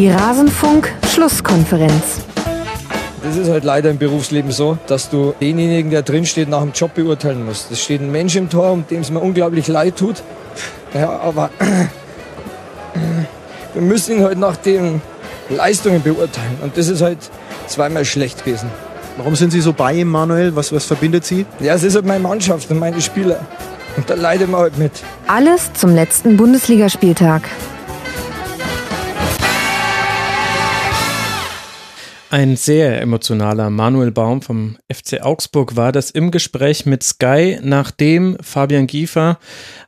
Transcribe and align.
Die 0.00 0.08
Rasenfunk-Schlusskonferenz. 0.08 2.22
Das 3.22 3.36
ist 3.36 3.50
halt 3.50 3.64
leider 3.64 3.90
im 3.90 3.98
Berufsleben 3.98 4.50
so, 4.50 4.78
dass 4.86 5.10
du 5.10 5.34
denjenigen, 5.42 5.90
der 5.90 6.00
drinsteht, 6.00 6.48
nach 6.48 6.62
dem 6.62 6.72
Job 6.72 6.94
beurteilen 6.94 7.44
musst. 7.44 7.70
Es 7.70 7.82
steht 7.82 8.00
ein 8.00 8.10
Mensch 8.10 8.34
im 8.34 8.48
Tor, 8.48 8.72
um 8.72 8.86
dem 8.86 9.02
es 9.02 9.10
mir 9.10 9.20
unglaublich 9.20 9.68
leid 9.68 9.96
tut. 9.96 10.22
Ja, 10.94 11.20
aber 11.20 11.50
wir 13.74 13.82
müssen 13.82 14.16
ihn 14.16 14.24
halt 14.24 14.38
nach 14.38 14.56
den 14.56 15.02
Leistungen 15.50 16.02
beurteilen. 16.02 16.56
Und 16.62 16.78
das 16.78 16.88
ist 16.88 17.02
halt 17.02 17.18
zweimal 17.66 18.06
schlecht 18.06 18.42
gewesen. 18.42 18.70
Warum 19.18 19.36
sind 19.36 19.50
Sie 19.50 19.60
so 19.60 19.74
bei 19.74 19.92
ihm, 19.92 20.08
Manuel? 20.08 20.56
Was, 20.56 20.72
was 20.72 20.86
verbindet 20.86 21.26
Sie? 21.26 21.44
Ja, 21.58 21.74
es 21.74 21.82
ist 21.82 21.94
halt 21.94 22.06
meine 22.06 22.20
Mannschaft 22.20 22.70
und 22.70 22.78
meine 22.78 23.02
Spieler. 23.02 23.40
Und 23.98 24.08
da 24.08 24.14
leiden 24.14 24.50
wir 24.50 24.60
halt 24.60 24.78
mit. 24.78 24.92
Alles 25.26 25.74
zum 25.74 25.94
letzten 25.94 26.38
Bundesligaspieltag. 26.38 27.42
Ein 32.32 32.54
sehr 32.54 33.00
emotionaler 33.00 33.70
Manuel 33.70 34.12
Baum 34.12 34.40
vom 34.40 34.76
FC 34.88 35.20
Augsburg 35.20 35.74
war 35.74 35.90
das 35.90 36.12
im 36.12 36.30
Gespräch 36.30 36.86
mit 36.86 37.02
Sky, 37.02 37.58
nachdem 37.60 38.36
Fabian 38.40 38.86
Giefer 38.86 39.40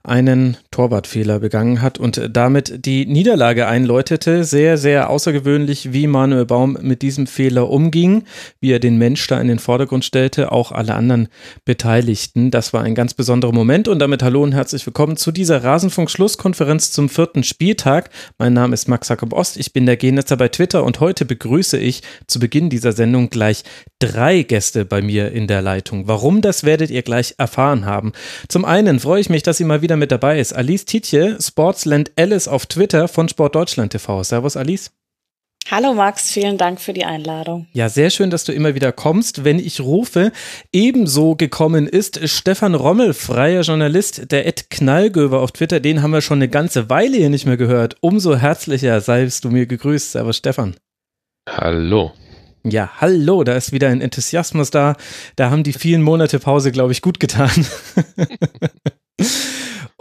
einen 0.02 0.56
Torwartfehler 0.72 1.38
begangen 1.38 1.80
hat 1.80 2.00
und 2.00 2.28
damit 2.32 2.84
die 2.84 3.06
Niederlage 3.06 3.68
einläutete. 3.68 4.42
Sehr, 4.42 4.76
sehr 4.76 5.08
außergewöhnlich, 5.08 5.92
wie 5.92 6.08
Manuel 6.08 6.44
Baum 6.44 6.76
mit 6.80 7.02
diesem 7.02 7.28
Fehler 7.28 7.70
umging, 7.70 8.24
wie 8.58 8.72
er 8.72 8.80
den 8.80 8.98
Mensch 8.98 9.24
da 9.28 9.40
in 9.40 9.46
den 9.46 9.60
Vordergrund 9.60 10.04
stellte, 10.04 10.50
auch 10.50 10.72
alle 10.72 10.96
anderen 10.96 11.28
Beteiligten. 11.64 12.50
Das 12.50 12.72
war 12.72 12.82
ein 12.82 12.96
ganz 12.96 13.14
besonderer 13.14 13.52
Moment 13.52 13.86
und 13.86 14.00
damit 14.00 14.24
hallo 14.24 14.42
und 14.42 14.50
herzlich 14.50 14.84
willkommen 14.84 15.16
zu 15.16 15.30
dieser 15.30 15.62
Rasenfunk-Schlusskonferenz 15.62 16.90
zum 16.90 17.08
vierten 17.08 17.44
Spieltag. 17.44 18.10
Mein 18.36 18.52
Name 18.52 18.74
ist 18.74 18.88
Max 18.88 19.08
Jakob 19.08 19.32
Ost, 19.32 19.56
ich 19.58 19.72
bin 19.72 19.86
der 19.86 19.96
Genetzer 19.96 20.36
bei 20.36 20.48
Twitter 20.48 20.82
und 20.82 20.98
heute 20.98 21.24
begrüße 21.24 21.78
ich 21.78 22.02
zu 22.32 22.40
Beginn 22.40 22.70
dieser 22.70 22.92
Sendung 22.92 23.30
gleich 23.30 23.62
drei 23.98 24.42
Gäste 24.42 24.84
bei 24.84 25.02
mir 25.02 25.30
in 25.32 25.46
der 25.46 25.62
Leitung. 25.62 26.08
Warum, 26.08 26.40
das 26.40 26.64
werdet 26.64 26.90
ihr 26.90 27.02
gleich 27.02 27.34
erfahren 27.38 27.86
haben. 27.86 28.12
Zum 28.48 28.64
einen 28.64 28.98
freue 28.98 29.20
ich 29.20 29.30
mich, 29.30 29.42
dass 29.42 29.58
sie 29.58 29.64
mal 29.64 29.82
wieder 29.82 29.96
mit 29.96 30.10
dabei 30.10 30.40
ist. 30.40 30.52
Alice 30.52 30.84
Tietje, 30.84 31.38
Sportsland 31.40 32.10
Alice 32.16 32.48
auf 32.48 32.66
Twitter 32.66 33.06
von 33.08 33.28
Sportdeutschland 33.28 33.92
TV. 33.92 34.22
Servus, 34.24 34.56
Alice. 34.56 34.90
Hallo 35.70 35.94
Max, 35.94 36.30
vielen 36.30 36.58
Dank 36.58 36.80
für 36.80 36.92
die 36.92 37.04
Einladung. 37.04 37.66
Ja, 37.72 37.88
sehr 37.88 38.10
schön, 38.10 38.30
dass 38.30 38.44
du 38.44 38.52
immer 38.52 38.74
wieder 38.74 38.92
kommst, 38.92 39.44
wenn 39.44 39.58
ich 39.58 39.80
rufe. 39.80 40.32
Ebenso 40.72 41.36
gekommen 41.36 41.86
ist 41.86 42.28
Stefan 42.28 42.74
Rommel, 42.74 43.14
freier 43.14 43.62
Journalist, 43.62 44.32
der 44.32 44.46
Ed 44.46 44.70
Knallgöber 44.70 45.40
auf 45.40 45.52
Twitter. 45.52 45.80
Den 45.80 46.02
haben 46.02 46.10
wir 46.10 46.20
schon 46.20 46.38
eine 46.38 46.48
ganze 46.48 46.90
Weile 46.90 47.16
hier 47.16 47.30
nicht 47.30 47.46
mehr 47.46 47.56
gehört. 47.56 47.96
Umso 48.00 48.36
herzlicher 48.36 49.00
seist 49.00 49.44
du 49.44 49.50
mir 49.50 49.66
gegrüßt. 49.66 50.12
Servus, 50.12 50.36
Stefan. 50.36 50.74
Hallo. 51.48 52.12
Ja, 52.64 52.90
hallo, 53.00 53.42
da 53.42 53.54
ist 53.54 53.72
wieder 53.72 53.88
ein 53.88 54.00
Enthusiasmus 54.00 54.70
da. 54.70 54.94
Da 55.34 55.50
haben 55.50 55.64
die 55.64 55.72
vielen 55.72 56.02
Monate 56.02 56.38
Pause, 56.38 56.70
glaube 56.70 56.92
ich, 56.92 57.02
gut 57.02 57.18
getan. 57.18 57.50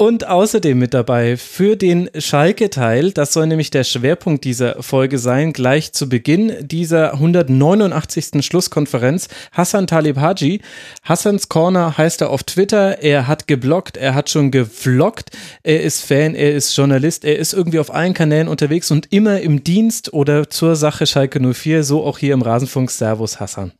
Und 0.02 0.28
außerdem 0.28 0.80
mit 0.80 0.96
dabei 0.96 1.38
für 1.38 1.76
den 1.76 2.10
Schalke-Teil, 2.18 3.12
das 3.12 3.34
soll 3.34 3.46
nämlich 3.46 3.70
der 3.70 3.84
Schwerpunkt 3.84 4.44
dieser 4.46 4.82
Folge 4.82 5.20
sein, 5.20 5.54
gleich 5.54 5.94
zu 5.94 6.10
Beginn 6.10 6.68
dieser 6.68 7.14
189. 7.14 8.44
Schlusskonferenz, 8.44 9.28
Hassan 9.52 9.86
Talib 9.86 10.18
Haji. 10.18 10.62
Hassans 11.04 11.50
Corner 11.50 12.00
heißt 12.00 12.22
er 12.22 12.32
auf 12.32 12.42
Twitter, 12.42 13.04
er 13.04 13.28
hat 13.28 13.46
geblockt, 13.46 13.96
er 13.96 14.16
hat 14.16 14.32
schon 14.32 14.50
gevloggt, 14.50 15.38
er 15.62 15.84
ist 15.84 16.04
Fan, 16.04 16.34
er 16.34 16.56
ist 16.56 16.76
Journalist, 16.76 17.24
er 17.24 17.38
ist 17.38 17.54
irgendwie 17.54 17.78
auf 17.78 17.94
allen 17.94 18.16
Kanälen 18.16 18.48
unterwegs 18.48 18.90
und 18.90 19.14
immer 19.14 19.42
im 19.42 19.64
Dienst 19.64 20.14
oder 20.16 20.50
zur 20.50 20.76
Sache 20.76 21.06
Schalke 21.06 21.40
04, 21.40 21.84
so 21.84 22.04
auch 22.04 22.18
hier 22.18 22.34
im 22.34 22.42
Rasenfunk. 22.42 22.90
Servus 22.90 23.40
Hassan. 23.40 23.72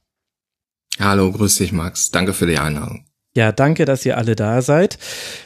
Hallo, 1.00 1.32
grüß 1.32 1.56
dich 1.56 1.72
Max, 1.72 2.12
danke 2.12 2.34
für 2.34 2.46
die 2.46 2.60
Einladung. 2.60 3.06
Ja, 3.34 3.54
danke, 3.54 3.86
dass 3.86 4.06
ihr 4.06 4.18
alle 4.18 4.36
da 4.36 4.62
seid. 4.62 4.98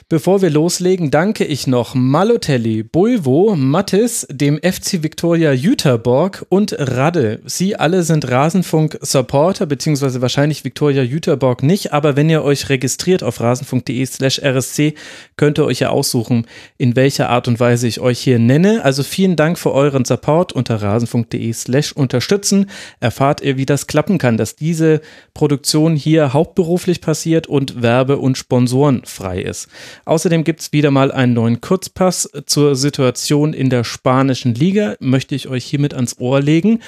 Bevor 0.07 0.43
wir 0.43 0.51
loslegen, 0.51 1.09
danke 1.09 1.45
ich 1.45 1.66
noch 1.66 1.95
Malotelli, 1.95 2.83
Bulvo, 2.83 3.55
Mattis, 3.55 4.27
dem 4.29 4.59
FC 4.59 5.01
Victoria 5.01 5.51
Jüterborg 5.51 6.45
und 6.49 6.75
Radde. 6.77 7.41
Sie 7.45 7.75
alle 7.75 8.03
sind 8.03 8.29
Rasenfunk-Supporter, 8.29 9.65
beziehungsweise 9.65 10.21
wahrscheinlich 10.21 10.63
Victoria 10.63 11.01
Jüterborg 11.01 11.63
nicht, 11.63 11.91
aber 11.91 12.15
wenn 12.15 12.29
ihr 12.29 12.44
euch 12.44 12.69
registriert 12.69 13.23
auf 13.23 13.41
rasenfunk.de 13.41 14.05
slash 14.05 14.38
rsc, 14.38 14.94
könnt 15.38 15.57
ihr 15.57 15.65
euch 15.65 15.79
ja 15.79 15.89
aussuchen, 15.89 16.45
in 16.77 16.95
welcher 16.95 17.29
Art 17.29 17.47
und 17.47 17.59
Weise 17.59 17.88
ich 17.88 17.99
euch 17.99 18.19
hier 18.19 18.38
nenne. 18.38 18.85
Also 18.85 19.01
vielen 19.01 19.35
Dank 19.35 19.57
für 19.57 19.71
euren 19.71 20.05
Support 20.05 20.53
unter 20.53 20.83
rasenfunk.de 20.83 21.51
slash 21.51 21.94
unterstützen. 21.94 22.69
Erfahrt 22.99 23.41
ihr, 23.41 23.57
wie 23.57 23.65
das 23.65 23.88
klappen 23.88 24.19
kann, 24.19 24.38
dass 24.38 24.55
diese 24.55 25.01
Produktion 25.33 25.95
hier 25.95 26.31
hauptberuflich 26.31 27.01
passiert 27.01 27.47
und 27.47 27.81
werbe- 27.81 28.17
und 28.17 28.38
sponsorenfrei 28.38 29.41
ist. 29.41 29.67
Außerdem 30.05 30.43
gibt 30.43 30.61
es 30.61 30.71
wieder 30.71 30.91
mal 30.91 31.11
einen 31.11 31.33
neuen 31.33 31.61
Kurzpass 31.61 32.29
zur 32.45 32.75
Situation 32.75 33.53
in 33.53 33.69
der 33.69 33.83
spanischen 33.83 34.53
Liga, 34.53 34.95
möchte 34.99 35.35
ich 35.35 35.47
euch 35.47 35.66
hiermit 35.66 35.93
ans 35.93 36.19
Ohr 36.19 36.41
legen. 36.41 36.79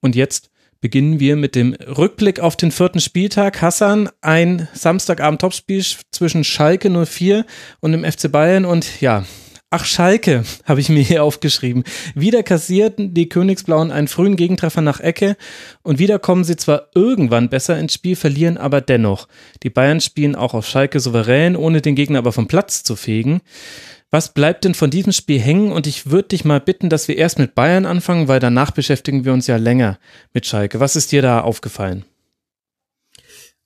Und 0.00 0.14
jetzt 0.14 0.50
beginnen 0.80 1.18
wir 1.18 1.36
mit 1.36 1.54
dem 1.54 1.74
Rückblick 1.74 2.40
auf 2.40 2.56
den 2.56 2.70
vierten 2.70 3.00
Spieltag. 3.00 3.62
Hassan, 3.62 4.10
ein 4.20 4.68
Samstagabend-Topspiel 4.74 5.84
zwischen 6.12 6.44
Schalke 6.44 6.90
04 7.06 7.44
und 7.80 7.92
dem 7.92 8.04
FC 8.04 8.30
Bayern 8.30 8.64
und 8.64 9.00
ja, 9.00 9.24
Ach, 9.70 9.84
Schalke, 9.84 10.44
habe 10.64 10.80
ich 10.80 10.88
mir 10.88 11.02
hier 11.02 11.22
aufgeschrieben. 11.22 11.84
Wieder 12.14 12.42
kassierten 12.42 13.12
die 13.12 13.28
Königsblauen 13.28 13.90
einen 13.90 14.08
frühen 14.08 14.36
Gegentreffer 14.36 14.80
nach 14.80 15.00
Ecke 15.00 15.36
und 15.82 15.98
wieder 15.98 16.18
kommen 16.18 16.44
sie 16.44 16.56
zwar 16.56 16.88
irgendwann 16.94 17.50
besser 17.50 17.78
ins 17.78 17.92
Spiel, 17.92 18.16
verlieren 18.16 18.56
aber 18.56 18.80
dennoch. 18.80 19.28
Die 19.62 19.70
Bayern 19.70 20.00
spielen 20.00 20.36
auch 20.36 20.54
auf 20.54 20.66
Schalke 20.66 21.00
souverän, 21.00 21.54
ohne 21.54 21.82
den 21.82 21.96
Gegner 21.96 22.20
aber 22.20 22.32
vom 22.32 22.48
Platz 22.48 22.82
zu 22.82 22.96
fegen. 22.96 23.42
Was 24.10 24.32
bleibt 24.32 24.64
denn 24.64 24.72
von 24.72 24.88
diesem 24.88 25.12
Spiel 25.12 25.38
hängen? 25.38 25.70
Und 25.70 25.86
ich 25.86 26.10
würde 26.10 26.28
dich 26.28 26.46
mal 26.46 26.60
bitten, 26.60 26.88
dass 26.88 27.08
wir 27.08 27.18
erst 27.18 27.38
mit 27.38 27.54
Bayern 27.54 27.84
anfangen, 27.84 28.26
weil 28.26 28.40
danach 28.40 28.70
beschäftigen 28.70 29.26
wir 29.26 29.34
uns 29.34 29.46
ja 29.48 29.58
länger 29.58 29.98
mit 30.32 30.46
Schalke. 30.46 30.80
Was 30.80 30.96
ist 30.96 31.12
dir 31.12 31.20
da 31.20 31.42
aufgefallen? 31.42 32.06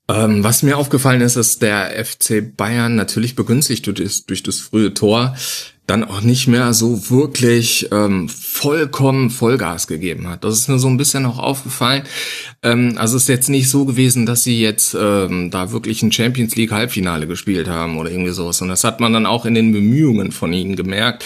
Ähm, 0.09 0.43
was 0.43 0.65
mir 0.65 0.77
aufgefallen 0.77 1.21
ist, 1.21 1.37
ist 1.37 1.63
der 1.63 2.05
FC 2.05 2.57
Bayern 2.57 2.97
natürlich 2.97 3.37
begünstigt 3.37 3.87
durch 3.87 4.01
das, 4.01 4.27
durch 4.27 4.43
das 4.43 4.59
frühe 4.59 4.95
Tor 4.95 5.37
dann 5.87 6.05
auch 6.05 6.21
nicht 6.21 6.47
mehr 6.47 6.73
so 6.75 7.11
wirklich 7.11 7.89
ähm, 7.91 8.29
vollkommen 8.29 9.31
Vollgas 9.31 9.89
gegeben 9.89 10.29
hat. 10.29 10.45
Das 10.45 10.57
ist 10.57 10.69
mir 10.69 10.79
so 10.79 10.89
ein 10.89 10.97
bisschen 10.97 11.27
auch 11.27 11.39
aufgefallen. 11.39 12.05
Ähm, 12.63 12.95
also 12.97 13.17
es 13.17 13.25
ist 13.25 13.29
jetzt 13.29 13.49
nicht 13.49 13.69
so 13.69 13.85
gewesen, 13.85 14.25
dass 14.25 14.45
sie 14.45 14.61
jetzt 14.61 14.95
ähm, 14.99 15.51
da 15.51 15.73
wirklich 15.73 16.03
ein 16.03 16.13
Champions 16.13 16.55
League 16.55 16.71
Halbfinale 16.71 17.27
gespielt 17.27 17.69
haben 17.69 17.99
oder 17.99 18.11
irgendwie 18.11 18.33
sowas. 18.33 18.63
Und 18.63 18.69
das 18.69 18.85
hat 18.85 19.01
man 19.01 19.13
dann 19.13 19.27
auch 19.27 19.45
in 19.45 19.55
den 19.55 19.73
Bemühungen 19.73 20.31
von 20.31 20.53
ihnen 20.53 20.77
gemerkt. 20.77 21.25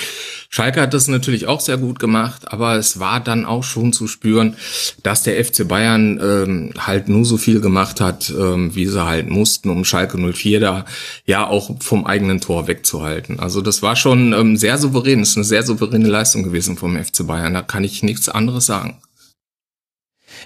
Schalke 0.49 0.81
hat 0.81 0.95
das 0.95 1.09
natürlich 1.09 1.47
auch 1.47 1.61
sehr 1.61 1.77
gut 1.79 1.99
gemacht, 1.99 2.53
aber 2.53 2.77
es 2.77 2.99
war 3.01 3.21
dann 3.21 3.45
auch 3.45 3.65
schon 3.65 3.93
zu 3.93 4.07
spüren, 4.07 4.57
dass 5.03 5.23
der 5.23 5.43
FC 5.45 5.67
Bayern 5.67 6.21
ähm, 6.23 6.71
halt 6.79 7.09
nur 7.09 7.25
so 7.25 7.37
viel 7.37 7.61
gemacht 7.61 8.01
hat, 8.01 8.31
ähm, 8.31 8.75
wie 8.75 8.87
sie 8.87 9.05
halt 9.05 9.29
mussten, 9.29 9.71
um 9.71 9.84
Schalke 9.84 10.19
04 10.19 10.61
da 10.61 10.84
ja 11.25 11.47
auch 11.47 11.71
vom 11.81 12.07
eigenen 12.07 12.41
Tor 12.41 12.69
wegzuhalten. 12.69 13.41
Also 13.41 13.61
das 13.61 13.83
war 13.83 13.97
schon 13.97 14.33
ähm, 14.33 14.57
sehr 14.57 14.79
souverän, 14.79 15.21
das 15.21 15.31
ist 15.31 15.37
eine 15.37 15.45
sehr 15.45 15.62
souveräne 15.62 16.09
Leistung 16.09 16.43
gewesen 16.43 16.77
vom 16.77 16.97
FC 16.97 17.27
Bayern. 17.27 17.55
Da 17.55 17.63
kann 17.63 17.84
ich 17.84 18.03
nichts 18.03 18.28
anderes 18.28 18.67
sagen. 18.67 18.99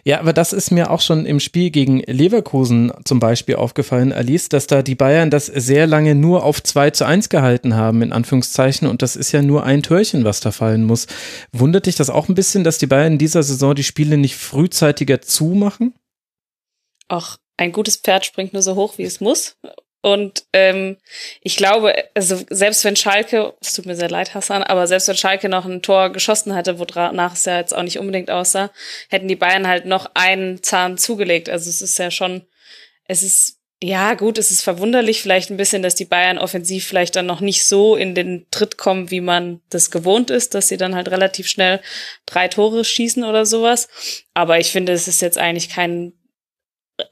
Ja, 0.05 0.21
aber 0.21 0.33
das 0.33 0.53
ist 0.53 0.71
mir 0.71 0.91
auch 0.91 1.01
schon 1.01 1.27
im 1.27 1.41
Spiel 1.41 1.71
gegen 1.71 2.01
Leverkusen 2.01 2.93
zum 3.05 3.21
Beispiel 3.21 3.57
aufgefallen, 3.57 4.13
Alice, 4.13 4.49
dass 4.49 4.67
da 4.67 4.83
die 4.83 4.95
Bayern 4.95 5.31
das 5.31 5.47
sehr 5.47 5.87
lange 5.87 6.15
nur 6.15 6.45
auf 6.45 6.63
2 6.63 6.91
zu 6.91 7.05
1 7.05 7.29
gehalten 7.29 7.75
haben, 7.75 8.03
in 8.03 8.13
Anführungszeichen. 8.13 8.89
Und 8.89 9.03
das 9.03 9.17
ist 9.17 9.33
ja 9.33 9.43
nur 9.43 9.65
ein 9.65 9.83
Türchen, 9.83 10.25
was 10.25 10.41
da 10.41 10.53
fallen 10.53 10.85
muss. 10.85 11.07
Wundert 11.53 11.87
dich 11.87 11.97
das 11.97 12.11
auch 12.11 12.29
ein 12.29 12.35
bisschen, 12.35 12.65
dass 12.65 12.79
die 12.79 12.87
Bayern 12.87 13.15
in 13.15 13.19
dieser 13.19 13.43
Saison 13.43 13.75
die 13.75 13.85
Spiele 13.85 14.17
nicht 14.17 14.37
frühzeitiger 14.37 15.21
zumachen? 15.21 15.95
Ach, 17.09 17.39
ein 17.57 17.73
gutes 17.73 17.97
Pferd 17.97 18.25
springt 18.25 18.53
nur 18.53 18.63
so 18.63 18.75
hoch, 18.77 18.97
wie 18.97 19.05
es 19.05 19.21
muss. 19.21 19.57
Und 20.03 20.45
ähm, 20.55 20.97
ich 21.43 21.57
glaube, 21.57 21.95
also 22.15 22.41
selbst 22.49 22.85
wenn 22.85 22.97
Schalke, 22.97 23.53
es 23.61 23.75
tut 23.75 23.85
mir 23.85 23.97
sehr 23.97 24.09
leid, 24.09 24.35
Hassan, 24.35 24.63
aber 24.63 24.87
selbst 24.87 25.09
wenn 25.09 25.17
Schalke 25.17 25.49
noch 25.49 25.67
ein 25.67 25.83
Tor 25.83 26.11
geschossen 26.11 26.55
hätte, 26.55 26.79
wonach 26.79 27.35
es 27.35 27.45
ja 27.45 27.59
jetzt 27.59 27.75
auch 27.75 27.83
nicht 27.83 27.99
unbedingt 27.99 28.31
aussah, 28.31 28.71
hätten 29.11 29.29
die 29.29 29.37
Bayern 29.37 29.67
halt 29.67 29.85
noch 29.85 30.11
einen 30.15 30.63
Zahn 30.63 30.97
zugelegt. 30.97 31.51
Also 31.51 31.69
es 31.69 31.83
ist 31.83 31.99
ja 31.99 32.11
schon, 32.11 32.47
es 33.05 33.23
ist, 33.23 33.59
ja 33.83 34.15
gut, 34.15 34.39
es 34.39 34.51
ist 34.51 34.63
verwunderlich 34.63 35.21
vielleicht 35.21 35.51
ein 35.51 35.57
bisschen, 35.59 35.83
dass 35.83 35.95
die 35.95 36.05
Bayern 36.07 36.39
offensiv 36.39 36.87
vielleicht 36.87 37.17
dann 37.17 37.27
noch 37.27 37.41
nicht 37.41 37.65
so 37.65 37.97
in 37.97 38.15
den 38.15 38.47
Tritt 38.51 38.79
kommen, 38.79 39.11
wie 39.11 39.23
man 39.23 39.61
das 39.69 39.91
gewohnt 39.91 40.31
ist, 40.31 40.55
dass 40.55 40.69
sie 40.69 40.77
dann 40.79 40.95
halt 40.95 41.11
relativ 41.11 41.47
schnell 41.47 41.81
drei 42.25 42.49
Tore 42.49 42.85
schießen 42.85 43.25
oder 43.25 43.45
sowas. 43.45 43.89
Aber 44.33 44.59
ich 44.59 44.71
finde, 44.71 44.93
es 44.93 45.09
ist 45.09 45.21
jetzt 45.21 45.39
eigentlich 45.39 45.69
kein 45.69 46.13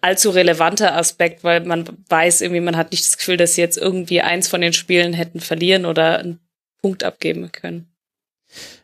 allzu 0.01 0.31
relevanter 0.31 0.95
Aspekt, 0.95 1.45
weil 1.45 1.65
man 1.65 1.85
weiß 2.09 2.41
irgendwie, 2.41 2.61
man 2.61 2.77
hat 2.77 2.91
nicht 2.91 3.05
das 3.05 3.19
Gefühl, 3.19 3.37
dass 3.37 3.55
sie 3.55 3.61
jetzt 3.61 3.79
irgendwie 3.79 4.21
eins 4.21 4.49
von 4.49 4.61
den 4.61 4.73
Spielen 4.73 5.13
hätten 5.13 5.41
verlieren 5.41 5.85
oder 5.87 6.19
einen 6.19 6.41
Punkt 6.81 7.05
abgeben 7.05 7.51
können. 7.53 7.89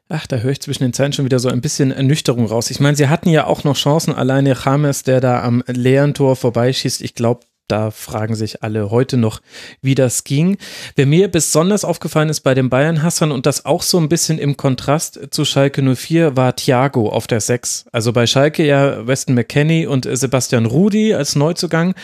Ach, 0.09 0.27
da 0.27 0.37
höre 0.37 0.53
ich 0.53 0.61
zwischen 0.61 0.83
den 0.83 0.93
Zeilen 0.93 1.13
schon 1.13 1.25
wieder 1.25 1.39
so 1.39 1.49
ein 1.49 1.63
bisschen 1.63 1.91
Ernüchterung 1.91 2.47
raus. 2.47 2.71
Ich 2.71 2.79
meine, 2.79 2.97
sie 2.97 3.09
hatten 3.09 3.31
ja 3.31 3.47
auch 3.47 3.65
noch 3.65 3.77
Chancen. 3.77 4.15
Alleine 4.15 4.57
James, 4.63 5.03
der 5.03 5.21
da 5.21 5.43
am 5.43 5.65
leeren 5.67 6.13
Tor 6.13 6.37
vorbeischießt. 6.37 7.01
Ich 7.01 7.15
glaube, 7.15 7.47
da 7.69 7.91
fragen 7.91 8.35
sich 8.35 8.63
alle 8.63 8.91
heute 8.91 9.17
noch, 9.17 9.41
wie 9.81 9.95
das 9.95 10.25
ging. 10.25 10.59
Wer 10.97 11.07
mir 11.07 11.29
besonders 11.29 11.85
aufgefallen 11.85 12.29
ist 12.29 12.41
bei 12.41 12.55
den 12.55 12.69
Bayern-Hassern 12.69 13.33
und 13.33 13.47
das 13.47 13.65
auch 13.65 13.83
so 13.83 13.99
ein 13.99 14.09
bisschen 14.09 14.39
im 14.39 14.57
Kontrast 14.57 15.29
zu 15.31 15.45
Schalke 15.45 15.83
04 15.83 16.37
war 16.37 16.55
Thiago 16.57 17.09
auf 17.09 17.27
der 17.27 17.41
6. 17.41 17.87
Also 17.91 18.13
bei 18.13 18.27
Schalke 18.27 18.67
ja 18.67 19.07
Weston 19.07 19.35
McKenney 19.35 19.87
und 19.87 20.07
Sebastian 20.11 20.67
Rudi 20.67 21.15
als 21.15 21.37
Neuzugang. 21.37 21.95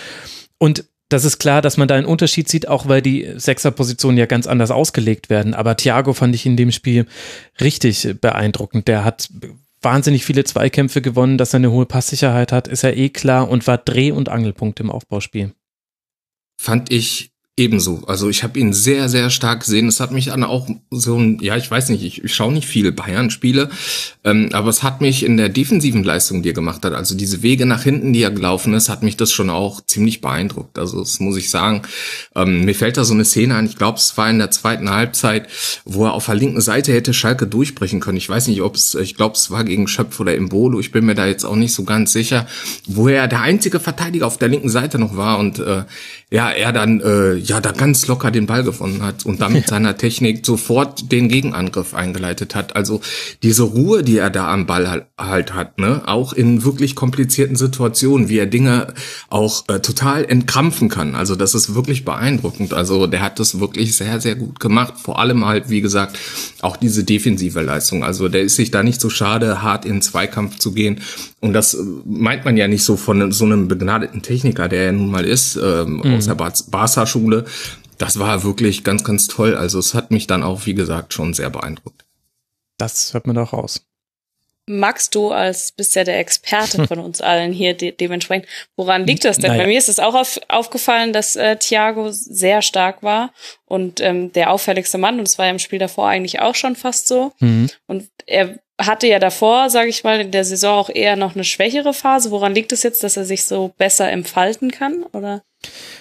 Und 0.59 0.85
das 1.11 1.25
ist 1.25 1.39
klar, 1.39 1.61
dass 1.61 1.77
man 1.77 1.89
da 1.89 1.97
einen 1.97 2.07
Unterschied 2.07 2.49
sieht, 2.49 2.69
auch 2.69 2.89
weil 2.89 3.03
die 3.03 3.29
Sechserpositionen 3.35 4.17
ja 4.17 4.27
ganz 4.27 4.47
anders 4.47 4.71
ausgelegt 4.71 5.29
werden. 5.29 5.55
Aber 5.55 5.77
Thiago 5.77 6.15
fand 6.15 6.35
ich 6.37 6.47
in 6.47 6.57
dem 6.57 6.71
Spiel 6.71 7.07
richtig 7.61 8.17
beeindruckend. 8.21 8.87
Der 8.87 9.05
hat 9.05 9.29
wahnsinnig 9.83 10.25
viele 10.25 10.45
Zweikämpfe 10.45 11.03
gewonnen, 11.03 11.39
dass 11.39 11.55
er 11.55 11.59
eine 11.59 11.71
hohe 11.71 11.87
Passsicherheit 11.87 12.53
hat, 12.53 12.69
ist 12.69 12.83
ja 12.83 12.91
eh 12.91 13.09
klar 13.09 13.49
und 13.49 13.67
war 13.67 13.79
Dreh- 13.79 14.13
und 14.13 14.29
Angelpunkt 14.29 14.81
im 14.81 14.91
Aufbauspiel. 14.91 15.55
Fand 16.61 16.93
ich 16.93 17.33
Ebenso. 17.61 18.03
Also 18.07 18.31
ich 18.31 18.43
habe 18.43 18.59
ihn 18.59 18.73
sehr, 18.73 19.11
sehr 19.11 19.29
stark 19.29 19.61
gesehen. 19.61 19.87
Es 19.87 20.01
hat 20.01 20.13
mich 20.13 20.33
an 20.33 20.45
auch 20.45 20.67
so 20.89 21.19
ein, 21.19 21.39
ja, 21.43 21.59
ich 21.59 21.71
weiß 21.71 21.91
nicht, 21.91 22.03
ich, 22.03 22.25
ich 22.25 22.35
schaue 22.35 22.55
nicht 22.55 22.67
viele 22.67 22.91
Bayern-Spiele, 22.91 23.69
ähm, 24.25 24.49
aber 24.53 24.71
es 24.71 24.83
hat 24.83 25.03
mich 25.03 25.27
in 25.27 25.37
der 25.37 25.51
defensiven 25.51 26.03
Leistung, 26.03 26.43
die 26.43 26.49
er 26.49 26.55
gemacht 26.55 26.83
hat, 26.87 26.95
also 26.95 27.15
diese 27.15 27.43
Wege 27.43 27.67
nach 27.67 27.83
hinten, 27.83 28.15
die 28.15 28.23
er 28.23 28.31
gelaufen 28.31 28.73
ist, 28.73 28.89
hat 28.89 29.03
mich 29.03 29.19
das 29.19 29.31
schon 29.31 29.51
auch 29.51 29.83
ziemlich 29.85 30.23
beeindruckt. 30.23 30.79
Also 30.79 31.01
das 31.01 31.21
muss 31.21 31.37
ich 31.37 31.51
sagen. 31.51 31.83
Ähm, 32.35 32.65
mir 32.65 32.75
fällt 32.75 32.97
da 32.97 33.05
so 33.05 33.13
eine 33.13 33.27
Szene 33.27 33.57
ein, 33.57 33.67
ich 33.67 33.77
glaube, 33.77 33.99
es 33.99 34.17
war 34.17 34.31
in 34.31 34.39
der 34.39 34.51
zweiten 34.51 34.89
Halbzeit, 34.89 35.47
wo 35.85 36.07
er 36.07 36.15
auf 36.15 36.25
der 36.25 36.37
linken 36.37 36.63
Seite 36.63 36.95
hätte 36.95 37.13
Schalke 37.13 37.47
durchbrechen 37.47 38.01
können. 38.01 38.17
Ich 38.17 38.31
weiß 38.31 38.49
nicht, 38.49 38.63
ob 38.63 38.75
es, 38.75 38.95
ich 38.95 39.17
glaube, 39.17 39.35
es 39.35 39.51
war 39.51 39.65
gegen 39.65 39.87
Schöpf 39.87 40.19
oder 40.19 40.35
Imbolo, 40.35 40.81
ich 40.81 40.93
bin 40.93 41.05
mir 41.05 41.15
da 41.15 41.27
jetzt 41.27 41.45
auch 41.45 41.57
nicht 41.57 41.75
so 41.75 41.85
ganz 41.85 42.15
sicher, 42.15 42.47
wo 42.87 43.09
er 43.09 43.29
der 43.29 43.43
einzige 43.43 43.81
Verteidiger 43.81 44.27
auf 44.27 44.39
der 44.39 44.49
linken 44.49 44.71
Seite 44.71 44.99
noch 44.99 45.15
war 45.15 45.39
und 45.39 45.59
äh, 45.59 45.85
ja, 46.31 46.49
er 46.49 46.73
dann 46.73 47.01
äh, 47.01 47.35
ja 47.51 47.61
da 47.61 47.73
ganz 47.73 48.07
locker 48.07 48.31
den 48.31 48.47
Ball 48.47 48.63
gewonnen 48.63 49.03
hat 49.03 49.27
und 49.27 49.41
dann 49.41 49.53
mit 49.53 49.67
seiner 49.67 49.97
Technik 49.97 50.47
sofort 50.47 51.11
den 51.11 51.29
Gegenangriff 51.29 51.95
eingeleitet 51.95 52.55
hat. 52.55 52.77
Also 52.77 53.01
diese 53.43 53.65
Ruhe, 53.65 54.05
die 54.05 54.19
er 54.19 54.31
da 54.31 54.53
am 54.53 54.67
Ball 54.67 54.89
halt, 54.89 55.07
halt 55.19 55.55
hat, 55.55 55.79
ne, 55.79 56.03
auch 56.07 56.33
in 56.33 56.65
wirklich 56.65 56.95
komplizierten 56.95 57.57
Situationen, 57.57 58.29
wie 58.29 58.39
er 58.39 58.47
Dinge 58.47 58.95
auch 59.31 59.65
äh, 59.69 59.81
total 59.81 60.25
entkrampfen 60.25 60.89
kann. 60.89 61.17
Also 61.17 61.35
das 61.35 61.55
ist 61.57 61.75
wirklich 61.75 62.05
beeindruckend. 62.05 62.73
Also 62.73 63.09
der 63.09 63.21
hat 63.21 63.41
das 63.41 63.59
wirklich 63.59 63.97
sehr, 63.97 64.21
sehr 64.21 64.37
gut 64.37 64.61
gemacht. 64.61 64.95
Vor 65.03 65.19
allem 65.19 65.45
halt, 65.45 65.71
wie 65.71 65.81
gesagt, 65.81 66.17
auch 66.63 66.77
diese 66.77 67.03
defensive 67.03 67.63
Leistung. 67.63 68.05
Also 68.05 68.29
der 68.29 68.43
ist 68.43 68.55
sich 68.55 68.71
da 68.71 68.85
nicht 68.85 69.01
so 69.01 69.11
schade, 69.11 69.61
hart 69.61 69.85
in 69.85 70.03
Zweikampf 70.03 70.59
zu 70.59 70.71
gehen. 70.71 71.01
Und 71.41 71.53
das 71.55 71.75
äh, 71.75 71.83
meint 72.05 72.45
man 72.45 72.57
ja 72.57 72.69
nicht 72.69 72.85
so 72.85 72.97
von 72.97 73.33
so 73.33 73.45
einem 73.45 73.67
begnadeten 73.67 74.23
Techniker, 74.23 74.69
der 74.69 74.85
er 74.85 74.93
nun 74.93 75.11
mal 75.11 75.25
ist, 75.25 75.57
ähm, 75.57 76.01
mhm. 76.05 76.15
aus 76.15 76.27
der 76.27 76.35
Barca-Schule. 76.35 77.30
Das 77.99 78.19
war 78.19 78.43
wirklich 78.45 78.85
ganz, 78.85 79.05
ganz 79.05 79.27
toll. 79.27 79.55
Also 79.55 79.79
es 79.79 79.95
hat 79.95 80.11
mich 80.11 80.27
dann 80.27 80.43
auch, 80.43 80.67
wie 80.67 80.75
gesagt, 80.75 81.13
schon 81.13 81.35
sehr 81.35 81.51
beeindruckt. 81.51 82.05
Das 82.79 83.13
hört 83.13 83.27
man 83.27 83.37
doch 83.37 83.53
raus. 83.53 83.83
Max, 84.71 85.11
du 85.11 85.31
als 85.33 85.73
bist 85.73 85.97
ja 85.97 86.05
der 86.05 86.19
Experte 86.19 86.87
von 86.89 86.99
uns 86.99 87.21
allen 87.21 87.53
hier 87.53 87.75
de 87.75 87.93
dementsprechend. 87.93 88.47
Woran 88.77 89.07
liegt 89.07 89.25
das 89.25 89.39
denn? 89.39 89.51
Naja. 89.51 89.65
Bei 89.65 89.69
mir 89.69 89.79
ist 89.79 89.89
es 89.89 89.99
auch 89.99 90.15
auf, 90.15 90.39
aufgefallen, 90.49 91.13
dass 91.13 91.37
äh, 91.37 91.57
Thiago 91.57 92.11
sehr 92.11 92.63
stark 92.63 93.03
war 93.03 93.33
und 93.67 94.01
ähm, 94.01 94.33
der 94.33 94.51
auffälligste 94.51 94.97
Mann. 94.97 95.19
Und 95.19 95.27
es 95.29 95.39
war 95.39 95.47
ja 95.47 95.53
im 95.53 95.59
Spiel 95.59 95.79
davor 95.79 96.09
eigentlich 96.09 96.41
auch 96.41 96.55
schon 96.55 96.77
fast 96.77 97.09
so. 97.09 97.33
Mhm. 97.41 97.69
Und 97.87 98.09
er 98.27 98.59
hatte 98.81 99.07
ja 99.09 99.19
davor, 99.19 99.69
sage 99.71 99.89
ich 99.89 100.05
mal, 100.05 100.21
in 100.21 100.31
der 100.31 100.45
Saison 100.45 100.79
auch 100.79 100.89
eher 100.89 101.17
noch 101.17 101.35
eine 101.35 101.45
schwächere 101.45 101.93
Phase. 101.93 102.31
Woran 102.31 102.55
liegt 102.55 102.73
es 102.73 102.83
jetzt, 102.83 103.03
dass 103.03 103.17
er 103.17 103.25
sich 103.25 103.45
so 103.45 103.75
besser 103.77 104.11
entfalten 104.11 104.71
kann? 104.71 105.03
Oder? 105.13 105.43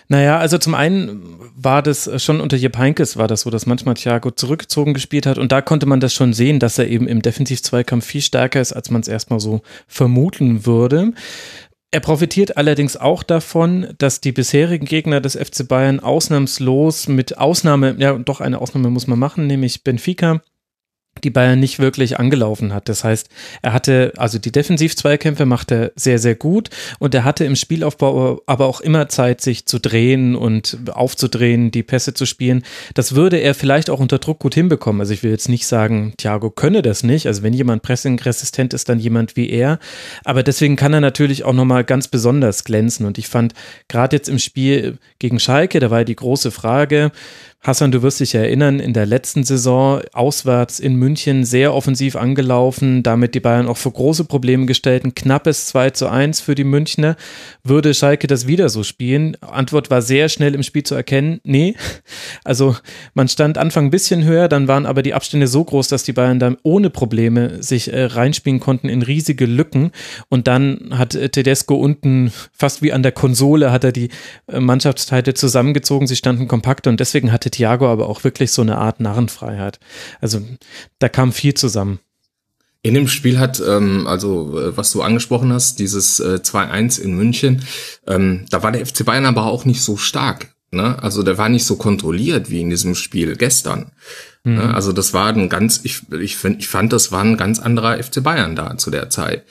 Naja, 0.07 0.39
also 0.39 0.57
zum 0.57 0.73
einen 0.73 1.37
war 1.55 1.83
das 1.83 2.09
schon 2.23 2.41
unter 2.41 2.57
Jepp 2.57 2.77
Heinkes 2.77 3.17
war 3.17 3.27
das 3.27 3.41
so, 3.41 3.49
dass 3.49 3.65
manchmal 3.65 3.95
Thiago 3.95 4.31
zurückgezogen 4.31 4.93
gespielt 4.93 5.25
hat 5.25 5.37
und 5.37 5.51
da 5.51 5.61
konnte 5.61 5.85
man 5.85 5.99
das 5.99 6.13
schon 6.13 6.33
sehen, 6.33 6.59
dass 6.59 6.79
er 6.79 6.87
eben 6.87 7.07
im 7.07 7.21
Defensiv-Zweikampf 7.21 8.05
viel 8.05 8.21
stärker 8.21 8.61
ist, 8.61 8.73
als 8.73 8.89
man 8.89 9.01
es 9.01 9.07
erstmal 9.07 9.39
so 9.39 9.61
vermuten 9.87 10.65
würde. 10.65 11.13
Er 11.91 11.99
profitiert 11.99 12.55
allerdings 12.55 12.97
auch 12.97 13.23
davon, 13.23 13.95
dass 13.97 14.21
die 14.21 14.31
bisherigen 14.31 14.85
Gegner 14.85 15.21
des 15.21 15.35
FC 15.35 15.67
Bayern 15.67 15.99
ausnahmslos 15.99 17.07
mit 17.07 17.37
Ausnahme, 17.37 17.95
ja 17.97 18.13
doch 18.13 18.41
eine 18.41 18.61
Ausnahme 18.61 18.91
muss 18.91 19.07
man 19.07 19.17
machen, 19.17 19.47
nämlich 19.47 19.83
Benfica, 19.83 20.41
die 21.23 21.29
Bayern 21.29 21.59
nicht 21.59 21.79
wirklich 21.79 22.19
angelaufen 22.19 22.73
hat. 22.73 22.89
Das 22.89 23.03
heißt, 23.03 23.29
er 23.61 23.73
hatte, 23.73 24.13
also 24.17 24.39
die 24.39 24.51
Defensiv-Zweikämpfe 24.51 25.45
macht 25.45 25.71
er 25.71 25.91
sehr, 25.95 26.19
sehr 26.19 26.35
gut 26.35 26.69
und 26.99 27.13
er 27.15 27.23
hatte 27.23 27.45
im 27.45 27.55
Spielaufbau 27.55 28.41
aber 28.45 28.65
auch 28.65 28.81
immer 28.81 29.09
Zeit, 29.09 29.41
sich 29.41 29.65
zu 29.65 29.79
drehen 29.79 30.35
und 30.35 30.77
aufzudrehen, 30.91 31.71
die 31.71 31.83
Pässe 31.83 32.13
zu 32.13 32.25
spielen. 32.25 32.63
Das 32.93 33.15
würde 33.15 33.37
er 33.37 33.53
vielleicht 33.53 33.89
auch 33.89 33.99
unter 33.99 34.19
Druck 34.19 34.39
gut 34.39 34.55
hinbekommen. 34.55 35.01
Also 35.01 35.13
ich 35.13 35.23
will 35.23 35.31
jetzt 35.31 35.49
nicht 35.49 35.67
sagen, 35.67 36.13
Thiago 36.17 36.49
könne 36.49 36.81
das 36.81 37.03
nicht. 37.03 37.27
Also 37.27 37.43
wenn 37.43 37.53
jemand 37.53 37.81
pressingresistent 37.81 38.73
ist, 38.73 38.89
dann 38.89 38.99
jemand 38.99 39.35
wie 39.35 39.49
er. 39.49 39.79
Aber 40.23 40.43
deswegen 40.43 40.75
kann 40.75 40.93
er 40.93 41.01
natürlich 41.01 41.43
auch 41.43 41.53
nochmal 41.53 41.83
ganz 41.83 42.07
besonders 42.07 42.63
glänzen. 42.63 43.05
Und 43.05 43.17
ich 43.17 43.27
fand 43.27 43.53
gerade 43.87 44.15
jetzt 44.15 44.29
im 44.29 44.39
Spiel 44.39 44.97
gegen 45.19 45.39
Schalke, 45.39 45.79
da 45.79 45.91
war 45.91 45.99
ja 45.99 46.05
die 46.05 46.15
große 46.15 46.51
Frage, 46.51 47.11
Hassan, 47.61 47.91
du 47.91 48.01
wirst 48.01 48.21
dich 48.21 48.33
erinnern, 48.35 48.79
in 48.79 48.93
der 48.93 49.05
letzten 49.05 49.43
Saison 49.43 49.99
auswärts 50.13 50.79
in 50.79 50.95
München 50.95 51.43
sehr 51.43 51.73
offensiv 51.73 52.15
angelaufen, 52.15 53.03
damit 53.03 53.35
die 53.35 53.41
Bayern 53.41 53.67
auch 53.67 53.75
vor 53.75 53.91
große 53.91 54.23
Probleme 54.23 54.65
gestellt. 54.65 55.03
Ein 55.03 55.13
knappes 55.13 55.67
2 55.67 55.89
zu 55.89 56.07
1 56.07 56.39
für 56.39 56.55
die 56.55 56.63
Münchner. 56.63 57.17
Würde 57.65 57.93
Schalke 57.93 58.27
das 58.27 58.47
wieder 58.47 58.69
so 58.69 58.83
spielen? 58.83 59.35
Antwort 59.41 59.91
war 59.91 60.01
sehr 60.01 60.29
schnell 60.29 60.55
im 60.55 60.63
Spiel 60.63 60.83
zu 60.83 60.95
erkennen. 60.95 61.41
Nee. 61.43 61.75
Also 62.45 62.77
man 63.13 63.27
stand 63.27 63.57
Anfang 63.57 63.85
ein 63.87 63.91
bisschen 63.91 64.23
höher, 64.23 64.47
dann 64.47 64.69
waren 64.69 64.85
aber 64.85 65.03
die 65.03 65.13
Abstände 65.13 65.47
so 65.47 65.63
groß, 65.63 65.89
dass 65.89 66.03
die 66.03 66.13
Bayern 66.13 66.39
dann 66.39 66.57
ohne 66.63 66.89
Probleme 66.89 67.61
sich 67.61 67.91
äh, 67.91 68.05
reinspielen 68.05 68.61
konnten 68.61 68.87
in 68.87 69.01
riesige 69.01 69.45
Lücken. 69.45 69.91
Und 70.29 70.47
dann 70.47 70.97
hat 70.97 71.13
äh, 71.13 71.27
Tedesco 71.27 71.75
unten 71.75 72.31
fast 72.53 72.81
wie 72.81 72.93
an 72.93 73.03
der 73.03 73.11
Konsole 73.11 73.71
hat 73.71 73.83
er 73.83 73.91
die 73.91 74.09
äh, 74.47 74.61
Mannschaftsteile 74.61 75.33
zusammengezogen. 75.33 76.07
Sie 76.07 76.15
standen 76.15 76.47
kompakt 76.47 76.87
und 76.87 76.99
deswegen 76.99 77.31
hatte 77.31 77.48
hatte 77.49 77.57
Thiago 77.57 77.91
aber 77.91 78.07
auch 78.07 78.23
wirklich 78.23 78.51
so 78.51 78.61
eine 78.61 78.77
Art 78.77 78.99
Narrenfreiheit. 78.99 79.79
Also 80.21 80.41
da 80.99 81.09
kam 81.09 81.31
viel 81.31 81.53
zusammen. 81.53 81.99
In 82.81 82.93
dem 82.93 83.07
Spiel 83.09 83.39
hat, 83.39 83.61
ähm, 83.65 84.07
also 84.07 84.57
äh, 84.57 84.77
was 84.77 84.91
du 84.91 85.01
angesprochen 85.01 85.51
hast, 85.51 85.79
dieses 85.79 86.19
äh, 86.21 86.39
2-1 86.41 87.01
in 87.01 87.13
München, 87.13 87.63
ähm, 88.07 88.45
da 88.49 88.63
war 88.63 88.71
der 88.71 88.85
FC 88.85 89.03
Bayern 89.03 89.25
aber 89.25 89.45
auch 89.45 89.65
nicht 89.65 89.81
so 89.81 89.97
stark. 89.97 90.53
Ne? 90.71 91.01
Also 91.01 91.23
der 91.23 91.37
war 91.37 91.49
nicht 91.49 91.65
so 91.65 91.75
kontrolliert 91.75 92.49
wie 92.49 92.61
in 92.61 92.69
diesem 92.69 92.95
Spiel 92.95 93.35
gestern. 93.35 93.91
Ne? 94.43 94.63
Mhm. 94.63 94.71
Also 94.71 94.93
das 94.93 95.13
war 95.13 95.27
ein 95.27 95.49
ganz, 95.49 95.81
ich, 95.83 96.01
ich, 96.11 96.37
find, 96.37 96.59
ich 96.59 96.67
fand, 96.67 96.93
das 96.93 97.11
war 97.11 97.23
ein 97.23 97.35
ganz 97.35 97.59
anderer 97.59 98.01
FC 98.01 98.23
Bayern 98.23 98.55
da 98.55 98.77
zu 98.77 98.89
der 98.89 99.09
Zeit. 99.09 99.43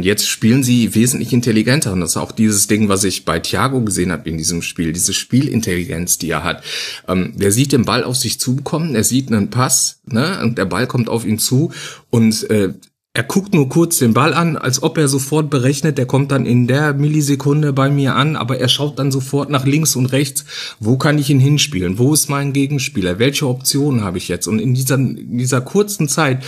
Jetzt 0.00 0.28
spielen 0.28 0.62
sie 0.62 0.94
wesentlich 0.94 1.32
intelligenter 1.32 1.92
und 1.92 2.00
das 2.00 2.10
ist 2.10 2.16
auch 2.18 2.32
dieses 2.32 2.66
Ding, 2.66 2.88
was 2.88 3.04
ich 3.04 3.24
bei 3.24 3.38
Thiago 3.38 3.80
gesehen 3.80 4.12
habe 4.12 4.28
in 4.28 4.36
diesem 4.36 4.60
Spiel, 4.60 4.92
diese 4.92 5.14
Spielintelligenz, 5.14 6.18
die 6.18 6.30
er 6.30 6.44
hat. 6.44 6.62
Ähm, 7.06 7.32
der 7.36 7.52
sieht 7.52 7.72
den 7.72 7.84
Ball 7.84 8.04
auf 8.04 8.16
sich 8.16 8.38
zukommen, 8.38 8.94
er 8.94 9.04
sieht 9.04 9.32
einen 9.32 9.50
Pass, 9.50 10.00
ne, 10.04 10.40
und 10.42 10.58
der 10.58 10.66
Ball 10.66 10.86
kommt 10.86 11.08
auf 11.08 11.24
ihn 11.24 11.38
zu 11.38 11.72
und 12.10 12.48
äh, 12.50 12.74
er 13.18 13.24
guckt 13.24 13.52
nur 13.52 13.68
kurz 13.68 13.98
den 13.98 14.14
Ball 14.14 14.32
an, 14.32 14.56
als 14.56 14.80
ob 14.80 14.96
er 14.96 15.08
sofort 15.08 15.50
berechnet, 15.50 15.98
der 15.98 16.06
kommt 16.06 16.30
dann 16.30 16.46
in 16.46 16.68
der 16.68 16.94
Millisekunde 16.94 17.72
bei 17.72 17.90
mir 17.90 18.14
an, 18.14 18.36
aber 18.36 18.60
er 18.60 18.68
schaut 18.68 19.00
dann 19.00 19.10
sofort 19.10 19.50
nach 19.50 19.66
links 19.66 19.96
und 19.96 20.06
rechts, 20.06 20.44
wo 20.78 20.96
kann 20.98 21.18
ich 21.18 21.28
ihn 21.28 21.40
hinspielen, 21.40 21.98
wo 21.98 22.14
ist 22.14 22.30
mein 22.30 22.52
Gegenspieler, 22.52 23.18
welche 23.18 23.48
Optionen 23.48 24.04
habe 24.04 24.18
ich 24.18 24.28
jetzt? 24.28 24.46
Und 24.46 24.60
in 24.60 24.72
dieser, 24.72 24.94
in 24.94 25.36
dieser 25.36 25.60
kurzen 25.60 26.06
Zeit 26.06 26.44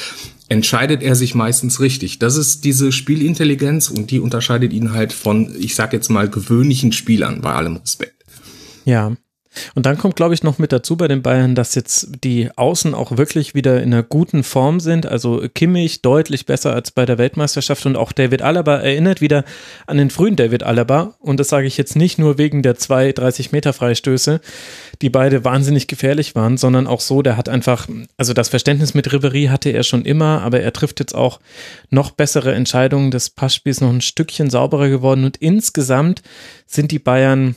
entscheidet 0.48 1.02
er 1.02 1.16
sich 1.16 1.34
meistens 1.34 1.80
richtig. 1.80 2.20
Das 2.20 2.36
ist 2.36 2.64
diese 2.64 2.92
Spielintelligenz 2.92 3.90
und 3.90 4.12
die 4.12 4.20
unterscheidet 4.20 4.72
ihn 4.72 4.92
halt 4.92 5.12
von, 5.12 5.52
ich 5.58 5.74
sag 5.74 5.92
jetzt 5.92 6.08
mal, 6.08 6.30
gewöhnlichen 6.30 6.92
Spielern, 6.92 7.40
bei 7.40 7.52
allem 7.52 7.78
Respekt. 7.78 8.24
Ja, 8.84 9.16
und 9.74 9.86
dann 9.86 9.98
kommt, 9.98 10.16
glaube 10.16 10.34
ich, 10.34 10.42
noch 10.42 10.58
mit 10.58 10.72
dazu 10.72 10.96
bei 10.96 11.08
den 11.08 11.22
Bayern, 11.22 11.54
dass 11.54 11.74
jetzt 11.74 12.08
die 12.22 12.50
Außen 12.56 12.94
auch 12.94 13.16
wirklich 13.16 13.54
wieder 13.54 13.82
in 13.82 13.92
einer 13.92 14.04
guten 14.04 14.44
Form 14.44 14.78
sind. 14.78 15.06
Also 15.06 15.44
Kimmich 15.52 16.02
deutlich 16.02 16.46
besser 16.46 16.72
als 16.72 16.92
bei 16.92 17.04
der 17.04 17.18
Weltmeisterschaft 17.18 17.84
und 17.86 17.96
auch 17.96 18.12
David 18.12 18.42
Alaba 18.42 18.76
erinnert 18.76 19.20
wieder 19.20 19.44
an 19.86 19.96
den 19.96 20.10
frühen 20.10 20.36
David 20.36 20.62
Alaba. 20.62 21.14
Und 21.18 21.40
das 21.40 21.48
sage 21.48 21.66
ich 21.66 21.76
jetzt 21.76 21.96
nicht 21.96 22.18
nur 22.18 22.38
wegen 22.38 22.62
der 22.62 22.76
zwei 22.76 23.12
30 23.12 23.50
Meter 23.50 23.72
Freistöße, 23.72 24.40
die 25.02 25.10
beide 25.10 25.44
wahnsinnig 25.44 25.88
gefährlich 25.88 26.36
waren, 26.36 26.56
sondern 26.56 26.86
auch 26.86 27.00
so, 27.00 27.22
der 27.22 27.36
hat 27.36 27.48
einfach, 27.48 27.88
also 28.16 28.32
das 28.32 28.48
Verständnis 28.48 28.94
mit 28.94 29.12
Ribery 29.12 29.46
hatte 29.46 29.70
er 29.70 29.82
schon 29.82 30.04
immer, 30.04 30.42
aber 30.42 30.60
er 30.60 30.72
trifft 30.72 31.00
jetzt 31.00 31.14
auch 31.14 31.40
noch 31.90 32.12
bessere 32.12 32.54
Entscheidungen. 32.54 33.10
Das 33.10 33.30
Passspiel 33.30 33.70
ist 33.70 33.80
noch 33.80 33.90
ein 33.90 34.00
Stückchen 34.00 34.48
sauberer 34.48 34.88
geworden 34.88 35.24
und 35.24 35.38
insgesamt 35.38 36.22
sind 36.66 36.92
die 36.92 37.00
Bayern 37.00 37.56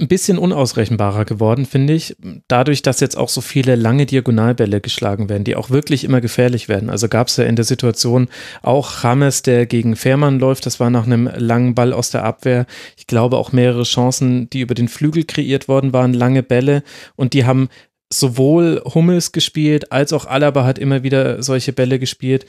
ein 0.00 0.08
bisschen 0.08 0.38
unausrechenbarer 0.38 1.24
geworden, 1.24 1.66
finde 1.66 1.92
ich. 1.92 2.16
Dadurch, 2.46 2.82
dass 2.82 3.00
jetzt 3.00 3.16
auch 3.16 3.28
so 3.28 3.40
viele 3.40 3.74
lange 3.74 4.06
Diagonalbälle 4.06 4.80
geschlagen 4.80 5.28
werden, 5.28 5.44
die 5.44 5.56
auch 5.56 5.70
wirklich 5.70 6.04
immer 6.04 6.20
gefährlich 6.20 6.68
werden. 6.68 6.90
Also 6.90 7.08
gab 7.08 7.28
es 7.28 7.36
ja 7.36 7.44
in 7.44 7.56
der 7.56 7.64
Situation 7.64 8.28
auch 8.62 9.02
James, 9.02 9.42
der 9.42 9.66
gegen 9.66 9.96
Fährmann 9.96 10.38
läuft. 10.38 10.66
Das 10.66 10.80
war 10.80 10.90
nach 10.90 11.06
einem 11.06 11.28
langen 11.34 11.74
Ball 11.74 11.92
aus 11.92 12.10
der 12.10 12.24
Abwehr. 12.24 12.66
Ich 12.96 13.06
glaube 13.06 13.36
auch 13.36 13.52
mehrere 13.52 13.82
Chancen, 13.82 14.48
die 14.50 14.60
über 14.60 14.74
den 14.74 14.88
Flügel 14.88 15.24
kreiert 15.24 15.68
worden 15.68 15.92
waren, 15.92 16.14
lange 16.14 16.42
Bälle. 16.42 16.82
Und 17.16 17.32
die 17.32 17.44
haben 17.44 17.68
sowohl 18.12 18.82
Hummels 18.84 19.32
gespielt, 19.32 19.92
als 19.92 20.12
auch 20.12 20.26
Alaba 20.26 20.64
hat 20.64 20.78
immer 20.78 21.02
wieder 21.02 21.42
solche 21.42 21.72
Bälle 21.72 21.98
gespielt 21.98 22.46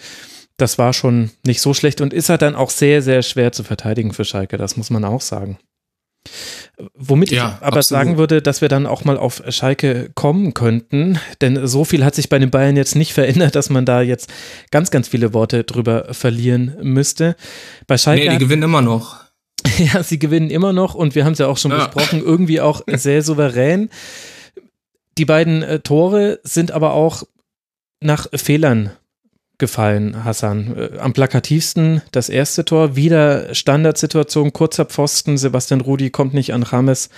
das 0.61 0.77
war 0.77 0.93
schon 0.93 1.31
nicht 1.45 1.61
so 1.61 1.73
schlecht 1.73 2.01
und 2.01 2.13
ist 2.13 2.29
halt 2.29 2.41
dann 2.41 2.55
auch 2.55 2.69
sehr, 2.69 3.01
sehr 3.01 3.21
schwer 3.21 3.51
zu 3.51 3.63
verteidigen 3.63 4.13
für 4.13 4.25
Schalke, 4.25 4.57
das 4.57 4.77
muss 4.77 4.89
man 4.89 5.05
auch 5.05 5.21
sagen. 5.21 5.57
Womit 6.95 7.31
ja, 7.31 7.57
ich 7.59 7.65
aber 7.65 7.77
absolut. 7.77 7.85
sagen 7.99 8.17
würde, 8.17 8.41
dass 8.41 8.61
wir 8.61 8.69
dann 8.69 8.85
auch 8.85 9.03
mal 9.03 9.17
auf 9.17 9.43
Schalke 9.49 10.11
kommen 10.15 10.53
könnten, 10.53 11.19
denn 11.41 11.67
so 11.67 11.83
viel 11.83 12.05
hat 12.05 12.15
sich 12.15 12.29
bei 12.29 12.39
den 12.39 12.51
Bayern 12.51 12.77
jetzt 12.77 12.95
nicht 12.95 13.13
verändert, 13.13 13.55
dass 13.55 13.69
man 13.69 13.85
da 13.85 14.01
jetzt 14.01 14.31
ganz, 14.71 14.91
ganz 14.91 15.07
viele 15.07 15.33
Worte 15.33 15.63
drüber 15.63 16.13
verlieren 16.13 16.77
müsste. 16.81 17.35
Bei 17.87 17.97
Schalke. 17.97 18.25
Nee, 18.25 18.31
die 18.31 18.37
gewinnen 18.37 18.63
immer 18.63 18.81
noch. 18.81 19.17
ja, 19.77 20.03
sie 20.03 20.19
gewinnen 20.19 20.49
immer 20.49 20.73
noch 20.73 20.95
und 20.95 21.15
wir 21.15 21.25
haben 21.25 21.33
es 21.33 21.39
ja 21.39 21.47
auch 21.47 21.57
schon 21.57 21.71
ja. 21.71 21.87
besprochen, 21.87 22.21
irgendwie 22.23 22.61
auch 22.61 22.81
sehr 22.87 23.23
souverän. 23.23 23.89
Die 25.17 25.25
beiden 25.25 25.63
äh, 25.63 25.79
Tore 25.79 26.39
sind 26.43 26.71
aber 26.71 26.93
auch 26.93 27.23
nach 28.01 28.27
Fehlern 28.33 28.91
gefallen, 29.59 30.23
Hassan? 30.23 30.75
Äh, 30.75 30.97
am 30.99 31.13
plakativsten 31.13 32.01
das 32.11 32.29
erste 32.29 32.65
Tor, 32.65 32.95
wieder 32.95 33.53
Standardsituation, 33.53 34.53
kurzer 34.53 34.85
Pfosten, 34.85 35.37
Sebastian 35.37 35.81
Rudi 35.81 36.09
kommt 36.09 36.33
nicht 36.33 36.53
an 36.53 36.63
Rames, 36.63 37.09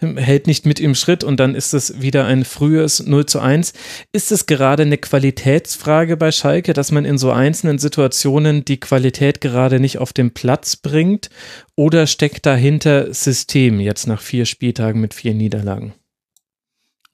hält 0.00 0.46
nicht 0.46 0.66
mit 0.66 0.80
im 0.80 0.94
Schritt 0.94 1.24
und 1.24 1.38
dann 1.38 1.54
ist 1.54 1.72
es 1.72 2.00
wieder 2.00 2.26
ein 2.26 2.44
frühes 2.44 3.06
0 3.06 3.26
zu 3.26 3.40
1. 3.40 3.72
Ist 4.12 4.32
es 4.32 4.46
gerade 4.46 4.82
eine 4.82 4.98
Qualitätsfrage 4.98 6.16
bei 6.16 6.32
Schalke, 6.32 6.72
dass 6.72 6.92
man 6.92 7.04
in 7.04 7.18
so 7.18 7.30
einzelnen 7.30 7.78
Situationen 7.78 8.64
die 8.64 8.80
Qualität 8.80 9.40
gerade 9.40 9.80
nicht 9.80 9.98
auf 9.98 10.12
den 10.12 10.32
Platz 10.32 10.76
bringt 10.76 11.30
oder 11.76 12.06
steckt 12.06 12.46
dahinter 12.46 13.12
System 13.14 13.80
jetzt 13.80 14.06
nach 14.06 14.20
vier 14.20 14.46
Spieltagen 14.46 15.00
mit 15.00 15.14
vier 15.14 15.34
Niederlagen? 15.34 15.94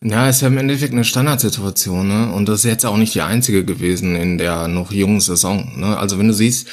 Ja, 0.03 0.31
ist 0.31 0.41
ja 0.41 0.49
im 0.49 0.57
Endeffekt 0.57 0.95
eine 0.95 1.05
Standardsituation, 1.05 2.09
ne? 2.09 2.33
Und 2.33 2.49
das 2.49 2.61
ist 2.61 2.65
jetzt 2.65 2.87
auch 2.87 2.97
nicht 2.97 3.15
die 3.15 3.21
einzige 3.21 3.67
gewesen 3.67 4.17
in 4.17 4.39
der 4.39 4.67
noch 4.67 4.93
jungen 4.93 5.21
Saison. 5.21 5.79
Ne? 5.79 5.95
Also 5.99 6.19
wenn 6.19 6.29
du 6.29 6.33
siehst, 6.33 6.69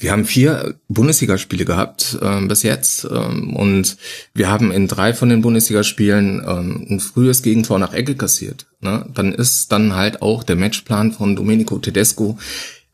wir 0.00 0.10
haben 0.10 0.24
vier 0.24 0.74
Bundesligaspiele 0.88 1.64
gehabt 1.64 2.18
äh, 2.20 2.44
bis 2.46 2.64
jetzt 2.64 3.04
ähm, 3.04 3.54
und 3.54 3.96
wir 4.34 4.50
haben 4.50 4.72
in 4.72 4.88
drei 4.88 5.14
von 5.14 5.28
den 5.28 5.42
Bundesligaspielen 5.42 6.42
ähm, 6.44 6.86
ein 6.90 6.98
frühes 6.98 7.42
Gegentor 7.42 7.78
nach 7.78 7.92
Ecke 7.92 8.16
kassiert. 8.16 8.66
Ne? 8.80 9.06
Dann 9.14 9.32
ist 9.32 9.70
dann 9.70 9.94
halt 9.94 10.20
auch 10.20 10.42
der 10.42 10.56
Matchplan 10.56 11.12
von 11.12 11.36
Domenico 11.36 11.78
Tedesco 11.78 12.36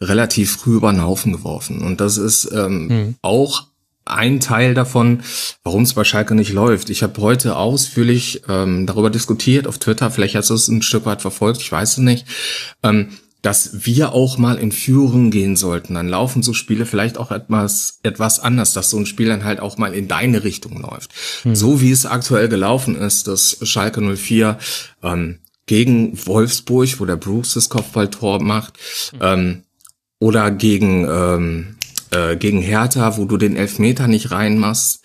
relativ 0.03 0.53
früh 0.57 0.77
über 0.77 0.93
den 0.93 1.03
Haufen 1.03 1.33
geworfen. 1.33 1.81
Und 1.81 2.03
das 2.03 2.19
ist 2.19 2.51
ähm, 2.53 2.91
hm. 2.91 3.15
auch 3.23 3.69
ein 4.11 4.41
Teil 4.41 4.75
davon, 4.75 5.23
warum 5.63 5.83
es 5.83 5.95
bei 5.95 6.05
Schalke 6.05 6.35
nicht 6.35 6.53
läuft. 6.53 6.91
Ich 6.91 7.03
habe 7.03 7.21
heute 7.21 7.57
ausführlich 7.57 8.43
ähm, 8.49 8.87
darüber 8.87 9.11
diskutiert 9.11 9.67
auf 9.67 9.79
Twitter, 9.79 10.11
vielleicht 10.11 10.35
hast 10.35 10.51
du 10.51 10.55
es 10.55 10.69
ein 10.69 10.83
Stück 10.83 11.07
weit 11.07 11.23
verfolgt, 11.23 11.61
ich 11.61 11.71
weiß 11.71 11.93
es 11.93 11.99
nicht, 11.99 12.27
ähm, 12.83 13.09
dass 13.43 13.87
wir 13.87 14.13
auch 14.13 14.37
mal 14.37 14.59
in 14.59 14.73
Führung 14.73 15.31
gehen 15.31 15.55
sollten. 15.57 15.95
Dann 15.95 16.09
laufen 16.09 16.43
so 16.43 16.53
Spiele 16.53 16.87
vielleicht 16.87 17.19
auch 17.19 17.31
etwas, 17.31 18.01
etwas 18.03 18.41
anders, 18.41 18.73
dass 18.73 18.91
so 18.91 18.99
ein 18.99 19.07
Spiel 19.07 19.29
dann 19.29 19.45
halt 19.45 19.61
auch 19.61 19.79
mal 19.79 19.95
in 19.95 20.09
deine 20.09 20.43
Richtung 20.43 20.81
läuft. 20.81 21.13
Hm. 21.43 21.55
So 21.55 21.81
wie 21.81 21.93
es 21.93 22.05
aktuell 22.05 22.49
gelaufen 22.49 22.97
ist, 22.97 23.29
dass 23.29 23.59
Schalke 23.63 24.01
04 24.01 24.59
ähm, 25.03 25.39
gegen 25.67 26.19
Wolfsburg, 26.27 26.99
wo 26.99 27.05
der 27.05 27.17
Bruce 27.17 27.55
das 27.55 27.69
Kopfballtor 27.69 28.43
macht, 28.43 28.75
hm. 29.13 29.19
ähm, 29.23 29.63
oder 30.19 30.51
gegen 30.51 31.07
ähm, 31.09 31.78
äh, 32.11 32.37
gegen 32.37 32.61
Hertha, 32.61 33.17
wo 33.17 33.25
du 33.25 33.37
den 33.37 33.57
Elfmeter 33.57 34.09
nicht 34.09 34.31
reinmachst 34.31 35.05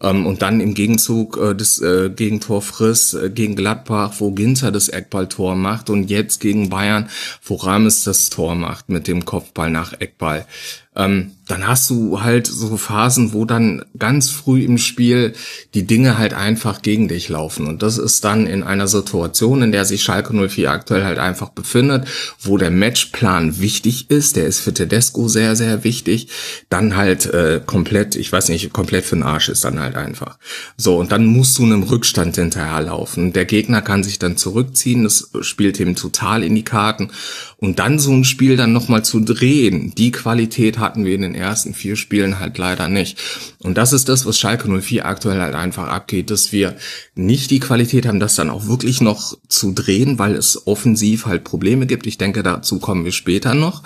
ähm, 0.00 0.26
und 0.26 0.42
dann 0.42 0.60
im 0.60 0.74
Gegenzug 0.74 1.36
äh, 1.38 1.54
das 1.54 1.80
äh, 1.80 2.10
Gegentor 2.10 2.62
friss 2.62 3.14
äh, 3.14 3.30
gegen 3.30 3.56
Gladbach, 3.56 4.14
wo 4.18 4.32
Ginter 4.32 4.70
das 4.70 4.88
Eckballtor 4.88 5.56
macht 5.56 5.90
und 5.90 6.10
jetzt 6.10 6.40
gegen 6.40 6.68
Bayern, 6.68 7.08
wo 7.42 7.56
Rames 7.56 8.04
das 8.04 8.30
Tor 8.30 8.54
macht 8.54 8.88
mit 8.88 9.08
dem 9.08 9.24
Kopfball 9.24 9.70
nach 9.70 9.94
Eckball. 10.00 10.46
Ähm, 10.94 11.32
dann 11.46 11.66
hast 11.66 11.90
du 11.90 12.22
halt 12.22 12.46
so 12.46 12.76
Phasen, 12.76 13.32
wo 13.32 13.44
dann 13.44 13.84
ganz 13.98 14.30
früh 14.30 14.62
im 14.64 14.78
Spiel 14.78 15.34
die 15.74 15.86
Dinge 15.86 16.16
halt 16.16 16.32
einfach 16.32 16.80
gegen 16.80 17.08
dich 17.08 17.28
laufen. 17.28 17.66
Und 17.66 17.82
das 17.82 17.98
ist 17.98 18.24
dann 18.24 18.46
in 18.46 18.62
einer 18.62 18.88
Situation, 18.88 19.62
in 19.62 19.72
der 19.72 19.84
sich 19.84 20.02
Schalke 20.02 20.32
04 20.32 20.70
aktuell 20.70 21.04
halt 21.04 21.18
einfach 21.18 21.50
befindet, 21.50 22.08
wo 22.40 22.56
der 22.56 22.70
Matchplan 22.70 23.60
wichtig 23.60 24.10
ist, 24.10 24.36
der 24.36 24.46
ist 24.46 24.60
für 24.60 24.72
Tedesco 24.72 25.28
sehr, 25.28 25.54
sehr 25.54 25.84
wichtig, 25.84 26.28
dann 26.70 26.96
halt 26.96 27.26
äh, 27.26 27.60
komplett, 27.64 28.16
ich 28.16 28.32
weiß 28.32 28.48
nicht, 28.48 28.72
komplett 28.72 29.04
für 29.04 29.16
den 29.16 29.22
Arsch 29.22 29.48
ist 29.48 29.64
dann 29.64 29.80
halt 29.80 29.96
einfach. 29.96 30.38
So, 30.76 30.98
und 30.98 31.12
dann 31.12 31.26
musst 31.26 31.58
du 31.58 31.64
einem 31.64 31.82
Rückstand 31.82 32.36
hinterherlaufen. 32.36 33.32
Der 33.32 33.44
Gegner 33.44 33.82
kann 33.82 34.02
sich 34.02 34.18
dann 34.18 34.36
zurückziehen, 34.36 35.04
das 35.04 35.30
spielt 35.42 35.78
ihm 35.78 35.94
total 35.94 36.42
in 36.42 36.54
die 36.54 36.64
Karten. 36.64 37.10
Und 37.58 37.78
dann 37.78 37.98
so 37.98 38.12
ein 38.12 38.24
Spiel 38.24 38.56
dann 38.56 38.72
nochmal 38.72 39.04
zu 39.04 39.20
drehen, 39.20 39.94
die 39.96 40.10
Qualität 40.10 40.78
hatten 40.78 41.04
wir 41.04 41.14
in 41.14 41.22
den 41.22 41.33
ersten 41.34 41.74
vier 41.74 41.96
Spielen 41.96 42.38
halt 42.40 42.56
leider 42.58 42.88
nicht. 42.88 43.18
Und 43.58 43.76
das 43.76 43.92
ist 43.92 44.08
das, 44.08 44.26
was 44.26 44.38
Schalke 44.38 44.68
04 44.68 45.06
aktuell 45.06 45.40
halt 45.40 45.54
einfach 45.54 45.88
abgeht, 45.88 46.30
dass 46.30 46.52
wir 46.52 46.76
nicht 47.14 47.50
die 47.50 47.60
Qualität 47.60 48.06
haben, 48.06 48.20
das 48.20 48.34
dann 48.34 48.50
auch 48.50 48.66
wirklich 48.66 49.00
noch 49.00 49.36
zu 49.48 49.72
drehen, 49.72 50.18
weil 50.18 50.34
es 50.34 50.66
offensiv 50.66 51.26
halt 51.26 51.44
Probleme 51.44 51.86
gibt. 51.86 52.06
Ich 52.06 52.18
denke, 52.18 52.42
dazu 52.42 52.78
kommen 52.78 53.04
wir 53.04 53.12
später 53.12 53.54
noch. 53.54 53.82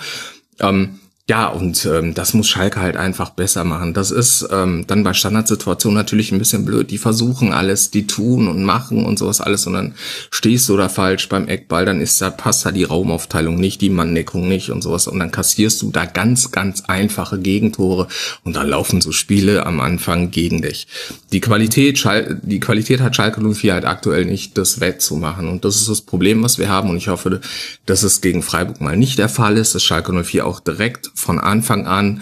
Ähm, 0.59 0.98
ja, 1.29 1.47
und 1.47 1.85
ähm, 1.85 2.15
das 2.15 2.33
muss 2.33 2.49
Schalke 2.49 2.81
halt 2.81 2.97
einfach 2.97 3.29
besser 3.29 3.63
machen. 3.63 3.93
Das 3.93 4.09
ist 4.09 4.47
ähm, 4.51 4.85
dann 4.87 5.03
bei 5.03 5.13
Standardsituationen 5.13 5.95
natürlich 5.95 6.31
ein 6.31 6.39
bisschen 6.39 6.65
blöd. 6.65 6.89
Die 6.89 6.97
versuchen 6.97 7.53
alles, 7.53 7.91
die 7.91 8.07
tun 8.07 8.47
und 8.47 8.63
machen 8.63 9.05
und 9.05 9.19
sowas 9.19 9.39
alles 9.39 9.67
und 9.67 9.73
dann 9.73 9.93
stehst 10.31 10.67
du 10.69 10.75
da 10.75 10.89
falsch 10.89 11.29
beim 11.29 11.47
Eckball, 11.47 11.85
dann 11.85 12.01
ist 12.01 12.19
da, 12.19 12.31
passt 12.31 12.65
da 12.65 12.71
die 12.71 12.83
Raumaufteilung 12.83 13.59
nicht, 13.59 13.79
die 13.81 13.91
Manndeckung 13.91 14.49
nicht 14.49 14.71
und 14.71 14.81
sowas 14.81 15.07
und 15.07 15.19
dann 15.19 15.29
kassierst 15.29 15.83
du 15.83 15.91
da 15.91 16.05
ganz, 16.05 16.49
ganz 16.49 16.85
einfache 16.87 17.37
Gegentore 17.37 18.07
und 18.43 18.55
dann 18.55 18.67
laufen 18.67 18.99
so 18.99 19.11
Spiele 19.11 19.67
am 19.67 19.81
Anfang 19.81 20.31
gegen 20.31 20.63
dich. 20.63 20.87
Die 21.31 21.41
Qualität, 21.41 21.99
Schal 21.99 22.39
die 22.41 22.59
Qualität 22.59 23.01
hat 23.01 23.15
Schalke 23.15 23.39
04 23.39 23.73
halt 23.75 23.85
aktuell 23.85 24.25
nicht, 24.25 24.57
das 24.57 24.79
wettzumachen 24.79 25.47
und 25.47 25.63
das 25.63 25.75
ist 25.75 25.89
das 25.89 26.01
Problem, 26.01 26.41
was 26.41 26.57
wir 26.57 26.69
haben 26.69 26.89
und 26.89 26.97
ich 26.97 27.07
hoffe, 27.07 27.39
dass 27.85 28.01
es 28.01 28.21
gegen 28.21 28.41
Freiburg 28.41 28.81
mal 28.81 28.97
nicht 28.97 29.19
der 29.19 29.29
Fall 29.29 29.57
ist, 29.57 29.75
dass 29.75 29.83
Schalke 29.83 30.11
04 30.11 30.47
auch 30.47 30.59
direkt 30.59 31.11
von 31.19 31.39
Anfang 31.39 31.85
an 31.85 32.21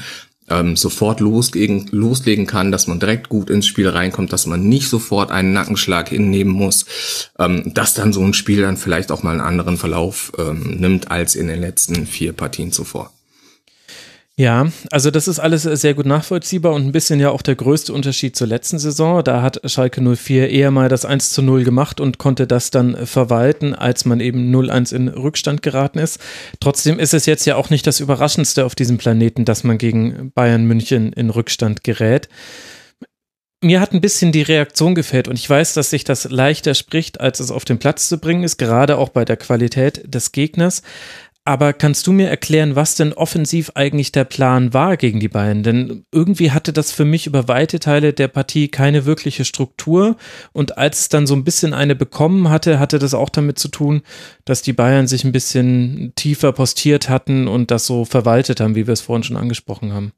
ähm, 0.50 0.76
sofort 0.76 1.20
loslegen, 1.20 1.88
loslegen 1.92 2.46
kann, 2.46 2.72
dass 2.72 2.88
man 2.88 3.00
direkt 3.00 3.30
gut 3.30 3.50
ins 3.50 3.68
Spiel 3.68 3.90
reinkommt, 3.90 4.32
dass 4.32 4.46
man 4.46 4.68
nicht 4.68 4.90
sofort 4.90 5.32
einen 5.32 5.54
Nackenschlag 5.54 6.10
hinnehmen 6.10 6.54
muss, 6.54 6.86
ähm, 7.38 7.74
dass 7.74 7.94
dann 7.94 8.14
so 8.14 8.24
ein 8.24 8.34
Spiel 8.34 8.62
dann 8.62 8.78
vielleicht 8.78 9.12
auch 9.12 9.24
mal 9.24 9.32
einen 9.32 9.42
anderen 9.42 9.78
Verlauf 9.78 10.32
ähm, 10.38 10.78
nimmt 10.80 11.12
als 11.12 11.36
in 11.36 11.48
den 11.48 11.60
letzten 11.60 12.06
vier 12.06 12.34
Partien 12.34 12.72
zuvor. 12.72 13.12
Ja, 14.40 14.68
also 14.92 15.10
das 15.10 15.28
ist 15.28 15.40
alles 15.40 15.64
sehr 15.64 15.96
gut 15.96 16.06
nachvollziehbar 16.06 16.72
und 16.74 16.86
ein 16.86 16.92
bisschen 16.92 17.20
ja 17.20 17.32
auch 17.32 17.42
der 17.42 17.56
größte 17.56 17.92
Unterschied 17.92 18.36
zur 18.36 18.46
letzten 18.46 18.78
Saison. 18.78 19.24
Da 19.24 19.42
hat 19.42 19.60
Schalke 19.66 20.00
04 20.00 20.52
eher 20.52 20.70
mal 20.70 20.90
das 20.90 21.06
1 21.06 21.32
zu 21.32 21.42
0 21.42 21.64
gemacht 21.64 22.00
und 22.00 22.20
konnte 22.20 22.46
das 22.46 22.70
dann 22.70 23.08
verwalten, 23.08 23.74
als 23.74 24.06
man 24.06 24.20
eben 24.20 24.54
0-1 24.56 24.94
in 24.94 25.08
Rückstand 25.08 25.64
geraten 25.64 25.98
ist. 25.98 26.20
Trotzdem 26.60 27.00
ist 27.00 27.16
es 27.16 27.26
jetzt 27.26 27.46
ja 27.48 27.56
auch 27.56 27.72
nicht 27.72 27.88
das 27.88 28.00
Überraschendste 28.00 28.64
auf 28.64 28.76
diesem 28.76 29.00
Planeten, 29.00 29.44
dass 29.44 29.64
man 29.64 29.80
gegen 29.80 30.32
Bayern 30.36 30.66
München 30.66 31.14
in 31.14 31.32
Rückstand 31.32 31.84
gerät. 31.84 32.30
Mir 33.64 33.82
hat 33.82 33.92
ein 33.92 34.02
bisschen 34.02 34.32
die 34.32 34.44
Reaktion 34.44 34.94
gefällt 34.94 35.28
und 35.28 35.34
ich 35.40 35.50
weiß, 35.50 35.74
dass 35.74 35.90
sich 35.90 36.04
das 36.04 36.30
leichter 36.30 36.76
spricht, 36.76 37.20
als 37.20 37.40
es 37.40 37.50
auf 37.50 37.66
den 37.66 37.80
Platz 37.80 38.08
zu 38.08 38.20
bringen 38.20 38.44
ist, 38.44 38.58
gerade 38.58 39.00
auch 39.00 39.10
bei 39.10 39.26
der 39.26 39.36
Qualität 39.36 40.14
des 40.14 40.32
Gegners. 40.32 40.84
Aber 41.48 41.72
kannst 41.72 42.06
du 42.08 42.12
mir 42.12 42.28
erklären, 42.28 42.76
was 42.76 42.96
denn 42.96 43.14
offensiv 43.14 43.72
eigentlich 43.74 44.12
der 44.12 44.26
Plan 44.26 44.74
war 44.74 44.98
gegen 44.98 45.22
die 45.22 45.30
Bayern? 45.30 45.64
Denn 45.64 46.04
irgendwie 46.12 46.52
hatte 46.52 46.74
das 46.74 46.92
für 46.92 47.06
mich 47.06 47.26
über 47.26 47.48
weite 47.48 47.80
Teile 47.80 48.12
der 48.12 48.28
Partie 48.28 48.68
keine 48.68 49.06
wirkliche 49.06 49.46
Struktur. 49.46 50.18
Und 50.52 50.78
als 50.78 51.00
es 51.00 51.08
dann 51.08 51.26
so 51.26 51.34
ein 51.36 51.46
bisschen 51.46 51.74
eine 51.74 51.96
bekommen 51.96 52.50
hatte, 52.50 52.80
hatte 52.80 53.00
das 53.00 53.14
auch 53.14 53.30
damit 53.30 53.60
zu 53.60 53.70
tun, 53.70 54.02
dass 54.44 54.62
die 54.62 54.74
Bayern 54.74 55.08
sich 55.08 55.24
ein 55.24 55.32
bisschen 55.32 56.12
tiefer 56.18 56.52
postiert 56.52 57.08
hatten 57.08 57.48
und 57.48 57.72
das 57.72 57.86
so 57.86 58.04
verwaltet 58.04 58.60
haben, 58.60 58.76
wie 58.76 58.86
wir 58.86 58.92
es 58.92 59.00
vorhin 59.00 59.24
schon 59.24 59.38
angesprochen 59.38 59.94
haben. 59.94 60.12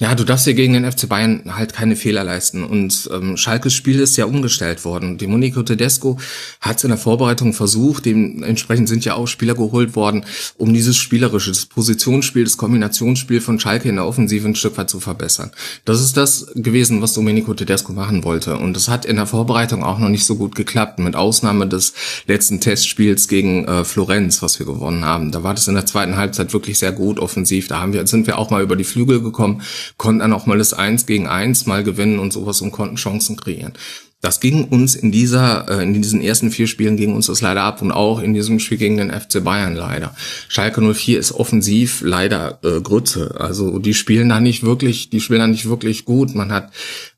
Ja, 0.00 0.14
du 0.14 0.24
darfst 0.24 0.46
dir 0.46 0.54
gegen 0.54 0.72
den 0.72 0.90
FC 0.90 1.10
Bayern 1.10 1.42
halt 1.54 1.74
keine 1.74 1.94
Fehler 1.94 2.24
leisten. 2.24 2.64
Und 2.64 3.10
ähm, 3.12 3.36
Schalkes 3.36 3.74
Spiel 3.74 4.00
ist 4.00 4.16
ja 4.16 4.24
umgestellt 4.24 4.86
worden. 4.86 5.18
Die 5.18 5.26
Monico 5.26 5.62
Tedesco 5.62 6.18
hat 6.62 6.78
es 6.78 6.84
in 6.84 6.88
der 6.88 6.96
Vorbereitung 6.96 7.52
versucht. 7.52 8.06
Dementsprechend 8.06 8.88
sind 8.88 9.04
ja 9.04 9.12
auch 9.14 9.26
Spieler 9.26 9.54
geholt 9.54 9.96
worden, 9.96 10.24
um 10.56 10.72
dieses 10.72 10.96
spielerische, 10.96 11.50
das 11.50 11.66
Positionsspiel, 11.66 12.44
das 12.44 12.56
Kombinationsspiel 12.56 13.42
von 13.42 13.60
Schalke 13.60 13.90
in 13.90 13.96
der 13.96 14.06
Offensive 14.06 14.48
ein 14.48 14.54
Stück 14.54 14.78
weit 14.78 14.88
zu 14.88 15.00
verbessern. 15.00 15.50
Das 15.84 16.00
ist 16.00 16.16
das 16.16 16.46
gewesen, 16.54 17.02
was 17.02 17.12
Domenico 17.12 17.52
Tedesco 17.52 17.92
machen 17.92 18.24
wollte. 18.24 18.56
Und 18.56 18.72
das 18.72 18.88
hat 18.88 19.04
in 19.04 19.16
der 19.16 19.26
Vorbereitung 19.26 19.84
auch 19.84 19.98
noch 19.98 20.08
nicht 20.08 20.24
so 20.24 20.36
gut 20.36 20.54
geklappt, 20.54 20.98
mit 20.98 21.14
Ausnahme 21.14 21.68
des 21.68 21.92
letzten 22.26 22.58
Testspiels 22.58 23.28
gegen 23.28 23.66
äh, 23.66 23.84
Florenz, 23.84 24.40
was 24.40 24.58
wir 24.58 24.64
gewonnen 24.64 25.04
haben. 25.04 25.30
Da 25.30 25.42
war 25.42 25.52
das 25.52 25.68
in 25.68 25.74
der 25.74 25.84
zweiten 25.84 26.16
Halbzeit 26.16 26.54
wirklich 26.54 26.78
sehr 26.78 26.92
gut 26.92 27.18
offensiv. 27.18 27.68
Da 27.68 27.82
haben 27.82 27.92
wir, 27.92 28.06
sind 28.06 28.26
wir 28.26 28.38
auch 28.38 28.48
mal 28.48 28.62
über 28.62 28.76
die 28.76 28.84
Flügel 28.84 29.20
gekommen 29.20 29.60
konnten 29.96 30.20
dann 30.20 30.32
auch 30.32 30.46
mal 30.46 30.58
das 30.58 30.74
Eins 30.74 31.06
gegen 31.06 31.26
Eins 31.26 31.66
mal 31.66 31.84
gewinnen 31.84 32.18
und 32.18 32.32
sowas 32.32 32.60
und 32.60 32.72
konnten 32.72 32.96
Chancen 32.96 33.36
kreieren. 33.36 33.72
Das 34.22 34.40
ging 34.40 34.64
uns 34.64 34.94
in 34.94 35.12
dieser, 35.12 35.66
äh, 35.68 35.82
in 35.82 35.94
diesen 35.94 36.20
ersten 36.20 36.50
vier 36.50 36.66
Spielen 36.66 36.98
ging 36.98 37.14
uns 37.14 37.28
das 37.28 37.40
leider 37.40 37.62
ab 37.62 37.80
und 37.80 37.90
auch 37.90 38.20
in 38.20 38.34
diesem 38.34 38.60
Spiel 38.60 38.76
gegen 38.76 38.98
den 38.98 39.10
FC 39.10 39.42
Bayern 39.42 39.74
leider. 39.74 40.14
Schalke 40.48 40.82
04 40.82 41.18
ist 41.18 41.32
offensiv 41.32 42.02
leider 42.02 42.58
äh, 42.62 42.82
Grütze. 42.82 43.36
Also 43.38 43.78
die 43.78 43.94
spielen 43.94 44.28
da 44.28 44.40
nicht 44.40 44.62
wirklich, 44.62 45.08
die 45.08 45.20
spielen 45.20 45.40
da 45.40 45.46
nicht 45.46 45.68
wirklich 45.70 46.04
gut. 46.04 46.34
Man 46.34 46.52
hat 46.52 46.70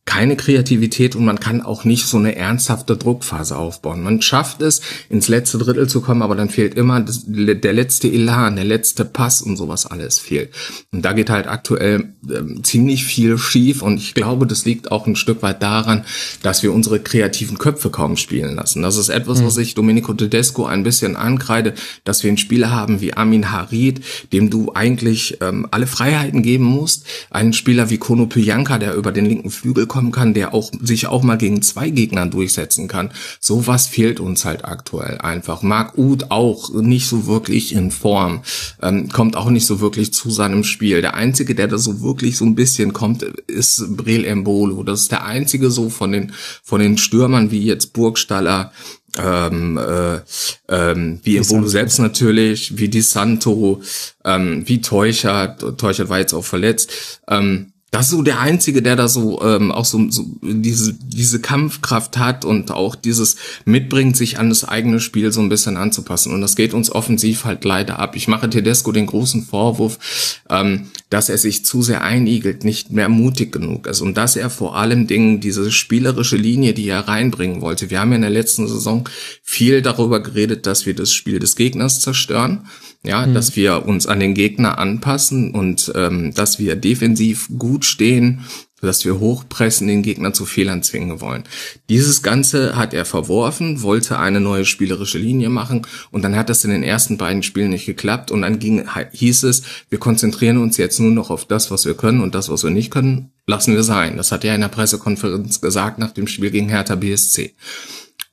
keine 0.04 0.36
Kreativität 0.36 1.14
und 1.14 1.24
man 1.24 1.38
kann 1.38 1.62
auch 1.62 1.84
nicht 1.84 2.06
so 2.06 2.16
eine 2.16 2.34
ernsthafte 2.34 2.96
Druckphase 2.96 3.56
aufbauen. 3.56 4.02
Man 4.02 4.20
schafft 4.20 4.60
es, 4.60 4.80
ins 5.08 5.28
letzte 5.28 5.58
Drittel 5.58 5.88
zu 5.88 6.00
kommen, 6.00 6.22
aber 6.22 6.34
dann 6.34 6.50
fehlt 6.50 6.74
immer 6.74 7.00
das, 7.00 7.22
der 7.24 7.72
letzte 7.72 8.08
Elan, 8.08 8.56
der 8.56 8.64
letzte 8.64 9.04
Pass 9.04 9.42
und 9.42 9.56
sowas 9.56 9.86
alles 9.86 10.18
fehlt. 10.18 10.52
Und 10.90 11.04
da 11.04 11.12
geht 11.12 11.30
halt 11.30 11.46
aktuell 11.46 12.14
äh, 12.28 12.62
ziemlich 12.62 13.04
viel 13.04 13.38
schief 13.38 13.80
und 13.80 13.98
ich 13.98 14.14
glaube, 14.14 14.48
das 14.48 14.64
liegt 14.64 14.90
auch 14.90 15.06
ein 15.06 15.14
Stück 15.14 15.40
weit 15.40 15.62
daran, 15.62 16.04
dass 16.42 16.64
wir 16.64 16.72
unsere 16.72 16.98
kreativen 16.98 17.58
Köpfe 17.58 17.90
kaum 17.90 18.16
spielen 18.16 18.56
lassen. 18.56 18.82
Das 18.82 18.96
ist 18.96 19.08
etwas, 19.08 19.40
mhm. 19.40 19.46
was 19.46 19.56
ich 19.58 19.74
Domenico 19.74 20.14
Tedesco 20.14 20.66
ein 20.66 20.82
bisschen 20.82 21.14
ankreide, 21.14 21.74
dass 22.02 22.24
wir 22.24 22.28
einen 22.28 22.38
Spieler 22.38 22.72
haben 22.72 23.00
wie 23.00 23.14
Amin 23.14 23.52
Harid, 23.52 24.00
dem 24.32 24.50
du 24.50 24.72
eigentlich 24.74 25.38
ähm, 25.40 25.68
alle 25.70 25.86
Freiheiten 25.86 26.42
geben 26.42 26.64
musst. 26.64 27.06
Einen 27.30 27.52
Spieler 27.52 27.88
wie 27.88 27.98
Kono 27.98 28.26
Pyanka, 28.26 28.78
der 28.78 28.96
über 28.96 29.12
den 29.12 29.26
linken 29.26 29.50
Flügel 29.50 29.86
kommen 29.92 30.10
kann, 30.10 30.32
der 30.32 30.54
auch 30.54 30.72
sich 30.80 31.06
auch 31.06 31.22
mal 31.22 31.36
gegen 31.36 31.60
zwei 31.60 31.90
Gegner 31.90 32.24
durchsetzen 32.24 32.88
kann. 32.88 33.10
Sowas 33.40 33.86
fehlt 33.86 34.20
uns 34.20 34.46
halt 34.46 34.64
aktuell 34.64 35.18
einfach. 35.18 35.60
Marc 35.60 35.98
Uth 35.98 36.30
auch 36.30 36.72
nicht 36.72 37.06
so 37.06 37.26
wirklich 37.26 37.74
in 37.74 37.90
Form, 37.90 38.40
ähm, 38.80 39.10
kommt 39.10 39.36
auch 39.36 39.50
nicht 39.50 39.66
so 39.66 39.80
wirklich 39.80 40.14
zu 40.14 40.30
seinem 40.30 40.64
Spiel. 40.64 41.02
Der 41.02 41.12
einzige, 41.12 41.54
der 41.54 41.68
da 41.68 41.76
so 41.76 42.00
wirklich 42.00 42.38
so 42.38 42.46
ein 42.46 42.54
bisschen 42.54 42.94
kommt, 42.94 43.22
ist 43.22 43.84
Brel 43.94 44.24
Embolo. 44.24 44.82
Das 44.82 45.02
ist 45.02 45.12
der 45.12 45.26
einzige 45.26 45.70
so 45.70 45.90
von 45.90 46.10
den 46.10 46.32
von 46.62 46.80
den 46.80 46.96
Stürmern 46.96 47.50
wie 47.50 47.62
jetzt 47.62 47.92
Burgstaller, 47.92 48.72
ähm, 49.18 49.76
äh, 49.76 50.20
ähm, 50.68 51.20
wie 51.22 51.36
Embolo 51.36 51.68
selbst 51.68 51.98
natürlich, 51.98 52.78
wie 52.78 52.88
Di 52.88 53.02
Santo, 53.02 53.82
ähm, 54.24 54.62
wie 54.66 54.80
Teuchert. 54.80 55.78
Teuchert 55.78 56.08
war 56.08 56.18
jetzt 56.18 56.32
auch 56.32 56.46
verletzt. 56.46 57.20
Ähm, 57.28 57.71
das 57.92 58.06
ist 58.06 58.12
so 58.12 58.22
der 58.22 58.40
Einzige, 58.40 58.80
der 58.80 58.96
da 58.96 59.06
so 59.06 59.42
ähm, 59.42 59.70
auch 59.70 59.84
so, 59.84 60.10
so 60.10 60.24
diese, 60.40 60.94
diese 60.94 61.40
Kampfkraft 61.42 62.16
hat 62.16 62.46
und 62.46 62.70
auch 62.70 62.94
dieses 62.94 63.36
mitbringt, 63.66 64.16
sich 64.16 64.38
an 64.38 64.48
das 64.48 64.64
eigene 64.64 64.98
Spiel 64.98 65.30
so 65.30 65.42
ein 65.42 65.50
bisschen 65.50 65.76
anzupassen. 65.76 66.32
Und 66.32 66.40
das 66.40 66.56
geht 66.56 66.72
uns 66.72 66.90
offensiv 66.90 67.44
halt 67.44 67.66
leider 67.66 67.98
ab. 67.98 68.16
Ich 68.16 68.28
mache 68.28 68.48
Tedesco 68.48 68.92
den 68.92 69.04
großen 69.04 69.44
Vorwurf, 69.44 70.40
ähm, 70.48 70.88
dass 71.10 71.28
er 71.28 71.36
sich 71.36 71.66
zu 71.66 71.82
sehr 71.82 72.02
einigelt, 72.02 72.64
nicht 72.64 72.92
mehr 72.92 73.10
mutig 73.10 73.52
genug 73.52 73.86
ist 73.86 74.00
und 74.00 74.16
dass 74.16 74.36
er 74.36 74.48
vor 74.48 74.74
allem 74.74 75.06
Dingen 75.06 75.40
diese 75.40 75.70
spielerische 75.70 76.38
Linie, 76.38 76.72
die 76.72 76.88
er 76.88 77.06
reinbringen 77.08 77.60
wollte. 77.60 77.90
Wir 77.90 78.00
haben 78.00 78.12
ja 78.12 78.16
in 78.16 78.22
der 78.22 78.30
letzten 78.30 78.68
Saison 78.68 79.06
viel 79.42 79.82
darüber 79.82 80.22
geredet, 80.22 80.64
dass 80.64 80.86
wir 80.86 80.94
das 80.94 81.12
Spiel 81.12 81.38
des 81.38 81.56
Gegners 81.56 82.00
zerstören 82.00 82.66
ja, 83.04 83.26
mhm. 83.26 83.34
dass 83.34 83.56
wir 83.56 83.86
uns 83.86 84.06
an 84.06 84.20
den 84.20 84.34
Gegner 84.34 84.78
anpassen 84.78 85.52
und 85.52 85.92
ähm, 85.94 86.32
dass 86.34 86.58
wir 86.58 86.76
defensiv 86.76 87.48
gut 87.58 87.84
stehen, 87.84 88.44
dass 88.82 89.04
wir 89.04 89.20
hochpressen, 89.20 89.86
den 89.86 90.02
Gegner 90.02 90.32
zu 90.32 90.44
Fehlern 90.44 90.82
zwingen 90.82 91.20
wollen. 91.20 91.44
Dieses 91.88 92.22
Ganze 92.22 92.76
hat 92.76 92.92
er 92.92 93.04
verworfen, 93.04 93.82
wollte 93.82 94.18
eine 94.18 94.40
neue 94.40 94.64
spielerische 94.64 95.18
Linie 95.18 95.50
machen 95.50 95.86
und 96.10 96.22
dann 96.22 96.36
hat 96.36 96.48
das 96.48 96.64
in 96.64 96.70
den 96.70 96.82
ersten 96.82 97.16
beiden 97.16 97.42
Spielen 97.42 97.70
nicht 97.70 97.86
geklappt 97.86 98.30
und 98.30 98.42
dann 98.42 98.58
ging, 98.58 98.84
hieß 99.12 99.44
es, 99.44 99.62
wir 99.88 99.98
konzentrieren 99.98 100.58
uns 100.58 100.76
jetzt 100.76 100.98
nur 100.98 101.12
noch 101.12 101.30
auf 101.30 101.44
das, 101.44 101.70
was 101.70 101.86
wir 101.86 101.94
können 101.94 102.20
und 102.20 102.34
das, 102.34 102.48
was 102.50 102.64
wir 102.64 102.70
nicht 102.70 102.90
können, 102.90 103.30
lassen 103.46 103.74
wir 103.74 103.84
sein. 103.84 104.16
Das 104.16 104.32
hat 104.32 104.44
er 104.44 104.54
in 104.54 104.60
der 104.60 104.68
Pressekonferenz 104.68 105.60
gesagt 105.60 105.98
nach 105.98 106.10
dem 106.10 106.26
Spiel 106.26 106.50
gegen 106.50 106.68
Hertha 106.68 106.96
BSC. 106.96 107.54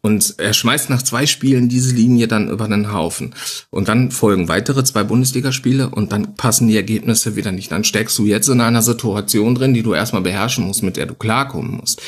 Und 0.02 0.36
er 0.38 0.54
schmeißt 0.54 0.90
nach 0.90 1.02
zwei 1.02 1.26
Spielen 1.26 1.68
diese 1.68 1.94
Linie 1.94 2.28
dann 2.28 2.50
über 2.50 2.68
den 2.68 2.94
Haufen. 2.94 3.36
Und 3.70 3.90
dann 3.90 4.12
folgen 4.12 4.48
weitere 4.48 4.84
zwei 4.84 5.04
Bundesligaspiele 5.04 5.90
und 5.90 6.12
dann 6.12 6.36
passen 6.36 6.68
die 6.70 6.78
Ergebnisse 6.78 7.36
wieder 7.36 7.52
nicht. 7.52 7.72
Dann 7.72 7.84
steckst 7.84 8.18
du 8.18 8.26
jetzt 8.26 8.48
in 8.48 8.62
einer 8.62 8.82
Situation 8.82 9.56
drin, 9.56 9.74
die 9.74 9.84
du 9.84 9.94
erstmal 9.94 10.22
beherrschen 10.22 10.66
musst, 10.66 10.84
mit 10.84 10.96
der 10.96 11.06
du 11.06 11.16
klarkommen 11.16 11.78
musst. 11.78 12.02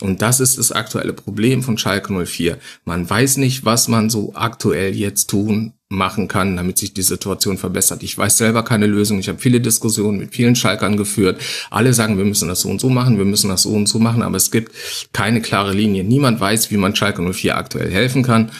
Und 0.00 0.22
das 0.22 0.40
ist 0.40 0.58
das 0.58 0.72
aktuelle 0.72 1.12
Problem 1.12 1.62
von 1.62 1.78
Schalke 1.78 2.12
04. 2.12 2.58
Man 2.84 3.08
weiß 3.08 3.36
nicht, 3.36 3.64
was 3.64 3.88
man 3.88 4.10
so 4.10 4.32
aktuell 4.34 4.94
jetzt 4.94 5.30
tun 5.30 5.74
machen 5.92 6.26
kann, 6.26 6.56
damit 6.56 6.78
sich 6.78 6.94
die 6.94 7.02
Situation 7.02 7.58
verbessert. 7.58 8.02
Ich 8.02 8.16
weiß 8.16 8.38
selber 8.38 8.64
keine 8.64 8.86
Lösung. 8.86 9.18
Ich 9.18 9.28
habe 9.28 9.38
viele 9.38 9.60
Diskussionen 9.60 10.18
mit 10.18 10.34
vielen 10.34 10.56
Schalkern 10.56 10.96
geführt. 10.96 11.40
Alle 11.70 11.92
sagen, 11.92 12.18
wir 12.18 12.24
müssen 12.24 12.48
das 12.48 12.60
so 12.60 12.70
und 12.70 12.80
so 12.80 12.88
machen, 12.88 13.18
wir 13.18 13.24
müssen 13.24 13.50
das 13.50 13.62
so 13.62 13.70
und 13.70 13.88
so 13.88 13.98
machen, 13.98 14.22
aber 14.22 14.36
es 14.36 14.50
gibt 14.50 14.72
keine 15.12 15.42
klare 15.42 15.72
Linie. 15.72 16.02
Niemand 16.02 16.40
weiß, 16.40 16.70
wie 16.70 16.76
man 16.78 16.96
Schalke 16.96 17.22
04 17.22 17.56
aktuell 17.56 17.90
helfen 17.90 18.22
kann. 18.22 18.50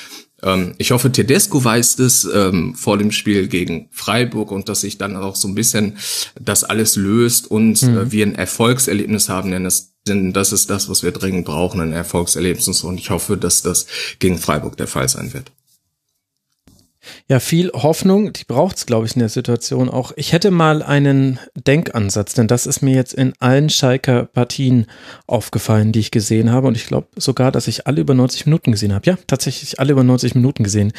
Ähm, 0.43 0.75
ich 0.79 0.91
hoffe, 0.91 1.11
Tedesco 1.11 1.65
weiß 1.65 1.97
das 1.97 2.29
ähm, 2.33 2.75
vor 2.75 2.99
dem 2.99 3.13
Spiel 3.13 3.49
gegen 3.49 3.89
Freiburg 3.93 4.51
und 4.51 4.69
dass 4.69 4.83
sich 4.83 4.99
dann 4.99 5.17
auch 5.17 5.37
so 5.37 5.49
ein 5.49 5.55
bisschen 5.55 5.97
das 6.39 6.65
alles 6.65 6.97
löst 6.97 7.51
und 7.51 7.83
mhm. 7.83 7.97
äh, 7.97 8.13
wir 8.13 8.27
ein 8.27 8.35
Erfolgserlebnis 8.35 9.29
haben, 9.29 9.51
denn 9.51 9.65
das, 9.65 9.95
denn 10.07 10.33
das 10.33 10.53
ist 10.53 10.69
das, 10.69 10.89
was 10.89 11.03
wir 11.03 11.13
dringend 11.13 11.47
brauchen, 11.47 11.81
ein 11.81 11.93
Erfolgserlebnis 11.93 12.83
und 12.83 12.99
ich 12.99 13.11
hoffe, 13.11 13.37
dass 13.37 13.63
das 13.63 13.87
gegen 14.19 14.39
Freiburg 14.39 14.77
der 14.77 14.89
Fall 14.89 15.09
sein 15.09 15.33
wird. 15.33 15.51
Ja, 17.29 17.41
viel 17.41 17.71
Hoffnung, 17.73 18.33
die 18.33 18.45
braucht 18.45 18.77
es, 18.77 18.87
glaube 18.87 19.07
ich, 19.07 19.15
in 19.15 19.21
der 19.21 19.29
Situation 19.29 19.89
auch. 19.89 20.13
Ich 20.17 20.33
hätte 20.33 20.51
mal 20.51 20.83
einen 20.83 21.39
Denkansatz, 21.55 22.35
denn 22.35 22.47
das 22.47 22.67
ist 22.67 22.83
mir 22.83 22.95
jetzt 22.95 23.15
in 23.15 23.33
allen 23.41 23.71
Schalker 23.71 24.27
Partien 24.27 24.87
aufgefallen, 25.27 25.93
die 25.93 26.01
ich 26.01 26.11
gesehen 26.11 26.51
habe. 26.51 26.69
Und 26.69 26.77
ich 26.77 26.87
glaube 26.87 27.09
sogar, 27.17 27.51
dass 27.53 27.69
ich 27.69 27.87
alle 27.87 28.01
über 28.01 28.15
90 28.15 28.47
Minuten 28.47 28.73
gesehen 28.73 28.95
habe. 28.95 29.07
Ja, 29.07 29.17
tatsächlich 29.27 29.81
alle 29.81 29.93
über 29.93 30.05
90 30.05 30.35
Minuten 30.35 30.63
gesehen 30.63 30.93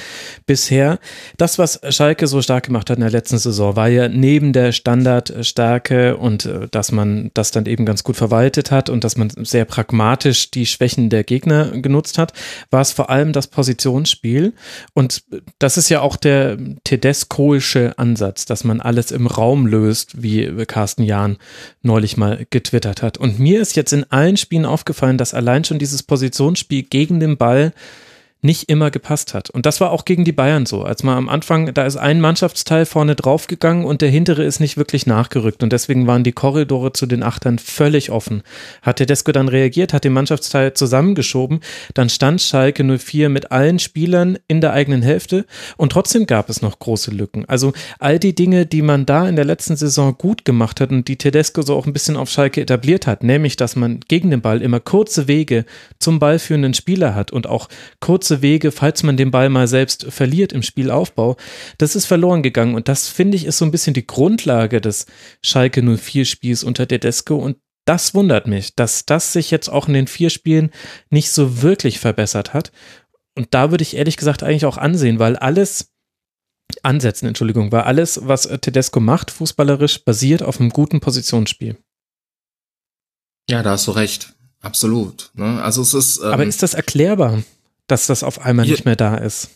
bisher. 0.45 0.99
Das, 1.37 1.57
was 1.57 1.79
Schalke 1.89 2.27
so 2.27 2.41
stark 2.41 2.65
gemacht 2.65 2.89
hat 2.89 2.97
in 2.97 3.01
der 3.01 3.11
letzten 3.11 3.37
Saison, 3.37 3.75
war 3.75 3.87
ja 3.87 4.09
neben 4.09 4.53
der 4.53 4.71
Standardstärke 4.71 6.17
und 6.17 6.45
äh, 6.45 6.67
dass 6.71 6.91
man 6.91 7.31
das 7.33 7.51
dann 7.51 7.65
eben 7.65 7.85
ganz 7.85 8.03
gut 8.03 8.17
verwaltet 8.17 8.71
hat 8.71 8.89
und 8.89 9.03
dass 9.03 9.17
man 9.17 9.29
sehr 9.29 9.65
pragmatisch 9.65 10.51
die 10.51 10.65
Schwächen 10.65 11.09
der 11.09 11.23
Gegner 11.23 11.71
genutzt 11.71 12.17
hat, 12.17 12.33
war 12.71 12.81
es 12.81 12.91
vor 12.91 13.09
allem 13.09 13.33
das 13.33 13.47
Positionsspiel. 13.47 14.53
Und 14.93 15.23
das 15.59 15.77
ist 15.77 15.89
ja 15.89 15.92
auch 16.01 16.15
der 16.15 16.57
Tedescoische 16.83 17.97
Ansatz, 17.97 18.45
dass 18.45 18.63
man 18.63 18.81
alles 18.81 19.11
im 19.11 19.27
Raum 19.27 19.67
löst, 19.67 20.21
wie 20.21 20.65
Carsten 20.65 21.03
Jahn 21.03 21.37
neulich 21.81 22.17
mal 22.17 22.45
getwittert 22.49 23.01
hat. 23.01 23.17
Und 23.17 23.39
mir 23.39 23.61
ist 23.61 23.75
jetzt 23.75 23.93
in 23.93 24.05
allen 24.11 24.37
Spielen 24.37 24.65
aufgefallen, 24.65 25.17
dass 25.17 25.33
allein 25.33 25.63
schon 25.63 25.79
dieses 25.79 26.03
Positionsspiel 26.03 26.83
gegen 26.83 27.19
den 27.19 27.37
Ball 27.37 27.73
nicht 28.43 28.69
immer 28.69 28.91
gepasst 28.91 29.33
hat. 29.33 29.49
Und 29.49 29.65
das 29.65 29.81
war 29.81 29.91
auch 29.91 30.05
gegen 30.05 30.25
die 30.25 30.31
Bayern 30.31 30.65
so. 30.65 30.83
Als 30.83 31.01
man 31.01 31.17
am 31.17 31.29
Anfang, 31.29 31.73
da 31.73 31.85
ist 31.85 31.97
ein 31.97 32.21
Mannschaftsteil 32.21 32.85
vorne 32.85 33.15
draufgegangen 33.15 33.85
und 33.85 34.01
der 34.01 34.09
hintere 34.09 34.43
ist 34.43 34.59
nicht 34.59 34.77
wirklich 34.77 35.07
nachgerückt. 35.07 35.63
Und 35.63 35.71
deswegen 35.71 36.07
waren 36.07 36.23
die 36.23 36.33
Korridore 36.33 36.93
zu 36.93 37.05
den 37.05 37.23
Achtern 37.23 37.57
völlig 37.57 38.11
offen. 38.11 38.43
Hat 38.81 38.97
Tedesco 38.97 39.31
dann 39.31 39.47
reagiert, 39.47 39.93
hat 39.93 40.03
den 40.03 40.13
Mannschaftsteil 40.13 40.73
zusammengeschoben, 40.73 41.61
dann 41.93 42.09
stand 42.09 42.41
Schalke 42.41 42.83
04 42.83 43.29
mit 43.29 43.51
allen 43.51 43.79
Spielern 43.79 44.37
in 44.47 44.61
der 44.61 44.73
eigenen 44.73 45.01
Hälfte 45.01 45.45
und 45.77 45.91
trotzdem 45.91 46.25
gab 46.25 46.49
es 46.49 46.61
noch 46.61 46.79
große 46.79 47.11
Lücken. 47.11 47.45
Also 47.47 47.73
all 47.99 48.19
die 48.19 48.35
Dinge, 48.35 48.65
die 48.65 48.81
man 48.81 49.05
da 49.05 49.27
in 49.27 49.35
der 49.35 49.45
letzten 49.45 49.75
Saison 49.75 50.15
gut 50.17 50.45
gemacht 50.45 50.81
hat 50.81 50.91
und 50.91 51.07
die 51.07 51.17
Tedesco 51.17 51.61
so 51.61 51.75
auch 51.75 51.85
ein 51.85 51.93
bisschen 51.93 52.17
auf 52.17 52.29
Schalke 52.29 52.61
etabliert 52.61 53.07
hat, 53.07 53.23
nämlich, 53.23 53.55
dass 53.55 53.75
man 53.75 53.99
gegen 54.07 54.31
den 54.31 54.41
Ball 54.41 54.61
immer 54.61 54.79
kurze 54.79 55.27
Wege 55.27 55.65
zum 55.99 56.19
ballführenden 56.19 56.73
Spieler 56.73 57.15
hat 57.15 57.31
und 57.31 57.47
auch 57.47 57.69
kurze 57.99 58.32
kurze 58.33 58.41
Wege, 58.41 58.71
falls 58.71 59.03
man 59.03 59.17
den 59.17 59.31
Ball 59.31 59.49
mal 59.49 59.67
selbst 59.67 60.05
verliert 60.09 60.53
im 60.53 60.63
Spielaufbau. 60.63 61.37
Das 61.77 61.95
ist 61.95 62.05
verloren 62.05 62.41
gegangen 62.41 62.75
und 62.75 62.87
das 62.87 63.07
finde 63.07 63.37
ich 63.37 63.45
ist 63.45 63.57
so 63.57 63.65
ein 63.65 63.71
bisschen 63.71 63.93
die 63.93 64.07
Grundlage 64.07 64.81
des 64.81 65.05
Schalke 65.43 65.81
04 65.81 66.25
Spiels 66.25 66.63
unter 66.63 66.87
Tedesco 66.87 67.35
und 67.35 67.57
das 67.85 68.13
wundert 68.13 68.47
mich, 68.47 68.75
dass 68.75 69.05
das 69.05 69.33
sich 69.33 69.51
jetzt 69.51 69.69
auch 69.69 69.87
in 69.87 69.93
den 69.93 70.07
vier 70.07 70.29
Spielen 70.29 70.71
nicht 71.09 71.31
so 71.31 71.61
wirklich 71.61 71.99
verbessert 71.99 72.53
hat. 72.53 72.71
Und 73.35 73.53
da 73.53 73.71
würde 73.71 73.81
ich 73.81 73.97
ehrlich 73.97 74.15
gesagt 74.15 74.41
eigentlich 74.41 74.65
auch 74.65 74.77
ansehen, 74.77 75.19
weil 75.19 75.35
alles, 75.35 75.91
ansetzen, 76.81 77.27
Entschuldigung, 77.27 77.73
weil 77.73 77.81
alles, 77.81 78.21
was 78.23 78.43
Tedesco 78.61 79.01
macht, 79.01 79.31
fußballerisch, 79.31 80.05
basiert 80.05 80.43
auf 80.43 80.61
einem 80.61 80.69
guten 80.69 81.01
Positionsspiel. 81.01 81.77
Ja, 83.49 83.63
da 83.63 83.71
hast 83.71 83.87
du 83.87 83.91
recht. 83.91 84.33
Absolut. 84.61 85.31
Ne? 85.33 85.61
Also 85.61 85.81
es 85.81 85.93
ist. 85.93 86.19
Ähm, 86.19 86.31
Aber 86.31 86.45
ist 86.45 86.63
das 86.63 86.73
erklärbar, 86.73 87.43
dass 87.93 88.07
das 88.07 88.23
auf 88.23 88.41
einmal 88.41 88.65
nicht 88.65 88.85
mehr 88.85 88.95
da 88.95 89.15
ist? 89.15 89.49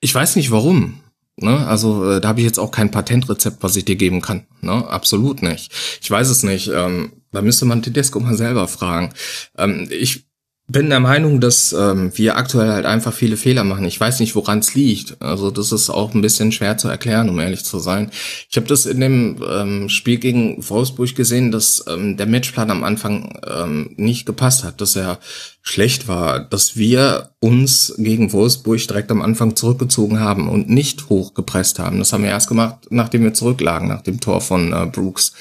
Ich 0.00 0.14
weiß 0.14 0.36
nicht 0.36 0.52
warum. 0.52 1.00
Ne? 1.36 1.66
Also 1.66 2.08
äh, 2.08 2.20
da 2.20 2.28
habe 2.28 2.40
ich 2.40 2.46
jetzt 2.46 2.58
auch 2.58 2.70
kein 2.70 2.92
Patentrezept, 2.92 3.62
was 3.62 3.74
ich 3.76 3.84
dir 3.84 3.96
geben 3.96 4.20
kann. 4.20 4.46
Ne? 4.60 4.86
Absolut 4.88 5.42
nicht. 5.42 5.72
Ich 6.00 6.10
weiß 6.10 6.28
es 6.28 6.44
nicht. 6.44 6.68
Ähm, 6.68 7.12
da 7.32 7.42
müsste 7.42 7.64
man 7.64 7.82
Tedesco 7.82 8.20
mal 8.20 8.36
selber 8.36 8.68
fragen. 8.68 9.12
Ähm, 9.58 9.88
ich 9.90 10.26
bin 10.70 10.88
der 10.88 11.00
Meinung, 11.00 11.40
dass 11.40 11.72
ähm, 11.72 12.12
wir 12.14 12.36
aktuell 12.36 12.70
halt 12.70 12.86
einfach 12.86 13.12
viele 13.12 13.36
Fehler 13.36 13.64
machen. 13.64 13.84
Ich 13.84 13.98
weiß 13.98 14.20
nicht, 14.20 14.36
woran 14.36 14.60
es 14.60 14.74
liegt. 14.74 15.20
Also 15.20 15.50
das 15.50 15.72
ist 15.72 15.90
auch 15.90 16.14
ein 16.14 16.20
bisschen 16.20 16.52
schwer 16.52 16.78
zu 16.78 16.88
erklären, 16.88 17.28
um 17.28 17.40
ehrlich 17.40 17.64
zu 17.64 17.80
sein. 17.80 18.10
Ich 18.48 18.56
habe 18.56 18.68
das 18.68 18.86
in 18.86 19.00
dem 19.00 19.42
ähm, 19.48 19.88
Spiel 19.88 20.18
gegen 20.18 20.56
Wolfsburg 20.68 21.14
gesehen, 21.16 21.50
dass 21.50 21.84
ähm, 21.88 22.16
der 22.16 22.26
Matchplan 22.26 22.70
am 22.70 22.84
Anfang 22.84 23.40
ähm, 23.46 23.94
nicht 23.96 24.26
gepasst 24.26 24.62
hat, 24.62 24.80
dass 24.80 24.94
er 24.94 25.18
schlecht 25.62 26.06
war, 26.06 26.38
dass 26.38 26.76
wir 26.76 27.30
uns 27.40 27.94
gegen 27.98 28.32
Wolfsburg 28.32 28.86
direkt 28.86 29.10
am 29.10 29.22
Anfang 29.22 29.56
zurückgezogen 29.56 30.20
haben 30.20 30.48
und 30.48 30.70
nicht 30.70 31.08
hochgepresst 31.08 31.80
haben. 31.80 31.98
Das 31.98 32.12
haben 32.12 32.22
wir 32.22 32.30
erst 32.30 32.48
gemacht, 32.48 32.76
nachdem 32.90 33.24
wir 33.24 33.34
zurücklagen, 33.34 33.88
nach 33.88 34.02
dem 34.02 34.20
Tor 34.20 34.40
von 34.40 34.72
äh, 34.72 34.86
Brooks. 34.86 35.32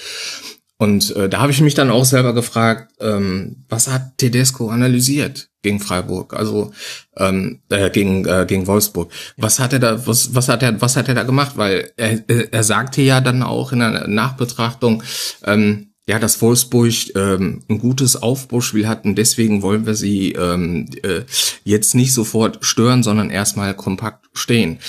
Und 0.81 1.13
äh, 1.17 1.27
da 1.27 1.41
habe 1.41 1.51
ich 1.51 1.59
mich 1.59 1.73
dann 1.73 1.91
auch 1.91 2.05
selber 2.05 2.33
gefragt, 2.33 2.93
ähm, 3.01 3.65
was 3.67 3.89
hat 3.89 4.17
Tedesco 4.17 4.69
analysiert 4.69 5.49
gegen 5.61 5.81
Freiburg, 5.81 6.33
also 6.33 6.71
ähm, 7.17 7.59
äh, 7.69 7.89
gegen 7.89 8.25
äh, 8.25 8.45
gegen 8.47 8.65
Wolfsburg. 8.65 9.11
Was 9.35 9.59
hat 9.59 9.73
er 9.73 9.79
da 9.79 10.07
was 10.07 10.33
was 10.33 10.47
hat 10.47 10.63
er 10.63 10.79
was 10.81 10.95
hat 10.95 11.09
er 11.09 11.15
da 11.15 11.23
gemacht? 11.23 11.57
Weil 11.57 11.91
er 11.97 12.23
er 12.29 12.63
sagte 12.63 13.01
ja 13.01 13.19
dann 13.19 13.43
auch 13.43 13.73
in 13.73 13.79
der 13.79 14.07
Nachbetrachtung, 14.07 15.03
ähm, 15.43 15.89
ja, 16.07 16.17
dass 16.17 16.41
Wolfsburg 16.41 17.13
ähm, 17.13 17.61
ein 17.69 17.79
gutes 17.79 18.15
Aufbauspiel 18.15 18.87
hat 18.87 19.03
und 19.03 19.15
deswegen 19.15 19.61
wollen 19.61 19.85
wir 19.85 19.95
sie 19.95 20.31
ähm, 20.31 20.87
äh, 21.03 21.23
jetzt 21.65 21.93
nicht 21.93 22.13
sofort 22.13 22.59
stören, 22.61 23.03
sondern 23.03 23.29
erstmal 23.29 23.73
kompakt 23.73 24.27
stehen 24.33 24.79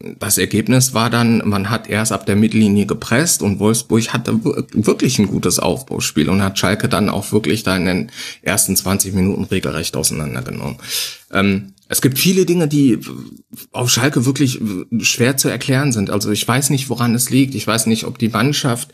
das 0.00 0.38
Ergebnis 0.38 0.94
war 0.94 1.10
dann, 1.10 1.42
man 1.44 1.70
hat 1.70 1.88
erst 1.88 2.12
ab 2.12 2.24
der 2.24 2.36
Mittellinie 2.36 2.86
gepresst 2.86 3.42
und 3.42 3.58
Wolfsburg 3.58 4.12
hatte 4.12 4.38
wirklich 4.42 5.18
ein 5.18 5.26
gutes 5.26 5.58
Aufbauspiel 5.58 6.28
und 6.28 6.42
hat 6.42 6.58
Schalke 6.58 6.88
dann 6.88 7.08
auch 7.08 7.32
wirklich 7.32 7.64
da 7.64 7.76
in 7.76 7.86
den 7.86 8.10
ersten 8.42 8.76
20 8.76 9.12
Minuten 9.14 9.44
regelrecht 9.44 9.96
auseinandergenommen. 9.96 10.76
Ähm, 11.32 11.74
es 11.88 12.02
gibt 12.02 12.18
viele 12.18 12.44
Dinge, 12.44 12.68
die 12.68 12.98
auf 13.72 13.90
Schalke 13.90 14.26
wirklich 14.26 14.60
schwer 15.00 15.38
zu 15.38 15.48
erklären 15.48 15.92
sind. 15.92 16.10
Also 16.10 16.30
ich 16.30 16.46
weiß 16.46 16.68
nicht, 16.70 16.90
woran 16.90 17.14
es 17.14 17.30
liegt. 17.30 17.54
Ich 17.54 17.66
weiß 17.66 17.86
nicht, 17.86 18.04
ob 18.04 18.18
die 18.18 18.28
Mannschaft 18.28 18.90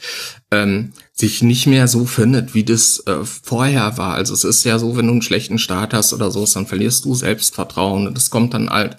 ähm, 0.53 0.93
sich 1.13 1.43
nicht 1.43 1.67
mehr 1.67 1.89
so 1.89 2.07
findet, 2.07 2.55
wie 2.55 2.65
das 2.65 3.03
äh, 3.07 3.25
vorher 3.25 3.99
war. 3.99 4.15
Also 4.15 4.33
es 4.33 4.45
ist 4.45 4.65
ja 4.65 4.79
so, 4.79 4.97
wenn 4.97 5.07
du 5.07 5.13
einen 5.13 5.23
schlechten 5.23 5.59
Start 5.59 5.93
hast 5.93 6.13
oder 6.13 6.31
so, 6.31 6.45
dann 6.47 6.67
verlierst 6.67 7.05
du 7.05 7.15
Selbstvertrauen 7.15 8.07
und 8.07 8.17
das 8.17 8.31
kommt 8.31 8.55
dann 8.55 8.71
halt 8.71 8.97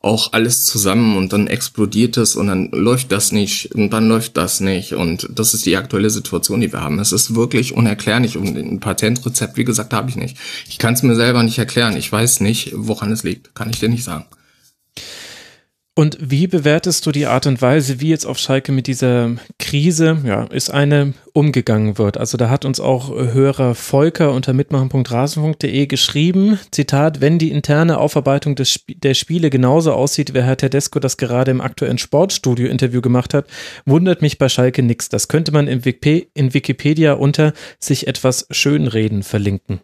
auch 0.00 0.32
alles 0.32 0.64
zusammen 0.64 1.16
und 1.16 1.32
dann 1.32 1.46
explodiert 1.46 2.16
es 2.16 2.36
und 2.36 2.46
dann 2.46 2.70
läuft 2.70 3.12
das 3.12 3.32
nicht 3.32 3.74
und 3.74 3.90
dann 3.90 4.08
läuft 4.08 4.36
das 4.36 4.60
nicht 4.60 4.92
und 4.92 5.28
das 5.30 5.54
ist 5.54 5.66
die 5.66 5.76
aktuelle 5.76 6.10
Situation, 6.10 6.60
die 6.60 6.72
wir 6.72 6.80
haben. 6.80 6.98
Es 6.98 7.12
ist 7.12 7.34
wirklich 7.34 7.74
unerklärlich 7.74 8.36
und 8.36 8.56
ein 8.56 8.80
Patentrezept, 8.80 9.56
wie 9.56 9.64
gesagt, 9.64 9.92
habe 9.92 10.08
ich 10.08 10.16
nicht. 10.16 10.36
Ich 10.68 10.78
kann 10.78 10.94
es 10.94 11.02
mir 11.02 11.16
selber 11.16 11.42
nicht 11.42 11.58
erklären. 11.58 11.96
Ich 11.96 12.10
weiß 12.10 12.40
nicht, 12.40 12.72
woran 12.74 13.12
es 13.12 13.24
liegt 13.24 13.37
liegt. 13.38 13.54
Kann 13.54 13.70
ich 13.70 13.78
dir 13.80 13.88
nicht 13.88 14.04
sagen. 14.04 14.26
Und 15.94 16.16
wie 16.20 16.46
bewertest 16.46 17.04
du 17.06 17.10
die 17.10 17.26
Art 17.26 17.48
und 17.48 17.60
Weise, 17.60 18.00
wie 18.00 18.10
jetzt 18.10 18.24
auf 18.24 18.38
Schalke 18.38 18.70
mit 18.70 18.86
dieser 18.86 19.34
Krise, 19.58 20.18
ja, 20.24 20.44
ist 20.44 20.70
eine 20.70 21.12
umgegangen 21.32 21.98
wird? 21.98 22.18
Also 22.18 22.38
da 22.38 22.50
hat 22.50 22.64
uns 22.64 22.78
auch 22.78 23.10
Hörer 23.10 23.74
Volker 23.74 24.32
unter 24.32 24.52
mitmachen.rasen.de 24.52 25.86
geschrieben, 25.86 26.56
Zitat, 26.70 27.20
wenn 27.20 27.40
die 27.40 27.50
interne 27.50 27.98
Aufarbeitung 27.98 28.54
des, 28.54 28.84
der 28.86 29.14
Spiele 29.14 29.50
genauso 29.50 29.92
aussieht, 29.92 30.34
wie 30.34 30.42
Herr 30.42 30.56
Tedesco 30.56 31.00
das 31.00 31.16
gerade 31.16 31.50
im 31.50 31.60
aktuellen 31.60 31.98
Sportstudio-Interview 31.98 33.00
gemacht 33.00 33.34
hat, 33.34 33.48
wundert 33.84 34.22
mich 34.22 34.38
bei 34.38 34.48
Schalke 34.48 34.84
nichts. 34.84 35.08
Das 35.08 35.26
könnte 35.26 35.50
man 35.50 35.66
in, 35.66 35.84
Wiki, 35.84 36.30
in 36.32 36.54
Wikipedia 36.54 37.14
unter 37.14 37.54
sich 37.80 38.06
etwas 38.06 38.46
schönreden 38.52 39.24
verlinken. 39.24 39.80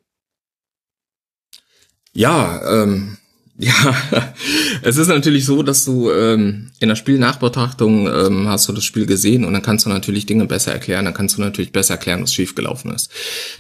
Ja, 2.12 2.62
ähm, 2.85 3.19
ja, 3.57 3.97
es 4.83 4.97
ist 4.97 5.09
natürlich 5.09 5.45
so, 5.45 5.62
dass 5.62 5.85
du 5.85 6.11
ähm, 6.11 6.71
in 6.81 6.88
der 6.88 6.97
Spielnachbetrachtung 6.97 8.09
ähm, 8.09 8.49
hast 8.49 8.69
du 8.69 8.73
das 8.73 8.85
Spiel 8.85 9.07
gesehen 9.07 9.45
und 9.45 9.53
dann 9.53 9.62
kannst 9.62 9.87
du 9.87 9.90
natürlich 9.90 10.27
Dinge 10.27 10.47
besser 10.47 10.73
erklären, 10.73 11.05
dann 11.05 11.14
kannst 11.14 11.37
du 11.37 11.40
natürlich 11.40 11.73
besser 11.73 11.95
erklären, 11.95 12.23
was 12.23 12.35
schiefgelaufen 12.35 12.93
ist. 12.93 13.11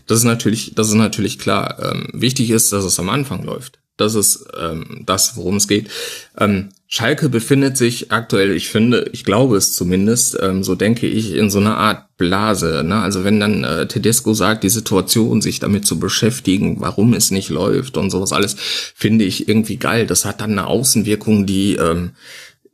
Das 0.06 0.18
ist 0.18 0.24
natürlich, 0.24 0.74
das 0.74 0.88
ist 0.88 0.94
natürlich 0.94 1.38
klar. 1.38 1.78
Ähm, 1.80 2.08
wichtig 2.12 2.50
ist, 2.50 2.72
dass 2.72 2.84
es 2.84 2.98
am 2.98 3.08
Anfang 3.08 3.44
läuft. 3.44 3.78
Das 3.96 4.16
ist 4.16 4.44
ähm, 4.58 5.04
das, 5.06 5.36
worum 5.36 5.56
es 5.56 5.68
geht. 5.68 5.88
Ähm, 6.36 6.70
Schalke 6.96 7.28
befindet 7.28 7.76
sich 7.76 8.12
aktuell, 8.12 8.52
ich 8.52 8.68
finde, 8.68 9.10
ich 9.10 9.24
glaube 9.24 9.56
es 9.56 9.72
zumindest, 9.72 10.38
ähm, 10.40 10.62
so 10.62 10.76
denke 10.76 11.08
ich, 11.08 11.34
in 11.34 11.50
so 11.50 11.58
einer 11.58 11.76
Art 11.76 12.16
Blase. 12.18 12.84
Ne? 12.86 12.94
Also 13.00 13.24
wenn 13.24 13.40
dann 13.40 13.64
äh, 13.64 13.88
Tedesco 13.88 14.32
sagt, 14.32 14.62
die 14.62 14.68
Situation, 14.68 15.42
sich 15.42 15.58
damit 15.58 15.86
zu 15.86 15.98
beschäftigen, 15.98 16.76
warum 16.78 17.12
es 17.14 17.32
nicht 17.32 17.48
läuft 17.48 17.96
und 17.96 18.10
sowas 18.10 18.32
alles, 18.32 18.54
finde 18.94 19.24
ich 19.24 19.48
irgendwie 19.48 19.76
geil. 19.76 20.06
Das 20.06 20.24
hat 20.24 20.40
dann 20.40 20.52
eine 20.52 20.68
Außenwirkung, 20.68 21.46
die 21.46 21.74
ähm, 21.74 22.12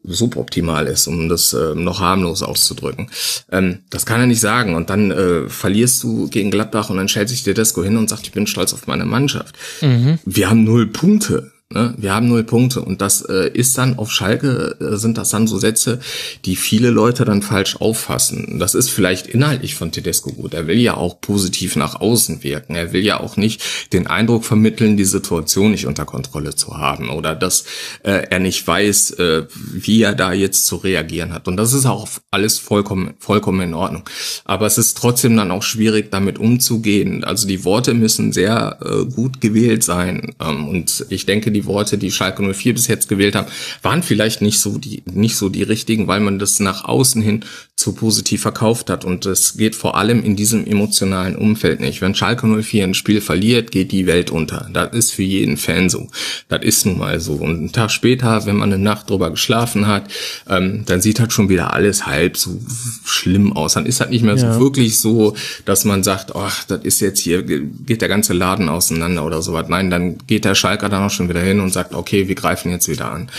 suboptimal 0.05 0.87
ist, 0.87 1.07
um 1.07 1.31
das 1.31 1.55
äh, 1.55 1.75
noch 1.75 2.01
harmlos 2.01 2.43
auszudrücken. 2.43 3.11
Ähm, 3.51 3.79
das 3.89 4.05
kann 4.05 4.21
er 4.21 4.27
nicht 4.27 4.41
sagen. 4.41 4.75
Und 4.75 4.91
dann 4.91 5.13
äh, 5.13 5.49
verlierst 5.49 6.03
du 6.03 6.29
gegen 6.29 6.51
Gladbach 6.51 6.91
und 6.91 6.99
dann 6.99 7.09
stellt 7.09 7.31
sich 7.31 7.43
Tedesco 7.43 7.83
hin 7.83 7.97
und 7.97 8.11
sagt, 8.11 8.25
ich 8.25 8.33
bin 8.33 8.47
stolz 8.47 8.75
auf 8.75 8.87
meine 8.87 9.07
Mannschaft. 9.07 9.55
Mhm. 9.81 10.19
Wir 10.27 10.51
haben 10.51 10.65
null 10.65 10.89
Punkte. 10.89 11.53
Ne? 11.73 11.95
Wir 11.97 12.13
haben 12.13 12.27
null 12.27 12.43
Punkte 12.43 12.81
und 12.81 13.01
das 13.01 13.23
äh, 13.23 13.49
ist 13.55 13.79
dann 13.79 13.97
auf 13.97 14.11
Schalke, 14.11 14.77
äh, 14.81 14.97
sind 14.97 15.17
das 15.17 15.31
dann 15.31 15.47
so 15.47 15.57
Sätze, 15.57 16.01
die 16.45 16.57
viele 16.57 16.91
Leute 16.91 17.25
dann 17.25 17.43
falsch 17.43 17.77
auffassen. 17.77 18.59
Das 18.59 18.75
ist 18.75 18.91
vielleicht 18.91 19.29
inhaltlich 19.29 19.77
von 19.77 19.93
Tedesco 19.93 20.33
gut. 20.33 20.53
Er 20.53 20.67
will 20.67 20.81
ja 20.81 20.95
auch 20.95 21.21
positiv 21.21 21.77
nach 21.77 22.01
außen 22.01 22.43
wirken. 22.43 22.75
Er 22.75 22.93
will 22.93 23.05
ja 23.05 23.21
auch 23.21 23.37
nicht 23.37 23.63
den 23.93 24.09
Eindruck 24.09 24.45
vermitteln, 24.45 24.97
die 24.97 25.05
Situation 25.05 25.71
nicht 25.71 25.87
unter 25.87 26.07
Kontrolle 26.07 26.57
zu 26.57 26.77
haben 26.77 27.09
oder 27.09 27.37
dass 27.37 27.63
äh, 28.03 28.27
er 28.29 28.41
nicht 28.41 28.67
weiß, 28.67 29.13
äh, 29.13 29.47
wie 29.73 30.03
er 30.03 30.17
da 30.17 30.33
jetzt 30.33 30.67
zu 30.67 30.75
reagieren 30.75 31.33
hat. 31.33 31.47
Und 31.47 31.57
das 31.57 31.73
ist 31.73 31.87
auch 31.87 32.09
alles 32.33 32.59
vollkommen, 32.59 33.15
vollkommen 33.21 33.61
in 33.61 33.75
Ordnung. 33.75 34.03
Aber 34.45 34.67
es 34.67 34.77
ist 34.77 34.99
trotzdem 34.99 35.37
dann 35.37 35.53
auch 35.53 35.63
schwierig, 35.63 36.11
damit 36.11 36.41
umzugehen. 36.41 37.23
Also 37.23 37.47
die 37.47 37.65
Worte 37.65 37.95
müssen 37.95 38.33
sehr 38.33 38.79
äh, 38.85 39.05
gut 39.05 39.41
gewählt 39.41 39.85
sein. 39.85 40.35
Ähm, 40.41 40.67
und 40.67 41.07
ich 41.11 41.27
denke, 41.27 41.53
die 41.53 41.60
die 41.61 41.66
Worte, 41.66 41.99
die 41.99 42.11
Schalke 42.11 42.42
04 42.42 42.75
bis 42.75 42.87
jetzt 42.87 43.09
gewählt 43.09 43.35
haben, 43.35 43.51
waren 43.83 44.03
vielleicht 44.03 44.42
nicht 44.42 44.61
so 44.61 44.79
die, 44.79 45.03
nicht 45.07 45.37
so 45.37 45.49
die 45.49 45.62
richtigen, 45.62 46.07
weil 46.07 46.20
man 46.20 46.38
das 46.38 46.61
nach 46.61 46.85
außen 46.85 47.23
hin 47.23 47.44
zu 47.81 47.93
positiv 47.95 48.43
verkauft 48.43 48.90
hat. 48.90 49.05
Und 49.05 49.27
es 49.27 49.57
geht 49.57 49.75
vor 49.75 49.97
allem 49.97 50.23
in 50.23 50.37
diesem 50.37 50.66
emotionalen 50.66 51.35
Umfeld 51.35 51.81
nicht. 51.81 52.01
Wenn 52.01 52.14
Schalke 52.14 52.47
04 52.47 52.85
ein 52.85 52.95
Spiel 52.95 53.21
verliert, 53.21 53.71
geht 53.71 53.90
die 53.90 54.07
Welt 54.07 54.31
unter. 54.31 54.69
Das 54.73 54.93
ist 54.93 55.11
für 55.11 55.23
jeden 55.23 55.57
Fan 55.57 55.88
so. 55.88 56.09
Das 56.49 56.62
ist 56.62 56.87
nun 56.87 56.99
mal 56.99 57.19
so. 57.21 57.35
Und 57.35 57.59
einen 57.59 57.73
Tag 57.73 57.90
später, 57.90 58.47
wenn 58.47 58.57
man 58.57 58.73
eine 58.73 58.83
Nacht 58.83 59.11
drüber 59.11 59.31
geschlafen 59.31 59.87
hat, 59.87 60.05
ähm, 60.49 60.85
dann 60.87 61.01
sieht 61.01 61.19
halt 61.19 61.33
schon 61.33 61.49
wieder 61.49 61.73
alles 61.73 62.07
halb 62.07 62.37
so 62.37 62.61
schlimm 63.05 63.53
aus. 63.55 63.75
Dann 63.75 63.87
ist 63.87 64.01
halt 64.01 64.11
nicht 64.11 64.23
mehr 64.23 64.37
ja. 64.37 64.55
so 64.55 64.61
wirklich 64.61 65.01
so, 65.01 65.35
dass 65.64 65.85
man 65.85 66.03
sagt, 66.03 66.37
ach, 66.37 66.64
das 66.64 66.85
ist 66.85 67.01
jetzt 67.01 67.21
hier, 67.21 67.43
geht 67.43 68.03
der 68.03 68.09
ganze 68.09 68.35
Laden 68.35 68.69
auseinander 68.69 69.25
oder 69.25 69.43
sowas. 69.43 69.66
Nein, 69.69 69.90
dann 69.90 70.19
geht 70.27 70.45
der 70.45 70.55
Schalker 70.55 70.88
dann 70.88 71.05
auch 71.05 71.11
schon 71.11 71.29
wieder 71.29 71.40
hin 71.40 71.61
und 71.61 71.73
sagt, 71.73 71.95
okay, 71.95 72.29
wir 72.29 72.35
greifen 72.35 72.71
jetzt 72.71 72.88
wieder 72.88 73.11
an. 73.11 73.31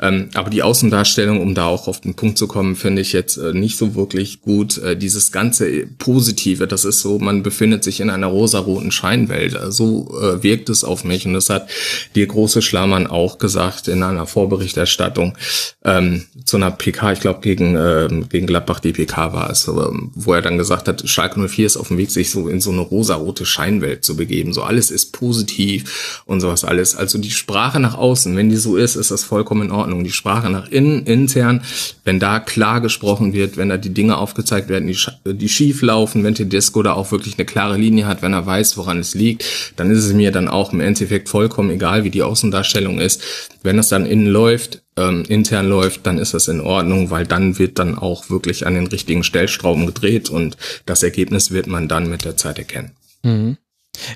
Ähm, 0.00 0.30
aber 0.34 0.50
die 0.50 0.62
Außendarstellung, 0.62 1.40
um 1.40 1.54
da 1.54 1.66
auch 1.66 1.86
auf 1.86 2.00
den 2.00 2.14
Punkt 2.14 2.38
zu 2.38 2.48
kommen, 2.48 2.74
finde 2.74 3.02
ich 3.02 3.12
jetzt 3.12 3.36
äh, 3.36 3.52
nicht 3.52 3.76
so 3.76 3.83
wirklich 3.94 4.40
gut. 4.40 4.78
Äh, 4.78 4.96
dieses 4.96 5.32
ganze 5.32 5.86
Positive, 5.98 6.66
das 6.66 6.84
ist 6.84 7.00
so, 7.00 7.18
man 7.18 7.42
befindet 7.42 7.84
sich 7.84 8.00
in 8.00 8.10
einer 8.10 8.28
rosaroten 8.28 8.90
Scheinwelt. 8.90 9.54
Äh, 9.54 9.70
so 9.70 10.18
äh, 10.20 10.42
wirkt 10.42 10.70
es 10.70 10.84
auf 10.84 11.04
mich. 11.04 11.26
Und 11.26 11.34
das 11.34 11.50
hat 11.50 11.68
die 12.14 12.26
große 12.26 12.62
Schlammann 12.62 13.06
auch 13.06 13.38
gesagt 13.38 13.88
in 13.88 14.02
einer 14.02 14.26
Vorberichterstattung 14.26 15.36
ähm, 15.84 16.24
zu 16.44 16.56
einer 16.56 16.70
PK, 16.70 17.12
ich 17.12 17.20
glaube 17.20 17.40
gegen, 17.40 17.76
äh, 17.76 18.08
gegen 18.28 18.46
Gladbach 18.46 18.80
die 18.80 18.92
PK 18.92 19.32
war 19.32 19.50
es, 19.50 19.68
wo 19.68 20.32
er 20.32 20.42
dann 20.42 20.58
gesagt 20.58 20.88
hat, 20.88 21.08
Schalke 21.08 21.46
04 21.48 21.66
ist 21.66 21.76
auf 21.76 21.88
dem 21.88 21.98
Weg, 21.98 22.10
sich 22.10 22.30
so 22.30 22.48
in 22.48 22.60
so 22.60 22.70
eine 22.70 22.80
rosarote 22.80 23.44
Scheinwelt 23.44 24.04
zu 24.04 24.16
begeben. 24.16 24.52
So 24.52 24.62
alles 24.62 24.90
ist 24.90 25.12
positiv 25.12 26.22
und 26.26 26.40
sowas 26.40 26.64
alles. 26.64 26.96
Also 26.96 27.18
die 27.18 27.30
Sprache 27.30 27.80
nach 27.80 27.96
außen, 27.96 28.36
wenn 28.36 28.48
die 28.48 28.56
so 28.56 28.76
ist, 28.76 28.96
ist 28.96 29.10
das 29.10 29.24
vollkommen 29.24 29.62
in 29.62 29.70
Ordnung. 29.70 30.04
Die 30.04 30.12
Sprache 30.12 30.50
nach 30.50 30.68
innen, 30.68 31.04
intern, 31.04 31.62
wenn 32.04 32.20
da 32.20 32.40
klar 32.40 32.80
gesprochen 32.80 33.32
wird, 33.32 33.56
wenn 33.56 33.68
da 33.68 33.73
die 33.78 33.94
Dinge 33.94 34.18
aufgezeigt 34.18 34.68
werden, 34.68 34.86
die, 34.86 34.98
die 35.34 35.48
schief 35.48 35.82
laufen, 35.82 36.24
wenn 36.24 36.34
Tedesco 36.34 36.82
da 36.82 36.92
auch 36.94 37.10
wirklich 37.12 37.38
eine 37.38 37.46
klare 37.46 37.76
Linie 37.76 38.06
hat, 38.06 38.22
wenn 38.22 38.32
er 38.32 38.46
weiß, 38.46 38.76
woran 38.76 38.98
es 38.98 39.14
liegt, 39.14 39.44
dann 39.76 39.90
ist 39.90 40.04
es 40.04 40.12
mir 40.12 40.30
dann 40.30 40.48
auch 40.48 40.72
im 40.72 40.80
Endeffekt 40.80 41.28
vollkommen 41.28 41.70
egal, 41.70 42.04
wie 42.04 42.10
die 42.10 42.22
Außendarstellung 42.22 42.98
ist. 43.00 43.22
Wenn 43.62 43.76
das 43.76 43.88
dann 43.88 44.06
innen 44.06 44.26
läuft, 44.26 44.82
ähm, 44.96 45.24
intern 45.28 45.68
läuft, 45.68 46.06
dann 46.06 46.18
ist 46.18 46.34
das 46.34 46.48
in 46.48 46.60
Ordnung, 46.60 47.10
weil 47.10 47.26
dann 47.26 47.58
wird 47.58 47.78
dann 47.78 47.96
auch 47.98 48.30
wirklich 48.30 48.66
an 48.66 48.74
den 48.74 48.86
richtigen 48.86 49.24
Stellstrauben 49.24 49.86
gedreht 49.86 50.30
und 50.30 50.56
das 50.86 51.02
Ergebnis 51.02 51.50
wird 51.50 51.66
man 51.66 51.88
dann 51.88 52.08
mit 52.08 52.24
der 52.24 52.36
Zeit 52.36 52.58
erkennen. 52.58 52.92
Mhm. 53.22 53.56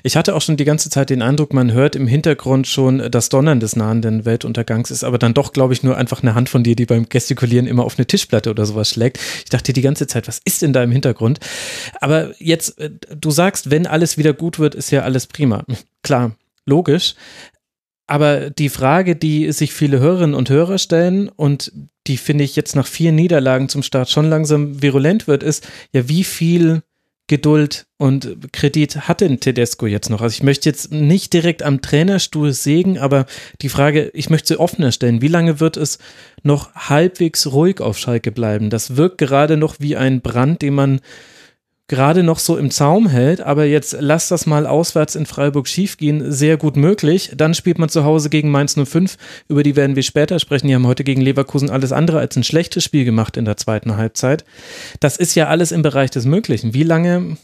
Ich 0.03 0.15
hatte 0.15 0.35
auch 0.35 0.41
schon 0.41 0.57
die 0.57 0.65
ganze 0.65 0.89
Zeit 0.89 1.09
den 1.09 1.21
Eindruck, 1.21 1.53
man 1.53 1.71
hört 1.71 1.95
im 1.95 2.07
Hintergrund 2.07 2.67
schon 2.67 3.09
das 3.11 3.29
Donnern 3.29 3.59
des 3.59 3.75
nahenden 3.75 4.25
Weltuntergangs, 4.25 4.91
ist 4.91 5.03
aber 5.03 5.17
dann 5.17 5.33
doch, 5.33 5.53
glaube 5.53 5.73
ich, 5.73 5.83
nur 5.83 5.97
einfach 5.97 6.21
eine 6.21 6.35
Hand 6.35 6.49
von 6.49 6.63
dir, 6.63 6.75
die 6.75 6.85
beim 6.85 7.07
Gestikulieren 7.07 7.67
immer 7.67 7.85
auf 7.85 7.97
eine 7.97 8.05
Tischplatte 8.05 8.49
oder 8.49 8.65
sowas 8.65 8.89
schlägt. 8.89 9.19
Ich 9.43 9.49
dachte 9.49 9.73
die 9.73 9.81
ganze 9.81 10.07
Zeit, 10.07 10.27
was 10.27 10.41
ist 10.45 10.61
denn 10.61 10.73
da 10.73 10.83
im 10.83 10.91
Hintergrund? 10.91 11.39
Aber 12.01 12.31
jetzt, 12.39 12.79
äh, 12.79 12.91
du 13.15 13.31
sagst, 13.31 13.71
wenn 13.71 13.87
alles 13.87 14.17
wieder 14.17 14.33
gut 14.33 14.59
wird, 14.59 14.75
ist 14.75 14.91
ja 14.91 15.01
alles 15.01 15.27
prima. 15.27 15.63
Klar, 16.03 16.35
logisch. 16.65 17.15
Aber 18.07 18.49
die 18.49 18.69
Frage, 18.69 19.15
die 19.15 19.51
sich 19.51 19.71
viele 19.71 19.99
Hörerinnen 19.99 20.33
und 20.33 20.49
Hörer 20.49 20.79
stellen 20.79 21.29
und 21.29 21.71
die 22.07 22.17
finde 22.17 22.43
ich 22.43 22.55
jetzt 22.55 22.75
nach 22.75 22.87
vier 22.87 23.11
Niederlagen 23.11 23.69
zum 23.69 23.83
Start 23.83 24.09
schon 24.09 24.29
langsam 24.29 24.81
virulent 24.81 25.27
wird, 25.27 25.43
ist 25.43 25.67
ja, 25.93 26.09
wie 26.09 26.23
viel 26.23 26.81
Geduld 27.29 27.85
und 27.97 28.51
Kredit 28.51 29.07
hat 29.07 29.21
denn 29.21 29.39
Tedesco 29.39 29.85
jetzt 29.85 30.09
noch? 30.09 30.21
Also 30.21 30.33
ich 30.33 30.41
möchte 30.41 30.67
jetzt 30.67 30.91
nicht 30.91 31.31
direkt 31.31 31.61
am 31.61 31.79
Trainerstuhl 31.79 32.53
sägen, 32.53 32.97
aber 32.97 33.27
die 33.61 33.69
Frage, 33.69 34.09
ich 34.15 34.31
möchte 34.31 34.47
sie 34.47 34.59
offener 34.59 34.91
stellen. 34.91 35.21
Wie 35.21 35.27
lange 35.27 35.59
wird 35.59 35.77
es 35.77 35.99
noch 36.41 36.73
halbwegs 36.73 37.45
ruhig 37.51 37.81
auf 37.81 37.99
Schalke 37.99 38.31
bleiben? 38.31 38.71
Das 38.71 38.97
wirkt 38.97 39.19
gerade 39.19 39.57
noch 39.57 39.75
wie 39.79 39.95
ein 39.95 40.21
Brand, 40.21 40.63
den 40.63 40.73
man 40.73 41.01
gerade 41.89 42.23
noch 42.23 42.39
so 42.39 42.55
im 42.55 42.71
Zaum 42.71 43.09
hält, 43.09 43.41
aber 43.41 43.65
jetzt 43.65 43.97
lass 43.99 44.29
das 44.29 44.45
mal 44.45 44.65
auswärts 44.65 45.15
in 45.15 45.25
Freiburg 45.25 45.67
schiefgehen, 45.67 46.31
sehr 46.31 46.55
gut 46.55 46.77
möglich. 46.77 47.31
Dann 47.35 47.53
spielt 47.53 47.79
man 47.79 47.89
zu 47.89 48.05
Hause 48.05 48.29
gegen 48.29 48.51
Mainz 48.51 48.75
05, 48.81 49.17
über 49.49 49.63
die 49.63 49.75
werden 49.75 49.95
wir 49.97 50.03
später 50.03 50.39
sprechen. 50.39 50.67
Die 50.67 50.75
haben 50.75 50.87
heute 50.87 51.03
gegen 51.03 51.19
Leverkusen 51.19 51.69
alles 51.69 51.91
andere 51.91 52.19
als 52.19 52.37
ein 52.37 52.43
schlechtes 52.43 52.83
Spiel 52.83 53.03
gemacht 53.03 53.35
in 53.35 53.45
der 53.45 53.57
zweiten 53.57 53.97
Halbzeit. 53.97 54.45
Das 54.99 55.17
ist 55.17 55.35
ja 55.35 55.47
alles 55.47 55.71
im 55.71 55.81
Bereich 55.81 56.11
des 56.11 56.25
Möglichen. 56.25 56.73
Wie 56.73 56.83
lange 56.83 57.37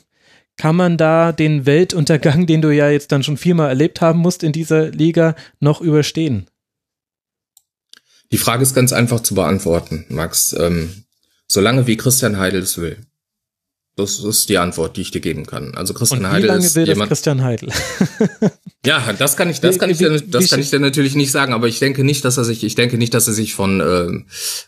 kann 0.57 0.75
man 0.75 0.95
da 0.97 1.31
den 1.31 1.65
Weltuntergang, 1.65 2.45
den 2.45 2.61
du 2.61 2.69
ja 2.69 2.89
jetzt 2.89 3.11
dann 3.11 3.23
schon 3.23 3.37
viermal 3.37 3.69
erlebt 3.69 3.99
haben 3.99 4.19
musst 4.19 4.43
in 4.43 4.53
dieser 4.53 4.91
Liga, 4.91 5.35
noch 5.59 5.81
überstehen? 5.81 6.45
Die 8.31 8.37
Frage 8.37 8.63
ist 8.63 8.75
ganz 8.75 8.93
einfach 8.93 9.21
zu 9.21 9.33
beantworten, 9.35 10.05
Max. 10.09 10.55
Ähm, 10.57 11.03
solange 11.47 11.87
wie 11.87 11.97
Christian 11.97 12.37
Heidel 12.37 12.61
es 12.61 12.77
will. 12.77 12.97
Das 13.95 14.19
ist 14.19 14.49
die 14.49 14.57
Antwort, 14.57 14.97
die 14.97 15.01
ich 15.01 15.11
dir 15.11 15.21
geben 15.21 15.45
kann. 15.45 15.73
Also 15.75 15.93
Christian 15.93 16.29
Heidel 16.29 16.47
lange 16.47 16.65
ist 16.65 16.75
jemand. 16.75 17.07
Christian 17.07 17.43
Heidel? 17.43 17.69
Ja, 18.85 19.13
das 19.17 19.37
kann 19.37 19.49
ich, 19.49 19.59
das 19.59 19.79
kann 19.79 19.89
ich, 19.89 19.97
das 19.97 20.49
kann 20.49 20.59
ich 20.59 20.69
dir 20.69 20.79
natürlich 20.79 21.15
nicht 21.15 21.31
sagen. 21.31 21.53
Aber 21.53 21.67
ich 21.67 21.79
denke 21.79 22.03
nicht, 22.03 22.23
dass 22.25 22.37
er 22.37 22.43
sich, 22.43 22.63
ich 22.63 22.75
denke 22.75 22.97
nicht, 22.97 23.13
dass 23.13 23.27
er 23.27 23.33
sich 23.33 23.53
von 23.53 23.81
äh, 23.81 24.05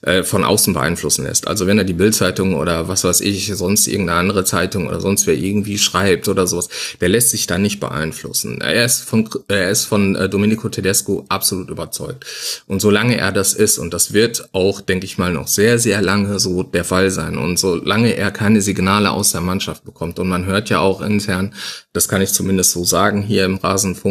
äh, 0.02 0.24
von 0.24 0.44
außen 0.44 0.74
beeinflussen 0.74 1.26
lässt. 1.26 1.48
Also 1.48 1.68
wenn 1.68 1.78
er 1.78 1.84
die 1.84 1.94
Bildzeitung 1.94 2.56
oder 2.56 2.88
was 2.88 3.04
weiß 3.04 3.22
ich, 3.22 3.52
sonst 3.56 3.88
irgendeine 3.88 4.20
andere 4.20 4.44
Zeitung 4.44 4.88
oder 4.88 5.00
sonst 5.00 5.28
wer 5.28 5.36
irgendwie 5.36 5.78
schreibt 5.78 6.28
oder 6.28 6.48
sowas, 6.48 6.70
der 7.02 7.10
lässt 7.10 7.32
sich 7.32 7.48
da 7.48 7.58
nicht 7.58 7.80
beeinflussen. 7.80 8.62
Er 8.62 8.86
ist 8.86 9.02
von, 9.02 9.30
er 9.48 9.70
ist 9.70 9.86
von 9.86 10.16
äh, 10.16 10.30
Domenico 10.30 10.70
Tedesco 10.70 11.26
absolut 11.30 11.70
überzeugt. 11.70 12.26
Und 12.68 12.82
solange 12.82 13.18
er 13.18 13.32
das 13.32 13.54
ist 13.54 13.78
und 13.78 13.94
das 13.94 14.14
wird 14.14 14.50
auch, 14.54 14.82
denke 14.82 15.06
ich 15.06 15.18
mal, 15.18 15.34
noch 15.34 15.48
sehr, 15.48 15.80
sehr 15.80 16.02
lange 16.02 16.40
so 16.40 16.64
der 16.64 16.84
Fall 16.84 17.12
sein. 17.12 17.38
Und 17.38 17.58
solange 17.58 18.16
er 18.16 18.32
keine 18.32 18.62
Signale 18.62 19.12
aus 19.12 19.32
der 19.32 19.42
Mannschaft 19.42 19.84
bekommt 19.86 20.20
und 20.20 20.28
man 20.28 20.46
hört 20.46 20.70
ja 20.70 20.80
auch 20.80 21.02
intern, 21.02 21.54
das 21.94 22.08
kann 22.08 22.22
ich 22.22 22.32
zumindest 22.32 22.72
so 22.72 22.84
sagen 22.84 23.24
hier 23.24 23.46
im 23.46 23.58
Rasenfunk, 23.58 24.07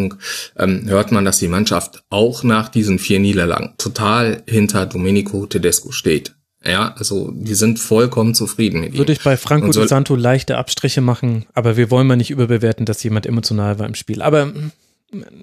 ähm, 0.59 0.85
hört 0.87 1.13
man, 1.13 1.25
dass 1.25 1.39
die 1.39 1.49
Mannschaft 1.49 2.05
auch 2.11 2.43
nach 2.43 2.69
diesen 2.69 2.99
vier 2.99 3.21
Niederlagen 3.21 3.75
total 3.79 4.43
hinter 4.47 4.87
Domenico 4.87 5.47
Tedesco 5.47 5.93
steht. 5.93 6.35
Ja, 6.65 6.95
also 6.97 7.31
die 7.33 7.55
sind 7.55 7.79
vollkommen 7.79 8.35
zufrieden 8.35 8.81
mit 8.81 8.93
ihm. 8.93 8.99
Würde 8.99 9.13
ich 9.13 9.23
bei 9.23 9.37
Franco 9.37 9.71
Di 9.71 9.87
Santo 9.87 10.17
leichte 10.17 10.57
Abstriche 10.57 11.01
machen, 11.01 11.47
aber 11.55 11.77
wir 11.77 11.91
wollen 11.91 12.07
mal 12.07 12.17
nicht 12.17 12.31
überbewerten, 12.31 12.87
dass 12.87 13.03
jemand 13.03 13.27
emotional 13.27 13.79
war 13.79 13.87
im 13.87 13.95
Spiel. 13.95 14.21
Aber 14.21 14.47
mm, 14.47 14.73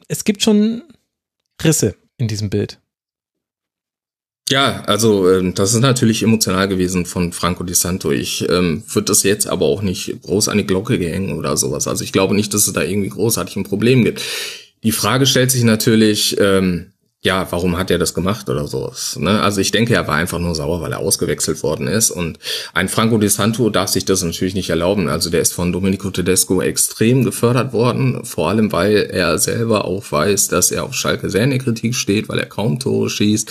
es 0.07 0.25
gibt 0.25 0.43
schon 0.43 0.83
Risse 1.63 1.95
in 2.17 2.27
diesem 2.27 2.49
Bild. 2.49 2.79
Ja, 4.49 4.83
also 4.87 5.29
ähm, 5.31 5.53
das 5.53 5.73
ist 5.73 5.79
natürlich 5.79 6.21
emotional 6.21 6.67
gewesen 6.67 7.05
von 7.05 7.31
Franco 7.31 7.63
Di 7.63 7.73
Santo. 7.73 8.11
Ich 8.11 8.47
ähm, 8.49 8.83
würde 8.87 9.05
das 9.05 9.23
jetzt 9.23 9.47
aber 9.47 9.65
auch 9.65 9.81
nicht 9.81 10.21
groß 10.21 10.49
an 10.49 10.57
die 10.57 10.67
Glocke 10.67 10.99
gehängen 10.99 11.37
oder 11.37 11.55
sowas. 11.55 11.87
Also 11.87 12.03
ich 12.03 12.11
glaube 12.11 12.35
nicht, 12.35 12.53
dass 12.53 12.67
es 12.67 12.73
da 12.73 12.83
irgendwie 12.83 13.09
großartig 13.09 13.55
ein 13.55 13.63
Problem 13.63 14.03
gibt. 14.03 14.21
Die 14.83 14.91
Frage 14.91 15.25
stellt 15.25 15.49
sich 15.49 15.63
natürlich, 15.63 16.37
ähm, 16.39 16.92
ja, 17.25 17.49
warum 17.51 17.77
hat 17.77 17.89
er 17.89 17.97
das 17.97 18.13
gemacht 18.13 18.49
oder 18.49 18.67
sowas? 18.67 19.17
Ne? 19.17 19.41
Also 19.41 19.61
ich 19.61 19.71
denke, 19.71 19.93
er 19.93 20.07
war 20.07 20.15
einfach 20.15 20.39
nur 20.39 20.55
sauer, 20.55 20.81
weil 20.81 20.91
er 20.91 20.99
ausgewechselt 20.99 21.63
worden 21.63 21.87
ist. 21.87 22.11
Und 22.11 22.37
ein 22.73 22.89
Franco 22.89 23.17
Di 23.17 23.29
Santo 23.29 23.69
darf 23.69 23.89
sich 23.89 24.03
das 24.03 24.23
natürlich 24.23 24.55
nicht 24.55 24.69
erlauben. 24.69 25.07
Also 25.07 25.29
der 25.29 25.39
ist 25.39 25.53
von 25.53 25.71
Domenico 25.71 26.11
Tedesco 26.11 26.61
extrem 26.61 27.23
gefördert 27.23 27.71
worden, 27.71 28.25
vor 28.25 28.49
allem 28.49 28.73
weil 28.73 29.09
er 29.09 29.39
selber 29.39 29.85
auch 29.85 30.03
weiß, 30.11 30.49
dass 30.49 30.71
er 30.71 30.83
auf 30.83 30.95
Schalke 30.95 31.29
sehr 31.29 31.45
in 31.45 31.51
der 31.51 31.59
Kritik 31.59 31.95
steht, 31.95 32.27
weil 32.27 32.39
er 32.39 32.45
kaum 32.45 32.77
Tore 32.77 33.09
schießt 33.09 33.49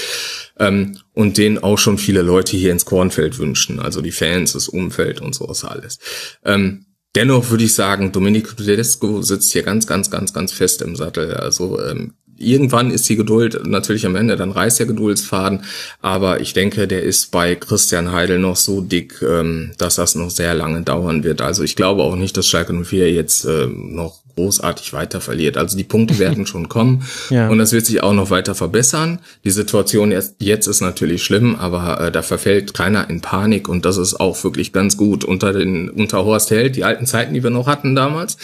ähm, 0.58 0.98
und 1.14 1.38
den 1.38 1.62
auch 1.62 1.78
schon 1.78 1.96
viele 1.96 2.20
Leute 2.20 2.58
hier 2.58 2.72
ins 2.72 2.84
Kornfeld 2.84 3.38
wünschen, 3.38 3.80
also 3.80 4.02
die 4.02 4.12
Fans, 4.12 4.52
das 4.52 4.68
Umfeld 4.68 5.22
und 5.22 5.34
sowas 5.34 5.64
alles. 5.64 5.98
Ähm, 6.44 6.84
dennoch 7.14 7.48
würde 7.48 7.64
ich 7.64 7.72
sagen, 7.72 8.12
Domenico 8.12 8.52
Tedesco 8.54 9.22
sitzt 9.22 9.52
hier 9.52 9.62
ganz, 9.62 9.86
ganz, 9.86 10.10
ganz, 10.10 10.34
ganz 10.34 10.52
fest 10.52 10.82
im 10.82 10.94
Sattel. 10.94 11.34
Also 11.34 11.80
ähm, 11.80 12.12
irgendwann 12.36 12.90
ist 12.90 13.08
die 13.08 13.16
Geduld 13.16 13.66
natürlich 13.66 14.06
am 14.06 14.16
Ende, 14.16 14.36
dann 14.36 14.50
reißt 14.50 14.78
der 14.78 14.86
Geduldsfaden, 14.86 15.64
aber 16.00 16.40
ich 16.40 16.52
denke, 16.52 16.88
der 16.88 17.02
ist 17.02 17.30
bei 17.30 17.54
Christian 17.54 18.12
Heidel 18.12 18.38
noch 18.38 18.56
so 18.56 18.80
dick, 18.80 19.22
ähm, 19.22 19.72
dass 19.78 19.96
das 19.96 20.14
noch 20.14 20.30
sehr 20.30 20.54
lange 20.54 20.82
dauern 20.82 21.24
wird. 21.24 21.40
Also 21.40 21.62
ich 21.62 21.76
glaube 21.76 22.02
auch 22.02 22.16
nicht, 22.16 22.36
dass 22.36 22.48
Schalke 22.48 22.72
04 22.72 23.12
jetzt 23.12 23.44
ähm, 23.44 23.94
noch 23.94 24.22
großartig 24.36 24.92
weiter 24.92 25.20
verliert. 25.20 25.56
Also 25.56 25.76
die 25.76 25.84
Punkte 25.84 26.18
werden 26.18 26.46
schon 26.46 26.68
kommen 26.68 27.04
Ja. 27.30 27.48
und 27.48 27.58
das 27.58 27.72
wird 27.72 27.86
sich 27.86 28.02
auch 28.02 28.12
noch 28.12 28.30
weiter 28.30 28.54
verbessern. 28.54 29.18
Die 29.44 29.50
Situation 29.50 30.10
jetzt, 30.10 30.36
jetzt 30.38 30.66
ist 30.66 30.80
natürlich 30.80 31.22
schlimm, 31.22 31.56
aber 31.56 32.00
äh, 32.00 32.12
da 32.12 32.22
verfällt 32.22 32.74
keiner 32.74 33.08
in 33.10 33.20
Panik 33.20 33.68
und 33.68 33.84
das 33.84 33.96
ist 33.96 34.18
auch 34.20 34.42
wirklich 34.44 34.72
ganz 34.72 34.96
gut. 34.96 35.24
Unter 35.24 35.52
den 35.52 35.88
unter 35.90 36.24
Horst 36.24 36.50
Held, 36.50 36.76
die 36.76 36.84
alten 36.84 37.06
Zeiten, 37.06 37.34
die 37.34 37.42
wir 37.42 37.50
noch 37.50 37.66
hatten 37.66 37.94
damals, 37.94 38.36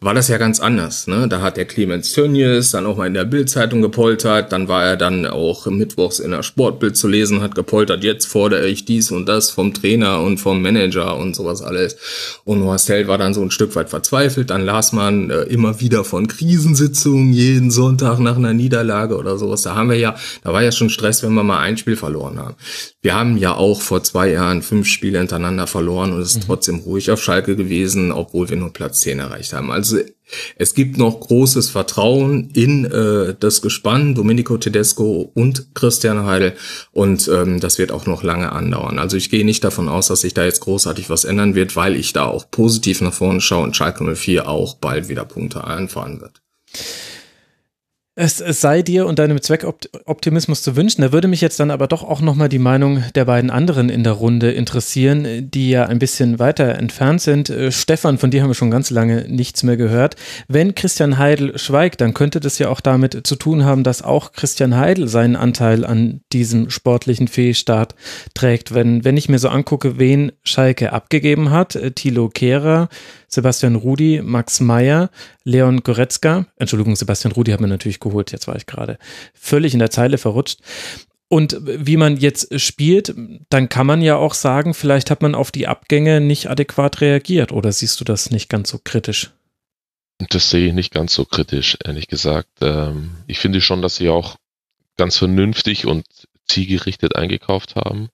war 0.00 0.14
das 0.14 0.28
ja 0.28 0.38
ganz 0.38 0.60
anders. 0.60 1.06
Ne? 1.06 1.26
Da 1.28 1.40
hat 1.40 1.56
der 1.56 1.64
Clemens 1.64 2.12
Tönnies 2.12 2.70
dann 2.70 2.86
auch 2.86 2.96
mal 2.96 3.06
in 3.06 3.14
der 3.14 3.24
Bildzeitung 3.24 3.82
gepoltert, 3.82 4.52
dann 4.52 4.68
war 4.68 4.84
er 4.84 4.96
dann 4.96 5.26
auch 5.26 5.66
mittwochs 5.66 6.18
in 6.18 6.30
der 6.30 6.42
Sportbild 6.42 6.96
zu 6.96 7.08
lesen, 7.08 7.40
hat 7.40 7.54
gepoltert, 7.54 8.04
jetzt 8.04 8.26
fordere 8.26 8.66
ich 8.66 8.84
dies 8.84 9.10
und 9.10 9.26
das 9.26 9.50
vom 9.50 9.74
Trainer 9.74 10.20
und 10.20 10.38
vom 10.38 10.62
Manager 10.62 11.16
und 11.16 11.34
sowas 11.36 11.62
alles. 11.62 11.96
Und 12.44 12.62
Horst 12.64 12.88
Held 12.88 13.08
war 13.08 13.18
dann 13.18 13.34
so 13.34 13.42
ein 13.42 13.50
Stück 13.50 13.74
weit 13.76 13.90
verzweifelt, 13.90 14.50
dann 14.50 14.64
las 14.64 14.92
man 14.92 15.30
äh, 15.32 15.42
immer 15.52 15.80
wieder 15.80 16.04
von 16.04 16.28
Krisensitzungen 16.28 17.32
jeden 17.32 17.70
Sonntag 17.70 18.18
nach 18.18 18.36
einer 18.36 18.52
Niederlage 18.52 19.16
oder 19.16 19.38
sowas. 19.38 19.62
Da 19.62 19.74
haben 19.74 19.88
wir 19.88 19.98
ja, 19.98 20.14
da 20.44 20.52
war 20.52 20.62
ja 20.62 20.72
schon 20.72 20.90
Stress, 20.90 21.22
wenn 21.22 21.32
wir 21.32 21.42
mal 21.42 21.60
ein 21.60 21.76
Spiel 21.76 21.96
verloren 21.96 22.38
haben. 22.38 22.54
Wir 23.00 23.14
haben 23.14 23.36
ja 23.36 23.54
auch 23.54 23.80
vor 23.80 24.02
zwei 24.02 24.30
Jahren 24.30 24.62
fünf 24.62 24.86
Spiele 24.86 25.18
hintereinander 25.18 25.66
verloren 25.66 26.12
und 26.12 26.20
es 26.20 26.36
ist 26.36 26.46
trotzdem 26.46 26.80
ruhig 26.80 27.10
auf 27.10 27.22
Schalke 27.22 27.56
gewesen, 27.56 28.12
obwohl 28.12 28.48
wir 28.48 28.56
nur 28.56 28.72
Platz 28.72 29.00
10 29.00 29.18
erreicht 29.18 29.52
haben. 29.52 29.70
Also 29.70 29.98
es 30.56 30.74
gibt 30.74 30.98
noch 30.98 31.20
großes 31.20 31.70
Vertrauen 31.70 32.50
in 32.54 32.84
äh, 32.84 33.34
das 33.38 33.62
Gespann 33.62 34.14
Domenico 34.14 34.56
Tedesco 34.56 35.30
und 35.34 35.74
Christian 35.74 36.24
Heidel 36.24 36.54
und 36.92 37.28
ähm, 37.28 37.60
das 37.60 37.78
wird 37.78 37.92
auch 37.92 38.06
noch 38.06 38.22
lange 38.22 38.52
andauern. 38.52 38.98
Also 38.98 39.16
ich 39.16 39.30
gehe 39.30 39.44
nicht 39.44 39.64
davon 39.64 39.88
aus, 39.88 40.08
dass 40.08 40.22
sich 40.22 40.34
da 40.34 40.44
jetzt 40.44 40.60
großartig 40.60 41.10
was 41.10 41.24
ändern 41.24 41.54
wird, 41.54 41.76
weil 41.76 41.96
ich 41.96 42.12
da 42.12 42.24
auch 42.26 42.50
positiv 42.50 43.00
nach 43.00 43.12
vorne 43.12 43.40
schaue 43.40 43.64
und 43.64 43.76
Schalke 43.76 44.04
04 44.04 44.48
auch 44.48 44.76
bald 44.76 45.08
wieder 45.08 45.24
Punkte 45.24 45.64
einfahren 45.64 46.20
wird. 46.20 46.42
Es, 48.14 48.36
sei 48.36 48.82
dir 48.82 49.06
und 49.06 49.18
deinem 49.18 49.40
Zweckoptimismus 49.40 50.62
zu 50.62 50.76
wünschen. 50.76 51.00
Da 51.00 51.12
würde 51.12 51.28
mich 51.28 51.40
jetzt 51.40 51.58
dann 51.60 51.70
aber 51.70 51.86
doch 51.86 52.02
auch 52.02 52.20
nochmal 52.20 52.50
die 52.50 52.58
Meinung 52.58 53.02
der 53.14 53.24
beiden 53.24 53.50
anderen 53.50 53.88
in 53.88 54.04
der 54.04 54.12
Runde 54.12 54.52
interessieren, 54.52 55.50
die 55.50 55.70
ja 55.70 55.86
ein 55.86 55.98
bisschen 55.98 56.38
weiter 56.38 56.74
entfernt 56.74 57.22
sind. 57.22 57.48
Äh, 57.48 57.72
Stefan, 57.72 58.18
von 58.18 58.30
dir 58.30 58.42
haben 58.42 58.50
wir 58.50 58.54
schon 58.54 58.70
ganz 58.70 58.90
lange 58.90 59.24
nichts 59.28 59.62
mehr 59.62 59.78
gehört. 59.78 60.16
Wenn 60.46 60.74
Christian 60.74 61.16
Heidel 61.16 61.58
schweigt, 61.58 62.02
dann 62.02 62.12
könnte 62.12 62.40
das 62.40 62.58
ja 62.58 62.68
auch 62.68 62.82
damit 62.82 63.26
zu 63.26 63.34
tun 63.34 63.64
haben, 63.64 63.82
dass 63.82 64.02
auch 64.02 64.32
Christian 64.32 64.76
Heidel 64.76 65.08
seinen 65.08 65.34
Anteil 65.34 65.82
an 65.86 66.20
diesem 66.34 66.68
sportlichen 66.68 67.28
Fehlstart 67.28 67.94
trägt. 68.34 68.74
Wenn, 68.74 69.06
wenn 69.06 69.16
ich 69.16 69.30
mir 69.30 69.38
so 69.38 69.48
angucke, 69.48 69.98
wen 69.98 70.32
Schalke 70.42 70.92
abgegeben 70.92 71.50
hat, 71.50 71.76
äh, 71.76 71.92
Thilo 71.92 72.28
Kehrer, 72.28 72.90
Sebastian 73.32 73.76
Rudi, 73.76 74.20
Max 74.22 74.60
Meyer, 74.60 75.10
Leon 75.44 75.82
Goretzka. 75.82 76.46
Entschuldigung, 76.56 76.96
Sebastian 76.96 77.32
Rudi 77.32 77.52
hat 77.52 77.60
man 77.60 77.70
natürlich 77.70 77.98
geholt. 77.98 78.30
Jetzt 78.30 78.46
war 78.46 78.56
ich 78.56 78.66
gerade 78.66 78.98
völlig 79.32 79.72
in 79.72 79.78
der 79.78 79.90
Zeile 79.90 80.18
verrutscht. 80.18 80.60
Und 81.28 81.56
wie 81.62 81.96
man 81.96 82.18
jetzt 82.18 82.60
spielt, 82.60 83.14
dann 83.48 83.70
kann 83.70 83.86
man 83.86 84.02
ja 84.02 84.16
auch 84.16 84.34
sagen, 84.34 84.74
vielleicht 84.74 85.10
hat 85.10 85.22
man 85.22 85.34
auf 85.34 85.50
die 85.50 85.66
Abgänge 85.66 86.20
nicht 86.20 86.50
adäquat 86.50 87.00
reagiert. 87.00 87.52
Oder 87.52 87.72
siehst 87.72 87.98
du 88.00 88.04
das 88.04 88.30
nicht 88.30 88.50
ganz 88.50 88.68
so 88.68 88.78
kritisch? 88.84 89.30
Das 90.28 90.50
sehe 90.50 90.68
ich 90.68 90.74
nicht 90.74 90.92
ganz 90.92 91.14
so 91.14 91.24
kritisch, 91.24 91.78
ehrlich 91.82 92.08
gesagt. 92.08 92.50
Ähm, 92.60 93.12
ich 93.26 93.38
finde 93.38 93.62
schon, 93.62 93.80
dass 93.80 93.96
sie 93.96 94.10
auch 94.10 94.36
ganz 94.98 95.16
vernünftig 95.16 95.86
und 95.86 96.04
zielgerichtet 96.46 97.16
eingekauft 97.16 97.76
haben. 97.76 98.10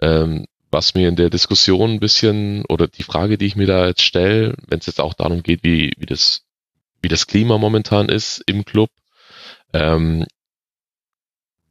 Ähm, 0.00 0.44
was 0.74 0.94
mir 0.94 1.08
in 1.08 1.16
der 1.16 1.30
Diskussion 1.30 1.92
ein 1.92 2.00
bisschen 2.00 2.64
oder 2.66 2.88
die 2.88 3.04
Frage, 3.04 3.38
die 3.38 3.46
ich 3.46 3.56
mir 3.56 3.66
da 3.66 3.86
jetzt 3.86 4.02
stelle, 4.02 4.54
wenn 4.66 4.80
es 4.80 4.86
jetzt 4.86 5.00
auch 5.00 5.14
darum 5.14 5.42
geht, 5.42 5.62
wie, 5.62 5.92
wie 5.96 6.06
das 6.06 6.44
wie 7.00 7.08
das 7.08 7.26
Klima 7.26 7.58
momentan 7.58 8.08
ist 8.08 8.42
im 8.46 8.64
Club. 8.64 8.90
Ähm, 9.72 10.26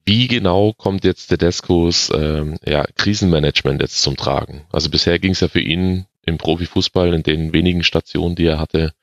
wie 0.06 0.28
genau 0.28 0.74
kommt 0.74 1.04
jetzt 1.04 1.28
Tedescos 1.28 2.12
ähm, 2.14 2.58
ja, 2.66 2.86
Krisenmanagement 2.96 3.82
jetzt 3.82 4.02
zum 4.02 4.16
Tragen? 4.16 4.66
Also 4.72 4.90
bisher 4.90 5.18
ging 5.20 5.32
es 5.32 5.40
ja 5.40 5.48
für 5.48 5.62
ihn 5.62 6.06
im 6.26 6.38
Profifußball 6.38 7.14
in 7.14 7.24
den 7.24 7.52
wenigen 7.52 7.84
Stationen, 7.84 8.36
die 8.36 8.46
er 8.46 8.60
hatte, 8.60 8.94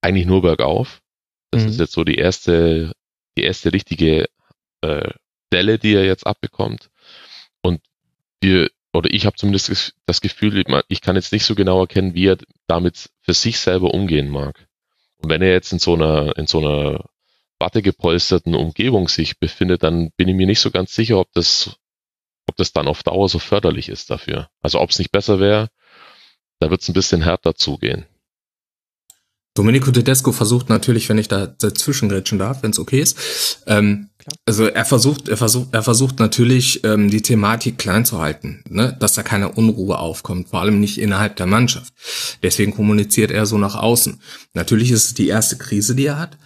eigentlich 0.00 0.26
nur 0.26 0.42
bergauf. 0.42 1.02
Das 1.50 1.62
mhm. 1.62 1.68
ist 1.68 1.80
jetzt 1.80 1.92
so 1.92 2.04
die 2.04 2.16
erste, 2.16 2.92
die 3.36 3.42
erste 3.42 3.72
richtige 3.72 4.26
äh, 4.80 5.10
Delle, 5.52 5.78
die 5.78 5.94
er 5.94 6.04
jetzt 6.04 6.26
abbekommt. 6.26 6.90
Und 7.62 7.80
wir, 8.40 8.70
oder 8.94 9.12
ich 9.12 9.26
habe 9.26 9.36
zumindest 9.36 9.94
das 10.06 10.20
Gefühl, 10.20 10.64
ich 10.88 11.00
kann 11.00 11.16
jetzt 11.16 11.32
nicht 11.32 11.44
so 11.44 11.54
genau 11.54 11.80
erkennen, 11.80 12.14
wie 12.14 12.28
er 12.28 12.38
damit 12.66 13.10
für 13.22 13.34
sich 13.34 13.58
selber 13.58 13.92
umgehen 13.92 14.28
mag. 14.28 14.68
Und 15.16 15.30
wenn 15.30 15.42
er 15.42 15.52
jetzt 15.52 15.72
in 15.72 15.78
so 15.78 15.94
einer, 15.94 16.36
in 16.38 16.46
so 16.46 16.60
einer 16.60 17.04
wattegepolsterten 17.58 18.54
Umgebung 18.54 19.08
sich 19.08 19.38
befindet, 19.38 19.82
dann 19.82 20.10
bin 20.16 20.28
ich 20.28 20.34
mir 20.34 20.46
nicht 20.46 20.60
so 20.60 20.70
ganz 20.70 20.94
sicher, 20.94 21.18
ob 21.18 21.32
das, 21.32 21.76
ob 22.48 22.56
das 22.56 22.72
dann 22.72 22.86
auf 22.86 23.02
Dauer 23.02 23.28
so 23.28 23.38
förderlich 23.38 23.88
ist 23.88 24.10
dafür. 24.10 24.48
Also 24.60 24.80
ob 24.80 24.90
es 24.90 24.98
nicht 24.98 25.10
besser 25.10 25.40
wäre, 25.40 25.70
da 26.60 26.70
wird 26.70 26.82
es 26.82 26.88
ein 26.88 26.94
bisschen 26.94 27.22
härter 27.22 27.54
zugehen. 27.56 28.06
Domenico 29.54 29.90
Tedesco 29.92 30.32
versucht 30.32 30.68
natürlich, 30.68 31.08
wenn 31.08 31.18
ich 31.18 31.28
da 31.28 31.46
dazwischen 31.46 32.08
grätschen 32.08 32.38
darf, 32.38 32.62
wenn 32.62 32.72
es 32.72 32.78
okay 32.78 33.00
ist, 33.00 33.64
ähm, 33.66 34.10
also 34.46 34.66
er 34.66 34.84
versucht, 34.84 35.28
er 35.28 35.36
versucht, 35.36 35.68
er 35.72 35.82
versucht 35.82 36.18
natürlich 36.18 36.84
ähm, 36.84 37.10
die 37.10 37.22
Thematik 37.22 37.78
klein 37.78 38.04
zu 38.04 38.20
halten, 38.20 38.62
ne? 38.68 38.96
dass 38.98 39.14
da 39.14 39.22
keine 39.22 39.50
Unruhe 39.52 39.98
aufkommt, 39.98 40.48
vor 40.48 40.60
allem 40.60 40.80
nicht 40.80 40.98
innerhalb 40.98 41.36
der 41.36 41.46
Mannschaft. 41.46 41.92
Deswegen 42.42 42.74
kommuniziert 42.74 43.30
er 43.30 43.46
so 43.46 43.58
nach 43.58 43.74
außen. 43.74 44.20
Natürlich 44.54 44.90
ist 44.90 45.06
es 45.06 45.14
die 45.14 45.28
erste 45.28 45.56
Krise, 45.56 45.94
die 45.94 46.06
er 46.06 46.18
hat. 46.18 46.36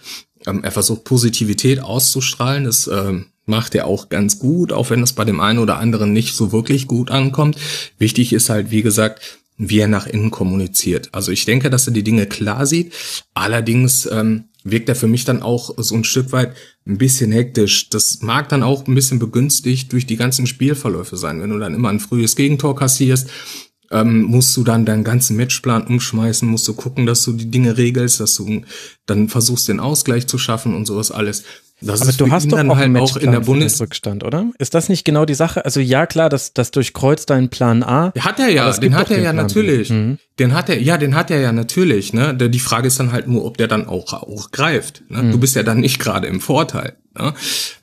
Ähm, 0.45 0.63
er 0.63 0.71
versucht 0.71 1.03
Positivität 1.03 1.79
auszustrahlen. 1.79 2.65
Das 2.65 2.87
ähm, 2.87 3.27
macht 3.45 3.75
er 3.75 3.87
auch 3.87 4.09
ganz 4.09 4.39
gut, 4.39 4.71
auch 4.71 4.89
wenn 4.89 5.01
das 5.01 5.13
bei 5.13 5.25
dem 5.25 5.39
einen 5.39 5.59
oder 5.59 5.77
anderen 5.77 6.13
nicht 6.13 6.35
so 6.35 6.51
wirklich 6.51 6.87
gut 6.87 7.11
ankommt. 7.11 7.57
Wichtig 7.97 8.33
ist 8.33 8.49
halt, 8.49 8.71
wie 8.71 8.81
gesagt, 8.81 9.39
wie 9.57 9.79
er 9.79 9.87
nach 9.87 10.07
innen 10.07 10.31
kommuniziert. 10.31 11.09
Also 11.11 11.31
ich 11.31 11.45
denke, 11.45 11.69
dass 11.69 11.85
er 11.85 11.93
die 11.93 12.03
Dinge 12.03 12.27
klar 12.27 12.65
sieht. 12.65 12.93
Allerdings 13.33 14.05
ähm, 14.05 14.45
wirkt 14.63 14.89
er 14.89 14.95
für 14.95 15.07
mich 15.07 15.25
dann 15.25 15.41
auch 15.41 15.73
so 15.77 15.95
ein 15.95 16.03
Stück 16.03 16.31
weit 16.31 16.55
ein 16.85 16.97
bisschen 16.97 17.31
hektisch. 17.31 17.89
Das 17.89 18.21
mag 18.21 18.49
dann 18.49 18.63
auch 18.63 18.87
ein 18.87 18.95
bisschen 18.95 19.19
begünstigt 19.19 19.91
durch 19.91 20.05
die 20.05 20.17
ganzen 20.17 20.47
Spielverläufe 20.47 21.17
sein. 21.17 21.41
Wenn 21.41 21.51
du 21.51 21.59
dann 21.59 21.73
immer 21.73 21.89
ein 21.89 21.99
frühes 21.99 22.35
Gegentor 22.35 22.75
kassierst, 22.75 23.29
ähm, 23.91 24.23
musst 24.23 24.55
du 24.55 24.63
dann 24.63 24.85
deinen 24.85 25.03
ganzen 25.03 25.35
Matchplan 25.35 25.87
umschmeißen, 25.87 26.47
musst 26.47 26.67
du 26.67 26.73
gucken, 26.73 27.05
dass 27.05 27.23
du 27.23 27.33
die 27.33 27.49
Dinge 27.49 27.77
regelst, 27.77 28.19
dass 28.19 28.35
du 28.35 28.61
dann 29.05 29.29
versuchst, 29.29 29.67
den 29.67 29.79
Ausgleich 29.79 30.27
zu 30.27 30.37
schaffen 30.37 30.75
und 30.75 30.85
sowas 30.85 31.11
alles. 31.11 31.43
Das 31.81 32.01
aber 32.01 32.11
du 32.11 32.31
hast 32.31 32.51
doch 32.51 32.57
auch 32.57 32.75
halt 32.75 32.97
auch 32.97 33.15
in 33.17 33.31
der 33.31 33.39
Bundesrückstand, 33.39 34.23
oder? 34.23 34.51
Ist 34.57 34.73
das 34.73 34.89
nicht 34.89 35.05
genau 35.05 35.25
die 35.25 35.33
Sache? 35.33 35.63
Also 35.63 35.79
ja, 35.79 36.05
klar, 36.05 36.29
das, 36.29 36.53
das 36.53 36.71
durchkreuzt 36.71 37.29
deinen 37.29 37.49
Plan 37.49 37.83
A. 37.83 38.11
Hat 38.19 38.39
er 38.39 38.49
ja, 38.49 38.71
den 38.71 38.95
hat 38.95 39.11
er 39.11 39.17
ja 39.17 39.31
Plan 39.31 39.35
natürlich. 39.37 39.89
Mhm. 39.89 40.17
Den 40.39 40.53
hat 40.53 40.69
er, 40.69 40.81
ja, 40.81 40.97
den 40.97 41.15
hat 41.15 41.31
er 41.31 41.39
ja 41.39 41.51
natürlich. 41.51 42.13
Ne? 42.13 42.35
Die 42.35 42.59
Frage 42.59 42.87
ist 42.87 42.99
dann 42.99 43.11
halt 43.11 43.27
nur, 43.27 43.45
ob 43.45 43.57
der 43.57 43.67
dann 43.67 43.87
auch, 43.87 44.13
auch 44.13 44.51
greift. 44.51 45.03
Ne? 45.09 45.23
Mhm. 45.23 45.31
Du 45.31 45.37
bist 45.37 45.55
ja 45.55 45.63
dann 45.63 45.79
nicht 45.79 45.99
gerade 45.99 46.27
im 46.27 46.41
Vorteil. 46.41 46.97
Ne? 47.17 47.33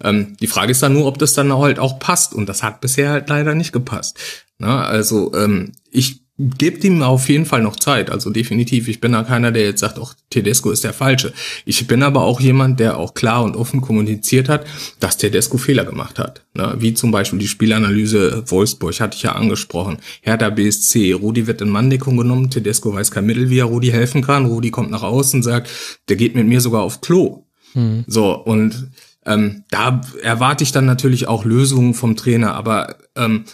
Ähm, 0.02 0.36
die 0.40 0.46
Frage 0.46 0.72
ist 0.72 0.82
dann 0.82 0.92
nur, 0.92 1.06
ob 1.06 1.18
das 1.18 1.32
dann 1.32 1.52
halt 1.56 1.78
auch 1.78 1.98
passt. 1.98 2.34
Und 2.34 2.48
das 2.48 2.62
hat 2.62 2.80
bisher 2.80 3.10
halt 3.10 3.28
leider 3.28 3.54
nicht 3.54 3.72
gepasst. 3.72 4.18
Ne? 4.58 4.68
Also 4.68 5.34
ähm, 5.34 5.72
ich 5.90 6.25
Gebt 6.38 6.84
ihm 6.84 7.02
auf 7.02 7.30
jeden 7.30 7.46
Fall 7.46 7.62
noch 7.62 7.76
Zeit. 7.76 8.10
Also 8.10 8.28
definitiv. 8.28 8.88
Ich 8.88 9.00
bin 9.00 9.12
da 9.12 9.22
keiner, 9.22 9.52
der 9.52 9.62
jetzt 9.62 9.80
sagt, 9.80 9.98
auch 9.98 10.12
Tedesco 10.28 10.70
ist 10.70 10.84
der 10.84 10.92
Falsche. 10.92 11.32
Ich 11.64 11.86
bin 11.86 12.02
aber 12.02 12.24
auch 12.24 12.40
jemand, 12.40 12.78
der 12.78 12.98
auch 12.98 13.14
klar 13.14 13.42
und 13.42 13.56
offen 13.56 13.80
kommuniziert 13.80 14.50
hat, 14.50 14.66
dass 15.00 15.16
Tedesco 15.16 15.56
Fehler 15.56 15.86
gemacht 15.86 16.18
hat. 16.18 16.44
Ne? 16.52 16.74
Wie 16.78 16.92
zum 16.92 17.10
Beispiel 17.10 17.38
die 17.38 17.48
Spielanalyse 17.48 18.44
Wolfsburg, 18.48 19.00
hatte 19.00 19.16
ich 19.16 19.22
ja 19.22 19.32
angesprochen. 19.32 19.96
Hertha 20.20 20.50
BSC, 20.50 21.14
Rudi 21.14 21.46
wird 21.46 21.62
in 21.62 21.70
Manndeckung 21.70 22.18
genommen, 22.18 22.50
Tedesco 22.50 22.92
weiß 22.92 23.10
kein 23.10 23.24
Mittel, 23.24 23.48
wie 23.48 23.60
er 23.60 23.64
Rudi 23.64 23.88
helfen 23.88 24.20
kann. 24.20 24.44
Rudi 24.44 24.70
kommt 24.70 24.90
nach 24.90 25.02
außen 25.02 25.38
und 25.38 25.42
sagt, 25.42 25.70
der 26.10 26.16
geht 26.16 26.34
mit 26.34 26.46
mir 26.46 26.60
sogar 26.60 26.82
auf 26.82 27.00
Klo. 27.00 27.46
Mhm. 27.72 28.04
So, 28.06 28.34
und 28.34 28.90
ähm, 29.26 29.64
da 29.70 30.00
erwarte 30.22 30.64
ich 30.64 30.72
dann 30.72 30.86
natürlich 30.86 31.28
auch 31.28 31.44
Lösungen 31.44 31.94
vom 31.94 32.14
Trainer, 32.14 32.54
aber 32.54 32.96
ähm, 33.16 33.44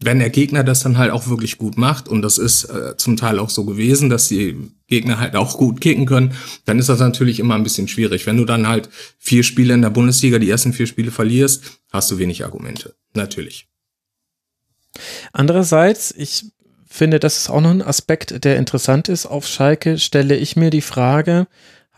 wenn 0.00 0.20
der 0.20 0.30
Gegner 0.30 0.62
das 0.62 0.80
dann 0.80 0.96
halt 0.96 1.10
auch 1.10 1.28
wirklich 1.28 1.58
gut 1.58 1.76
macht, 1.76 2.08
und 2.08 2.22
das 2.22 2.38
ist 2.38 2.64
äh, 2.64 2.96
zum 2.96 3.16
Teil 3.16 3.38
auch 3.38 3.50
so 3.50 3.64
gewesen, 3.64 4.08
dass 4.08 4.28
die 4.28 4.56
Gegner 4.86 5.18
halt 5.18 5.34
auch 5.34 5.58
gut 5.58 5.80
kicken 5.80 6.06
können, 6.06 6.34
dann 6.64 6.78
ist 6.78 6.88
das 6.88 7.00
natürlich 7.00 7.40
immer 7.40 7.56
ein 7.56 7.64
bisschen 7.64 7.88
schwierig. 7.88 8.26
Wenn 8.26 8.36
du 8.36 8.44
dann 8.44 8.68
halt 8.68 8.88
vier 9.18 9.42
Spiele 9.42 9.74
in 9.74 9.82
der 9.82 9.90
Bundesliga, 9.90 10.38
die 10.38 10.50
ersten 10.50 10.72
vier 10.72 10.86
Spiele 10.86 11.10
verlierst, 11.10 11.80
hast 11.90 12.10
du 12.10 12.18
wenig 12.18 12.44
Argumente. 12.44 12.94
Natürlich. 13.14 13.66
Andererseits, 15.32 16.14
ich 16.16 16.46
finde, 16.86 17.18
das 17.18 17.36
ist 17.36 17.50
auch 17.50 17.60
noch 17.60 17.70
ein 17.70 17.82
Aspekt, 17.82 18.44
der 18.44 18.56
interessant 18.56 19.08
ist. 19.08 19.26
Auf 19.26 19.46
Schalke 19.46 19.98
stelle 19.98 20.36
ich 20.36 20.56
mir 20.56 20.70
die 20.70 20.80
Frage, 20.80 21.46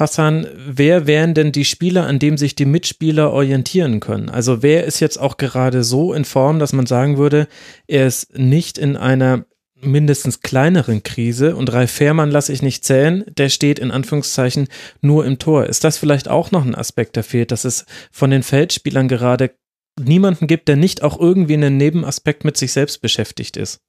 Hassan, 0.01 0.47
wer 0.55 1.07
wären 1.07 1.35
denn 1.35 1.53
die 1.53 1.65
Spieler, 1.65 2.07
an 2.07 2.19
dem 2.19 2.39
sich 2.39 2.55
die 2.55 2.65
Mitspieler 2.65 3.31
orientieren 3.33 4.01
können? 4.01 4.31
Also 4.31 4.63
wer 4.63 4.85
ist 4.85 5.01
jetzt 5.01 5.19
auch 5.19 5.37
gerade 5.37 5.85
so 5.85 6.15
in 6.15 6.25
Form, 6.25 6.59
dass 6.59 6.73
man 6.73 6.87
sagen 6.87 7.19
würde, 7.19 7.47
er 7.87 8.07
ist 8.07 8.37
nicht 8.37 8.79
in 8.79 8.97
einer 8.97 9.45
mindestens 9.83 10.41
kleineren 10.41 11.03
Krise 11.03 11.57
und 11.57 11.73
Ralf 11.73 11.91
Fährmann 11.91 12.31
lasse 12.31 12.53
ich 12.53 12.63
nicht 12.63 12.85
zählen, 12.85 13.25
der 13.37 13.49
steht 13.49 13.79
in 13.79 13.91
Anführungszeichen 13.91 14.69
nur 15.01 15.25
im 15.25 15.39
Tor. 15.39 15.67
Ist 15.67 15.85
das 15.85 15.99
vielleicht 15.99 16.29
auch 16.29 16.51
noch 16.51 16.65
ein 16.65 16.75
Aspekt, 16.75 17.17
der 17.17 17.25
fehlt, 17.25 17.51
dass 17.51 17.65
es 17.65 17.87
von 18.11 18.31
den 18.31 18.43
Feldspielern 18.43 19.09
gerade 19.09 19.53
niemanden 19.99 20.47
gibt, 20.47 20.69
der 20.69 20.77
nicht 20.77 21.03
auch 21.03 21.19
irgendwie 21.19 21.55
einen 21.55 21.77
Nebenaspekt 21.77 22.45
mit 22.45 22.57
sich 22.57 22.73
selbst 22.73 23.01
beschäftigt 23.03 23.57
ist? 23.57 23.81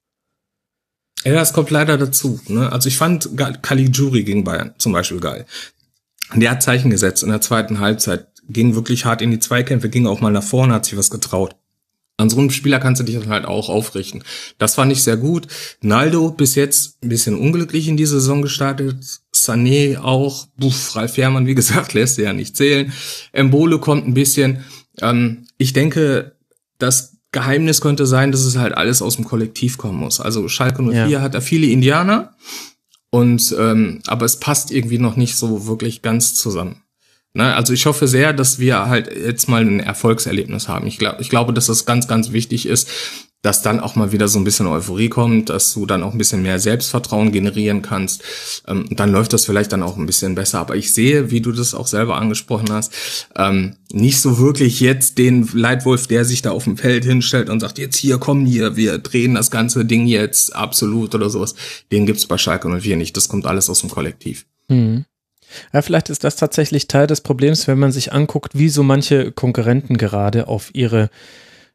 Ja, 1.24 1.40
es 1.40 1.52
kommt 1.52 1.70
leider 1.70 1.98
dazu. 1.98 2.40
Ne? 2.48 2.70
Also 2.72 2.88
ich 2.88 2.96
fand 2.96 3.30
Caligiuri 3.62 4.24
gegen 4.24 4.44
Bayern 4.44 4.74
zum 4.78 4.92
Beispiel 4.92 5.20
geil. 5.20 5.46
Der 6.34 6.50
hat 6.50 6.62
Zeichen 6.62 6.90
gesetzt 6.90 7.22
in 7.22 7.28
der 7.28 7.40
zweiten 7.40 7.78
Halbzeit, 7.80 8.26
ging 8.48 8.74
wirklich 8.74 9.04
hart 9.04 9.22
in 9.22 9.30
die 9.30 9.38
Zweikämpfe, 9.38 9.88
ging 9.88 10.06
auch 10.06 10.20
mal 10.20 10.32
nach 10.32 10.42
vorne, 10.42 10.74
hat 10.74 10.84
sich 10.84 10.96
was 10.96 11.10
getraut. 11.10 11.56
An 12.18 12.30
so 12.30 12.38
einem 12.38 12.50
Spieler 12.50 12.78
kannst 12.78 13.00
du 13.00 13.04
dich 13.04 13.18
dann 13.18 13.30
halt 13.30 13.46
auch 13.46 13.68
aufrichten. 13.68 14.22
Das 14.58 14.74
fand 14.74 14.92
ich 14.92 15.02
sehr 15.02 15.16
gut. 15.16 15.48
Naldo 15.80 16.30
bis 16.30 16.54
jetzt 16.54 17.02
ein 17.02 17.08
bisschen 17.08 17.34
unglücklich 17.34 17.88
in 17.88 17.96
die 17.96 18.06
Saison 18.06 18.42
gestartet. 18.42 18.96
Sané 19.34 19.98
auch. 19.98 20.46
Buff, 20.56 20.94
Ralf 20.94 21.14
Fährmann, 21.14 21.46
wie 21.46 21.54
gesagt, 21.54 21.94
lässt 21.94 22.18
er 22.18 22.26
ja 22.26 22.32
nicht 22.32 22.56
zählen. 22.56 22.92
Embole 23.32 23.78
kommt 23.78 24.06
ein 24.06 24.14
bisschen. 24.14 24.64
Ähm, 25.00 25.46
ich 25.56 25.72
denke, 25.72 26.36
das 26.78 27.16
Geheimnis 27.32 27.80
könnte 27.80 28.06
sein, 28.06 28.30
dass 28.30 28.42
es 28.42 28.56
halt 28.56 28.76
alles 28.76 29.00
aus 29.00 29.16
dem 29.16 29.24
Kollektiv 29.24 29.78
kommen 29.78 29.98
muss. 29.98 30.20
Also 30.20 30.48
Schalke 30.48 30.82
04 30.82 31.08
ja. 31.08 31.20
hat 31.22 31.34
da 31.34 31.40
viele 31.40 31.66
Indianer. 31.66 32.36
Und 33.14 33.54
ähm, 33.58 34.00
aber 34.06 34.24
es 34.24 34.40
passt 34.40 34.70
irgendwie 34.70 34.98
noch 34.98 35.16
nicht 35.16 35.36
so 35.36 35.66
wirklich 35.66 36.00
ganz 36.00 36.34
zusammen. 36.34 36.82
Ne? 37.34 37.54
Also 37.54 37.74
ich 37.74 37.84
hoffe 37.84 38.08
sehr, 38.08 38.32
dass 38.32 38.58
wir 38.58 38.86
halt 38.86 39.14
jetzt 39.14 39.48
mal 39.50 39.62
ein 39.62 39.80
Erfolgserlebnis 39.80 40.66
haben. 40.66 40.86
Ich 40.86 40.98
glaube, 40.98 41.20
ich 41.20 41.28
glaube, 41.28 41.52
dass 41.52 41.66
das 41.66 41.84
ganz, 41.84 42.08
ganz 42.08 42.32
wichtig 42.32 42.64
ist, 42.64 42.88
dass 43.42 43.60
dann 43.60 43.80
auch 43.80 43.96
mal 43.96 44.12
wieder 44.12 44.28
so 44.28 44.38
ein 44.38 44.44
bisschen 44.44 44.68
Euphorie 44.68 45.08
kommt, 45.08 45.50
dass 45.50 45.74
du 45.74 45.84
dann 45.84 46.04
auch 46.04 46.12
ein 46.12 46.18
bisschen 46.18 46.42
mehr 46.42 46.60
Selbstvertrauen 46.60 47.32
generieren 47.32 47.82
kannst. 47.82 48.22
Ähm, 48.68 48.86
dann 48.90 49.10
läuft 49.10 49.32
das 49.32 49.44
vielleicht 49.44 49.72
dann 49.72 49.82
auch 49.82 49.96
ein 49.96 50.06
bisschen 50.06 50.36
besser. 50.36 50.60
Aber 50.60 50.76
ich 50.76 50.94
sehe, 50.94 51.32
wie 51.32 51.40
du 51.40 51.50
das 51.50 51.74
auch 51.74 51.88
selber 51.88 52.16
angesprochen 52.16 52.70
hast, 52.70 52.92
ähm, 53.36 53.76
nicht 53.92 54.20
so 54.20 54.38
wirklich 54.38 54.80
jetzt 54.80 55.18
den 55.18 55.48
Leitwolf, 55.52 56.06
der 56.06 56.24
sich 56.24 56.42
da 56.42 56.52
auf 56.52 56.64
dem 56.64 56.76
Feld 56.76 57.04
hinstellt 57.04 57.50
und 57.50 57.60
sagt, 57.60 57.78
jetzt 57.78 57.96
hier, 57.96 58.18
komm 58.18 58.46
hier, 58.46 58.76
wir 58.76 58.98
drehen 58.98 59.34
das 59.34 59.50
ganze 59.50 59.84
Ding 59.84 60.06
jetzt 60.06 60.54
absolut 60.54 61.14
oder 61.14 61.28
sowas. 61.28 61.56
Den 61.90 62.06
gibt's 62.06 62.26
bei 62.26 62.38
Schalke 62.38 62.68
und 62.68 62.84
wir 62.84 62.96
nicht. 62.96 63.16
Das 63.16 63.28
kommt 63.28 63.46
alles 63.46 63.68
aus 63.68 63.80
dem 63.80 63.90
Kollektiv. 63.90 64.46
Mhm. 64.68 65.04
Ja, 65.72 65.82
vielleicht 65.82 66.08
ist 66.08 66.24
das 66.24 66.36
tatsächlich 66.36 66.88
Teil 66.88 67.06
des 67.06 67.20
Problems, 67.20 67.66
wenn 67.66 67.78
man 67.78 67.92
sich 67.92 68.12
anguckt, 68.12 68.56
wie 68.56 68.68
so 68.68 68.82
manche 68.82 69.32
Konkurrenten 69.32 69.98
gerade 69.98 70.48
auf 70.48 70.70
ihre 70.74 71.10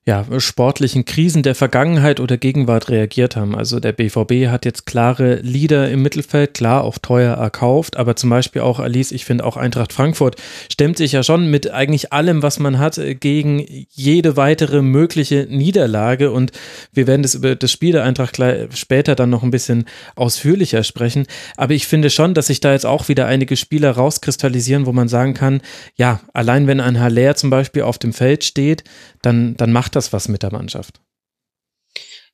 ja, 0.08 0.26
sportlichen 0.39 1.04
Krisen 1.04 1.43
der 1.43 1.54
Vergangenheit 1.54 2.22
oder 2.22 2.38
Gegenwart 2.38 2.88
reagiert 2.88 3.36
haben. 3.36 3.58
Also 3.58 3.82
der 3.82 3.91
BVB 3.91 4.48
hat 4.48 4.63
jetzt 4.63 4.86
klare 4.86 5.41
Leader 5.41 5.92
im 5.92 6.02
Mittelfeld, 6.02 6.54
klar 6.54 6.86
auch 6.86 6.98
teuer 6.98 7.34
erkauft, 7.34 7.98
aber 7.98 8.15
zum 8.15 8.29
Beispiel 8.29 8.62
auch 8.62 8.79
Alice, 8.79 9.12
ich 9.12 9.25
finde 9.25 9.44
auch 9.44 9.58
Eintracht 9.58 9.92
Frankfurt 9.92 10.38
stemmt 10.71 10.96
sich 10.96 11.12
ja 11.12 11.23
schon 11.23 11.52
mit 11.52 11.71
eigentlich 11.71 12.13
allem, 12.13 12.42
was 12.42 12.58
man 12.58 12.79
hat, 12.79 12.98
gegen 13.19 13.65
jede 13.90 14.38
weitere 14.38 14.82
mögliche 14.82 15.46
Niederlage 15.50 16.32
und 16.32 16.54
wir 16.94 17.06
werden 17.06 17.23
das 17.23 17.36
über 17.36 17.58
das 17.58 17.69
Spiel 17.69 17.92
der 17.92 18.06
Eintracht 18.06 18.42
später 18.75 19.13
dann 19.13 19.29
noch 19.29 19.44
ein 19.44 19.52
bisschen 19.52 19.84
ausführlicher 20.15 20.86
sprechen. 20.86 21.27
Aber 21.58 21.73
ich 21.73 21.86
finde 21.86 22.12
schon, 22.12 22.34
dass 22.34 22.48
sich 22.48 22.62
da 22.62 22.71
jetzt 22.71 22.86
auch 22.86 23.10
wieder 23.10 23.25
einige 23.25 23.58
Spieler 23.58 23.92
rauskristallisieren, 23.92 24.86
wo 24.86 24.94
man 24.94 25.10
sagen 25.10 25.34
kann, 25.34 25.60
ja, 25.98 26.21
allein 26.32 26.65
wenn 26.65 26.79
ein 26.79 27.02
Haller 27.02 27.36
zum 27.36 27.50
Beispiel 27.50 27.82
auf 27.82 27.98
dem 27.98 28.13
Feld 28.13 28.46
steht, 28.46 28.86
dann, 29.21 29.58
dann 29.58 29.73
macht 29.73 29.96
das 29.98 30.13
was 30.13 30.27
mit 30.27 30.43
der 30.43 30.54
Mannschaft. 30.54 31.02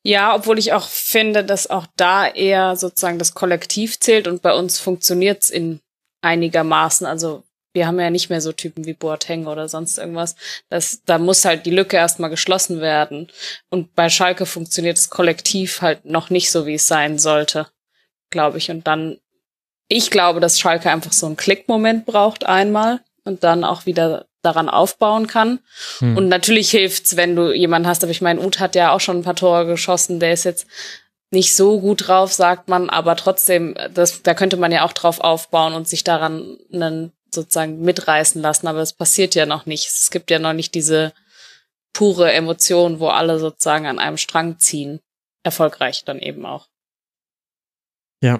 Ja, 0.05 0.36
obwohl 0.36 0.59
ich 0.59 0.74
auch 0.74 0.88
finde, 0.88 1.45
dass 1.45 1.70
auch 1.70 1.88
da 1.95 2.28
eher 2.28 2.76
sozusagen 2.76 3.20
das 3.20 3.34
Kollektiv 3.34 3.99
zählt 3.99 4.28
und 4.28 4.41
bei 4.41 4.53
uns 4.53 4.78
funktioniert's 4.80 5.49
in 5.49 5.80
einigermaßen, 6.22 7.07
also 7.07 7.43
wir 7.74 7.88
haben 7.88 7.99
ja 7.99 8.09
nicht 8.09 8.30
mehr 8.30 8.41
so 8.41 8.51
Typen 8.51 8.86
wie 8.86 8.93
Boateng 8.93 9.47
oder 9.47 9.68
sonst 9.68 9.97
irgendwas. 9.97 10.36
Das, 10.70 11.03
da 11.05 11.18
muss 11.18 11.43
halt 11.43 11.66
die 11.66 11.72
Lücke 11.72 11.97
erstmal 11.97 12.30
geschlossen 12.30 12.82
werden. 12.82 13.32
Und 13.70 13.95
bei 13.95 14.09
Schalke 14.09 14.45
funktioniert 14.45 14.97
das 14.97 15.09
Kollektiv 15.09 15.82
halt 15.82 16.05
noch 16.05 16.30
nicht 16.30 16.51
so, 16.51 16.68
wie 16.68 16.76
es 16.76 16.88
sein 16.88 17.18
sollte, 17.18 17.68
glaube 18.30 18.59
ich. 18.59 18.70
Und 18.70 18.86
dann, 18.86 19.18
ich 19.88 20.11
glaube, 20.11 20.39
dass 20.39 20.59
Schalke 20.59 20.91
einfach 20.91 21.14
so 21.14 21.26
einen 21.26 21.38
Klickmoment 21.38 22.05
braucht 22.05 22.45
einmal 22.45 23.01
und 23.24 23.44
dann 23.44 23.64
auch 23.64 23.86
wieder 23.86 24.26
daran 24.42 24.70
aufbauen 24.70 25.28
kann. 25.28 25.60
Hm. 26.00 26.18
Und 26.18 26.28
natürlich 26.28 26.70
hilft's, 26.70 27.16
wenn 27.16 27.36
du 27.36 27.54
jemanden 27.54 27.88
hast, 27.88 28.04
aber 28.04 28.12
ich 28.12 28.22
meine, 28.22 28.42
Uth 28.42 28.60
hat 28.60 28.76
ja 28.76 28.92
auch 28.92 29.00
schon 29.00 29.18
ein 29.18 29.24
paar 29.24 29.36
Tore 29.36 29.66
geschossen, 29.66 30.20
der 30.20 30.34
ist 30.34 30.44
jetzt 30.44 30.68
nicht 31.32 31.56
so 31.56 31.80
gut 31.80 32.08
drauf, 32.08 32.32
sagt 32.32 32.68
man, 32.68 32.90
aber 32.90 33.16
trotzdem, 33.16 33.76
das, 33.94 34.22
da 34.22 34.34
könnte 34.34 34.58
man 34.58 34.72
ja 34.72 34.86
auch 34.86 34.94
drauf 34.94 35.20
aufbauen 35.20 35.74
und 35.74 35.88
sich 35.88 36.04
daran 36.04 36.58
einen 36.72 37.12
sozusagen 37.34 37.82
mitreißen 37.82 38.42
lassen, 38.42 38.68
aber 38.68 38.80
es 38.80 38.94
passiert 38.94 39.34
ja 39.34 39.46
noch 39.46 39.66
nicht. 39.66 39.88
Es 39.88 40.12
gibt 40.12 40.30
ja 40.30 40.38
noch 40.38 40.54
nicht 40.54 40.76
diese 40.76 41.14
pure 41.92 42.32
Emotion, 42.32 43.00
wo 43.00 43.08
alle 43.08 43.40
sozusagen 43.40 43.88
an 43.88 44.00
einem 44.00 44.18
Strang 44.18 44.60
ziehen. 44.60 45.00
Erfolgreich 45.44 46.06
dann 46.06 46.20
eben 46.20 46.46
auch. 46.46 46.68
Ja. 48.22 48.40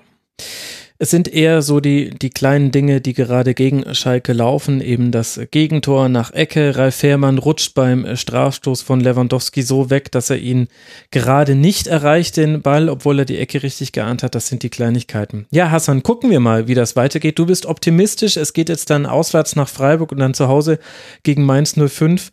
Es 1.04 1.10
sind 1.10 1.28
eher 1.28 1.62
so 1.62 1.82
die, 1.82 2.12
die 2.12 2.30
kleinen 2.30 2.72
Dinge, 2.72 3.01
die 3.01 3.14
gerade 3.14 3.54
gegen 3.54 3.93
Schalke 3.93 4.32
laufen. 4.32 4.80
Eben 4.80 5.12
das 5.12 5.38
Gegentor 5.51 6.08
nach 6.08 6.32
Ecke. 6.32 6.78
Ralf 6.78 6.95
Fährmann 6.95 7.39
rutscht 7.39 7.74
beim 7.74 8.16
Strafstoß 8.16 8.84
von 8.84 9.01
Lewandowski 9.01 9.64
so 9.64 9.89
weg, 9.89 10.14
dass 10.14 10.30
er 10.30 10.38
ihn 10.38 10.70
gerade 11.12 11.56
nicht 11.56 11.88
erreicht, 11.88 12.38
den 12.38 12.62
Ball, 12.62 12.88
obwohl 12.88 13.20
er 13.20 13.26
die 13.26 13.38
Ecke 13.38 13.64
richtig 13.64 13.91
geahnt 13.91 14.24
hat. 14.24 14.34
Das 14.34 14.47
sind 14.47 14.64
die 14.64 14.70
Kleinigkeiten. 14.70 15.45
Ja, 15.51 15.72
Hassan, 15.72 16.04
gucken 16.04 16.30
wir 16.30 16.39
mal, 16.39 16.70
wie 16.70 16.74
das 16.74 16.95
weitergeht. 16.95 17.38
Du 17.38 17.47
bist 17.47 17.66
optimistisch. 17.66 18.38
Es 18.38 18.54
geht 18.54 18.70
jetzt 18.70 18.89
dann 18.89 19.06
auswärts 19.06 19.58
nach 19.58 19.68
Freiburg 19.68 20.14
und 20.14 20.20
dann 20.20 20.34
zu 20.34 20.47
Hause 20.47 20.80
gegen 21.24 21.43
Mainz 21.43 21.76
05. 21.78 22.32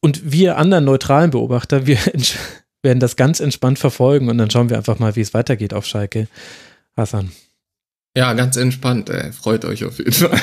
Und 0.00 0.30
wir 0.30 0.58
anderen 0.58 0.84
neutralen 0.84 1.30
Beobachter, 1.30 1.86
wir 1.86 1.96
werden 2.82 3.00
das 3.00 3.16
ganz 3.16 3.40
entspannt 3.40 3.78
verfolgen 3.78 4.28
und 4.28 4.36
dann 4.36 4.50
schauen 4.50 4.68
wir 4.68 4.76
einfach 4.76 4.98
mal, 4.98 5.16
wie 5.16 5.22
es 5.22 5.32
weitergeht 5.32 5.72
auf 5.72 5.86
Schalke. 5.86 6.28
Hassan. 6.94 7.32
Ja, 8.14 8.34
ganz 8.34 8.56
entspannt. 8.56 9.08
Ey. 9.08 9.32
Freut 9.32 9.64
euch 9.64 9.84
auf 9.84 9.98
jeden 9.98 10.12
Fall. 10.12 10.40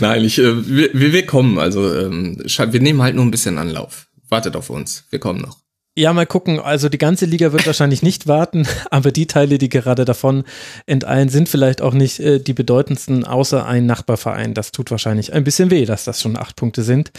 Nein, 0.00 0.24
ich, 0.24 0.38
äh, 0.38 0.68
wir, 0.68 1.12
wir 1.12 1.26
kommen. 1.26 1.58
Also 1.58 1.94
ähm, 1.94 2.36
wir 2.38 2.80
nehmen 2.80 3.02
halt 3.02 3.14
nur 3.14 3.24
ein 3.24 3.30
bisschen 3.30 3.58
Anlauf. 3.58 4.08
Wartet 4.28 4.56
auf 4.56 4.70
uns. 4.70 5.04
Wir 5.10 5.18
kommen 5.18 5.40
noch. 5.40 5.58
Ja, 5.98 6.12
mal 6.12 6.26
gucken. 6.26 6.60
Also 6.60 6.88
die 6.88 6.98
ganze 6.98 7.26
Liga 7.26 7.52
wird 7.52 7.66
wahrscheinlich 7.66 8.02
nicht 8.02 8.28
warten, 8.28 8.66
aber 8.90 9.10
die 9.10 9.26
Teile, 9.26 9.58
die 9.58 9.68
gerade 9.68 10.04
davon 10.04 10.44
enteilen, 10.86 11.28
sind 11.28 11.48
vielleicht 11.48 11.82
auch 11.82 11.94
nicht 11.94 12.20
äh, 12.20 12.38
die 12.38 12.54
bedeutendsten, 12.54 13.24
außer 13.24 13.66
ein 13.66 13.86
Nachbarverein. 13.86 14.54
Das 14.54 14.70
tut 14.70 14.90
wahrscheinlich 14.90 15.32
ein 15.32 15.44
bisschen 15.44 15.70
weh, 15.70 15.84
dass 15.84 16.04
das 16.04 16.20
schon 16.20 16.36
acht 16.36 16.56
Punkte 16.56 16.82
sind. 16.82 17.10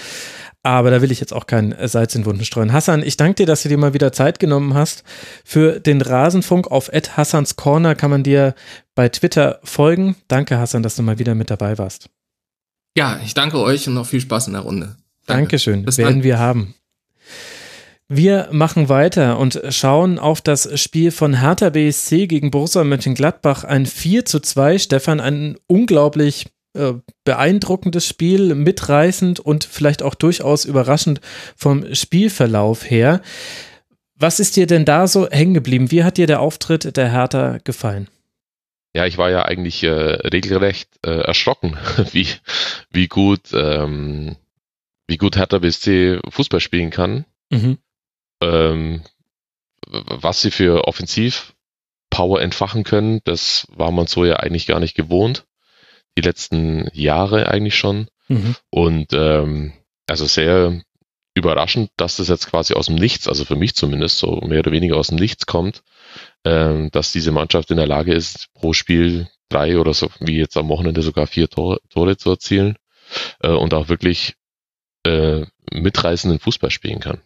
Aber 0.63 0.89
da 0.89 1.01
will 1.01 1.11
ich 1.11 1.19
jetzt 1.19 1.33
auch 1.33 1.47
kein 1.47 1.75
Salz 1.87 2.15
in 2.15 2.25
Wunden 2.25 2.45
streuen. 2.45 2.71
Hassan, 2.71 3.03
ich 3.03 3.17
danke 3.17 3.35
dir, 3.35 3.45
dass 3.45 3.63
du 3.63 3.69
dir 3.69 3.77
mal 3.77 3.93
wieder 3.93 4.13
Zeit 4.13 4.39
genommen 4.39 4.73
hast. 4.73 5.03
Für 5.43 5.79
den 5.79 6.01
Rasenfunk 6.01 6.71
auf 6.71 6.89
Ed 6.93 7.17
Hassans 7.17 7.55
Corner 7.55 7.95
kann 7.95 8.11
man 8.11 8.23
dir 8.23 8.55
bei 8.95 9.09
Twitter 9.09 9.59
folgen. 9.63 10.15
Danke, 10.27 10.59
Hassan, 10.59 10.83
dass 10.83 10.95
du 10.95 11.01
mal 11.01 11.19
wieder 11.19 11.35
mit 11.35 11.49
dabei 11.49 11.77
warst. 11.77 12.09
Ja, 12.95 13.19
ich 13.23 13.33
danke 13.33 13.57
euch 13.59 13.87
und 13.87 13.95
noch 13.95 14.05
viel 14.05 14.21
Spaß 14.21 14.47
in 14.47 14.53
der 14.53 14.61
Runde. 14.61 14.97
Danke. 15.25 15.43
Dankeschön. 15.43 15.83
Bis 15.83 15.97
Werden 15.97 16.17
dann. 16.17 16.23
wir 16.23 16.39
haben. 16.39 16.75
Wir 18.13 18.49
machen 18.51 18.89
weiter 18.89 19.39
und 19.39 19.61
schauen 19.69 20.19
auf 20.19 20.41
das 20.41 20.77
Spiel 20.81 21.11
von 21.11 21.39
Hertha 21.39 21.69
BSC 21.69 22.27
gegen 22.27 22.51
Borussia 22.51 22.83
Mönchengladbach. 22.83 23.63
Ein 23.63 23.85
4 23.85 24.25
zu 24.25 24.41
2. 24.41 24.79
Stefan, 24.79 25.21
ein 25.21 25.55
unglaublich 25.67 26.47
äh, 26.73 26.95
beeindruckendes 27.23 28.05
Spiel, 28.05 28.53
mitreißend 28.53 29.39
und 29.39 29.63
vielleicht 29.63 30.03
auch 30.03 30.13
durchaus 30.13 30.65
überraschend 30.65 31.21
vom 31.55 31.95
Spielverlauf 31.95 32.83
her. 32.83 33.21
Was 34.19 34.41
ist 34.41 34.57
dir 34.57 34.67
denn 34.67 34.83
da 34.83 35.07
so 35.07 35.29
hängen 35.29 35.53
geblieben? 35.53 35.89
Wie 35.89 36.03
hat 36.03 36.17
dir 36.17 36.27
der 36.27 36.41
Auftritt 36.41 36.97
der 36.97 37.13
Hertha 37.13 37.59
gefallen? 37.63 38.09
Ja, 38.93 39.05
ich 39.05 39.17
war 39.17 39.31
ja 39.31 39.43
eigentlich 39.43 39.83
äh, 39.83 39.89
regelrecht 39.89 40.89
äh, 41.05 41.21
erschrocken, 41.21 41.77
wie, 42.11 42.27
wie 42.89 43.07
gut, 43.07 43.53
ähm, 43.53 44.35
wie 45.07 45.15
gut 45.15 45.37
Hertha 45.37 45.59
BSC 45.59 46.19
Fußball 46.29 46.59
spielen 46.59 46.89
kann. 46.89 47.23
Mhm. 47.49 47.77
Ähm, 48.41 49.03
was 49.87 50.41
sie 50.41 50.51
für 50.51 50.87
Offensivpower 50.87 52.41
entfachen 52.41 52.83
können, 52.83 53.21
das 53.23 53.67
war 53.75 53.91
man 53.91 54.07
so 54.07 54.25
ja 54.25 54.37
eigentlich 54.37 54.67
gar 54.67 54.79
nicht 54.79 54.95
gewohnt 54.95 55.45
die 56.17 56.21
letzten 56.21 56.89
Jahre 56.93 57.47
eigentlich 57.49 57.75
schon. 57.75 58.07
Mhm. 58.27 58.55
Und 58.69 59.13
ähm, 59.13 59.73
also 60.07 60.25
sehr 60.25 60.81
überraschend, 61.33 61.91
dass 61.97 62.17
das 62.17 62.27
jetzt 62.27 62.47
quasi 62.47 62.73
aus 62.73 62.87
dem 62.87 62.95
Nichts, 62.95 63.27
also 63.27 63.45
für 63.45 63.55
mich 63.55 63.75
zumindest, 63.75 64.17
so 64.17 64.41
mehr 64.41 64.59
oder 64.59 64.71
weniger 64.71 64.97
aus 64.97 65.07
dem 65.07 65.17
Nichts 65.17 65.45
kommt, 65.45 65.83
ähm, 66.43 66.89
dass 66.91 67.13
diese 67.13 67.31
Mannschaft 67.31 67.71
in 67.71 67.77
der 67.77 67.87
Lage 67.87 68.13
ist, 68.13 68.49
pro 68.53 68.73
Spiel 68.73 69.29
drei 69.49 69.77
oder 69.77 69.93
so, 69.93 70.09
wie 70.19 70.37
jetzt 70.37 70.57
am 70.57 70.69
Wochenende 70.69 71.01
sogar 71.01 71.27
vier 71.27 71.49
Tore, 71.49 71.79
Tore 71.89 72.17
zu 72.17 72.29
erzielen 72.31 72.77
äh, 73.41 73.49
und 73.49 73.73
auch 73.73 73.87
wirklich 73.87 74.35
äh, 75.03 75.45
mitreißenden 75.71 76.39
Fußball 76.39 76.69
spielen 76.69 76.99
kann. 76.99 77.21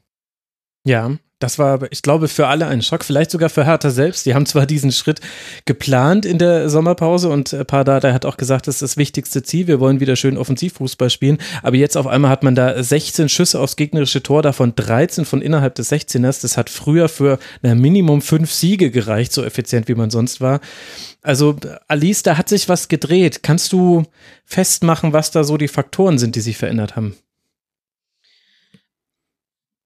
Ja, 0.85 1.17
das 1.39 1.59
war, 1.59 1.91
ich 1.91 2.01
glaube, 2.01 2.29
für 2.29 2.47
alle 2.47 2.67
ein 2.67 2.81
Schock, 2.81 3.03
vielleicht 3.03 3.29
sogar 3.29 3.49
für 3.49 3.65
Hertha 3.65 3.89
selbst. 3.89 4.25
Die 4.25 4.33
haben 4.33 4.45
zwar 4.45 4.65
diesen 4.65 4.93
Schritt 4.93 5.19
geplant 5.65 6.25
in 6.25 6.37
der 6.37 6.69
Sommerpause 6.69 7.27
und 7.27 7.67
Pardada 7.67 8.13
hat 8.13 8.25
auch 8.25 8.37
gesagt, 8.37 8.67
das 8.67 8.75
ist 8.75 8.81
das 8.81 8.97
wichtigste 8.97 9.43
Ziel. 9.43 9.67
Wir 9.67 9.81
wollen 9.81 9.99
wieder 9.99 10.15
schön 10.15 10.37
Offensivfußball 10.37 11.09
spielen. 11.09 11.39
Aber 11.61 11.75
jetzt 11.75 11.97
auf 11.97 12.07
einmal 12.07 12.31
hat 12.31 12.43
man 12.43 12.55
da 12.55 12.81
16 12.81 13.27
Schüsse 13.27 13.59
aufs 13.59 13.75
gegnerische 13.75 14.23
Tor, 14.23 14.43
davon 14.43 14.75
13 14.75 15.25
von 15.25 15.41
innerhalb 15.41 15.75
des 15.75 15.91
16ers. 15.91 16.41
Das 16.41 16.55
hat 16.55 16.69
früher 16.69 17.09
für 17.09 17.37
na, 17.61 17.75
Minimum 17.75 18.21
fünf 18.21 18.53
Siege 18.53 18.89
gereicht, 18.89 19.33
so 19.33 19.43
effizient 19.43 19.89
wie 19.89 19.95
man 19.95 20.11
sonst 20.11 20.39
war. 20.39 20.61
Also 21.21 21.57
Alice, 21.89 22.23
da 22.23 22.37
hat 22.37 22.47
sich 22.47 22.69
was 22.69 22.87
gedreht. 22.87 23.43
Kannst 23.43 23.73
du 23.73 24.03
festmachen, 24.45 25.11
was 25.11 25.31
da 25.31 25.43
so 25.43 25.57
die 25.57 25.67
Faktoren 25.67 26.17
sind, 26.17 26.35
die 26.35 26.41
sich 26.41 26.57
verändert 26.57 26.95
haben? 26.95 27.17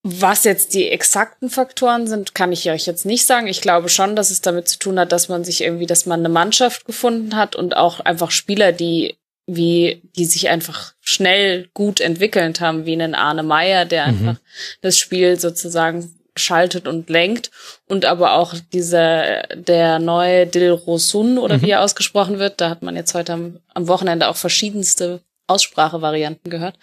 Was 0.03 0.45
jetzt 0.45 0.73
die 0.73 0.87
exakten 0.89 1.49
Faktoren 1.49 2.07
sind, 2.07 2.33
kann 2.33 2.53
ich 2.53 2.69
euch 2.69 2.85
jetzt 2.85 3.05
nicht 3.05 3.25
sagen. 3.25 3.47
Ich 3.47 3.59
glaube 3.59 3.89
schon, 3.89 4.15
dass 4.15 4.31
es 4.31 4.41
damit 4.41 4.69
zu 4.69 4.79
tun 4.79 4.97
hat, 4.97 5.11
dass 5.11 5.27
man 5.27 5.43
sich 5.43 5.61
irgendwie, 5.61 5.87
dass 5.87 6.05
man 6.05 6.21
eine 6.21 6.29
Mannschaft 6.29 6.85
gefunden 6.85 7.35
hat 7.35 7.55
und 7.55 7.75
auch 7.75 7.99
einfach 7.99 8.31
Spieler, 8.31 8.71
die 8.71 9.17
wie 9.51 10.01
die 10.15 10.25
sich 10.25 10.49
einfach 10.49 10.93
schnell 11.01 11.69
gut 11.73 12.01
entwickelt 12.01 12.61
haben, 12.61 12.85
wie 12.85 12.93
einen 12.93 13.15
Arne 13.15 13.41
Meyer, 13.43 13.85
der 13.85 14.07
mhm. 14.07 14.09
einfach 14.09 14.41
das 14.81 14.97
Spiel 14.97 15.39
sozusagen 15.39 16.13
schaltet 16.35 16.87
und 16.87 17.09
lenkt 17.09 17.51
und 17.87 18.05
aber 18.05 18.33
auch 18.33 18.53
dieser 18.71 19.43
der 19.55 19.99
neue 19.99 20.45
Dil 20.47 20.69
Rosun 20.69 21.37
oder 21.37 21.57
mhm. 21.57 21.61
wie 21.63 21.71
er 21.71 21.81
ausgesprochen 21.81 22.39
wird, 22.39 22.61
da 22.61 22.69
hat 22.69 22.83
man 22.83 22.95
jetzt 22.95 23.13
heute 23.13 23.33
am, 23.33 23.59
am 23.73 23.87
Wochenende 23.87 24.27
auch 24.27 24.37
verschiedenste 24.37 25.21
Aussprachevarianten 25.47 26.51
gehört. 26.51 26.77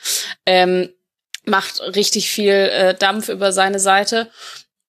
Ähm, 0.44 0.90
macht 1.46 1.80
richtig 1.80 2.30
viel 2.30 2.52
äh, 2.52 2.94
Dampf 2.94 3.28
über 3.28 3.52
seine 3.52 3.78
Seite. 3.78 4.28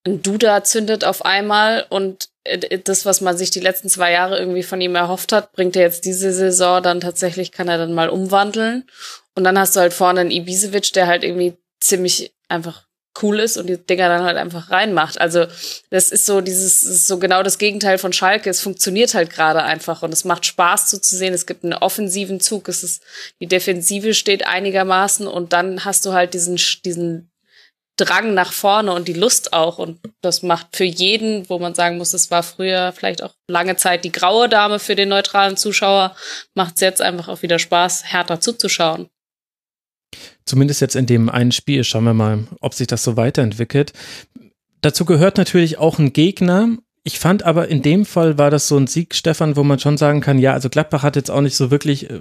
Ein 0.05 0.21
Duda 0.21 0.63
zündet 0.63 1.05
auf 1.05 1.23
einmal 1.23 1.85
und 1.89 2.29
äh, 2.43 2.79
das, 2.79 3.05
was 3.05 3.21
man 3.21 3.37
sich 3.37 3.51
die 3.51 3.59
letzten 3.59 3.89
zwei 3.89 4.11
Jahre 4.11 4.39
irgendwie 4.39 4.63
von 4.63 4.81
ihm 4.81 4.95
erhofft 4.95 5.31
hat, 5.31 5.53
bringt 5.53 5.75
er 5.75 5.83
jetzt 5.83 6.05
diese 6.05 6.33
Saison 6.33 6.81
dann 6.81 6.99
tatsächlich, 6.99 7.51
kann 7.51 7.67
er 7.67 7.77
dann 7.77 7.93
mal 7.93 8.09
umwandeln. 8.09 8.85
Und 9.35 9.43
dann 9.43 9.59
hast 9.59 9.75
du 9.75 9.79
halt 9.79 9.93
vorne 9.93 10.21
einen 10.21 10.31
Ibisevic, 10.31 10.93
der 10.93 11.07
halt 11.07 11.23
irgendwie 11.23 11.55
ziemlich 11.79 12.33
einfach 12.49 12.86
cool 13.21 13.39
ist 13.39 13.57
und 13.57 13.67
die 13.67 13.77
Dinger 13.77 14.09
dann 14.09 14.23
halt 14.23 14.37
einfach 14.37 14.71
reinmacht. 14.71 15.19
Also 15.19 15.45
das 15.89 16.11
ist 16.11 16.25
so 16.25 16.41
dieses, 16.41 16.83
ist 16.83 17.07
so 17.07 17.19
genau 17.19 17.43
das 17.43 17.57
Gegenteil 17.57 17.97
von 17.97 18.13
Schalke. 18.13 18.49
Es 18.49 18.61
funktioniert 18.61 19.13
halt 19.13 19.29
gerade 19.29 19.63
einfach 19.63 20.03
und 20.03 20.13
es 20.13 20.25
macht 20.25 20.45
Spaß 20.45 20.89
so 20.89 20.97
zu 20.97 21.15
sehen. 21.15 21.33
Es 21.33 21.45
gibt 21.45 21.63
einen 21.63 21.73
offensiven 21.73 22.39
Zug. 22.39 22.67
Es 22.69 22.83
ist, 22.83 23.03
die 23.39 23.47
Defensive 23.47 24.13
steht 24.13 24.45
einigermaßen 24.45 25.27
und 25.27 25.53
dann 25.53 25.85
hast 25.85 26.05
du 26.05 26.13
halt 26.13 26.33
diesen, 26.33 26.59
diesen 26.85 27.31
Drang 27.97 28.35
nach 28.35 28.53
vorne 28.53 28.93
und 28.93 29.07
die 29.07 29.13
Lust 29.13 29.53
auch. 29.53 29.79
Und 29.79 29.99
das 30.21 30.43
macht 30.43 30.75
für 30.75 30.83
jeden, 30.83 31.49
wo 31.49 31.57
man 31.59 31.73
sagen 31.73 31.97
muss, 31.97 32.13
es 32.13 32.29
war 32.29 32.43
früher 32.43 32.93
vielleicht 32.93 33.23
auch 33.23 33.33
lange 33.47 33.75
Zeit 33.75 34.03
die 34.03 34.11
graue 34.11 34.47
Dame 34.47 34.79
für 34.79 34.95
den 34.95 35.09
neutralen 35.09 35.57
Zuschauer, 35.57 36.15
macht 36.53 36.75
es 36.75 36.81
jetzt 36.81 37.01
einfach 37.01 37.27
auch 37.27 37.41
wieder 37.41 37.59
Spaß, 37.59 38.05
härter 38.05 38.39
zuzuschauen. 38.39 39.09
Zumindest 40.47 40.81
jetzt 40.81 40.95
in 40.95 41.05
dem 41.05 41.29
einen 41.29 41.51
Spiel. 41.51 41.83
Schauen 41.83 42.05
wir 42.05 42.13
mal, 42.13 42.45
ob 42.61 42.73
sich 42.73 42.87
das 42.87 43.03
so 43.03 43.17
weiterentwickelt. 43.17 43.93
Dazu 44.81 45.05
gehört 45.05 45.37
natürlich 45.37 45.77
auch 45.77 45.99
ein 45.99 46.13
Gegner. 46.13 46.69
Ich 47.03 47.19
fand 47.19 47.43
aber 47.43 47.67
in 47.67 47.81
dem 47.81 48.05
Fall 48.05 48.37
war 48.37 48.49
das 48.49 48.67
so 48.67 48.77
ein 48.77 48.87
Sieg, 48.87 49.13
Stefan, 49.13 49.55
wo 49.55 49.63
man 49.63 49.79
schon 49.79 49.97
sagen 49.97 50.21
kann, 50.21 50.39
ja, 50.39 50.53
also 50.53 50.69
Gladbach 50.69 51.03
hat 51.03 51.15
jetzt 51.15 51.29
auch 51.29 51.41
nicht 51.41 51.55
so 51.55 51.71
wirklich 51.71 52.09
äh, 52.09 52.19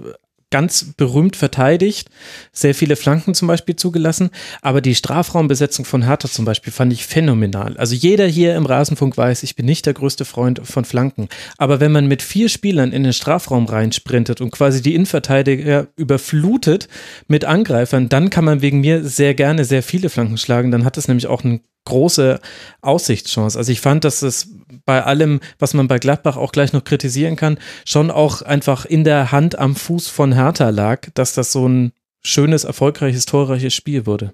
ganz 0.49 0.93
berühmt 0.95 1.35
verteidigt, 1.35 2.09
sehr 2.53 2.73
viele 2.73 2.95
Flanken 2.95 3.33
zum 3.33 3.47
Beispiel 3.47 3.75
zugelassen, 3.75 4.29
aber 4.61 4.81
die 4.81 4.95
Strafraumbesetzung 4.95 5.83
von 5.83 6.03
Hertha 6.03 6.29
zum 6.29 6.45
Beispiel 6.45 6.71
fand 6.71 6.93
ich 6.93 7.05
phänomenal. 7.05 7.77
Also 7.77 7.95
jeder 7.95 8.27
hier 8.27 8.55
im 8.55 8.65
Rasenfunk 8.65 9.17
weiß, 9.17 9.43
ich 9.43 9.55
bin 9.55 9.65
nicht 9.65 9.85
der 9.85 9.93
größte 9.93 10.25
Freund 10.25 10.61
von 10.63 10.85
Flanken, 10.85 11.27
aber 11.57 11.79
wenn 11.79 11.91
man 11.91 12.07
mit 12.07 12.21
vier 12.21 12.47
Spielern 12.47 12.93
in 12.93 13.03
den 13.03 13.13
Strafraum 13.13 13.65
reinsprintet 13.65 14.39
und 14.39 14.51
quasi 14.51 14.81
die 14.81 14.95
Innenverteidiger 14.95 15.87
überflutet 15.97 16.87
mit 17.27 17.43
Angreifern, 17.43 18.07
dann 18.07 18.29
kann 18.29 18.45
man 18.45 18.61
wegen 18.61 18.79
mir 18.79 19.03
sehr 19.03 19.33
gerne 19.33 19.65
sehr 19.65 19.83
viele 19.83 20.09
Flanken 20.09 20.37
schlagen, 20.37 20.71
dann 20.71 20.85
hat 20.85 20.97
es 20.97 21.09
nämlich 21.09 21.27
auch 21.27 21.43
einen 21.43 21.61
große 21.87 22.39
Aussichtschance. 22.81 23.57
Also 23.57 23.71
ich 23.71 23.81
fand, 23.81 24.03
dass 24.03 24.21
es 24.21 24.49
bei 24.85 25.03
allem, 25.03 25.39
was 25.59 25.73
man 25.73 25.87
bei 25.87 25.97
Gladbach 25.97 26.37
auch 26.37 26.51
gleich 26.51 26.73
noch 26.73 26.83
kritisieren 26.83 27.35
kann, 27.35 27.59
schon 27.85 28.11
auch 28.11 28.41
einfach 28.41 28.85
in 28.85 29.03
der 29.03 29.31
Hand 29.31 29.57
am 29.57 29.75
Fuß 29.75 30.07
von 30.07 30.33
Hertha 30.33 30.69
lag, 30.69 31.07
dass 31.13 31.33
das 31.33 31.51
so 31.51 31.67
ein 31.67 31.93
schönes, 32.23 32.63
erfolgreiches, 32.63 33.25
torreiches 33.25 33.73
Spiel 33.73 34.05
wurde. 34.05 34.33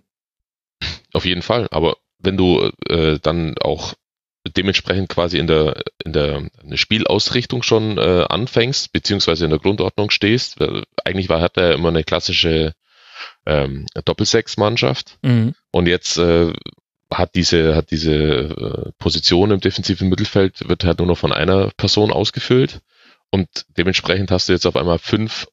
Auf 1.14 1.26
jeden 1.26 1.42
Fall, 1.42 1.68
aber 1.72 1.98
wenn 2.20 2.38
du 2.38 2.72
äh, 2.90 3.20
dann 3.22 3.56
auch 3.60 3.94
dementsprechend 4.46 5.10
quasi 5.10 5.38
in 5.38 5.48
der, 5.48 5.84
in 6.04 6.14
der, 6.14 6.50
Spielausrichtung 6.74 7.64
schon 7.64 7.98
äh, 7.98 8.26
anfängst, 8.28 8.92
beziehungsweise 8.92 9.46
in 9.46 9.52
der 9.52 9.60
Grundordnung 9.60 10.10
stehst, 10.10 10.58
eigentlich 11.06 11.30
war 11.30 11.40
Hertha 11.40 11.62
ja 11.62 11.74
immer 11.74 11.90
eine 11.90 12.04
klassische 12.04 12.74
ähm, 13.46 13.86
Doppelsechs-Mannschaft. 14.06 15.18
Mhm. 15.22 15.56
Und 15.72 15.88
jetzt 15.88 16.18
äh, 16.18 16.54
hat 17.14 17.36
diese, 17.36 17.76
hat 17.76 17.92
diese 17.92 18.14
äh, 18.14 18.92
Position 18.98 19.52
im 19.52 19.60
defensiven 19.60 20.10
Mittelfeld, 20.10 20.68
wird 20.68 20.84
halt 20.84 21.00
nur 21.00 21.08
noch 21.08 21.18
von 21.18 21.32
einer 21.32 21.70
Person 21.78 22.12
ausgefüllt. 22.12 22.82
Und 23.32 23.48
dementsprechend 23.78 24.32
hast 24.32 24.50
du 24.50 24.54
jetzt 24.54 24.66
auf 24.66 24.76
einmal 24.76 25.00
fünf 25.00 25.48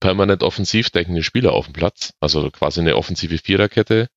permanent 0.00 0.42
offensiv 0.42 0.90
denkende 0.90 1.22
Spieler 1.22 1.52
auf 1.52 1.66
dem 1.66 1.74
Platz. 1.74 2.14
Also 2.20 2.50
quasi 2.50 2.80
eine 2.80 2.96
offensive 2.96 3.38
Viererkette 3.38 4.08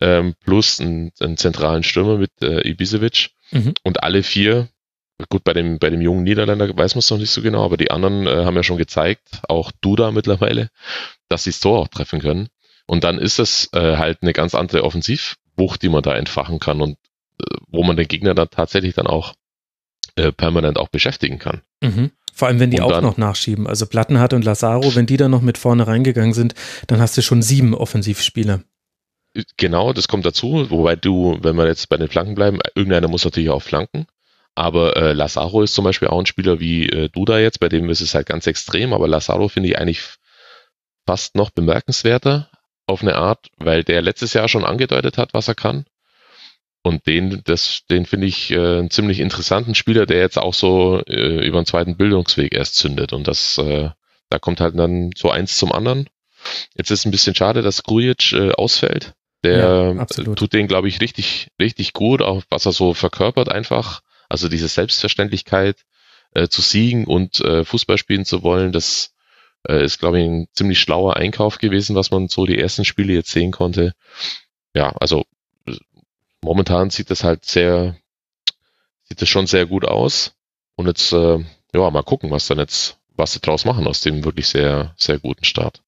ähm, 0.00 0.34
plus 0.44 0.80
einen, 0.80 1.12
einen 1.20 1.36
zentralen 1.36 1.82
Stürmer 1.82 2.16
mit 2.16 2.30
äh, 2.42 2.66
Ibisevic. 2.66 3.30
Mhm. 3.50 3.74
Und 3.82 4.02
alle 4.02 4.22
vier, 4.22 4.68
gut, 5.28 5.44
bei 5.44 5.52
dem, 5.52 5.78
bei 5.78 5.90
dem 5.90 6.00
jungen 6.00 6.22
Niederländer 6.22 6.74
weiß 6.76 6.94
man 6.94 7.00
es 7.00 7.10
noch 7.10 7.18
nicht 7.18 7.30
so 7.30 7.42
genau, 7.42 7.64
aber 7.64 7.76
die 7.76 7.90
anderen 7.90 8.26
äh, 8.26 8.44
haben 8.44 8.56
ja 8.56 8.62
schon 8.62 8.78
gezeigt, 8.78 9.42
auch 9.48 9.70
Duda 9.80 10.10
mittlerweile, 10.10 10.70
dass 11.28 11.44
sie 11.44 11.50
das 11.50 11.60
Tor 11.60 11.78
auch 11.78 11.88
treffen 11.88 12.20
können. 12.20 12.48
Und 12.86 13.04
dann 13.04 13.18
ist 13.18 13.38
es 13.38 13.68
äh, 13.72 13.96
halt 13.98 14.22
eine 14.22 14.32
ganz 14.32 14.54
andere 14.54 14.82
Offensiv, 14.82 15.36
Wucht, 15.60 15.82
die 15.82 15.88
man 15.88 16.02
da 16.02 16.16
entfachen 16.16 16.58
kann 16.58 16.80
und 16.80 16.96
äh, 17.40 17.44
wo 17.68 17.84
man 17.84 17.96
den 17.96 18.08
Gegner 18.08 18.34
dann 18.34 18.50
tatsächlich 18.50 18.94
dann 18.94 19.06
auch 19.06 19.34
äh, 20.16 20.32
permanent 20.32 20.78
auch 20.78 20.88
beschäftigen 20.88 21.38
kann. 21.38 21.60
Mhm. 21.80 22.10
Vor 22.34 22.48
allem, 22.48 22.58
wenn 22.58 22.70
die 22.70 22.78
und 22.78 22.84
auch 22.84 22.90
dann, 22.90 23.04
noch 23.04 23.16
nachschieben. 23.16 23.66
Also 23.66 23.86
Plattenhardt 23.86 24.32
und 24.32 24.44
Lazaro, 24.44 24.94
wenn 24.96 25.06
die 25.06 25.16
dann 25.16 25.30
noch 25.30 25.42
mit 25.42 25.58
vorne 25.58 25.86
reingegangen 25.86 26.32
sind, 26.32 26.54
dann 26.88 27.00
hast 27.00 27.16
du 27.16 27.22
schon 27.22 27.42
sieben 27.42 27.74
Offensivspieler. 27.74 28.62
Genau, 29.56 29.92
das 29.92 30.08
kommt 30.08 30.26
dazu. 30.26 30.70
Wobei 30.70 30.96
du, 30.96 31.38
wenn 31.42 31.56
wir 31.56 31.66
jetzt 31.66 31.88
bei 31.88 31.96
den 31.96 32.08
Flanken 32.08 32.34
bleiben, 32.34 32.58
irgendeiner 32.74 33.08
muss 33.08 33.24
natürlich 33.24 33.50
auch 33.50 33.62
flanken. 33.62 34.06
Aber 34.54 34.96
äh, 34.96 35.12
Lazaro 35.12 35.62
ist 35.62 35.74
zum 35.74 35.84
Beispiel 35.84 36.08
auch 36.08 36.18
ein 36.18 36.26
Spieler 36.26 36.60
wie 36.60 36.88
äh, 36.88 37.08
Duda 37.08 37.38
jetzt, 37.38 37.60
bei 37.60 37.68
dem 37.68 37.88
ist 37.88 38.00
es 38.00 38.14
halt 38.14 38.26
ganz 38.26 38.46
extrem. 38.46 38.92
Aber 38.92 39.06
Lazaro 39.06 39.48
finde 39.48 39.68
ich 39.68 39.78
eigentlich 39.78 40.02
fast 41.06 41.36
noch 41.36 41.50
bemerkenswerter, 41.50 42.49
auf 42.90 43.02
eine 43.02 43.14
Art, 43.14 43.48
weil 43.56 43.84
der 43.84 44.02
letztes 44.02 44.34
Jahr 44.34 44.48
schon 44.48 44.64
angedeutet 44.64 45.16
hat, 45.18 45.32
was 45.32 45.48
er 45.48 45.54
kann. 45.54 45.84
Und 46.82 47.06
den, 47.06 47.42
das, 47.44 47.82
den 47.90 48.06
finde 48.06 48.26
ich 48.26 48.50
äh, 48.50 48.56
einen 48.56 48.90
ziemlich 48.90 49.20
interessanten 49.20 49.74
Spieler, 49.74 50.06
der 50.06 50.18
jetzt 50.18 50.38
auch 50.38 50.54
so 50.54 51.02
äh, 51.06 51.46
über 51.46 51.58
einen 51.58 51.66
zweiten 51.66 51.96
Bildungsweg 51.96 52.54
erst 52.54 52.76
zündet. 52.76 53.12
Und 53.12 53.28
das, 53.28 53.58
äh, 53.58 53.90
da 54.30 54.38
kommt 54.38 54.60
halt 54.60 54.78
dann 54.78 55.10
so 55.16 55.30
eins 55.30 55.56
zum 55.56 55.72
anderen. 55.72 56.08
Jetzt 56.74 56.90
ist 56.90 57.04
ein 57.04 57.10
bisschen 57.10 57.34
schade, 57.34 57.60
dass 57.60 57.82
Grujic 57.82 58.32
äh, 58.32 58.52
ausfällt. 58.52 59.12
Der 59.44 59.94
ja, 59.96 60.04
tut 60.34 60.52
den, 60.52 60.68
glaube 60.68 60.88
ich, 60.88 61.00
richtig, 61.00 61.48
richtig 61.58 61.92
gut, 61.92 62.22
auch 62.22 62.42
was 62.50 62.66
er 62.66 62.72
so 62.72 62.94
verkörpert 62.94 63.50
einfach. 63.50 64.00
Also 64.28 64.48
diese 64.48 64.68
Selbstverständlichkeit 64.68 65.84
äh, 66.34 66.48
zu 66.48 66.62
siegen 66.62 67.06
und 67.06 67.40
äh, 67.40 67.64
Fußball 67.64 67.98
spielen 67.98 68.24
zu 68.24 68.42
wollen, 68.42 68.72
das 68.72 69.12
äh, 69.68 69.84
ist, 69.84 69.98
glaube 69.98 70.20
ich, 70.20 70.26
ein 70.26 70.48
ziemlich 70.54 70.80
schlauer 70.80 71.16
Einkauf 71.16 71.58
gewesen, 71.58 71.96
was 71.96 72.10
man 72.10 72.28
so 72.28 72.46
die 72.46 72.58
ersten 72.58 72.84
Spiele 72.84 73.12
jetzt 73.12 73.30
sehen 73.30 73.50
konnte. 73.50 73.94
Ja, 74.74 74.90
also 75.00 75.24
momentan 76.42 76.90
sieht 76.90 77.10
das 77.10 77.24
halt 77.24 77.44
sehr, 77.44 77.96
sieht 79.04 79.20
das 79.20 79.28
schon 79.28 79.46
sehr 79.46 79.66
gut 79.66 79.84
aus. 79.84 80.34
Und 80.76 80.86
jetzt, 80.86 81.12
äh, 81.12 81.38
ja, 81.74 81.90
mal 81.90 82.02
gucken, 82.02 82.30
was 82.30 82.46
dann 82.46 82.58
jetzt, 82.58 82.98
was 83.16 83.32
sie 83.32 83.40
draus 83.40 83.64
machen 83.64 83.86
aus 83.86 84.00
dem 84.00 84.24
wirklich 84.24 84.48
sehr, 84.48 84.94
sehr 84.96 85.18
guten 85.18 85.44
Start. 85.44 85.82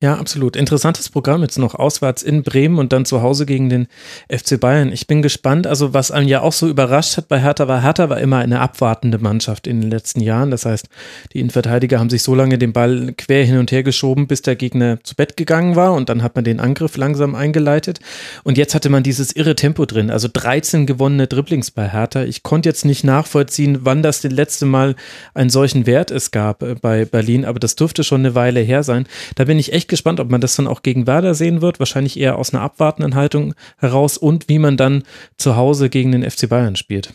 Ja, 0.00 0.14
absolut. 0.14 0.54
Interessantes 0.54 1.08
Programm 1.08 1.42
jetzt 1.42 1.58
noch 1.58 1.74
auswärts 1.74 2.22
in 2.22 2.44
Bremen 2.44 2.78
und 2.78 2.92
dann 2.92 3.04
zu 3.04 3.20
Hause 3.20 3.46
gegen 3.46 3.68
den 3.68 3.88
FC 4.30 4.60
Bayern. 4.60 4.92
Ich 4.92 5.08
bin 5.08 5.22
gespannt. 5.22 5.66
Also 5.66 5.92
was 5.92 6.12
einen 6.12 6.28
ja 6.28 6.40
auch 6.40 6.52
so 6.52 6.68
überrascht 6.68 7.16
hat 7.16 7.26
bei 7.26 7.40
Hertha 7.40 7.66
war, 7.66 7.82
Hertha 7.82 8.08
war 8.08 8.20
immer 8.20 8.36
eine 8.36 8.60
abwartende 8.60 9.18
Mannschaft 9.18 9.66
in 9.66 9.80
den 9.80 9.90
letzten 9.90 10.20
Jahren. 10.20 10.52
Das 10.52 10.66
heißt, 10.66 10.88
die 11.32 11.40
Innenverteidiger 11.40 11.98
haben 11.98 12.10
sich 12.10 12.22
so 12.22 12.36
lange 12.36 12.58
den 12.58 12.72
Ball 12.72 13.12
quer 13.18 13.44
hin 13.44 13.58
und 13.58 13.72
her 13.72 13.82
geschoben, 13.82 14.28
bis 14.28 14.40
der 14.40 14.54
Gegner 14.54 15.02
zu 15.02 15.16
Bett 15.16 15.36
gegangen 15.36 15.74
war 15.74 15.92
und 15.94 16.08
dann 16.08 16.22
hat 16.22 16.36
man 16.36 16.44
den 16.44 16.60
Angriff 16.60 16.96
langsam 16.96 17.34
eingeleitet. 17.34 17.98
Und 18.44 18.56
jetzt 18.56 18.76
hatte 18.76 18.90
man 18.90 19.02
dieses 19.02 19.32
irre 19.34 19.56
Tempo 19.56 19.84
drin. 19.84 20.12
Also 20.12 20.28
13 20.32 20.86
gewonnene 20.86 21.26
Dribblings 21.26 21.72
bei 21.72 21.88
Hertha. 21.88 22.22
Ich 22.22 22.44
konnte 22.44 22.68
jetzt 22.68 22.84
nicht 22.84 23.02
nachvollziehen, 23.02 23.78
wann 23.82 24.04
das 24.04 24.20
das 24.20 24.30
letzte 24.30 24.64
Mal 24.64 24.94
einen 25.34 25.50
solchen 25.50 25.86
Wert 25.86 26.12
es 26.12 26.30
gab 26.30 26.62
äh, 26.62 26.76
bei 26.76 27.04
Berlin, 27.04 27.44
aber 27.44 27.58
das 27.58 27.74
dürfte 27.74 28.04
schon 28.04 28.20
eine 28.20 28.36
Weile 28.36 28.60
her 28.60 28.84
sein. 28.84 29.08
Da 29.34 29.42
bin 29.42 29.58
ich 29.58 29.72
echt 29.72 29.87
gespannt, 29.88 30.20
ob 30.20 30.30
man 30.30 30.40
das 30.40 30.56
dann 30.56 30.66
auch 30.66 30.82
gegen 30.82 31.06
Werder 31.06 31.34
sehen 31.34 31.60
wird. 31.62 31.78
Wahrscheinlich 31.78 32.18
eher 32.18 32.36
aus 32.36 32.52
einer 32.52 32.62
abwartenden 32.62 33.14
Haltung 33.14 33.54
heraus 33.78 34.16
und 34.18 34.48
wie 34.48 34.58
man 34.58 34.76
dann 34.76 35.04
zu 35.36 35.56
Hause 35.56 35.88
gegen 35.90 36.12
den 36.12 36.28
FC 36.28 36.48
Bayern 36.48 36.76
spielt. 36.76 37.14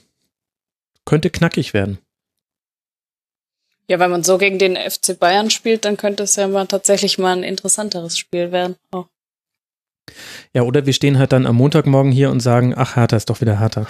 Könnte 1.06 1.30
knackig 1.30 1.74
werden. 1.74 2.00
Ja, 3.90 4.00
wenn 4.00 4.12
man 4.12 4.24
so 4.24 4.38
gegen 4.38 4.60
den 4.60 4.76
FC 4.78 5.20
Bayern 5.20 5.50
spielt, 5.50 5.86
dann 5.86 5.98
könnte 5.98 6.24
es 6.24 6.36
ja 6.36 6.48
mal 6.48 6.66
tatsächlich 6.68 7.18
mal 7.18 7.36
ein 7.36 7.44
interessanteres 7.44 8.18
Spiel 8.18 8.52
werden. 8.52 8.76
Oh. 8.92 9.06
Ja, 10.54 10.64
oder 10.64 10.86
wir 10.86 10.94
stehen 10.94 11.18
halt 11.18 11.32
dann 11.32 11.46
am 11.46 11.56
Montagmorgen 11.56 12.12
hier 12.12 12.30
und 12.30 12.40
sagen, 12.40 12.74
ach, 12.76 12.96
Hertha 12.96 13.18
ist 13.18 13.30
doch 13.30 13.42
wieder 13.42 13.60
Hertha. 13.60 13.88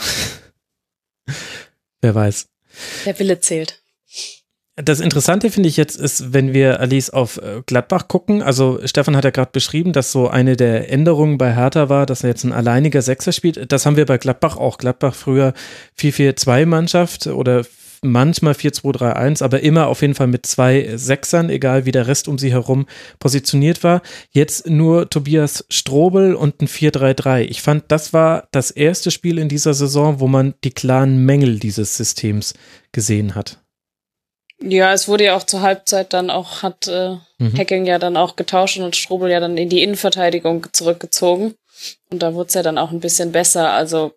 Wer 2.02 2.16
weiß. 2.16 2.48
Der 3.06 3.20
Wille 3.20 3.40
zählt. 3.40 3.82
Das 4.76 5.02
Interessante 5.02 5.52
finde 5.52 5.70
ich 5.70 5.78
jetzt 5.78 5.98
ist, 5.98 6.34
wenn 6.34 6.52
wir 6.52 6.80
Alice 6.80 7.12
auf 7.12 7.38
äh, 7.38 7.62
Gladbach 7.68 8.08
gucken. 8.08 8.42
Also 8.42 8.80
Stefan 8.86 9.16
hat 9.16 9.24
ja 9.24 9.30
gerade 9.30 9.52
beschrieben, 9.52 9.94
dass 9.94 10.12
so 10.12 10.28
eine 10.30 10.56
der 10.56 10.92
Änderungen 10.92 11.38
bei 11.38 11.54
Hertha 11.54 11.90
war, 11.90 12.08
dass 12.08 12.24
er 12.24 12.30
jetzt 12.30 12.44
ein 12.44 12.54
alleiniger 12.54 13.04
Sechser 13.04 13.32
spielt. 13.34 13.72
Das 13.72 13.86
haben 13.86 13.98
wir 13.98 14.08
bei 14.08 14.18
Gladbach 14.18 14.58
auch. 14.58 14.80
Gladbach 14.80 15.14
früher 15.14 15.54
4-4-2-Mannschaft 16.00 17.28
oder 17.28 17.66
manchmal 18.02 18.54
4-2-3-1, 18.54 19.44
aber 19.44 19.62
immer 19.62 19.88
auf 19.88 20.02
jeden 20.02 20.16
Fall 20.16 20.28
mit 20.28 20.48
zwei 20.48 20.98
Sechsern, 20.98 21.52
egal 21.52 21.86
wie 21.86 21.92
der 21.92 22.08
Rest 22.08 22.28
um 22.28 22.40
sie 22.40 22.52
herum 22.52 22.88
positioniert 23.20 23.84
war. 23.84 24.02
Jetzt 24.32 24.68
nur 24.68 25.08
Tobias 25.08 25.66
Strobel 25.70 26.34
und 26.34 26.62
ein 26.64 26.68
4-3-3. 26.68 27.42
Ich 27.42 27.62
fand, 27.62 27.86
das 27.90 28.12
war 28.12 28.48
das 28.50 28.72
erste 28.72 29.12
Spiel 29.12 29.38
in 29.38 29.50
dieser 29.50 29.76
Saison, 29.76 30.20
wo 30.20 30.28
man 30.28 30.56
die 30.64 30.72
klaren 30.72 31.26
Mängel 31.26 31.60
dieses 31.60 31.96
Systems 31.96 32.56
gesehen 32.92 33.36
hat. 33.36 33.63
Ja, 34.62 34.94
es 34.94 35.08
wurde 35.08 35.26
ja 35.26 35.36
auch 35.36 35.44
zur 35.44 35.62
Halbzeit 35.62 36.14
dann 36.14 36.30
auch, 36.30 36.62
hat 36.62 36.88
äh, 36.88 37.18
mhm. 37.38 37.58
Hacking 37.58 37.86
ja 37.86 38.00
dann 38.00 38.16
auch 38.18 38.36
getauscht 38.36 38.78
und 38.78 38.96
Strobel 38.96 39.30
ja 39.30 39.40
dann 39.40 39.58
in 39.58 39.70
die 39.70 39.84
Innenverteidigung 39.84 40.68
zurückgezogen. 40.72 41.56
Und 42.10 42.20
da 42.20 42.34
wurde 42.34 42.48
es 42.48 42.54
ja 42.54 42.64
dann 42.64 42.78
auch 42.78 42.92
ein 42.92 43.00
bisschen 43.00 43.32
besser. 43.32 43.72
Also 43.72 44.14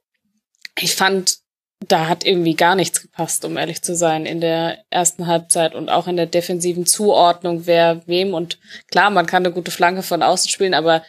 ich 0.78 0.94
fand, 0.94 1.38
da 1.86 2.08
hat 2.08 2.24
irgendwie 2.24 2.54
gar 2.54 2.74
nichts 2.74 3.02
gepasst, 3.02 3.44
um 3.44 3.56
ehrlich 3.56 3.82
zu 3.82 3.96
sein, 3.96 4.26
in 4.26 4.40
der 4.40 4.84
ersten 4.90 5.26
Halbzeit 5.26 5.74
und 5.74 5.88
auch 5.88 6.06
in 6.06 6.16
der 6.16 6.26
defensiven 6.26 6.86
Zuordnung, 6.86 7.66
wer 7.66 8.06
wem. 8.06 8.34
Und 8.34 8.58
klar, 8.90 9.10
man 9.10 9.26
kann 9.26 9.44
eine 9.44 9.54
gute 9.54 9.70
Flanke 9.70 10.02
von 10.02 10.22
außen 10.22 10.48
spielen, 10.48 10.74
aber 10.74 11.02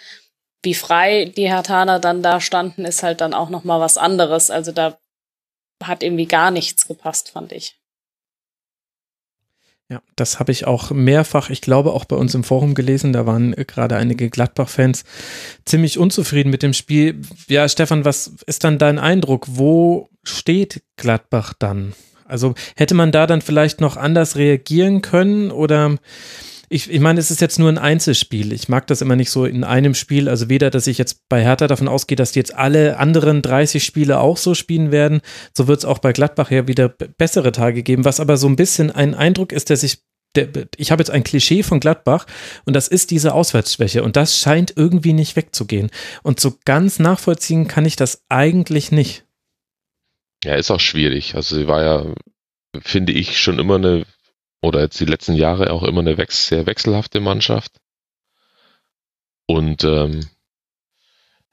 wie 0.63 0.73
frei 0.73 1.25
die 1.25 1.49
Hertaner 1.49 1.99
dann 1.99 2.23
da 2.23 2.41
standen, 2.41 2.85
ist 2.85 3.03
halt 3.03 3.21
dann 3.21 3.33
auch 3.33 3.49
nochmal 3.49 3.79
was 3.79 3.97
anderes. 3.97 4.49
Also 4.49 4.71
da 4.71 4.97
hat 5.83 6.03
irgendwie 6.03 6.25
gar 6.25 6.51
nichts 6.51 6.87
gepasst, 6.87 7.29
fand 7.29 7.51
ich. 7.51 7.77
Ja, 9.89 10.01
das 10.17 10.39
habe 10.39 10.51
ich 10.51 10.67
auch 10.67 10.91
mehrfach, 10.91 11.49
ich 11.49 11.61
glaube 11.61 11.93
auch 11.93 12.03
bei 12.03 12.17
uns 12.17 12.35
im 12.35 12.43
Forum 12.43 12.73
gelesen, 12.73 13.13
da 13.13 13.25
waren 13.25 13.53
gerade 13.53 13.95
einige 13.95 14.29
Gladbach-Fans 14.29 15.05
ziemlich 15.63 15.97
unzufrieden 15.97 16.49
mit 16.49 16.61
dem 16.61 16.73
Spiel. 16.73 17.21
Ja, 17.47 17.69
Stefan, 17.69 18.03
was 18.03 18.33
ist 18.47 18.65
dann 18.65 18.79
dein 18.79 18.99
Eindruck? 18.99 19.45
Wo 19.49 20.09
steht 20.23 20.83
Gladbach 20.97 21.53
dann? 21.57 21.93
Also 22.25 22.53
hätte 22.75 22.95
man 22.95 23.13
da 23.13 23.27
dann 23.27 23.41
vielleicht 23.41 23.79
noch 23.79 23.95
anders 23.95 24.35
reagieren 24.35 25.01
können 25.01 25.51
oder 25.51 25.95
ich, 26.69 26.91
ich 26.91 26.99
meine, 26.99 27.19
es 27.19 27.31
ist 27.31 27.39
jetzt 27.39 27.59
nur 27.59 27.69
ein 27.69 27.77
Einzelspiel. 27.77 28.51
Ich 28.51 28.67
mag 28.67 28.87
das 28.87 29.01
immer 29.01 29.15
nicht 29.15 29.31
so 29.31 29.45
in 29.45 29.63
einem 29.63 29.93
Spiel. 29.93 30.27
Also 30.27 30.49
weder, 30.49 30.69
dass 30.69 30.87
ich 30.87 30.97
jetzt 30.97 31.29
bei 31.29 31.41
Hertha 31.41 31.67
davon 31.67 31.87
ausgehe, 31.87 32.17
dass 32.17 32.33
die 32.33 32.39
jetzt 32.39 32.55
alle 32.55 32.97
anderen 32.97 33.41
30 33.41 33.83
Spiele 33.83 34.19
auch 34.19 34.37
so 34.37 34.53
spielen 34.53 34.91
werden, 34.91 35.21
so 35.55 35.67
wird 35.67 35.79
es 35.79 35.85
auch 35.85 35.99
bei 35.99 36.11
Gladbach 36.11 36.51
ja 36.51 36.67
wieder 36.67 36.89
bessere 36.89 37.53
Tage 37.53 37.83
geben. 37.83 38.03
Was 38.03 38.19
aber 38.19 38.35
so 38.35 38.47
ein 38.47 38.57
bisschen 38.57 38.91
ein 38.91 39.15
Eindruck 39.15 39.53
ist, 39.53 39.69
der 39.69 39.77
sich 39.77 39.99
der, 40.35 40.67
ich 40.75 40.91
habe 40.91 41.01
jetzt 41.01 41.09
ein 41.09 41.23
Klischee 41.23 41.63
von 41.63 41.79
Gladbach 41.79 42.25
und 42.65 42.75
das 42.75 42.89
ist 42.89 43.11
diese 43.11 43.33
Auswärtsschwäche 43.33 44.03
und 44.03 44.15
das 44.15 44.37
scheint 44.37 44.73
irgendwie 44.75 45.13
nicht 45.13 45.35
wegzugehen. 45.35 45.89
Und 46.21 46.39
so 46.39 46.57
ganz 46.65 46.99
nachvollziehen 46.99 47.67
kann 47.67 47.85
ich 47.85 47.95
das 47.95 48.23
eigentlich 48.29 48.91
nicht. 48.91 49.25
Ja, 50.43 50.55
ist 50.55 50.69
auch 50.69 50.79
schwierig. 50.79 51.35
Also 51.35 51.55
sie 51.55 51.67
war 51.67 51.83
ja, 51.83 52.13
finde 52.81 53.13
ich, 53.13 53.39
schon 53.39 53.57
immer 53.57 53.75
eine, 53.75 54.05
oder 54.61 54.81
jetzt 54.81 54.99
die 54.99 55.05
letzten 55.05 55.33
Jahre 55.33 55.71
auch 55.71 55.83
immer 55.83 56.01
eine 56.01 56.17
wechs 56.17 56.47
sehr 56.47 56.65
wechselhafte 56.65 57.19
Mannschaft. 57.19 57.71
Und 59.45 59.83
ähm, 59.83 60.27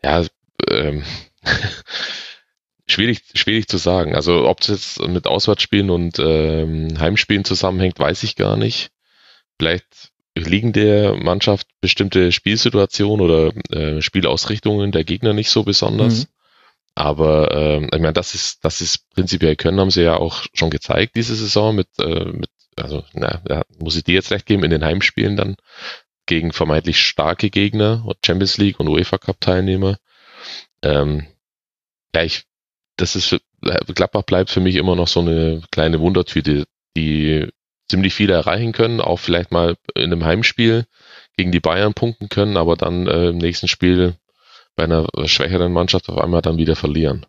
ja, 0.02 0.24
ähm, 0.68 1.04
schwierig, 2.86 3.22
schwierig 3.34 3.68
zu 3.68 3.78
sagen. 3.78 4.14
Also 4.14 4.48
ob 4.48 4.60
es 4.60 4.68
jetzt 4.68 5.00
mit 5.02 5.26
Auswärtsspielen 5.26 5.90
und 5.90 6.18
ähm, 6.18 6.98
Heimspielen 6.98 7.44
zusammenhängt, 7.44 7.98
weiß 7.98 8.22
ich 8.24 8.36
gar 8.36 8.56
nicht. 8.56 8.90
Vielleicht 9.58 10.12
liegen 10.36 10.72
der 10.72 11.14
Mannschaft 11.14 11.68
bestimmte 11.80 12.32
Spielsituationen 12.32 13.24
oder 13.24 13.52
äh, 13.70 14.02
Spielausrichtungen 14.02 14.90
der 14.90 15.04
Gegner 15.04 15.32
nicht 15.32 15.50
so 15.50 15.62
besonders. 15.62 16.20
Mhm. 16.20 16.26
Aber 16.96 17.52
ähm, 17.52 17.84
ich 17.92 18.00
meine, 18.00 18.12
das 18.12 18.34
ist, 18.34 18.64
das 18.64 18.80
ist 18.80 19.10
prinzipiell 19.10 19.56
können, 19.56 19.80
haben 19.80 19.90
sie 19.90 20.02
ja 20.02 20.16
auch 20.16 20.44
schon 20.54 20.70
gezeigt 20.70 21.16
diese 21.16 21.34
Saison 21.34 21.74
mit, 21.74 21.88
äh, 21.98 22.24
mit 22.24 22.50
also 22.76 23.04
na, 23.12 23.40
da 23.44 23.62
muss 23.78 23.96
ich 23.96 24.04
dir 24.04 24.14
jetzt 24.14 24.30
recht 24.30 24.46
geben, 24.46 24.64
in 24.64 24.70
den 24.70 24.84
Heimspielen 24.84 25.36
dann 25.36 25.56
gegen 26.26 26.52
vermeintlich 26.52 27.00
starke 27.00 27.50
Gegner, 27.50 28.06
Champions 28.24 28.56
League 28.58 28.80
und 28.80 28.88
UEFA 28.88 29.18
Cup 29.18 29.40
Teilnehmer. 29.40 29.98
Ähm, 30.82 31.26
ja, 32.14 32.22
ich, 32.22 32.44
das 32.96 33.16
ist 33.16 33.26
für, 33.26 33.40
Gladbach 33.60 34.22
bleibt 34.22 34.50
für 34.50 34.60
mich 34.60 34.76
immer 34.76 34.96
noch 34.96 35.08
so 35.08 35.20
eine 35.20 35.62
kleine 35.70 36.00
Wundertüte, 36.00 36.64
die 36.96 37.48
ziemlich 37.88 38.14
viele 38.14 38.34
erreichen 38.34 38.72
können, 38.72 39.00
auch 39.00 39.18
vielleicht 39.18 39.52
mal 39.52 39.76
in 39.94 40.04
einem 40.04 40.24
Heimspiel 40.24 40.86
gegen 41.36 41.52
die 41.52 41.60
Bayern 41.60 41.94
punkten 41.94 42.28
können, 42.28 42.56
aber 42.56 42.76
dann 42.76 43.06
äh, 43.06 43.28
im 43.28 43.38
nächsten 43.38 43.68
Spiel 43.68 44.14
bei 44.76 44.84
einer 44.84 45.06
schwächeren 45.26 45.72
Mannschaft 45.72 46.08
auf 46.08 46.18
einmal 46.18 46.42
dann 46.42 46.56
wieder 46.56 46.76
verlieren 46.76 47.26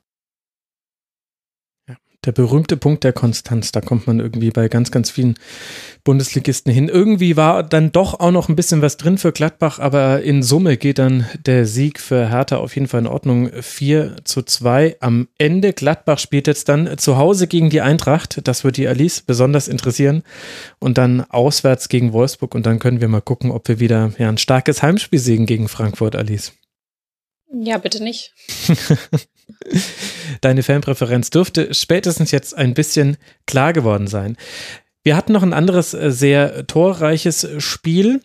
der 2.25 2.31
berühmte 2.31 2.77
Punkt 2.77 3.03
der 3.03 3.13
Konstanz. 3.13 3.71
Da 3.71 3.81
kommt 3.81 4.07
man 4.07 4.19
irgendwie 4.19 4.49
bei 4.49 4.67
ganz, 4.67 4.91
ganz 4.91 5.09
vielen 5.09 5.35
Bundesligisten 6.03 6.71
hin. 6.71 6.89
Irgendwie 6.89 7.37
war 7.37 7.63
dann 7.63 7.91
doch 7.91 8.19
auch 8.19 8.31
noch 8.31 8.49
ein 8.49 8.55
bisschen 8.55 8.81
was 8.81 8.97
drin 8.97 9.17
für 9.17 9.31
Gladbach, 9.31 9.79
aber 9.79 10.21
in 10.21 10.43
Summe 10.43 10.77
geht 10.77 10.99
dann 10.99 11.25
der 11.45 11.65
Sieg 11.65 11.99
für 11.99 12.29
Hertha 12.29 12.57
auf 12.57 12.75
jeden 12.75 12.87
Fall 12.87 13.01
in 13.01 13.07
Ordnung. 13.07 13.49
4 13.61 14.17
zu 14.23 14.43
2 14.43 14.97
am 14.99 15.27
Ende. 15.37 15.73
Gladbach 15.73 16.19
spielt 16.19 16.47
jetzt 16.47 16.69
dann 16.69 16.97
zu 16.97 17.17
Hause 17.17 17.47
gegen 17.47 17.69
die 17.69 17.81
Eintracht. 17.81 18.39
Das 18.47 18.63
wird 18.63 18.77
die 18.77 18.87
Alice 18.87 19.21
besonders 19.21 19.67
interessieren. 19.67 20.23
Und 20.79 20.97
dann 20.97 21.21
auswärts 21.21 21.89
gegen 21.89 22.13
Wolfsburg. 22.13 22.55
Und 22.55 22.65
dann 22.65 22.79
können 22.79 23.01
wir 23.01 23.07
mal 23.07 23.21
gucken, 23.21 23.51
ob 23.51 23.67
wir 23.67 23.79
wieder 23.79 24.11
ja, 24.17 24.29
ein 24.29 24.37
starkes 24.37 24.81
Heimspiel 24.81 25.19
sehen 25.19 25.45
gegen 25.45 25.67
Frankfurt, 25.67 26.15
Alice. 26.15 26.53
Ja, 27.51 27.77
bitte 27.77 28.03
nicht. 28.03 28.33
Deine 30.41 30.63
Fanpräferenz 30.63 31.29
dürfte 31.29 31.73
spätestens 31.73 32.31
jetzt 32.31 32.57
ein 32.57 32.73
bisschen 32.73 33.17
klar 33.45 33.73
geworden 33.73 34.07
sein. 34.07 34.37
Wir 35.03 35.15
hatten 35.15 35.33
noch 35.33 35.43
ein 35.43 35.53
anderes 35.53 35.93
äh, 35.93 36.11
sehr 36.11 36.65
torreiches 36.67 37.47
Spiel, 37.59 38.21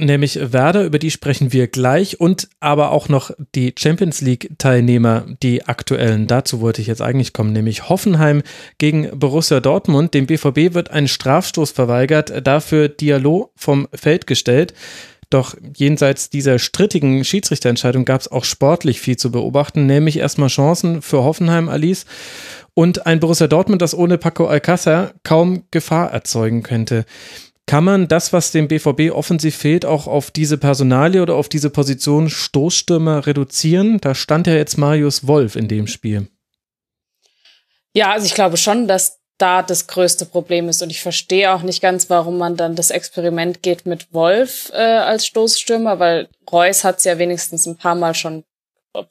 nämlich 0.00 0.38
Werder, 0.52 0.84
über 0.84 0.98
die 0.98 1.10
sprechen 1.10 1.52
wir 1.52 1.66
gleich 1.68 2.20
und 2.20 2.48
aber 2.58 2.90
auch 2.90 3.08
noch 3.08 3.30
die 3.54 3.74
Champions 3.78 4.20
League 4.20 4.50
Teilnehmer, 4.58 5.26
die 5.42 5.66
aktuellen. 5.66 6.26
Dazu 6.26 6.60
wollte 6.60 6.80
ich 6.80 6.86
jetzt 6.86 7.02
eigentlich 7.02 7.32
kommen, 7.32 7.52
nämlich 7.52 7.88
Hoffenheim 7.88 8.42
gegen 8.78 9.10
Borussia 9.18 9.60
Dortmund. 9.60 10.14
Dem 10.14 10.26
BVB 10.26 10.74
wird 10.74 10.90
ein 10.90 11.08
Strafstoß 11.08 11.72
verweigert, 11.72 12.46
dafür 12.46 12.88
Dialog 12.88 13.50
vom 13.56 13.88
Feld 13.92 14.26
gestellt. 14.26 14.74
Doch 15.30 15.54
jenseits 15.76 16.28
dieser 16.28 16.58
strittigen 16.58 17.24
Schiedsrichterentscheidung 17.24 18.04
gab 18.04 18.20
es 18.20 18.28
auch 18.30 18.44
sportlich 18.44 19.00
viel 19.00 19.16
zu 19.16 19.30
beobachten, 19.30 19.86
nämlich 19.86 20.18
erstmal 20.18 20.48
Chancen 20.48 21.02
für 21.02 21.22
Hoffenheim, 21.22 21.68
Alice, 21.68 22.04
und 22.74 23.06
ein 23.06 23.20
Borussia 23.20 23.46
Dortmund, 23.46 23.80
das 23.80 23.94
ohne 23.94 24.18
Paco 24.18 24.46
Alcázar 24.46 25.12
kaum 25.22 25.64
Gefahr 25.70 26.10
erzeugen 26.10 26.62
könnte. 26.62 27.04
Kann 27.66 27.84
man 27.84 28.08
das, 28.08 28.32
was 28.32 28.50
dem 28.50 28.66
BVB 28.66 29.12
offensiv 29.12 29.56
fehlt, 29.56 29.84
auch 29.84 30.08
auf 30.08 30.32
diese 30.32 30.58
Personalie 30.58 31.22
oder 31.22 31.36
auf 31.36 31.48
diese 31.48 31.70
Position 31.70 32.28
Stoßstürmer 32.28 33.26
reduzieren? 33.26 34.00
Da 34.00 34.16
stand 34.16 34.48
ja 34.48 34.54
jetzt 34.54 34.76
Marius 34.76 35.28
Wolf 35.28 35.54
in 35.54 35.68
dem 35.68 35.86
Spiel. 35.86 36.26
Ja, 37.94 38.10
also 38.10 38.26
ich 38.26 38.34
glaube 38.34 38.56
schon, 38.56 38.88
dass 38.88 39.19
da 39.40 39.62
das 39.62 39.86
größte 39.86 40.26
Problem 40.26 40.68
ist. 40.68 40.82
Und 40.82 40.90
ich 40.90 41.00
verstehe 41.00 41.52
auch 41.52 41.62
nicht 41.62 41.80
ganz, 41.80 42.10
warum 42.10 42.38
man 42.38 42.56
dann 42.56 42.76
das 42.76 42.90
Experiment 42.90 43.62
geht 43.62 43.86
mit 43.86 44.12
Wolf 44.12 44.70
äh, 44.72 44.76
als 44.76 45.26
Stoßstürmer, 45.26 45.98
weil 45.98 46.28
Reus 46.50 46.84
hat 46.84 46.98
es 46.98 47.04
ja 47.04 47.18
wenigstens 47.18 47.66
ein 47.66 47.76
paar 47.76 47.94
Mal 47.94 48.14
schon 48.14 48.44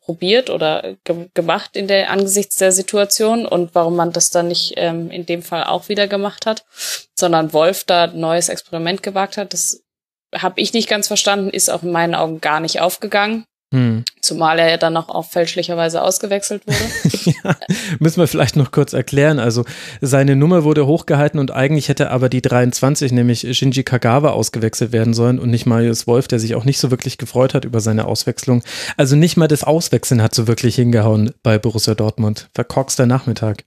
probiert 0.01 0.49
oder 0.49 0.95
ge 1.05 1.29
gemacht 1.33 1.77
in 1.77 1.87
der 1.87 2.11
angesichts 2.11 2.57
der 2.57 2.73
Situation 2.73 3.45
und 3.45 3.73
warum 3.75 3.95
man 3.95 4.11
das 4.11 4.29
dann 4.29 4.49
nicht 4.49 4.73
ähm, 4.75 5.09
in 5.09 5.25
dem 5.25 5.41
Fall 5.41 5.63
auch 5.63 5.87
wieder 5.87 6.07
gemacht 6.07 6.45
hat, 6.45 6.65
sondern 7.15 7.53
Wolf 7.53 7.85
da 7.85 8.05
ein 8.05 8.19
neues 8.19 8.49
Experiment 8.49 9.03
gewagt 9.03 9.37
hat, 9.37 9.53
das 9.53 9.81
habe 10.35 10.59
ich 10.59 10.73
nicht 10.73 10.89
ganz 10.89 11.07
verstanden, 11.07 11.49
ist 11.49 11.69
auch 11.69 11.81
in 11.81 11.91
meinen 11.91 12.13
Augen 12.13 12.41
gar 12.41 12.59
nicht 12.59 12.81
aufgegangen. 12.81 13.45
Hm. 13.71 14.03
Zumal 14.19 14.57
er 14.57 14.67
ja 14.67 14.77
dann 14.77 14.93
noch 14.93 15.09
auch 15.09 15.29
fälschlicherweise 15.29 16.01
ausgewechselt 16.01 16.63
wurde. 16.65 17.35
ja, 17.43 17.55
müssen 17.99 18.19
wir 18.19 18.27
vielleicht 18.27 18.55
noch 18.55 18.71
kurz 18.71 18.93
erklären. 18.93 19.37
Also 19.37 19.63
seine 20.01 20.35
Nummer 20.35 20.63
wurde 20.63 20.87
hochgehalten 20.87 21.39
und 21.39 21.51
eigentlich 21.51 21.87
hätte 21.87 22.09
aber 22.09 22.29
die 22.29 22.41
23, 22.41 23.11
nämlich 23.11 23.47
Shinji 23.55 23.83
Kagawa, 23.83 24.31
ausgewechselt 24.31 24.91
werden 24.91 25.13
sollen 25.13 25.37
und 25.37 25.51
nicht 25.51 25.67
Marius 25.67 26.07
Wolf, 26.07 26.27
der 26.27 26.39
sich 26.39 26.55
auch 26.55 26.65
nicht 26.65 26.79
so 26.79 26.89
wirklich 26.89 27.19
gefreut 27.19 27.53
hat 27.53 27.63
über 27.63 27.79
seine 27.79 28.05
Auswechslung. 28.05 28.63
Also 28.97 29.15
nicht 29.15 29.37
mal 29.37 29.47
das 29.47 29.63
Auswechseln 29.63 30.23
hat 30.23 30.33
so 30.33 30.47
wirklich 30.47 30.75
hingehauen 30.75 31.31
bei 31.43 31.59
Borussia 31.59 31.93
Dortmund. 31.93 32.49
Verkorkster 32.55 33.05
Nachmittag. 33.05 33.65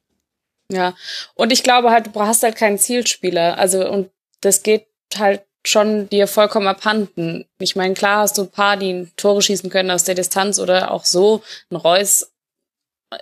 Ja, 0.69 0.95
und 1.35 1.53
ich 1.53 1.63
glaube 1.63 1.91
halt, 1.91 2.15
du 2.15 2.21
hast 2.21 2.43
halt 2.43 2.57
keinen 2.57 2.79
Zielspieler. 2.79 3.57
Also 3.57 3.89
und 3.89 4.11
das 4.41 4.65
geht 4.65 4.87
halt 5.17 5.43
schon 5.65 6.09
dir 6.09 6.27
vollkommen 6.27 6.67
abhanden. 6.67 7.47
Ich 7.59 7.77
meine, 7.77 7.95
klar 7.95 8.21
hast 8.21 8.39
du 8.39 8.43
ein 8.43 8.51
paar, 8.51 8.77
die 8.77 9.09
Tore 9.17 9.43
schießen 9.43 9.71
können 9.71 9.91
aus 9.91 10.05
der 10.05 10.15
Distanz 10.15 10.59
oder 10.59 10.91
auch 10.91 11.05
so. 11.05 11.43
Ein 11.71 11.77
Reus 11.77 12.33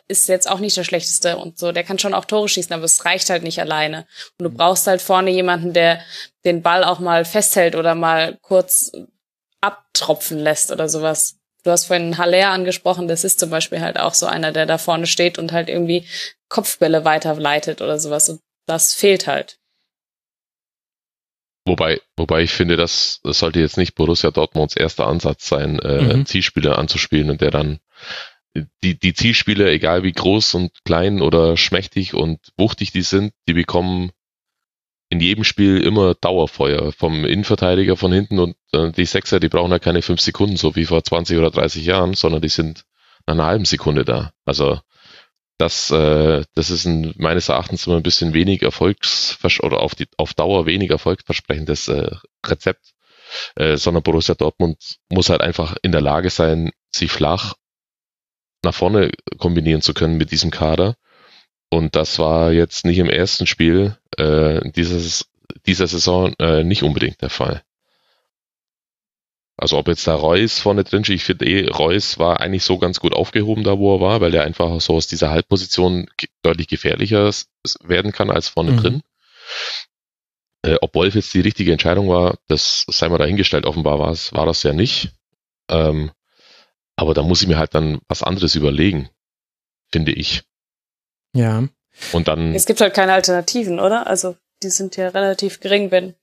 ist 0.08 0.28
jetzt 0.28 0.48
auch 0.48 0.60
nicht 0.60 0.76
der 0.76 0.84
schlechteste 0.84 1.36
und 1.36 1.58
so. 1.58 1.72
Der 1.72 1.84
kann 1.84 1.98
schon 1.98 2.14
auch 2.14 2.24
Tore 2.24 2.48
schießen, 2.48 2.72
aber 2.72 2.84
es 2.84 3.04
reicht 3.04 3.30
halt 3.30 3.42
nicht 3.42 3.60
alleine. 3.60 4.06
Und 4.38 4.44
du 4.44 4.50
brauchst 4.50 4.86
halt 4.86 5.02
vorne 5.02 5.30
jemanden, 5.30 5.72
der 5.72 6.00
den 6.44 6.62
Ball 6.62 6.84
auch 6.84 6.98
mal 6.98 7.24
festhält 7.24 7.74
oder 7.74 7.94
mal 7.94 8.38
kurz 8.42 8.92
abtropfen 9.60 10.38
lässt 10.38 10.70
oder 10.72 10.88
sowas. 10.88 11.36
Du 11.62 11.70
hast 11.70 11.86
vorhin 11.86 12.16
Haller 12.16 12.48
angesprochen, 12.48 13.06
das 13.08 13.24
ist 13.24 13.38
zum 13.38 13.50
Beispiel 13.50 13.80
halt 13.80 13.98
auch 13.98 14.14
so 14.14 14.26
einer, 14.26 14.52
der 14.52 14.64
da 14.64 14.78
vorne 14.78 15.06
steht 15.06 15.38
und 15.38 15.52
halt 15.52 15.68
irgendwie 15.68 16.06
Kopfbälle 16.48 17.04
weiterleitet 17.04 17.82
oder 17.82 17.98
sowas. 17.98 18.30
Und 18.30 18.40
das 18.66 18.94
fehlt 18.94 19.26
halt. 19.26 19.59
Wobei, 21.70 22.00
wobei 22.16 22.42
ich 22.42 22.50
finde, 22.50 22.76
das, 22.76 23.20
das 23.22 23.38
sollte 23.38 23.60
jetzt 23.60 23.76
nicht 23.76 23.94
Borussia 23.94 24.32
Dortmunds 24.32 24.74
erster 24.74 25.06
Ansatz 25.06 25.46
sein, 25.46 25.78
äh, 25.78 26.16
mhm. 26.16 26.26
Zielspieler 26.26 26.76
anzuspielen 26.76 27.30
und 27.30 27.40
der 27.40 27.52
dann 27.52 27.78
die, 28.82 28.98
die 28.98 29.14
Zielspieler, 29.14 29.66
egal 29.66 30.02
wie 30.02 30.10
groß 30.10 30.54
und 30.54 30.72
klein 30.84 31.22
oder 31.22 31.56
schmächtig 31.56 32.12
und 32.12 32.40
wuchtig 32.56 32.90
die 32.90 33.02
sind, 33.02 33.34
die 33.46 33.52
bekommen 33.52 34.10
in 35.10 35.20
jedem 35.20 35.44
Spiel 35.44 35.80
immer 35.80 36.14
Dauerfeuer 36.14 36.90
vom 36.90 37.24
Innenverteidiger 37.24 37.96
von 37.96 38.12
hinten 38.12 38.40
und 38.40 38.56
äh, 38.72 38.90
die 38.90 39.04
Sechser, 39.04 39.38
die 39.38 39.48
brauchen 39.48 39.70
ja 39.70 39.78
keine 39.78 40.02
fünf 40.02 40.20
Sekunden, 40.20 40.56
so 40.56 40.74
wie 40.74 40.86
vor 40.86 41.04
20 41.04 41.38
oder 41.38 41.52
30 41.52 41.84
Jahren, 41.84 42.14
sondern 42.14 42.42
die 42.42 42.48
sind 42.48 42.84
nach 43.28 43.34
einer 43.34 43.46
halben 43.46 43.64
Sekunde 43.64 44.04
da. 44.04 44.32
Also 44.44 44.80
das, 45.60 45.90
äh, 45.90 46.44
das 46.54 46.70
ist 46.70 46.86
ein, 46.86 47.14
meines 47.18 47.48
Erachtens 47.48 47.86
immer 47.86 47.96
ein 47.96 48.02
bisschen 48.02 48.32
wenig 48.32 48.62
erfolgsvers 48.62 49.60
oder 49.60 49.80
auf, 49.80 49.94
die, 49.94 50.08
auf 50.16 50.32
Dauer 50.34 50.66
wenig 50.66 50.90
erfolgsversprechendes 50.90 51.88
äh, 51.88 52.10
Rezept, 52.46 52.94
äh, 53.56 53.76
sondern 53.76 54.02
Borussia 54.02 54.34
Dortmund 54.34 54.96
muss 55.10 55.28
halt 55.28 55.42
einfach 55.42 55.76
in 55.82 55.92
der 55.92 56.00
Lage 56.00 56.30
sein, 56.30 56.70
sie 56.90 57.08
flach 57.08 57.54
nach 58.62 58.74
vorne 58.74 59.10
kombinieren 59.38 59.82
zu 59.82 59.94
können 59.94 60.16
mit 60.16 60.32
diesem 60.32 60.50
Kader. 60.50 60.96
Und 61.70 61.94
das 61.94 62.18
war 62.18 62.52
jetzt 62.52 62.84
nicht 62.84 62.98
im 62.98 63.08
ersten 63.08 63.46
Spiel 63.46 63.96
äh, 64.16 64.60
dieses, 64.72 65.30
dieser 65.66 65.86
Saison 65.86 66.34
äh, 66.38 66.64
nicht 66.64 66.82
unbedingt 66.82 67.22
der 67.22 67.30
Fall. 67.30 67.62
Also 69.60 69.76
ob 69.76 69.88
jetzt 69.88 70.06
da 70.06 70.14
Reus 70.14 70.58
vorne 70.58 70.84
drin 70.84 71.04
steht, 71.04 71.16
ich 71.16 71.24
finde 71.24 71.44
eh, 71.44 71.68
Reus 71.68 72.18
war 72.18 72.40
eigentlich 72.40 72.64
so 72.64 72.78
ganz 72.78 72.98
gut 72.98 73.12
aufgehoben 73.12 73.62
da, 73.62 73.78
wo 73.78 73.94
er 73.94 74.00
war, 74.00 74.22
weil 74.22 74.34
er 74.34 74.44
einfach 74.44 74.80
so 74.80 74.94
aus 74.94 75.06
dieser 75.06 75.28
Halbposition 75.28 76.08
deutlich 76.40 76.66
gefährlicher 76.66 77.30
werden 77.82 78.10
kann 78.10 78.30
als 78.30 78.48
vorne 78.48 78.72
mhm. 78.72 78.76
drin. 78.78 79.02
Äh, 80.62 80.76
ob 80.80 80.94
Wolf 80.94 81.14
jetzt 81.14 81.34
die 81.34 81.40
richtige 81.40 81.72
Entscheidung 81.72 82.08
war, 82.08 82.38
das 82.48 82.86
sei 82.88 83.10
mal 83.10 83.18
dahingestellt. 83.18 83.66
Offenbar 83.66 83.98
war 83.98 84.10
es, 84.10 84.32
war 84.32 84.46
das 84.46 84.62
ja 84.62 84.72
nicht. 84.72 85.10
Ähm, 85.70 86.10
aber 86.96 87.12
da 87.12 87.22
muss 87.22 87.42
ich 87.42 87.48
mir 87.48 87.58
halt 87.58 87.74
dann 87.74 88.00
was 88.08 88.22
anderes 88.22 88.54
überlegen, 88.54 89.10
finde 89.92 90.12
ich. 90.12 90.42
Ja. 91.34 91.68
Und 92.12 92.28
dann. 92.28 92.54
Es 92.54 92.64
gibt 92.64 92.80
halt 92.80 92.94
keine 92.94 93.12
Alternativen, 93.12 93.78
oder? 93.78 94.06
Also 94.06 94.36
die 94.62 94.70
sind 94.70 94.96
ja 94.96 95.08
relativ 95.08 95.60
gering, 95.60 95.90
wenn 95.90 96.14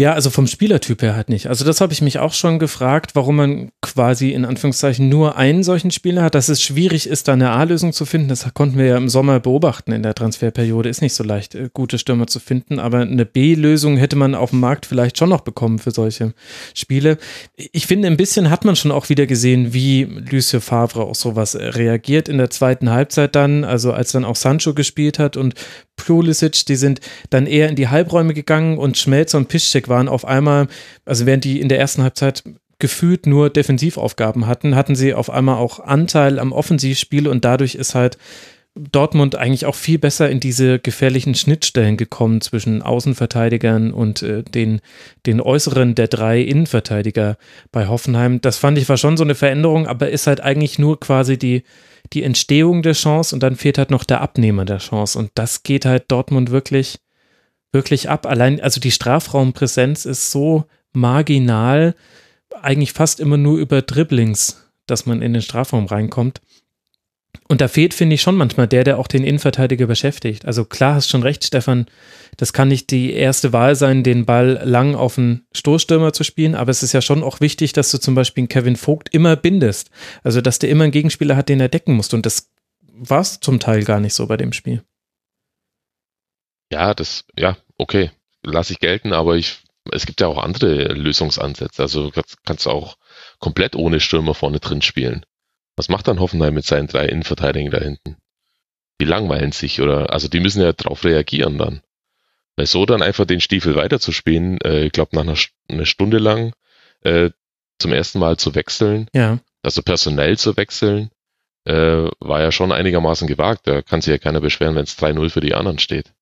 Ja, 0.00 0.12
also 0.12 0.30
vom 0.30 0.46
Spielertyp 0.46 1.02
her 1.02 1.16
halt 1.16 1.28
nicht. 1.28 1.48
Also 1.48 1.64
das 1.64 1.80
habe 1.80 1.92
ich 1.92 2.02
mich 2.02 2.20
auch 2.20 2.32
schon 2.32 2.60
gefragt, 2.60 3.16
warum 3.16 3.34
man 3.34 3.72
quasi 3.82 4.30
in 4.30 4.44
Anführungszeichen 4.44 5.08
nur 5.08 5.36
einen 5.36 5.64
solchen 5.64 5.90
Spieler 5.90 6.22
hat, 6.22 6.36
dass 6.36 6.48
es 6.48 6.62
schwierig 6.62 7.08
ist, 7.08 7.26
da 7.26 7.32
eine 7.32 7.50
A-Lösung 7.50 7.92
zu 7.92 8.06
finden. 8.06 8.28
Das 8.28 8.46
konnten 8.54 8.78
wir 8.78 8.86
ja 8.86 8.96
im 8.96 9.08
Sommer 9.08 9.40
beobachten 9.40 9.90
in 9.90 10.04
der 10.04 10.14
Transferperiode. 10.14 10.88
Ist 10.88 11.02
nicht 11.02 11.14
so 11.14 11.24
leicht, 11.24 11.56
äh, 11.56 11.68
gute 11.72 11.98
Stürmer 11.98 12.28
zu 12.28 12.38
finden, 12.38 12.78
aber 12.78 13.00
eine 13.00 13.26
B-Lösung 13.26 13.96
hätte 13.96 14.14
man 14.14 14.36
auf 14.36 14.50
dem 14.50 14.60
Markt 14.60 14.86
vielleicht 14.86 15.18
schon 15.18 15.30
noch 15.30 15.40
bekommen 15.40 15.80
für 15.80 15.90
solche 15.90 16.32
Spiele. 16.74 17.18
Ich 17.56 17.88
finde, 17.88 18.06
ein 18.06 18.16
bisschen 18.16 18.50
hat 18.50 18.64
man 18.64 18.76
schon 18.76 18.92
auch 18.92 19.08
wieder 19.08 19.26
gesehen, 19.26 19.74
wie 19.74 20.04
Lucie 20.04 20.60
Favre 20.60 21.02
auf 21.02 21.16
sowas 21.16 21.56
äh, 21.56 21.64
reagiert 21.64 22.28
in 22.28 22.38
der 22.38 22.50
zweiten 22.50 22.90
Halbzeit 22.90 23.34
dann, 23.34 23.64
also 23.64 23.92
als 23.92 24.12
dann 24.12 24.24
auch 24.24 24.36
Sancho 24.36 24.74
gespielt 24.74 25.18
hat 25.18 25.36
und 25.36 25.54
Pulisic, 25.98 26.64
die 26.66 26.76
sind 26.76 27.00
dann 27.28 27.46
eher 27.46 27.68
in 27.68 27.74
die 27.74 27.88
Halbräume 27.88 28.32
gegangen 28.32 28.78
und 28.78 28.96
Schmelzer 28.96 29.36
und 29.36 29.48
Piszczek 29.48 29.87
waren 29.88 30.08
auf 30.08 30.24
einmal, 30.24 30.68
also 31.04 31.26
während 31.26 31.44
die 31.44 31.60
in 31.60 31.68
der 31.68 31.78
ersten 31.78 32.02
Halbzeit 32.02 32.44
gefühlt 32.78 33.26
nur 33.26 33.50
Defensivaufgaben 33.50 34.46
hatten, 34.46 34.76
hatten 34.76 34.94
sie 34.94 35.14
auf 35.14 35.30
einmal 35.30 35.56
auch 35.56 35.80
Anteil 35.80 36.38
am 36.38 36.52
Offensivspiel 36.52 37.26
und 37.26 37.44
dadurch 37.44 37.74
ist 37.74 37.94
halt 37.94 38.18
Dortmund 38.78 39.34
eigentlich 39.34 39.66
auch 39.66 39.74
viel 39.74 39.98
besser 39.98 40.30
in 40.30 40.38
diese 40.40 40.78
gefährlichen 40.78 41.34
Schnittstellen 41.34 41.96
gekommen 41.96 42.40
zwischen 42.40 42.82
Außenverteidigern 42.82 43.92
und 43.92 44.22
äh, 44.22 44.44
den, 44.44 44.80
den 45.26 45.40
äußeren 45.40 45.94
der 45.94 46.06
drei 46.06 46.40
Innenverteidiger 46.40 47.36
bei 47.72 47.88
Hoffenheim. 47.88 48.40
Das 48.40 48.56
fand 48.56 48.78
ich 48.78 48.88
war 48.88 48.96
schon 48.96 49.16
so 49.16 49.24
eine 49.24 49.34
Veränderung, 49.34 49.86
aber 49.86 50.10
ist 50.10 50.28
halt 50.28 50.40
eigentlich 50.40 50.78
nur 50.78 51.00
quasi 51.00 51.38
die, 51.38 51.64
die 52.12 52.22
Entstehung 52.22 52.82
der 52.82 52.92
Chance 52.92 53.34
und 53.34 53.42
dann 53.42 53.56
fehlt 53.56 53.78
halt 53.78 53.90
noch 53.90 54.04
der 54.04 54.20
Abnehmer 54.20 54.64
der 54.64 54.78
Chance. 54.78 55.18
Und 55.18 55.30
das 55.34 55.64
geht 55.64 55.84
halt 55.84 56.04
Dortmund 56.08 56.50
wirklich, 56.50 56.98
wirklich 57.72 58.08
ab. 58.08 58.26
Allein, 58.26 58.60
also 58.60 58.80
die 58.80 58.90
Strafraumpräsenz 58.90 60.04
ist 60.04 60.30
so 60.30 60.64
marginal, 60.92 61.94
eigentlich 62.62 62.92
fast 62.92 63.20
immer 63.20 63.36
nur 63.36 63.58
über 63.58 63.82
Dribblings, 63.82 64.70
dass 64.86 65.06
man 65.06 65.22
in 65.22 65.32
den 65.32 65.42
Strafraum 65.42 65.86
reinkommt. 65.86 66.40
Und 67.46 67.62
da 67.62 67.68
fehlt, 67.68 67.94
finde 67.94 68.14
ich, 68.14 68.22
schon 68.22 68.36
manchmal 68.36 68.68
der, 68.68 68.84
der 68.84 68.98
auch 68.98 69.06
den 69.06 69.24
Innenverteidiger 69.24 69.86
beschäftigt. 69.86 70.44
Also 70.44 70.64
klar, 70.64 70.94
hast 70.94 71.08
schon 71.08 71.22
recht, 71.22 71.44
Stefan, 71.44 71.86
das 72.36 72.52
kann 72.52 72.68
nicht 72.68 72.90
die 72.90 73.12
erste 73.12 73.54
Wahl 73.54 73.74
sein, 73.74 74.02
den 74.02 74.26
Ball 74.26 74.60
lang 74.64 74.94
auf 74.94 75.16
einen 75.16 75.46
Stoßstürmer 75.54 76.12
zu 76.12 76.24
spielen, 76.24 76.54
aber 76.54 76.70
es 76.70 76.82
ist 76.82 76.92
ja 76.92 77.00
schon 77.00 77.22
auch 77.22 77.40
wichtig, 77.40 77.72
dass 77.72 77.90
du 77.90 77.98
zum 77.98 78.14
Beispiel 78.14 78.42
einen 78.42 78.48
Kevin 78.48 78.76
Vogt 78.76 79.14
immer 79.14 79.34
bindest. 79.34 79.90
Also, 80.22 80.42
dass 80.42 80.58
der 80.58 80.68
immer 80.68 80.84
einen 80.84 80.92
Gegenspieler 80.92 81.36
hat, 81.36 81.48
den 81.48 81.60
er 81.60 81.68
decken 81.68 81.94
muss. 81.94 82.12
Und 82.12 82.26
das 82.26 82.50
war 82.92 83.20
es 83.20 83.40
zum 83.40 83.60
Teil 83.60 83.82
gar 83.82 84.00
nicht 84.00 84.14
so 84.14 84.26
bei 84.26 84.36
dem 84.36 84.52
Spiel. 84.52 84.82
Ja, 86.70 86.94
das, 86.94 87.24
ja, 87.36 87.56
okay, 87.76 88.10
lasse 88.42 88.72
ich 88.72 88.80
gelten, 88.80 89.12
aber 89.12 89.36
ich, 89.36 89.58
es 89.92 90.06
gibt 90.06 90.20
ja 90.20 90.26
auch 90.26 90.38
andere 90.38 90.92
Lösungsansätze. 90.92 91.82
Also 91.82 92.10
kannst, 92.10 92.44
kannst 92.44 92.66
du 92.66 92.70
auch 92.70 92.96
komplett 93.38 93.76
ohne 93.76 94.00
Stürmer 94.00 94.34
vorne 94.34 94.60
drin 94.60 94.82
spielen. 94.82 95.24
Was 95.76 95.88
macht 95.88 96.08
dann 96.08 96.20
Hoffenheim 96.20 96.54
mit 96.54 96.64
seinen 96.64 96.88
drei 96.88 97.06
Innenverteidigern 97.06 97.70
da 97.70 97.78
hinten? 97.78 98.16
Die 99.00 99.04
langweilen 99.04 99.52
sich 99.52 99.80
oder, 99.80 100.12
also 100.12 100.28
die 100.28 100.40
müssen 100.40 100.60
ja 100.60 100.72
drauf 100.72 101.04
reagieren 101.04 101.56
dann. 101.56 101.82
Weil 102.56 102.66
so 102.66 102.84
dann 102.84 103.02
einfach 103.02 103.24
den 103.24 103.40
Stiefel 103.40 103.76
weiterzuspielen, 103.76 104.60
äh, 104.62 104.86
ich 104.86 104.92
glaube 104.92 105.14
nach 105.14 105.22
einer, 105.22 105.36
einer, 105.68 105.86
Stunde 105.86 106.18
lang 106.18 106.52
äh, 107.02 107.30
zum 107.78 107.92
ersten 107.92 108.18
Mal 108.18 108.36
zu 108.36 108.56
wechseln, 108.56 109.08
ja. 109.14 109.38
also 109.62 109.82
personell 109.82 110.36
zu 110.36 110.56
wechseln, 110.56 111.10
äh, 111.64 112.08
war 112.18 112.40
ja 112.40 112.50
schon 112.50 112.72
einigermaßen 112.72 113.28
gewagt. 113.28 113.68
Da 113.68 113.82
kann 113.82 114.00
sich 114.00 114.10
ja 114.10 114.18
keiner 114.18 114.40
beschweren, 114.40 114.74
wenn 114.74 114.82
es 114.82 114.98
3-0 114.98 115.30
für 115.30 115.40
die 115.40 115.54
anderen 115.54 115.78
steht. 115.78 116.12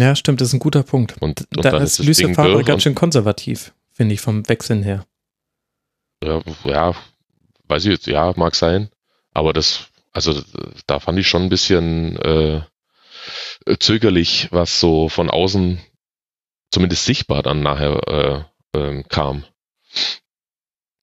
Ja, 0.00 0.14
stimmt, 0.14 0.40
das 0.40 0.48
ist 0.48 0.54
ein 0.54 0.60
guter 0.60 0.82
Punkt. 0.82 1.16
Und, 1.20 1.46
und 1.56 1.64
da 1.64 1.78
ist 1.78 1.98
Lüse 1.98 2.32
Favre 2.34 2.62
ganz 2.62 2.82
schön 2.82 2.94
konservativ, 2.94 3.72
finde 3.92 4.14
ich, 4.14 4.20
vom 4.20 4.48
Wechseln 4.48 4.82
her. 4.82 5.06
Ja, 6.22 6.42
ja, 6.64 6.94
weiß 7.66 7.84
ich 7.84 7.92
jetzt, 7.92 8.06
ja, 8.06 8.32
mag 8.36 8.54
sein. 8.54 8.90
Aber 9.32 9.52
das, 9.52 9.88
also 10.12 10.40
da 10.86 11.00
fand 11.00 11.18
ich 11.18 11.28
schon 11.28 11.42
ein 11.42 11.48
bisschen 11.48 12.16
äh, 12.18 12.62
zögerlich, 13.78 14.48
was 14.50 14.80
so 14.80 15.08
von 15.08 15.30
außen 15.30 15.80
zumindest 16.70 17.04
sichtbar 17.04 17.42
dann 17.42 17.62
nachher 17.62 18.46
äh, 18.74 18.78
äh, 18.78 19.02
kam. 19.08 19.44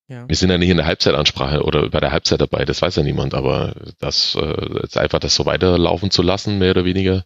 Ja. 0.07 0.27
Wir 0.27 0.35
sind 0.35 0.51
ja 0.51 0.57
nicht 0.57 0.69
in 0.69 0.77
der 0.77 0.85
Halbzeitansprache 0.85 1.63
oder 1.63 1.89
bei 1.89 1.99
der 1.99 2.11
Halbzeit 2.11 2.39
dabei, 2.39 2.63
das 2.63 2.81
weiß 2.81 2.95
ja 2.95 3.03
niemand, 3.03 3.33
aber 3.33 3.73
das 3.99 4.35
äh, 4.35 4.81
jetzt 4.83 4.97
einfach 4.97 5.19
das 5.19 5.33
so 5.33 5.47
weiterlaufen 5.47 6.11
zu 6.11 6.21
lassen, 6.21 6.59
mehr 6.59 6.71
oder 6.71 6.85
weniger, 6.85 7.25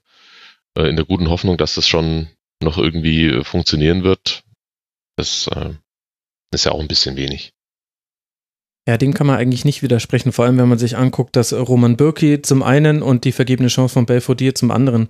äh, 0.77 0.89
in 0.89 0.95
der 0.95 1.05
guten 1.05 1.29
Hoffnung, 1.29 1.57
dass 1.57 1.75
das 1.75 1.87
schon 1.87 2.27
noch 2.61 2.77
irgendwie 2.77 3.43
funktionieren 3.43 4.03
wird, 4.03 4.43
das 5.15 5.47
äh, 5.47 5.71
ist 6.53 6.65
ja 6.65 6.71
auch 6.71 6.81
ein 6.81 6.87
bisschen 6.87 7.15
wenig. 7.15 7.53
Ja, 8.87 8.97
dem 8.97 9.13
kann 9.13 9.27
man 9.27 9.37
eigentlich 9.37 9.65
nicht 9.65 9.83
widersprechen, 9.83 10.31
vor 10.31 10.45
allem 10.45 10.57
wenn 10.57 10.67
man 10.67 10.79
sich 10.79 10.97
anguckt, 10.97 11.35
dass 11.35 11.53
Roman 11.53 11.95
Bürki 11.95 12.41
zum 12.41 12.63
einen 12.63 13.03
und 13.03 13.23
die 13.23 13.31
vergebene 13.31 13.69
Chance 13.69 13.93
von 13.93 14.05
Belfodil 14.05 14.53
zum 14.55 14.71
anderen 14.71 15.09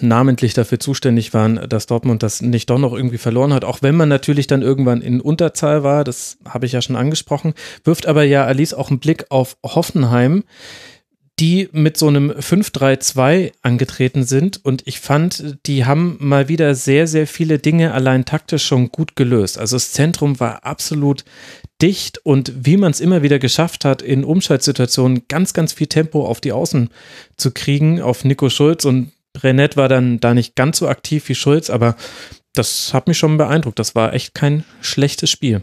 namentlich 0.00 0.54
dafür 0.54 0.80
zuständig 0.80 1.34
waren, 1.34 1.68
dass 1.68 1.86
Dortmund 1.86 2.22
das 2.22 2.40
nicht 2.40 2.70
doch 2.70 2.78
noch 2.78 2.92
irgendwie 2.92 3.18
verloren 3.18 3.52
hat, 3.52 3.64
auch 3.64 3.82
wenn 3.82 3.96
man 3.96 4.08
natürlich 4.08 4.46
dann 4.46 4.62
irgendwann 4.62 5.02
in 5.02 5.20
Unterzahl 5.20 5.82
war, 5.82 6.04
das 6.04 6.38
habe 6.48 6.66
ich 6.66 6.72
ja 6.72 6.82
schon 6.82 6.96
angesprochen, 6.96 7.54
wirft 7.84 8.06
aber 8.06 8.24
ja 8.24 8.44
Alice 8.44 8.74
auch 8.74 8.90
einen 8.90 8.98
Blick 8.98 9.26
auf 9.30 9.56
Hoffenheim, 9.64 10.44
die 11.40 11.68
mit 11.72 11.96
so 11.96 12.08
einem 12.08 12.30
5-3-2 12.30 13.52
angetreten 13.62 14.24
sind. 14.24 14.64
Und 14.64 14.82
ich 14.86 15.00
fand, 15.00 15.58
die 15.66 15.84
haben 15.84 16.16
mal 16.20 16.48
wieder 16.48 16.74
sehr, 16.74 17.06
sehr 17.06 17.26
viele 17.26 17.58
Dinge 17.58 17.92
allein 17.92 18.24
taktisch 18.24 18.66
schon 18.66 18.90
gut 18.90 19.16
gelöst. 19.16 19.58
Also 19.58 19.76
das 19.76 19.92
Zentrum 19.92 20.40
war 20.40 20.64
absolut 20.64 21.24
dicht 21.80 22.18
und 22.18 22.52
wie 22.56 22.76
man 22.76 22.90
es 22.90 23.00
immer 23.00 23.22
wieder 23.22 23.38
geschafft 23.38 23.84
hat, 23.84 24.02
in 24.02 24.24
Umschaltsituationen 24.24 25.28
ganz, 25.28 25.52
ganz 25.52 25.72
viel 25.72 25.86
Tempo 25.86 26.26
auf 26.26 26.40
die 26.40 26.52
Außen 26.52 26.90
zu 27.36 27.52
kriegen, 27.52 28.02
auf 28.02 28.24
Nico 28.24 28.50
Schulz 28.50 28.84
und 28.84 29.12
Renett 29.36 29.76
war 29.76 29.88
dann 29.88 30.18
da 30.18 30.34
nicht 30.34 30.56
ganz 30.56 30.78
so 30.78 30.88
aktiv 30.88 31.28
wie 31.28 31.36
Schulz, 31.36 31.70
aber 31.70 31.94
das 32.54 32.92
hat 32.92 33.06
mich 33.06 33.18
schon 33.18 33.36
beeindruckt. 33.36 33.78
Das 33.78 33.94
war 33.94 34.12
echt 34.14 34.34
kein 34.34 34.64
schlechtes 34.80 35.30
Spiel. 35.30 35.62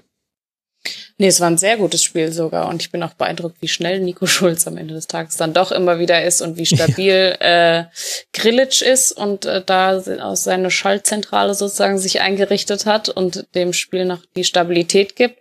Nee, 1.17 1.27
es 1.27 1.39
war 1.39 1.49
ein 1.49 1.57
sehr 1.57 1.77
gutes 1.77 2.03
Spiel 2.03 2.31
sogar 2.31 2.67
und 2.67 2.81
ich 2.81 2.91
bin 2.91 3.01
auch 3.01 3.13
beeindruckt, 3.13 3.57
wie 3.61 3.67
schnell 3.67 3.99
Nico 3.99 4.25
Schulz 4.25 4.67
am 4.67 4.77
Ende 4.77 4.93
des 4.93 5.07
Tages 5.07 5.37
dann 5.37 5.53
doch 5.53 5.71
immer 5.71 5.99
wieder 5.99 6.23
ist 6.23 6.41
und 6.41 6.57
wie 6.57 6.65
stabil 6.65 7.37
ja. 7.39 7.79
äh, 7.79 7.85
Grillitsch 8.33 8.81
ist 8.81 9.11
und 9.13 9.45
äh, 9.45 9.63
da 9.65 10.01
aus 10.21 10.43
seine 10.43 10.71
Schaltzentrale 10.71 11.53
sozusagen 11.53 11.97
sich 11.97 12.21
eingerichtet 12.21 12.85
hat 12.85 13.09
und 13.09 13.45
dem 13.55 13.73
Spiel 13.73 14.05
noch 14.05 14.21
die 14.35 14.43
Stabilität 14.43 15.15
gibt. 15.15 15.39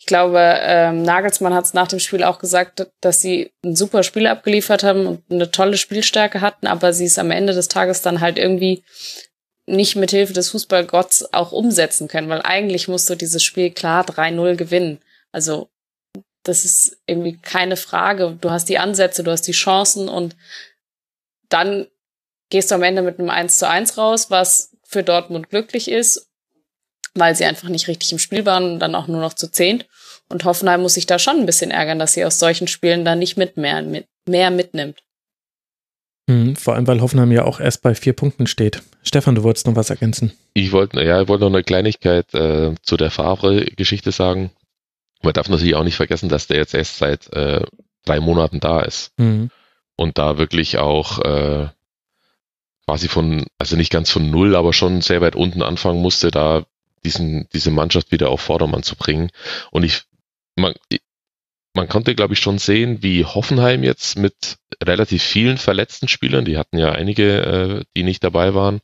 Ich 0.00 0.06
glaube, 0.06 0.40
ähm, 0.40 1.02
Nagelsmann 1.02 1.54
hat 1.54 1.66
es 1.66 1.74
nach 1.74 1.86
dem 1.86 2.00
Spiel 2.00 2.24
auch 2.24 2.40
gesagt, 2.40 2.86
dass 3.00 3.20
sie 3.20 3.52
ein 3.64 3.76
super 3.76 4.02
Spiel 4.02 4.26
abgeliefert 4.26 4.82
haben 4.82 5.06
und 5.06 5.22
eine 5.30 5.50
tolle 5.50 5.76
Spielstärke 5.76 6.40
hatten, 6.40 6.66
aber 6.66 6.92
sie 6.92 7.04
es 7.04 7.18
am 7.18 7.30
Ende 7.30 7.52
des 7.52 7.68
Tages 7.68 8.02
dann 8.02 8.20
halt 8.20 8.38
irgendwie 8.38 8.82
nicht 9.66 9.96
mit 9.96 10.10
Hilfe 10.10 10.32
des 10.32 10.50
Fußballgotts 10.50 11.32
auch 11.32 11.52
umsetzen 11.52 12.08
können, 12.08 12.28
weil 12.28 12.42
eigentlich 12.42 12.88
musst 12.88 13.08
du 13.08 13.14
dieses 13.14 13.42
Spiel 13.42 13.70
klar 13.70 14.04
3-0 14.04 14.56
gewinnen. 14.56 14.98
Also 15.30 15.70
das 16.42 16.64
ist 16.64 16.96
irgendwie 17.06 17.38
keine 17.38 17.76
Frage. 17.76 18.36
Du 18.40 18.50
hast 18.50 18.68
die 18.68 18.78
Ansätze, 18.78 19.22
du 19.22 19.30
hast 19.30 19.42
die 19.42 19.52
Chancen 19.52 20.08
und 20.08 20.36
dann 21.48 21.86
gehst 22.50 22.70
du 22.70 22.74
am 22.74 22.82
Ende 22.82 23.02
mit 23.02 23.18
einem 23.18 23.30
1 23.30 23.58
zu 23.58 23.68
1 23.68 23.96
raus, 23.96 24.30
was 24.30 24.76
für 24.82 25.02
Dortmund 25.02 25.48
glücklich 25.48 25.88
ist, 25.90 26.28
weil 27.14 27.36
sie 27.36 27.44
einfach 27.44 27.68
nicht 27.68 27.88
richtig 27.88 28.12
im 28.12 28.18
Spiel 28.18 28.44
waren 28.44 28.72
und 28.72 28.78
dann 28.80 28.94
auch 28.94 29.06
nur 29.06 29.20
noch 29.20 29.34
zu 29.34 29.50
zehnt. 29.50 29.86
Und 30.28 30.44
Hoffenheim 30.44 30.82
muss 30.82 30.94
sich 30.94 31.06
da 31.06 31.18
schon 31.18 31.38
ein 31.38 31.46
bisschen 31.46 31.70
ärgern, 31.70 31.98
dass 31.98 32.14
sie 32.14 32.24
aus 32.24 32.38
solchen 32.38 32.66
Spielen 32.66 33.04
dann 33.04 33.18
nicht 33.18 33.36
mit 33.36 33.56
mehr, 33.56 33.82
mit 33.82 34.08
mehr 34.26 34.50
mitnimmt. 34.50 35.02
Mhm, 36.26 36.56
vor 36.56 36.74
allem, 36.74 36.86
weil 36.86 37.00
Hoffenheim 37.00 37.32
ja 37.32 37.44
auch 37.44 37.60
erst 37.60 37.82
bei 37.82 37.94
vier 37.94 38.12
Punkten 38.12 38.46
steht. 38.46 38.82
Stefan, 39.02 39.34
du 39.34 39.42
wolltest 39.42 39.66
noch 39.66 39.76
was 39.76 39.90
ergänzen. 39.90 40.32
Ich 40.54 40.72
wollte, 40.72 41.02
ja, 41.02 41.22
ich 41.22 41.28
wollte 41.28 41.44
noch 41.44 41.52
eine 41.52 41.64
Kleinigkeit 41.64 42.32
äh, 42.34 42.74
zu 42.82 42.96
der 42.96 43.10
Favre-Geschichte 43.10 44.12
sagen. 44.12 44.50
Man 45.22 45.32
darf 45.32 45.48
natürlich 45.48 45.74
auch 45.74 45.84
nicht 45.84 45.96
vergessen, 45.96 46.28
dass 46.28 46.46
der 46.46 46.58
jetzt 46.58 46.74
erst 46.74 46.98
seit 46.98 47.32
äh, 47.32 47.64
drei 48.04 48.20
Monaten 48.20 48.60
da 48.60 48.80
ist. 48.80 49.12
Mhm. 49.18 49.50
Und 49.96 50.18
da 50.18 50.38
wirklich 50.38 50.78
auch 50.78 51.18
äh, 51.18 51.68
quasi 52.86 53.08
von, 53.08 53.46
also 53.58 53.76
nicht 53.76 53.92
ganz 53.92 54.10
von 54.10 54.30
null, 54.30 54.56
aber 54.56 54.72
schon 54.72 55.00
sehr 55.00 55.20
weit 55.20 55.36
unten 55.36 55.62
anfangen 55.62 56.00
musste, 56.00 56.30
da 56.30 56.64
diesen, 57.04 57.48
diese 57.52 57.70
Mannschaft 57.70 58.12
wieder 58.12 58.30
auf 58.30 58.40
Vordermann 58.40 58.82
zu 58.82 58.96
bringen. 58.96 59.30
Und 59.70 59.82
ich, 59.84 60.02
man, 60.56 60.74
man 61.74 61.88
konnte, 61.88 62.14
glaube 62.14 62.34
ich, 62.34 62.40
schon 62.40 62.58
sehen, 62.58 63.02
wie 63.02 63.24
Hoffenheim 63.24 63.82
jetzt 63.82 64.18
mit 64.18 64.58
relativ 64.82 65.22
vielen 65.22 65.58
verletzten 65.58 66.08
Spielern, 66.08 66.44
die 66.44 66.58
hatten 66.58 66.78
ja 66.78 66.92
einige, 66.92 67.40
äh, 67.42 67.84
die 67.96 68.02
nicht 68.02 68.22
dabei 68.24 68.54
waren, 68.54 68.80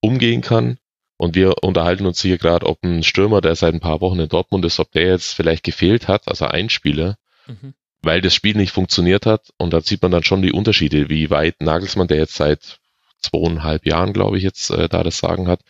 umgehen 0.00 0.42
kann. 0.42 0.78
Und 1.16 1.34
wir 1.34 1.62
unterhalten 1.62 2.06
uns 2.06 2.22
hier 2.22 2.38
gerade, 2.38 2.66
ob 2.66 2.82
ein 2.82 3.02
Stürmer, 3.02 3.40
der 3.40 3.54
seit 3.54 3.74
ein 3.74 3.80
paar 3.80 4.00
Wochen 4.00 4.20
in 4.20 4.28
Dortmund 4.28 4.64
ist, 4.64 4.80
ob 4.80 4.90
der 4.92 5.06
jetzt 5.06 5.34
vielleicht 5.34 5.64
gefehlt 5.64 6.08
hat, 6.08 6.28
also 6.28 6.46
ein 6.46 6.70
Spieler, 6.70 7.16
mhm. 7.46 7.74
weil 8.00 8.22
das 8.22 8.34
Spiel 8.34 8.56
nicht 8.56 8.72
funktioniert 8.72 9.26
hat. 9.26 9.50
Und 9.58 9.72
da 9.72 9.82
sieht 9.82 10.00
man 10.00 10.10
dann 10.10 10.22
schon 10.22 10.40
die 10.40 10.52
Unterschiede, 10.52 11.10
wie 11.10 11.28
weit 11.28 11.60
Nagelsmann, 11.60 12.08
der 12.08 12.18
jetzt 12.18 12.36
seit 12.36 12.78
zweieinhalb 13.20 13.86
Jahren, 13.86 14.14
glaube 14.14 14.38
ich, 14.38 14.42
jetzt 14.42 14.70
äh, 14.70 14.88
da 14.88 15.02
das 15.02 15.18
Sagen 15.18 15.48
hat. 15.48 15.60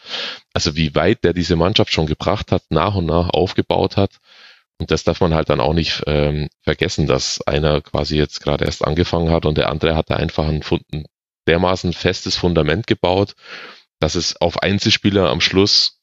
Also 0.53 0.77
wie 0.77 0.95
weit 0.95 1.25
der 1.25 1.33
diese 1.33 1.57
Mannschaft 1.57 1.93
schon 1.93 2.07
gebracht 2.07 2.53
hat, 2.53 2.63
nach 2.71 2.95
und 2.95 3.07
nach 3.07 3.31
aufgebaut 3.31 3.97
hat. 3.97 4.21
Und 4.81 4.91
das 4.91 5.05
darf 5.05 5.21
man 5.21 5.35
halt 5.35 5.51
dann 5.51 5.61
auch 5.61 5.75
nicht 5.75 6.03
ähm, 6.07 6.49
vergessen, 6.63 7.07
dass 7.07 7.43
einer 7.43 7.83
quasi 7.83 8.17
jetzt 8.17 8.41
gerade 8.41 8.65
erst 8.65 8.83
angefangen 8.85 9.31
hat 9.31 9.45
und 9.45 9.59
der 9.59 9.69
andere 9.69 9.95
hat 9.95 10.09
da 10.09 10.17
einfach 10.17 10.49
ein, 10.49 10.63
ein 10.93 11.05
dermaßen 11.47 11.93
festes 11.93 12.37
Fundament 12.37 12.87
gebaut, 12.87 13.35
dass 13.99 14.15
es 14.15 14.41
auf 14.41 14.63
Einzelspieler 14.63 15.29
am 15.29 15.43
Schluss 15.43 16.01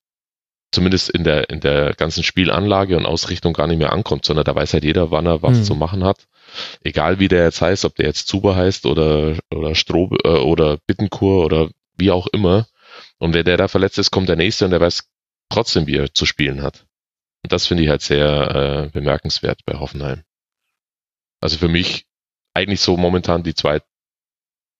zumindest 0.71 1.09
in 1.09 1.23
der, 1.23 1.49
in 1.49 1.59
der 1.59 1.95
ganzen 1.95 2.21
Spielanlage 2.23 2.97
und 2.97 3.07
Ausrichtung 3.07 3.53
gar 3.53 3.65
nicht 3.65 3.80
mehr 3.80 3.93
ankommt, 3.93 4.25
sondern 4.25 4.45
da 4.45 4.53
weiß 4.53 4.73
halt 4.73 4.84
jeder, 4.84 5.09
wann 5.09 5.25
er 5.25 5.41
was 5.41 5.57
mhm. 5.57 5.63
zu 5.63 5.75
machen 5.75 6.03
hat. 6.03 6.28
Egal 6.84 7.19
wie 7.19 7.30
der 7.30 7.45
jetzt 7.45 7.61
heißt, 7.61 7.84
ob 7.84 7.95
der 7.95 8.05
jetzt 8.05 8.28
Zuber 8.28 8.55
heißt 8.55 8.86
oder, 8.86 9.38
oder 9.49 9.73
Stroh 9.73 10.15
äh, 10.23 10.30
oder 10.30 10.78
Bittenkur 10.86 11.45
oder 11.45 11.69
wie 11.97 12.11
auch 12.11 12.28
immer. 12.28 12.67
Und 13.17 13.34
wenn 13.34 13.45
der 13.45 13.57
da 13.57 13.67
verletzt 13.67 13.97
ist, 13.97 14.11
kommt 14.11 14.30
der 14.30 14.36
nächste 14.36 14.65
und 14.65 14.71
der 14.71 14.82
weiß 14.82 15.09
trotzdem, 15.49 15.88
wie 15.88 15.95
er 15.95 16.13
zu 16.13 16.28
spielen 16.28 16.61
hat. 16.61 16.86
Und 17.43 17.51
das 17.51 17.65
finde 17.67 17.83
ich 17.83 17.89
halt 17.89 18.01
sehr 18.01 18.88
äh, 18.88 18.89
bemerkenswert 18.89 19.61
bei 19.65 19.77
Hoffenheim. 19.79 20.23
Also 21.41 21.57
für 21.57 21.67
mich 21.67 22.05
eigentlich 22.53 22.81
so 22.81 22.97
momentan 22.97 23.43
die 23.43 23.53
zweit, 23.53 23.83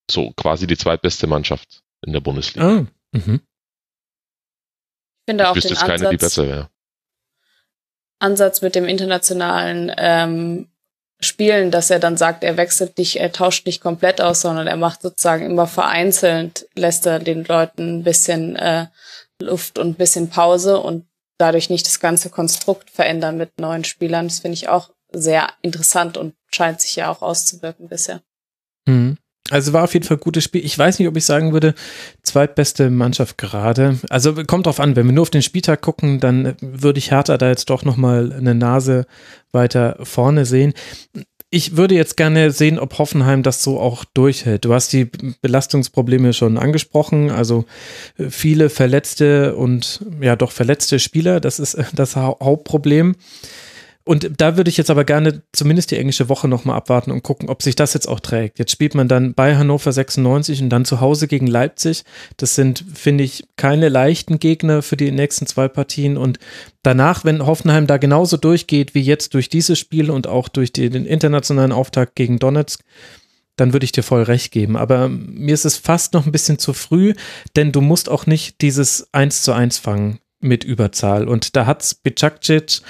so 0.10 0.32
quasi 0.32 0.68
die 0.68 0.78
zweitbeste 0.78 1.28
Mannschaft 1.28 1.82
in 2.06 2.14
der 2.14 2.22
Bundesliga. 2.22 2.68
Ah, 2.68 2.88
mhm 3.12 3.42
finde 5.28 5.44
ich 5.44 5.50
auch 5.50 5.54
den 5.54 5.72
Ansatz, 5.72 5.88
keine, 5.88 6.10
die 6.10 6.18
besser 6.18 6.48
wäre. 6.48 6.70
Ansatz 8.20 8.62
mit 8.62 8.76
dem 8.76 8.86
internationalen 8.86 9.92
ähm, 9.98 10.68
Spielen, 11.20 11.72
dass 11.72 11.90
er 11.90 12.00
dann 12.00 12.16
sagt, 12.16 12.44
er 12.44 12.58
wechselt 12.58 12.98
nicht, 12.98 13.20
er 13.20 13.32
tauscht 13.32 13.66
nicht 13.66 13.82
komplett 13.82 14.22
aus, 14.22 14.42
sondern 14.42 14.68
er 14.68 14.78
macht 14.78 15.02
sozusagen 15.02 15.46
immer 15.46 15.68
vereinzelt, 15.68 16.68
lässt 16.76 17.06
er 17.06 17.20
den 17.20 17.44
Leuten 17.44 18.00
ein 18.00 18.04
bisschen 18.04 18.56
äh, 18.56 18.88
Luft 19.42 19.78
und 19.80 19.90
ein 19.90 19.96
bisschen 19.96 20.30
Pause 20.30 20.80
und 20.80 21.08
dadurch 21.38 21.70
nicht 21.70 21.86
das 21.86 22.00
ganze 22.00 22.30
Konstrukt 22.30 22.90
verändern 22.90 23.38
mit 23.38 23.60
neuen 23.60 23.84
Spielern. 23.84 24.28
Das 24.28 24.40
finde 24.40 24.56
ich 24.56 24.70
auch 24.70 24.92
sehr 25.12 25.50
interessant 25.62 26.18
und 26.18 26.34
scheint 26.52 26.82
sich 26.82 26.96
ja 26.96 27.10
auch 27.10 27.22
auszuwirken 27.22 27.88
bisher. 27.88 28.22
Mhm. 28.88 29.18
Also 29.50 29.72
war 29.72 29.86
auf 29.86 29.94
jeden 29.94 30.06
Fall 30.06 30.18
ein 30.18 30.22
gutes 30.22 30.44
Spiel. 30.44 30.66
Ich 30.66 30.78
weiß 30.78 31.00
nicht, 31.00 31.08
ob 31.08 31.16
ich 31.16 31.24
sagen 31.24 31.54
würde, 31.54 31.74
zweitbeste 32.22 32.90
Mannschaft 32.90 33.38
gerade. 33.38 33.98
Also 34.10 34.34
kommt 34.44 34.66
drauf 34.66 34.80
an, 34.82 34.96
wenn 34.96 35.06
wir 35.06 35.14
nur 35.14 35.22
auf 35.22 35.30
den 35.30 35.42
Spieltag 35.42 35.82
gucken, 35.82 36.20
dann 36.20 36.56
würde 36.60 37.00
ich 37.00 37.12
Hertha 37.12 37.38
da 37.38 37.48
jetzt 37.48 37.70
doch 37.70 37.86
nochmal 37.86 38.34
eine 38.34 38.56
Nase 38.56 39.06
weiter 39.54 39.98
vorne 40.04 40.46
sehen. 40.46 40.74
Ich 41.50 41.78
würde 41.78 41.96
jetzt 41.96 42.18
gerne 42.18 42.52
sehen, 42.52 42.78
ob 42.78 42.98
Hoffenheim 42.98 43.42
das 43.42 43.64
so 43.64 43.80
auch 43.80 44.04
durchhält. 44.04 44.66
Du 44.66 44.74
hast 44.74 44.92
die 44.92 45.06
Belastungsprobleme 45.06 46.34
schon 46.34 46.58
angesprochen, 46.58 47.32
also 47.32 47.64
viele 48.30 48.70
verletzte 48.70 49.56
und 49.56 50.06
ja 50.20 50.36
doch 50.36 50.52
verletzte 50.52 51.00
Spieler, 51.00 51.40
das 51.40 51.60
ist 51.60 51.78
das 51.94 52.18
Hauptproblem. 52.18 53.16
Und 54.08 54.32
da 54.38 54.56
würde 54.56 54.70
ich 54.70 54.78
jetzt 54.78 54.90
aber 54.90 55.04
gerne 55.04 55.42
zumindest 55.52 55.92
die 55.92 55.98
englische 55.98 56.30
Woche 56.30 56.48
nochmal 56.48 56.78
abwarten 56.78 57.12
und 57.12 57.24
gucken, 57.24 57.50
ob 57.50 57.62
sich 57.62 57.76
das 57.76 57.94
jetzt 57.94 58.08
auch 58.08 58.22
trägt. 58.22 58.58
Jetzt 58.58 58.72
spielt 58.72 58.96
man 58.96 59.10
dann 59.10 59.34
bei 59.34 59.58
Hannover 59.58 59.92
96 59.92 60.62
und 60.62 60.70
dann 60.70 60.86
zu 60.86 61.02
Hause 61.02 61.28
gegen 61.28 61.46
Leipzig. 61.46 62.04
Das 62.38 62.56
sind, 62.56 62.86
finde 62.94 63.26
ich, 63.26 63.44
keine 63.58 63.90
leichten 63.90 64.40
Gegner 64.40 64.82
für 64.82 64.96
die 64.96 65.12
nächsten 65.12 65.46
zwei 65.46 65.68
Partien. 65.68 66.16
Und 66.16 66.40
danach, 66.84 67.26
wenn 67.26 67.46
Hoffenheim 67.46 67.86
da 67.86 67.98
genauso 67.98 68.38
durchgeht 68.38 68.96
wie 68.96 69.02
jetzt 69.02 69.34
durch 69.34 69.50
dieses 69.50 69.78
Spiel 69.78 70.10
und 70.10 70.26
auch 70.26 70.48
durch 70.48 70.72
den 70.72 71.06
internationalen 71.06 71.74
Auftakt 71.74 72.16
gegen 72.16 72.40
Donetsk, 72.40 72.82
dann 73.58 73.74
würde 73.74 73.84
ich 73.84 73.92
dir 73.92 74.04
voll 74.04 74.24
recht 74.24 74.54
geben. 74.54 74.78
Aber 74.78 75.10
mir 75.10 75.54
ist 75.54 75.66
es 75.66 75.76
fast 75.76 76.14
noch 76.14 76.26
ein 76.26 76.32
bisschen 76.32 76.60
zu 76.60 76.72
früh, 76.72 77.14
denn 77.58 77.74
du 77.74 77.82
musst 77.82 78.08
auch 78.08 78.26
nicht 78.26 78.62
dieses 78.62 79.10
1 79.12 79.42
zu 79.42 79.52
1 79.52 79.80
fangen 79.80 80.20
mit 80.48 80.64
Überzahl. 80.64 81.28
Und 81.28 81.56
da 81.56 81.66
hat 81.66 81.98
Bicakcic, 82.04 82.82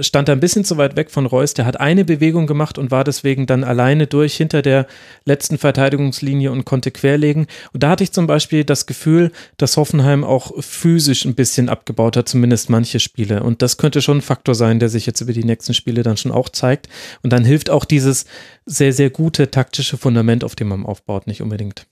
stand 0.00 0.28
da 0.28 0.32
ein 0.32 0.40
bisschen 0.40 0.64
zu 0.64 0.76
weit 0.76 0.96
weg 0.96 1.10
von 1.10 1.26
Reus, 1.26 1.54
der 1.54 1.66
hat 1.66 1.80
eine 1.80 2.04
Bewegung 2.04 2.46
gemacht 2.46 2.78
und 2.78 2.90
war 2.90 3.04
deswegen 3.04 3.46
dann 3.46 3.64
alleine 3.64 4.06
durch 4.06 4.36
hinter 4.36 4.62
der 4.62 4.86
letzten 5.24 5.58
Verteidigungslinie 5.58 6.52
und 6.52 6.64
konnte 6.64 6.90
querlegen. 6.90 7.46
Und 7.72 7.82
da 7.82 7.90
hatte 7.90 8.04
ich 8.04 8.12
zum 8.12 8.26
Beispiel 8.26 8.64
das 8.64 8.86
Gefühl, 8.86 9.32
dass 9.56 9.76
Hoffenheim 9.76 10.24
auch 10.24 10.52
physisch 10.62 11.24
ein 11.24 11.34
bisschen 11.34 11.68
abgebaut 11.68 12.16
hat, 12.16 12.28
zumindest 12.28 12.70
manche 12.70 13.00
Spiele. 13.00 13.42
Und 13.42 13.62
das 13.62 13.76
könnte 13.76 14.02
schon 14.02 14.18
ein 14.18 14.22
Faktor 14.22 14.54
sein, 14.54 14.78
der 14.78 14.88
sich 14.88 15.06
jetzt 15.06 15.20
über 15.20 15.32
die 15.32 15.44
nächsten 15.44 15.74
Spiele 15.74 16.02
dann 16.02 16.16
schon 16.16 16.32
auch 16.32 16.48
zeigt. 16.48 16.88
Und 17.22 17.32
dann 17.32 17.44
hilft 17.44 17.70
auch 17.70 17.84
dieses 17.84 18.26
sehr, 18.66 18.92
sehr 18.92 19.10
gute 19.10 19.50
taktische 19.50 19.96
Fundament, 19.96 20.44
auf 20.44 20.54
dem 20.54 20.68
man 20.68 20.84
aufbaut, 20.84 21.26
nicht 21.26 21.42
unbedingt. 21.42 21.86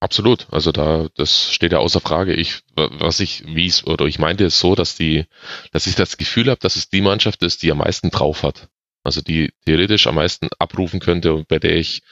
Absolut. 0.00 0.46
Also 0.50 0.72
da, 0.72 1.08
das 1.14 1.52
steht 1.52 1.72
ja 1.72 1.78
außer 1.78 2.00
Frage. 2.00 2.32
Ich, 2.34 2.62
was 2.74 3.20
ich, 3.20 3.44
wie 3.46 3.66
es, 3.66 3.86
oder 3.86 4.06
ich 4.06 4.18
meinte 4.18 4.46
es 4.46 4.58
so, 4.58 4.74
dass 4.74 4.96
die, 4.96 5.26
dass 5.72 5.86
ich 5.86 5.94
das 5.94 6.16
Gefühl 6.16 6.48
habe, 6.48 6.60
dass 6.60 6.76
es 6.76 6.88
die 6.88 7.02
Mannschaft 7.02 7.42
ist, 7.42 7.62
die 7.62 7.70
am 7.70 7.78
meisten 7.78 8.10
drauf 8.10 8.42
hat. 8.42 8.68
Also 9.04 9.20
die 9.20 9.52
theoretisch 9.66 10.06
am 10.06 10.14
meisten 10.14 10.48
abrufen 10.58 11.00
könnte 11.00 11.34
und 11.34 11.48
bei 11.48 11.58
der 11.58 11.76
ich 11.76 12.02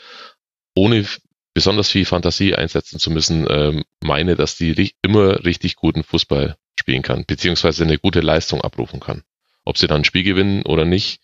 ohne 0.74 1.06
besonders 1.54 1.88
viel 1.90 2.04
Fantasie 2.04 2.54
einsetzen 2.54 2.98
zu 2.98 3.10
müssen, 3.10 3.46
ähm, 3.48 3.84
meine, 4.00 4.36
dass 4.36 4.56
die 4.56 4.92
immer 5.02 5.44
richtig 5.44 5.76
guten 5.76 6.04
Fußball 6.04 6.56
spielen 6.78 7.02
kann, 7.02 7.24
beziehungsweise 7.26 7.84
eine 7.84 7.98
gute 7.98 8.20
Leistung 8.20 8.60
abrufen 8.60 9.00
kann. 9.00 9.22
Ob 9.64 9.78
sie 9.78 9.86
dann 9.86 10.02
ein 10.02 10.04
Spiel 10.04 10.22
gewinnen 10.22 10.62
oder 10.62 10.84
nicht, 10.84 11.20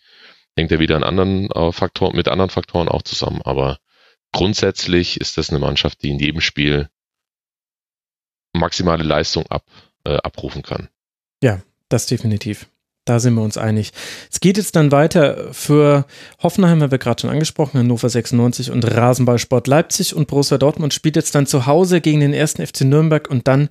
hängt 0.57 0.71
ja 0.71 0.79
wieder 0.79 0.95
an 0.95 1.03
anderen 1.03 1.49
äh, 1.51 1.71
Faktoren, 1.71 2.15
mit 2.15 2.27
anderen 2.27 2.49
Faktoren 2.49 2.89
auch 2.89 3.03
zusammen. 3.03 3.41
Aber 3.43 3.77
grundsätzlich 4.35 5.19
ist 5.21 5.37
das 5.37 5.49
eine 5.49 5.59
Mannschaft, 5.59 6.03
die 6.03 6.09
in 6.09 6.19
jedem 6.19 6.41
Spiel 6.41 6.89
maximale 8.53 9.03
Leistung 9.03 9.45
ab, 9.47 9.63
äh, 10.03 10.17
abrufen 10.17 10.61
kann. 10.61 10.89
Ja, 11.41 11.61
das 11.87 12.05
definitiv. 12.05 12.67
Da 13.05 13.19
sind 13.19 13.35
wir 13.35 13.43
uns 13.43 13.57
einig. 13.57 13.91
Es 14.29 14.39
geht 14.39 14.57
jetzt 14.57 14.75
dann 14.75 14.91
weiter 14.91 15.53
für 15.53 16.05
Hoffenheim, 16.41 16.81
haben 16.81 16.91
wir 16.91 16.97
gerade 16.97 17.21
schon 17.21 17.29
angesprochen, 17.29 17.79
Hannover 17.79 18.09
96 18.09 18.71
und 18.71 18.83
Rasenballsport 18.83 19.67
Leipzig 19.67 20.13
und 20.13 20.27
Borussia 20.27 20.57
Dortmund 20.57 20.93
spielt 20.93 21.15
jetzt 21.15 21.33
dann 21.35 21.47
zu 21.47 21.65
Hause 21.65 22.01
gegen 22.01 22.19
den 22.19 22.33
ersten 22.33 22.65
FC 22.65 22.81
Nürnberg 22.81 23.29
und 23.29 23.47
dann 23.47 23.69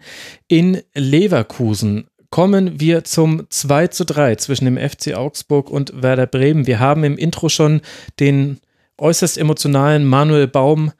in 0.48 0.80
Leverkusen. 0.94 2.06
Kommen 2.30 2.80
wir 2.80 3.04
zum 3.04 3.46
2 3.50 3.88
zu 3.88 4.04
3 4.04 4.36
zwischen 4.36 4.64
dem 4.64 4.78
FC 4.78 5.14
Augsburg 5.14 5.68
und 5.68 6.00
Werder 6.00 6.26
Bremen. 6.26 6.66
Wir 6.66 6.78
haben 6.78 7.04
im 7.04 7.18
Intro 7.18 7.48
schon 7.48 7.82
den 8.18 8.60
äußerst 8.98 9.38
emotionalen 9.38 10.04
Manuel 10.04 10.46
Baum 10.46 10.92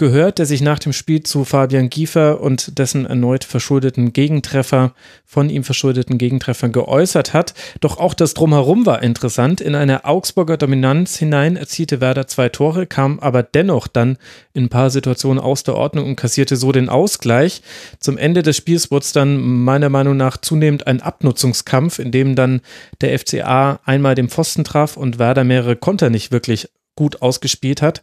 gehört, 0.00 0.38
der 0.38 0.46
sich 0.46 0.62
nach 0.62 0.78
dem 0.78 0.94
Spiel 0.94 1.22
zu 1.24 1.44
Fabian 1.44 1.90
Giefer 1.90 2.40
und 2.40 2.78
dessen 2.78 3.04
erneut 3.04 3.44
verschuldeten 3.44 4.14
Gegentreffer, 4.14 4.94
von 5.26 5.50
ihm 5.50 5.62
verschuldeten 5.62 6.16
Gegentreffern 6.16 6.72
geäußert 6.72 7.34
hat. 7.34 7.52
Doch 7.80 7.98
auch 7.98 8.14
das 8.14 8.32
Drumherum 8.32 8.86
war 8.86 9.02
interessant. 9.02 9.60
In 9.60 9.74
eine 9.74 10.06
Augsburger 10.06 10.56
Dominanz 10.56 11.18
hinein 11.18 11.56
erzielte 11.56 12.00
Werder 12.00 12.26
zwei 12.26 12.48
Tore, 12.48 12.86
kam 12.86 13.20
aber 13.20 13.42
dennoch 13.42 13.88
dann 13.88 14.16
in 14.54 14.64
ein 14.64 14.68
paar 14.70 14.88
Situationen 14.88 15.38
aus 15.38 15.64
der 15.64 15.76
Ordnung 15.76 16.06
und 16.06 16.16
kassierte 16.16 16.56
so 16.56 16.72
den 16.72 16.88
Ausgleich. 16.88 17.60
Zum 17.98 18.16
Ende 18.16 18.42
des 18.42 18.56
Spiels 18.56 18.90
wurde 18.90 19.04
es 19.04 19.12
dann 19.12 19.38
meiner 19.38 19.90
Meinung 19.90 20.16
nach 20.16 20.38
zunehmend 20.38 20.86
ein 20.86 21.02
Abnutzungskampf, 21.02 21.98
in 21.98 22.10
dem 22.10 22.36
dann 22.36 22.62
der 23.02 23.18
FCA 23.18 23.80
einmal 23.84 24.14
den 24.14 24.30
Pfosten 24.30 24.64
traf 24.64 24.96
und 24.96 25.18
Werder 25.18 25.44
mehrere 25.44 25.76
Konter 25.76 26.08
nicht 26.08 26.32
wirklich 26.32 26.70
gut 27.00 27.22
ausgespielt 27.22 27.80
hat. 27.80 28.02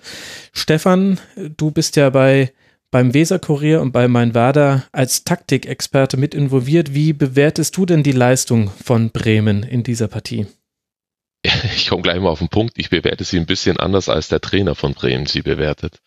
Stefan, 0.53 1.19
du 1.35 1.69
bist 1.69 1.97
ja 1.97 2.09
bei 2.09 2.51
beim 2.89 3.13
Weserkurier 3.13 3.79
und 3.79 3.91
bei 3.91 4.07
Mein 4.07 4.33
Werder 4.33 4.87
als 4.91 5.23
Taktikexperte 5.23 6.17
mit 6.17 6.33
involviert. 6.33 6.95
Wie 6.95 7.13
bewertest 7.13 7.77
du 7.77 7.85
denn 7.85 8.01
die 8.01 8.11
Leistung 8.11 8.71
von 8.83 9.11
Bremen 9.11 9.61
in 9.61 9.83
dieser 9.83 10.07
Partie? 10.07 10.47
Ich 11.75 11.89
komme 11.89 12.01
gleich 12.01 12.19
mal 12.19 12.29
auf 12.29 12.39
den 12.39 12.49
Punkt. 12.49 12.73
Ich 12.77 12.89
bewerte 12.89 13.23
sie 13.23 13.37
ein 13.37 13.45
bisschen 13.45 13.77
anders, 13.77 14.09
als 14.09 14.29
der 14.29 14.41
Trainer 14.41 14.73
von 14.73 14.95
Bremen 14.95 15.27
sie 15.27 15.43
bewertet. 15.43 16.01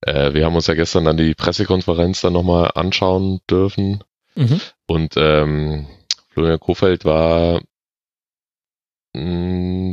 Äh, 0.00 0.34
wir 0.34 0.44
haben 0.44 0.56
uns 0.56 0.66
ja 0.66 0.74
gestern 0.74 1.04
dann 1.04 1.16
die 1.16 1.34
Pressekonferenz 1.34 2.20
dann 2.20 2.32
nochmal 2.32 2.72
anschauen 2.74 3.40
dürfen. 3.48 4.02
Mhm. 4.34 4.60
Und 4.88 5.14
ähm, 5.16 5.86
Florian 6.30 6.58
Kofeld 6.58 7.04
war, 7.04 7.60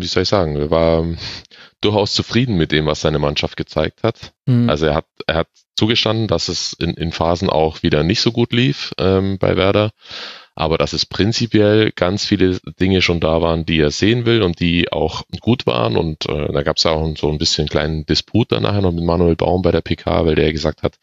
wie 0.02 0.08
soll 0.08 0.24
ich 0.24 0.30
sagen, 0.30 0.70
war 0.70 1.06
durchaus 1.82 2.14
zufrieden 2.14 2.58
mit 2.58 2.72
dem, 2.72 2.86
was 2.86 3.02
seine 3.02 3.20
Mannschaft 3.20 3.58
gezeigt 3.58 4.04
hat. 4.04 4.34
Mhm. 4.46 4.70
Also 4.70 4.88
er 4.88 4.96
hat, 4.96 5.06
er 5.28 5.36
hat 5.36 5.48
zugestanden, 5.76 6.28
dass 6.28 6.48
es 6.48 6.74
in, 6.74 6.92
in 6.92 7.12
Phasen 7.12 7.50
auch 7.50 7.84
wieder 7.84 8.04
nicht 8.04 8.22
so 8.22 8.32
gut 8.32 8.54
lief 8.54 8.94
ähm, 8.98 9.38
bei 9.38 9.58
Werder, 9.58 9.92
aber 10.58 10.78
dass 10.78 10.94
es 10.94 11.06
prinzipiell 11.06 11.92
ganz 11.92 12.26
viele 12.26 12.60
Dinge 12.80 13.02
schon 13.02 13.20
da 13.20 13.42
waren, 13.42 13.66
die 13.66 13.80
er 13.80 13.92
sehen 13.92 14.26
will 14.26 14.42
und 14.42 14.62
die 14.62 14.90
auch 14.90 15.24
gut 15.42 15.68
waren. 15.68 15.98
Und 15.98 16.30
äh, 16.30 16.52
da 16.54 16.64
gab 16.64 16.78
es 16.78 16.86
auch 16.86 17.14
so 17.18 17.30
ein 17.30 17.38
bisschen 17.38 17.64
einen 17.64 17.70
kleinen 17.70 18.06
Disput 18.06 18.54
dann 18.54 18.64
nachher 18.64 18.82
noch 18.82 18.94
mit 18.94 19.04
Manuel 19.04 19.36
Baum 19.36 19.62
bei 19.62 19.72
der 19.72 19.82
PK, 19.82 20.26
weil 20.26 20.36
der 20.36 20.54
gesagt 20.54 20.82
hat, 20.82 20.98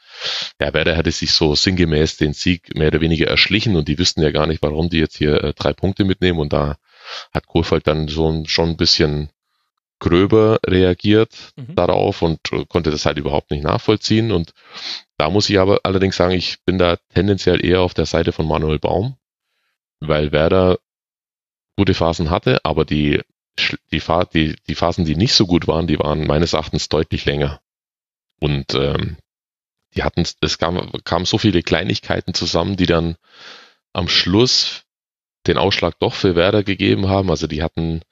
ja, 0.58 0.72
Werder 0.72 0.96
hätte 0.96 1.10
sich 1.10 1.32
so 1.32 1.54
sinngemäß 1.54 2.16
den 2.16 2.32
Sieg 2.32 2.74
mehr 2.74 2.88
oder 2.88 3.02
weniger 3.02 3.26
erschlichen 3.26 3.76
und 3.76 3.88
die 3.88 3.98
wüssten 3.98 4.22
ja 4.22 4.30
gar 4.30 4.46
nicht, 4.46 4.62
warum 4.62 4.88
die 4.88 4.98
jetzt 4.98 5.18
hier 5.18 5.44
äh, 5.44 5.52
drei 5.52 5.74
Punkte 5.74 6.04
mitnehmen. 6.04 6.38
Und 6.38 6.54
da 6.54 6.76
hat 7.32 7.46
Kohlfeld 7.46 7.86
dann 7.86 8.08
so 8.08 8.44
schon 8.46 8.70
ein 8.70 8.76
bisschen 8.76 9.30
gröber 9.98 10.58
reagiert 10.66 11.52
Mhm. 11.56 11.76
darauf 11.76 12.22
und 12.22 12.40
äh, 12.52 12.64
konnte 12.66 12.90
das 12.90 13.06
halt 13.06 13.18
überhaupt 13.18 13.50
nicht 13.52 13.62
nachvollziehen. 13.62 14.32
Und 14.32 14.52
da 15.16 15.30
muss 15.30 15.48
ich 15.48 15.60
aber 15.60 15.80
allerdings 15.84 16.16
sagen, 16.16 16.32
ich 16.32 16.62
bin 16.64 16.76
da 16.78 16.96
tendenziell 17.14 17.64
eher 17.64 17.80
auf 17.82 17.94
der 17.94 18.06
Seite 18.06 18.32
von 18.32 18.46
Manuel 18.48 18.80
Baum, 18.80 19.16
weil 20.00 20.32
Werder 20.32 20.78
gute 21.76 21.94
Phasen 21.94 22.30
hatte, 22.30 22.64
aber 22.64 22.84
die, 22.84 23.20
die, 23.92 24.02
die, 24.34 24.56
die 24.68 24.74
Phasen, 24.74 25.04
die 25.04 25.16
nicht 25.16 25.34
so 25.34 25.46
gut 25.46 25.68
waren, 25.68 25.86
die 25.86 25.98
waren 25.98 26.26
meines 26.26 26.52
Erachtens 26.52 26.88
deutlich 26.88 27.24
länger. 27.24 27.60
Und 28.40 28.74
ähm, 28.74 29.16
die 29.94 30.02
hatten, 30.02 30.24
es 30.40 30.58
kam, 30.58 30.90
kamen 31.04 31.26
so 31.26 31.38
viele 31.38 31.62
Kleinigkeiten 31.62 32.34
zusammen, 32.34 32.76
die 32.76 32.86
dann 32.86 33.16
am 33.92 34.08
Schluss 34.08 34.84
den 35.46 35.58
Ausschlag 35.58 35.98
doch 35.98 36.14
für 36.14 36.34
Werder 36.36 36.62
gegeben 36.62 37.08
haben. 37.08 37.30
Also 37.30 37.46
die 37.46 37.62
hatten, 37.62 38.02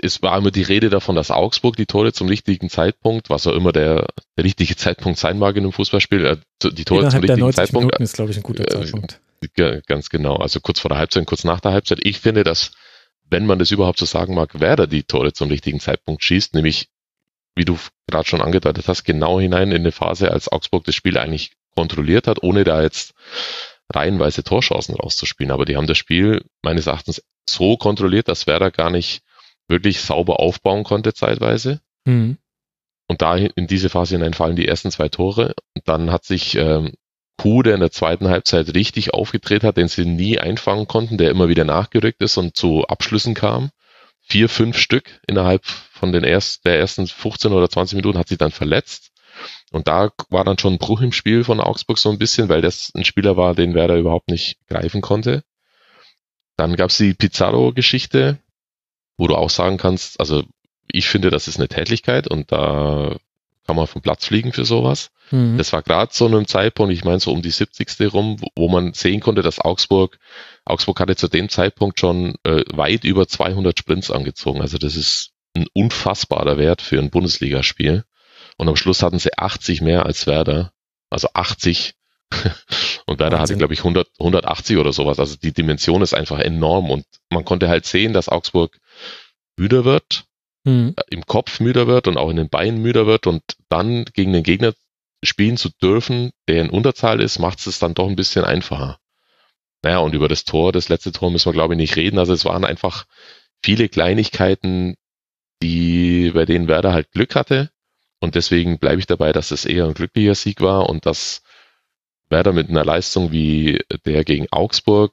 es 0.00 0.22
war 0.22 0.36
immer 0.38 0.50
die 0.50 0.62
Rede 0.62 0.90
davon, 0.90 1.16
dass 1.16 1.30
Augsburg 1.30 1.76
die 1.76 1.86
Tore 1.86 2.12
zum 2.12 2.28
richtigen 2.28 2.70
Zeitpunkt, 2.70 3.30
was 3.30 3.46
auch 3.46 3.52
immer 3.54 3.72
der, 3.72 4.06
der 4.36 4.44
richtige 4.44 4.76
Zeitpunkt 4.76 5.18
sein 5.18 5.38
mag 5.38 5.56
in 5.56 5.64
einem 5.64 5.72
Fußballspiel, 5.72 6.24
äh, 6.24 6.36
die 6.70 6.84
Tore 6.84 7.00
zum 7.02 7.06
Innerhalb 7.08 7.12
der 7.12 7.20
richtigen 7.20 7.40
90 7.40 7.56
Zeitpunkt, 7.56 7.84
Minuten 7.86 8.02
ist, 8.02 8.14
glaube 8.14 8.30
ich, 8.30 8.36
ein 8.36 8.42
guter 8.42 8.64
äh, 8.64 8.68
Zeitpunkt. 8.68 9.20
Ge- 9.54 9.82
Ganz 9.86 10.08
genau. 10.08 10.36
Also 10.36 10.60
kurz 10.60 10.80
vor 10.80 10.88
der 10.88 10.98
Halbzeit, 10.98 11.26
kurz 11.26 11.44
nach 11.44 11.60
der 11.60 11.72
Halbzeit. 11.72 11.98
Ich 12.02 12.20
finde, 12.20 12.44
dass, 12.44 12.72
wenn 13.28 13.46
man 13.46 13.58
das 13.58 13.70
überhaupt 13.70 13.98
so 13.98 14.04
sagen 14.06 14.34
mag, 14.34 14.58
Werder 14.60 14.86
die 14.86 15.02
Tore 15.04 15.32
zum 15.32 15.48
richtigen 15.48 15.80
Zeitpunkt 15.80 16.22
schießt, 16.24 16.54
nämlich, 16.54 16.88
wie 17.54 17.64
du 17.64 17.76
gerade 18.06 18.28
schon 18.28 18.40
angedeutet 18.40 18.86
hast, 18.88 19.04
genau 19.04 19.38
hinein 19.40 19.70
in 19.72 19.78
eine 19.78 19.92
Phase, 19.92 20.30
als 20.30 20.48
Augsburg 20.48 20.84
das 20.84 20.94
Spiel 20.94 21.18
eigentlich 21.18 21.52
kontrolliert 21.74 22.26
hat, 22.28 22.42
ohne 22.42 22.64
da 22.64 22.82
jetzt 22.82 23.14
reihenweise 23.92 24.44
Torchancen 24.44 24.94
rauszuspielen. 24.94 25.52
Aber 25.52 25.64
die 25.64 25.76
haben 25.76 25.86
das 25.86 25.98
Spiel 25.98 26.44
meines 26.62 26.86
Erachtens 26.86 27.22
so 27.48 27.76
kontrolliert, 27.76 28.28
dass 28.28 28.46
Werder 28.46 28.70
gar 28.70 28.90
nicht 28.90 29.22
wirklich 29.68 30.00
sauber 30.00 30.40
aufbauen 30.40 30.84
konnte 30.84 31.14
zeitweise. 31.14 31.80
Mhm. 32.04 32.38
Und 33.08 33.22
da 33.22 33.36
in 33.36 33.66
diese 33.66 33.88
Phase 33.88 34.16
hinein 34.16 34.34
fallen 34.34 34.56
die 34.56 34.68
ersten 34.68 34.90
zwei 34.90 35.08
Tore. 35.08 35.54
Und 35.74 35.88
dann 35.88 36.10
hat 36.10 36.24
sich 36.24 36.56
ähm, 36.56 36.92
Kuh, 37.38 37.62
der 37.62 37.74
in 37.74 37.80
der 37.80 37.92
zweiten 37.92 38.28
Halbzeit 38.28 38.74
richtig 38.74 39.14
aufgedreht 39.14 39.62
hat, 39.62 39.76
den 39.76 39.88
sie 39.88 40.04
nie 40.04 40.38
einfangen 40.38 40.88
konnten, 40.88 41.18
der 41.18 41.30
immer 41.30 41.48
wieder 41.48 41.64
nachgerückt 41.64 42.20
ist 42.20 42.36
und 42.36 42.56
zu 42.56 42.84
Abschlüssen 42.86 43.34
kam. 43.34 43.70
Vier, 44.20 44.48
fünf 44.48 44.76
Stück 44.76 45.20
innerhalb 45.26 45.64
von 45.64 46.12
den 46.12 46.24
erst, 46.24 46.66
der 46.66 46.78
ersten 46.78 47.06
15 47.06 47.52
oder 47.52 47.70
20 47.70 47.96
Minuten 47.96 48.18
hat 48.18 48.28
sich 48.28 48.38
dann 48.38 48.50
verletzt. 48.50 49.12
Und 49.70 49.88
da 49.88 50.10
war 50.30 50.44
dann 50.44 50.58
schon 50.58 50.74
ein 50.74 50.78
Bruch 50.78 51.00
im 51.00 51.12
Spiel 51.12 51.44
von 51.44 51.60
Augsburg 51.60 51.98
so 51.98 52.10
ein 52.10 52.18
bisschen, 52.18 52.48
weil 52.48 52.60
das 52.62 52.90
ein 52.94 53.04
Spieler 53.04 53.36
war, 53.36 53.54
den 53.54 53.74
Werder 53.74 53.96
überhaupt 53.96 54.30
nicht 54.30 54.56
greifen 54.68 55.00
konnte. 55.00 55.42
Dann 56.56 56.74
gab 56.76 56.90
es 56.90 56.96
die 56.96 57.14
Pizarro-Geschichte, 57.14 58.38
wo 59.16 59.26
du 59.28 59.34
auch 59.36 59.50
sagen 59.50 59.76
kannst, 59.76 60.18
also 60.20 60.42
ich 60.90 61.08
finde, 61.08 61.30
das 61.30 61.48
ist 61.48 61.58
eine 61.58 61.68
Tätlichkeit 61.68 62.28
und 62.28 62.50
da 62.50 63.16
kann 63.66 63.76
man 63.76 63.86
vom 63.86 64.00
Platz 64.00 64.24
fliegen 64.24 64.52
für 64.54 64.64
sowas. 64.64 65.10
Mhm. 65.30 65.58
Das 65.58 65.72
war 65.74 65.82
gerade 65.82 66.10
so 66.14 66.26
einem 66.26 66.46
Zeitpunkt, 66.46 66.92
ich 66.94 67.04
meine 67.04 67.20
so 67.20 67.30
um 67.32 67.42
die 67.42 67.50
70. 67.50 68.12
rum, 68.14 68.40
wo- 68.40 68.48
wo 68.56 68.68
man 68.68 68.94
sehen 68.94 69.20
konnte, 69.20 69.42
dass 69.42 69.60
Augsburg, 69.60 70.18
Augsburg 70.64 70.98
hatte 71.00 71.16
zu 71.16 71.28
dem 71.28 71.50
Zeitpunkt 71.50 72.00
schon 72.00 72.36
äh, 72.44 72.64
weit 72.72 73.04
über 73.04 73.28
200 73.28 73.78
Sprints 73.78 74.10
angezogen. 74.10 74.62
Also 74.62 74.78
das 74.78 74.96
ist 74.96 75.32
ein 75.54 75.66
unfassbarer 75.74 76.56
Wert 76.56 76.80
für 76.80 76.98
ein 76.98 77.10
Bundesligaspiel. 77.10 78.04
Und 78.58 78.68
am 78.68 78.76
Schluss 78.76 79.02
hatten 79.02 79.18
sie 79.18 79.36
80 79.38 79.80
mehr 79.80 80.04
als 80.04 80.26
Werder. 80.26 80.72
Also 81.08 81.28
80. 81.32 81.94
Und 83.06 83.18
Werder 83.20 83.38
hatte, 83.40 83.56
glaube 83.56 83.72
ich, 83.72 83.80
100, 83.80 84.08
180 84.18 84.76
oder 84.76 84.92
sowas. 84.92 85.18
Also 85.18 85.36
die 85.36 85.52
Dimension 85.52 86.02
ist 86.02 86.12
einfach 86.12 86.38
enorm. 86.38 86.90
Und 86.90 87.06
man 87.30 87.46
konnte 87.46 87.68
halt 87.70 87.86
sehen, 87.86 88.12
dass 88.12 88.28
Augsburg 88.28 88.78
müder 89.56 89.86
wird, 89.86 90.24
Mhm. 90.64 90.94
im 91.08 91.24
Kopf 91.24 91.60
müder 91.60 91.86
wird 91.86 92.08
und 92.08 92.18
auch 92.18 92.28
in 92.28 92.36
den 92.36 92.50
Beinen 92.50 92.82
müder 92.82 93.06
wird 93.06 93.26
und 93.26 93.42
dann 93.68 94.04
gegen 94.06 94.32
den 94.32 94.42
Gegner 94.42 94.74
spielen 95.24 95.56
zu 95.56 95.70
dürfen, 95.82 96.32
der 96.48 96.60
in 96.60 96.70
Unterzahl 96.70 97.20
ist, 97.20 97.38
macht 97.38 97.66
es 97.66 97.78
dann 97.78 97.94
doch 97.94 98.08
ein 98.08 98.16
bisschen 98.16 98.44
einfacher. 98.44 98.98
Naja, 99.82 99.98
und 99.98 100.14
über 100.14 100.28
das 100.28 100.44
Tor, 100.44 100.72
das 100.72 100.88
letzte 100.88 101.12
Tor 101.12 101.30
müssen 101.30 101.46
wir, 101.46 101.52
glaube 101.52 101.74
ich, 101.74 101.78
nicht 101.78 101.96
reden. 101.96 102.18
Also 102.18 102.32
es 102.32 102.44
waren 102.44 102.64
einfach 102.64 103.06
viele 103.64 103.88
Kleinigkeiten, 103.88 104.96
die, 105.62 106.32
bei 106.32 106.44
denen 106.44 106.68
Werder 106.68 106.92
halt 106.92 107.10
Glück 107.12 107.34
hatte. 107.34 107.70
Und 108.20 108.34
deswegen 108.34 108.78
bleibe 108.78 109.00
ich 109.00 109.06
dabei, 109.06 109.32
dass 109.32 109.50
es 109.50 109.64
eher 109.64 109.86
ein 109.86 109.94
glücklicher 109.94 110.34
Sieg 110.34 110.60
war 110.60 110.88
und 110.88 111.06
dass 111.06 111.42
Werder 112.30 112.52
mit 112.52 112.68
einer 112.68 112.84
Leistung 112.84 113.32
wie 113.32 113.80
der 114.04 114.24
gegen 114.24 114.46
Augsburg 114.50 115.12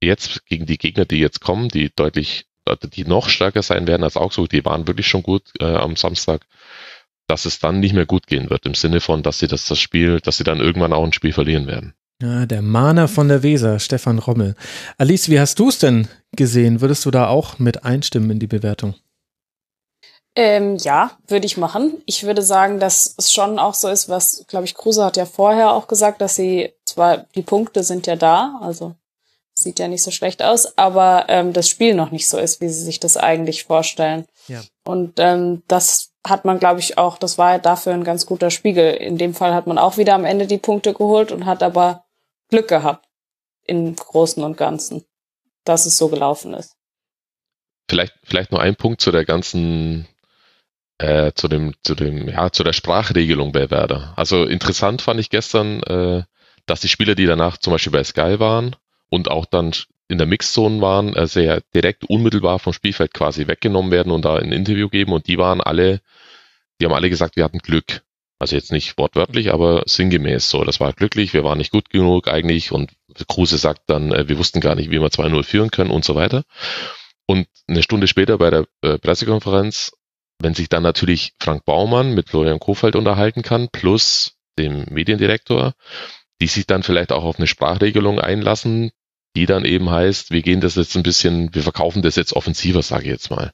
jetzt 0.00 0.46
gegen 0.46 0.66
die 0.66 0.78
Gegner, 0.78 1.04
die 1.04 1.18
jetzt 1.18 1.40
kommen, 1.40 1.68
die 1.68 1.90
deutlich, 1.94 2.46
die 2.94 3.04
noch 3.04 3.28
stärker 3.28 3.62
sein 3.62 3.86
werden 3.86 4.04
als 4.04 4.16
Augsburg, 4.16 4.48
die 4.50 4.64
waren 4.64 4.86
wirklich 4.86 5.06
schon 5.06 5.22
gut 5.22 5.42
äh, 5.60 5.64
am 5.64 5.96
Samstag, 5.96 6.46
dass 7.26 7.44
es 7.44 7.58
dann 7.58 7.80
nicht 7.80 7.94
mehr 7.94 8.06
gut 8.06 8.26
gehen 8.26 8.50
wird 8.50 8.66
im 8.66 8.74
Sinne 8.74 9.00
von, 9.00 9.22
dass 9.22 9.38
sie 9.38 9.46
das, 9.46 9.66
das 9.66 9.78
Spiel, 9.78 10.20
dass 10.20 10.36
sie 10.36 10.44
dann 10.44 10.60
irgendwann 10.60 10.92
auch 10.92 11.04
ein 11.04 11.12
Spiel 11.12 11.32
verlieren 11.32 11.66
werden. 11.66 11.94
Ja, 12.22 12.46
der 12.46 12.62
Mahner 12.62 13.08
von 13.08 13.28
der 13.28 13.42
Weser, 13.42 13.78
Stefan 13.80 14.18
Rommel. 14.18 14.54
Alice, 14.98 15.28
wie 15.28 15.40
hast 15.40 15.58
du 15.58 15.68
es 15.68 15.78
denn 15.78 16.08
gesehen? 16.32 16.80
Würdest 16.80 17.04
du 17.04 17.10
da 17.10 17.26
auch 17.26 17.58
mit 17.58 17.84
einstimmen 17.84 18.30
in 18.30 18.38
die 18.38 18.46
Bewertung? 18.46 18.94
Ähm, 20.36 20.76
ja, 20.76 21.12
würde 21.28 21.46
ich 21.46 21.56
machen. 21.56 22.02
Ich 22.06 22.24
würde 22.24 22.42
sagen, 22.42 22.80
dass 22.80 23.14
es 23.16 23.32
schon 23.32 23.58
auch 23.58 23.74
so 23.74 23.88
ist, 23.88 24.08
was, 24.08 24.44
glaube 24.48 24.64
ich, 24.64 24.74
Kruse 24.74 25.04
hat 25.04 25.16
ja 25.16 25.26
vorher 25.26 25.72
auch 25.72 25.86
gesagt, 25.86 26.20
dass 26.20 26.34
sie 26.34 26.72
zwar 26.84 27.18
die 27.36 27.42
Punkte 27.42 27.84
sind 27.84 28.06
ja 28.06 28.16
da, 28.16 28.58
also 28.60 28.96
sieht 29.54 29.78
ja 29.78 29.86
nicht 29.86 30.02
so 30.02 30.10
schlecht 30.10 30.42
aus, 30.42 30.76
aber 30.76 31.26
ähm, 31.28 31.52
das 31.52 31.68
Spiel 31.68 31.94
noch 31.94 32.10
nicht 32.10 32.28
so 32.28 32.38
ist, 32.38 32.60
wie 32.60 32.68
sie 32.68 32.82
sich 32.82 32.98
das 32.98 33.16
eigentlich 33.16 33.64
vorstellen. 33.64 34.26
Ja. 34.48 34.62
Und 34.84 35.14
ähm, 35.18 35.62
das 35.68 36.12
hat 36.26 36.44
man, 36.44 36.58
glaube 36.58 36.80
ich, 36.80 36.98
auch, 36.98 37.18
das 37.18 37.38
war 37.38 37.58
dafür 37.60 37.92
ein 37.94 38.04
ganz 38.04 38.26
guter 38.26 38.50
Spiegel. 38.50 38.94
In 38.94 39.18
dem 39.18 39.34
Fall 39.34 39.54
hat 39.54 39.66
man 39.66 39.78
auch 39.78 39.96
wieder 39.96 40.14
am 40.14 40.24
Ende 40.24 40.46
die 40.46 40.58
Punkte 40.58 40.92
geholt 40.92 41.30
und 41.30 41.46
hat 41.46 41.62
aber 41.62 42.04
Glück 42.50 42.68
gehabt 42.68 43.06
im 43.64 43.94
Großen 43.94 44.42
und 44.42 44.56
Ganzen, 44.56 45.04
dass 45.64 45.86
es 45.86 45.96
so 45.96 46.08
gelaufen 46.08 46.54
ist. 46.54 46.74
Vielleicht, 47.88 48.14
vielleicht 48.24 48.50
nur 48.50 48.60
ein 48.60 48.76
Punkt 48.76 49.00
zu 49.00 49.12
der 49.12 49.24
ganzen, 49.24 50.08
äh, 51.04 51.32
zu 51.34 51.48
dem, 51.48 51.74
zu 51.82 51.94
dem, 51.94 52.28
ja, 52.28 52.50
zu 52.50 52.64
der 52.64 52.72
Sprachregelung 52.72 53.52
bei 53.52 53.70
Werder. 53.70 54.14
Also 54.16 54.44
interessant 54.44 55.02
fand 55.02 55.20
ich 55.20 55.30
gestern, 55.30 55.82
äh, 55.82 56.22
dass 56.66 56.80
die 56.80 56.88
Spieler, 56.88 57.14
die 57.14 57.26
danach 57.26 57.58
zum 57.58 57.72
Beispiel 57.72 57.92
bei 57.92 58.04
Sky 58.04 58.40
waren 58.40 58.74
und 59.10 59.30
auch 59.30 59.44
dann 59.44 59.72
in 60.08 60.18
der 60.18 60.26
Mixzone 60.26 60.80
waren, 60.80 61.14
äh, 61.14 61.26
sehr 61.26 61.62
direkt 61.74 62.04
unmittelbar 62.04 62.58
vom 62.58 62.72
Spielfeld 62.72 63.12
quasi 63.12 63.46
weggenommen 63.46 63.92
werden 63.92 64.12
und 64.12 64.24
da 64.24 64.36
ein 64.36 64.52
Interview 64.52 64.88
geben 64.88 65.12
und 65.12 65.26
die 65.26 65.38
waren 65.38 65.60
alle, 65.60 66.00
die 66.80 66.86
haben 66.86 66.94
alle 66.94 67.10
gesagt, 67.10 67.36
wir 67.36 67.44
hatten 67.44 67.58
Glück. 67.58 68.02
Also 68.38 68.56
jetzt 68.56 68.72
nicht 68.72 68.98
wortwörtlich, 68.98 69.52
aber 69.52 69.84
sinngemäß 69.86 70.50
so. 70.50 70.64
Das 70.64 70.80
war 70.80 70.92
glücklich, 70.92 71.32
wir 71.32 71.44
waren 71.44 71.58
nicht 71.58 71.70
gut 71.70 71.88
genug 71.88 72.28
eigentlich 72.28 72.72
und 72.72 72.92
Kruse 73.28 73.58
sagt 73.58 73.82
dann, 73.86 74.12
äh, 74.12 74.28
wir 74.28 74.38
wussten 74.38 74.60
gar 74.60 74.74
nicht, 74.74 74.90
wie 74.90 75.00
wir 75.00 75.10
2-0 75.10 75.42
führen 75.44 75.70
können 75.70 75.90
und 75.90 76.04
so 76.04 76.14
weiter. 76.14 76.44
Und 77.26 77.46
eine 77.68 77.82
Stunde 77.82 78.06
später 78.06 78.38
bei 78.38 78.50
der 78.50 78.66
äh, 78.82 78.98
Pressekonferenz, 78.98 79.92
wenn 80.44 80.54
sich 80.54 80.68
dann 80.68 80.82
natürlich 80.82 81.32
Frank 81.40 81.64
Baumann 81.64 82.14
mit 82.14 82.28
Florian 82.28 82.60
Kofeld 82.60 82.94
unterhalten 82.94 83.42
kann, 83.42 83.68
plus 83.72 84.36
dem 84.58 84.84
Mediendirektor, 84.90 85.72
die 86.40 86.46
sich 86.46 86.66
dann 86.66 86.82
vielleicht 86.82 87.10
auch 87.12 87.24
auf 87.24 87.38
eine 87.38 87.46
Sprachregelung 87.46 88.20
einlassen, 88.20 88.92
die 89.34 89.46
dann 89.46 89.64
eben 89.64 89.90
heißt, 89.90 90.30
wir 90.30 90.42
gehen 90.42 90.60
das 90.60 90.76
jetzt 90.76 90.96
ein 90.96 91.02
bisschen, 91.02 91.54
wir 91.54 91.62
verkaufen 91.62 92.02
das 92.02 92.14
jetzt 92.14 92.34
offensiver, 92.34 92.82
sage 92.82 93.04
ich 93.04 93.10
jetzt 93.10 93.30
mal. 93.30 93.52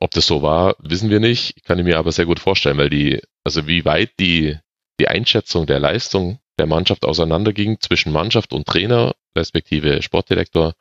Ob 0.00 0.10
das 0.12 0.26
so 0.26 0.42
war, 0.42 0.76
wissen 0.78 1.10
wir 1.10 1.20
nicht, 1.20 1.64
kann 1.64 1.78
ich 1.78 1.84
mir 1.84 1.98
aber 1.98 2.10
sehr 2.10 2.26
gut 2.26 2.40
vorstellen, 2.40 2.78
weil 2.78 2.90
die, 2.90 3.20
also 3.44 3.66
wie 3.66 3.84
weit 3.84 4.12
die, 4.18 4.56
die 4.98 5.08
Einschätzung 5.08 5.66
der 5.66 5.78
Leistung 5.78 6.38
der 6.58 6.66
Mannschaft 6.66 7.04
auseinanderging 7.04 7.80
zwischen 7.80 8.12
Mannschaft 8.12 8.52
und 8.52 8.66
Trainer, 8.66 9.14
respektive 9.36 10.02
Sportdirektor, 10.02 10.74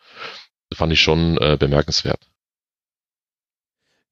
fand 0.74 0.94
ich 0.94 1.02
schon 1.02 1.38
äh, 1.38 1.58
bemerkenswert. 1.60 2.28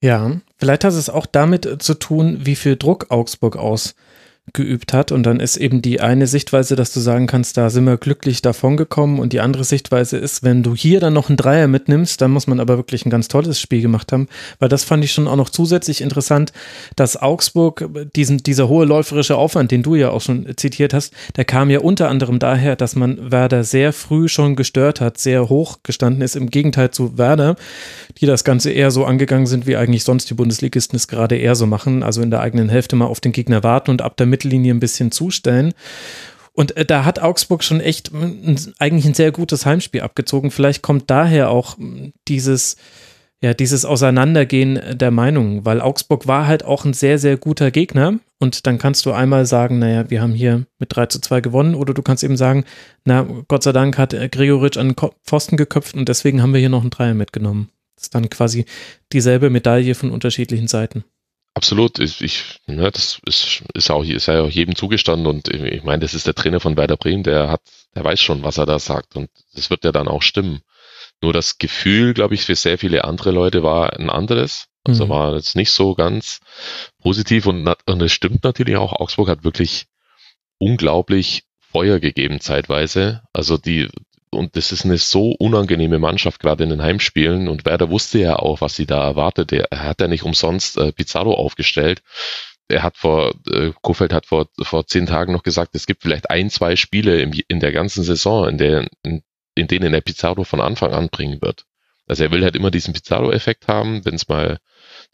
Ja, 0.05 0.33
vielleicht 0.59 0.83
hat 0.83 0.93
es 0.93 1.09
auch 1.09 1.25
damit 1.25 1.65
äh, 1.65 1.79
zu 1.79 1.95
tun, 1.95 2.37
wie 2.41 2.55
viel 2.55 2.75
Druck 2.75 3.07
Augsburg 3.09 3.55
ausgeübt 4.55 4.93
hat. 4.93 5.11
Und 5.11 5.23
dann 5.23 5.39
ist 5.39 5.57
eben 5.57 5.81
die 5.81 6.01
eine 6.01 6.27
Sichtweise, 6.27 6.75
dass 6.75 6.93
du 6.93 6.99
sagen 6.99 7.27
kannst, 7.27 7.57
da 7.57 7.69
sind 7.69 7.85
wir 7.85 7.97
glücklich 7.97 8.41
davongekommen. 8.41 9.19
Und 9.19 9.33
die 9.33 9.39
andere 9.39 9.63
Sichtweise 9.63 10.17
ist, 10.17 10.43
wenn 10.43 10.63
du 10.63 10.75
hier 10.75 10.99
dann 10.99 11.13
noch 11.13 11.29
einen 11.29 11.37
Dreier 11.37 11.67
mitnimmst, 11.67 12.21
dann 12.21 12.31
muss 12.31 12.47
man 12.47 12.59
aber 12.59 12.77
wirklich 12.77 13.05
ein 13.05 13.09
ganz 13.09 13.27
tolles 13.27 13.59
Spiel 13.59 13.81
gemacht 13.81 14.11
haben. 14.11 14.27
Weil 14.59 14.69
das 14.69 14.83
fand 14.83 15.03
ich 15.03 15.11
schon 15.11 15.27
auch 15.27 15.35
noch 15.35 15.49
zusätzlich 15.49 16.01
interessant, 16.01 16.53
dass 16.95 17.21
Augsburg 17.21 17.89
diesen, 18.15 18.37
dieser 18.39 18.67
hohe 18.67 18.85
läuferische 18.85 19.35
Aufwand, 19.35 19.71
den 19.71 19.83
du 19.83 19.95
ja 19.95 20.09
auch 20.09 20.21
schon 20.21 20.47
zitiert 20.55 20.93
hast, 20.93 21.13
der 21.35 21.45
kam 21.45 21.69
ja 21.69 21.79
unter 21.79 22.09
anderem 22.09 22.39
daher, 22.39 22.75
dass 22.75 22.95
man 22.95 23.31
Werder 23.31 23.63
sehr 23.63 23.93
früh 23.93 24.27
schon 24.27 24.55
gestört 24.55 25.01
hat, 25.01 25.17
sehr 25.17 25.49
hoch 25.49 25.79
gestanden 25.83 26.21
ist, 26.21 26.35
im 26.35 26.49
Gegenteil 26.49 26.91
zu 26.91 27.17
Werder, 27.17 27.55
die 28.19 28.25
das 28.25 28.43
Ganze 28.43 28.71
eher 28.71 28.91
so 28.91 29.05
angegangen 29.05 29.47
sind, 29.47 29.67
wie 29.67 29.75
eigentlich 29.75 30.03
sonst 30.03 30.29
die 30.29 30.33
Bundesligisten 30.33 30.95
es 30.95 31.07
gerade 31.07 31.35
eher 31.37 31.55
so 31.55 31.65
machen, 31.65 32.03
also 32.03 32.21
in 32.21 32.31
der 32.31 32.41
eigenen 32.41 32.69
Hälfte 32.69 32.95
mal 32.95 33.05
auf 33.05 33.19
den 33.19 33.31
Gegner 33.31 33.63
warten 33.63 33.91
und 33.91 34.01
ab 34.01 34.17
der 34.17 34.25
Mittellinie 34.36 34.73
ein 34.73 34.81
bisschen 34.81 35.11
zustellen. 35.11 35.73
Und 36.51 36.75
äh, 36.77 36.86
da 36.86 37.05
hat 37.05 37.19
Augsburg 37.19 37.63
schon 37.63 37.79
echt 37.79 38.13
ein, 38.13 38.59
eigentlich 38.79 39.05
ein 39.05 39.13
sehr 39.13 39.31
gutes 39.31 39.65
Heimspiel 39.65 40.01
abgezogen. 40.01 40.51
Vielleicht 40.51 40.81
kommt 40.81 41.09
daher 41.09 41.49
auch 41.49 41.77
mm, 41.77 42.09
dieses, 42.27 42.75
ja, 43.41 43.53
dieses 43.53 43.86
Auseinandergehen 43.86 44.79
der 44.97 45.11
Meinungen, 45.11 45.65
weil 45.65 45.81
Augsburg 45.81 46.27
war 46.27 46.47
halt 46.47 46.63
auch 46.63 46.86
ein 46.86 46.93
sehr, 46.93 47.19
sehr 47.19 47.38
guter 47.38 47.71
Gegner. 47.71 48.19
Und 48.39 48.67
dann 48.67 48.77
kannst 48.77 49.05
du 49.05 49.11
einmal 49.11 49.45
sagen, 49.45 49.79
naja, 49.79 50.09
wir 50.09 50.21
haben 50.21 50.33
hier 50.33 50.65
mit 50.77 50.95
3 50.95 51.05
zu 51.07 51.21
2 51.21 51.41
gewonnen, 51.41 51.75
oder 51.75 51.93
du 51.93 52.01
kannst 52.01 52.23
eben 52.23 52.38
sagen, 52.38 52.65
na, 53.05 53.25
Gott 53.47 53.63
sei 53.63 53.71
Dank 53.71 53.97
hat 53.97 54.11
Gregoritsch 54.31 54.77
an 54.77 54.89
den 54.89 55.09
Pfosten 55.23 55.55
geköpft 55.55 55.95
und 55.95 56.09
deswegen 56.09 56.41
haben 56.41 56.53
wir 56.53 56.59
hier 56.59 56.69
noch 56.69 56.81
einen 56.81 56.89
Dreier 56.89 57.13
mitgenommen. 57.13 57.69
Das 57.95 58.03
ist 58.03 58.15
dann 58.15 58.29
quasi 58.29 58.65
dieselbe 59.13 59.49
Medaille 59.49 59.95
von 59.95 60.11
unterschiedlichen 60.11 60.67
Seiten. 60.67 61.05
Absolut. 61.55 61.99
Ich, 61.99 62.21
ich 62.21 62.43
ne, 62.67 62.91
das 62.91 63.19
ist, 63.25 63.63
ist 63.73 63.89
auch 63.89 64.03
ist 64.03 64.27
ja 64.27 64.41
auch 64.41 64.49
jedem 64.49 64.75
zugestanden 64.75 65.25
und 65.25 65.47
ich 65.47 65.83
meine, 65.83 66.01
das 66.01 66.13
ist 66.13 66.27
der 66.27 66.35
Trainer 66.35 66.59
von 66.59 66.75
Werder 66.75 66.97
Bremen, 66.97 67.23
der 67.23 67.49
hat, 67.49 67.61
der 67.95 68.03
weiß 68.03 68.21
schon, 68.21 68.43
was 68.43 68.57
er 68.57 68.65
da 68.65 68.77
sagt 68.77 69.15
und 69.15 69.29
das 69.53 69.69
wird 69.69 69.85
ja 69.85 69.93
dann 69.93 70.09
auch 70.09 70.21
stimmen. 70.21 70.61
Nur 71.21 71.31
das 71.31 71.57
Gefühl, 71.57 72.13
glaube 72.13 72.35
ich, 72.35 72.43
für 72.43 72.55
sehr 72.55 72.77
viele 72.77 73.05
andere 73.05 73.31
Leute 73.31 73.63
war 73.63 73.93
ein 73.97 74.09
anderes. 74.09 74.67
Also 74.85 75.05
mhm. 75.05 75.09
war 75.09 75.35
jetzt 75.35 75.55
nicht 75.55 75.71
so 75.71 75.95
ganz 75.95 76.41
positiv 77.01 77.47
und, 77.47 77.67
und 77.85 78.01
es 78.01 78.11
stimmt 78.11 78.43
natürlich 78.43 78.75
auch. 78.75 78.91
Augsburg 78.91 79.29
hat 79.29 79.45
wirklich 79.45 79.87
unglaublich 80.59 81.43
Feuer 81.71 81.99
gegeben 81.99 82.41
zeitweise. 82.41 83.23
Also 83.33 83.57
die, 83.57 83.89
und 84.36 84.55
das 84.55 84.71
ist 84.71 84.86
eine 84.86 84.97
so 84.97 85.31
unangenehme 85.31 85.99
Mannschaft, 85.99 86.39
gerade 86.39 86.63
in 86.63 86.69
den 86.69 86.81
Heimspielen. 86.81 87.47
Und 87.47 87.65
Werder 87.65 87.89
wusste 87.89 88.19
ja 88.19 88.36
auch, 88.38 88.61
was 88.61 88.75
sie 88.75 88.86
da 88.86 89.03
erwartet. 89.03 89.51
Er 89.51 89.67
hat 89.71 90.01
ja 90.01 90.07
nicht 90.07 90.23
umsonst 90.23 90.77
äh, 90.77 90.91
Pizarro 90.91 91.33
aufgestellt. 91.33 92.03
Er 92.67 92.83
hat 92.83 92.97
vor, 92.97 93.33
äh, 93.51 93.71
Kofeld 93.81 94.13
hat 94.13 94.25
vor, 94.25 94.47
vor 94.61 94.88
zehn 94.88 95.05
Tagen 95.05 95.33
noch 95.33 95.43
gesagt, 95.43 95.75
es 95.75 95.86
gibt 95.86 96.01
vielleicht 96.01 96.29
ein, 96.29 96.49
zwei 96.49 96.75
Spiele 96.75 97.21
im, 97.21 97.31
in 97.47 97.59
der 97.59 97.71
ganzen 97.71 98.03
Saison, 98.03 98.47
in, 98.47 98.57
der, 98.57 98.88
in, 99.03 99.23
in 99.55 99.67
denen 99.67 99.93
er 99.93 100.01
Pizarro 100.01 100.43
von 100.43 100.61
Anfang 100.61 100.93
an 100.93 101.09
bringen 101.09 101.41
wird. 101.41 101.65
Also 102.07 102.23
er 102.23 102.31
will 102.31 102.43
halt 102.43 102.55
immer 102.55 102.71
diesen 102.71 102.93
Pizarro-Effekt 102.93 103.67
haben, 103.67 104.05
wenn 104.05 104.15
es 104.15 104.27
mal 104.27 104.59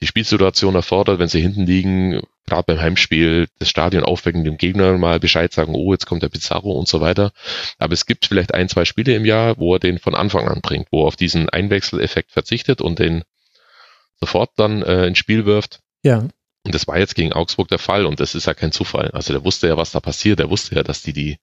die 0.01 0.07
Spielsituation 0.07 0.75
erfordert, 0.75 1.19
wenn 1.19 1.27
sie 1.27 1.41
hinten 1.41 1.65
liegen, 1.65 2.21
gerade 2.51 2.63
beim 2.67 2.81
Heimspiel, 2.81 3.47
das 3.59 3.69
Stadion 3.69 4.03
aufwecken, 4.03 4.43
dem 4.43 4.57
Gegner 4.57 4.97
mal 4.97 5.21
Bescheid 5.21 5.53
sagen, 5.53 5.73
oh, 5.73 5.93
jetzt 5.93 6.05
kommt 6.05 6.21
der 6.21 6.29
Pizarro 6.29 6.73
und 6.73 6.87
so 6.87 6.99
weiter. 6.99 7.31
Aber 7.77 7.93
es 7.93 8.05
gibt 8.05 8.25
vielleicht 8.25 8.53
ein, 8.53 8.67
zwei 8.67 8.83
Spiele 8.83 9.15
im 9.15 9.23
Jahr, 9.23 9.57
wo 9.57 9.75
er 9.75 9.79
den 9.79 9.99
von 9.99 10.15
Anfang 10.15 10.49
an 10.49 10.59
bringt, 10.61 10.87
wo 10.91 11.03
er 11.03 11.07
auf 11.07 11.15
diesen 11.15 11.47
Einwechseleffekt 11.47 12.31
verzichtet 12.31 12.81
und 12.81 12.99
den 12.99 13.23
sofort 14.19 14.51
dann 14.57 14.83
äh, 14.83 15.07
ins 15.07 15.17
Spiel 15.17 15.45
wirft. 15.45 15.79
Ja. 16.03 16.27
Und 16.63 16.75
das 16.75 16.87
war 16.87 16.99
jetzt 16.99 17.15
gegen 17.15 17.31
Augsburg 17.31 17.69
der 17.69 17.79
Fall 17.79 18.05
und 18.05 18.19
das 18.19 18.35
ist 18.35 18.47
ja 18.47 18.53
kein 18.53 18.73
Zufall. 18.73 19.11
Also 19.11 19.31
der 19.31 19.45
wusste 19.45 19.67
ja, 19.67 19.77
was 19.77 19.91
da 19.91 20.01
passiert. 20.01 20.39
Der 20.39 20.49
wusste 20.49 20.75
ja, 20.75 20.83
dass 20.83 21.01
die 21.01 21.13
die 21.13 21.37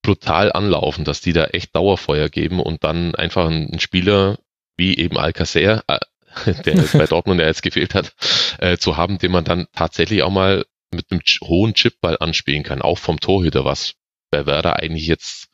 brutal 0.00 0.50
anlaufen, 0.52 1.04
dass 1.04 1.20
die 1.20 1.34
da 1.34 1.44
echt 1.44 1.76
Dauerfeuer 1.76 2.30
geben 2.30 2.60
und 2.60 2.82
dann 2.82 3.14
einfach 3.14 3.46
einen 3.46 3.78
Spieler 3.78 4.38
wie 4.76 4.96
eben 4.96 5.18
Alcacer, 5.18 5.84
äh, 5.86 5.98
der 6.64 6.76
bei 6.76 7.06
Dortmund 7.06 7.40
ja 7.40 7.46
jetzt 7.46 7.62
gefehlt 7.62 7.94
hat, 7.94 8.14
äh, 8.58 8.76
zu 8.78 8.96
haben, 8.96 9.18
den 9.18 9.32
man 9.32 9.44
dann 9.44 9.66
tatsächlich 9.74 10.22
auch 10.22 10.30
mal 10.30 10.64
mit 10.92 11.10
einem 11.10 11.22
hohen 11.42 11.74
Chipball 11.74 12.16
anspielen 12.18 12.62
kann, 12.62 12.82
auch 12.82 12.98
vom 12.98 13.18
Torhüter, 13.18 13.64
was 13.64 13.94
bei 14.30 14.46
Werder 14.46 14.76
eigentlich 14.76 15.06
jetzt 15.06 15.48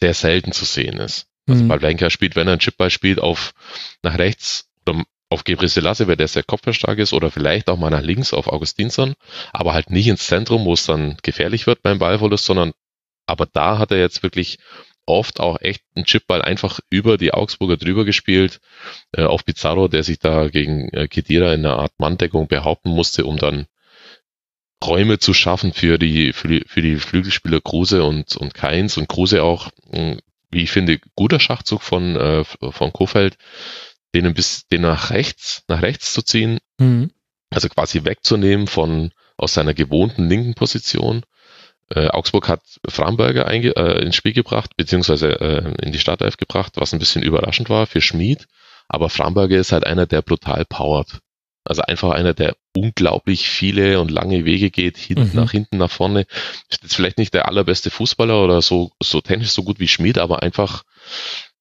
sehr 0.00 0.14
selten 0.14 0.52
zu 0.52 0.64
sehen 0.64 0.98
ist. 0.98 1.26
Also 1.48 1.64
mhm. 1.64 1.68
Pavlenka 1.68 2.10
spielt, 2.10 2.36
wenn 2.36 2.46
er 2.46 2.52
einen 2.52 2.60
Chipball 2.60 2.90
spielt, 2.90 3.20
auf 3.20 3.52
nach 4.02 4.18
rechts 4.18 4.68
oder 4.86 5.04
auf 5.28 5.44
Gebre 5.44 5.68
Selassie, 5.68 6.08
weil 6.08 6.16
der 6.16 6.28
sehr 6.28 6.42
kopfballstark 6.42 6.98
ist, 6.98 7.12
oder 7.12 7.30
vielleicht 7.30 7.68
auch 7.68 7.78
mal 7.78 7.90
nach 7.90 8.02
links 8.02 8.32
auf 8.32 8.48
Augustinsson, 8.48 9.14
aber 9.52 9.74
halt 9.74 9.90
nicht 9.90 10.08
ins 10.08 10.26
Zentrum, 10.26 10.64
wo 10.64 10.72
es 10.72 10.86
dann 10.86 11.16
gefährlich 11.22 11.66
wird 11.66 11.82
beim 11.82 11.98
Ballverlust, 11.98 12.44
sondern 12.44 12.72
aber 13.26 13.46
da 13.46 13.78
hat 13.78 13.92
er 13.92 13.98
jetzt 13.98 14.24
wirklich 14.24 14.58
oft 15.10 15.40
auch 15.40 15.60
echt 15.60 15.82
einen 15.94 16.04
Chipball 16.04 16.42
einfach 16.42 16.80
über 16.90 17.18
die 17.18 17.32
Augsburger 17.32 17.76
drüber 17.76 18.04
gespielt, 18.04 18.60
äh, 19.12 19.24
auf 19.24 19.44
Pizarro, 19.44 19.88
der 19.88 20.02
sich 20.02 20.18
da 20.18 20.48
gegen 20.48 20.88
äh, 20.90 21.08
Kedira 21.08 21.52
in 21.52 21.64
einer 21.64 21.78
Art 21.78 21.92
Manndeckung 21.98 22.48
behaupten 22.48 22.90
musste, 22.90 23.26
um 23.26 23.36
dann 23.36 23.66
Räume 24.84 25.18
zu 25.18 25.34
schaffen 25.34 25.72
für 25.72 25.98
die, 25.98 26.32
für 26.32 26.48
die, 26.48 26.64
für 26.66 26.80
die 26.80 26.96
Flügelspieler 26.96 27.60
Kruse 27.60 28.02
und, 28.02 28.36
und 28.36 28.54
Keins 28.54 28.96
und 28.96 29.08
Kruse 29.08 29.42
auch, 29.42 29.70
mh, 29.92 30.18
wie 30.50 30.62
ich 30.62 30.70
finde, 30.70 30.98
guter 31.14 31.38
Schachzug 31.38 31.82
von, 31.82 32.16
äh, 32.16 32.44
von 32.44 32.92
Kofeld, 32.92 33.36
den 34.14 34.32
bis, 34.34 34.66
den 34.68 34.82
nach 34.82 35.10
rechts, 35.10 35.64
nach 35.68 35.82
rechts 35.82 36.12
zu 36.12 36.22
ziehen, 36.22 36.58
mhm. 36.78 37.10
also 37.50 37.68
quasi 37.68 38.04
wegzunehmen 38.04 38.66
von, 38.66 39.12
aus 39.36 39.54
seiner 39.54 39.74
gewohnten 39.74 40.28
linken 40.28 40.54
Position 40.54 41.22
äh, 41.94 42.08
Augsburg 42.08 42.48
hat 42.48 42.62
Framberger 42.88 43.46
einge 43.46 43.76
äh, 43.76 44.04
ins 44.04 44.14
Spiel 44.14 44.32
gebracht, 44.32 44.76
beziehungsweise 44.76 45.40
äh, 45.40 45.84
in 45.84 45.92
die 45.92 45.98
Startelf 45.98 46.36
gebracht, 46.36 46.74
was 46.76 46.92
ein 46.92 46.98
bisschen 46.98 47.22
überraschend 47.22 47.68
war 47.68 47.86
für 47.86 48.00
Schmid. 48.00 48.46
Aber 48.88 49.08
Framberger 49.08 49.58
ist 49.58 49.72
halt 49.72 49.86
einer, 49.86 50.06
der 50.06 50.22
brutal 50.22 50.64
powert. 50.64 51.18
Also 51.64 51.82
einfach 51.82 52.10
einer, 52.10 52.32
der 52.32 52.56
unglaublich 52.74 53.48
viele 53.48 54.00
und 54.00 54.10
lange 54.10 54.44
Wege 54.44 54.70
geht, 54.70 54.96
hinten 54.96 55.30
mhm. 55.30 55.34
nach 55.34 55.50
hinten, 55.50 55.76
nach 55.78 55.90
vorne. 55.90 56.26
Ist 56.68 56.82
jetzt 56.82 56.94
vielleicht 56.94 57.18
nicht 57.18 57.34
der 57.34 57.48
allerbeste 57.48 57.90
Fußballer 57.90 58.42
oder 58.42 58.62
so, 58.62 58.92
so 59.02 59.20
technisch 59.20 59.50
so 59.50 59.62
gut 59.62 59.78
wie 59.78 59.88
Schmid, 59.88 60.18
aber 60.18 60.42
einfach 60.42 60.84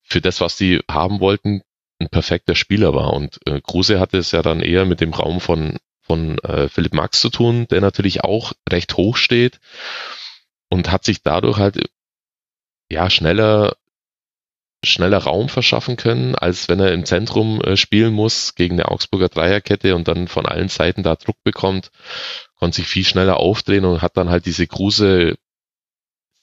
für 0.04 0.22
das, 0.22 0.42
was 0.42 0.58
die 0.58 0.80
haben 0.90 1.20
wollten, 1.20 1.62
ein 2.00 2.10
perfekter 2.10 2.56
Spieler 2.56 2.94
war. 2.94 3.14
Und 3.14 3.40
äh, 3.46 3.62
Kruse 3.62 4.00
hatte 4.00 4.18
es 4.18 4.32
ja 4.32 4.42
dann 4.42 4.62
eher 4.62 4.86
mit 4.86 5.02
dem 5.02 5.14
Raum 5.14 5.42
von, 5.42 5.78
von 6.02 6.38
äh, 6.40 6.70
Philipp 6.70 6.94
Max 6.94 7.20
zu 7.20 7.30
tun, 7.30 7.68
der 7.70 7.82
natürlich 7.82 8.24
auch 8.24 8.54
recht 8.70 8.96
hoch 8.96 9.18
steht 9.18 9.60
und 10.70 10.92
hat 10.92 11.04
sich 11.04 11.24
dadurch 11.24 11.58
halt 11.58 11.90
ja 12.90 13.10
schneller 13.10 13.76
schneller 14.84 15.18
Raum 15.18 15.50
verschaffen 15.50 15.98
können, 15.98 16.36
als 16.36 16.70
wenn 16.70 16.80
er 16.80 16.94
im 16.94 17.06
Zentrum 17.06 17.62
äh, 17.62 17.76
spielen 17.76 18.14
muss 18.14 18.56
gegen 18.56 18.76
eine 18.76 18.90
Augsburger 18.90 19.28
Dreierkette 19.28 19.96
und 19.96 20.08
dann 20.08 20.28
von 20.28 20.46
allen 20.46 20.70
Seiten 20.70 21.04
da 21.04 21.16
Druck 21.16 21.36
bekommt, 21.44 21.92
konnte 22.56 22.78
sich 22.78 22.88
viel 22.88 23.04
schneller 23.04 23.38
aufdrehen 23.38 23.86
und 23.86 24.02
hat 24.02 24.16
dann 24.16 24.30
halt 24.30 24.46
diese 24.46 24.66
große 24.66 25.36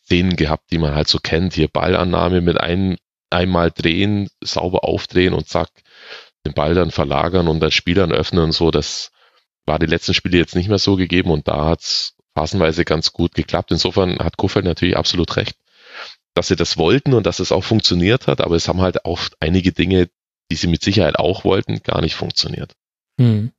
Szenen 0.04 0.36
gehabt, 0.36 0.70
die 0.70 0.78
man 0.78 0.94
halt 0.94 1.08
so 1.08 1.18
kennt. 1.18 1.54
Hier 1.54 1.68
Ballannahme 1.68 2.40
mit 2.42 2.60
ein, 2.60 2.96
einmal 3.30 3.70
drehen, 3.70 4.28
sauber 4.42 4.84
aufdrehen 4.84 5.34
und 5.34 5.48
zack, 5.48 5.70
den 6.44 6.54
Ball 6.54 6.74
dann 6.74 6.90
verlagern 6.90 7.48
und 7.48 7.60
das 7.60 7.74
Spiel 7.74 7.94
dann 7.94 8.12
öffnen 8.12 8.44
und 8.44 8.52
so. 8.52 8.70
Das 8.70 9.12
war 9.64 9.78
die 9.78 9.86
letzten 9.86 10.14
Spiele 10.14 10.38
jetzt 10.38 10.54
nicht 10.54 10.68
mehr 10.68 10.78
so 10.78 10.96
gegeben 10.96 11.30
und 11.30 11.48
da 11.48 11.64
hat's 11.64 12.15
phasenweise 12.36 12.84
ganz 12.84 13.12
gut 13.12 13.34
geklappt. 13.34 13.70
Insofern 13.70 14.18
hat 14.18 14.36
Kofeld 14.36 14.66
natürlich 14.66 14.96
absolut 14.96 15.36
recht, 15.36 15.56
dass 16.34 16.48
sie 16.48 16.56
das 16.56 16.76
wollten 16.76 17.14
und 17.14 17.24
dass 17.24 17.40
es 17.40 17.50
auch 17.50 17.64
funktioniert 17.64 18.26
hat, 18.26 18.42
aber 18.42 18.56
es 18.56 18.68
haben 18.68 18.82
halt 18.82 19.06
auch 19.06 19.20
einige 19.40 19.72
Dinge, 19.72 20.10
die 20.50 20.56
sie 20.56 20.66
mit 20.66 20.82
Sicherheit 20.82 21.18
auch 21.18 21.44
wollten, 21.44 21.82
gar 21.82 22.02
nicht 22.02 22.14
funktioniert. 22.14 22.74
Hm. 23.18 23.52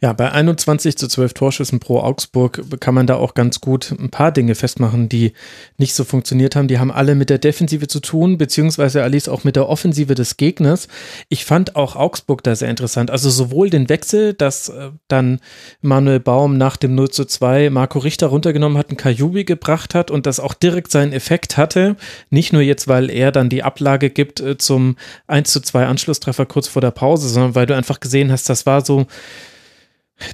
Ja, 0.00 0.12
bei 0.12 0.30
21 0.30 0.96
zu 0.96 1.08
12 1.08 1.34
Torschüssen 1.34 1.80
pro 1.80 2.00
Augsburg 2.00 2.62
kann 2.80 2.94
man 2.94 3.06
da 3.06 3.16
auch 3.16 3.34
ganz 3.34 3.60
gut 3.60 3.92
ein 3.98 4.10
paar 4.10 4.32
Dinge 4.32 4.54
festmachen, 4.54 5.08
die 5.08 5.32
nicht 5.76 5.94
so 5.94 6.04
funktioniert 6.04 6.56
haben. 6.56 6.68
Die 6.68 6.78
haben 6.78 6.90
alle 6.90 7.14
mit 7.14 7.30
der 7.30 7.38
Defensive 7.38 7.86
zu 7.88 8.00
tun, 8.00 8.38
beziehungsweise 8.38 9.02
Alice 9.02 9.28
auch 9.28 9.44
mit 9.44 9.56
der 9.56 9.68
Offensive 9.68 10.14
des 10.14 10.36
Gegners. 10.36 10.88
Ich 11.28 11.44
fand 11.44 11.76
auch 11.76 11.96
Augsburg 11.96 12.42
da 12.42 12.54
sehr 12.54 12.68
interessant. 12.68 13.10
Also 13.10 13.30
sowohl 13.30 13.70
den 13.70 13.88
Wechsel, 13.88 14.34
dass 14.34 14.68
äh, 14.68 14.90
dann 15.08 15.40
Manuel 15.82 16.20
Baum 16.20 16.56
nach 16.56 16.76
dem 16.76 16.94
0 16.94 17.10
zu 17.10 17.24
2 17.24 17.70
Marco 17.70 17.98
Richter 17.98 18.28
runtergenommen 18.28 18.78
hat, 18.78 18.88
einen 18.88 18.96
Kajubi 18.96 19.44
gebracht 19.44 19.94
hat 19.94 20.10
und 20.10 20.26
das 20.26 20.40
auch 20.40 20.54
direkt 20.54 20.90
seinen 20.90 21.12
Effekt 21.12 21.56
hatte. 21.56 21.96
Nicht 22.30 22.52
nur 22.52 22.62
jetzt, 22.62 22.88
weil 22.88 23.10
er 23.10 23.32
dann 23.32 23.48
die 23.48 23.62
Ablage 23.62 24.10
gibt 24.10 24.40
äh, 24.40 24.56
zum 24.58 24.96
1 25.26 25.52
zu 25.52 25.60
2 25.60 25.86
Anschlusstreffer 25.86 26.46
kurz 26.46 26.68
vor 26.68 26.82
der 26.82 26.90
Pause, 26.90 27.28
sondern 27.28 27.54
weil 27.54 27.66
du 27.66 27.74
einfach 27.74 28.00
gesehen 28.00 28.32
hast, 28.32 28.48
das 28.48 28.66
war 28.66 28.84
so 28.84 29.06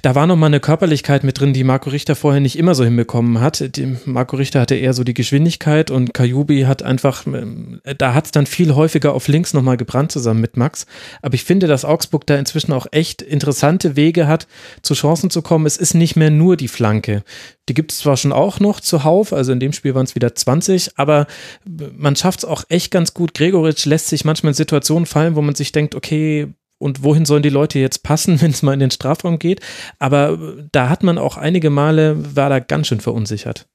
da 0.01 0.15
war 0.15 0.27
noch 0.27 0.35
mal 0.35 0.47
eine 0.47 0.59
Körperlichkeit 0.59 1.23
mit 1.23 1.39
drin, 1.39 1.53
die 1.53 1.63
Marco 1.63 1.89
Richter 1.89 2.15
vorher 2.15 2.41
nicht 2.41 2.57
immer 2.57 2.75
so 2.75 2.83
hinbekommen 2.83 3.39
hat. 3.39 3.75
Die, 3.75 3.97
Marco 4.05 4.35
Richter 4.35 4.61
hatte 4.61 4.75
eher 4.75 4.93
so 4.93 5.03
die 5.03 5.13
Geschwindigkeit 5.13 5.91
und 5.91 6.13
Kajubi 6.13 6.61
hat 6.61 6.83
einfach, 6.83 7.25
äh, 7.25 7.95
da 7.95 8.13
hat 8.13 8.25
es 8.25 8.31
dann 8.31 8.45
viel 8.45 8.75
häufiger 8.75 9.13
auf 9.13 9.27
links 9.27 9.53
noch 9.53 9.61
mal 9.61 9.77
gebrannt 9.77 10.11
zusammen 10.11 10.41
mit 10.41 10.57
Max. 10.57 10.85
Aber 11.21 11.35
ich 11.35 11.43
finde, 11.43 11.67
dass 11.67 11.85
Augsburg 11.85 12.25
da 12.27 12.35
inzwischen 12.35 12.73
auch 12.73 12.87
echt 12.91 13.21
interessante 13.21 13.95
Wege 13.95 14.27
hat, 14.27 14.47
zu 14.81 14.93
Chancen 14.93 15.29
zu 15.29 15.41
kommen. 15.41 15.65
Es 15.65 15.77
ist 15.77 15.93
nicht 15.93 16.15
mehr 16.15 16.31
nur 16.31 16.57
die 16.57 16.67
Flanke. 16.67 17.23
Die 17.69 17.73
gibt 17.73 17.91
es 17.91 17.99
zwar 17.99 18.17
schon 18.17 18.31
auch 18.31 18.59
noch 18.59 18.79
zuhauf, 18.79 19.33
also 19.33 19.51
in 19.51 19.59
dem 19.59 19.73
Spiel 19.73 19.93
waren 19.93 20.05
es 20.05 20.15
wieder 20.15 20.33
20, 20.33 20.97
aber 20.97 21.27
man 21.65 22.15
schafft 22.15 22.39
es 22.39 22.45
auch 22.45 22.63
echt 22.69 22.91
ganz 22.91 23.13
gut. 23.13 23.33
Gregoritsch 23.33 23.85
lässt 23.85 24.07
sich 24.07 24.25
manchmal 24.25 24.51
in 24.51 24.55
Situationen 24.55 25.05
fallen, 25.05 25.35
wo 25.35 25.41
man 25.41 25.55
sich 25.55 25.71
denkt, 25.71 25.95
okay, 25.95 26.53
und 26.79 27.03
wohin 27.03 27.25
sollen 27.25 27.43
die 27.43 27.49
Leute 27.49 27.79
jetzt 27.79 28.03
passen, 28.03 28.41
wenn 28.41 28.51
es 28.51 28.63
mal 28.63 28.73
in 28.73 28.79
den 28.79 28.91
Strafraum 28.91 29.39
geht. 29.39 29.61
Aber 29.99 30.37
da 30.71 30.89
hat 30.89 31.03
man 31.03 31.17
auch 31.17 31.37
einige 31.37 31.69
Male, 31.69 32.35
war 32.35 32.49
da 32.49 32.59
ganz 32.59 32.87
schön 32.87 33.01
verunsichert. 33.01 33.67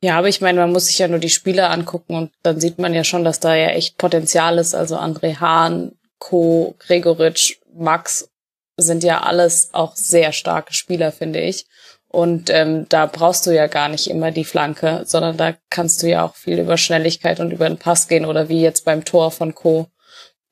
Ja, 0.00 0.16
aber 0.16 0.28
ich 0.28 0.40
meine, 0.40 0.60
man 0.60 0.70
muss 0.70 0.86
sich 0.86 0.98
ja 0.98 1.08
nur 1.08 1.18
die 1.18 1.28
Spieler 1.28 1.70
angucken 1.70 2.14
und 2.14 2.30
dann 2.44 2.60
sieht 2.60 2.78
man 2.78 2.94
ja 2.94 3.02
schon, 3.02 3.24
dass 3.24 3.40
da 3.40 3.56
ja 3.56 3.70
echt 3.70 3.98
Potenzial 3.98 4.58
ist. 4.58 4.74
Also 4.74 4.96
André 4.96 5.40
Hahn, 5.40 5.92
Co, 6.20 6.76
Gregoritsch, 6.78 7.56
Max 7.74 8.28
sind 8.76 9.02
ja 9.02 9.22
alles 9.22 9.70
auch 9.72 9.96
sehr 9.96 10.30
starke 10.32 10.72
Spieler, 10.72 11.10
finde 11.10 11.40
ich. 11.40 11.66
Und 12.06 12.48
ähm, 12.48 12.86
da 12.88 13.06
brauchst 13.06 13.46
du 13.46 13.50
ja 13.50 13.66
gar 13.66 13.88
nicht 13.88 14.08
immer 14.08 14.30
die 14.30 14.44
Flanke, 14.44 15.02
sondern 15.04 15.36
da 15.36 15.54
kannst 15.68 16.02
du 16.02 16.08
ja 16.08 16.24
auch 16.24 16.36
viel 16.36 16.58
über 16.58 16.78
Schnelligkeit 16.78 17.40
und 17.40 17.50
über 17.50 17.68
den 17.68 17.76
Pass 17.76 18.08
gehen 18.08 18.24
oder 18.24 18.48
wie 18.48 18.62
jetzt 18.62 18.84
beim 18.84 19.04
Tor 19.04 19.30
von 19.32 19.54
Co 19.54 19.88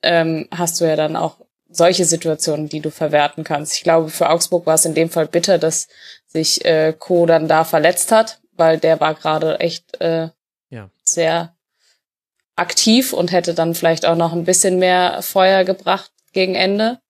ähm, 0.06 0.48
hast 0.50 0.80
du 0.80 0.86
ja 0.86 0.96
dann 0.96 1.16
auch 1.16 1.36
solche 1.68 2.04
Situationen, 2.04 2.68
die 2.68 2.80
du 2.80 2.90
verwerten 2.90 3.44
kannst. 3.44 3.74
Ich 3.74 3.82
glaube, 3.82 4.08
für 4.08 4.30
Augsburg 4.30 4.66
war 4.66 4.74
es 4.74 4.84
in 4.84 4.94
dem 4.94 5.10
Fall 5.10 5.26
bitter, 5.26 5.58
dass 5.58 5.88
sich 6.26 6.64
äh, 6.64 6.94
Co. 6.98 7.26
dann 7.26 7.48
da 7.48 7.64
verletzt 7.64 8.12
hat, 8.12 8.40
weil 8.52 8.78
der 8.78 9.00
war 9.00 9.14
gerade 9.14 9.60
echt 9.60 10.00
äh, 10.00 10.28
ja. 10.70 10.90
sehr 11.04 11.54
aktiv 12.54 13.12
und 13.12 13.32
hätte 13.32 13.52
dann 13.52 13.74
vielleicht 13.74 14.06
auch 14.06 14.16
noch 14.16 14.32
ein 14.32 14.44
bisschen 14.44 14.78
mehr 14.78 15.20
Feuer 15.22 15.64
gebracht 15.64 16.10
gegen 16.32 16.54
Ende. 16.54 17.00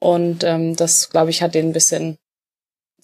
Und 0.00 0.44
ähm, 0.44 0.76
das, 0.76 1.10
glaube 1.10 1.30
ich, 1.30 1.42
hat 1.42 1.54
den 1.54 1.70
ein 1.70 1.72
bisschen, 1.72 2.18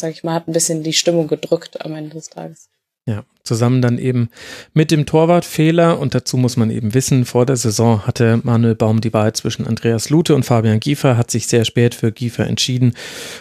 sag 0.01 0.11
ich 0.11 0.25
mal, 0.25 0.35
hat 0.35 0.49
ein 0.49 0.53
bisschen 0.53 0.83
die 0.83 0.93
Stimmung 0.93 1.29
gedrückt 1.29 1.85
am 1.85 1.95
Ende 1.95 2.15
des 2.15 2.31
Tages. 2.31 2.69
Ja, 3.07 3.23
zusammen 3.43 3.83
dann 3.83 3.99
eben 3.99 4.31
mit 4.73 4.91
dem 4.91 5.05
Torwartfehler 5.05 5.99
und 5.99 6.15
dazu 6.15 6.39
muss 6.39 6.57
man 6.57 6.71
eben 6.71 6.95
wissen, 6.95 7.27
vor 7.27 7.45
der 7.45 7.57
Saison 7.57 8.07
hatte 8.07 8.41
Manuel 8.43 8.75
Baum 8.75 9.03
die 9.03 9.13
Wahl 9.13 9.35
zwischen 9.35 9.67
Andreas 9.67 10.09
Lute 10.09 10.35
und 10.35 10.45
Fabian 10.45 10.81
Giefer, 10.81 11.19
hat 11.19 11.31
sich 11.31 11.47
sehr 11.47 11.67
spät 11.67 11.95
für 11.95 12.13
Giefer 12.13 12.47
entschieden 12.47 12.95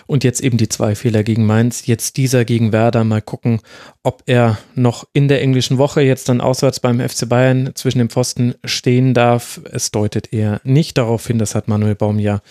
und 0.06 0.26
jetzt 0.26 0.42
eben 0.42 0.58
die 0.58 0.68
zwei 0.68 0.96
Fehler 0.96 1.24
gegen 1.24 1.46
Mainz, 1.46 1.86
jetzt 1.86 2.18
dieser 2.18 2.44
gegen 2.44 2.74
Werder, 2.74 3.06
mal 3.06 3.22
gucken, 3.22 3.62
ob 4.04 4.24
er 4.26 4.58
noch 4.76 5.08
in 5.14 5.30
der 5.30 5.42
englischen 5.42 5.78
Woche 5.78 6.02
jetzt 6.02 6.28
dann 6.28 6.42
auswärts 6.42 6.82
beim 6.82 7.00
FC 7.00 7.30
Bayern 7.30 7.72
zwischen 7.74 8.00
dem 8.00 8.10
Pfosten 8.10 8.56
stehen 8.66 9.14
darf. 9.14 9.62
Es 9.72 9.92
deutet 9.92 10.34
eher 10.34 10.60
nicht 10.66 10.98
darauf 10.98 11.26
hin, 11.26 11.40
das 11.40 11.56
hat 11.56 11.70
Manuel 11.70 11.96
Baum 11.96 12.20
ja 12.20 12.42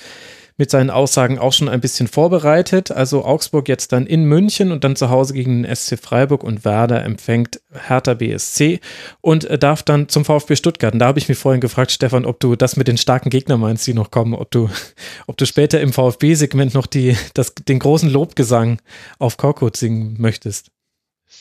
mit 0.57 0.71
seinen 0.71 0.91
Aussagen 0.91 1.39
auch 1.39 1.53
schon 1.53 1.69
ein 1.69 1.81
bisschen 1.81 2.09
vorbereitet. 2.09 2.91
Also 2.91 3.25
Augsburg 3.25 3.69
jetzt 3.69 3.93
dann 3.93 4.07
in 4.07 4.25
München 4.25 4.73
und 4.73 4.85
dann 4.85 4.97
zu 4.97 5.11
Hause 5.11 5.35
gegen 5.35 5.63
den 5.63 5.75
SC 5.75 5.99
Freiburg 5.99 6.45
und 6.45 6.65
Werder 6.65 7.05
empfängt 7.05 7.61
Hertha 7.73 8.15
BSC 8.15 8.81
und 9.21 9.45
äh, 9.45 9.59
darf 9.59 9.83
dann 9.83 10.09
zum 10.09 10.25
VfB 10.25 10.57
Stuttgart. 10.57 10.93
Und 10.93 10.99
da 10.99 11.07
habe 11.07 11.19
ich 11.19 11.29
mich 11.29 11.39
vorhin 11.39 11.61
gefragt, 11.61 11.93
Stefan, 11.93 12.25
ob 12.25 12.41
du 12.41 12.57
das 12.57 12.77
mit 12.77 12.89
den 12.89 12.99
starken 12.99 13.31
Gegnern 13.31 13.61
meinst, 13.61 13.87
die 13.87 13.95
noch 13.95 14.11
kommen, 14.11 14.35
ob 14.35 14.51
du, 14.51 14.71
ob 15.27 15.37
du 15.37 15.47
später 15.47 15.81
im 15.81 15.93
VfB-Segment 15.93 16.75
noch 16.75 16.87
die, 16.87 17.17
das, 17.35 17.55
den 17.55 17.79
großen 17.79 18.11
Lobgesang 18.11 18.81
auf 19.19 19.37
Korkut 19.37 19.77
singen 19.77 20.17
möchtest. 20.19 20.71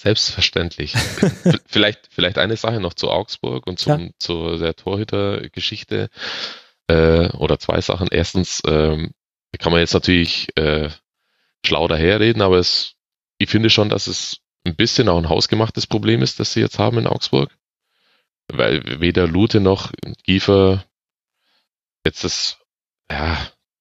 Selbstverständlich. 0.01 0.95
vielleicht, 1.67 2.07
vielleicht 2.09 2.38
eine 2.38 2.57
Sache 2.57 2.79
noch 2.79 2.93
zu 2.93 3.11
Augsburg 3.11 3.67
und 3.67 3.77
zum, 3.77 3.99
ja. 3.99 4.09
zu 4.17 4.57
der 4.57 4.75
Torhüter-Geschichte 4.75 6.09
äh, 6.87 7.29
oder 7.29 7.59
zwei 7.59 7.81
Sachen. 7.81 8.07
Erstens 8.11 8.61
ähm, 8.65 9.11
kann 9.59 9.71
man 9.71 9.81
jetzt 9.81 9.93
natürlich 9.93 10.49
äh, 10.57 10.89
schlau 11.65 11.87
daherreden, 11.87 12.41
aber 12.41 12.57
es, 12.57 12.95
ich 13.37 13.49
finde 13.49 13.69
schon, 13.69 13.89
dass 13.89 14.07
es 14.07 14.37
ein 14.65 14.75
bisschen 14.75 15.09
auch 15.09 15.17
ein 15.17 15.29
hausgemachtes 15.29 15.87
Problem 15.87 16.21
ist, 16.21 16.39
das 16.39 16.53
sie 16.53 16.61
jetzt 16.61 16.79
haben 16.79 16.97
in 16.97 17.07
Augsburg. 17.07 17.55
Weil 18.47 18.99
weder 18.99 19.27
Lute 19.27 19.59
noch 19.59 19.91
Giefer 20.23 20.83
jetzt 22.05 22.23
das, 22.23 22.57
ja, 23.09 23.37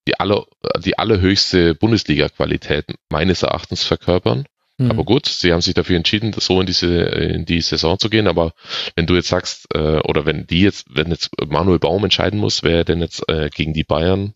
die, 0.07 0.19
aller, 0.19 0.47
die 0.79 0.99
allerhöchste 0.99 1.75
Bundesliga-Qualität 1.75 2.87
meines 3.09 3.43
Erachtens 3.43 3.85
verkörpern. 3.85 4.47
Mhm. 4.81 4.91
Aber 4.91 5.05
gut, 5.05 5.27
sie 5.27 5.53
haben 5.53 5.61
sich 5.61 5.75
dafür 5.75 5.97
entschieden, 5.97 6.33
so 6.33 6.59
in 6.59 6.67
diese 6.67 6.89
in 6.89 7.45
die 7.45 7.61
Saison 7.61 7.99
zu 7.99 8.09
gehen. 8.09 8.27
Aber 8.27 8.55
wenn 8.97 9.07
du 9.07 9.15
jetzt 9.15 9.29
sagst, 9.29 9.67
äh, 9.75 9.99
oder 9.99 10.25
wenn 10.25 10.47
die 10.47 10.63
jetzt, 10.63 10.87
wenn 10.89 11.11
jetzt 11.11 11.31
Manuel 11.47 11.79
Baum 11.79 12.03
entscheiden 12.03 12.41
muss, 12.41 12.63
wer 12.63 12.85
denn 12.85 13.01
jetzt 13.01 13.29
äh, 13.29 13.51
gegen 13.51 13.75
die 13.75 13.85
Bayern 13.85 14.33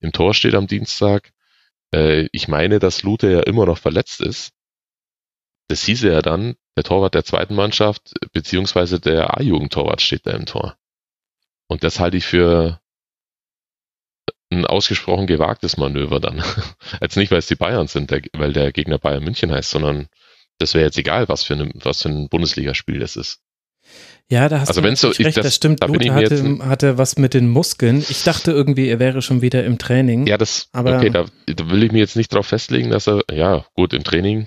im 0.00 0.12
Tor 0.12 0.32
steht 0.32 0.54
am 0.54 0.66
Dienstag, 0.66 1.32
äh, 1.94 2.26
ich 2.32 2.48
meine, 2.48 2.78
dass 2.78 3.02
Lute 3.02 3.30
ja 3.30 3.40
immer 3.40 3.66
noch 3.66 3.76
verletzt 3.76 4.22
ist. 4.22 4.52
Das 5.68 5.84
hieße 5.84 6.08
ja 6.10 6.22
dann, 6.22 6.56
der 6.76 6.84
Torwart 6.84 7.14
der 7.14 7.24
zweiten 7.24 7.54
Mannschaft, 7.54 8.14
beziehungsweise 8.32 8.98
der 8.98 9.38
A-Jugendtorwart 9.38 10.00
steht 10.00 10.26
da 10.26 10.30
im 10.30 10.46
Tor. 10.46 10.76
Und 11.68 11.84
das 11.84 12.00
halte 12.00 12.16
ich 12.16 12.24
für 12.24 12.80
ein 14.52 14.66
ausgesprochen 14.66 15.26
gewagtes 15.26 15.76
Manöver 15.76 16.20
dann. 16.20 16.42
Jetzt 17.00 17.16
nicht, 17.16 17.30
weil 17.30 17.38
es 17.38 17.46
die 17.46 17.56
Bayern 17.56 17.86
sind, 17.86 18.10
der, 18.10 18.22
weil 18.32 18.52
der 18.52 18.72
Gegner 18.72 18.98
Bayern 18.98 19.24
München 19.24 19.52
heißt, 19.52 19.70
sondern 19.70 20.08
das 20.58 20.74
wäre 20.74 20.84
jetzt 20.84 20.98
egal, 20.98 21.28
was 21.28 21.42
für, 21.42 21.54
eine, 21.54 21.70
was 21.74 22.02
für 22.02 22.08
ein 22.08 22.28
Bundesligaspiel 22.28 23.00
das 23.00 23.16
ist. 23.16 23.40
Ja, 24.28 24.48
da 24.48 24.60
hast 24.60 24.68
also 24.68 24.80
du 24.80 24.96
so, 24.96 25.10
ich, 25.10 25.20
recht, 25.20 25.36
das, 25.36 25.44
das 25.44 25.54
stimmt. 25.56 25.82
Da 25.82 25.86
Lute 25.86 26.14
hatte, 26.14 26.58
hatte 26.60 26.98
was 26.98 27.18
mit 27.18 27.34
den 27.34 27.48
Muskeln. 27.48 28.04
Ich 28.08 28.22
dachte 28.22 28.52
irgendwie, 28.52 28.88
er 28.88 28.98
wäre 28.98 29.22
schon 29.22 29.42
wieder 29.42 29.64
im 29.64 29.78
Training. 29.78 30.26
Ja, 30.26 30.38
das, 30.38 30.68
aber 30.72 30.96
okay, 30.96 31.10
da, 31.10 31.26
da 31.46 31.70
will 31.70 31.82
ich 31.82 31.92
mir 31.92 31.98
jetzt 31.98 32.16
nicht 32.16 32.32
darauf 32.32 32.46
festlegen, 32.46 32.90
dass 32.90 33.08
er, 33.08 33.22
ja, 33.30 33.66
gut, 33.74 33.92
im 33.92 34.04
Training. 34.04 34.46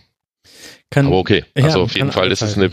Kann, 0.90 1.08
aber 1.08 1.18
okay, 1.18 1.44
also 1.54 1.80
ja, 1.80 1.84
auf 1.84 1.96
jeden 1.96 2.12
Fall 2.12 2.32
ist 2.32 2.42
es 2.42 2.58
eine 2.58 2.72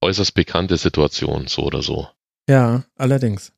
äußerst 0.00 0.34
bekannte 0.34 0.76
Situation, 0.76 1.46
so 1.46 1.62
oder 1.62 1.82
so. 1.82 2.08
Ja, 2.48 2.84
allerdings. 2.96 3.52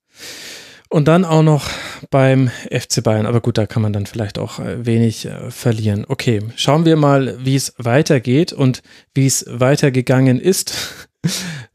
Und 0.88 1.08
dann 1.08 1.24
auch 1.24 1.42
noch 1.42 1.68
beim 2.10 2.48
FC 2.70 3.02
Bayern. 3.02 3.26
Aber 3.26 3.40
gut, 3.40 3.58
da 3.58 3.66
kann 3.66 3.82
man 3.82 3.92
dann 3.92 4.06
vielleicht 4.06 4.38
auch 4.38 4.60
äh, 4.60 4.86
wenig 4.86 5.26
äh, 5.26 5.50
verlieren. 5.50 6.04
Okay, 6.08 6.40
schauen 6.54 6.84
wir 6.84 6.96
mal, 6.96 7.36
wie 7.44 7.56
es 7.56 7.74
weitergeht 7.78 8.52
und 8.52 8.82
wie 9.14 9.26
es 9.26 9.44
weitergegangen 9.48 10.38
ist 10.38 11.05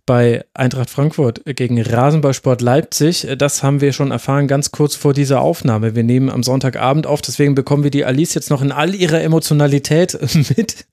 bei 0.05 0.43
Eintracht 0.53 0.89
Frankfurt 0.89 1.41
gegen 1.45 1.81
Rasenballsport 1.81 2.61
Leipzig. 2.61 3.27
Das 3.37 3.63
haben 3.63 3.81
wir 3.81 3.93
schon 3.93 4.11
erfahren 4.11 4.47
ganz 4.47 4.71
kurz 4.71 4.95
vor 4.95 5.13
dieser 5.13 5.41
Aufnahme. 5.41 5.95
Wir 5.95 6.03
nehmen 6.03 6.29
am 6.29 6.43
Sonntagabend 6.43 7.07
auf, 7.07 7.21
deswegen 7.21 7.55
bekommen 7.55 7.83
wir 7.83 7.91
die 7.91 8.03
Alice 8.03 8.33
jetzt 8.33 8.49
noch 8.49 8.61
in 8.61 8.71
all 8.71 8.93
ihrer 8.93 9.21
Emotionalität 9.21 10.17
mit. 10.57 10.85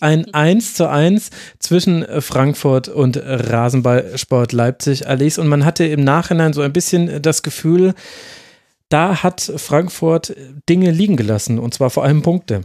Ein 0.00 0.32
1 0.34 0.74
zu 0.74 0.88
1 0.88 1.30
zwischen 1.58 2.04
Frankfurt 2.20 2.88
und 2.88 3.16
Rasenballsport 3.22 4.52
Leipzig, 4.52 5.08
Alice. 5.08 5.38
Und 5.38 5.48
man 5.48 5.64
hatte 5.64 5.84
im 5.84 6.04
Nachhinein 6.04 6.52
so 6.52 6.60
ein 6.60 6.72
bisschen 6.72 7.22
das 7.22 7.42
Gefühl, 7.42 7.94
da 8.88 9.22
hat 9.22 9.40
Frankfurt 9.40 10.34
Dinge 10.68 10.90
liegen 10.90 11.16
gelassen 11.16 11.58
und 11.58 11.74
zwar 11.74 11.90
vor 11.90 12.04
allem 12.04 12.22
Punkte. 12.22 12.62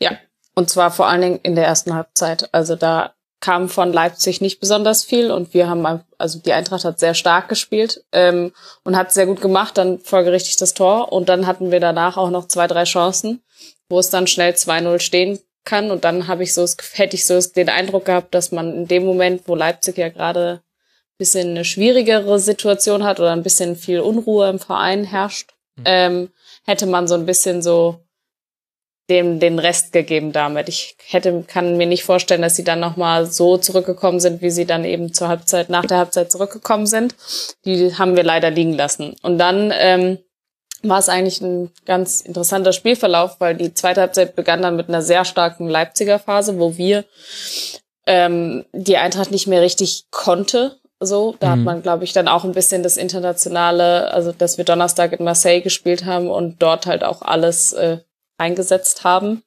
Ja, 0.00 0.12
und 0.54 0.70
zwar 0.70 0.90
vor 0.90 1.08
allen 1.08 1.20
Dingen 1.20 1.40
in 1.42 1.54
der 1.54 1.66
ersten 1.66 1.94
Halbzeit. 1.94 2.52
Also 2.52 2.74
da 2.74 3.14
kam 3.40 3.68
von 3.68 3.92
Leipzig 3.92 4.40
nicht 4.40 4.60
besonders 4.60 5.04
viel 5.04 5.30
und 5.30 5.54
wir 5.54 5.68
haben, 5.68 6.02
also 6.18 6.40
die 6.40 6.52
Eintracht 6.52 6.84
hat 6.84 6.98
sehr 6.98 7.14
stark 7.14 7.48
gespielt 7.48 8.04
ähm, 8.12 8.52
und 8.82 8.96
hat 8.96 9.12
sehr 9.12 9.26
gut 9.26 9.40
gemacht, 9.40 9.78
dann 9.78 10.00
folgerichtig 10.00 10.56
das 10.56 10.74
Tor 10.74 11.12
und 11.12 11.28
dann 11.28 11.46
hatten 11.46 11.70
wir 11.70 11.80
danach 11.80 12.16
auch 12.16 12.30
noch 12.30 12.48
zwei, 12.48 12.66
drei 12.66 12.84
Chancen, 12.84 13.42
wo 13.88 13.98
es 13.98 14.10
dann 14.10 14.26
schnell 14.26 14.52
2-0 14.52 14.98
stehen 14.98 15.38
kann 15.64 15.90
und 15.90 16.04
dann 16.04 16.26
habe 16.26 16.42
ich 16.42 16.54
so, 16.54 16.66
hätte 16.94 17.14
ich 17.14 17.26
so 17.26 17.38
den 17.40 17.68
Eindruck 17.68 18.06
gehabt, 18.06 18.34
dass 18.34 18.50
man 18.50 18.74
in 18.74 18.88
dem 18.88 19.04
Moment, 19.04 19.42
wo 19.46 19.54
Leipzig 19.54 19.98
ja 19.98 20.08
gerade 20.08 20.62
ein 20.62 21.18
bisschen 21.18 21.50
eine 21.50 21.64
schwierigere 21.64 22.40
Situation 22.40 23.04
hat 23.04 23.20
oder 23.20 23.32
ein 23.32 23.42
bisschen 23.42 23.76
viel 23.76 24.00
Unruhe 24.00 24.48
im 24.48 24.58
Verein 24.58 25.04
herrscht, 25.04 25.52
mhm. 25.76 25.82
ähm, 25.84 26.28
hätte 26.64 26.86
man 26.86 27.06
so 27.06 27.14
ein 27.14 27.26
bisschen 27.26 27.62
so 27.62 28.00
dem 29.10 29.40
den 29.40 29.58
Rest 29.58 29.92
gegeben 29.92 30.32
damit. 30.32 30.68
Ich 30.68 30.96
hätte 31.06 31.44
kann 31.46 31.76
mir 31.76 31.86
nicht 31.86 32.04
vorstellen, 32.04 32.42
dass 32.42 32.56
sie 32.56 32.64
dann 32.64 32.80
noch 32.80 32.96
mal 32.96 33.26
so 33.26 33.56
zurückgekommen 33.56 34.20
sind, 34.20 34.42
wie 34.42 34.50
sie 34.50 34.66
dann 34.66 34.84
eben 34.84 35.14
zur 35.14 35.28
Halbzeit 35.28 35.70
nach 35.70 35.86
der 35.86 35.98
Halbzeit 35.98 36.30
zurückgekommen 36.30 36.86
sind. 36.86 37.14
Die 37.64 37.94
haben 37.96 38.16
wir 38.16 38.24
leider 38.24 38.50
liegen 38.50 38.74
lassen. 38.74 39.16
Und 39.22 39.38
dann 39.38 39.72
ähm, 39.74 40.18
war 40.82 40.98
es 40.98 41.08
eigentlich 41.08 41.40
ein 41.40 41.70
ganz 41.86 42.20
interessanter 42.20 42.72
Spielverlauf, 42.72 43.36
weil 43.40 43.56
die 43.56 43.74
zweite 43.74 44.02
Halbzeit 44.02 44.36
begann 44.36 44.62
dann 44.62 44.76
mit 44.76 44.88
einer 44.88 45.02
sehr 45.02 45.24
starken 45.24 45.68
Leipziger 45.68 46.18
Phase, 46.18 46.58
wo 46.58 46.76
wir 46.76 47.04
ähm, 48.06 48.64
die 48.72 48.96
Eintracht 48.96 49.30
nicht 49.30 49.46
mehr 49.46 49.62
richtig 49.62 50.04
konnte. 50.10 50.78
So, 51.00 51.36
da 51.38 51.48
mhm. 51.48 51.52
hat 51.52 51.58
man, 51.60 51.82
glaube 51.82 52.04
ich, 52.04 52.12
dann 52.12 52.28
auch 52.28 52.44
ein 52.44 52.52
bisschen 52.52 52.82
das 52.82 52.96
internationale, 52.96 54.12
also 54.12 54.32
dass 54.32 54.58
wir 54.58 54.64
Donnerstag 54.64 55.12
in 55.12 55.24
Marseille 55.24 55.60
gespielt 55.60 56.04
haben 56.04 56.28
und 56.28 56.60
dort 56.60 56.86
halt 56.86 57.04
auch 57.04 57.22
alles 57.22 57.72
äh, 57.72 57.98
eingesetzt 58.38 59.04
haben, 59.04 59.42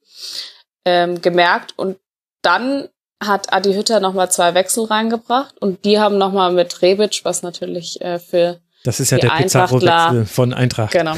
ähm, 0.86 1.22
gemerkt. 1.22 1.74
Und 1.78 1.98
dann 2.42 2.90
hat 3.24 3.54
Adi 3.54 3.74
Hütter 3.74 4.00
nochmal 4.00 4.32
zwei 4.32 4.54
Wechsel 4.54 4.86
reingebracht 4.86 5.58
und 5.60 5.86
die 5.86 6.00
haben 6.00 6.18
nochmal 6.18 6.52
mit 6.52 6.82
Rebic, 6.82 7.22
was 7.24 7.44
natürlich 7.44 8.02
äh, 8.02 8.20
für 8.20 8.60
das 8.84 9.00
ist 9.00 9.12
ja 9.12 9.20
der 9.20 9.30
Pizarro-Wechsel 9.30 10.26
von 10.26 10.54
Eintracht. 10.54 10.92
Genau. 10.92 11.16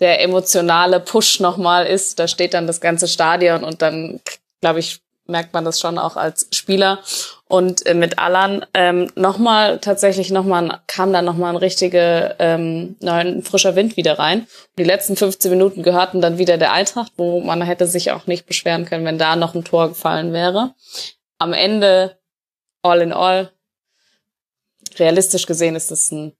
Der 0.00 0.22
emotionale 0.22 1.00
Push 1.00 1.40
nochmal 1.40 1.86
ist, 1.86 2.18
da 2.18 2.26
steht 2.26 2.54
dann 2.54 2.66
das 2.66 2.80
ganze 2.80 3.08
Stadion 3.08 3.62
und 3.62 3.82
dann, 3.82 4.20
glaube 4.62 4.78
ich, 4.78 5.02
merkt 5.28 5.52
man 5.52 5.64
das 5.64 5.78
schon 5.78 5.98
auch 5.98 6.16
als 6.16 6.48
Spieler. 6.52 7.00
Und 7.46 7.86
äh, 7.86 7.94
mit 7.94 8.18
Alan 8.18 8.64
ähm, 8.74 9.10
nochmal, 9.14 9.78
tatsächlich 9.78 10.30
nochmal, 10.30 10.80
kam 10.86 11.12
dann 11.12 11.24
nochmal 11.24 11.52
ein 11.52 11.56
richtiger 11.56 12.38
ähm, 12.40 12.96
neuen, 13.00 13.42
frischer 13.42 13.76
Wind 13.76 13.96
wieder 13.96 14.18
rein. 14.18 14.40
Und 14.40 14.78
die 14.78 14.84
letzten 14.84 15.16
15 15.16 15.50
Minuten 15.50 15.82
gehörten 15.82 16.20
dann 16.20 16.38
wieder 16.38 16.58
der 16.58 16.72
Eintracht, 16.72 17.12
wo 17.16 17.40
man 17.40 17.62
hätte 17.62 17.86
sich 17.86 18.10
auch 18.10 18.26
nicht 18.26 18.46
beschweren 18.46 18.84
können, 18.84 19.04
wenn 19.04 19.18
da 19.18 19.36
noch 19.36 19.54
ein 19.54 19.64
Tor 19.64 19.88
gefallen 19.88 20.32
wäre. 20.32 20.74
Am 21.38 21.52
Ende, 21.52 22.18
all 22.82 23.00
in 23.00 23.12
all, 23.12 23.52
realistisch 24.98 25.46
gesehen 25.46 25.76
ist 25.76 25.90
es 25.90 26.10
ein 26.10 26.32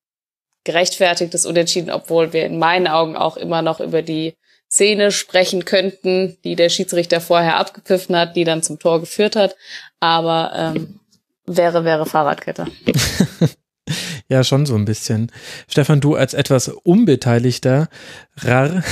gerechtfertigtes 0.64 1.46
Unentschieden, 1.46 1.90
obwohl 1.90 2.32
wir 2.32 2.44
in 2.44 2.58
meinen 2.58 2.88
Augen 2.88 3.16
auch 3.16 3.36
immer 3.36 3.62
noch 3.62 3.80
über 3.80 4.02
die 4.02 4.36
Szene 4.70 5.10
sprechen 5.12 5.64
könnten, 5.64 6.36
die 6.44 6.56
der 6.56 6.68
Schiedsrichter 6.68 7.20
vorher 7.20 7.56
abgepfiffen 7.56 8.16
hat, 8.16 8.36
die 8.36 8.44
dann 8.44 8.62
zum 8.62 8.78
Tor 8.78 9.00
geführt 9.00 9.36
hat. 9.36 9.56
Aber 10.00 10.52
ähm, 10.54 11.00
wäre, 11.46 11.84
wäre 11.84 12.06
Fahrradkette. 12.06 12.66
Ja, 14.28 14.44
schon 14.44 14.66
so 14.66 14.74
ein 14.74 14.84
bisschen. 14.84 15.32
Stefan, 15.68 16.00
du 16.00 16.14
als 16.14 16.34
etwas 16.34 16.68
unbeteiligter 16.68 17.88
Rar, 18.36 18.84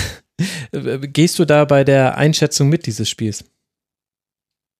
gehst 0.72 1.38
du 1.38 1.44
da 1.44 1.66
bei 1.66 1.84
der 1.84 2.16
Einschätzung 2.16 2.70
mit 2.70 2.86
dieses 2.86 3.08
Spiels? 3.08 3.44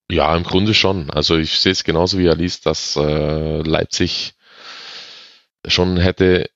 Ja, 0.09 0.35
im 0.35 0.43
Grunde 0.43 0.73
schon. 0.73 1.09
Also 1.11 1.37
ich 1.37 1.59
sehe 1.59 1.73
es 1.73 1.83
genauso 1.83 2.17
wie 2.17 2.29
Alice, 2.29 2.61
dass 2.61 2.95
äh, 2.95 3.61
Leipzig 3.61 4.33
schon 5.67 5.97
hätte, 5.97 6.49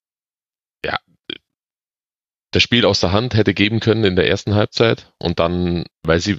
das 2.52 2.64
Spiel 2.64 2.86
aus 2.86 3.00
der 3.00 3.12
Hand 3.12 3.34
hätte 3.34 3.54
geben 3.54 3.80
können 3.80 4.04
in 4.04 4.16
der 4.16 4.28
ersten 4.28 4.54
Halbzeit 4.54 5.12
und 5.18 5.40
dann, 5.40 5.86
weil 6.04 6.20
sie, 6.20 6.38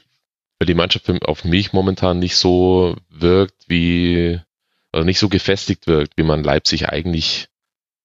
weil 0.58 0.66
die 0.66 0.74
Mannschaft 0.74 1.10
auf 1.24 1.44
mich 1.44 1.72
momentan 1.72 2.18
nicht 2.18 2.36
so 2.36 2.96
wirkt 3.08 3.64
wie, 3.68 4.38
oder 4.92 5.04
nicht 5.04 5.18
so 5.18 5.28
gefestigt 5.28 5.86
wirkt, 5.86 6.16
wie 6.16 6.22
man 6.22 6.44
Leipzig 6.44 6.88
eigentlich 6.88 7.48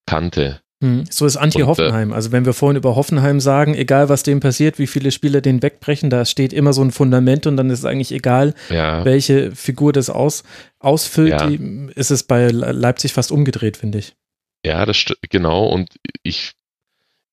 kannte. 0.05 0.61
Hm, 0.81 1.05
so 1.09 1.25
ist 1.25 1.37
Anti-Hoffenheim. 1.37 2.11
Äh, 2.11 2.13
also 2.13 2.31
wenn 2.31 2.45
wir 2.45 2.53
vorhin 2.53 2.77
über 2.77 2.95
Hoffenheim 2.95 3.39
sagen, 3.39 3.73
egal 3.73 4.09
was 4.09 4.21
dem 4.23 4.39
passiert, 4.39 4.77
wie 4.77 4.85
viele 4.85 5.11
Spieler 5.11 5.41
den 5.41 5.63
wegbrechen, 5.63 6.09
da 6.09 6.23
steht 6.23 6.53
immer 6.53 6.71
so 6.71 6.83
ein 6.83 6.91
Fundament 6.91 7.47
und 7.47 7.57
dann 7.57 7.69
ist 7.71 7.79
es 7.79 7.85
eigentlich 7.85 8.11
egal, 8.11 8.53
ja. 8.69 9.03
welche 9.03 9.55
Figur 9.55 9.91
das 9.91 10.09
aus, 10.11 10.43
ausfüllt. 10.79 11.31
Ja. 11.31 11.47
Die, 11.47 11.89
ist 11.95 12.11
es 12.11 12.23
bei 12.23 12.49
Leipzig 12.49 13.13
fast 13.13 13.31
umgedreht, 13.31 13.77
finde 13.77 13.97
ich. 13.97 14.15
Ja, 14.63 14.85
das 14.85 15.03
genau. 15.29 15.67
Und 15.67 15.95
ich, 16.21 16.53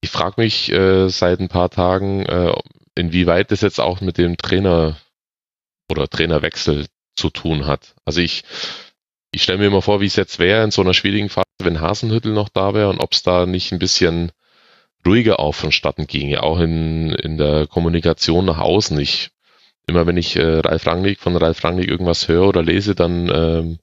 ich 0.05 0.11
frage 0.11 0.35
mich 0.37 0.71
äh, 0.71 1.09
seit 1.09 1.41
ein 1.41 1.49
paar 1.49 1.71
Tagen, 1.71 2.27
äh, 2.27 2.53
inwieweit 2.95 3.51
das 3.51 3.63
jetzt 3.63 3.81
auch 3.81 4.03
mit 4.03 4.19
dem 4.19 4.37
Trainer 4.37 4.99
oder 5.91 6.09
Trainerwechsel 6.09 6.87
zu 7.17 7.31
tun 7.31 7.67
hat. 7.67 7.95
Also 8.05 8.21
ich, 8.21 8.45
ich 9.33 9.43
stelle 9.43 9.59
mir 9.59 9.67
immer 9.67 9.81
vor, 9.81 10.03
wie 10.03 10.07
es 10.07 10.17
jetzt 10.17 10.39
wäre 10.39 10.63
in 10.63 10.71
so 10.71 10.83
einer 10.83 10.93
schwierigen 10.93 11.31
Phase, 11.31 11.47
wenn 11.63 11.81
Hasenhüttel 11.81 12.35
noch 12.35 12.51
da 12.51 12.75
wäre 12.75 12.91
und 12.91 13.01
ob 13.01 13.15
es 13.15 13.23
da 13.23 13.47
nicht 13.47 13.73
ein 13.73 13.79
bisschen 13.79 14.31
ruhiger 15.07 15.41
auch 15.41 15.55
vonstatten 15.55 16.07
ginge, 16.07 16.43
auch 16.43 16.61
in, 16.61 17.11
in 17.11 17.39
der 17.39 17.67
Kommunikation 17.67 18.45
nach 18.45 18.59
außen. 18.59 19.01
Ich, 19.01 19.31
immer 19.87 20.07
wenn 20.07 20.19
ich 20.19 20.37
äh, 20.37 20.59
Ralf 20.59 20.87
Rangnick 20.87 21.19
von 21.19 21.35
Ralf 21.35 21.65
Rangnick 21.65 21.89
irgendwas 21.89 22.29
höre 22.29 22.49
oder 22.49 22.63
lese, 22.63 22.95
dann, 22.95 23.31
ähm, 23.35 23.79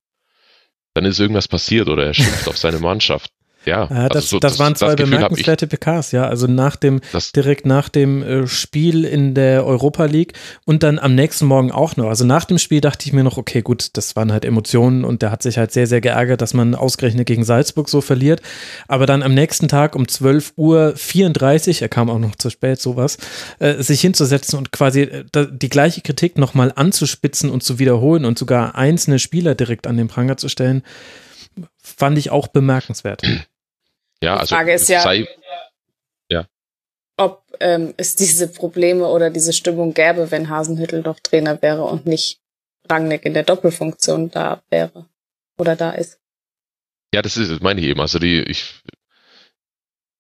dann 0.94 1.06
ist 1.06 1.20
irgendwas 1.20 1.48
passiert 1.48 1.90
oder 1.90 2.06
er 2.06 2.14
schimpft 2.14 2.48
auf 2.48 2.60
seine 2.60 2.78
Mannschaft. 2.78 3.32
Ja, 3.66 3.88
ja 3.90 4.10
das, 4.10 4.16
also 4.16 4.28
so, 4.28 4.40
das, 4.40 4.54
das, 4.54 4.60
waren 4.60 4.76
zwei 4.76 4.96
das 4.96 5.10
bemerkenswerte 5.10 5.68
PKs, 5.68 6.12
ja. 6.12 6.26
Also 6.28 6.48
nach 6.48 6.76
dem, 6.76 7.00
direkt 7.36 7.66
nach 7.66 7.90
dem 7.90 8.24
äh, 8.24 8.48
Spiel 8.48 9.06
in 9.06 9.36
der 9.36 9.66
Europa 9.66 10.06
League 10.06 10.34
und 10.66 10.84
dann 10.84 10.98
am 10.98 11.14
nächsten 11.14 11.46
Morgen 11.46 11.72
auch 11.72 11.96
noch. 11.96 12.08
Also 12.08 12.26
nach 12.26 12.46
dem 12.46 12.58
Spiel 12.58 12.82
dachte 12.82 13.06
ich 13.06 13.14
mir 13.14 13.24
noch, 13.24 13.38
okay, 13.38 13.62
gut, 13.62 13.90
das 13.94 14.16
waren 14.16 14.32
halt 14.32 14.46
Emotionen 14.46 15.04
und 15.04 15.22
der 15.22 15.32
hat 15.32 15.44
sich 15.44 15.58
halt 15.58 15.72
sehr, 15.72 15.86
sehr 15.86 16.02
geärgert, 16.02 16.42
dass 16.42 16.54
man 16.54 16.74
ausgerechnet 16.74 17.28
gegen 17.28 17.44
Salzburg 17.44 17.88
so 17.88 18.02
verliert. 18.02 18.42
Aber 18.88 19.06
dann 19.06 19.22
am 19.22 19.34
nächsten 19.34 19.68
Tag 19.68 19.96
um 19.96 20.08
12 20.08 20.54
Uhr 20.58 20.94
34, 20.96 21.82
er 21.82 21.90
kam 21.90 22.10
auch 22.10 22.20
noch 22.20 22.36
zu 22.36 22.50
spät, 22.50 22.82
sowas, 22.82 23.18
äh, 23.60 23.84
sich 23.84 24.02
hinzusetzen 24.02 24.58
und 24.58 24.72
quasi 24.72 25.02
äh, 25.02 25.24
die 25.52 25.70
gleiche 25.70 26.02
Kritik 26.02 26.38
nochmal 26.38 26.74
anzuspitzen 26.76 27.50
und 27.50 27.62
zu 27.62 27.78
wiederholen 27.78 28.26
und 28.26 28.40
sogar 28.40 28.76
einzelne 28.76 29.20
Spieler 29.20 29.54
direkt 29.54 29.86
an 29.86 29.98
den 29.98 30.08
Pranger 30.08 30.38
zu 30.38 30.50
stellen, 30.50 30.82
fand 31.78 32.18
ich 32.18 32.30
auch 32.30 32.48
bemerkenswert. 32.48 33.22
Ja, 34.24 34.38
also 34.38 34.54
die 34.54 34.56
Frage 34.56 34.74
ist 34.74 34.88
ja, 34.90 35.02
sei, 35.02 35.28
ja. 36.30 36.46
ob 37.18 37.44
ähm, 37.60 37.94
es 37.98 38.16
diese 38.16 38.48
Probleme 38.48 39.08
oder 39.08 39.30
diese 39.30 39.54
Stimmung 39.54 39.94
gäbe, 39.94 40.32
wenn 40.32 40.50
Hasenhüttel 40.50 41.02
doch 41.02 41.20
Trainer 41.20 41.62
wäre 41.62 41.84
und 41.84 42.06
nicht 42.06 42.40
Rangnick 42.90 43.26
in 43.26 43.34
der 43.34 43.44
Doppelfunktion 43.44 44.30
da 44.30 44.62
wäre 44.70 45.08
oder 45.58 45.76
da 45.76 45.92
ist. 45.92 46.20
Ja, 47.14 47.22
das 47.22 47.38
ist, 47.38 47.52
das 47.52 47.60
meine 47.62 47.82
ich 47.82 47.88
eben. 47.88 48.00
Also 48.00 48.20
die, 48.20 48.42
ich, 48.42 48.82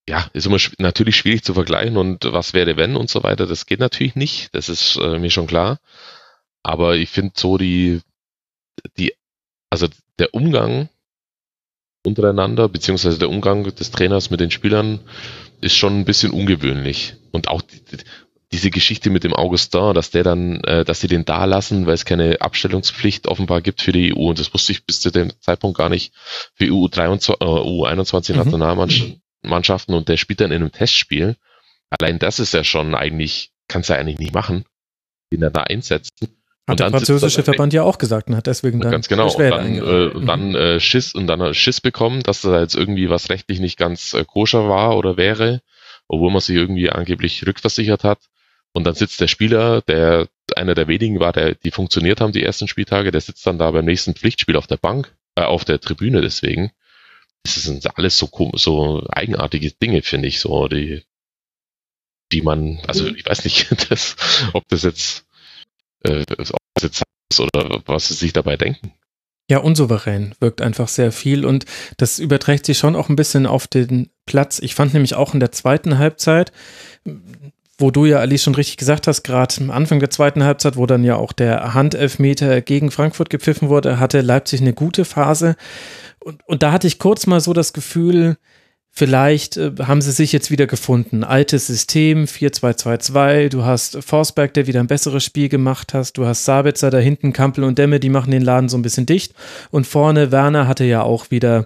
ja, 0.08 0.30
ist 0.34 0.46
immer 0.46 0.58
natürlich 0.78 1.16
schwierig 1.16 1.44
zu 1.44 1.54
vergleichen 1.54 1.98
und 1.98 2.26
was 2.26 2.54
wäre 2.54 2.78
wenn 2.78 2.96
und 2.96 3.10
so 3.10 3.24
weiter. 3.24 3.48
Das 3.48 3.66
geht 3.66 3.80
natürlich 3.80 4.16
nicht. 4.16 4.54
Das 4.54 4.68
ist 4.68 4.98
äh, 4.98 5.20
mir 5.20 5.30
schon 5.30 5.48
klar. 5.48 5.80
Aber 6.64 6.96
ich 6.96 7.10
finde 7.10 7.34
so 7.36 7.58
die, 7.58 8.02
die, 8.98 9.14
also 9.70 9.88
der 10.20 10.34
Umgang 10.34 10.90
untereinander, 12.06 12.68
beziehungsweise 12.70 13.20
der 13.20 13.30
Umgang 13.30 13.64
des 13.76 13.92
Trainers 13.92 14.30
mit 14.30 14.40
den 14.40 14.52
Spielern 14.52 15.00
ist 15.62 15.76
schon 15.76 16.00
ein 16.00 16.06
bisschen 16.06 16.32
ungewöhnlich. 16.32 17.16
Und 17.32 17.48
auch 17.48 17.62
die, 17.62 17.82
diese 18.52 18.70
Geschichte 18.70 19.10
mit 19.10 19.24
dem 19.24 19.34
Augustin, 19.34 19.94
dass 19.94 20.12
der 20.12 20.24
dann, 20.24 20.62
äh, 20.64 20.84
dass 20.84 21.00
sie 21.00 21.08
den 21.08 21.26
da 21.26 21.46
lassen, 21.46 21.86
weil 21.86 21.94
es 21.94 22.06
keine 22.06 22.42
Abstellungspflicht 22.42 23.28
offenbar 23.28 23.62
gibt 23.62 23.82
für 23.82 23.92
die 23.92 24.14
EU. 24.14 24.30
Und 24.30 24.40
das 24.40 24.54
wusste 24.54 24.74
ich 24.74 24.86
bis 24.86 25.00
zu 25.00 25.12
dem 25.12 25.32
Zeitpunkt 25.40 25.78
gar 25.78 25.90
nicht 25.90 26.14
für 26.56 26.66
EU 26.66 26.88
23, 26.88 27.36
äh, 27.36 27.46
U21 27.46 28.32
mhm. 28.32 28.38
Nationalmannschaften 28.38 29.96
und 29.96 30.10
der 30.10 30.18
spielt 30.18 30.42
dann 30.42 30.52
in 30.52 30.62
einem 30.62 30.72
Testspiel. 30.72 31.38
Allein 31.90 32.20
das 32.20 32.40
ist 32.40 32.54
ja 32.54 32.64
schon 32.64 32.96
eigentlich, 32.96 33.52
kannst 33.68 33.90
du 33.90 33.94
ja 33.94 34.00
eigentlich 34.00 34.20
nicht 34.20 34.34
machen, 34.34 34.66
den 35.32 35.42
er 35.42 35.52
da 35.52 35.62
einsetzen. 35.62 36.12
Hat 36.72 36.80
der 36.80 36.90
französische 36.90 37.44
Verband 37.44 37.74
ja 37.74 37.84
auch 37.84 37.98
gesagt 37.98 38.30
und 38.30 38.36
hat 38.36 38.48
deswegen 38.48 38.80
dann 38.80 38.92
ganz 38.92 39.08
genau 39.08 39.32
und 39.32 39.40
dann, 39.40 39.76
äh, 39.76 40.06
mhm. 40.18 40.26
dann 40.26 40.56
äh, 40.56 40.80
Schiss 40.80 41.14
und 41.14 41.28
dann 41.28 41.54
Schiss 41.54 41.82
bekommen, 41.82 42.24
dass 42.24 42.42
da 42.42 42.60
jetzt 42.60 42.76
irgendwie 42.76 43.10
was 43.10 43.30
rechtlich 43.30 43.60
nicht 43.60 43.78
ganz 43.78 44.14
äh, 44.14 44.26
koscher 44.26 44.70
war 44.70 44.98
oder 44.98 45.18
wäre, 45.18 45.62
obwohl 46.08 46.32
man 46.32 46.42
sich 46.42 46.56
irgendwie 46.56 46.90
angeblich 46.90 47.46
rückversichert 47.46 48.04
hat. 48.04 48.20
Und 48.74 48.86
dann 48.86 48.96
sitzt 48.96 49.20
der 49.20 49.28
Spieler, 49.28 49.82
der 49.82 50.28
einer 50.56 50.76
der 50.76 50.88
wenigen 50.88 51.20
war, 51.20 51.34
der 51.34 51.56
die 51.56 51.72
funktioniert 51.72 52.22
haben 52.22 52.32
die 52.32 52.44
ersten 52.44 52.68
Spieltage, 52.68 53.12
der 53.12 53.22
sitzt 53.22 53.46
dann 53.46 53.60
da 53.60 53.70
beim 53.72 53.86
nächsten 53.86 54.16
Pflichtspiel 54.16 54.56
auf 54.56 54.68
der 54.68 54.78
Bank, 54.78 55.14
äh, 55.36 55.42
auf 55.42 55.66
der 55.66 55.80
Tribüne 55.80 56.22
deswegen. 56.22 56.72
Das 57.44 57.56
sind 57.56 57.98
alles 57.98 58.18
so 58.18 58.30
so 58.56 59.06
eigenartige 59.10 59.72
Dinge, 59.72 60.02
finde 60.04 60.28
ich, 60.28 60.40
so 60.40 60.68
die 60.68 61.04
die 62.32 62.42
man, 62.42 62.80
also 62.88 63.08
ich 63.08 63.26
weiß 63.26 63.44
nicht, 63.44 63.68
das, 63.90 64.16
ob 64.54 64.68
das 64.70 64.84
jetzt 64.84 65.26
äh, 66.04 66.24
ist 66.84 67.40
oder 67.40 67.82
was 67.86 68.08
sie 68.08 68.14
sich 68.14 68.34
dabei 68.34 68.58
denken. 68.58 68.94
Ja, 69.50 69.58
unsouverän 69.58 70.34
wirkt 70.40 70.62
einfach 70.62 70.88
sehr 70.88 71.12
viel 71.12 71.46
und 71.46 71.66
das 71.98 72.20
überträgt 72.20 72.66
sich 72.66 72.78
schon 72.78 72.96
auch 72.96 73.10
ein 73.10 73.18
bisschen 73.18 73.46
auf 73.46 73.68
den 73.68 74.10
Platz. 74.26 74.60
Ich 74.60 74.76
fand 74.76 74.94
nämlich 74.94 75.16
auch 75.16 75.34
in 75.34 75.42
der 75.42 75.52
zweiten 75.52 75.98
Halbzeit, 75.98 76.54
wo 77.78 77.92
du 77.92 78.06
ja, 78.06 78.20
Alice, 78.20 78.44
schon 78.44 78.56
richtig 78.56 78.78
gesagt 78.78 79.08
hast, 79.08 79.24
gerade 79.24 79.54
am 79.60 79.72
Anfang 79.72 80.00
der 80.00 80.10
zweiten 80.10 80.44
Halbzeit, 80.44 80.78
wo 80.78 80.86
dann 80.86 81.04
ja 81.04 81.16
auch 81.18 81.34
der 81.34 81.74
Handelfmeter 81.74 82.62
gegen 82.62 82.92
Frankfurt 82.92 83.30
gepfiffen 83.30 83.68
wurde, 83.68 84.00
hatte 84.00 84.22
Leipzig 84.22 84.62
eine 84.62 84.74
gute 84.74 85.04
Phase. 85.04 85.56
Und, 86.20 86.48
und 86.48 86.64
da 86.64 86.72
hatte 86.72 86.88
ich 86.88 87.00
kurz 87.00 87.28
mal 87.28 87.42
so 87.42 87.52
das 87.52 87.74
Gefühl, 87.74 88.38
Vielleicht 88.94 89.56
äh, 89.56 89.72
haben 89.80 90.02
sie 90.02 90.12
sich 90.12 90.34
jetzt 90.34 90.52
wieder 90.52 90.68
gefunden. 90.68 91.24
Altes 91.24 91.68
System, 91.68 92.26
4-2-2-2. 92.26 93.50
Du 93.50 93.64
hast 93.64 94.04
Forsberg, 94.04 94.54
der 94.54 94.68
wieder 94.68 94.82
ein 94.82 94.88
besseres 94.88 95.24
Spiel 95.24 95.48
gemacht 95.48 95.94
hast. 95.94 96.18
Du 96.18 96.26
hast 96.26 96.44
Sabitzer 96.44 96.90
da 96.90 96.98
hinten, 96.98 97.32
Kampel 97.32 97.64
und 97.64 97.78
Demme, 97.78 98.02
die 98.02 98.10
machen 98.10 98.32
den 98.32 98.42
Laden 98.42 98.68
so 98.68 98.78
ein 98.78 98.82
bisschen 98.82 99.06
dicht. 99.06 99.34
Und 99.72 99.88
vorne 99.88 100.32
Werner 100.32 100.68
hatte 100.68 100.84
ja 100.84 101.04
auch 101.04 101.32
wieder 101.32 101.66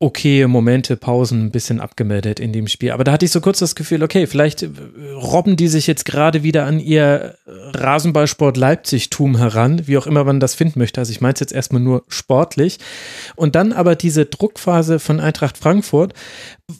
okay 0.00 0.46
Momente, 0.46 0.96
Pausen 0.96 1.46
ein 1.46 1.50
bisschen 1.50 1.80
abgemeldet 1.80 2.38
in 2.38 2.52
dem 2.52 2.68
Spiel. 2.68 2.92
Aber 2.92 3.02
da 3.02 3.12
hatte 3.12 3.24
ich 3.24 3.32
so 3.32 3.40
kurz 3.40 3.58
das 3.58 3.74
Gefühl, 3.74 4.02
okay, 4.02 4.26
vielleicht 4.26 4.62
äh, 4.62 4.68
robben 5.14 5.56
die 5.56 5.68
sich 5.68 5.86
jetzt 5.86 6.04
gerade 6.04 6.42
wieder 6.42 6.66
an 6.66 6.78
ihr 6.78 7.34
Rasenballsport 7.46 8.56
Leipzig-Tum 8.56 9.38
heran, 9.38 9.86
wie 9.86 9.98
auch 9.98 10.06
immer 10.06 10.22
man 10.24 10.38
das 10.38 10.54
finden 10.54 10.78
möchte. 10.78 11.00
Also 11.00 11.10
ich 11.10 11.20
meine 11.20 11.34
es 11.34 11.40
jetzt 11.40 11.52
erstmal 11.52 11.82
nur 11.82 12.04
sportlich. 12.08 12.78
Und 13.34 13.56
dann 13.56 13.72
aber 13.72 13.96
diese 13.96 14.26
Druckphase 14.26 15.00
von 15.00 15.18
Eintracht 15.18 15.58
Frankfurt, 15.58 16.14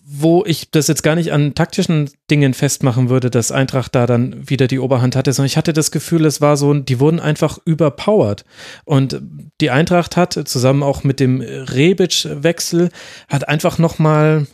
wo 0.05 0.45
ich 0.45 0.71
das 0.71 0.87
jetzt 0.87 1.03
gar 1.03 1.15
nicht 1.15 1.33
an 1.33 1.55
taktischen 1.55 2.11
Dingen 2.31 2.53
festmachen 2.53 3.09
würde, 3.09 3.31
dass 3.31 3.51
Eintracht 3.51 3.95
da 3.95 4.07
dann 4.07 4.49
wieder 4.49 4.67
die 4.67 4.81
Oberhand 4.81 5.17
hatte, 5.17 5.33
sondern 5.33 5.47
ich 5.47 5.57
hatte 5.57 5.73
das 5.73 5.91
Gefühl, 5.91 6.27
es 6.27 6.43
war 6.43 6.59
so, 6.59 6.75
die 6.75 7.01
wurden 7.01 7.21
einfach 7.21 7.59
überpowered. 7.65 8.45
Und 8.85 9.23
die 9.63 9.71
Eintracht 9.71 10.17
hat 10.17 10.35
zusammen 10.47 10.83
auch 10.83 11.05
mit 11.05 11.21
dem 11.21 11.41
Rebic-Wechsel 11.41 12.91
hat 13.29 13.49
einfach 13.49 13.79
nochmal 13.79 14.47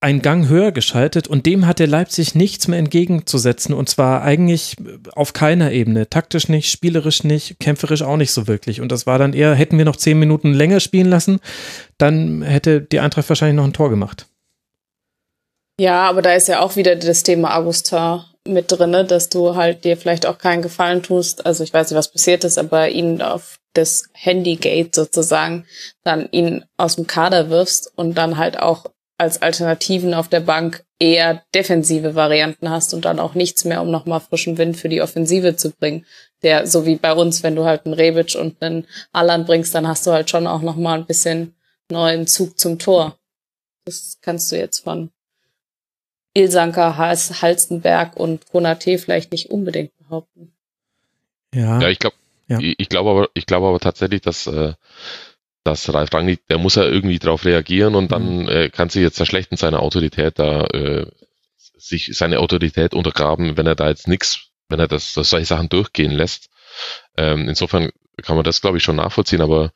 einen 0.00 0.22
Gang 0.22 0.48
höher 0.48 0.72
geschaltet 0.72 1.28
und 1.28 1.44
dem 1.44 1.66
hatte 1.66 1.84
Leipzig 1.84 2.34
nichts 2.34 2.68
mehr 2.68 2.78
entgegenzusetzen 2.78 3.74
und 3.74 3.88
zwar 3.88 4.22
eigentlich 4.22 4.76
auf 5.14 5.34
keiner 5.34 5.72
Ebene. 5.72 6.08
Taktisch 6.08 6.48
nicht, 6.48 6.70
spielerisch 6.70 7.22
nicht, 7.22 7.60
kämpferisch 7.60 8.02
auch 8.02 8.16
nicht 8.16 8.32
so 8.32 8.46
wirklich. 8.46 8.80
Und 8.80 8.90
das 8.92 9.06
war 9.06 9.18
dann 9.18 9.34
eher, 9.34 9.54
hätten 9.54 9.76
wir 9.76 9.84
noch 9.84 9.96
zehn 9.96 10.18
Minuten 10.18 10.54
länger 10.54 10.80
spielen 10.80 11.10
lassen, 11.10 11.40
dann 11.98 12.40
hätte 12.42 12.80
die 12.80 13.00
Eintracht 13.00 13.28
wahrscheinlich 13.28 13.56
noch 13.56 13.64
ein 13.64 13.74
Tor 13.74 13.90
gemacht. 13.90 14.26
Ja, 15.78 16.08
aber 16.08 16.22
da 16.22 16.34
ist 16.34 16.48
ja 16.48 16.60
auch 16.60 16.76
wieder 16.76 16.96
das 16.96 17.22
Thema 17.22 17.56
Augustin 17.56 18.20
mit 18.46 18.72
drinne, 18.72 19.04
dass 19.04 19.28
du 19.28 19.54
halt 19.54 19.84
dir 19.84 19.96
vielleicht 19.98 20.24
auch 20.24 20.38
keinen 20.38 20.62
Gefallen 20.62 21.02
tust. 21.02 21.44
Also 21.44 21.62
ich 21.62 21.74
weiß 21.74 21.90
nicht, 21.90 21.98
was 21.98 22.12
passiert 22.12 22.44
ist, 22.44 22.58
aber 22.58 22.88
ihn 22.88 23.20
auf 23.20 23.58
das 23.74 24.04
Handygate 24.12 24.90
sozusagen 24.94 25.66
dann 26.04 26.28
ihn 26.32 26.64
aus 26.76 26.96
dem 26.96 27.06
Kader 27.06 27.50
wirfst 27.50 27.92
und 27.96 28.16
dann 28.16 28.38
halt 28.38 28.58
auch 28.58 28.86
als 29.20 29.42
Alternativen 29.42 30.14
auf 30.14 30.28
der 30.28 30.40
Bank 30.40 30.82
eher 30.98 31.42
defensive 31.54 32.14
Varianten 32.14 32.70
hast 32.70 32.94
und 32.94 33.04
dann 33.04 33.20
auch 33.20 33.34
nichts 33.34 33.64
mehr, 33.66 33.82
um 33.82 33.90
nochmal 33.90 34.20
frischen 34.20 34.56
Wind 34.56 34.78
für 34.78 34.88
die 34.88 35.02
Offensive 35.02 35.56
zu 35.56 35.70
bringen. 35.72 36.06
Der, 36.42 36.66
so 36.66 36.86
wie 36.86 36.96
bei 36.96 37.12
uns, 37.12 37.42
wenn 37.42 37.54
du 37.54 37.64
halt 37.64 37.84
einen 37.84 37.92
Rebic 37.92 38.34
und 38.34 38.62
einen 38.62 38.86
Allan 39.12 39.44
bringst, 39.44 39.74
dann 39.74 39.86
hast 39.86 40.06
du 40.06 40.10
halt 40.12 40.30
schon 40.30 40.46
auch 40.46 40.62
nochmal 40.62 40.98
ein 40.98 41.06
bisschen 41.06 41.54
neuen 41.90 42.26
Zug 42.26 42.58
zum 42.58 42.78
Tor. 42.78 43.18
Das 43.84 44.18
kannst 44.22 44.50
du 44.50 44.56
jetzt 44.56 44.80
von 44.80 45.10
Ilsanker, 46.32 46.96
Halstenberg 46.96 48.16
und 48.16 48.46
Konate 48.50 48.96
vielleicht 48.98 49.32
nicht 49.32 49.50
unbedingt 49.50 49.92
behaupten. 49.98 50.52
Ja, 51.54 51.80
Ja, 51.80 51.88
ich 51.88 51.98
glaube, 51.98 52.16
Ja. 52.46 52.58
ich, 52.58 52.74
ich 52.78 52.88
glaube 52.88 53.10
aber, 53.10 53.28
ich 53.34 53.44
glaube 53.44 53.66
aber 53.66 53.80
tatsächlich, 53.80 54.22
dass, 54.22 54.46
äh, 54.46 54.72
dass 55.64 55.92
Ralf 55.92 56.12
Rangnick, 56.12 56.46
der 56.48 56.58
muss 56.58 56.76
ja 56.76 56.84
irgendwie 56.84 57.18
darauf 57.18 57.44
reagieren 57.44 57.94
und 57.94 58.12
dann 58.12 58.48
äh, 58.48 58.70
kann 58.70 58.88
sich 58.88 59.02
jetzt 59.02 59.16
verschlechtern 59.16 59.56
seine 59.56 59.80
Autorität 59.80 60.38
da, 60.38 60.64
äh, 60.66 61.06
sich 61.56 62.10
seine 62.14 62.40
Autorität 62.40 62.94
untergraben, 62.94 63.56
wenn 63.56 63.66
er 63.66 63.74
da 63.74 63.88
jetzt 63.88 64.08
nichts, 64.08 64.50
wenn 64.68 64.80
er 64.80 64.88
das, 64.88 65.14
das 65.14 65.30
solche 65.30 65.46
Sachen 65.46 65.68
durchgehen 65.68 66.12
lässt. 66.12 66.48
Ähm, 67.16 67.48
insofern 67.48 67.90
kann 68.22 68.36
man 68.36 68.44
das, 68.44 68.60
glaube 68.60 68.78
ich, 68.78 68.84
schon 68.84 68.96
nachvollziehen, 68.96 69.42
aber 69.42 69.72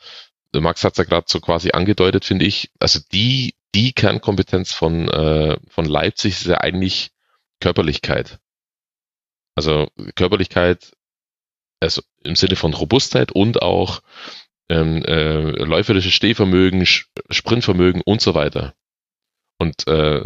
Max 0.52 0.84
hat 0.84 0.92
es 0.92 0.98
ja 0.98 1.04
gerade 1.04 1.26
so 1.28 1.40
quasi 1.40 1.72
angedeutet, 1.72 2.24
finde 2.24 2.44
ich. 2.44 2.70
Also 2.78 3.00
die, 3.12 3.54
die 3.74 3.92
Kernkompetenz 3.92 4.72
von, 4.72 5.08
äh, 5.08 5.58
von 5.68 5.84
Leipzig 5.84 6.34
ist 6.34 6.46
ja 6.46 6.58
eigentlich 6.58 7.10
Körperlichkeit. 7.60 8.38
Also 9.56 9.88
Körperlichkeit 10.14 10.92
also 11.84 12.02
im 12.22 12.34
Sinne 12.34 12.56
von 12.56 12.74
Robustheit 12.74 13.32
und 13.32 13.62
auch 13.62 14.00
ähm, 14.68 15.04
äh, 15.04 15.50
läuferisches 15.50 16.12
Stehvermögen, 16.12 16.82
Sch- 16.82 17.06
Sprintvermögen 17.30 18.02
und 18.04 18.20
so 18.20 18.34
weiter. 18.34 18.74
Und 19.58 19.86
äh, 19.86 20.22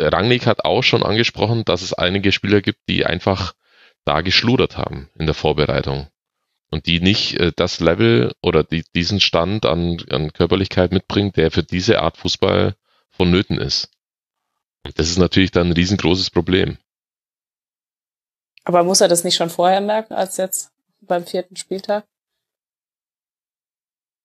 Rangnick 0.00 0.46
hat 0.46 0.64
auch 0.64 0.82
schon 0.82 1.02
angesprochen, 1.02 1.64
dass 1.64 1.82
es 1.82 1.92
einige 1.92 2.32
Spieler 2.32 2.60
gibt, 2.60 2.80
die 2.88 3.04
einfach 3.04 3.54
da 4.04 4.20
geschludert 4.20 4.78
haben 4.78 5.10
in 5.18 5.26
der 5.26 5.34
Vorbereitung 5.34 6.08
und 6.70 6.86
die 6.86 7.00
nicht 7.00 7.34
äh, 7.34 7.52
das 7.54 7.80
Level 7.80 8.34
oder 8.42 8.62
die, 8.64 8.84
diesen 8.94 9.20
Stand 9.20 9.66
an, 9.66 9.98
an 10.10 10.32
Körperlichkeit 10.32 10.92
mitbringen, 10.92 11.32
der 11.32 11.50
für 11.50 11.62
diese 11.62 12.00
Art 12.00 12.16
Fußball 12.16 12.76
vonnöten 13.10 13.58
ist. 13.58 13.90
Und 14.84 14.98
das 14.98 15.10
ist 15.10 15.18
natürlich 15.18 15.50
dann 15.50 15.68
ein 15.68 15.72
riesengroßes 15.72 16.30
Problem. 16.30 16.78
Aber 18.64 18.84
muss 18.84 19.00
er 19.00 19.08
das 19.08 19.24
nicht 19.24 19.36
schon 19.36 19.50
vorher 19.50 19.80
merken, 19.80 20.14
als 20.14 20.36
jetzt 20.36 20.70
beim 21.00 21.26
vierten 21.26 21.56
Spieltag? 21.56 22.06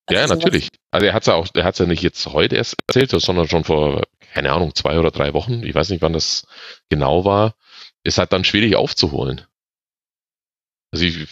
Ja, 0.09 0.21
Also 0.21 0.35
natürlich. 0.35 0.69
Also 0.91 1.05
er 1.07 1.13
hat 1.13 1.23
es 1.23 1.27
ja 1.27 1.35
auch, 1.35 1.47
er 1.53 1.63
hat 1.63 1.79
ja 1.79 1.85
nicht 1.85 2.03
jetzt 2.03 2.25
heute 2.27 2.55
erst 2.55 2.75
erzählt, 2.87 3.11
sondern 3.21 3.47
schon 3.47 3.63
vor, 3.63 4.03
keine 4.33 4.51
Ahnung, 4.51 4.75
zwei 4.75 4.99
oder 4.99 5.11
drei 5.11 5.33
Wochen. 5.33 5.63
Ich 5.63 5.73
weiß 5.73 5.89
nicht, 5.89 6.01
wann 6.01 6.13
das 6.13 6.45
genau 6.89 7.25
war. 7.25 7.55
Ist 8.03 8.17
halt 8.17 8.33
dann 8.33 8.43
schwierig 8.43 8.75
aufzuholen. 8.75 9.45
Also 10.91 11.05
ich, 11.05 11.27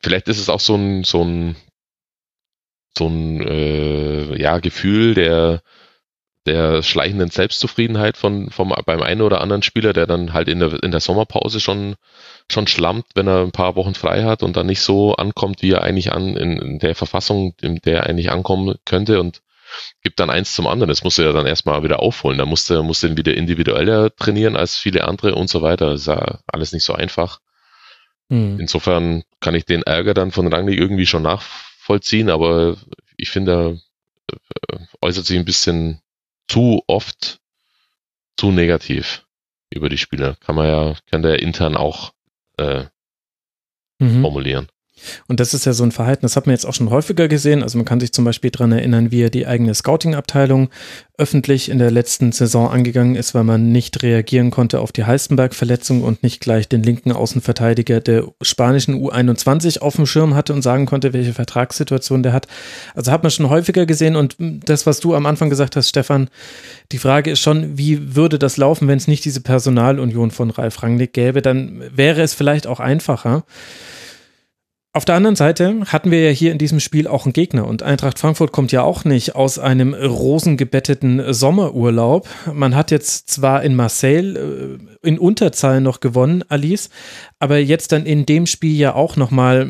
vielleicht 0.00 0.28
ist 0.28 0.38
es 0.38 0.48
auch 0.48 0.60
so 0.60 0.74
ein, 0.74 1.04
so 1.04 1.22
ein, 1.24 1.56
so 2.96 3.06
ein, 3.08 3.40
äh, 3.40 4.40
ja, 4.40 4.58
Gefühl 4.58 5.14
der, 5.14 5.62
der 6.46 6.82
schleichenden 6.82 7.30
Selbstzufriedenheit 7.30 8.16
von, 8.16 8.50
vom, 8.50 8.74
beim 8.84 9.02
einen 9.02 9.22
oder 9.22 9.40
anderen 9.40 9.62
Spieler, 9.62 9.92
der 9.92 10.06
dann 10.06 10.32
halt 10.32 10.48
in 10.48 10.58
der, 10.58 10.82
in 10.82 10.90
der 10.90 11.00
Sommerpause 11.00 11.60
schon, 11.60 11.94
schon 12.50 12.66
schlammt, 12.66 13.06
wenn 13.14 13.28
er 13.28 13.42
ein 13.42 13.52
paar 13.52 13.76
Wochen 13.76 13.94
frei 13.94 14.24
hat 14.24 14.42
und 14.42 14.56
dann 14.56 14.66
nicht 14.66 14.80
so 14.80 15.14
ankommt, 15.14 15.62
wie 15.62 15.70
er 15.70 15.82
eigentlich 15.82 16.12
an, 16.12 16.36
in, 16.36 16.58
in 16.58 16.78
der 16.80 16.94
Verfassung, 16.94 17.54
in 17.60 17.76
der 17.76 18.00
er 18.00 18.06
eigentlich 18.06 18.30
ankommen 18.30 18.76
könnte 18.84 19.20
und 19.20 19.42
gibt 20.02 20.20
dann 20.20 20.30
eins 20.30 20.54
zum 20.54 20.66
anderen. 20.66 20.88
Das 20.88 21.04
musst 21.04 21.18
du 21.18 21.22
ja 21.22 21.32
dann 21.32 21.46
erstmal 21.46 21.82
wieder 21.82 22.00
aufholen. 22.00 22.38
Da 22.38 22.44
musst 22.44 22.68
du, 22.68 22.82
musst 22.82 23.02
du 23.02 23.06
ihn 23.06 23.16
wieder 23.16 23.34
individueller 23.34 24.14
trainieren 24.14 24.56
als 24.56 24.76
viele 24.76 25.04
andere 25.04 25.34
und 25.34 25.48
so 25.48 25.62
weiter. 25.62 25.90
Das 25.90 26.02
ist 26.02 26.06
ja 26.08 26.40
alles 26.46 26.72
nicht 26.72 26.84
so 26.84 26.92
einfach. 26.92 27.40
Hm. 28.28 28.58
Insofern 28.60 29.22
kann 29.40 29.54
ich 29.54 29.64
den 29.64 29.82
Ärger 29.82 30.14
dann 30.14 30.32
von 30.32 30.52
Rangnick 30.52 30.78
irgendwie 30.78 31.06
schon 31.06 31.22
nachvollziehen, 31.22 32.30
aber 32.30 32.76
ich 33.16 33.30
finde, 33.30 33.78
er 34.68 34.76
äh, 34.76 34.84
äußert 35.00 35.26
sich 35.26 35.38
ein 35.38 35.44
bisschen 35.44 36.00
zu 36.48 36.82
oft 36.86 37.40
zu 38.36 38.50
negativ 38.50 39.26
über 39.70 39.88
die 39.88 39.98
Spieler. 39.98 40.36
Kann 40.36 40.56
man 40.56 40.66
ja, 40.66 40.96
kann 41.10 41.22
der 41.22 41.40
intern 41.40 41.76
auch 41.76 42.12
äh, 42.58 42.86
Mhm. 43.98 44.22
formulieren. 44.22 44.68
Und 45.28 45.40
das 45.40 45.54
ist 45.54 45.66
ja 45.66 45.72
so 45.72 45.84
ein 45.84 45.92
Verhalten, 45.92 46.22
das 46.22 46.36
hat 46.36 46.46
man 46.46 46.54
jetzt 46.54 46.66
auch 46.66 46.74
schon 46.74 46.90
häufiger 46.90 47.28
gesehen. 47.28 47.62
Also 47.62 47.78
man 47.78 47.84
kann 47.84 48.00
sich 48.00 48.12
zum 48.12 48.24
Beispiel 48.24 48.50
daran 48.50 48.72
erinnern, 48.72 49.10
wie 49.10 49.22
er 49.22 49.30
die 49.30 49.46
eigene 49.46 49.74
Scouting-Abteilung 49.74 50.70
öffentlich 51.18 51.70
in 51.70 51.78
der 51.78 51.90
letzten 51.90 52.32
Saison 52.32 52.70
angegangen 52.70 53.14
ist, 53.14 53.34
weil 53.34 53.44
man 53.44 53.70
nicht 53.70 54.02
reagieren 54.02 54.50
konnte 54.50 54.80
auf 54.80 54.92
die 54.92 55.04
Heistenberg-Verletzung 55.04 56.02
und 56.02 56.22
nicht 56.22 56.40
gleich 56.40 56.68
den 56.68 56.82
linken 56.82 57.12
Außenverteidiger 57.12 58.00
der 58.00 58.24
spanischen 58.40 58.94
U21 58.96 59.80
auf 59.80 59.96
dem 59.96 60.06
Schirm 60.06 60.34
hatte 60.34 60.52
und 60.52 60.62
sagen 60.62 60.86
konnte, 60.86 61.12
welche 61.12 61.32
Vertragssituation 61.32 62.22
der 62.22 62.32
hat. 62.32 62.48
Also 62.94 63.12
hat 63.12 63.22
man 63.22 63.30
schon 63.30 63.50
häufiger 63.50 63.86
gesehen 63.86 64.16
und 64.16 64.36
das, 64.38 64.86
was 64.86 65.00
du 65.00 65.14
am 65.14 65.26
Anfang 65.26 65.50
gesagt 65.50 65.76
hast, 65.76 65.90
Stefan, 65.90 66.28
die 66.90 66.98
Frage 66.98 67.30
ist 67.30 67.40
schon, 67.40 67.78
wie 67.78 68.16
würde 68.16 68.38
das 68.38 68.56
laufen, 68.56 68.88
wenn 68.88 68.98
es 68.98 69.06
nicht 69.06 69.24
diese 69.24 69.42
Personalunion 69.42 70.30
von 70.30 70.50
Ralf 70.50 70.82
Rangnick 70.82 71.12
gäbe, 71.12 71.40
dann 71.40 71.82
wäre 71.94 72.22
es 72.22 72.34
vielleicht 72.34 72.66
auch 72.66 72.80
einfacher. 72.80 73.44
Auf 74.94 75.06
der 75.06 75.14
anderen 75.14 75.36
Seite 75.36 75.80
hatten 75.86 76.10
wir 76.10 76.22
ja 76.22 76.30
hier 76.30 76.52
in 76.52 76.58
diesem 76.58 76.78
Spiel 76.78 77.06
auch 77.06 77.24
einen 77.24 77.32
Gegner 77.32 77.66
und 77.66 77.82
Eintracht 77.82 78.18
Frankfurt 78.18 78.52
kommt 78.52 78.72
ja 78.72 78.82
auch 78.82 79.06
nicht 79.06 79.34
aus 79.34 79.58
einem 79.58 79.94
rosengebetteten 79.94 81.32
Sommerurlaub. 81.32 82.28
Man 82.52 82.76
hat 82.76 82.90
jetzt 82.90 83.30
zwar 83.30 83.62
in 83.62 83.74
Marseille 83.74 84.34
äh, 84.34 84.78
in 85.02 85.18
Unterzahl 85.18 85.80
noch 85.80 86.00
gewonnen, 86.00 86.44
Alice, 86.48 86.90
aber 87.38 87.56
jetzt 87.56 87.92
dann 87.92 88.04
in 88.04 88.26
dem 88.26 88.44
Spiel 88.44 88.76
ja 88.76 88.94
auch 88.94 89.16
nochmal 89.16 89.66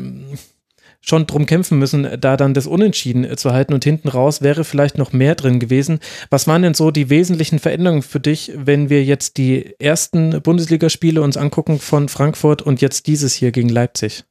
schon 0.99 1.25
drum 1.25 1.45
kämpfen 1.45 1.79
müssen, 1.79 2.05
da 2.19 2.35
dann 2.35 2.53
das 2.53 2.67
Unentschieden 2.67 3.23
äh, 3.23 3.37
zu 3.37 3.53
halten 3.53 3.73
und 3.73 3.85
hinten 3.85 4.09
raus 4.09 4.41
wäre 4.41 4.65
vielleicht 4.65 4.97
noch 4.97 5.13
mehr 5.13 5.35
drin 5.35 5.61
gewesen. 5.61 5.99
Was 6.31 6.47
waren 6.47 6.63
denn 6.63 6.73
so 6.73 6.91
die 6.91 7.09
wesentlichen 7.09 7.59
Veränderungen 7.59 8.01
für 8.01 8.19
dich, 8.19 8.51
wenn 8.57 8.89
wir 8.89 9.05
jetzt 9.05 9.37
die 9.37 9.73
ersten 9.79 10.41
Bundesligaspiele 10.41 11.21
uns 11.21 11.37
angucken 11.37 11.79
von 11.79 12.09
Frankfurt 12.09 12.61
und 12.61 12.81
jetzt 12.81 13.07
dieses 13.07 13.33
hier 13.33 13.53
gegen 13.53 13.69
Leipzig? 13.69 14.25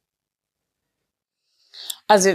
Also 2.07 2.31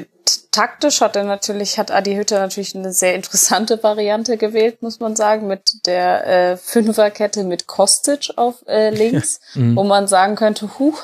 taktisch 0.51 1.01
hat 1.01 1.15
er 1.17 1.25
natürlich, 1.25 1.79
hat 1.79 1.91
Adi 1.91 2.15
Hütter 2.17 2.39
natürlich 2.41 2.75
eine 2.75 2.93
sehr 2.93 3.15
interessante 3.15 3.83
Variante 3.83 4.37
gewählt, 4.37 4.83
muss 4.83 4.99
man 5.01 5.15
sagen, 5.15 5.47
mit 5.47 5.87
der 5.87 6.27
äh, 6.27 6.57
Fünferkette 6.57 7.45
mit 7.45 7.67
Kostic 7.67 8.31
auf 8.37 8.67
äh, 8.67 8.91
links, 8.95 9.41
Mhm. 9.55 9.77
wo 9.77 9.85
man 9.85 10.07
sagen 10.09 10.37
könnte, 10.37 10.79
huch, 10.79 11.03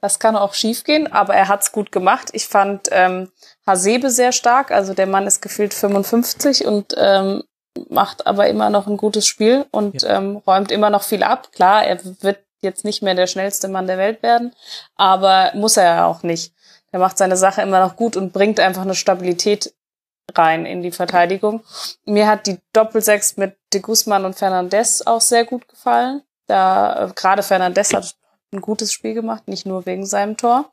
das 0.00 0.18
kann 0.18 0.36
auch 0.36 0.54
schiefgehen, 0.54 1.12
aber 1.12 1.34
er 1.34 1.48
hat's 1.48 1.72
gut 1.72 1.92
gemacht. 1.92 2.30
Ich 2.32 2.46
fand 2.48 2.88
ähm, 2.90 3.30
Hasebe 3.66 4.10
sehr 4.10 4.32
stark, 4.32 4.70
also 4.70 4.94
der 4.94 5.06
Mann 5.06 5.26
ist 5.26 5.42
gefühlt 5.42 5.74
55 5.74 6.64
und 6.66 6.94
ähm, 6.96 7.42
macht 7.90 8.26
aber 8.26 8.48
immer 8.48 8.70
noch 8.70 8.86
ein 8.86 8.96
gutes 8.96 9.26
Spiel 9.26 9.66
und 9.70 10.02
ähm, 10.04 10.36
räumt 10.46 10.72
immer 10.72 10.90
noch 10.90 11.02
viel 11.02 11.22
ab. 11.22 11.52
Klar, 11.52 11.84
er 11.84 11.98
wird 12.22 12.38
jetzt 12.60 12.84
nicht 12.84 13.02
mehr 13.02 13.14
der 13.14 13.28
schnellste 13.28 13.68
Mann 13.68 13.86
der 13.86 13.98
Welt 13.98 14.22
werden, 14.22 14.52
aber 14.96 15.52
muss 15.54 15.76
er 15.76 15.84
ja 15.84 16.06
auch 16.06 16.22
nicht. 16.22 16.52
Er 16.98 17.00
macht 17.00 17.16
seine 17.16 17.36
Sache 17.36 17.62
immer 17.62 17.78
noch 17.78 17.94
gut 17.94 18.16
und 18.16 18.32
bringt 18.32 18.58
einfach 18.58 18.82
eine 18.82 18.96
Stabilität 18.96 19.72
rein 20.34 20.66
in 20.66 20.82
die 20.82 20.90
Verteidigung. 20.90 21.62
Mir 22.04 22.26
hat 22.26 22.48
die 22.48 22.58
Doppelsechs 22.72 23.36
mit 23.36 23.56
De 23.72 23.80
Guzman 23.80 24.24
und 24.24 24.34
Fernandez 24.34 25.02
auch 25.06 25.20
sehr 25.20 25.44
gut 25.44 25.68
gefallen. 25.68 26.22
Da 26.48 27.04
äh, 27.06 27.12
gerade 27.14 27.44
Fernandez 27.44 27.94
hat 27.94 28.16
ein 28.52 28.60
gutes 28.60 28.92
Spiel 28.92 29.14
gemacht, 29.14 29.46
nicht 29.46 29.64
nur 29.64 29.86
wegen 29.86 30.06
seinem 30.06 30.36
Tor. 30.36 30.72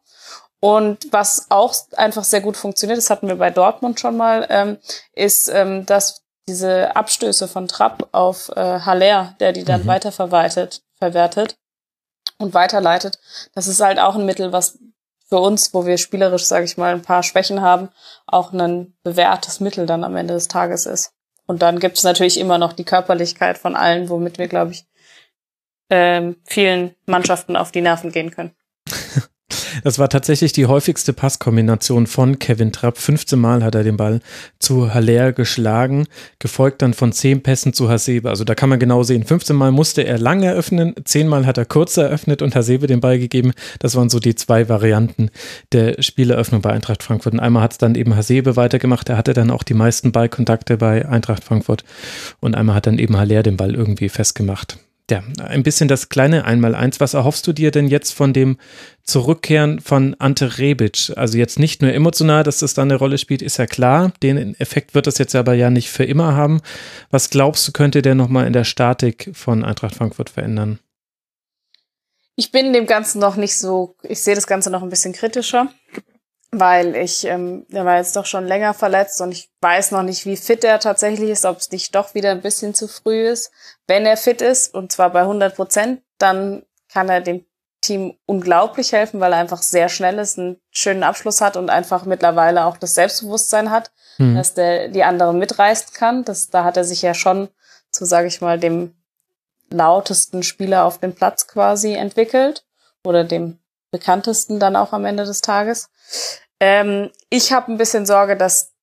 Und 0.59 1.11
was 1.11 1.45
auch 1.49 1.75
einfach 1.95 2.23
sehr 2.23 2.41
gut 2.41 2.57
funktioniert, 2.57 2.97
das 2.97 3.11
hatten 3.11 3.27
wir 3.27 3.35
bei 3.35 3.51
Dortmund 3.51 3.99
schon 3.99 4.17
mal, 4.17 4.47
ähm, 4.49 4.77
ist, 5.13 5.47
ähm, 5.49 5.85
dass 5.85 6.23
diese 6.47 6.95
Abstöße 6.95 7.47
von 7.47 7.67
Trapp 7.67 8.09
auf 8.13 8.49
äh, 8.55 8.79
Haller, 8.79 9.35
der 9.39 9.53
die 9.53 9.63
dann 9.63 9.83
Mhm. 9.83 9.87
weiterverwaltet, 9.87 10.81
verwertet 10.97 11.55
und 12.39 12.55
weiterleitet, 12.55 13.19
das 13.53 13.67
ist 13.67 13.79
halt 13.79 13.99
auch 13.99 14.15
ein 14.15 14.25
Mittel, 14.25 14.51
was 14.51 14.79
für 15.27 15.37
uns, 15.37 15.73
wo 15.73 15.85
wir 15.85 15.97
spielerisch, 15.97 16.45
sage 16.45 16.65
ich 16.65 16.77
mal, 16.77 16.93
ein 16.93 17.01
paar 17.01 17.23
Schwächen 17.23 17.61
haben, 17.61 17.89
auch 18.27 18.53
ein 18.53 18.95
bewährtes 19.03 19.59
Mittel 19.59 19.85
dann 19.85 20.03
am 20.03 20.15
Ende 20.15 20.33
des 20.33 20.47
Tages 20.47 20.85
ist. 20.85 21.13
Und 21.47 21.61
dann 21.61 21.79
gibt 21.79 21.97
es 21.97 22.03
natürlich 22.03 22.39
immer 22.39 22.57
noch 22.57 22.73
die 22.73 22.85
Körperlichkeit 22.85 23.57
von 23.57 23.75
allen, 23.75 24.09
womit 24.09 24.37
wir, 24.37 24.47
glaube 24.47 24.71
ich, 24.71 24.85
ähm, 25.89 26.37
vielen 26.45 26.95
Mannschaften 27.05 27.55
auf 27.55 27.71
die 27.71 27.81
Nerven 27.81 28.11
gehen 28.11 28.31
können. 28.31 28.55
Das 29.83 29.99
war 29.99 30.09
tatsächlich 30.09 30.53
die 30.53 30.65
häufigste 30.65 31.13
Passkombination 31.13 32.07
von 32.07 32.39
Kevin 32.39 32.71
Trapp. 32.71 32.97
15 32.97 33.37
Mal 33.37 33.63
hat 33.63 33.75
er 33.75 33.83
den 33.83 33.97
Ball 33.97 34.21
zu 34.59 34.93
Haller 34.93 35.33
geschlagen, 35.33 36.07
gefolgt 36.39 36.81
dann 36.81 36.93
von 36.93 37.11
10 37.11 37.43
Pässen 37.43 37.73
zu 37.73 37.89
Hasebe. 37.89 38.29
Also 38.29 38.43
da 38.43 38.55
kann 38.55 38.69
man 38.69 38.79
genau 38.79 39.03
sehen, 39.03 39.23
15 39.23 39.55
Mal 39.55 39.71
musste 39.71 40.03
er 40.03 40.17
lang 40.17 40.43
eröffnen, 40.43 40.95
10 41.03 41.27
Mal 41.27 41.45
hat 41.45 41.57
er 41.57 41.65
kurz 41.65 41.97
eröffnet 41.97 42.41
und 42.41 42.55
Hasebe 42.55 42.87
den 42.87 43.01
Ball 43.01 43.19
gegeben. 43.19 43.51
Das 43.79 43.95
waren 43.95 44.09
so 44.09 44.19
die 44.19 44.35
zwei 44.35 44.69
Varianten 44.69 45.29
der 45.71 46.01
Spieleröffnung 46.01 46.61
bei 46.61 46.71
Eintracht 46.71 47.03
Frankfurt. 47.03 47.33
Und 47.33 47.39
einmal 47.39 47.63
hat 47.63 47.73
es 47.73 47.77
dann 47.77 47.95
eben 47.95 48.15
Hasebe 48.15 48.55
weitergemacht, 48.55 49.09
er 49.09 49.17
hatte 49.17 49.33
dann 49.33 49.51
auch 49.51 49.63
die 49.63 49.73
meisten 49.73 50.11
Ballkontakte 50.11 50.77
bei 50.77 51.07
Eintracht 51.07 51.43
Frankfurt. 51.43 51.83
Und 52.39 52.55
einmal 52.55 52.75
hat 52.75 52.87
dann 52.87 52.97
eben 52.97 53.17
Haller 53.17 53.43
den 53.43 53.57
Ball 53.57 53.75
irgendwie 53.75 54.09
festgemacht. 54.09 54.79
Ja, 55.11 55.23
ein 55.39 55.63
bisschen 55.63 55.87
das 55.87 56.09
kleine 56.09 56.45
Einmaleins. 56.45 56.99
Was 56.99 57.13
erhoffst 57.13 57.45
du 57.45 57.53
dir 57.53 57.71
denn 57.71 57.87
jetzt 57.87 58.13
von 58.13 58.33
dem 58.33 58.57
Zurückkehren 59.03 59.79
von 59.79 60.15
Ante 60.17 60.57
Rebic? 60.57 61.11
Also 61.15 61.37
jetzt 61.37 61.59
nicht 61.59 61.81
nur 61.81 61.93
emotional, 61.93 62.43
dass 62.43 62.59
das 62.59 62.73
da 62.73 62.81
eine 62.81 62.95
Rolle 62.95 63.17
spielt, 63.17 63.41
ist 63.41 63.57
ja 63.57 63.67
klar. 63.67 64.13
Den 64.23 64.55
Effekt 64.59 64.95
wird 64.95 65.05
das 65.05 65.17
jetzt 65.19 65.35
aber 65.35 65.53
ja 65.53 65.69
nicht 65.69 65.89
für 65.89 66.05
immer 66.05 66.35
haben. 66.35 66.61
Was 67.11 67.29
glaubst 67.29 67.67
du, 67.67 67.71
könnte 67.71 68.01
der 68.01 68.15
nochmal 68.15 68.47
in 68.47 68.53
der 68.53 68.63
Statik 68.63 69.29
von 69.33 69.63
Eintracht 69.63 69.95
Frankfurt 69.95 70.31
verändern? 70.31 70.79
Ich 72.35 72.51
bin 72.51 72.73
dem 72.73 72.87
Ganzen 72.87 73.19
noch 73.19 73.35
nicht 73.35 73.55
so, 73.55 73.95
ich 74.03 74.19
sehe 74.21 74.35
das 74.35 74.47
Ganze 74.47 74.69
noch 74.69 74.83
ein 74.83 74.89
bisschen 74.89 75.13
kritischer 75.13 75.69
weil 76.59 76.95
ich, 76.95 77.25
ähm, 77.25 77.65
der 77.69 77.85
war 77.85 77.97
jetzt 77.97 78.15
doch 78.15 78.25
schon 78.25 78.45
länger 78.45 78.73
verletzt 78.73 79.21
und 79.21 79.31
ich 79.31 79.49
weiß 79.61 79.91
noch 79.91 80.03
nicht, 80.03 80.25
wie 80.25 80.37
fit 80.37 80.63
er 80.63 80.79
tatsächlich 80.79 81.29
ist, 81.29 81.45
ob 81.45 81.57
es 81.57 81.71
nicht 81.71 81.93
doch 81.95 82.13
wieder 82.13 82.31
ein 82.31 82.41
bisschen 82.41 82.73
zu 82.73 82.87
früh 82.87 83.27
ist. 83.27 83.51
Wenn 83.87 84.05
er 84.05 84.17
fit 84.17 84.41
ist, 84.41 84.73
und 84.73 84.91
zwar 84.91 85.09
bei 85.11 85.21
100 85.21 85.55
Prozent, 85.55 86.01
dann 86.17 86.63
kann 86.89 87.09
er 87.09 87.21
dem 87.21 87.45
Team 87.81 88.17
unglaublich 88.25 88.93
helfen, 88.93 89.19
weil 89.19 89.33
er 89.33 89.39
einfach 89.39 89.61
sehr 89.61 89.89
schnell 89.89 90.17
ist, 90.17 90.39
einen 90.39 90.59
schönen 90.71 91.03
Abschluss 91.03 91.41
hat 91.41 91.55
und 91.55 91.69
einfach 91.69 92.05
mittlerweile 92.05 92.65
auch 92.65 92.77
das 92.77 92.95
Selbstbewusstsein 92.95 93.69
hat, 93.69 93.91
mhm. 94.17 94.35
dass 94.35 94.53
der 94.53 94.87
die 94.87 95.03
anderen 95.03 95.37
mitreißen 95.37 95.93
kann. 95.93 96.23
Das, 96.23 96.49
da 96.49 96.63
hat 96.63 96.77
er 96.77 96.83
sich 96.83 97.01
ja 97.01 97.13
schon 97.13 97.49
zu, 97.91 98.05
sage 98.05 98.27
ich 98.27 98.41
mal, 98.41 98.59
dem 98.59 98.95
lautesten 99.69 100.43
Spieler 100.43 100.85
auf 100.85 100.99
dem 100.99 101.13
Platz 101.13 101.47
quasi 101.47 101.93
entwickelt 101.93 102.65
oder 103.03 103.23
dem 103.23 103.59
bekanntesten 103.91 104.59
dann 104.59 104.75
auch 104.75 104.91
am 104.93 105.05
Ende 105.05 105.25
des 105.25 105.41
Tages. 105.41 105.89
Ähm, 106.59 107.11
ich 107.29 107.51
habe 107.51 107.71
ein 107.71 107.77
bisschen 107.77 108.05
Sorge, 108.05 108.37
dass 108.37 108.73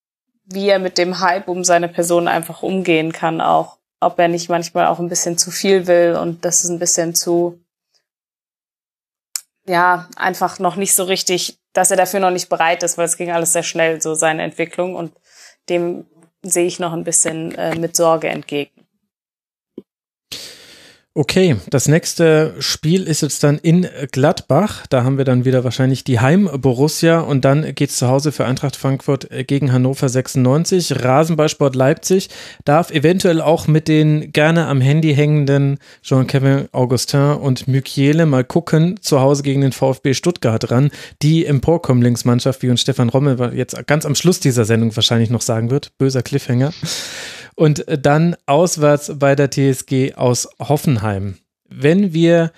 wie 0.44 0.68
er 0.68 0.78
mit 0.78 0.98
dem 0.98 1.20
Hype 1.20 1.48
um 1.48 1.64
seine 1.64 1.88
Person 1.88 2.28
einfach 2.28 2.62
umgehen 2.62 3.12
kann, 3.12 3.40
auch 3.40 3.78
ob 4.00 4.18
er 4.18 4.28
nicht 4.28 4.48
manchmal 4.48 4.86
auch 4.86 4.98
ein 4.98 5.08
bisschen 5.08 5.38
zu 5.38 5.50
viel 5.50 5.86
will 5.86 6.16
und 6.20 6.44
das 6.44 6.64
ist 6.64 6.70
ein 6.70 6.80
bisschen 6.80 7.14
zu, 7.14 7.60
ja, 9.66 10.08
einfach 10.16 10.58
noch 10.58 10.76
nicht 10.76 10.94
so 10.94 11.04
richtig, 11.04 11.58
dass 11.72 11.90
er 11.90 11.96
dafür 11.96 12.20
noch 12.20 12.30
nicht 12.32 12.48
bereit 12.48 12.82
ist, 12.82 12.98
weil 12.98 13.06
es 13.06 13.16
ging 13.16 13.30
alles 13.30 13.52
sehr 13.52 13.62
schnell, 13.62 14.02
so 14.02 14.14
seine 14.14 14.42
Entwicklung 14.42 14.96
und 14.96 15.12
dem 15.68 16.06
sehe 16.42 16.66
ich 16.66 16.80
noch 16.80 16.92
ein 16.92 17.04
bisschen 17.04 17.54
äh, 17.54 17.76
mit 17.76 17.94
Sorge 17.94 18.28
entgegen. 18.28 18.81
Okay, 21.14 21.56
das 21.68 21.89
nächste 21.89 22.55
Spiel 22.59 23.02
ist 23.02 23.20
jetzt 23.20 23.44
dann 23.44 23.59
in 23.59 23.86
Gladbach. 24.12 24.86
Da 24.89 25.05
haben 25.05 25.18
wir 25.18 25.26
dann 25.26 25.44
wieder 25.44 25.62
wahrscheinlich 25.62 26.05
die 26.05 26.20
Heim-Borussia 26.20 27.20
und 27.20 27.44
dann 27.44 27.74
geht's 27.74 27.98
zu 27.98 28.09
Hause 28.09 28.32
für 28.32 28.47
Eintracht 28.47 28.76
Frankfurt 28.76 29.28
gegen 29.47 29.74
Hannover 29.74 30.09
96. 30.09 31.05
Rasenballsport 31.05 31.76
Leipzig 31.76 32.30
darf 32.64 32.90
eventuell 32.90 33.43
auch 33.43 33.66
mit 33.66 33.89
den 33.89 34.32
gerne 34.32 34.68
am 34.68 34.80
Handy 34.80 35.14
hängenden 35.14 35.80
Jean-Kevin 36.02 36.70
Augustin 36.72 37.32
und 37.32 37.68
Mykiele 37.68 38.24
mal 38.24 38.43
gucken, 38.43 38.98
zu 39.02 39.20
Hause 39.20 39.43
gegen 39.43 39.60
den 39.60 39.72
VfB 39.72 40.14
Stuttgart 40.14 40.70
ran. 40.70 40.90
Die 41.20 41.44
Emporkommlingsmannschaft, 41.44 42.62
wie 42.62 42.70
uns 42.70 42.80
Stefan 42.80 43.10
Rommel 43.10 43.52
jetzt 43.55 43.86
ganz 43.86 44.06
am 44.06 44.14
Schluss 44.14 44.40
dieser 44.40 44.64
Sendung 44.64 44.97
wahrscheinlich 44.97 45.28
noch 45.28 45.43
sagen 45.43 45.70
wird. 45.70 45.93
Böser 45.98 46.22
Cliffhanger 46.22 46.72
und 47.54 47.84
dann 47.86 48.36
auswärts 48.46 49.12
bei 49.18 49.34
der 49.34 49.50
TSG 49.50 50.14
aus 50.14 50.48
Hoffenheim. 50.58 51.38
Wenn 51.68 52.12
wir 52.12 52.52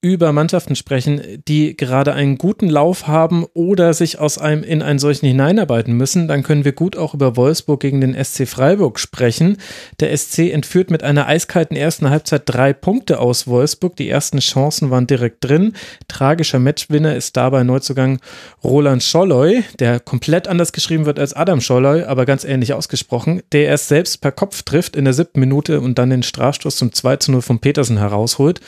über 0.00 0.32
Mannschaften 0.32 0.76
sprechen, 0.76 1.42
die 1.48 1.76
gerade 1.76 2.12
einen 2.12 2.38
guten 2.38 2.68
Lauf 2.68 3.08
haben 3.08 3.44
oder 3.52 3.94
sich 3.94 4.20
aus 4.20 4.38
einem 4.38 4.62
in 4.62 4.80
einen 4.80 5.00
solchen 5.00 5.26
hineinarbeiten 5.26 5.92
müssen, 5.92 6.28
dann 6.28 6.44
können 6.44 6.64
wir 6.64 6.70
gut 6.70 6.96
auch 6.96 7.14
über 7.14 7.34
Wolfsburg 7.34 7.80
gegen 7.80 8.00
den 8.00 8.14
SC 8.14 8.46
Freiburg 8.46 9.00
sprechen. 9.00 9.56
Der 9.98 10.16
SC 10.16 10.50
entführt 10.52 10.92
mit 10.92 11.02
einer 11.02 11.26
eiskalten 11.26 11.76
ersten 11.76 12.10
Halbzeit 12.10 12.42
drei 12.46 12.72
Punkte 12.72 13.18
aus 13.18 13.48
Wolfsburg. 13.48 13.96
Die 13.96 14.08
ersten 14.08 14.38
Chancen 14.38 14.90
waren 14.90 15.08
direkt 15.08 15.44
drin. 15.44 15.72
Tragischer 16.06 16.60
Matchwinner 16.60 17.16
ist 17.16 17.36
dabei 17.36 17.64
Neuzugang 17.64 18.20
Roland 18.62 19.02
Scholloy, 19.02 19.64
der 19.80 19.98
komplett 19.98 20.46
anders 20.46 20.72
geschrieben 20.72 21.06
wird 21.06 21.18
als 21.18 21.34
Adam 21.34 21.60
Scholloy, 21.60 22.04
aber 22.04 22.24
ganz 22.24 22.44
ähnlich 22.44 22.72
ausgesprochen, 22.72 23.42
der 23.50 23.66
erst 23.66 23.88
selbst 23.88 24.20
per 24.20 24.30
Kopf 24.30 24.62
trifft 24.62 24.94
in 24.94 25.04
der 25.06 25.14
siebten 25.14 25.40
Minute 25.40 25.80
und 25.80 25.98
dann 25.98 26.10
den 26.10 26.22
Strafstoß 26.22 26.76
zum 26.76 26.92
2 26.92 27.16
zu 27.16 27.32
0 27.32 27.42
von 27.42 27.58
Petersen 27.58 27.98
herausholt. 27.98 28.60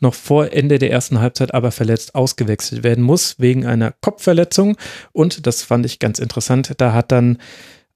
Noch 0.00 0.14
vor 0.14 0.50
Ende 0.50 0.77
der 0.78 0.90
ersten 0.90 1.20
Halbzeit 1.20 1.54
aber 1.54 1.70
verletzt 1.70 2.14
ausgewechselt 2.14 2.82
werden 2.82 3.04
muss 3.04 3.36
wegen 3.38 3.66
einer 3.66 3.92
Kopfverletzung. 4.00 4.76
Und 5.12 5.46
das 5.46 5.62
fand 5.62 5.86
ich 5.86 5.98
ganz 5.98 6.18
interessant. 6.18 6.74
Da 6.78 6.92
hat 6.92 7.12
dann 7.12 7.38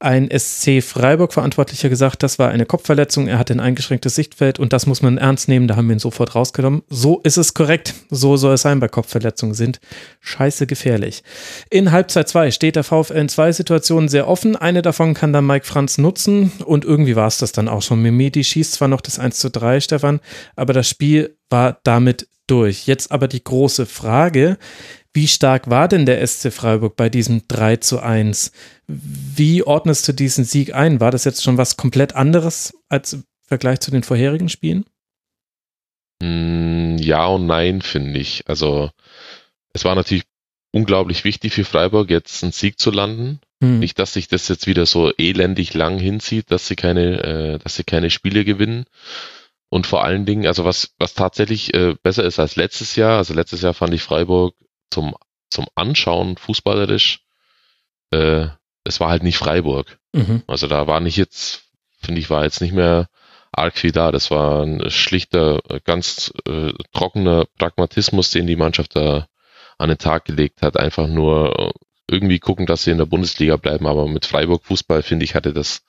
ein 0.03 0.29
SC 0.37 0.83
Freiburg-Verantwortlicher 0.83 1.87
gesagt, 1.87 2.23
das 2.23 2.37
war 2.37 2.49
eine 2.49 2.65
Kopfverletzung, 2.65 3.27
er 3.27 3.39
hat 3.39 3.49
ein 3.49 3.61
eingeschränktes 3.61 4.13
Sichtfeld 4.15 4.59
und 4.59 4.73
das 4.73 4.85
muss 4.85 5.01
man 5.01 5.17
ernst 5.17 5.47
nehmen, 5.47 5.67
da 5.67 5.77
haben 5.77 5.87
wir 5.87 5.95
ihn 5.95 5.99
sofort 5.99 6.35
rausgenommen. 6.35 6.83
So 6.89 7.21
ist 7.21 7.37
es 7.37 7.53
korrekt, 7.53 7.93
so 8.09 8.35
soll 8.35 8.55
es 8.55 8.63
sein 8.63 8.81
bei 8.81 8.89
Kopfverletzungen, 8.89 9.55
sind 9.55 9.79
scheiße 10.19 10.67
gefährlich. 10.67 11.23
In 11.69 11.91
Halbzeit 11.91 12.27
2 12.27 12.51
steht 12.51 12.75
der 12.75 12.83
VfL 12.83 13.13
in 13.13 13.29
zwei 13.29 13.53
Situationen 13.53 14.09
sehr 14.09 14.27
offen, 14.27 14.57
eine 14.57 14.81
davon 14.81 15.13
kann 15.13 15.31
dann 15.31 15.47
Mike 15.47 15.65
Franz 15.65 15.97
nutzen 15.97 16.51
und 16.65 16.83
irgendwie 16.83 17.15
war 17.15 17.27
es 17.27 17.37
das 17.37 17.53
dann 17.53 17.69
auch 17.69 17.81
schon. 17.81 18.01
Mimedi 18.01 18.43
schießt 18.43 18.73
zwar 18.73 18.89
noch 18.89 19.01
das 19.01 19.19
1 19.19 19.39
zu 19.39 19.49
3, 19.49 19.79
Stefan, 19.79 20.19
aber 20.57 20.73
das 20.73 20.89
Spiel 20.89 21.37
war 21.49 21.79
damit 21.83 22.27
durch. 22.47 22.87
Jetzt 22.87 23.11
aber 23.11 23.27
die 23.27 23.43
große 23.43 23.85
Frage, 23.85 24.57
wie 25.13 25.27
stark 25.27 25.69
war 25.69 25.87
denn 25.87 26.05
der 26.05 26.25
SC 26.25 26.51
Freiburg 26.51 26.95
bei 26.95 27.09
diesem 27.09 27.47
3 27.47 27.77
zu 27.77 27.99
1? 27.99 28.51
Wie 28.87 29.63
ordnest 29.63 30.07
du 30.07 30.13
diesen 30.13 30.43
Sieg 30.43 30.73
ein? 30.73 30.99
War 30.99 31.11
das 31.11 31.23
jetzt 31.23 31.43
schon 31.43 31.57
was 31.57 31.77
komplett 31.77 32.15
anderes 32.15 32.73
als 32.89 33.13
im 33.13 33.23
Vergleich 33.47 33.79
zu 33.79 33.91
den 33.91 34.03
vorherigen 34.03 34.49
Spielen? 34.49 34.85
Mm, 36.21 36.97
ja 36.97 37.27
und 37.27 37.45
nein, 37.45 37.81
finde 37.81 38.19
ich. 38.19 38.43
Also 38.47 38.89
es 39.73 39.85
war 39.85 39.93
natürlich 39.93 40.23
unglaublich 40.71 41.23
wichtig 41.23 41.53
für 41.53 41.65
Freiburg, 41.65 42.09
jetzt 42.09 42.43
einen 42.43 42.51
Sieg 42.51 42.79
zu 42.79 42.89
landen. 42.89 43.39
Hm. 43.61 43.79
Nicht, 43.79 43.99
dass 43.99 44.13
sich 44.13 44.27
das 44.27 44.47
jetzt 44.47 44.65
wieder 44.65 44.87
so 44.87 45.11
elendig 45.17 45.75
lang 45.75 45.99
hinzieht, 45.99 46.49
dass 46.49 46.67
sie 46.67 46.75
keine, 46.75 47.23
äh, 47.23 47.59
dass 47.59 47.75
sie 47.75 47.83
keine 47.83 48.09
Spiele 48.09 48.43
gewinnen, 48.43 48.85
und 49.73 49.87
vor 49.87 50.03
allen 50.03 50.27
Dingen, 50.27 50.45
also 50.45 50.65
was, 50.65 50.93
was 50.99 51.15
tatsächlich 51.15 51.73
äh, 51.73 51.95
besser 52.03 52.23
ist 52.25 52.37
als 52.37 52.55
letztes 52.55 52.95
Jahr, 52.95 53.17
also 53.17 53.33
letztes 53.33 53.63
Jahr 53.63 53.73
fand 53.73 53.91
ich 53.91 54.03
Freiburg 54.03 54.53
zum, 54.91 55.15
zum 55.49 55.65
Anschauen 55.73 56.37
fußballerisch, 56.37 57.21
äh, 58.11 58.49
es 58.83 58.99
war 58.99 59.09
halt 59.09 59.23
nicht 59.23 59.39
Freiburg. 59.39 59.97
Mhm. 60.11 60.43
Also 60.45 60.67
da 60.67 60.85
war 60.85 60.99
nicht 60.99 61.17
jetzt, 61.17 61.63
finde 61.99 62.21
ich, 62.21 62.29
war 62.29 62.43
jetzt 62.43 62.61
nicht 62.61 62.75
mehr 62.75 63.09
arg 63.51 63.75
viel 63.75 63.91
da. 63.91 64.11
Das 64.11 64.29
war 64.29 64.61
ein 64.61 64.91
schlichter, 64.91 65.61
ganz 65.85 66.31
äh, 66.47 66.71
trockener 66.91 67.45
Pragmatismus, 67.57 68.29
den 68.29 68.45
die 68.45 68.55
Mannschaft 68.55 68.95
da 68.95 69.27
an 69.79 69.89
den 69.89 69.97
Tag 69.97 70.25
gelegt 70.25 70.61
hat. 70.61 70.77
Einfach 70.77 71.07
nur 71.07 71.73
irgendwie 72.07 72.37
gucken, 72.37 72.67
dass 72.67 72.83
sie 72.83 72.91
in 72.91 72.99
der 72.99 73.07
Bundesliga 73.07 73.55
bleiben. 73.55 73.87
Aber 73.87 74.07
mit 74.07 74.27
Freiburg 74.27 74.65
Fußball, 74.65 75.01
finde 75.01 75.25
ich, 75.25 75.33
hatte 75.33 75.51
das 75.51 75.81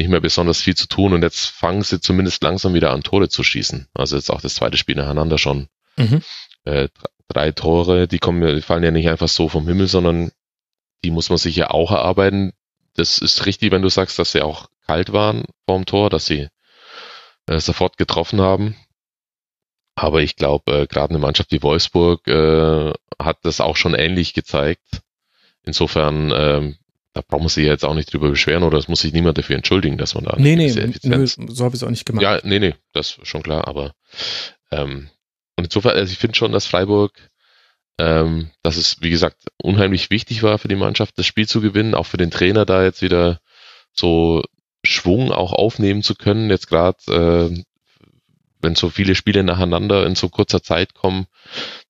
nicht 0.00 0.10
mehr 0.10 0.20
besonders 0.20 0.62
viel 0.62 0.74
zu 0.74 0.88
tun 0.88 1.12
und 1.12 1.22
jetzt 1.22 1.46
fangen 1.46 1.82
sie 1.82 2.00
zumindest 2.00 2.42
langsam 2.42 2.72
wieder 2.72 2.90
an, 2.90 3.02
Tore 3.02 3.28
zu 3.28 3.44
schießen. 3.44 3.88
Also 3.92 4.16
jetzt 4.16 4.30
auch 4.30 4.40
das 4.40 4.54
zweite 4.54 4.78
Spiel 4.78 4.96
nacheinander 4.96 5.36
schon. 5.36 5.68
Mhm. 5.96 6.22
Äh, 6.64 6.88
drei 7.28 7.52
Tore, 7.52 8.08
die 8.08 8.18
kommen, 8.18 8.56
die 8.56 8.62
fallen 8.62 8.82
ja 8.82 8.90
nicht 8.90 9.10
einfach 9.10 9.28
so 9.28 9.50
vom 9.50 9.68
Himmel, 9.68 9.88
sondern 9.88 10.32
die 11.04 11.10
muss 11.10 11.28
man 11.28 11.36
sich 11.36 11.54
ja 11.54 11.70
auch 11.70 11.90
erarbeiten. 11.90 12.52
Das 12.94 13.18
ist 13.18 13.44
richtig, 13.44 13.72
wenn 13.72 13.82
du 13.82 13.90
sagst, 13.90 14.18
dass 14.18 14.32
sie 14.32 14.40
auch 14.40 14.68
kalt 14.86 15.12
waren 15.12 15.44
vorm 15.66 15.84
Tor, 15.84 16.08
dass 16.08 16.24
sie 16.24 16.48
äh, 17.46 17.60
sofort 17.60 17.98
getroffen 17.98 18.40
haben. 18.40 18.76
Aber 19.94 20.22
ich 20.22 20.36
glaube, 20.36 20.72
äh, 20.72 20.86
gerade 20.86 21.10
eine 21.10 21.18
Mannschaft 21.18 21.52
wie 21.52 21.62
Wolfsburg 21.62 22.26
äh, 22.26 22.92
hat 23.18 23.38
das 23.42 23.60
auch 23.60 23.76
schon 23.76 23.94
ähnlich 23.94 24.32
gezeigt. 24.32 25.02
Insofern 25.62 26.32
ähm, 26.34 26.76
da 27.12 27.22
braucht 27.26 27.40
man 27.40 27.48
sich 27.48 27.64
jetzt 27.64 27.84
auch 27.84 27.94
nicht 27.94 28.12
drüber 28.12 28.30
beschweren 28.30 28.62
oder 28.62 28.78
es 28.78 28.88
muss 28.88 29.00
sich 29.00 29.12
niemand 29.12 29.36
dafür 29.38 29.56
entschuldigen, 29.56 29.98
dass 29.98 30.14
man 30.14 30.24
da 30.24 30.36
nee, 30.38 30.56
nee, 30.56 30.72
nö, 31.02 31.26
so 31.26 31.64
habe 31.64 31.74
ich 31.74 31.82
es 31.82 31.84
auch 31.84 31.90
nicht 31.90 32.06
gemacht. 32.06 32.22
Ja, 32.22 32.40
nee, 32.44 32.58
nee, 32.58 32.74
das 32.92 33.18
ist 33.18 33.26
schon 33.26 33.42
klar, 33.42 33.66
aber 33.66 33.94
ähm, 34.70 35.10
und 35.56 35.64
insofern, 35.64 35.96
also 35.96 36.12
ich 36.12 36.18
finde 36.18 36.36
schon, 36.36 36.52
dass 36.52 36.66
Freiburg, 36.66 37.12
ähm, 37.98 38.50
dass 38.62 38.76
es, 38.76 39.02
wie 39.02 39.10
gesagt, 39.10 39.42
unheimlich 39.62 40.10
wichtig 40.10 40.42
war 40.42 40.58
für 40.58 40.68
die 40.68 40.76
Mannschaft, 40.76 41.18
das 41.18 41.26
Spiel 41.26 41.48
zu 41.48 41.60
gewinnen, 41.60 41.94
auch 41.94 42.06
für 42.06 42.16
den 42.16 42.30
Trainer 42.30 42.64
da 42.64 42.84
jetzt 42.84 43.02
wieder 43.02 43.40
so 43.92 44.42
Schwung 44.84 45.32
auch 45.32 45.52
aufnehmen 45.52 46.02
zu 46.02 46.14
können, 46.14 46.48
jetzt 46.48 46.68
gerade, 46.68 46.98
äh, 47.08 47.62
wenn 48.62 48.74
so 48.74 48.88
viele 48.88 49.14
Spiele 49.14 49.42
nacheinander 49.42 50.06
in 50.06 50.14
so 50.14 50.28
kurzer 50.28 50.62
Zeit 50.62 50.94
kommen, 50.94 51.26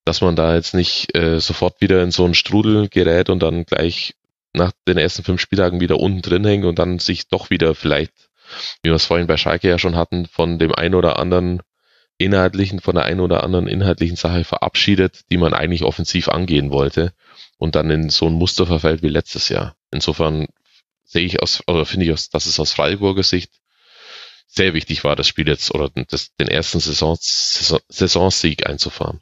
dass 0.05 0.21
man 0.21 0.35
da 0.35 0.55
jetzt 0.55 0.75
nicht 0.75 1.17
äh, 1.17 1.41
sofort 1.41 1.81
wieder 1.81 2.03
in 2.03 2.11
so 2.11 2.25
einen 2.25 2.35
Strudel 2.35 2.89
gerät 2.89 3.29
und 3.29 3.43
dann 3.43 3.65
gleich 3.65 4.15
nach 4.53 4.73
den 4.87 4.99
ersten 4.99 5.23
fünf 5.23 5.41
Spieltagen 5.41 5.81
wieder 5.81 5.99
unten 5.99 6.23
drin 6.23 6.45
hängen 6.45 6.65
und 6.65 6.79
dann 6.79 6.99
sich 6.99 7.29
doch 7.29 7.51
wieder 7.51 7.75
vielleicht, 7.75 8.13
wie 8.83 8.91
wir 8.91 8.95
es 8.95 9.07
vorhin 9.07 9.27
bei 9.27 9.37
Schalke 9.37 9.69
ja 9.69 9.79
schon 9.79 9.97
hatten, 9.97 10.27
von 10.27 10.59
dem 10.59 10.75
einen 10.75 10.95
oder 10.95 11.19
anderen 11.19 11.61
inhaltlichen, 12.19 12.81
von 12.81 12.97
der 12.97 13.05
einen 13.05 13.21
oder 13.21 13.43
anderen 13.43 13.67
inhaltlichen 13.67 14.17
Sache 14.17 14.45
verabschiedet, 14.45 15.31
die 15.31 15.39
man 15.39 15.55
eigentlich 15.55 15.85
offensiv 15.85 16.29
angehen 16.29 16.71
wollte 16.71 17.15
und 17.57 17.75
dann 17.75 17.91
in 17.91 18.11
so 18.11 18.27
ein 18.27 18.35
Muster 18.35 18.67
verfällt 18.67 19.03
wie 19.03 19.09
letztes 19.09 19.49
Jahr. 19.49 19.75
Insofern 19.91 20.49
sehe 21.05 21.25
ich 21.25 21.43
aus, 21.43 21.63
oder 21.67 21.87
finde 21.87 22.07
ich 22.07 22.13
aus, 22.13 22.29
dass 22.29 22.47
es 22.47 22.61
aus 22.61 22.73
Freiburger 22.73 23.23
Sicht 23.23 23.53
sehr 24.47 24.75
wichtig 24.75 25.05
war, 25.05 25.17
das 25.17 25.29
Spiel 25.29 25.49
jetzt 25.49 25.73
oder 25.75 25.91
das, 26.09 26.35
den 26.37 26.49
ersten 26.49 26.81
Saison, 26.81 27.17
Saisonsieg 27.21 28.67
einzufahren. 28.69 29.21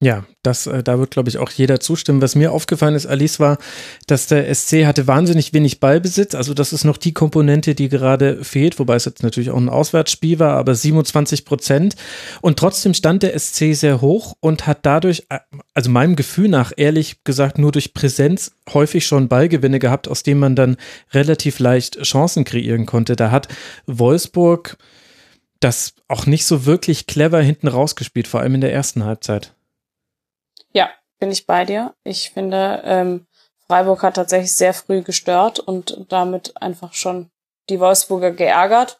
Ja, 0.00 0.24
das, 0.44 0.68
äh, 0.68 0.84
da 0.84 1.00
wird, 1.00 1.10
glaube 1.10 1.28
ich, 1.28 1.38
auch 1.38 1.50
jeder 1.50 1.80
zustimmen. 1.80 2.22
Was 2.22 2.36
mir 2.36 2.52
aufgefallen 2.52 2.94
ist, 2.94 3.06
Alice, 3.06 3.40
war, 3.40 3.58
dass 4.06 4.28
der 4.28 4.54
SC 4.54 4.86
hatte 4.86 5.08
wahnsinnig 5.08 5.52
wenig 5.52 5.80
Ballbesitz. 5.80 6.36
Also 6.36 6.54
das 6.54 6.72
ist 6.72 6.84
noch 6.84 6.98
die 6.98 7.12
Komponente, 7.12 7.74
die 7.74 7.88
gerade 7.88 8.44
fehlt, 8.44 8.78
wobei 8.78 8.94
es 8.94 9.06
jetzt 9.06 9.24
natürlich 9.24 9.50
auch 9.50 9.56
ein 9.56 9.68
Auswärtsspiel 9.68 10.38
war, 10.38 10.56
aber 10.56 10.76
27 10.76 11.44
Prozent. 11.44 11.96
Und 12.42 12.60
trotzdem 12.60 12.94
stand 12.94 13.24
der 13.24 13.36
SC 13.36 13.74
sehr 13.74 14.00
hoch 14.00 14.36
und 14.38 14.68
hat 14.68 14.86
dadurch, 14.86 15.24
äh, 15.30 15.40
also 15.74 15.90
meinem 15.90 16.14
Gefühl 16.14 16.48
nach, 16.48 16.72
ehrlich 16.76 17.24
gesagt, 17.24 17.58
nur 17.58 17.72
durch 17.72 17.92
Präsenz 17.92 18.52
häufig 18.72 19.04
schon 19.04 19.26
Ballgewinne 19.26 19.80
gehabt, 19.80 20.06
aus 20.06 20.22
denen 20.22 20.38
man 20.38 20.54
dann 20.54 20.76
relativ 21.12 21.58
leicht 21.58 22.00
Chancen 22.02 22.44
kreieren 22.44 22.86
konnte. 22.86 23.16
Da 23.16 23.32
hat 23.32 23.48
Wolfsburg 23.86 24.76
das 25.58 25.94
auch 26.06 26.26
nicht 26.26 26.46
so 26.46 26.66
wirklich 26.66 27.08
clever 27.08 27.40
hinten 27.40 27.66
rausgespielt, 27.66 28.28
vor 28.28 28.38
allem 28.38 28.54
in 28.54 28.60
der 28.60 28.72
ersten 28.72 29.04
Halbzeit. 29.04 29.54
Bin 31.18 31.30
ich 31.30 31.46
bei 31.46 31.64
dir. 31.64 31.94
Ich 32.04 32.30
finde, 32.30 32.82
ähm, 32.84 33.26
Freiburg 33.66 34.02
hat 34.02 34.14
tatsächlich 34.14 34.54
sehr 34.54 34.72
früh 34.72 35.02
gestört 35.02 35.58
und 35.58 36.06
damit 36.08 36.60
einfach 36.60 36.94
schon 36.94 37.30
die 37.68 37.80
Wolfsburger 37.80 38.30
geärgert. 38.30 38.98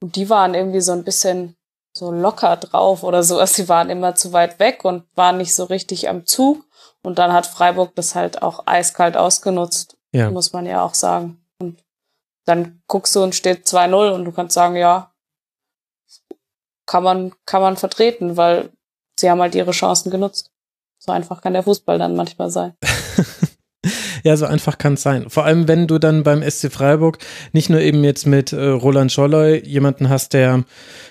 Und 0.00 0.16
die 0.16 0.30
waren 0.30 0.54
irgendwie 0.54 0.80
so 0.80 0.92
ein 0.92 1.04
bisschen 1.04 1.56
so 1.96 2.10
locker 2.10 2.56
drauf 2.56 3.02
oder 3.02 3.22
so. 3.22 3.38
Also 3.38 3.54
sie 3.54 3.68
waren 3.68 3.90
immer 3.90 4.14
zu 4.14 4.32
weit 4.32 4.58
weg 4.58 4.84
und 4.84 5.04
waren 5.16 5.38
nicht 5.38 5.54
so 5.54 5.64
richtig 5.64 6.08
am 6.08 6.26
Zug. 6.26 6.64
Und 7.02 7.18
dann 7.18 7.32
hat 7.32 7.46
Freiburg 7.46 7.94
das 7.94 8.14
halt 8.14 8.42
auch 8.42 8.66
eiskalt 8.66 9.16
ausgenutzt, 9.16 9.96
ja. 10.12 10.30
muss 10.30 10.52
man 10.52 10.66
ja 10.66 10.82
auch 10.82 10.94
sagen. 10.94 11.44
Und 11.58 11.82
dann 12.46 12.82
guckst 12.88 13.14
du 13.16 13.22
und 13.22 13.34
steht 13.34 13.66
2-0 13.66 14.12
und 14.12 14.24
du 14.24 14.32
kannst 14.32 14.54
sagen, 14.54 14.76
ja, 14.76 15.12
kann 16.86 17.02
man, 17.02 17.32
kann 17.44 17.62
man 17.62 17.76
vertreten, 17.76 18.36
weil 18.36 18.70
sie 19.18 19.30
haben 19.30 19.40
halt 19.40 19.54
ihre 19.54 19.72
Chancen 19.72 20.10
genutzt. 20.10 20.50
So 21.06 21.12
einfach 21.12 21.40
kann 21.40 21.52
der 21.52 21.62
Fußball 21.62 21.98
dann 21.98 22.16
manchmal 22.16 22.50
sein. 22.50 22.72
ja, 24.24 24.36
so 24.36 24.44
einfach 24.44 24.76
kann 24.76 24.94
es 24.94 25.02
sein. 25.02 25.30
Vor 25.30 25.44
allem, 25.44 25.68
wenn 25.68 25.86
du 25.86 26.00
dann 26.00 26.24
beim 26.24 26.42
SC 26.42 26.72
Freiburg 26.72 27.18
nicht 27.52 27.70
nur 27.70 27.80
eben 27.80 28.02
jetzt 28.02 28.26
mit 28.26 28.52
äh, 28.52 28.66
Roland 28.66 29.12
Scholloy 29.12 29.62
jemanden 29.64 30.08
hast, 30.08 30.32
der 30.32 30.64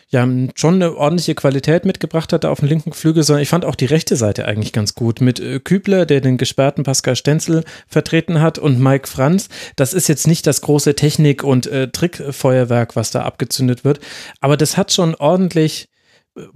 ja 0.09 0.27
schon 0.55 0.75
eine 0.75 0.97
ordentliche 0.97 1.33
Qualität 1.33 1.85
mitgebracht 1.85 2.33
hat 2.33 2.43
auf 2.43 2.59
dem 2.59 2.67
linken 2.67 2.91
Flügel, 2.91 3.23
sondern 3.23 3.41
ich 3.41 3.47
fand 3.47 3.63
auch 3.63 3.75
die 3.75 3.85
rechte 3.85 4.17
Seite 4.17 4.45
eigentlich 4.45 4.73
ganz 4.73 4.95
gut. 4.95 5.21
Mit 5.21 5.39
äh, 5.39 5.61
Kübler, 5.61 6.05
der 6.05 6.19
den 6.19 6.37
gesperrten 6.37 6.83
Pascal 6.83 7.15
Stenzel 7.15 7.63
vertreten 7.87 8.41
hat 8.41 8.59
und 8.59 8.81
Mike 8.81 9.07
Franz. 9.07 9.47
Das 9.77 9.93
ist 9.93 10.09
jetzt 10.09 10.27
nicht 10.27 10.45
das 10.45 10.59
große 10.59 10.95
Technik- 10.95 11.45
und 11.45 11.67
äh, 11.67 11.87
Trickfeuerwerk, 11.87 12.97
was 12.97 13.11
da 13.11 13.21
abgezündet 13.21 13.85
wird, 13.85 14.01
aber 14.41 14.57
das 14.57 14.75
hat 14.75 14.91
schon 14.91 15.15
ordentlich 15.15 15.87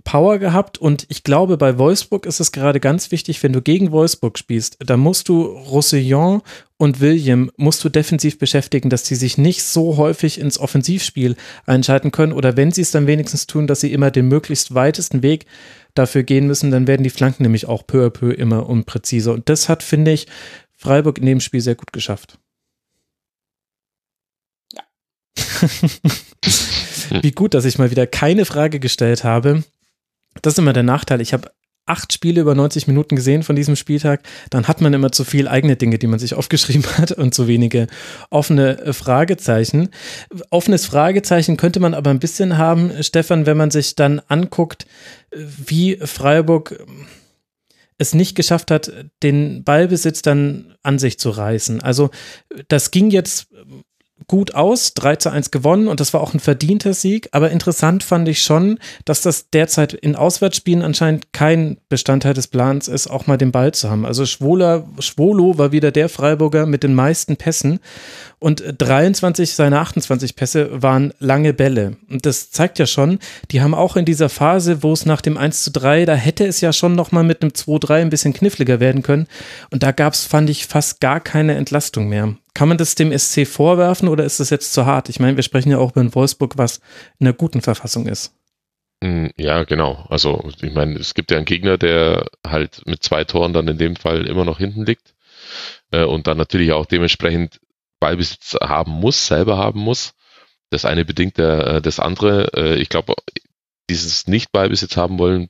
Power 0.03 0.39
gehabt 0.39 0.77
und 0.77 1.05
ich 1.07 1.23
glaube, 1.23 1.57
bei 1.57 1.77
Wolfsburg 1.77 2.25
ist 2.25 2.41
es 2.41 2.51
gerade 2.51 2.81
ganz 2.81 3.11
wichtig, 3.11 3.41
wenn 3.43 3.53
du 3.53 3.61
gegen 3.61 3.91
Wolfsburg 3.91 4.37
spielst, 4.37 4.77
da 4.79 4.97
musst 4.97 5.29
du 5.29 5.43
Roussillon 5.43 6.41
und 6.77 6.99
William 6.99 7.49
musst 7.55 7.83
du 7.85 7.89
defensiv 7.89 8.39
beschäftigen, 8.39 8.89
dass 8.89 9.05
sie 9.05 9.15
sich 9.15 9.37
nicht 9.37 9.63
so 9.63 9.95
häufig 9.95 10.37
ins 10.37 10.59
Offensivspiel 10.59 11.37
einschalten 11.65 12.11
können 12.11 12.33
oder 12.33 12.57
wenn 12.57 12.73
sie 12.73 12.81
es 12.81 12.91
dann 12.91 13.07
wenigstens 13.07 13.47
tun, 13.47 13.67
dass 13.67 13.79
sie 13.79 13.93
immer 13.93 14.11
den 14.11 14.27
möglichst 14.27 14.75
weitesten 14.75 15.23
Weg 15.23 15.45
dafür 15.93 16.23
gehen 16.23 16.47
müssen, 16.47 16.71
dann 16.71 16.85
werden 16.85 17.03
die 17.03 17.09
Flanken 17.09 17.43
nämlich 17.43 17.65
auch 17.67 17.87
peu 17.87 18.05
à 18.05 18.09
peu 18.09 18.31
immer 18.31 18.67
unpräziser 18.67 19.31
und 19.33 19.47
das 19.47 19.69
hat, 19.69 19.81
finde 19.81 20.11
ich, 20.11 20.27
Freiburg 20.75 21.19
in 21.19 21.25
dem 21.25 21.39
Spiel 21.39 21.61
sehr 21.61 21.75
gut 21.75 21.93
geschafft. 21.93 22.37
Ja. 24.73 24.83
Wie 27.21 27.31
gut, 27.31 27.53
dass 27.53 27.65
ich 27.65 27.77
mal 27.77 27.91
wieder 27.91 28.07
keine 28.07 28.45
Frage 28.45 28.79
gestellt 28.79 29.23
habe. 29.23 29.63
Das 30.41 30.53
ist 30.53 30.59
immer 30.59 30.73
der 30.73 30.83
Nachteil. 30.83 31.21
Ich 31.21 31.33
habe 31.33 31.51
acht 31.89 32.13
Spiele 32.13 32.41
über 32.41 32.55
90 32.55 32.87
Minuten 32.87 33.15
gesehen 33.15 33.43
von 33.43 33.55
diesem 33.55 33.75
Spieltag, 33.75 34.21
dann 34.51 34.67
hat 34.67 34.79
man 34.79 34.93
immer 34.93 35.11
zu 35.11 35.23
viel 35.25 35.47
eigene 35.47 35.75
Dinge, 35.75 35.97
die 35.97 36.07
man 36.07 36.19
sich 36.19 36.35
aufgeschrieben 36.35 36.85
hat 36.97 37.11
und 37.11 37.33
zu 37.33 37.47
wenige 37.47 37.87
offene 38.29 38.79
äh, 38.79 38.93
Fragezeichen. 38.93 39.89
Offenes 40.51 40.85
Fragezeichen 40.85 41.57
könnte 41.57 41.79
man 41.79 41.95
aber 41.95 42.11
ein 42.11 42.19
bisschen 42.19 42.57
haben, 42.57 42.91
Stefan, 43.01 43.45
wenn 43.45 43.57
man 43.57 43.71
sich 43.71 43.95
dann 43.95 44.21
anguckt, 44.27 44.85
wie 45.31 45.97
Freiburg 45.97 46.85
es 47.97 48.13
nicht 48.13 48.35
geschafft 48.35 48.71
hat, 48.71 48.91
den 49.23 49.63
Ballbesitz 49.63 50.21
dann 50.21 50.75
an 50.83 50.99
sich 50.99 51.19
zu 51.19 51.31
reißen. 51.31 51.81
Also 51.81 52.11
das 52.69 52.91
ging 52.91 53.09
jetzt 53.09 53.47
gut 54.29 54.55
aus, 54.55 54.93
3 54.93 55.17
zu 55.17 55.29
1 55.31 55.51
gewonnen 55.51 55.89
und 55.89 55.99
das 55.99 56.13
war 56.13 56.21
auch 56.21 56.33
ein 56.33 56.39
verdienter 56.39 56.93
Sieg. 56.93 57.27
Aber 57.33 57.49
interessant 57.49 58.03
fand 58.03 58.29
ich 58.29 58.41
schon, 58.41 58.79
dass 59.03 59.21
das 59.21 59.49
derzeit 59.49 59.93
in 59.93 60.15
Auswärtsspielen 60.15 60.83
anscheinend 60.83 61.33
kein 61.33 61.77
Bestandteil 61.89 62.33
des 62.33 62.47
Plans 62.47 62.87
ist, 62.87 63.07
auch 63.07 63.27
mal 63.27 63.37
den 63.37 63.51
Ball 63.51 63.73
zu 63.73 63.89
haben. 63.89 64.05
Also 64.05 64.25
Schwoler, 64.25 64.87
Schwolo 64.99 65.57
war 65.57 65.73
wieder 65.73 65.91
der 65.91 66.07
Freiburger 66.07 66.65
mit 66.65 66.83
den 66.83 66.93
meisten 66.93 67.35
Pässen 67.35 67.79
und 68.39 68.63
23 68.77 69.53
seiner 69.53 69.81
28 69.81 70.35
Pässe 70.35 70.81
waren 70.81 71.13
lange 71.19 71.53
Bälle. 71.53 71.97
Und 72.09 72.25
das 72.25 72.51
zeigt 72.51 72.79
ja 72.79 72.85
schon, 72.85 73.19
die 73.51 73.61
haben 73.61 73.73
auch 73.73 73.97
in 73.97 74.05
dieser 74.05 74.29
Phase, 74.29 74.81
wo 74.81 74.93
es 74.93 75.05
nach 75.05 75.21
dem 75.21 75.37
1 75.37 75.63
zu 75.63 75.71
3, 75.71 76.05
da 76.05 76.15
hätte 76.15 76.45
es 76.45 76.61
ja 76.61 76.71
schon 76.71 76.95
nochmal 76.95 77.25
mit 77.25 77.41
einem 77.41 77.51
2-3 77.51 77.95
ein 77.95 78.09
bisschen 78.09 78.33
kniffliger 78.33 78.79
werden 78.79 79.03
können. 79.03 79.27
Und 79.71 79.83
da 79.83 79.91
gab 79.91 80.13
es, 80.13 80.25
fand 80.25 80.49
ich, 80.49 80.67
fast 80.67 81.01
gar 81.01 81.19
keine 81.19 81.55
Entlastung 81.55 82.07
mehr. 82.07 82.35
Kann 82.53 82.69
man 82.69 82.77
das 82.77 82.95
dem 82.95 83.17
SC 83.17 83.45
vorwerfen 83.45 84.07
oder 84.07 84.23
ist 84.23 84.39
das 84.39 84.49
jetzt 84.49 84.73
zu 84.73 84.85
hart? 84.85 85.09
Ich 85.09 85.19
meine, 85.19 85.35
wir 85.35 85.43
sprechen 85.43 85.71
ja 85.71 85.77
auch 85.77 85.91
über 85.91 86.01
ein 86.01 86.15
Wolfsburg, 86.15 86.57
was 86.57 86.77
in 87.19 87.27
einer 87.27 87.33
guten 87.33 87.61
Verfassung 87.61 88.07
ist. 88.07 88.33
Hm, 89.03 89.31
ja, 89.37 89.63
genau. 89.63 90.05
Also 90.09 90.49
ich 90.61 90.73
meine, 90.73 90.97
es 90.97 91.13
gibt 91.13 91.31
ja 91.31 91.37
einen 91.37 91.45
Gegner, 91.45 91.77
der 91.77 92.25
halt 92.45 92.81
mit 92.85 93.03
zwei 93.03 93.23
Toren 93.25 93.53
dann 93.53 93.67
in 93.67 93.77
dem 93.77 93.95
Fall 93.95 94.25
immer 94.25 94.45
noch 94.45 94.59
hinten 94.59 94.85
liegt 94.85 95.13
äh, 95.91 96.03
und 96.03 96.27
dann 96.27 96.37
natürlich 96.37 96.71
auch 96.71 96.85
dementsprechend 96.85 97.59
Ballbesitz 97.99 98.55
haben 98.61 98.91
muss, 98.91 99.27
selber 99.27 99.57
haben 99.57 99.79
muss. 99.79 100.13
Das 100.69 100.85
eine 100.85 101.05
bedingt 101.05 101.37
der, 101.37 101.67
äh, 101.67 101.81
das 101.81 101.99
andere. 101.99 102.53
Äh, 102.53 102.81
ich 102.81 102.89
glaube, 102.89 103.15
dieses 103.89 104.27
Nicht-Ballbesitz 104.27 104.97
haben 104.97 105.19
wollen, 105.19 105.49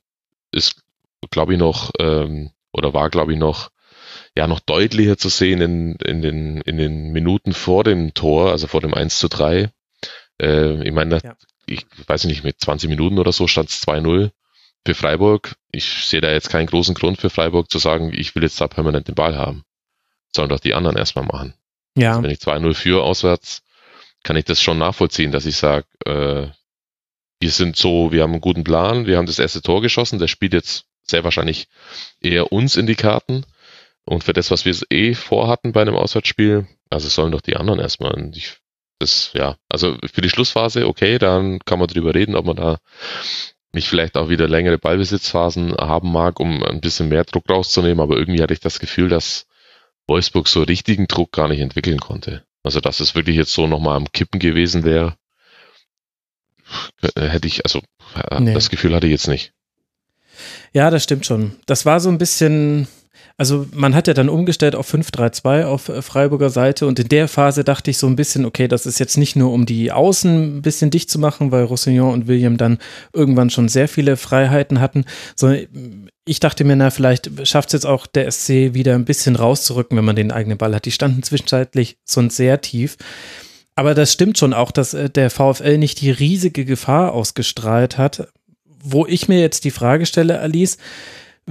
ist, 0.52 0.82
glaube 1.30 1.54
ich, 1.54 1.60
noch, 1.60 1.92
ähm, 2.00 2.52
oder 2.72 2.94
war, 2.94 3.10
glaube 3.10 3.34
ich, 3.34 3.40
noch, 3.40 3.70
ja, 4.36 4.48
noch 4.48 4.60
deutlicher 4.60 5.18
zu 5.18 5.30
sehen 5.30 5.62
in, 5.62 5.96
in, 5.96 6.22
den, 6.22 6.62
in 6.62 6.78
den 6.78 7.12
Minuten 7.12 7.54
vor 7.54 7.84
dem 7.84 8.14
Tor, 8.14 8.52
also 8.52 8.68
vor 8.68 8.82
dem 8.82 8.94
1 8.94 9.20
zu 9.20 9.28
3. 9.28 9.72
Äh, 10.42 10.88
ich 10.88 10.94
meine, 10.94 11.20
ja. 11.24 11.36
ich 11.66 11.86
weiß 12.08 12.26
nicht, 12.26 12.44
mit 12.44 12.60
20 12.60 12.90
Minuten 12.90 13.20
oder 13.20 13.32
so 13.32 13.48
stand 13.48 13.70
es 13.70 13.82
2-0 13.86 14.32
für 14.86 14.96
Freiburg. 14.96 15.56
Ich 15.72 15.86
sehe 16.08 16.22
da 16.22 16.32
jetzt 16.32 16.50
keinen 16.50 16.68
großen 16.68 16.96
Grund 16.96 17.20
für 17.20 17.30
Freiburg 17.30 17.70
zu 17.70 17.80
sagen, 17.80 18.12
ich 18.14 18.34
will 18.36 18.44
jetzt 18.44 18.62
da 18.62 18.68
permanent 18.68 19.08
den 19.08 19.16
Ball 19.16 19.38
haben. 19.38 19.64
Sollen 20.34 20.50
doch 20.50 20.60
die 20.60 20.74
anderen 20.74 20.98
erstmal 20.98 21.26
machen. 21.26 21.54
Ja. 21.96 22.12
Also 22.12 22.24
wenn 22.24 22.32
ich 22.32 22.40
2-0 22.40 22.74
führe 22.74 23.04
auswärts, 23.04 23.64
kann 24.24 24.36
ich 24.36 24.46
das 24.46 24.62
schon 24.62 24.78
nachvollziehen, 24.78 25.32
dass 25.32 25.46
ich 25.46 25.58
sage, 25.58 25.86
äh, 26.06 26.48
wir 27.40 27.52
sind 27.52 27.78
so, 27.78 28.12
wir 28.12 28.24
haben 28.24 28.34
einen 28.34 28.42
guten 28.42 28.64
Plan, 28.64 29.06
wir 29.06 29.18
haben 29.18 29.26
das 29.26 29.40
erste 29.40 29.62
Tor 29.62 29.82
geschossen, 29.82 30.20
der 30.20 30.28
spielt 30.28 30.54
jetzt 30.54 30.86
sehr 31.04 31.24
wahrscheinlich 31.24 31.68
eher 32.22 32.52
uns 32.52 32.76
in 32.76 32.86
die 32.86 32.96
Karten. 32.96 33.46
Und 34.06 34.24
für 34.24 34.34
das, 34.34 34.52
was 34.52 34.66
wir 34.66 34.76
eh 34.90 35.14
vorhatten 35.14 35.72
bei 35.72 35.82
einem 35.82 35.96
Auswärtsspiel, 35.96 36.68
also 36.90 37.08
sollen 37.08 37.32
doch 37.32 37.42
die 37.42 37.56
anderen 37.56 37.80
erstmal. 37.80 38.14
Und 38.14 38.36
ich, 38.36 38.58
das, 38.98 39.32
ja, 39.34 39.58
also 39.70 39.98
für 40.12 40.22
die 40.22 40.30
Schlussphase, 40.30 40.88
okay, 40.88 41.18
dann 41.20 41.60
kann 41.60 41.80
man 41.80 41.88
drüber 41.88 42.16
reden, 42.16 42.36
ob 42.36 42.46
man 42.46 42.56
da 42.56 42.80
nicht 43.72 43.88
vielleicht 43.88 44.18
auch 44.18 44.30
wieder 44.30 44.48
längere 44.48 44.80
Ballbesitzphasen 44.80 45.76
haben 45.78 46.12
mag, 46.12 46.40
um 46.40 46.64
ein 46.64 46.82
bisschen 46.82 47.08
mehr 47.08 47.24
Druck 47.24 47.50
rauszunehmen. 47.50 48.00
Aber 48.00 48.18
irgendwie 48.18 48.42
hatte 48.42 48.54
ich 48.54 48.60
das 48.60 48.80
Gefühl, 48.80 49.10
dass 49.10 49.46
Wolfsburg 50.10 50.50
so 50.50 50.64
richtigen 50.64 51.08
Druck 51.08 51.32
gar 51.32 51.48
nicht 51.48 51.62
entwickeln 51.62 52.00
konnte. 52.00 52.44
Also 52.64 52.82
dass 52.82 53.00
es 53.00 53.16
wirklich 53.16 53.38
jetzt 53.38 53.54
so 53.54 53.68
nochmal 53.68 53.96
am 53.96 54.12
Kippen 54.12 54.40
gewesen 54.40 54.84
wäre, 54.84 55.16
hätte 57.16 57.48
ich, 57.48 57.64
also 57.66 57.82
nee. 58.40 58.54
das 58.54 58.70
Gefühl 58.70 58.94
hatte 58.94 59.08
ich 59.08 59.12
jetzt 59.12 59.28
nicht. 59.28 59.54
Ja, 60.74 60.90
das 60.90 61.04
stimmt 61.04 61.26
schon. 61.26 61.54
Das 61.66 61.86
war 61.86 62.00
so 62.00 62.10
ein 62.10 62.18
bisschen, 62.18 62.88
also 63.38 63.66
man 63.74 63.96
hat 63.96 64.08
ja 64.08 64.14
dann 64.14 64.30
umgestellt 64.30 64.76
auf 64.76 64.94
5-3-2 64.94 65.64
auf 65.66 65.90
äh, 65.90 66.02
Freiburger 66.02 66.50
Seite 66.50 66.88
und 66.88 67.00
in 67.00 67.08
der 67.08 67.28
Phase 67.28 67.64
dachte 67.64 67.92
ich 67.92 67.98
so 67.98 68.08
ein 68.08 68.16
bisschen, 68.16 68.46
okay, 68.46 68.68
das 68.68 68.86
ist 68.86 69.00
jetzt 69.00 69.18
nicht 69.18 69.36
nur 69.36 69.52
um 69.52 69.66
die 69.66 69.92
Außen 69.92 70.58
ein 70.58 70.62
bisschen 70.62 70.92
dicht 70.92 71.10
zu 71.10 71.20
machen, 71.20 71.52
weil 71.52 71.64
Roussillon 71.64 72.14
und 72.14 72.28
William 72.28 72.58
dann 72.58 72.78
irgendwann 73.14 73.50
schon 73.50 73.70
sehr 73.70 73.88
viele 73.88 74.18
Freiheiten 74.18 74.80
hatten, 74.80 75.06
sondern 75.36 76.10
ich 76.26 76.40
dachte 76.40 76.64
mir, 76.64 76.76
na, 76.76 76.92
vielleicht 76.92 77.48
schafft 77.48 77.70
es 77.70 77.74
jetzt 77.74 77.86
auch 77.86 78.06
der 78.06 78.30
SC 78.30 78.76
wieder 78.76 78.94
ein 78.94 79.06
bisschen 79.06 79.36
rauszurücken, 79.36 79.98
wenn 79.98 80.06
man 80.06 80.16
den 80.16 80.32
eigenen 80.32 80.60
Ball 80.60 80.76
hat. 80.76 80.86
Die 80.86 80.92
standen 80.92 81.24
zwischenzeitlich 81.24 81.98
sonst 82.06 82.36
sehr 82.36 82.62
tief. 82.62 82.98
Aber 83.80 83.96
das 83.96 84.12
stimmt 84.12 84.38
schon 84.38 84.54
auch, 84.54 84.72
dass 84.72 84.94
äh, 84.94 85.10
der 85.10 85.30
VfL 85.30 85.78
nicht 85.78 86.02
die 86.02 86.12
riesige 86.12 86.66
Gefahr 86.66 87.14
ausgestrahlt 87.14 87.98
hat. 87.98 88.28
Wo 88.82 89.06
ich 89.06 89.28
mir 89.28 89.40
jetzt 89.40 89.66
die 89.66 89.72
Frage 89.72 90.06
stelle, 90.06 90.40
Alice, 90.40 90.78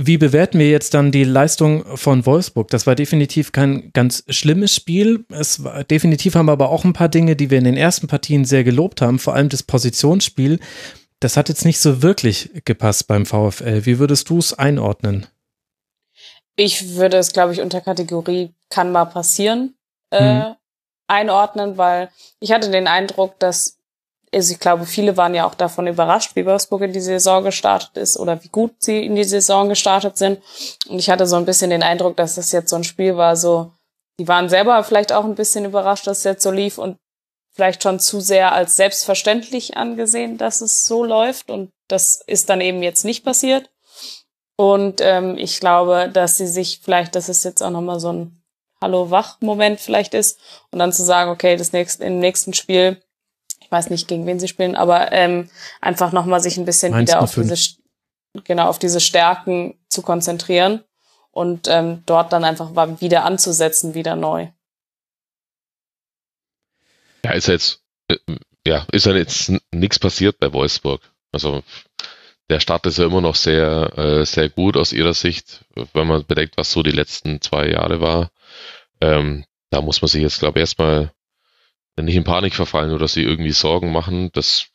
wie 0.00 0.16
bewerten 0.16 0.60
wir 0.60 0.70
jetzt 0.70 0.94
dann 0.94 1.10
die 1.10 1.24
Leistung 1.24 1.84
von 1.96 2.24
Wolfsburg? 2.24 2.68
Das 2.68 2.86
war 2.86 2.94
definitiv 2.94 3.50
kein 3.50 3.90
ganz 3.92 4.22
schlimmes 4.28 4.72
Spiel. 4.72 5.24
Es 5.28 5.64
war, 5.64 5.82
definitiv 5.82 6.36
haben 6.36 6.46
wir 6.46 6.52
aber 6.52 6.70
auch 6.70 6.84
ein 6.84 6.92
paar 6.92 7.08
Dinge, 7.08 7.34
die 7.34 7.50
wir 7.50 7.58
in 7.58 7.64
den 7.64 7.76
ersten 7.76 8.06
Partien 8.06 8.44
sehr 8.44 8.62
gelobt 8.62 9.02
haben, 9.02 9.18
vor 9.18 9.34
allem 9.34 9.48
das 9.48 9.64
Positionsspiel. 9.64 10.60
Das 11.18 11.36
hat 11.36 11.48
jetzt 11.48 11.64
nicht 11.64 11.80
so 11.80 12.00
wirklich 12.00 12.50
gepasst 12.64 13.08
beim 13.08 13.26
VfL. 13.26 13.86
Wie 13.86 13.98
würdest 13.98 14.30
du 14.30 14.38
es 14.38 14.54
einordnen? 14.54 15.26
Ich 16.54 16.94
würde 16.94 17.16
es, 17.16 17.32
glaube 17.32 17.52
ich, 17.52 17.60
unter 17.60 17.80
Kategorie 17.80 18.54
kann 18.70 18.92
mal 18.92 19.06
passieren 19.06 19.74
äh, 20.10 20.44
hm. 20.44 20.54
einordnen, 21.08 21.76
weil 21.76 22.10
ich 22.38 22.52
hatte 22.52 22.70
den 22.70 22.86
Eindruck, 22.86 23.38
dass 23.40 23.77
also 24.32 24.52
ich 24.52 24.60
glaube, 24.60 24.86
viele 24.86 25.16
waren 25.16 25.34
ja 25.34 25.46
auch 25.46 25.54
davon 25.54 25.86
überrascht, 25.86 26.34
wie 26.34 26.46
Wolfsburg 26.46 26.82
in 26.82 26.92
die 26.92 27.00
Saison 27.00 27.44
gestartet 27.44 27.96
ist 27.96 28.18
oder 28.18 28.42
wie 28.42 28.48
gut 28.48 28.74
sie 28.78 29.04
in 29.04 29.16
die 29.16 29.24
Saison 29.24 29.68
gestartet 29.68 30.18
sind. 30.18 30.40
Und 30.88 30.98
ich 30.98 31.10
hatte 31.10 31.26
so 31.26 31.36
ein 31.36 31.44
bisschen 31.44 31.70
den 31.70 31.82
Eindruck, 31.82 32.16
dass 32.16 32.34
das 32.34 32.52
jetzt 32.52 32.70
so 32.70 32.76
ein 32.76 32.84
Spiel 32.84 33.16
war, 33.16 33.36
so, 33.36 33.72
die 34.18 34.28
waren 34.28 34.48
selber 34.48 34.82
vielleicht 34.84 35.12
auch 35.12 35.24
ein 35.24 35.34
bisschen 35.34 35.64
überrascht, 35.64 36.06
dass 36.06 36.18
es 36.18 36.24
jetzt 36.24 36.42
so 36.42 36.50
lief 36.50 36.78
und 36.78 36.96
vielleicht 37.54 37.82
schon 37.82 38.00
zu 38.00 38.20
sehr 38.20 38.52
als 38.52 38.76
selbstverständlich 38.76 39.76
angesehen, 39.76 40.38
dass 40.38 40.60
es 40.60 40.84
so 40.84 41.04
läuft. 41.04 41.50
Und 41.50 41.70
das 41.88 42.22
ist 42.26 42.48
dann 42.50 42.60
eben 42.60 42.82
jetzt 42.82 43.04
nicht 43.04 43.24
passiert. 43.24 43.70
Und 44.56 45.00
ähm, 45.00 45.36
ich 45.38 45.60
glaube, 45.60 46.10
dass 46.12 46.36
sie 46.36 46.48
sich 46.48 46.80
vielleicht, 46.82 47.14
dass 47.14 47.28
es 47.28 47.44
jetzt 47.44 47.62
auch 47.62 47.70
nochmal 47.70 48.00
so 48.00 48.12
ein 48.12 48.42
Hallo-Wach-Moment 48.80 49.80
vielleicht 49.80 50.14
ist 50.14 50.38
und 50.70 50.78
dann 50.78 50.92
zu 50.92 51.04
sagen, 51.04 51.30
okay, 51.30 51.56
das 51.56 51.72
nächste, 51.72 52.04
im 52.04 52.18
nächsten 52.18 52.54
Spiel 52.54 53.00
ich 53.68 53.72
weiß 53.72 53.90
nicht, 53.90 54.08
gegen 54.08 54.24
wen 54.24 54.40
sie 54.40 54.48
spielen, 54.48 54.76
aber 54.76 55.12
ähm, 55.12 55.50
einfach 55.82 56.12
nochmal 56.12 56.40
sich 56.40 56.56
ein 56.56 56.64
bisschen 56.64 56.90
Mainz 56.90 57.10
wieder 57.10 57.20
auf 57.20 57.34
diese, 57.34 57.76
genau, 58.44 58.66
auf 58.66 58.78
diese 58.78 58.98
Stärken 58.98 59.78
zu 59.90 60.00
konzentrieren 60.00 60.84
und 61.32 61.68
ähm, 61.68 62.02
dort 62.06 62.32
dann 62.32 62.44
einfach 62.44 62.70
wieder 63.02 63.26
anzusetzen, 63.26 63.92
wieder 63.92 64.16
neu. 64.16 64.48
Ja, 67.26 67.32
ist 67.32 67.48
ja 67.48 67.52
jetzt, 67.52 67.82
äh, 68.08 68.16
ja, 68.66 68.86
ist 68.90 69.04
ja 69.04 69.12
jetzt 69.12 69.52
nichts 69.70 69.98
passiert 69.98 70.38
bei 70.38 70.50
Wolfsburg. 70.54 71.02
Also 71.30 71.62
der 72.48 72.60
Start 72.60 72.86
ist 72.86 72.96
ja 72.96 73.04
immer 73.04 73.20
noch 73.20 73.34
sehr, 73.34 73.92
äh, 73.98 74.24
sehr 74.24 74.48
gut 74.48 74.78
aus 74.78 74.94
ihrer 74.94 75.12
Sicht, 75.12 75.66
wenn 75.92 76.06
man 76.06 76.24
bedenkt, 76.24 76.56
was 76.56 76.72
so 76.72 76.82
die 76.82 76.90
letzten 76.90 77.42
zwei 77.42 77.68
Jahre 77.68 78.00
war. 78.00 78.30
Ähm, 79.02 79.44
da 79.68 79.82
muss 79.82 80.00
man 80.00 80.08
sich 80.08 80.22
jetzt, 80.22 80.38
glaube 80.38 80.58
ich, 80.58 80.62
erstmal 80.62 81.12
nicht 82.04 82.16
in 82.16 82.24
Panik 82.24 82.54
verfallen 82.54 82.92
oder 82.92 83.08
sie 83.08 83.22
irgendwie 83.22 83.52
Sorgen 83.52 83.92
machen. 83.92 84.30
Das 84.32 84.68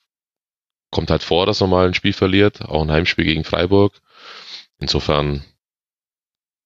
kommt 0.91 1.10
halt 1.10 1.24
vor, 1.24 1.45
dass 1.45 1.60
man 1.62 1.70
mal 1.70 1.88
ein 1.88 1.94
Spiel 1.94 2.14
verliert, 2.14 2.62
auch 2.62 2.82
ein 2.82 2.91
Heimspiel 2.91 3.26
gegen 3.26 3.44
Freiburg. 3.44 4.02
Insofern 4.80 5.44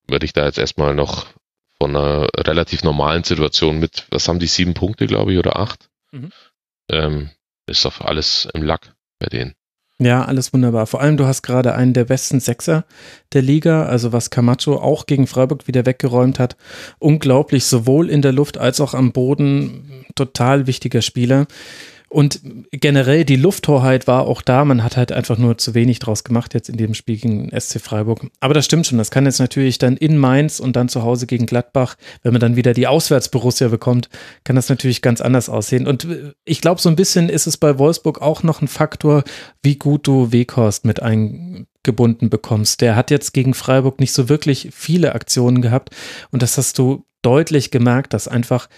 würde 0.07 0.25
ich 0.25 0.33
da 0.33 0.45
jetzt 0.45 0.57
erstmal 0.57 0.95
noch 0.95 1.27
von 1.79 1.95
einer 1.95 2.27
relativ 2.35 2.83
normalen 2.83 3.23
Situation 3.23 3.79
mit, 3.79 4.05
was 4.09 4.27
haben 4.27 4.39
die, 4.39 4.47
sieben 4.47 4.73
Punkte, 4.73 5.05
glaube 5.07 5.33
ich, 5.33 5.39
oder 5.39 5.57
acht? 5.57 5.89
Mhm. 6.11 6.31
Ähm, 6.89 7.29
ist 7.67 7.85
doch 7.85 8.01
alles 8.01 8.47
im 8.53 8.63
Lack 8.63 8.95
bei 9.19 9.27
denen. 9.27 9.55
Ja, 9.99 10.25
alles 10.25 10.53
wunderbar. 10.53 10.85
Vor 10.85 11.01
allem, 11.01 11.17
du 11.17 11.25
hast 11.25 11.41
gerade 11.41 11.73
einen 11.73 11.93
der 11.93 12.05
besten 12.05 12.39
Sechser 12.39 12.85
der 13.33 13.41
Liga, 13.41 13.87
also 13.87 14.13
was 14.13 14.29
Camacho 14.29 14.75
auch 14.75 15.07
gegen 15.07 15.25
Freiburg 15.25 15.67
wieder 15.67 15.87
weggeräumt 15.87 16.37
hat. 16.37 16.55
Unglaublich, 16.99 17.65
sowohl 17.65 18.09
in 18.11 18.21
der 18.21 18.31
Luft 18.31 18.59
als 18.59 18.79
auch 18.79 18.93
am 18.93 19.11
Boden. 19.11 20.05
Total 20.13 20.67
wichtiger 20.67 21.01
Spieler. 21.01 21.47
Und 22.09 22.39
generell 22.71 23.25
die 23.25 23.35
Lufthoheit 23.35 24.07
war 24.07 24.27
auch 24.27 24.41
da. 24.41 24.63
Man 24.63 24.81
hat 24.81 24.95
halt 24.95 25.11
einfach 25.11 25.37
nur 25.37 25.57
zu 25.57 25.73
wenig 25.73 25.99
draus 25.99 26.23
gemacht 26.23 26.53
jetzt 26.53 26.69
in 26.69 26.77
dem 26.77 26.93
Spiel 26.93 27.17
gegen 27.17 27.49
SC 27.49 27.81
Freiburg. 27.81 28.27
Aber 28.39 28.53
das 28.53 28.63
stimmt 28.63 28.87
schon. 28.87 28.97
Das 28.97 29.11
kann 29.11 29.25
jetzt 29.25 29.39
natürlich 29.39 29.77
dann 29.77 29.97
in 29.97 30.17
Mainz 30.17 30.61
und 30.61 30.77
dann 30.77 30.87
zu 30.87 31.03
Hause 31.03 31.27
gegen 31.27 31.45
Gladbach, 31.45 31.97
wenn 32.23 32.31
man 32.31 32.39
dann 32.39 32.55
wieder 32.55 32.73
die 32.73 32.87
Auswärtsborussia 32.87 33.67
bekommt, 33.67 34.09
kann 34.45 34.55
das 34.55 34.69
natürlich 34.69 35.01
ganz 35.01 35.19
anders 35.19 35.49
aussehen. 35.49 35.85
Und 35.85 36.05
äh, 36.05 36.31
ich 36.45 36.61
glaube, 36.61 36.79
so 36.79 36.87
ein 36.87 36.95
bisschen 36.95 37.27
ist 37.27 37.45
es 37.45 37.57
bei 37.57 37.77
Wolfsburg 37.77 38.21
auch 38.21 38.41
noch 38.41 38.61
ein 38.61 38.69
Faktor, 38.69 39.23
wie 39.61 39.75
gut 39.75 40.07
du 40.07 40.31
Weghorst 40.31 40.85
mit 40.85 41.01
eingebunden 41.01 42.29
bekommst. 42.29 42.79
Der 42.79 42.95
hat 42.95 43.11
jetzt 43.11 43.33
gegen 43.33 43.53
Freiburg 43.53 43.99
nicht 43.99 44.13
so 44.13 44.29
wirklich 44.29 44.69
viele 44.71 45.13
Aktionen 45.13 45.61
gehabt. 45.61 45.89
Und 46.31 46.41
das 46.41 46.57
hast 46.57 46.77
du 46.77 47.03
deutlich 47.21 47.69
gemerkt, 47.69 48.13
dass 48.13 48.29
einfach 48.29 48.69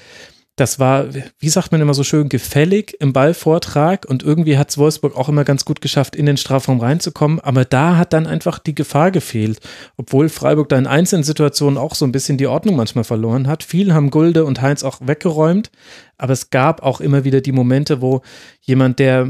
das 0.60 0.78
war, 0.78 1.08
wie 1.40 1.50
sagt 1.50 1.72
man 1.72 1.80
immer 1.80 1.94
so 1.94 2.04
schön, 2.04 2.28
gefällig 2.28 2.98
im 3.00 3.14
Ballvortrag 3.14 4.06
und 4.06 4.24
irgendwie 4.24 4.58
hat 4.58 4.70
es 4.70 4.78
Wolfsburg 4.78 5.16
auch 5.16 5.30
immer 5.30 5.46
ganz 5.46 5.64
gut 5.64 5.80
geschafft, 5.80 6.16
in 6.16 6.26
den 6.26 6.38
Strafraum 6.38 6.82
reinzukommen, 6.82 7.40
aber 7.40 7.64
da 7.64 7.96
hat 7.96 8.12
dann 8.12 8.28
einfach 8.28 8.60
die 8.60 8.76
Gefahr 8.76 9.12
gefehlt, 9.12 9.60
obwohl 9.96 10.28
Freiburg 10.28 10.68
da 10.70 10.78
in 10.78 10.88
einzelnen 10.88 11.24
Situationen 11.24 11.78
auch 11.78 11.96
so 11.96 12.06
ein 12.06 12.12
bisschen 12.12 12.38
die 12.38 12.48
Ordnung 12.48 12.76
manchmal 12.76 13.06
verloren 13.06 13.48
hat. 13.48 13.64
Viel 13.64 13.94
haben 13.94 14.10
Gulde 14.10 14.44
und 14.44 14.62
Heinz 14.62 14.84
auch 14.84 15.00
weggeräumt, 15.02 15.72
aber 16.18 16.34
es 16.34 16.50
gab 16.50 16.84
auch 16.84 17.00
immer 17.00 17.24
wieder 17.24 17.40
die 17.40 17.54
Momente, 17.54 18.02
wo 18.02 18.22
jemand, 18.62 19.00
der 19.00 19.30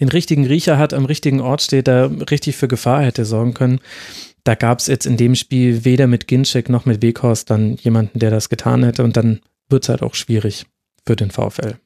den 0.00 0.08
richtigen 0.08 0.46
Riecher 0.46 0.76
hat, 0.76 0.92
am 0.92 1.06
richtigen 1.06 1.40
Ort 1.40 1.62
steht, 1.62 1.88
da 1.88 2.10
richtig 2.30 2.56
für 2.56 2.68
Gefahr 2.68 3.02
hätte 3.02 3.24
sorgen 3.24 3.54
können. 3.54 3.80
Da 4.44 4.54
gab 4.54 4.80
es 4.80 4.86
jetzt 4.86 5.06
in 5.06 5.16
dem 5.16 5.34
Spiel 5.34 5.84
weder 5.84 6.06
mit 6.06 6.28
Ginczek 6.28 6.68
noch 6.68 6.84
mit 6.84 7.02
Weghorst 7.02 7.48
dann 7.48 7.76
jemanden, 7.76 8.18
der 8.18 8.30
das 8.30 8.48
getan 8.48 8.84
hätte 8.84 9.02
und 9.02 9.16
dann 9.16 9.40
wird 9.68 9.84
es 9.84 9.88
halt 9.88 10.02
auch 10.02 10.14
schwierig 10.14 10.66
für 11.06 11.16
den 11.16 11.30
VfL. 11.30 11.76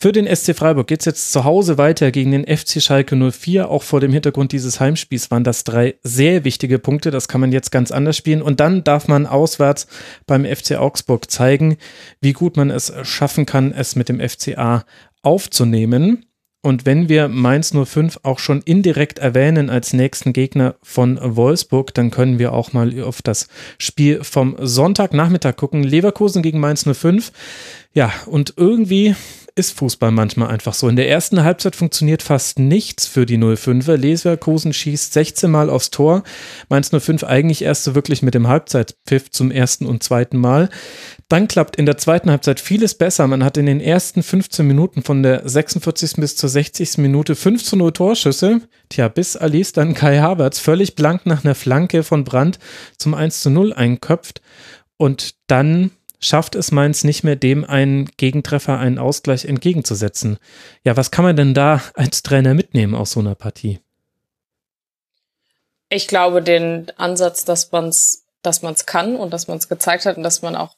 Für 0.00 0.12
den 0.12 0.32
SC 0.32 0.54
Freiburg 0.54 0.86
geht 0.86 1.00
es 1.00 1.06
jetzt 1.06 1.32
zu 1.32 1.42
Hause 1.42 1.76
weiter 1.76 2.12
gegen 2.12 2.30
den 2.30 2.46
FC 2.46 2.80
Schalke 2.80 3.16
04. 3.16 3.68
Auch 3.68 3.82
vor 3.82 3.98
dem 3.98 4.12
Hintergrund 4.12 4.52
dieses 4.52 4.78
Heimspiels 4.78 5.32
waren 5.32 5.42
das 5.42 5.64
drei 5.64 5.96
sehr 6.04 6.44
wichtige 6.44 6.78
Punkte. 6.78 7.10
Das 7.10 7.26
kann 7.26 7.40
man 7.40 7.50
jetzt 7.50 7.72
ganz 7.72 7.90
anders 7.90 8.16
spielen. 8.16 8.40
Und 8.40 8.60
dann 8.60 8.84
darf 8.84 9.08
man 9.08 9.26
auswärts 9.26 9.88
beim 10.24 10.44
FC 10.44 10.76
Augsburg 10.76 11.28
zeigen, 11.28 11.78
wie 12.20 12.32
gut 12.32 12.56
man 12.56 12.70
es 12.70 12.92
schaffen 13.02 13.44
kann, 13.44 13.72
es 13.72 13.96
mit 13.96 14.08
dem 14.08 14.20
FCA 14.20 14.84
aufzunehmen. 15.22 16.26
Und 16.60 16.86
wenn 16.86 17.08
wir 17.08 17.28
Mainz 17.28 17.72
05 17.72 18.20
auch 18.24 18.40
schon 18.40 18.62
indirekt 18.62 19.20
erwähnen 19.20 19.70
als 19.70 19.92
nächsten 19.92 20.32
Gegner 20.32 20.74
von 20.82 21.18
Wolfsburg, 21.22 21.94
dann 21.94 22.10
können 22.10 22.38
wir 22.40 22.52
auch 22.52 22.72
mal 22.72 23.00
auf 23.02 23.22
das 23.22 23.48
Spiel 23.78 24.24
vom 24.24 24.56
Sonntagnachmittag 24.58 25.54
gucken. 25.56 25.84
Leverkusen 25.84 26.42
gegen 26.42 26.58
Mainz 26.58 26.84
05. 26.84 27.32
Ja, 27.92 28.12
und 28.26 28.54
irgendwie 28.56 29.14
ist 29.58 29.76
Fußball 29.76 30.12
manchmal 30.12 30.48
einfach 30.48 30.72
so. 30.72 30.88
In 30.88 30.96
der 30.96 31.08
ersten 31.08 31.42
Halbzeit 31.42 31.74
funktioniert 31.74 32.22
fast 32.22 32.58
nichts 32.58 33.06
für 33.06 33.26
die 33.26 33.36
05er. 33.36 33.96
Leverkusen 33.96 34.72
schießt 34.72 35.12
16 35.12 35.50
Mal 35.50 35.68
aufs 35.68 35.90
Tor. 35.90 36.22
Mainz 36.68 36.90
05 36.90 37.24
eigentlich 37.24 37.62
erst 37.62 37.84
so 37.84 37.94
wirklich 37.94 38.22
mit 38.22 38.34
dem 38.34 38.46
Halbzeitpfiff 38.46 39.30
zum 39.30 39.50
ersten 39.50 39.84
und 39.84 40.02
zweiten 40.02 40.38
Mal. 40.38 40.70
Dann 41.28 41.48
klappt 41.48 41.76
in 41.76 41.86
der 41.86 41.98
zweiten 41.98 42.30
Halbzeit 42.30 42.60
vieles 42.60 42.94
besser. 42.94 43.26
Man 43.26 43.44
hat 43.44 43.56
in 43.56 43.66
den 43.66 43.80
ersten 43.80 44.22
15 44.22 44.66
Minuten 44.66 45.02
von 45.02 45.22
der 45.22 45.46
46. 45.48 46.12
bis 46.16 46.36
zur 46.36 46.48
60. 46.48 46.98
Minute 46.98 47.34
5 47.34 47.62
zu 47.62 47.76
0 47.76 47.92
Torschüsse. 47.92 48.60
Tja, 48.88 49.08
bis 49.08 49.36
Alice 49.36 49.72
dann 49.72 49.92
Kai 49.92 50.20
Havertz 50.20 50.60
völlig 50.60 50.94
blank 50.94 51.26
nach 51.26 51.44
einer 51.44 51.56
Flanke 51.56 52.04
von 52.04 52.24
Brandt 52.24 52.58
zum 52.96 53.14
1 53.14 53.42
zu 53.42 53.50
0 53.50 53.72
einköpft. 53.72 54.40
Und 54.96 55.34
dann 55.48 55.90
schafft 56.20 56.54
es 56.54 56.72
Mainz 56.72 57.04
nicht 57.04 57.24
mehr, 57.24 57.36
dem 57.36 57.64
einen 57.64 58.06
Gegentreffer, 58.16 58.78
einen 58.78 58.98
Ausgleich 58.98 59.44
entgegenzusetzen. 59.44 60.38
Ja, 60.84 60.96
was 60.96 61.10
kann 61.10 61.24
man 61.24 61.36
denn 61.36 61.54
da 61.54 61.82
als 61.94 62.22
Trainer 62.22 62.54
mitnehmen 62.54 62.94
aus 62.94 63.12
so 63.12 63.20
einer 63.20 63.34
Partie? 63.34 63.80
Ich 65.90 66.08
glaube, 66.08 66.42
den 66.42 66.90
Ansatz, 66.96 67.44
dass 67.44 67.72
man 67.72 67.88
es 67.88 68.28
dass 68.42 68.62
man's 68.62 68.86
kann 68.86 69.16
und 69.16 69.32
dass 69.32 69.48
man 69.48 69.58
es 69.58 69.68
gezeigt 69.68 70.06
hat 70.06 70.16
und 70.16 70.22
dass 70.22 70.42
man 70.42 70.56
auch 70.56 70.76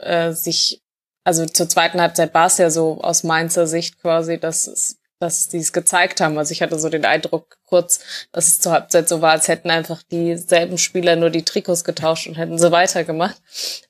äh, 0.00 0.32
sich, 0.32 0.82
also 1.24 1.46
zur 1.46 1.68
zweiten 1.68 2.00
Halbzeit 2.00 2.34
war 2.34 2.46
es 2.46 2.58
ja 2.58 2.70
so 2.70 3.00
aus 3.00 3.24
Mainzer 3.24 3.66
Sicht 3.66 4.00
quasi, 4.00 4.38
dass 4.38 4.66
es 4.66 4.97
dass 5.20 5.48
die 5.48 5.58
es 5.58 5.72
gezeigt 5.72 6.20
haben. 6.20 6.38
Also 6.38 6.52
ich 6.52 6.62
hatte 6.62 6.78
so 6.78 6.88
den 6.88 7.04
Eindruck 7.04 7.58
kurz, 7.66 8.00
dass 8.32 8.48
es 8.48 8.60
zur 8.60 8.72
Halbzeit 8.72 9.08
so 9.08 9.20
war, 9.20 9.32
als 9.32 9.48
hätten 9.48 9.70
einfach 9.70 10.02
dieselben 10.02 10.78
Spieler 10.78 11.16
nur 11.16 11.30
die 11.30 11.44
Trikots 11.44 11.84
getauscht 11.84 12.26
und 12.26 12.36
hätten 12.36 12.58
so 12.58 12.70
weitergemacht. 12.70 13.40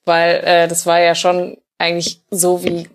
Weil 0.04 0.36
äh, 0.44 0.68
das 0.68 0.86
war 0.86 1.00
ja 1.00 1.14
schon 1.14 1.58
eigentlich 1.78 2.22
so, 2.30 2.64
wie 2.64 2.88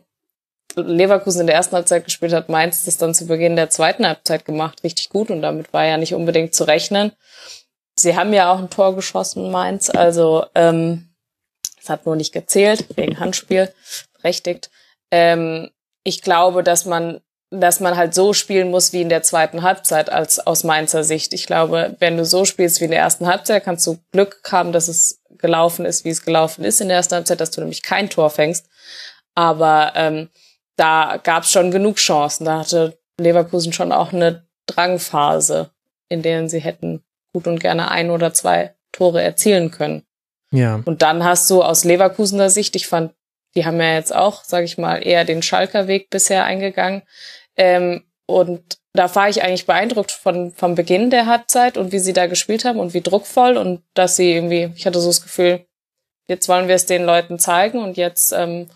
Leverkusen 0.76 1.42
in 1.42 1.48
der 1.48 1.56
ersten 1.56 1.76
Halbzeit 1.76 2.06
gespielt 2.06 2.34
hat, 2.34 2.50
Mainz 2.50 2.86
das 2.86 2.98
dann 2.98 3.14
zu 3.14 3.28
Beginn 3.28 3.56
der 3.56 3.70
zweiten 3.70 4.06
Halbzeit 4.06 4.46
gemacht, 4.46 4.84
richtig 4.84 5.10
gut 5.10 5.30
und 5.30 5.42
damit 5.42 5.72
war 5.74 5.86
ja 5.86 5.98
nicht 5.98 6.14
unbedingt 6.14 6.56
zu 6.56 6.64
rechnen. 6.64 7.12
Sie 7.96 8.16
haben 8.16 8.34
ja 8.34 8.52
auch 8.52 8.58
ein 8.58 8.70
Tor 8.70 8.96
geschossen, 8.96 9.52
Mainz, 9.52 9.90
also 9.90 10.46
ähm, 10.56 11.14
es 11.80 11.90
hat 11.90 12.06
nur 12.06 12.16
nicht 12.16 12.32
gezählt, 12.32 12.86
wegen 12.96 13.20
Handspiel, 13.20 13.72
berechtigt. 14.14 14.72
Ähm, 15.12 15.70
ich 16.04 16.22
glaube, 16.22 16.64
dass 16.64 16.86
man, 16.86 17.22
dass 17.60 17.80
man 17.80 17.96
halt 17.96 18.14
so 18.14 18.34
spielen 18.34 18.72
muss 18.72 18.94
wie 18.94 19.02
in 19.02 19.10
der 19.10 19.24
zweiten 19.24 19.62
Halbzeit 19.62 20.12
als 20.12 20.40
aus 20.40 20.64
Mainzer 20.64 21.04
Sicht. 21.04 21.34
Ich 21.34 21.46
glaube, 21.46 21.96
wenn 22.00 22.18
du 22.18 22.26
so 22.26 22.46
spielst 22.46 22.82
wie 22.82 22.86
in 22.86 22.92
der 22.92 23.00
ersten 23.00 23.28
Halbzeit, 23.28 23.64
kannst 23.64 23.86
du 23.86 24.00
Glück 24.12 24.42
haben, 24.52 24.72
dass 24.72 24.88
es 24.88 25.22
gelaufen 25.38 25.86
ist, 25.86 26.06
wie 26.06 26.10
es 26.10 26.24
gelaufen 26.24 26.64
ist 26.64 26.82
in 26.82 26.88
der 26.88 26.98
ersten 26.98 27.16
Halbzeit, 27.16 27.40
dass 27.40 27.52
du 27.52 27.62
nämlich 27.62 27.84
kein 27.84 28.10
Tor 28.10 28.30
fängst. 28.30 28.68
Aber 29.36 29.94
ähm, 29.96 30.30
da 30.78 31.20
gab 31.22 31.44
es 31.44 31.52
schon 31.52 31.72
genug 31.72 31.98
Chancen. 31.98 32.46
Da 32.46 32.60
hatte 32.60 32.98
Leverkusen 33.20 33.74
schon 33.74 33.92
auch 33.92 34.14
eine 34.14 34.48
Drangphase, 34.66 35.72
in 36.10 36.22
denen 36.22 36.50
sie 36.50 36.60
hätten 36.60 37.04
gut 37.34 37.48
und 37.48 37.60
gerne 37.60 37.92
ein 37.92 38.10
oder 38.10 38.34
zwei 38.34 38.74
Tore 38.92 39.22
erzielen 39.22 39.72
können. 39.72 40.04
Ja. 40.52 40.82
Und 40.86 41.02
dann 41.02 41.24
hast 41.24 41.50
du 41.50 41.64
aus 41.64 41.84
Leverkusener 41.84 42.50
Sicht, 42.50 42.76
ich 42.76 42.88
fand, 42.88 43.14
die 43.56 43.66
haben 43.66 43.80
ja 43.80 43.96
jetzt 43.96 44.16
auch, 44.16 44.44
sage 44.44 44.66
ich 44.66 44.78
mal, 44.78 45.06
eher 45.06 45.26
den 45.26 45.42
Schalker 45.42 45.88
Weg 45.88 46.10
bisher 46.10 46.46
eingegangen. 46.46 47.04
Ähm, 47.58 48.04
und 48.26 48.78
da 48.94 49.14
war 49.16 49.30
ich 49.30 49.44
eigentlich 49.44 49.66
beeindruckt 49.66 50.12
von 50.12 50.52
vom 50.52 50.76
Beginn 50.76 51.10
der 51.10 51.26
Halbzeit 51.26 51.78
und 51.78 51.92
wie 51.92 52.00
sie 52.00 52.14
da 52.14 52.28
gespielt 52.28 52.64
haben 52.64 52.80
und 52.80 52.94
wie 52.94 53.02
druckvoll 53.02 53.58
und 53.58 53.82
dass 53.94 54.16
sie 54.16 54.34
irgendwie, 54.34 54.72
ich 54.76 54.86
hatte 54.86 55.00
so 55.00 55.08
das 55.08 55.22
Gefühl, 55.22 55.66
jetzt 56.28 56.48
wollen 56.48 56.68
wir 56.68 56.76
es 56.76 56.86
den 56.86 57.04
Leuten 57.04 57.40
zeigen 57.40 57.80
und 57.80 57.98
jetzt 57.98 58.32
ähm, 58.32 58.70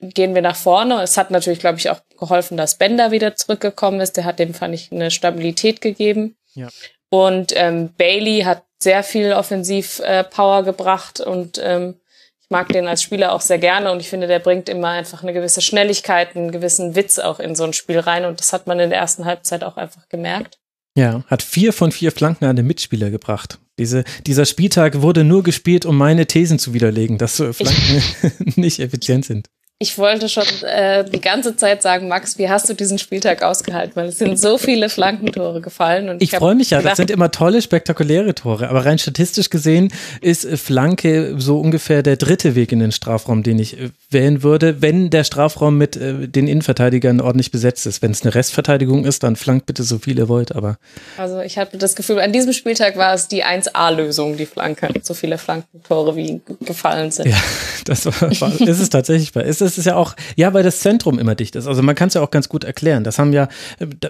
gehen 0.00 0.34
wir 0.34 0.42
nach 0.42 0.56
vorne. 0.56 1.02
Es 1.02 1.16
hat 1.16 1.30
natürlich, 1.30 1.60
glaube 1.60 1.78
ich, 1.78 1.90
auch 1.90 2.00
geholfen, 2.18 2.56
dass 2.56 2.78
Bender 2.78 3.10
wieder 3.10 3.34
zurückgekommen 3.34 4.00
ist. 4.00 4.16
Der 4.16 4.24
hat 4.24 4.38
dem, 4.38 4.54
fand 4.54 4.74
ich, 4.74 4.92
eine 4.92 5.10
Stabilität 5.10 5.80
gegeben. 5.80 6.36
Ja. 6.54 6.68
Und 7.08 7.52
ähm, 7.56 7.94
Bailey 7.96 8.42
hat 8.42 8.64
sehr 8.78 9.02
viel 9.02 9.32
Offensiv-Power 9.32 10.60
äh, 10.60 10.64
gebracht 10.64 11.20
und 11.20 11.58
ähm, 11.62 11.98
ich 12.48 12.52
mag 12.52 12.68
den 12.68 12.86
als 12.86 13.02
Spieler 13.02 13.32
auch 13.32 13.40
sehr 13.40 13.58
gerne 13.58 13.90
und 13.90 13.98
ich 13.98 14.08
finde, 14.08 14.28
der 14.28 14.38
bringt 14.38 14.68
immer 14.68 14.90
einfach 14.90 15.24
eine 15.24 15.32
gewisse 15.32 15.60
Schnelligkeit, 15.60 16.36
einen 16.36 16.52
gewissen 16.52 16.94
Witz 16.94 17.18
auch 17.18 17.40
in 17.40 17.56
so 17.56 17.64
ein 17.64 17.72
Spiel 17.72 17.98
rein 17.98 18.24
und 18.24 18.38
das 18.38 18.52
hat 18.52 18.68
man 18.68 18.78
in 18.78 18.90
der 18.90 19.00
ersten 19.00 19.24
Halbzeit 19.24 19.64
auch 19.64 19.76
einfach 19.76 20.08
gemerkt. 20.08 20.58
Ja, 20.96 21.24
hat 21.26 21.42
vier 21.42 21.72
von 21.72 21.90
vier 21.90 22.12
Flanken 22.12 22.44
an 22.44 22.54
den 22.54 22.66
Mitspieler 22.66 23.10
gebracht. 23.10 23.58
Diese, 23.80 24.04
dieser 24.26 24.46
Spieltag 24.46 25.02
wurde 25.02 25.24
nur 25.24 25.42
gespielt, 25.42 25.84
um 25.84 25.98
meine 25.98 26.26
Thesen 26.26 26.60
zu 26.60 26.72
widerlegen, 26.72 27.18
dass 27.18 27.36
so 27.36 27.52
Flanken 27.52 28.02
ich, 28.46 28.56
nicht 28.56 28.78
effizient 28.78 29.24
sind. 29.24 29.48
Ich 29.78 29.98
wollte 29.98 30.30
schon 30.30 30.46
äh, 30.62 31.04
die 31.04 31.20
ganze 31.20 31.54
Zeit 31.54 31.82
sagen, 31.82 32.08
Max, 32.08 32.38
wie 32.38 32.48
hast 32.48 32.66
du 32.70 32.72
diesen 32.72 32.98
Spieltag 32.98 33.42
ausgehalten? 33.42 33.94
Weil 33.94 34.08
es 34.08 34.16
sind 34.16 34.38
so 34.40 34.56
viele 34.56 34.88
Flankentore 34.88 35.60
gefallen. 35.60 36.08
Und 36.08 36.22
ich, 36.22 36.32
ich 36.32 36.38
freue 36.38 36.54
mich 36.54 36.70
ja, 36.70 36.80
das 36.80 36.96
sind 36.96 37.10
immer 37.10 37.30
tolle, 37.30 37.60
spektakuläre 37.60 38.34
Tore. 38.34 38.70
Aber 38.70 38.86
rein 38.86 38.98
statistisch 38.98 39.50
gesehen 39.50 39.92
ist 40.22 40.48
Flanke 40.58 41.34
so 41.36 41.60
ungefähr 41.60 42.02
der 42.02 42.16
dritte 42.16 42.54
Weg 42.54 42.72
in 42.72 42.78
den 42.78 42.90
Strafraum, 42.90 43.42
den 43.42 43.58
ich 43.58 43.78
äh, 43.78 43.90
wählen 44.08 44.42
würde, 44.42 44.80
wenn 44.80 45.10
der 45.10 45.24
Strafraum 45.24 45.76
mit 45.76 45.94
äh, 45.98 46.26
den 46.26 46.48
Innenverteidigern 46.48 47.20
ordentlich 47.20 47.50
besetzt 47.50 47.84
ist. 47.84 48.00
Wenn 48.00 48.12
es 48.12 48.22
eine 48.22 48.34
Restverteidigung 48.34 49.04
ist, 49.04 49.24
dann 49.24 49.36
flankt 49.36 49.66
bitte 49.66 49.82
so 49.82 49.98
viel 49.98 50.18
ihr 50.18 50.30
wollt. 50.30 50.56
Aber 50.56 50.78
also 51.18 51.40
ich 51.40 51.58
hatte 51.58 51.76
das 51.76 51.94
Gefühl, 51.96 52.20
an 52.20 52.32
diesem 52.32 52.54
Spieltag 52.54 52.96
war 52.96 53.12
es 53.12 53.28
die 53.28 53.44
1A-Lösung, 53.44 54.38
die 54.38 54.46
Flanke. 54.46 54.88
So 55.02 55.12
viele 55.12 55.36
Flankentore 55.36 56.16
wie 56.16 56.40
gefallen 56.62 57.10
sind. 57.10 57.28
Ja, 57.28 57.36
das 57.84 58.06
war, 58.06 58.22
war 58.40 58.58
ist 58.58 58.80
es 58.80 58.88
tatsächlich. 58.88 59.36
Ist 59.36 59.65
das 59.65 59.65
ist 59.66 59.84
ja 59.84 59.96
auch, 59.96 60.14
ja, 60.36 60.54
weil 60.54 60.62
das 60.62 60.80
Zentrum 60.80 61.18
immer 61.18 61.34
dicht 61.34 61.56
ist. 61.56 61.66
Also 61.66 61.82
man 61.82 61.94
kann 61.94 62.08
es 62.08 62.14
ja 62.14 62.22
auch 62.22 62.30
ganz 62.30 62.48
gut 62.48 62.64
erklären. 62.64 63.04
Das 63.04 63.18
haben 63.18 63.32
ja, 63.32 63.48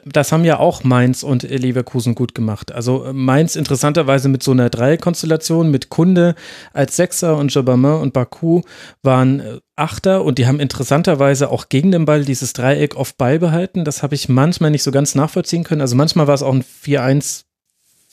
das 0.05 0.33
haben 0.33 0.45
ja 0.45 0.59
auch 0.59 0.85
Mainz 0.85 1.23
und 1.23 1.43
Leverkusen 1.43 2.15
gut 2.15 2.35
gemacht. 2.35 2.73
Also 2.73 3.09
Mainz 3.13 3.57
interessanterweise 3.57 4.29
mit 4.29 4.43
so 4.43 4.53
einer 4.53 4.71
Dreierkonstellation 4.71 5.71
mit 5.71 5.89
Kunde 5.89 6.35
als 6.73 6.97
Sechser 6.97 7.37
und 7.37 7.53
Jabamin 7.55 8.01
und 8.01 8.13
Baku 8.13 8.63
waren 9.03 9.41
äh, 9.41 9.59
Achter 9.79 10.25
und 10.25 10.39
die 10.39 10.47
haben 10.47 10.59
interessanterweise 10.59 11.51
auch 11.51 11.69
gegen 11.69 11.93
den 11.93 12.07
Ball 12.07 12.25
dieses 12.25 12.55
Dreieck 12.55 12.97
oft 12.97 13.19
beibehalten. 13.19 13.85
Das 13.85 14.03
habe 14.03 14.15
ich 14.15 14.29
manchmal 14.29 14.71
nicht 14.71 14.83
so 14.83 14.91
ganz 14.91 15.15
nachvollziehen 15.15 15.65
können. 15.65 15.83
Also 15.83 15.97
manchmal 15.97 16.27
war 16.27 16.35
es 16.35 16.43
auch 16.43 16.55
ein 16.55 16.65
4-1, 16.65 17.45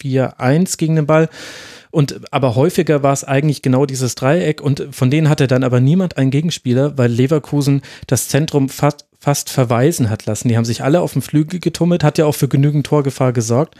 4-1 0.01 0.77
gegen 0.77 0.97
den 0.97 1.05
Ball. 1.05 1.29
Und 1.93 2.21
aber 2.31 2.55
häufiger 2.55 3.03
war 3.03 3.13
es 3.13 3.23
eigentlich 3.23 3.61
genau 3.61 3.85
dieses 3.85 4.15
Dreieck 4.15 4.61
und 4.61 4.87
von 4.89 5.11
denen 5.11 5.29
hatte 5.29 5.45
dann 5.45 5.63
aber 5.63 5.79
niemand 5.79 6.17
einen 6.17 6.31
Gegenspieler, 6.31 6.97
weil 6.97 7.11
Leverkusen 7.11 7.83
das 8.07 8.29
Zentrum 8.29 8.67
fast, 8.67 9.05
fast 9.19 9.51
verweisen 9.51 10.09
hat 10.09 10.25
lassen. 10.25 10.47
Die 10.47 10.57
haben 10.57 10.65
sich 10.65 10.83
alle 10.83 11.01
auf 11.01 11.13
dem 11.13 11.21
Flügel 11.21 11.59
getummelt, 11.59 12.03
hat 12.03 12.17
ja 12.17 12.25
auch 12.25 12.33
für 12.33 12.47
genügend 12.47 12.87
Torgefahr 12.87 13.31
gesorgt. 13.31 13.75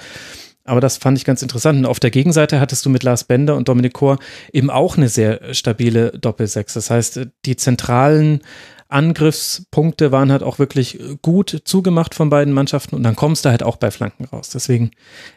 Aber 0.63 0.79
das 0.79 0.97
fand 0.97 1.17
ich 1.17 1.25
ganz 1.25 1.41
interessant. 1.41 1.79
Und 1.79 1.87
auf 1.87 1.99
der 1.99 2.11
Gegenseite 2.11 2.59
hattest 2.59 2.85
du 2.85 2.91
mit 2.91 3.01
Lars 3.01 3.23
Bender 3.23 3.55
und 3.55 3.67
Dominik 3.67 3.93
Kor 3.93 4.19
eben 4.51 4.69
auch 4.69 4.95
eine 4.95 5.09
sehr 5.09 5.51
stabile 5.55 6.11
Doppelsechs. 6.11 6.75
Das 6.75 6.91
heißt, 6.91 7.21
die 7.45 7.55
zentralen 7.55 8.41
Angriffspunkte 8.89 10.11
waren 10.11 10.31
halt 10.31 10.43
auch 10.43 10.59
wirklich 10.59 10.99
gut 11.23 11.63
zugemacht 11.65 12.13
von 12.13 12.29
beiden 12.29 12.53
Mannschaften 12.53 12.95
und 12.95 13.01
dann 13.01 13.15
kommst 13.15 13.43
du 13.43 13.49
halt 13.49 13.63
auch 13.63 13.77
bei 13.77 13.89
Flanken 13.89 14.25
raus. 14.25 14.49
Deswegen, 14.49 14.91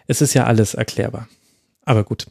es 0.06 0.20
ist 0.20 0.34
ja 0.34 0.44
alles 0.44 0.74
erklärbar. 0.74 1.26
Aber 1.86 2.04
gut. 2.04 2.26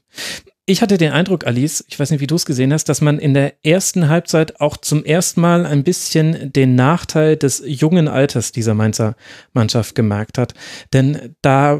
Ich 0.67 0.81
hatte 0.81 0.97
den 0.97 1.11
Eindruck, 1.11 1.45
Alice, 1.45 1.85
ich 1.87 1.99
weiß 1.99 2.09
nicht, 2.09 2.21
wie 2.21 2.27
du 2.27 2.33
es 2.33 2.45
gesehen 2.47 2.73
hast, 2.73 2.89
dass 2.89 2.99
man 2.99 3.19
in 3.19 3.35
der 3.35 3.53
ersten 3.63 4.09
Halbzeit 4.09 4.59
auch 4.59 4.77
zum 4.77 5.05
ersten 5.05 5.39
Mal 5.39 5.63
ein 5.63 5.83
bisschen 5.83 6.51
den 6.53 6.73
Nachteil 6.73 7.37
des 7.37 7.61
jungen 7.63 8.07
Alters 8.07 8.51
dieser 8.51 8.73
Mainzer 8.73 9.15
Mannschaft 9.53 9.93
gemerkt 9.93 10.39
hat. 10.39 10.55
Denn 10.91 11.35
da, 11.43 11.79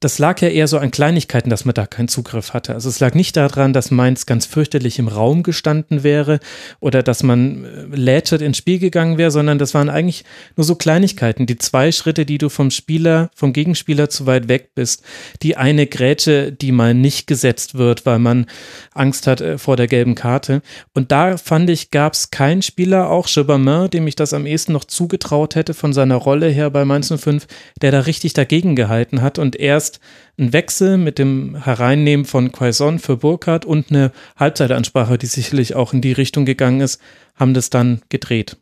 das 0.00 0.18
lag 0.18 0.40
ja 0.40 0.48
eher 0.48 0.68
so 0.68 0.78
an 0.78 0.90
Kleinigkeiten, 0.90 1.50
dass 1.50 1.66
man 1.66 1.74
da 1.74 1.84
keinen 1.84 2.08
Zugriff 2.08 2.54
hatte. 2.54 2.72
Also 2.72 2.88
es 2.88 2.98
lag 2.98 3.12
nicht 3.12 3.36
daran, 3.36 3.74
dass 3.74 3.90
Mainz 3.90 4.24
ganz 4.24 4.46
fürchterlich 4.46 4.98
im 4.98 5.08
Raum 5.08 5.42
gestanden 5.42 6.02
wäre 6.02 6.40
oder 6.80 7.02
dass 7.02 7.24
man 7.24 7.66
äh, 7.66 7.94
lätschert 7.94 8.40
ins 8.40 8.56
Spiel 8.56 8.78
gegangen 8.78 9.18
wäre, 9.18 9.32
sondern 9.32 9.58
das 9.58 9.74
waren 9.74 9.90
eigentlich 9.90 10.24
nur 10.56 10.64
so 10.64 10.76
Kleinigkeiten. 10.76 11.44
Die 11.44 11.58
zwei 11.58 11.92
Schritte, 11.92 12.24
die 12.24 12.38
du 12.38 12.48
vom 12.48 12.70
Spieler, 12.70 13.30
vom 13.34 13.52
Gegenspieler 13.52 14.08
zu 14.08 14.24
weit 14.24 14.48
weg 14.48 14.70
bist. 14.74 15.04
Die 15.42 15.58
eine 15.58 15.86
Grätsche, 15.86 16.52
die 16.52 16.72
mal 16.72 16.94
nicht 16.94 17.26
gesetzt 17.26 17.74
wird, 17.74 18.06
weil 18.06 18.13
weil 18.14 18.20
man 18.20 18.46
Angst 18.92 19.26
hat 19.26 19.40
äh, 19.40 19.58
vor 19.58 19.76
der 19.76 19.88
gelben 19.88 20.14
Karte. 20.14 20.62
Und 20.94 21.10
da 21.10 21.36
fand 21.36 21.68
ich, 21.68 21.90
gab 21.90 22.12
es 22.12 22.30
keinen 22.30 22.62
Spieler, 22.62 23.10
auch 23.10 23.26
Chebamin, 23.26 23.90
dem 23.90 24.06
ich 24.06 24.14
das 24.14 24.32
am 24.32 24.46
ehesten 24.46 24.72
noch 24.72 24.84
zugetraut 24.84 25.56
hätte 25.56 25.74
von 25.74 25.92
seiner 25.92 26.14
Rolle 26.14 26.48
her 26.48 26.70
bei 26.70 26.84
Mainz 26.84 27.12
05, 27.12 27.46
der 27.82 27.90
da 27.90 28.00
richtig 28.00 28.34
dagegen 28.34 28.76
gehalten 28.76 29.20
hat 29.20 29.40
und 29.40 29.56
erst 29.56 29.98
ein 30.38 30.52
Wechsel 30.52 30.96
mit 30.96 31.18
dem 31.18 31.56
Hereinnehmen 31.64 32.24
von 32.24 32.52
Quaison 32.52 33.00
für 33.00 33.16
Burkhardt 33.16 33.64
und 33.64 33.90
eine 33.90 34.12
Halbzeitansprache, 34.36 35.18
die 35.18 35.26
sicherlich 35.26 35.74
auch 35.74 35.92
in 35.92 36.00
die 36.00 36.12
Richtung 36.12 36.44
gegangen 36.44 36.80
ist, 36.80 37.00
haben 37.34 37.54
das 37.54 37.68
dann 37.68 38.00
gedreht. 38.10 38.56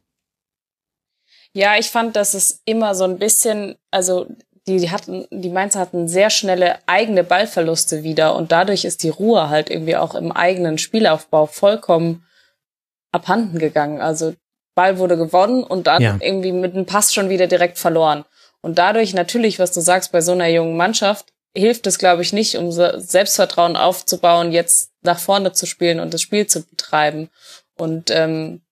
Ja, 1.55 1.79
ich 1.79 1.91
fand, 1.91 2.17
dass 2.17 2.33
es 2.33 2.63
immer 2.65 2.95
so 2.95 3.05
ein 3.05 3.19
bisschen, 3.19 3.77
also 3.91 4.27
die 4.67 4.91
hatten, 4.91 5.27
die 5.31 5.49
Mainzer 5.49 5.81
hatten 5.81 6.09
sehr 6.09 6.31
schnelle 6.31 6.79
eigene 6.87 7.25
Ballverluste 7.25 8.03
wieder 8.03 8.37
und 8.37 8.53
dadurch 8.53 8.85
ist 8.85 9.03
die 9.03 9.09
Ruhe 9.09 9.49
halt 9.49 9.71
irgendwie 9.71 9.97
auch 9.97 10.15
im 10.15 10.31
eigenen 10.31 10.79
Spielaufbau 10.79 11.47
vollkommen 11.47 12.25
abhanden 13.11 13.59
gegangen. 13.59 14.01
Also 14.01 14.35
Ball 14.75 14.99
wurde 14.99 15.17
gewonnen 15.17 15.65
und 15.65 15.87
dann 15.87 16.03
ja. 16.03 16.19
irgendwie 16.21 16.53
mit 16.53 16.75
einem 16.75 16.87
Pass 16.87 17.13
schon 17.13 17.29
wieder 17.29 17.47
direkt 17.47 17.79
verloren. 17.79 18.25
Und 18.63 18.79
dadurch 18.79 19.13
natürlich, 19.13 19.59
was 19.59 19.73
du 19.73 19.81
sagst, 19.81 20.13
bei 20.13 20.21
so 20.21 20.33
einer 20.33 20.47
jungen 20.47 20.77
Mannschaft 20.77 21.33
hilft 21.55 21.87
es, 21.87 21.99
glaube 21.99 22.23
ich, 22.23 22.33
nicht, 22.33 22.57
um 22.57 22.73
Selbstvertrauen 22.73 23.77
aufzubauen, 23.77 24.53
jetzt 24.53 24.93
nach 25.03 25.19
vorne 25.19 25.53
zu 25.53 25.67
spielen 25.67 26.01
und 26.01 26.15
das 26.15 26.23
Spiel 26.23 26.47
zu 26.47 26.63
betreiben. 26.63 27.29
Und 27.77 28.11
ähm, 28.11 28.63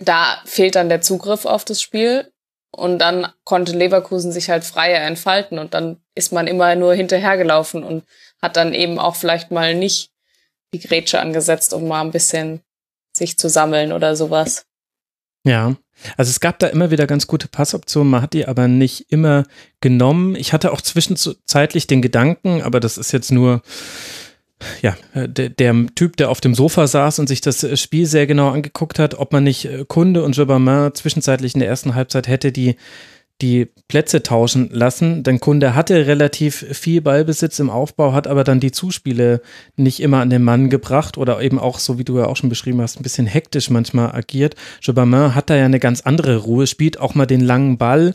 da 0.00 0.40
fehlt 0.44 0.74
dann 0.74 0.88
der 0.88 1.00
Zugriff 1.00 1.46
auf 1.46 1.64
das 1.64 1.80
Spiel. 1.80 2.30
Und 2.78 3.00
dann 3.00 3.26
konnte 3.42 3.72
Leverkusen 3.72 4.30
sich 4.30 4.50
halt 4.50 4.62
freier 4.62 5.00
entfalten 5.02 5.58
und 5.58 5.74
dann 5.74 5.96
ist 6.14 6.32
man 6.32 6.46
immer 6.46 6.76
nur 6.76 6.94
hinterhergelaufen 6.94 7.82
und 7.82 8.04
hat 8.40 8.56
dann 8.56 8.72
eben 8.72 9.00
auch 9.00 9.16
vielleicht 9.16 9.50
mal 9.50 9.74
nicht 9.74 10.12
die 10.72 10.78
Grätsche 10.78 11.20
angesetzt, 11.20 11.74
um 11.74 11.88
mal 11.88 12.02
ein 12.02 12.12
bisschen 12.12 12.60
sich 13.12 13.36
zu 13.36 13.48
sammeln 13.48 13.92
oder 13.92 14.14
sowas. 14.14 14.66
Ja, 15.44 15.74
also 16.16 16.30
es 16.30 16.38
gab 16.38 16.60
da 16.60 16.68
immer 16.68 16.92
wieder 16.92 17.08
ganz 17.08 17.26
gute 17.26 17.48
Passoptionen, 17.48 18.10
man 18.10 18.22
hat 18.22 18.32
die 18.32 18.46
aber 18.46 18.68
nicht 18.68 19.10
immer 19.10 19.42
genommen. 19.80 20.36
Ich 20.36 20.52
hatte 20.52 20.72
auch 20.72 20.80
zwischenzeitlich 20.80 21.88
den 21.88 22.00
Gedanken, 22.00 22.62
aber 22.62 22.78
das 22.78 22.96
ist 22.96 23.10
jetzt 23.10 23.32
nur 23.32 23.62
ja, 24.82 24.96
äh, 25.14 25.28
der, 25.28 25.50
der, 25.50 25.86
Typ, 25.94 26.16
der 26.16 26.30
auf 26.30 26.40
dem 26.40 26.54
Sofa 26.54 26.86
saß 26.86 27.18
und 27.18 27.28
sich 27.28 27.40
das 27.40 27.62
äh, 27.62 27.76
Spiel 27.76 28.06
sehr 28.06 28.26
genau 28.26 28.50
angeguckt 28.50 28.98
hat, 28.98 29.14
ob 29.14 29.32
man 29.32 29.44
nicht 29.44 29.64
äh, 29.66 29.84
Kunde 29.86 30.22
und 30.24 30.36
Jobamin 30.36 30.94
zwischenzeitlich 30.94 31.54
in 31.54 31.60
der 31.60 31.68
ersten 31.68 31.94
Halbzeit 31.94 32.28
hätte 32.28 32.52
die 32.52 32.76
die 33.40 33.68
Plätze 33.86 34.22
tauschen 34.22 34.68
lassen. 34.72 35.22
Denn 35.22 35.38
Kunde 35.38 35.74
hatte 35.74 36.06
relativ 36.06 36.64
viel 36.72 37.00
Ballbesitz 37.00 37.58
im 37.60 37.70
Aufbau, 37.70 38.12
hat 38.12 38.26
aber 38.26 38.42
dann 38.42 38.58
die 38.58 38.72
Zuspiele 38.72 39.40
nicht 39.76 40.00
immer 40.00 40.18
an 40.18 40.30
den 40.30 40.42
Mann 40.42 40.70
gebracht 40.70 41.16
oder 41.16 41.40
eben 41.40 41.58
auch, 41.58 41.78
so 41.78 41.98
wie 41.98 42.04
du 42.04 42.18
ja 42.18 42.26
auch 42.26 42.36
schon 42.36 42.48
beschrieben 42.48 42.80
hast, 42.80 42.98
ein 42.98 43.04
bisschen 43.04 43.26
hektisch 43.26 43.70
manchmal 43.70 44.12
agiert. 44.12 44.56
Jobamin 44.82 45.34
hat 45.34 45.50
da 45.50 45.56
ja 45.56 45.66
eine 45.66 45.78
ganz 45.78 46.00
andere 46.00 46.38
Ruhe, 46.38 46.66
spielt 46.66 46.98
auch 46.98 47.14
mal 47.14 47.26
den 47.26 47.40
langen 47.40 47.78
Ball. 47.78 48.14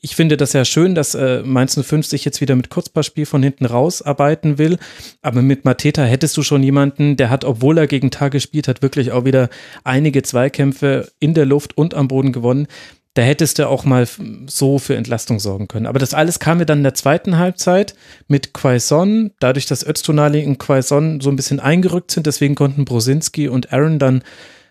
Ich 0.00 0.16
finde 0.16 0.36
das 0.36 0.52
ja 0.52 0.64
schön, 0.64 0.96
dass 0.96 1.14
äh, 1.14 1.42
Mainz 1.44 1.78
05 1.80 2.04
sich 2.04 2.24
jetzt 2.24 2.40
wieder 2.40 2.56
mit 2.56 2.68
Kurzpassspiel 2.68 3.26
von 3.26 3.42
hinten 3.42 3.64
rausarbeiten 3.64 4.58
will. 4.58 4.78
Aber 5.22 5.40
mit 5.40 5.64
Mateta 5.64 6.02
hättest 6.02 6.36
du 6.36 6.42
schon 6.42 6.64
jemanden, 6.64 7.16
der 7.16 7.30
hat, 7.30 7.44
obwohl 7.44 7.78
er 7.78 7.86
gegen 7.86 8.10
Tag 8.10 8.32
gespielt 8.32 8.66
hat, 8.66 8.82
wirklich 8.82 9.12
auch 9.12 9.24
wieder 9.24 9.50
einige 9.84 10.22
Zweikämpfe 10.22 11.08
in 11.20 11.34
der 11.34 11.46
Luft 11.46 11.78
und 11.78 11.94
am 11.94 12.08
Boden 12.08 12.32
gewonnen 12.32 12.66
da 13.14 13.22
hättest 13.22 13.58
du 13.58 13.68
auch 13.68 13.84
mal 13.84 14.06
so 14.46 14.78
für 14.78 14.96
Entlastung 14.96 15.40
sorgen 15.40 15.66
können. 15.66 15.86
Aber 15.86 15.98
das 15.98 16.14
alles 16.14 16.38
kam 16.38 16.58
mir 16.58 16.66
dann 16.66 16.78
in 16.78 16.84
der 16.84 16.94
zweiten 16.94 17.36
Halbzeit 17.38 17.94
mit 18.28 18.52
Quaison, 18.52 19.32
dadurch, 19.40 19.66
dass 19.66 19.86
Öztunali 19.86 20.44
und 20.44 20.58
Quaison 20.58 21.20
so 21.20 21.30
ein 21.30 21.36
bisschen 21.36 21.60
eingerückt 21.60 22.10
sind, 22.10 22.26
deswegen 22.26 22.54
konnten 22.54 22.84
Brosinski 22.84 23.48
und 23.48 23.72
Aaron 23.72 23.98
dann 23.98 24.22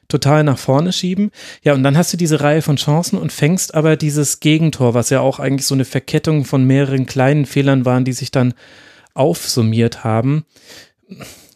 total 0.07 0.43
nach 0.43 0.57
vorne 0.57 0.93
schieben. 0.93 1.31
Ja, 1.63 1.73
und 1.73 1.83
dann 1.83 1.97
hast 1.97 2.13
du 2.13 2.17
diese 2.17 2.41
Reihe 2.41 2.61
von 2.61 2.77
Chancen 2.77 3.19
und 3.19 3.33
fängst 3.33 3.75
aber 3.75 3.97
dieses 3.97 4.39
Gegentor, 4.39 4.93
was 4.93 5.09
ja 5.09 5.19
auch 5.19 5.39
eigentlich 5.39 5.67
so 5.67 5.75
eine 5.75 5.85
Verkettung 5.85 6.45
von 6.45 6.63
mehreren 6.63 7.05
kleinen 7.05 7.45
Fehlern 7.45 7.85
waren, 7.85 8.05
die 8.05 8.13
sich 8.13 8.31
dann 8.31 8.53
aufsummiert 9.13 10.03
haben. 10.03 10.45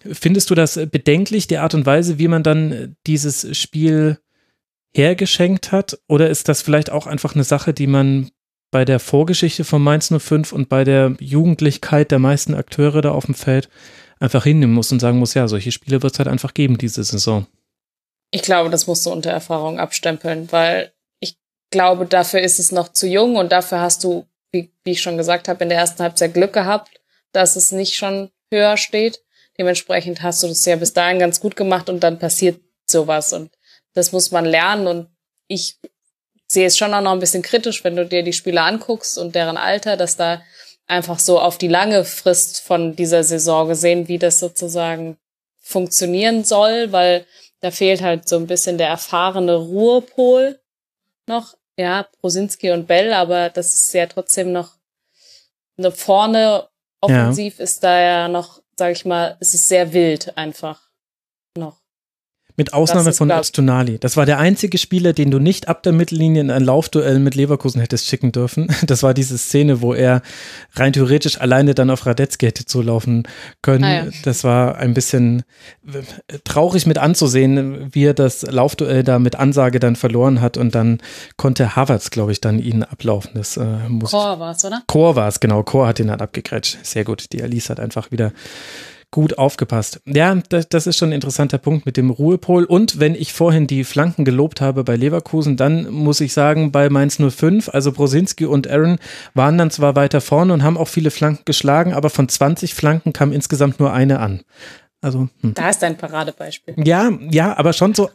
Findest 0.04 0.50
du 0.50 0.56
das 0.56 0.80
bedenklich, 0.92 1.48
die 1.48 1.60
Art 1.60 1.76
und 1.76 1.86
Weise, 1.86 2.18
wie 2.18 2.28
man 2.28 2.44
dann 2.44 2.96
dieses 3.06 3.56
Spiel 3.58 4.18
hergeschenkt 4.94 5.72
hat? 5.72 6.00
Oder 6.08 6.30
ist 6.30 6.50
das 6.50 6.62
vielleicht 6.62 6.90
auch 6.90 7.08
einfach 7.08 7.36
eine 7.36 7.44
Sache, 7.44 7.74
die 7.74 7.88
man 7.88 8.32
bei 8.72 8.86
der 8.86 9.00
Vorgeschichte 9.00 9.64
von 9.64 9.82
Mainz 9.82 10.12
05 10.18 10.54
und 10.54 10.70
bei 10.70 10.84
der 10.84 11.16
Jugendlichkeit 11.20 12.12
der 12.12 12.20
meisten 12.20 12.56
Akteure 12.56 13.02
da 13.02 13.12
auf 13.12 13.26
dem 13.26 13.36
Feld 13.36 13.70
einfach 14.20 14.44
hinnehmen 14.44 14.74
muss 14.74 14.92
und 14.92 15.00
sagen 15.00 15.20
muss, 15.20 15.34
ja, 15.34 15.48
solche 15.48 15.72
Spiele 15.72 16.02
wird 16.02 16.14
es 16.14 16.20
halt 16.20 16.30
einfach 16.30 16.54
geben 16.54 16.78
diese 16.78 17.04
Saison. 17.04 17.48
Ich 18.32 18.44
glaube, 18.44 18.70
das 18.70 18.88
musst 18.88 19.06
du 19.06 19.12
unter 19.12 19.32
Erfahrung 19.32 19.78
abstempeln, 19.80 20.50
weil 20.52 20.94
ich 21.20 21.38
glaube, 21.70 22.06
dafür 22.06 22.40
ist 22.40 22.60
es 22.60 22.72
noch 22.72 22.94
zu 22.94 23.08
jung 23.08 23.36
und 23.36 23.52
dafür 23.52 23.82
hast 23.82 24.04
du, 24.06 24.26
wie, 24.52 24.72
wie 24.86 24.92
ich 24.92 25.02
schon 25.02 25.18
gesagt 25.18 25.50
habe, 25.50 25.64
in 25.64 25.70
der 25.70 25.80
ersten 25.80 26.02
Halbzeit 26.02 26.34
Glück 26.34 26.54
gehabt, 26.54 27.02
dass 27.34 27.58
es 27.58 27.74
nicht 27.74 27.96
schon 27.96 28.30
höher 28.54 28.78
steht. 28.78 29.22
Dementsprechend 29.58 30.22
hast 30.22 30.44
du 30.44 30.48
das 30.48 30.64
ja 30.66 30.78
bis 30.78 30.94
dahin 30.94 31.20
ganz 31.20 31.42
gut 31.42 31.58
gemacht 31.58 31.90
und 31.90 32.02
dann 32.02 32.20
passiert 32.20 32.62
sowas 32.90 33.34
und 33.34 33.52
das 33.94 34.12
muss 34.12 34.32
man 34.32 34.46
lernen 34.46 34.88
und 34.88 35.08
ich 35.48 35.78
sehe 36.48 36.68
es 36.68 36.78
schon 36.78 36.94
auch 36.94 37.02
noch 37.02 37.12
ein 37.12 37.20
bisschen 37.20 37.44
kritisch, 37.44 37.84
wenn 37.84 37.96
du 37.96 38.06
dir 38.06 38.24
die 38.24 38.34
Spieler 38.34 38.64
anguckst 38.64 39.18
und 39.18 39.36
deren 39.36 39.58
Alter, 39.58 39.98
dass 39.98 40.18
da 40.18 40.42
einfach 40.86 41.20
so 41.20 41.40
auf 41.40 41.58
die 41.58 41.68
lange 41.68 42.04
Frist 42.04 42.62
von 42.62 42.96
dieser 42.96 43.24
Saison 43.24 43.68
gesehen, 43.70 44.08
wie 44.08 44.20
das 44.20 44.40
sozusagen 44.40 45.18
funktionieren 45.60 46.44
soll, 46.44 46.92
weil 46.92 47.26
da 47.62 47.72
fehlt 47.72 48.02
halt 48.02 48.28
so 48.28 48.36
ein 48.36 48.48
bisschen 48.48 48.78
der 48.78 48.90
erfahrene 48.90 49.56
Ruhepol 49.56 50.60
noch. 51.28 51.56
Ja, 51.78 52.08
Prosinski 52.20 52.72
und 52.72 52.88
Bell, 52.88 53.14
aber 53.14 53.50
das 53.50 53.74
ist 53.74 53.94
ja 53.94 54.06
trotzdem 54.06 54.52
noch 54.52 54.76
eine 55.78 55.92
vorne 55.92 56.68
offensiv 57.00 57.58
ja. 57.58 57.64
ist 57.64 57.84
da 57.84 58.00
ja 58.00 58.28
noch, 58.28 58.62
sag 58.76 58.92
ich 58.92 59.06
mal, 59.06 59.38
ist 59.40 59.54
es 59.54 59.68
sehr 59.68 59.94
wild 59.94 60.38
einfach 60.38 60.90
noch. 61.58 61.81
Mit 62.58 62.74
Ausnahme 62.74 63.14
von 63.14 63.32
Öztunali. 63.32 64.00
Das 64.00 64.18
war 64.18 64.26
der 64.26 64.40
einzige 64.40 64.78
Spieler, 64.78 65.14
den 65.14 65.32
du 65.32 65.40
nicht 65.40 65.68
ab 65.68 65.84
der 65.84 65.94
Mittellinie 65.94 66.42
in 66.42 66.52
ein 66.52 66.64
Laufduell 66.64 67.20
mit 67.20 67.36
Leverkusen 67.36 67.82
hättest 67.82 68.08
schicken 68.08 68.32
dürfen. 68.32 68.68
Das 68.92 69.04
war 69.04 69.14
diese 69.14 69.38
Szene, 69.38 69.82
wo 69.82 69.94
er 69.94 70.22
rein 70.74 70.92
theoretisch 70.92 71.40
alleine 71.40 71.74
dann 71.74 71.90
auf 71.90 72.06
Radetzky 72.06 72.48
hätte 72.48 72.66
zulaufen 72.66 73.28
können. 73.62 73.84
Ah, 73.84 74.06
ja. 74.06 74.08
Das 74.24 74.44
war 74.44 74.76
ein 74.78 74.94
bisschen 74.94 75.44
äh, 75.88 76.40
traurig 76.44 76.86
mit 76.86 76.98
anzusehen, 76.98 77.90
wie 77.94 78.06
er 78.06 78.14
das 78.14 78.42
Laufduell 78.42 79.04
da 79.04 79.20
mit 79.20 79.36
Ansage 79.36 79.80
dann 79.80 79.96
verloren 79.96 80.42
hat 80.42 80.58
und 80.58 80.76
dann 80.76 80.98
konnte 81.38 81.76
Havertz, 81.76 82.10
glaube 82.10 82.32
ich, 82.32 82.42
dann 82.42 82.60
ihn 82.60 82.84
ablaufen. 82.84 83.32
Das 83.36 83.56
äh, 83.56 83.66
muss 83.88 84.12
Chor 84.12 84.40
war 84.40 84.52
es, 84.52 84.66
oder? 84.66 84.84
Chor 84.88 85.16
war 85.16 85.28
es, 85.28 85.40
genau. 85.40 85.64
Chor 85.64 85.88
hat 85.88 86.00
ihn 86.00 86.08
dann 86.08 86.20
abgegrätscht. 86.20 86.80
Sehr 86.84 87.04
gut. 87.04 87.32
Die 87.32 87.42
Alice 87.42 87.70
hat 87.70 87.80
einfach 87.80 88.12
wieder 88.12 88.34
gut 89.12 89.38
aufgepasst. 89.38 90.02
Ja, 90.06 90.36
das, 90.50 90.70
das, 90.70 90.88
ist 90.88 90.98
schon 90.98 91.10
ein 91.10 91.14
interessanter 91.14 91.58
Punkt 91.58 91.86
mit 91.86 91.98
dem 91.98 92.10
Ruhepol. 92.10 92.64
Und 92.64 93.00
wenn 93.00 93.14
ich 93.14 93.34
vorhin 93.34 93.68
die 93.68 93.84
Flanken 93.84 94.24
gelobt 94.24 94.62
habe 94.62 94.84
bei 94.84 94.96
Leverkusen, 94.96 95.58
dann 95.58 95.92
muss 95.92 96.22
ich 96.22 96.34
sagen, 96.34 96.72
bei 96.72 96.90
Mainz 96.90 97.18
05, 97.18 97.70
also 97.70 97.92
Brosinski 97.92 98.46
und 98.46 98.70
Aaron 98.70 98.98
waren 99.34 99.58
dann 99.58 99.70
zwar 99.70 99.96
weiter 99.96 100.22
vorne 100.22 100.54
und 100.54 100.64
haben 100.64 100.78
auch 100.78 100.88
viele 100.88 101.12
Flanken 101.12 101.44
geschlagen, 101.46 101.94
aber 101.94 102.10
von 102.10 102.30
20 102.30 102.74
Flanken 102.74 103.12
kam 103.12 103.34
insgesamt 103.34 103.80
nur 103.80 103.92
eine 103.92 104.20
an. 104.20 104.42
Also, 105.02 105.30
hm. 105.42 105.56
Da 105.56 105.70
ist 105.70 105.84
ein 105.84 105.98
Paradebeispiel. 105.98 106.76
Ja, 106.78 107.12
ja, 107.32 107.58
aber 107.58 107.74
schon 107.74 107.96
so, 107.96 108.12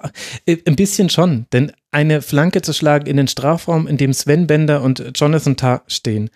äh, 0.47 0.57
ein 0.67 0.77
bisschen 0.77 1.11
schon. 1.11 1.47
Denn 1.53 1.73
eine 1.97 2.21
Flanke 2.21 2.61
zu 2.61 2.75
schlagen 2.75 3.07
in 3.07 3.17
den 3.17 3.27
Strafraum, 3.27 3.87
in 3.87 3.97
dem 3.97 4.13
Sven 4.13 4.47
Bender 4.47 4.83
und 4.83 5.13
Jonathan 5.15 5.57
Tah 5.57 5.81
stehen. 5.87 6.29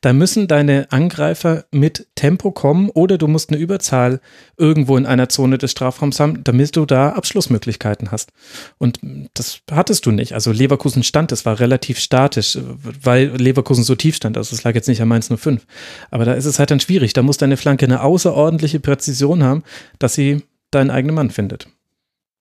Da 0.00 0.12
müssen 0.12 0.46
deine 0.46 0.86
Angreifer 0.92 1.64
mit 1.72 2.06
Tempo 2.14 2.52
kommen 2.52 2.88
oder 2.88 3.18
du 3.18 3.26
musst 3.26 3.50
eine 3.50 3.58
Überzahl 3.58 4.20
irgendwo 4.56 4.96
in 4.96 5.06
einer 5.06 5.28
Zone 5.28 5.58
des 5.58 5.72
Strafraums 5.72 6.20
haben, 6.20 6.44
damit 6.44 6.76
du 6.76 6.86
da 6.86 7.10
Abschlussmöglichkeiten 7.10 8.12
hast. 8.12 8.30
Und 8.78 9.00
das 9.34 9.58
hattest 9.68 10.06
du 10.06 10.12
nicht. 10.12 10.34
Also 10.34 10.52
Leverkusen 10.52 11.02
stand, 11.02 11.32
das 11.32 11.44
war 11.44 11.58
relativ 11.58 11.98
statisch, 11.98 12.56
weil 13.02 13.26
Leverkusen 13.36 13.82
so 13.82 13.96
tief 13.96 14.14
stand. 14.14 14.36
Also 14.36 14.54
es 14.54 14.62
lag 14.62 14.76
jetzt 14.76 14.86
nicht 14.86 15.02
am 15.02 15.08
Mainz 15.08 15.28
05. 15.36 15.66
Aber 16.12 16.26
da 16.26 16.34
ist 16.34 16.44
es 16.44 16.60
halt 16.60 16.70
dann 16.70 16.78
schwierig. 16.78 17.12
Da 17.12 17.22
muss 17.22 17.38
deine 17.38 17.56
Flanke 17.56 17.86
eine 17.86 18.04
außerordentliche 18.04 18.78
Präzision 18.78 19.42
haben, 19.42 19.64
dass 19.98 20.14
sie 20.14 20.42
deinen 20.70 20.92
eigenen 20.92 21.16
Mann 21.16 21.30
findet. 21.30 21.66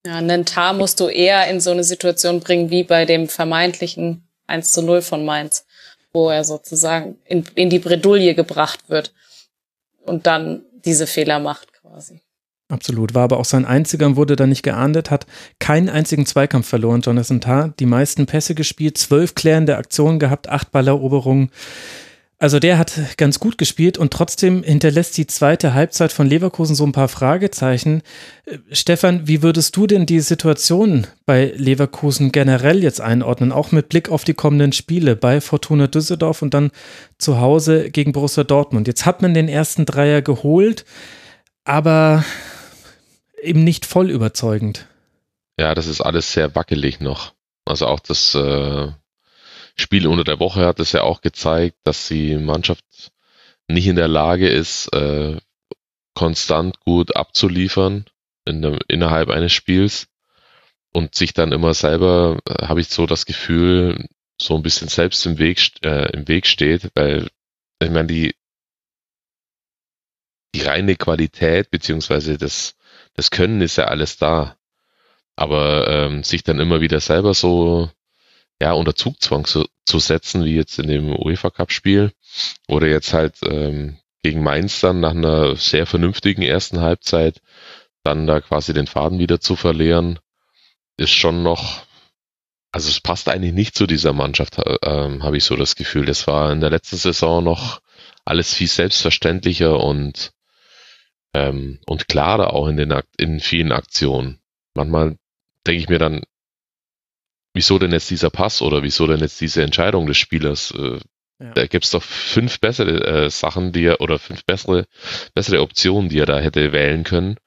Ja, 0.07 0.15
einen 0.15 0.45
Tar 0.45 0.71
musst 0.71 1.01
du 1.01 1.09
eher 1.09 1.49
in 1.49 1.59
so 1.59 1.71
eine 1.71 1.83
Situation 1.83 2.39
bringen 2.39 2.69
wie 2.69 2.85
bei 2.85 3.03
dem 3.03 3.27
vermeintlichen 3.27 4.25
1 4.47 4.71
zu 4.71 4.81
0 4.81 5.01
von 5.01 5.25
Mainz, 5.25 5.65
wo 6.13 6.29
er 6.29 6.45
sozusagen 6.45 7.17
in, 7.25 7.43
in 7.55 7.69
die 7.69 7.79
Bredouille 7.79 8.33
gebracht 8.33 8.79
wird 8.87 9.13
und 10.05 10.25
dann 10.25 10.61
diese 10.85 11.07
Fehler 11.07 11.39
macht 11.39 11.73
quasi. 11.73 12.21
Absolut, 12.69 13.15
war 13.15 13.23
aber 13.23 13.37
auch 13.37 13.45
sein 13.45 13.65
einziger 13.65 14.05
und 14.05 14.15
wurde 14.15 14.37
dann 14.37 14.47
nicht 14.47 14.63
geahndet, 14.63 15.11
hat 15.11 15.25
keinen 15.59 15.89
einzigen 15.89 16.25
Zweikampf 16.25 16.69
verloren, 16.69 17.01
Jonathan 17.01 17.41
Tah, 17.41 17.73
die 17.77 17.85
meisten 17.85 18.27
Pässe 18.27 18.55
gespielt, 18.55 18.97
zwölf 18.97 19.35
klärende 19.35 19.75
Aktionen 19.75 20.19
gehabt, 20.19 20.47
acht 20.47 20.71
Balleroberungen. 20.71 21.51
Also 22.39 22.59
der 22.59 22.77
hat 22.77 22.93
ganz 23.17 23.39
gut 23.39 23.57
gespielt 23.57 23.97
und 23.97 24.13
trotzdem 24.13 24.61
hinterlässt 24.61 25.17
die 25.17 25.25
zweite 25.25 25.73
Halbzeit 25.73 26.11
von 26.11 26.27
Leverkusen 26.27 26.75
so 26.75 26.85
ein 26.85 26.91
paar 26.91 27.07
Fragezeichen. 27.07 28.03
Äh, 28.45 28.59
Stefan, 28.71 29.27
wie 29.27 29.41
würdest 29.41 29.75
du 29.75 29.87
denn 29.87 30.05
die 30.05 30.19
Situation 30.19 31.07
bei 31.25 31.51
Leverkusen 31.55 32.31
generell 32.31 32.83
jetzt 32.83 33.01
einordnen, 33.01 33.51
auch 33.51 33.71
mit 33.71 33.89
Blick 33.89 34.09
auf 34.09 34.23
die 34.23 34.35
kommenden 34.35 34.71
Spiele 34.71 35.15
bei 35.15 35.41
Fortuna 35.41 35.87
Düsseldorf 35.87 36.43
und 36.43 36.53
dann 36.53 36.69
zu 37.17 37.39
Hause 37.39 37.89
gegen 37.89 38.11
Borussia 38.11 38.43
Dortmund? 38.43 38.87
Jetzt 38.87 39.07
hat 39.07 39.23
man 39.23 39.33
den 39.33 39.49
ersten 39.49 39.87
Dreier 39.87 40.21
geholt, 40.21 40.85
aber 41.63 42.23
eben 43.41 43.63
nicht 43.63 43.87
voll 43.87 44.11
überzeugend. 44.11 44.85
Ja, 45.59 45.73
das 45.73 45.87
ist 45.87 46.01
alles 46.01 46.33
sehr 46.33 46.53
wackelig 46.53 46.99
noch. 46.99 47.33
Also 47.65 47.87
auch 47.87 47.99
das 47.99 48.35
äh, 48.35 48.89
Spiel 49.79 50.07
unter 50.07 50.23
der 50.23 50.39
Woche 50.39 50.65
hat 50.65 50.79
es 50.79 50.91
ja 50.91 51.03
auch 51.03 51.21
gezeigt, 51.21 51.77
dass 51.83 52.07
die 52.07 52.35
Mannschaft 52.37 52.83
nicht 53.67 53.87
in 53.87 53.95
der 53.95 54.07
Lage 54.07 54.49
ist, 54.49 54.87
äh, 54.93 55.37
konstant 56.15 56.79
gut 56.79 57.15
abzuliefern 57.15 58.05
in 58.45 58.61
der, 58.61 58.79
innerhalb 58.87 59.29
eines 59.29 59.53
Spiels 59.53 60.07
und 60.93 61.15
sich 61.15 61.33
dann 61.33 61.51
immer 61.51 61.73
selber, 61.73 62.39
äh, 62.49 62.65
habe 62.65 62.81
ich 62.81 62.89
so 62.89 63.05
das 63.05 63.25
Gefühl, 63.25 64.07
so 64.41 64.55
ein 64.55 64.63
bisschen 64.63 64.87
selbst 64.87 65.25
im 65.25 65.37
Weg, 65.37 65.59
äh, 65.83 66.11
im 66.13 66.27
Weg 66.27 66.47
steht, 66.47 66.89
weil 66.95 67.27
ich 67.81 67.89
meine, 67.89 68.07
die, 68.07 68.35
die 70.55 70.61
reine 70.61 70.95
Qualität 70.95 71.69
beziehungsweise 71.69 72.37
das, 72.37 72.75
das 73.13 73.29
Können 73.31 73.61
ist 73.61 73.77
ja 73.77 73.85
alles 73.85 74.17
da. 74.17 74.57
Aber 75.35 75.87
ähm, 75.87 76.23
sich 76.23 76.43
dann 76.43 76.59
immer 76.59 76.81
wieder 76.81 76.99
selber 76.99 77.35
so 77.35 77.91
ja, 78.61 78.73
unter 78.73 78.95
Zugzwang 78.95 79.45
zu, 79.45 79.65
zu 79.85 79.99
setzen, 79.99 80.45
wie 80.45 80.55
jetzt 80.55 80.79
in 80.79 80.87
dem 80.87 81.15
UEFA 81.15 81.49
Cup 81.49 81.71
Spiel 81.71 82.11
oder 82.67 82.87
jetzt 82.87 83.13
halt 83.13 83.35
ähm, 83.43 83.97
gegen 84.23 84.43
Mainz 84.43 84.79
dann 84.79 84.99
nach 84.99 85.11
einer 85.11 85.55
sehr 85.55 85.85
vernünftigen 85.85 86.41
ersten 86.41 86.81
Halbzeit 86.81 87.41
dann 88.03 88.25
da 88.25 88.41
quasi 88.41 88.73
den 88.73 88.87
Faden 88.87 89.19
wieder 89.19 89.39
zu 89.39 89.55
verlieren, 89.55 90.19
ist 90.97 91.11
schon 91.11 91.43
noch, 91.43 91.83
also 92.71 92.89
es 92.89 93.01
passt 93.01 93.29
eigentlich 93.29 93.53
nicht 93.53 93.75
zu 93.75 93.85
dieser 93.85 94.13
Mannschaft, 94.13 94.57
äh, 94.57 95.19
habe 95.21 95.37
ich 95.37 95.43
so 95.43 95.55
das 95.55 95.75
Gefühl. 95.75 96.05
Das 96.05 96.25
war 96.25 96.51
in 96.51 96.61
der 96.61 96.69
letzten 96.69 96.97
Saison 96.97 97.43
noch 97.43 97.81
alles 98.25 98.53
viel 98.53 98.67
selbstverständlicher 98.67 99.79
und 99.79 100.31
ähm, 101.33 101.79
und 101.85 102.07
klarer 102.07 102.53
auch 102.53 102.67
in 102.67 102.77
den 102.77 102.93
in 103.17 103.39
vielen 103.39 103.71
Aktionen. 103.71 104.39
Manchmal 104.73 105.17
denke 105.65 105.81
ich 105.81 105.89
mir 105.89 105.99
dann, 105.99 106.23
wieso 107.53 107.79
denn 107.79 107.91
jetzt 107.91 108.09
dieser 108.09 108.29
Pass 108.29 108.61
oder 108.61 108.83
wieso 108.83 109.07
denn 109.07 109.19
jetzt 109.19 109.41
diese 109.41 109.63
Entscheidung 109.63 110.07
des 110.07 110.17
Spielers? 110.17 110.71
Äh, 110.71 110.99
ja. 111.39 111.51
Da 111.53 111.67
gibt 111.67 111.85
es 111.85 111.91
doch 111.91 112.03
fünf 112.03 112.59
bessere 112.59 113.25
äh, 113.25 113.29
Sachen, 113.29 113.71
die 113.71 113.85
er 113.85 114.01
oder 114.01 114.17
fünf 114.17 114.43
bessere, 114.45 114.85
bessere 115.35 115.61
Optionen, 115.61 116.09
die 116.09 116.19
er 116.19 116.25
da 116.25 116.39
hätte 116.39 116.71
wählen 116.71 117.03
können. 117.03 117.37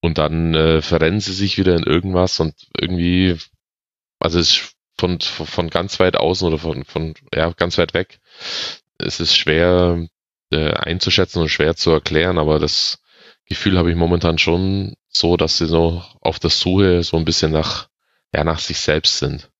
Und 0.00 0.18
dann 0.18 0.54
äh, 0.54 0.82
verrennen 0.82 1.20
sie 1.20 1.32
sich 1.32 1.58
wieder 1.58 1.76
in 1.76 1.82
irgendwas 1.82 2.40
und 2.40 2.54
irgendwie, 2.78 3.36
also 4.20 4.38
es 4.38 4.50
ist 4.50 4.74
von, 4.96 5.20
von 5.20 5.70
ganz 5.70 6.00
weit 6.00 6.16
außen 6.16 6.46
oder 6.46 6.58
von, 6.58 6.84
von 6.84 7.14
ja, 7.34 7.50
ganz 7.52 7.78
weit 7.78 7.94
weg. 7.94 8.20
Es 8.98 9.20
ist 9.20 9.36
schwer 9.36 10.06
äh, 10.50 10.72
einzuschätzen 10.72 11.42
und 11.42 11.48
schwer 11.48 11.74
zu 11.76 11.90
erklären, 11.90 12.38
aber 12.38 12.58
das 12.58 13.02
Gefühl 13.46 13.76
habe 13.76 13.90
ich 13.90 13.96
momentan 13.96 14.38
schon 14.38 14.94
so, 15.08 15.36
dass 15.36 15.58
sie 15.58 15.66
so 15.66 16.02
auf 16.20 16.38
der 16.38 16.50
Suche 16.50 17.02
so 17.02 17.16
ein 17.16 17.24
bisschen 17.24 17.52
nach 17.52 17.88
ja, 18.34 18.44
nach 18.44 18.58
sich 18.58 18.78
selbst 18.78 19.18
sind. 19.18 19.50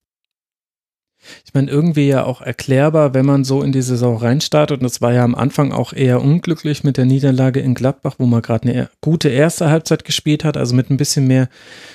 Ich 1.46 1.54
meine, 1.54 1.70
irgendwie 1.70 2.06
ja 2.06 2.24
auch 2.24 2.42
erklärbar, 2.42 3.14
wenn 3.14 3.24
man 3.24 3.44
so 3.44 3.62
in 3.62 3.72
die 3.72 3.80
Saison 3.80 4.18
reinstartet. 4.18 4.78
Und 4.78 4.84
das 4.84 5.00
war 5.00 5.12
ja 5.12 5.24
am 5.24 5.34
Anfang 5.34 5.72
auch 5.72 5.92
eher 5.92 6.20
unglücklich 6.20 6.84
mit 6.84 6.98
der 6.98 7.06
Niederlage 7.06 7.60
in 7.60 7.74
Gladbach, 7.74 8.16
wo 8.18 8.26
man 8.26 8.42
gerade 8.42 8.68
eine 8.68 8.90
gute 9.00 9.30
erste 9.30 9.70
Halbzeit 9.70 10.04
gespielt 10.04 10.44
hat. 10.44 10.58
Also 10.58 10.74
mit 10.74 10.90
ein 10.90 10.98
bisschen 10.98 11.26
mehr 11.26 11.48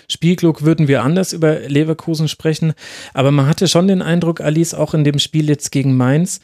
Spielglück 0.09 0.63
würden 0.63 0.87
wir 0.87 1.03
anders 1.03 1.33
über 1.33 1.59
Leverkusen 1.59 2.27
sprechen. 2.27 2.73
Aber 3.13 3.29
man 3.31 3.45
hatte 3.45 3.67
schon 3.67 3.87
den 3.87 4.01
Eindruck, 4.01 4.41
Alice, 4.41 4.73
auch 4.73 4.95
in 4.95 5.03
dem 5.03 5.19
Spiel 5.19 5.47
jetzt 5.47 5.71
gegen 5.71 5.95
Mainz, 5.95 6.39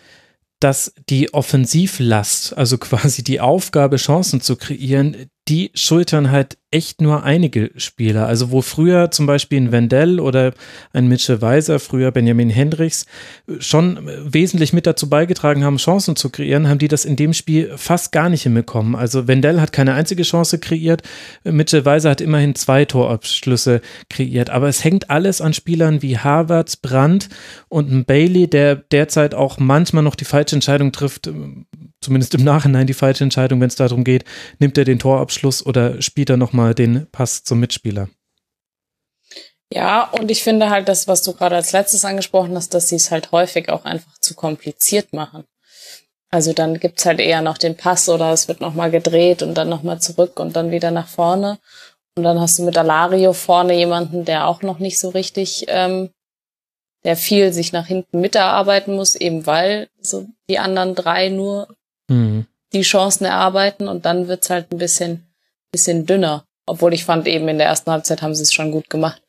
dass 0.59 0.93
die 1.09 1.33
Offensivlast, 1.33 2.55
also 2.57 2.77
quasi 2.77 3.23
die 3.23 3.39
Aufgabe, 3.39 3.97
Chancen 3.97 4.41
zu 4.41 4.55
kreieren, 4.55 5.29
die 5.47 5.71
schultern 5.75 6.31
halt 6.31 6.57
echt 6.71 7.01
nur 7.01 7.23
einige 7.23 7.71
Spieler. 7.77 8.27
Also 8.27 8.51
wo 8.51 8.61
früher 8.61 9.11
zum 9.11 9.27
Beispiel 9.27 9.61
ein 9.61 9.71
Wendell 9.71 10.19
oder 10.19 10.53
ein 10.91 11.07
Mitchell 11.07 11.41
Weiser, 11.41 11.79
früher 11.79 12.11
Benjamin 12.11 12.49
Hendricks, 12.49 13.05
schon 13.59 13.99
wesentlich 14.25 14.73
mit 14.73 14.87
dazu 14.87 15.07
beigetragen 15.07 15.63
haben, 15.63 15.77
Chancen 15.77 16.15
zu 16.15 16.29
kreieren, 16.29 16.67
haben 16.67 16.79
die 16.79 16.87
das 16.87 17.05
in 17.05 17.15
dem 17.15 17.33
Spiel 17.33 17.71
fast 17.77 18.11
gar 18.11 18.29
nicht 18.29 18.43
hinbekommen. 18.43 18.95
Also 18.95 19.27
Wendell 19.27 19.61
hat 19.61 19.71
keine 19.71 19.93
einzige 19.93 20.23
Chance 20.23 20.59
kreiert, 20.59 21.03
Mitchell 21.43 21.85
Weiser 21.85 22.09
hat 22.09 22.21
immerhin 22.21 22.55
zwei 22.55 22.83
Torabschlüsse 22.85 23.81
kreiert. 24.09 24.49
Aber 24.49 24.67
es 24.67 24.83
hängt 24.83 25.09
alles 25.11 25.41
an 25.41 25.53
Spielern 25.53 26.01
wie 26.01 26.17
Harvards, 26.17 26.77
Brandt 26.77 27.29
und 27.69 28.05
Bailey, 28.05 28.49
der 28.49 28.75
derzeit 28.75 29.35
auch 29.35 29.59
manchmal 29.59 30.03
noch 30.03 30.15
die 30.15 30.25
falsche 30.25 30.55
Entscheidung 30.55 30.91
trifft, 30.91 31.29
zumindest 32.01 32.35
im 32.35 32.43
Nachhinein 32.43 32.87
die 32.87 32.93
falsche 32.93 33.23
Entscheidung, 33.23 33.61
wenn 33.61 33.67
es 33.67 33.75
darum 33.75 34.03
geht, 34.03 34.25
nimmt 34.59 34.77
er 34.77 34.85
den 34.85 34.99
Torabschluss 34.99 35.65
oder 35.65 36.01
spielt 36.01 36.29
er 36.29 36.37
nochmal 36.37 36.75
den 36.75 37.07
Pass 37.11 37.43
zum 37.43 37.59
Mitspieler. 37.59 38.09
Ja, 39.71 40.09
und 40.11 40.29
ich 40.29 40.43
finde 40.43 40.69
halt 40.69 40.87
das, 40.87 41.07
was 41.07 41.23
du 41.23 41.33
gerade 41.33 41.55
als 41.55 41.71
letztes 41.71 42.05
angesprochen 42.05 42.55
hast, 42.55 42.73
dass 42.73 42.89
sie 42.89 42.95
es 42.95 43.11
halt 43.11 43.31
häufig 43.31 43.69
auch 43.69 43.83
einfach 43.83 44.17
zu 44.19 44.35
kompliziert 44.35 45.11
machen. 45.11 45.43
Also 46.29 46.53
dann 46.53 46.79
gibt's 46.79 47.05
halt 47.05 47.19
eher 47.19 47.41
noch 47.41 47.57
den 47.57 47.77
Pass 47.77 48.09
oder 48.09 48.31
es 48.31 48.47
wird 48.47 48.61
nochmal 48.61 48.91
gedreht 48.91 49.41
und 49.41 49.55
dann 49.55 49.69
nochmal 49.69 49.99
zurück 50.01 50.39
und 50.39 50.55
dann 50.55 50.71
wieder 50.71 50.91
nach 50.91 51.07
vorne. 51.07 51.59
Und 52.15 52.23
dann 52.23 52.39
hast 52.39 52.59
du 52.59 52.63
mit 52.63 52.77
Alario 52.77 53.33
vorne 53.33 53.73
jemanden, 53.73 54.25
der 54.25 54.47
auch 54.47 54.61
noch 54.61 54.79
nicht 54.79 54.99
so 54.99 55.09
richtig, 55.09 55.65
ähm, 55.67 56.09
der 57.03 57.17
viel 57.17 57.53
sich 57.53 57.71
nach 57.71 57.87
hinten 57.87 58.21
miterarbeiten 58.21 58.95
muss, 58.95 59.15
eben 59.15 59.45
weil 59.45 59.89
so 60.01 60.27
die 60.49 60.59
anderen 60.59 60.95
drei 60.95 61.29
nur 61.29 61.67
mhm. 62.07 62.45
die 62.73 62.81
Chancen 62.81 63.25
erarbeiten 63.25 63.87
und 63.87 64.05
dann 64.05 64.27
wird's 64.27 64.49
halt 64.49 64.71
ein 64.71 64.77
bisschen, 64.77 65.27
bisschen 65.71 66.05
dünner. 66.05 66.45
Obwohl 66.65 66.93
ich 66.93 67.05
fand 67.05 67.27
eben 67.27 67.47
in 67.47 67.57
der 67.57 67.67
ersten 67.67 67.91
Halbzeit 67.91 68.21
haben 68.21 68.35
sie 68.35 68.43
es 68.43 68.53
schon 68.53 68.71
gut 68.71 68.89
gemacht. 68.89 69.21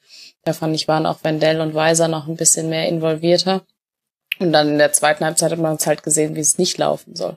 Da 0.45 0.53
fand 0.53 0.75
ich, 0.75 0.89
waren 0.89 1.07
auch 1.07 1.23
Wendell 1.25 1.61
und 1.61 1.75
Weiser 1.75 2.09
noch 2.09 2.29
ein 2.29 2.37
bisschen 2.37 2.69
mehr 2.69 2.89
involvierter. 2.89 3.63
Und 4.39 4.53
dann 4.53 4.69
in 4.69 4.79
der 4.79 4.93
zweiten 4.93 5.25
Halbzeit 5.25 5.53
hat 5.53 5.59
man 5.59 5.73
uns 5.73 5.87
halt 5.87 6.03
gesehen, 6.03 6.35
wie 6.35 6.41
es 6.41 6.59
nicht 6.59 6.79
laufen 6.79 7.17
soll. 7.17 7.37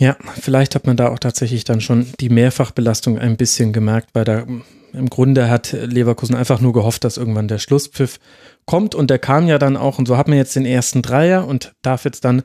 Ja, 0.00 0.16
vielleicht 0.40 0.74
hat 0.74 0.86
man 0.86 0.96
da 0.96 1.08
auch 1.08 1.18
tatsächlich 1.18 1.64
dann 1.64 1.82
schon 1.82 2.10
die 2.20 2.30
Mehrfachbelastung 2.30 3.18
ein 3.18 3.36
bisschen 3.36 3.72
gemerkt, 3.72 4.10
weil 4.14 4.24
da 4.24 4.46
im 4.92 5.10
Grunde 5.10 5.50
hat 5.50 5.72
Leverkusen 5.72 6.34
einfach 6.34 6.60
nur 6.60 6.72
gehofft, 6.72 7.04
dass 7.04 7.16
irgendwann 7.16 7.48
der 7.48 7.58
Schlusspfiff 7.58 8.18
kommt 8.66 8.94
und 8.94 9.10
der 9.10 9.18
kam 9.18 9.48
ja 9.48 9.58
dann 9.58 9.76
auch 9.76 9.98
und 9.98 10.06
so 10.06 10.16
hat 10.16 10.28
man 10.28 10.36
jetzt 10.36 10.54
den 10.54 10.64
ersten 10.64 11.02
Dreier 11.02 11.46
und 11.46 11.72
darf 11.82 12.04
jetzt 12.04 12.24
dann 12.24 12.42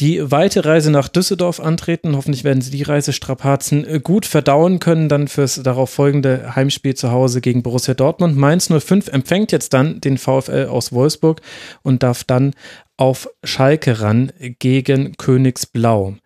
die 0.00 0.30
weite 0.30 0.64
Reise 0.64 0.90
nach 0.90 1.08
Düsseldorf 1.08 1.60
antreten. 1.60 2.16
Hoffentlich 2.16 2.42
werden 2.42 2.60
sie 2.60 2.72
die 2.72 2.82
Reisestrapazen 2.82 3.86
äh, 3.86 4.00
gut 4.00 4.26
verdauen 4.26 4.80
können, 4.80 5.08
dann 5.08 5.28
fürs 5.28 5.62
darauf 5.62 5.90
folgende 5.90 6.56
Heimspiel 6.56 6.94
zu 6.94 7.12
Hause 7.12 7.40
gegen 7.40 7.62
Borussia 7.62 7.94
Dortmund. 7.94 8.36
Mainz 8.36 8.68
05 8.68 9.08
empfängt 9.08 9.52
jetzt 9.52 9.72
dann 9.72 10.00
den 10.00 10.18
VfL 10.18 10.66
aus 10.68 10.92
Wolfsburg 10.92 11.40
und 11.82 12.02
darf 12.02 12.24
dann 12.24 12.52
auf 12.96 13.28
Schalke 13.44 14.00
ran 14.00 14.32
gegen 14.58 15.16
Königsblau. 15.16 16.16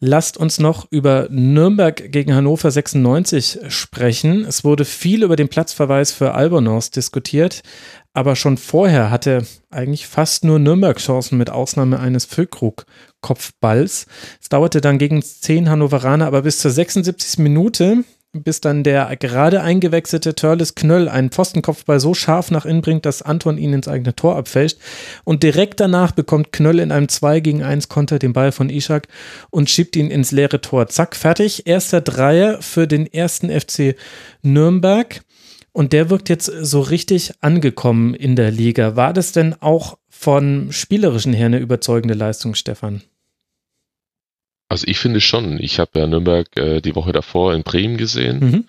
Lasst 0.00 0.36
uns 0.36 0.58
noch 0.58 0.86
über 0.90 1.28
Nürnberg 1.30 2.10
gegen 2.10 2.34
Hannover 2.34 2.70
96 2.70 3.60
sprechen. 3.68 4.44
Es 4.44 4.64
wurde 4.64 4.84
viel 4.84 5.22
über 5.22 5.36
den 5.36 5.48
Platzverweis 5.48 6.12
für 6.12 6.34
Albonos 6.34 6.90
diskutiert, 6.90 7.62
aber 8.12 8.36
schon 8.36 8.56
vorher 8.56 9.10
hatte 9.10 9.46
eigentlich 9.70 10.06
fast 10.06 10.44
nur 10.44 10.58
Nürnberg 10.58 10.98
Chancen 10.98 11.38
mit 11.38 11.50
Ausnahme 11.50 11.98
eines 12.00 12.24
Füllkrug-Kopfballs. 12.26 14.06
Es 14.40 14.48
dauerte 14.48 14.80
dann 14.80 14.98
gegen 14.98 15.22
zehn 15.22 15.68
Hannoveraner, 15.68 16.26
aber 16.26 16.42
bis 16.42 16.58
zur 16.58 16.70
76. 16.70 17.38
Minute 17.38 18.04
bis 18.34 18.60
dann 18.60 18.82
der 18.82 19.14
gerade 19.16 19.62
eingewechselte 19.62 20.34
Törles 20.34 20.74
Knöll 20.74 21.08
einen 21.08 21.30
Pfostenkopfball 21.30 22.00
so 22.00 22.14
scharf 22.14 22.50
nach 22.50 22.64
innen 22.64 22.82
bringt, 22.82 23.06
dass 23.06 23.22
Anton 23.22 23.58
ihn 23.58 23.72
ins 23.72 23.88
eigene 23.88 24.16
Tor 24.16 24.36
abfälscht. 24.36 24.78
Und 25.24 25.42
direkt 25.42 25.80
danach 25.80 26.12
bekommt 26.12 26.52
Knöll 26.52 26.80
in 26.80 26.92
einem 26.92 27.08
2 27.08 27.40
gegen 27.40 27.62
1 27.62 27.88
Konter 27.88 28.18
den 28.18 28.32
Ball 28.32 28.52
von 28.52 28.70
Ishak 28.70 29.08
und 29.50 29.70
schiebt 29.70 29.96
ihn 29.96 30.10
ins 30.10 30.32
leere 30.32 30.60
Tor. 30.60 30.88
Zack, 30.88 31.16
fertig. 31.16 31.66
Erster 31.66 32.00
Dreier 32.00 32.60
für 32.60 32.86
den 32.86 33.06
ersten 33.06 33.48
FC 33.48 33.94
Nürnberg. 34.42 35.22
Und 35.72 35.92
der 35.92 36.10
wirkt 36.10 36.28
jetzt 36.28 36.46
so 36.46 36.80
richtig 36.80 37.32
angekommen 37.40 38.14
in 38.14 38.36
der 38.36 38.50
Liga. 38.50 38.96
War 38.96 39.12
das 39.12 39.32
denn 39.32 39.54
auch 39.60 39.98
von 40.08 40.68
spielerischen 40.70 41.32
her 41.32 41.46
eine 41.46 41.58
überzeugende 41.58 42.14
Leistung, 42.14 42.54
Stefan? 42.54 43.02
Also 44.74 44.88
ich 44.88 44.98
finde 44.98 45.20
schon. 45.20 45.60
Ich 45.60 45.78
habe 45.78 46.00
ja 46.00 46.08
Nürnberg 46.08 46.48
äh, 46.56 46.80
die 46.80 46.96
Woche 46.96 47.12
davor 47.12 47.54
in 47.54 47.62
Bremen 47.62 47.96
gesehen. 47.96 48.40
Mhm. 48.40 48.68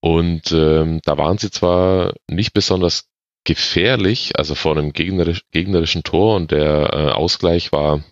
Und 0.00 0.52
ähm, 0.52 1.02
da 1.04 1.18
waren 1.18 1.36
sie 1.36 1.50
zwar 1.50 2.14
nicht 2.30 2.54
besonders 2.54 3.10
gefährlich, 3.44 4.38
also 4.38 4.54
vor 4.54 4.74
einem 4.74 4.94
gegnerisch, 4.94 5.42
gegnerischen 5.50 6.02
Tor 6.02 6.34
und 6.36 6.50
der 6.50 6.94
äh, 6.94 7.10
Ausgleich 7.10 7.72
war, 7.72 8.02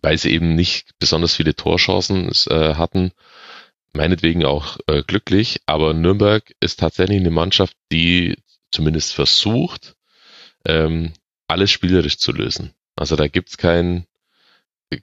weil 0.00 0.16
sie 0.18 0.30
eben 0.30 0.54
nicht 0.54 0.90
besonders 1.00 1.34
viele 1.34 1.56
Torchancen 1.56 2.30
äh, 2.48 2.74
hatten, 2.74 3.10
meinetwegen 3.92 4.44
auch 4.44 4.78
äh, 4.86 5.02
glücklich, 5.02 5.62
aber 5.66 5.94
Nürnberg 5.94 6.44
ist 6.60 6.78
tatsächlich 6.78 7.18
eine 7.18 7.32
Mannschaft, 7.32 7.76
die 7.90 8.36
zumindest 8.70 9.14
versucht, 9.14 9.96
ähm, 10.64 11.12
alles 11.48 11.72
spielerisch 11.72 12.18
zu 12.18 12.30
lösen. 12.30 12.72
Also 12.94 13.16
da 13.16 13.26
gibt's 13.26 13.56
kein, 13.56 14.06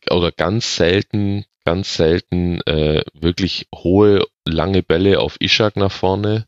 oder 0.09 0.31
ganz 0.31 0.75
selten, 0.75 1.45
ganz 1.63 1.95
selten 1.95 2.61
äh, 2.61 3.03
wirklich 3.13 3.67
hohe, 3.73 4.25
lange 4.45 4.83
Bälle 4.83 5.19
auf 5.19 5.37
Ishak 5.39 5.75
nach 5.75 5.91
vorne. 5.91 6.47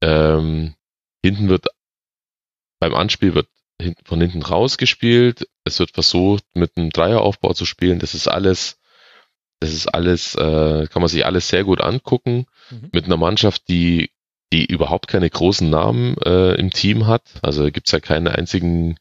Ähm, 0.00 0.74
hinten 1.22 1.48
wird 1.48 1.68
beim 2.80 2.94
Anspiel 2.94 3.34
wird 3.34 3.48
von 4.04 4.20
hinten 4.20 4.42
rausgespielt. 4.42 5.48
Es 5.64 5.78
wird 5.78 5.90
versucht, 5.92 6.44
mit 6.54 6.76
einem 6.76 6.90
Dreieraufbau 6.90 7.54
zu 7.54 7.64
spielen. 7.64 7.98
Das 7.98 8.14
ist 8.14 8.28
alles, 8.28 8.78
das 9.60 9.72
ist 9.72 9.88
alles, 9.88 10.34
äh, 10.34 10.86
kann 10.86 11.02
man 11.02 11.08
sich 11.08 11.26
alles 11.26 11.48
sehr 11.48 11.64
gut 11.64 11.80
angucken. 11.80 12.46
Mhm. 12.70 12.90
Mit 12.92 13.06
einer 13.06 13.16
Mannschaft, 13.16 13.68
die, 13.68 14.10
die 14.52 14.66
überhaupt 14.66 15.08
keine 15.08 15.28
großen 15.28 15.68
Namen 15.68 16.16
äh, 16.18 16.54
im 16.54 16.70
Team 16.70 17.06
hat. 17.06 17.22
Also 17.42 17.70
gibt's 17.70 17.92
ja 17.92 18.00
keinen 18.00 18.28
einzigen 18.28 18.98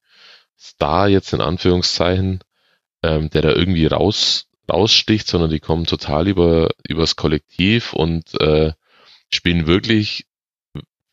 Star 0.58 1.10
jetzt 1.10 1.34
in 1.34 1.42
Anführungszeichen 1.42 2.40
ähm, 3.04 3.30
der 3.30 3.42
da 3.42 3.50
irgendwie 3.52 3.86
raus, 3.86 4.48
raussticht, 4.72 5.28
sondern 5.28 5.50
die 5.50 5.60
kommen 5.60 5.86
total 5.86 6.28
über 6.28 6.70
übers 6.88 7.16
Kollektiv 7.16 7.94
und 7.94 8.40
äh, 8.42 8.74
spielen 9.30 9.68
wirklich, 9.68 10.26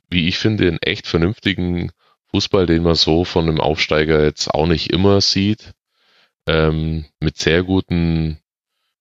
wie 0.09 0.29
ich 0.29 0.39
finde, 0.39 0.69
einen 0.69 0.79
echt 0.83 1.07
vernünftigen 1.07 1.93
Fußball, 2.31 2.67
den 2.67 2.83
man 2.83 2.95
so 2.95 3.25
von 3.25 3.49
einem 3.49 3.61
Aufsteiger 3.61 4.23
jetzt 4.25 4.49
auch 4.49 4.67
nicht 4.67 4.91
immer 4.91 5.21
sieht, 5.21 5.73
ähm, 6.47 7.07
mit 7.19 7.39
sehr 7.39 7.65
guten 7.65 8.39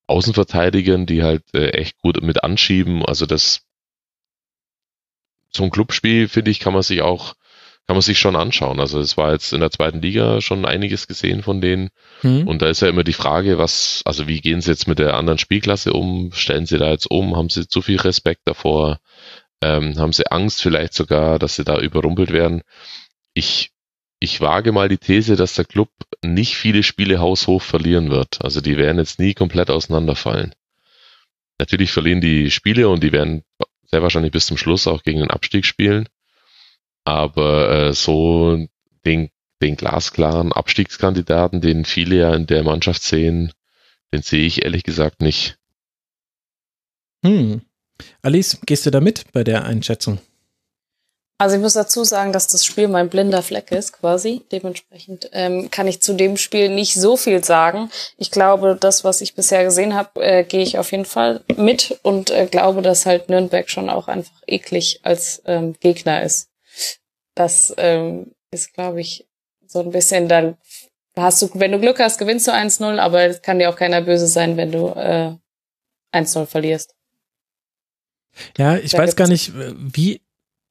Außenverteidigern, 0.07 1.05
die 1.05 1.23
halt 1.23 1.43
äh, 1.53 1.69
echt 1.69 1.99
gut 1.99 2.21
mit 2.23 2.43
anschieben. 2.43 3.05
Also 3.05 3.27
das 3.27 3.61
ein 5.59 5.71
Clubspiel, 5.71 6.27
finde 6.27 6.51
ich, 6.51 6.59
kann 6.59 6.73
man 6.73 6.83
sich 6.83 7.01
auch 7.01 7.35
kann 7.89 7.95
man 7.95 8.03
sich 8.03 8.19
schon 8.19 8.35
anschauen. 8.35 8.79
Also 8.79 8.99
es 8.99 9.17
war 9.17 9.31
jetzt 9.31 9.51
in 9.51 9.61
der 9.61 9.71
zweiten 9.71 9.99
Liga 9.99 10.41
schon 10.41 10.63
einiges 10.63 11.07
gesehen 11.07 11.41
von 11.41 11.59
denen. 11.59 11.89
Mhm. 12.21 12.47
Und 12.47 12.61
da 12.61 12.69
ist 12.69 12.83
ja 12.83 12.87
immer 12.87 13.03
die 13.03 13.13
Frage, 13.13 13.57
was, 13.57 14.03
also 14.05 14.27
wie 14.27 14.41
gehen 14.41 14.61
sie 14.61 14.69
jetzt 14.69 14.87
mit 14.87 14.99
der 14.99 15.15
anderen 15.15 15.39
Spielklasse 15.39 15.93
um? 15.93 16.31
Stellen 16.31 16.67
sie 16.67 16.77
da 16.77 16.91
jetzt 16.91 17.09
um? 17.09 17.35
Haben 17.35 17.49
sie 17.49 17.67
zu 17.67 17.81
viel 17.81 17.99
Respekt 17.99 18.41
davor? 18.45 18.99
Ähm, 19.63 19.97
haben 19.97 20.13
sie 20.13 20.31
Angst 20.31 20.61
vielleicht 20.61 20.93
sogar, 20.93 21.39
dass 21.39 21.55
sie 21.55 21.63
da 21.63 21.79
überrumpelt 21.79 22.31
werden? 22.31 22.61
Ich, 23.33 23.71
ich 24.19 24.39
wage 24.39 24.71
mal 24.71 24.87
die 24.87 24.99
These, 24.99 25.35
dass 25.35 25.55
der 25.55 25.65
Club 25.65 25.89
nicht 26.23 26.57
viele 26.57 26.83
Spiele 26.83 27.19
haushoch 27.19 27.63
verlieren 27.63 28.11
wird. 28.11 28.37
Also 28.43 28.61
die 28.61 28.77
werden 28.77 28.99
jetzt 28.99 29.17
nie 29.17 29.33
komplett 29.33 29.71
auseinanderfallen. 29.71 30.53
Natürlich 31.57 31.91
verlieren 31.91 32.21
die 32.21 32.51
Spiele 32.51 32.87
und 32.87 33.01
die 33.01 33.13
werden 33.13 33.41
sehr 33.87 34.03
wahrscheinlich 34.03 34.31
bis 34.31 34.45
zum 34.45 34.57
Schluss 34.57 34.85
auch 34.85 35.01
gegen 35.01 35.21
den 35.21 35.31
Abstieg 35.31 35.65
spielen. 35.65 36.07
Aber 37.09 37.71
äh, 37.71 37.93
so 37.93 38.67
den, 39.03 39.29
den 39.63 39.75
glasklaren 39.75 40.53
Abstiegskandidaten, 40.53 41.59
den 41.59 41.83
viele 41.83 42.17
ja 42.17 42.35
in 42.35 42.45
der 42.45 42.61
Mannschaft 42.61 43.01
sehen, 43.01 43.51
den 44.13 44.21
sehe 44.21 44.45
ich 44.45 44.63
ehrlich 44.63 44.83
gesagt 44.83 45.23
nicht. 45.23 45.57
Hm. 47.25 47.61
Alice, 48.21 48.59
gehst 48.63 48.85
du 48.85 48.91
da 48.91 49.01
mit 49.01 49.31
bei 49.33 49.43
der 49.43 49.65
Einschätzung? 49.65 50.19
Also 51.39 51.55
ich 51.55 51.61
muss 51.61 51.73
dazu 51.73 52.03
sagen, 52.03 52.31
dass 52.31 52.47
das 52.47 52.63
Spiel 52.63 52.87
mein 52.87 53.09
blinder 53.09 53.41
Fleck 53.41 53.71
ist, 53.71 53.93
quasi. 53.93 54.43
Dementsprechend 54.51 55.29
ähm, 55.31 55.71
kann 55.71 55.87
ich 55.87 56.01
zu 56.01 56.13
dem 56.13 56.37
Spiel 56.37 56.69
nicht 56.69 56.93
so 56.93 57.17
viel 57.17 57.43
sagen. 57.43 57.89
Ich 58.17 58.29
glaube, 58.29 58.77
das, 58.79 59.03
was 59.03 59.21
ich 59.21 59.33
bisher 59.33 59.63
gesehen 59.63 59.95
habe, 59.95 60.21
äh, 60.21 60.43
gehe 60.43 60.61
ich 60.61 60.77
auf 60.77 60.91
jeden 60.91 61.05
Fall 61.05 61.41
mit 61.55 61.97
und 62.03 62.29
äh, 62.29 62.45
glaube, 62.45 62.83
dass 62.83 63.07
halt 63.07 63.29
Nürnberg 63.29 63.67
schon 63.69 63.89
auch 63.89 64.07
einfach 64.07 64.43
eklig 64.45 64.99
als 65.03 65.41
ähm, 65.45 65.75
Gegner 65.79 66.21
ist. 66.21 66.48
Das 67.39 67.73
ähm, 67.77 68.35
ist, 68.51 68.73
glaube 68.73 68.99
ich, 68.99 69.25
so 69.65 69.79
ein 69.79 69.91
bisschen 69.91 70.27
dann 70.27 70.57
hast 71.15 71.41
du, 71.41 71.49
wenn 71.53 71.71
du 71.71 71.79
Glück 71.79 71.99
hast, 71.99 72.17
gewinnst 72.17 72.47
du 72.47 72.51
1-0, 72.51 72.97
aber 72.99 73.21
es 73.21 73.41
kann 73.41 73.59
dir 73.59 73.69
auch 73.69 73.77
keiner 73.77 74.01
böse 74.01 74.27
sein, 74.27 74.57
wenn 74.57 74.73
du 74.73 74.89
äh, 74.89 75.35
1-0 76.13 76.45
verlierst. 76.47 76.95
Ja, 78.57 78.75
ich 78.75 78.91
Da 78.91 78.97
weiß 78.97 79.15
gar 79.15 79.29
nicht, 79.29 79.53
wie 79.55 80.19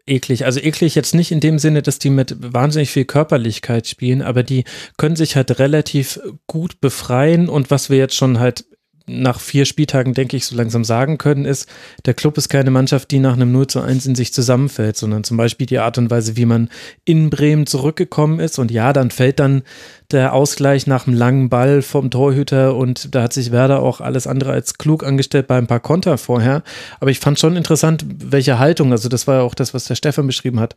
eklig. 0.07 0.45
Also 0.45 0.61
eklig 0.61 0.95
jetzt 0.95 1.15
nicht 1.15 1.33
in 1.33 1.41
dem 1.41 1.59
Sinne, 1.59 1.81
dass 1.81 1.99
die 1.99 2.11
mit 2.11 2.37
wahnsinnig 2.39 2.91
viel 2.91 3.07
Körperlichkeit 3.07 3.87
spielen, 3.87 4.21
aber 4.21 4.43
die 4.43 4.65
können 4.99 5.17
sich 5.17 5.37
halt 5.37 5.59
relativ 5.59 6.21
gut 6.47 6.83
befreien 6.83 7.49
und 7.49 7.71
was 7.71 7.89
wir 7.89 7.97
jetzt 7.97 8.15
schon 8.15 8.41
halt 8.41 8.67
nach 9.09 9.41
vier 9.41 9.65
Spieltagen, 9.65 10.15
denke 10.15 10.37
ich, 10.37 10.47
so 10.47 10.57
langsam 10.57 10.85
sagen 10.85 11.19
können, 11.19 11.45
ist, 11.45 11.69
der 12.07 12.15
Club 12.15 12.39
ist 12.39 12.49
keine 12.49 12.71
Mannschaft, 12.71 13.11
die 13.11 13.19
nach 13.19 13.35
einem 13.35 13.53
0 13.53 13.67
zu 13.67 13.81
1 13.81 14.07
in 14.07 14.15
sich 14.15 14.33
zusammenfällt, 14.33 14.97
sondern 14.97 15.25
zum 15.25 15.37
Beispiel 15.37 15.67
die 15.67 15.79
Art 15.79 15.99
und 15.99 16.11
Weise, 16.11 16.37
wie 16.37 16.47
man 16.47 16.69
in 17.05 17.31
Bremen 17.31 17.67
zurückgekommen 17.67 18.39
ist. 18.39 18.59
Und 18.59 18.71
ja, 18.71 18.93
dann 18.93 19.11
fällt 19.11 19.41
dann 19.41 19.63
der 20.11 20.33
Ausgleich 20.33 20.87
nach 20.87 21.07
einem 21.07 21.17
langen 21.17 21.49
Ball 21.49 21.83
vom 21.83 22.11
Torhüter 22.11 22.75
und 22.77 23.15
da 23.15 23.23
hat 23.23 23.33
sich 23.33 23.53
Werder 23.53 23.83
auch 23.83 24.01
alles 24.01 24.27
andere 24.27 24.53
als 24.53 24.79
klug 24.79 25.05
angestellt 25.05 25.47
bei 25.47 25.59
ein 25.59 25.67
paar 25.67 25.81
Konter 25.81 26.17
vorher. 26.17 26.63
Aber 27.01 27.11
ich 27.11 27.21
fand 27.21 27.39
schon 27.39 27.57
interessant, 27.57 28.05
welche 28.07 28.59
Haltung, 28.59 28.93
also 28.93 29.09
das 29.09 29.27
war 29.27 29.37
ja 29.37 29.43
auch 29.43 29.55
das, 29.55 29.75
was 29.75 29.85
der 29.85 29.97
Stefan 29.97 30.27
beschrieben 30.27 30.61
hat, 30.61 30.77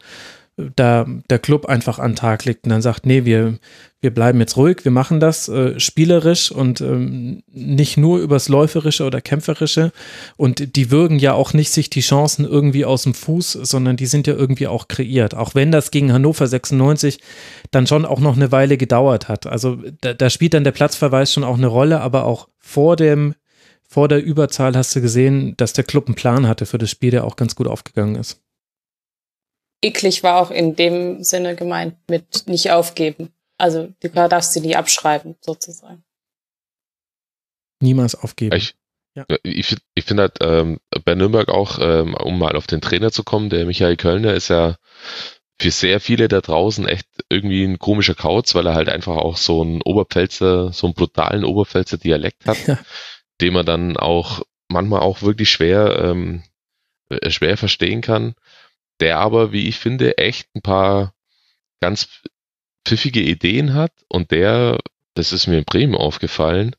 da 0.57 1.05
der 1.29 1.39
Club 1.39 1.65
einfach 1.65 1.99
an 1.99 2.11
den 2.11 2.17
Tag 2.17 2.45
legt 2.45 2.65
und 2.65 2.71
dann 2.71 2.81
sagt, 2.81 3.05
nee, 3.05 3.25
wir, 3.25 3.57
wir 4.01 4.13
bleiben 4.13 4.39
jetzt 4.39 4.57
ruhig, 4.57 4.83
wir 4.83 4.91
machen 4.91 5.19
das 5.19 5.47
äh, 5.47 5.79
spielerisch 5.79 6.51
und 6.51 6.81
ähm, 6.81 7.43
nicht 7.51 7.97
nur 7.97 8.19
übers 8.19 8.49
Läuferische 8.49 9.05
oder 9.05 9.21
Kämpferische. 9.21 9.91
Und 10.37 10.75
die 10.75 10.91
würgen 10.91 11.19
ja 11.19 11.33
auch 11.33 11.53
nicht 11.53 11.71
sich 11.71 11.89
die 11.89 12.01
Chancen 12.01 12.45
irgendwie 12.45 12.85
aus 12.85 13.03
dem 13.03 13.13
Fuß, 13.13 13.53
sondern 13.53 13.97
die 13.97 14.05
sind 14.05 14.27
ja 14.27 14.33
irgendwie 14.33 14.67
auch 14.67 14.87
kreiert. 14.87 15.35
Auch 15.35 15.55
wenn 15.55 15.71
das 15.71 15.91
gegen 15.91 16.11
Hannover 16.11 16.47
96 16.47 17.19
dann 17.71 17.87
schon 17.87 18.05
auch 18.05 18.19
noch 18.19 18.35
eine 18.35 18.51
Weile 18.51 18.77
gedauert 18.77 19.29
hat. 19.29 19.47
Also 19.47 19.77
da, 20.01 20.13
da 20.13 20.29
spielt 20.29 20.53
dann 20.53 20.63
der 20.63 20.71
Platzverweis 20.71 21.31
schon 21.31 21.43
auch 21.43 21.57
eine 21.57 21.67
Rolle, 21.67 22.01
aber 22.01 22.25
auch 22.25 22.49
vor 22.59 22.95
dem, 22.95 23.35
vor 23.87 24.07
der 24.07 24.23
Überzahl 24.23 24.75
hast 24.75 24.95
du 24.95 25.01
gesehen, 25.01 25.55
dass 25.57 25.73
der 25.73 25.83
Club 25.83 26.07
einen 26.07 26.15
Plan 26.15 26.47
hatte 26.47 26.65
für 26.65 26.77
das 26.77 26.91
Spiel, 26.91 27.11
der 27.11 27.23
auch 27.23 27.35
ganz 27.35 27.55
gut 27.55 27.67
aufgegangen 27.67 28.15
ist. 28.15 28.41
Eklig 29.81 30.23
war 30.23 30.39
auch 30.41 30.51
in 30.51 30.75
dem 30.75 31.23
Sinne 31.23 31.55
gemeint 31.55 31.97
mit 32.09 32.47
nicht 32.47 32.71
aufgeben. 32.71 33.33
Also 33.57 33.93
du 34.01 34.09
darfst 34.09 34.53
sie 34.53 34.61
nie 34.61 34.75
abschreiben, 34.75 35.35
sozusagen. 35.41 36.03
Niemals 37.81 38.15
aufgeben. 38.15 38.55
Ich, 38.55 38.75
Ja. 39.15 39.25
ich, 39.43 39.75
ich 39.95 40.05
finde 40.05 40.23
halt 40.23 40.37
ähm, 40.41 40.79
bei 41.03 41.15
Nürnberg 41.15 41.49
auch, 41.49 41.79
ähm, 41.79 42.13
um 42.13 42.37
mal 42.39 42.55
auf 42.55 42.67
den 42.67 42.81
Trainer 42.81 43.11
zu 43.11 43.23
kommen, 43.23 43.49
der 43.49 43.65
Michael 43.65 43.97
Kölner 43.97 44.33
ist 44.33 44.47
ja 44.49 44.77
für 45.59 45.71
sehr 45.71 45.99
viele 45.99 46.27
da 46.27 46.41
draußen 46.41 46.87
echt 46.87 47.07
irgendwie 47.29 47.63
ein 47.63 47.77
komischer 47.77 48.15
Kauz, 48.15 48.55
weil 48.55 48.65
er 48.65 48.73
halt 48.73 48.89
einfach 48.89 49.17
auch 49.17 49.37
so 49.37 49.61
einen 49.61 49.81
Oberpfälzer, 49.83 50.73
so 50.73 50.87
einen 50.87 50.93
brutalen 50.95 51.43
Oberpfälzer 51.43 51.97
Dialekt 51.97 52.45
hat, 52.45 52.67
Ja. 52.67 52.79
den 53.41 53.53
man 53.53 53.65
dann 53.65 53.97
auch 53.97 54.43
manchmal 54.69 55.01
auch 55.01 55.21
wirklich 55.21 55.49
schwer, 55.51 55.99
ähm, 56.03 56.43
äh, 57.09 57.29
schwer 57.29 57.57
verstehen 57.57 58.01
kann, 58.01 58.33
der 59.01 59.19
aber, 59.19 59.51
wie 59.51 59.67
ich 59.67 59.77
finde, 59.79 60.17
echt 60.17 60.47
ein 60.55 60.61
paar 60.61 61.13
ganz 61.81 62.07
pfiffige 62.85 63.21
Ideen 63.21 63.73
hat 63.73 63.91
und 64.07 64.31
der, 64.31 64.79
das 65.15 65.33
ist 65.33 65.47
mir 65.47 65.57
in 65.59 65.65
Bremen 65.65 65.95
aufgefallen, 65.95 66.75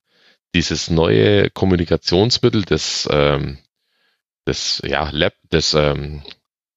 dieses 0.54 0.90
neue 0.90 1.50
Kommunikationsmittel 1.50 2.62
des, 2.62 3.08
ähm, 3.10 3.58
des 4.46 4.82
ja, 4.84 5.08
Lab, 5.10 5.34
des 5.50 5.74
ähm, 5.74 6.22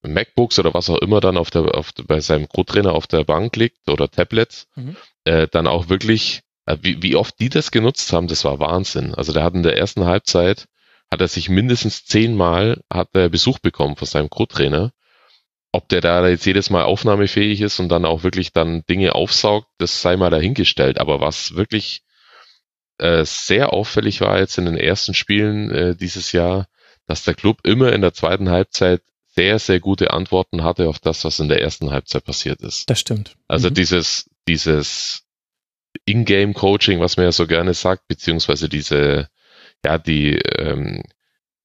MacBooks 0.04 0.60
oder 0.60 0.74
was 0.74 0.90
auch 0.90 1.00
immer 1.00 1.20
dann 1.20 1.38
auf 1.38 1.50
der, 1.50 1.76
auf, 1.76 1.92
bei 2.08 2.20
seinem 2.20 2.48
Co-Trainer 2.48 2.94
auf 2.94 3.08
der 3.08 3.24
Bank 3.24 3.56
liegt 3.56 3.90
oder 3.90 4.10
Tablets, 4.10 4.68
Mhm. 4.76 4.96
äh, 5.26 5.48
dann 5.48 5.68
auch 5.68 5.90
wirklich, 5.90 6.42
äh, 6.66 6.78
wie, 6.82 7.02
wie 7.02 7.16
oft 7.16 7.40
die 7.40 7.50
das 7.50 7.72
genutzt 7.72 8.14
haben, 8.14 8.28
das 8.28 8.46
war 8.46 8.60
Wahnsinn. 8.60 9.16
Also 9.16 9.34
der 9.34 9.44
hat 9.44 9.56
in 9.56 9.64
der 9.64 9.78
ersten 9.78 10.06
Halbzeit, 10.06 10.68
hat 11.12 11.22
er 11.22 11.28
sich 11.28 11.50
mindestens 11.50 12.06
zehnmal, 12.06 12.82
hat 12.92 13.10
er 13.14 13.30
Besuch 13.30 13.60
bekommen 13.60 13.96
von 13.96 14.08
seinem 14.08 14.30
Co-Trainer. 14.30 14.92
Ob 15.76 15.90
der 15.90 16.00
da 16.00 16.26
jetzt 16.26 16.46
jedes 16.46 16.70
Mal 16.70 16.84
aufnahmefähig 16.84 17.60
ist 17.60 17.82
und 17.82 17.90
dann 17.90 18.06
auch 18.06 18.24
wirklich 18.24 18.54
dann 18.54 18.86
Dinge 18.86 19.14
aufsaugt, 19.14 19.68
das 19.78 20.02
sei 20.02 20.16
mal 20.16 20.30
dahingestellt. 20.30 21.00
Aber 21.00 21.20
was 21.20 21.56
wirklich 21.56 22.04
äh, 22.98 23.26
sehr 23.26 23.74
auffällig 23.74 24.22
war 24.22 24.40
jetzt 24.40 24.58
in 24.58 24.64
den 24.66 24.78
ersten 24.78 25.14
Spielen 25.14 25.70
äh, 25.72 25.96
dieses 25.98 26.32
Jahr, 26.32 26.68
dass 27.08 27.26
der 27.26 27.34
Club 27.34 27.60
immer 27.64 27.92
in 27.92 28.00
der 28.00 28.14
zweiten 28.14 28.50
Halbzeit 28.50 29.02
sehr, 29.36 29.60
sehr 29.60 29.82
gute 29.82 30.12
Antworten 30.12 30.64
hatte 30.64 30.88
auf 30.88 31.00
das, 31.00 31.26
was 31.26 31.42
in 31.42 31.50
der 31.50 31.62
ersten 31.62 31.92
Halbzeit 31.92 32.24
passiert 32.24 32.62
ist. 32.62 32.90
Das 32.90 33.02
stimmt. 33.02 33.36
Also 33.50 33.70
Mhm. 33.70 33.74
dieses, 33.74 34.30
dieses 34.48 35.24
In-Game-Coaching, 36.06 37.02
was 37.02 37.18
man 37.18 37.26
ja 37.26 37.32
so 37.34 37.48
gerne 37.48 37.74
sagt, 37.74 38.08
beziehungsweise 38.08 38.70
diese, 38.70 39.28
ja, 39.84 39.98
die, 39.98 40.38
ähm, 40.38 41.04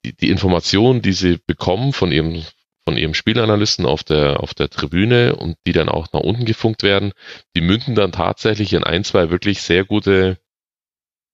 die, 0.03 0.13
die 0.13 0.29
Informationen, 0.31 1.01
die 1.01 1.13
sie 1.13 1.39
bekommen 1.47 1.93
von 1.93 2.11
ihrem, 2.11 2.43
von 2.85 2.97
ihrem 2.97 3.13
Spielanalysten 3.13 3.85
auf 3.85 4.03
der, 4.03 4.39
auf 4.39 4.53
der 4.53 4.69
Tribüne 4.69 5.35
und 5.35 5.57
die 5.67 5.73
dann 5.73 5.89
auch 5.89 6.11
nach 6.13 6.21
unten 6.21 6.45
gefunkt 6.45 6.83
werden, 6.83 7.13
die 7.55 7.61
münden 7.61 7.95
dann 7.95 8.11
tatsächlich 8.11 8.73
in 8.73 8.83
ein, 8.83 9.03
zwei 9.03 9.29
wirklich 9.29 9.61
sehr 9.61 9.85
gute 9.85 10.37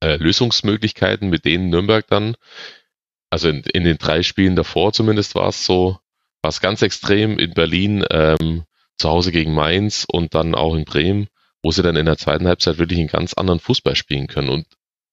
äh, 0.03 0.17
Lösungsmöglichkeiten, 0.17 1.29
mit 1.29 1.45
denen 1.45 1.69
Nürnberg 1.69 2.05
dann, 2.07 2.35
also 3.29 3.49
in, 3.49 3.61
in 3.73 3.83
den 3.83 3.97
drei 3.97 4.23
Spielen 4.23 4.55
davor 4.55 4.93
zumindest 4.93 5.35
war 5.35 5.49
es 5.49 5.65
so, 5.65 5.97
war 6.41 6.49
es 6.49 6.61
ganz 6.61 6.81
extrem 6.81 7.39
in 7.39 7.53
Berlin, 7.53 8.05
ähm, 8.09 8.63
zu 8.97 9.09
Hause 9.09 9.31
gegen 9.31 9.53
Mainz 9.53 10.05
und 10.09 10.33
dann 10.33 10.55
auch 10.55 10.75
in 10.75 10.85
Bremen, 10.85 11.27
wo 11.61 11.71
sie 11.71 11.83
dann 11.83 11.95
in 11.95 12.05
der 12.05 12.17
zweiten 12.17 12.47
Halbzeit 12.47 12.77
wirklich 12.77 12.99
einen 12.99 13.07
ganz 13.07 13.33
anderen 13.33 13.59
Fußball 13.59 13.95
spielen 13.95 14.27
können 14.27 14.49
und 14.49 14.65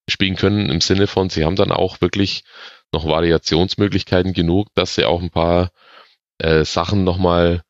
spielen 0.09 0.35
können 0.35 0.69
im 0.69 0.81
Sinne 0.81 1.07
von, 1.07 1.29
sie 1.29 1.45
haben 1.45 1.55
dann 1.55 1.71
auch 1.71 2.01
wirklich 2.01 2.43
noch 2.91 3.05
Variationsmöglichkeiten 3.05 4.33
genug, 4.33 4.67
dass 4.75 4.95
sie 4.95 5.05
auch 5.05 5.21
ein 5.21 5.29
paar 5.29 5.71
äh, 6.39 6.65
Sachen 6.65 7.03
nochmal 7.03 7.61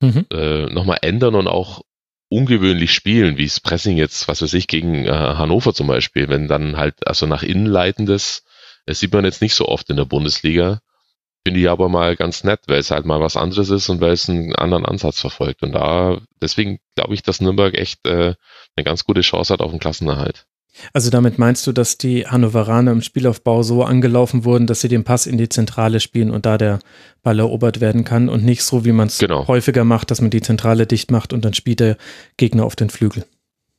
Mhm. 0.00 0.26
äh, 0.32 0.66
noch 0.66 0.84
mal 0.84 0.98
ändern 1.00 1.34
und 1.34 1.48
auch 1.48 1.80
ungewöhnlich 2.28 2.92
spielen, 2.92 3.36
wie 3.38 3.44
das 3.44 3.60
Pressing 3.60 3.96
jetzt, 3.96 4.28
was 4.28 4.42
weiß 4.42 4.52
ich, 4.54 4.66
gegen 4.66 5.06
äh, 5.06 5.10
Hannover 5.10 5.72
zum 5.72 5.86
Beispiel, 5.86 6.28
wenn 6.28 6.48
dann 6.48 6.76
halt, 6.76 7.06
also 7.06 7.26
nach 7.26 7.42
innen 7.42 7.66
leitendes, 7.66 8.44
das 8.86 9.00
sieht 9.00 9.12
man 9.12 9.24
jetzt 9.24 9.40
nicht 9.40 9.54
so 9.54 9.66
oft 9.66 9.88
in 9.90 9.96
der 9.96 10.04
Bundesliga, 10.04 10.80
finde 11.46 11.60
ich 11.60 11.68
aber 11.70 11.88
mal 11.88 12.16
ganz 12.16 12.44
nett, 12.44 12.60
weil 12.66 12.78
es 12.78 12.90
halt 12.90 13.06
mal 13.06 13.20
was 13.20 13.36
anderes 13.36 13.70
ist 13.70 13.88
und 13.88 14.00
weil 14.00 14.12
es 14.12 14.28
einen 14.28 14.54
anderen 14.56 14.84
Ansatz 14.84 15.20
verfolgt. 15.20 15.62
Und 15.62 15.72
da, 15.72 16.18
deswegen 16.42 16.80
glaube 16.96 17.14
ich, 17.14 17.22
dass 17.22 17.40
Nürnberg 17.40 17.74
echt 17.74 18.06
äh, 18.06 18.34
eine 18.76 18.84
ganz 18.84 19.04
gute 19.04 19.20
Chance 19.20 19.52
hat 19.52 19.60
auf 19.60 19.70
den 19.70 19.80
Klassenerhalt. 19.80 20.46
Also 20.92 21.10
damit 21.10 21.38
meinst 21.38 21.66
du, 21.66 21.72
dass 21.72 21.98
die 21.98 22.26
Hannoveraner 22.26 22.92
im 22.92 23.02
Spielaufbau 23.02 23.62
so 23.62 23.84
angelaufen 23.84 24.44
wurden, 24.44 24.66
dass 24.66 24.80
sie 24.80 24.88
den 24.88 25.04
Pass 25.04 25.26
in 25.26 25.38
die 25.38 25.48
Zentrale 25.48 26.00
spielen 26.00 26.30
und 26.30 26.46
da 26.46 26.58
der 26.58 26.80
Ball 27.22 27.38
erobert 27.38 27.80
werden 27.80 28.04
kann 28.04 28.28
und 28.28 28.44
nicht 28.44 28.62
so, 28.62 28.84
wie 28.84 28.92
man 28.92 29.06
es 29.08 29.18
Genau. 29.18 29.46
häufiger 29.46 29.84
macht, 29.84 30.10
dass 30.10 30.20
man 30.20 30.30
die 30.30 30.42
Zentrale 30.42 30.86
dicht 30.86 31.10
macht 31.10 31.32
und 31.32 31.44
dann 31.44 31.54
spielt 31.54 31.80
der 31.80 31.96
Gegner 32.36 32.64
auf 32.64 32.76
den 32.76 32.90
Flügel. 32.90 33.24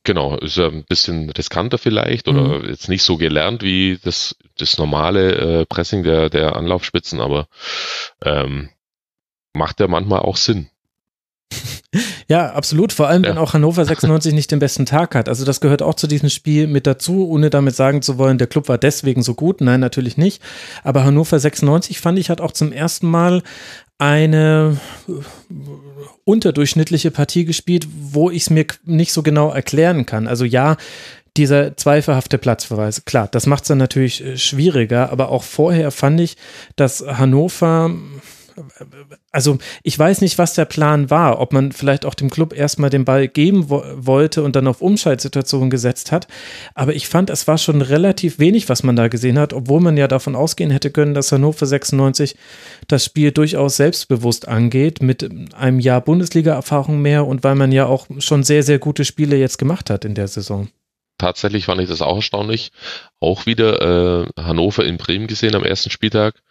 Genau, 0.03 0.37
ist 0.37 0.57
ja 0.57 0.67
ein 0.67 0.83
bisschen 0.83 1.31
riskanter 1.31 1.77
vielleicht 1.79 2.27
oder 2.27 2.59
Mhm. 2.59 2.69
jetzt 2.69 2.89
nicht 2.89 3.01
so 3.03 3.17
gelernt 3.17 3.63
wie 3.63 3.97
das, 4.03 4.35
das 4.57 4.77
normale 4.77 5.61
äh, 5.61 5.65
Pressing 5.65 6.03
der, 6.03 6.29
der 6.29 6.55
Anlaufspitzen, 6.55 7.19
aber 7.19 7.47
ähm, 8.23 8.69
macht 9.53 9.79
ja 9.79 9.87
manchmal 9.87 10.19
auch 10.19 10.37
Sinn. 10.37 10.69
Ja, 12.27 12.51
absolut. 12.53 12.91
Vor 12.91 13.07
allem, 13.07 13.23
wenn 13.23 13.35
Ja. 13.35 13.41
auch 13.41 13.53
Hannover 13.53 13.85
96 13.85 14.33
nicht 14.33 14.51
den 14.51 14.59
besten 14.59 14.85
Tag 14.85 15.15
hat. 15.15 15.29
Also 15.29 15.45
das 15.45 15.61
gehört 15.61 15.81
auch 15.81 15.93
zu 15.93 16.07
diesem 16.07 16.29
Spiel 16.29 16.67
mit 16.67 16.87
dazu, 16.87 17.27
ohne 17.29 17.49
damit 17.49 17.75
sagen 17.75 18.01
zu 18.01 18.17
wollen, 18.17 18.37
der 18.37 18.47
Club 18.47 18.67
war 18.67 18.77
deswegen 18.77 19.21
so 19.23 19.33
gut. 19.35 19.61
Nein, 19.61 19.79
natürlich 19.79 20.17
nicht. 20.17 20.41
Aber 20.83 21.03
Hannover 21.05 21.39
96 21.39 21.99
fand 21.99 22.19
ich 22.19 22.29
hat 22.29 22.41
auch 22.41 22.51
zum 22.51 22.71
ersten 22.71 23.07
Mal 23.07 23.43
eine 23.97 24.77
äh, 25.07 25.11
unterdurchschnittliche 26.25 27.11
Partie 27.11 27.45
gespielt, 27.45 27.87
wo 28.11 28.29
ich 28.29 28.43
es 28.43 28.49
mir 28.49 28.65
nicht 28.83 29.13
so 29.13 29.23
genau 29.23 29.51
erklären 29.51 30.05
kann. 30.05 30.27
Also 30.27 30.43
ja, 30.45 30.75
dieser 31.37 31.75
zweifelhafte 31.77 32.37
Platzverweis, 32.37 33.05
klar, 33.05 33.27
das 33.29 33.45
macht 33.45 33.63
es 33.63 33.67
dann 33.67 33.77
natürlich 33.77 34.23
äh, 34.25 34.37
schwieriger, 34.37 35.11
aber 35.11 35.29
auch 35.29 35.43
vorher 35.43 35.91
fand 35.91 36.19
ich, 36.19 36.37
dass 36.75 37.05
Hannover 37.05 37.91
also 39.31 39.57
ich 39.83 39.97
weiß 39.97 40.21
nicht, 40.21 40.37
was 40.37 40.53
der 40.53 40.65
Plan 40.65 41.09
war, 41.09 41.39
ob 41.39 41.53
man 41.53 41.71
vielleicht 41.71 42.05
auch 42.05 42.13
dem 42.13 42.29
Club 42.29 42.53
erstmal 42.53 42.89
den 42.89 43.05
Ball 43.05 43.27
geben 43.27 43.69
wo 43.69 43.83
wollte 43.95 44.43
und 44.43 44.55
dann 44.55 44.67
auf 44.67 44.81
Umschaltsituationen 44.81 45.69
gesetzt 45.69 46.11
hat. 46.11 46.27
Aber 46.73 46.93
ich 46.93 47.07
fand, 47.07 47.29
es 47.29 47.47
war 47.47 47.57
schon 47.57 47.81
relativ 47.81 48.39
wenig, 48.39 48.69
was 48.69 48.83
man 48.83 48.95
da 48.95 49.07
gesehen 49.07 49.39
hat, 49.39 49.53
obwohl 49.53 49.81
man 49.81 49.97
ja 49.97 50.07
davon 50.07 50.35
ausgehen 50.35 50.71
hätte 50.71 50.91
können, 50.91 51.13
dass 51.13 51.31
Hannover 51.31 51.65
96 51.65 52.35
das 52.87 53.05
Spiel 53.05 53.31
durchaus 53.31 53.77
selbstbewusst 53.77 54.47
angeht, 54.47 55.01
mit 55.01 55.29
einem 55.53 55.79
Jahr 55.79 56.01
Bundesliga-Erfahrung 56.01 57.01
mehr 57.01 57.25
und 57.25 57.43
weil 57.43 57.55
man 57.55 57.71
ja 57.71 57.85
auch 57.85 58.07
schon 58.19 58.43
sehr, 58.43 58.63
sehr 58.63 58.79
gute 58.79 59.05
Spiele 59.05 59.37
jetzt 59.37 59.57
gemacht 59.57 59.89
hat 59.89 60.05
in 60.05 60.15
der 60.15 60.27
Saison. 60.27 60.69
Tatsächlich 61.17 61.65
fand 61.65 61.81
ich 61.81 61.87
das 61.87 62.01
auch 62.01 62.17
erstaunlich. 62.17 62.71
Auch 63.19 63.45
wieder 63.45 64.25
äh, 64.25 64.41
Hannover 64.41 64.83
in 64.85 64.97
Bremen 64.97 65.27
gesehen 65.27 65.55
am 65.55 65.63
ersten 65.63 65.89
Spieltag. 65.89 66.41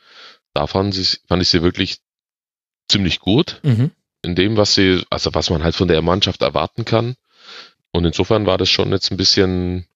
Da 0.54 0.66
fand, 0.66 0.94
sie, 0.94 1.18
fand 1.26 1.42
ich 1.42 1.48
sie 1.48 1.62
wirklich 1.62 1.98
ziemlich 2.88 3.20
gut 3.20 3.60
Mhm. 3.62 3.90
in 4.22 4.34
dem, 4.34 4.56
was 4.56 4.74
sie, 4.74 5.04
also 5.10 5.34
was 5.34 5.50
man 5.50 5.62
halt 5.62 5.74
von 5.74 5.88
der 5.88 6.00
Mannschaft 6.02 6.42
erwarten 6.42 6.84
kann. 6.84 7.16
Und 7.92 8.04
insofern 8.04 8.46
war 8.46 8.58
das 8.58 8.70
schon 8.70 8.90
jetzt 8.90 9.10
ein 9.10 9.16
bisschen, 9.16 9.86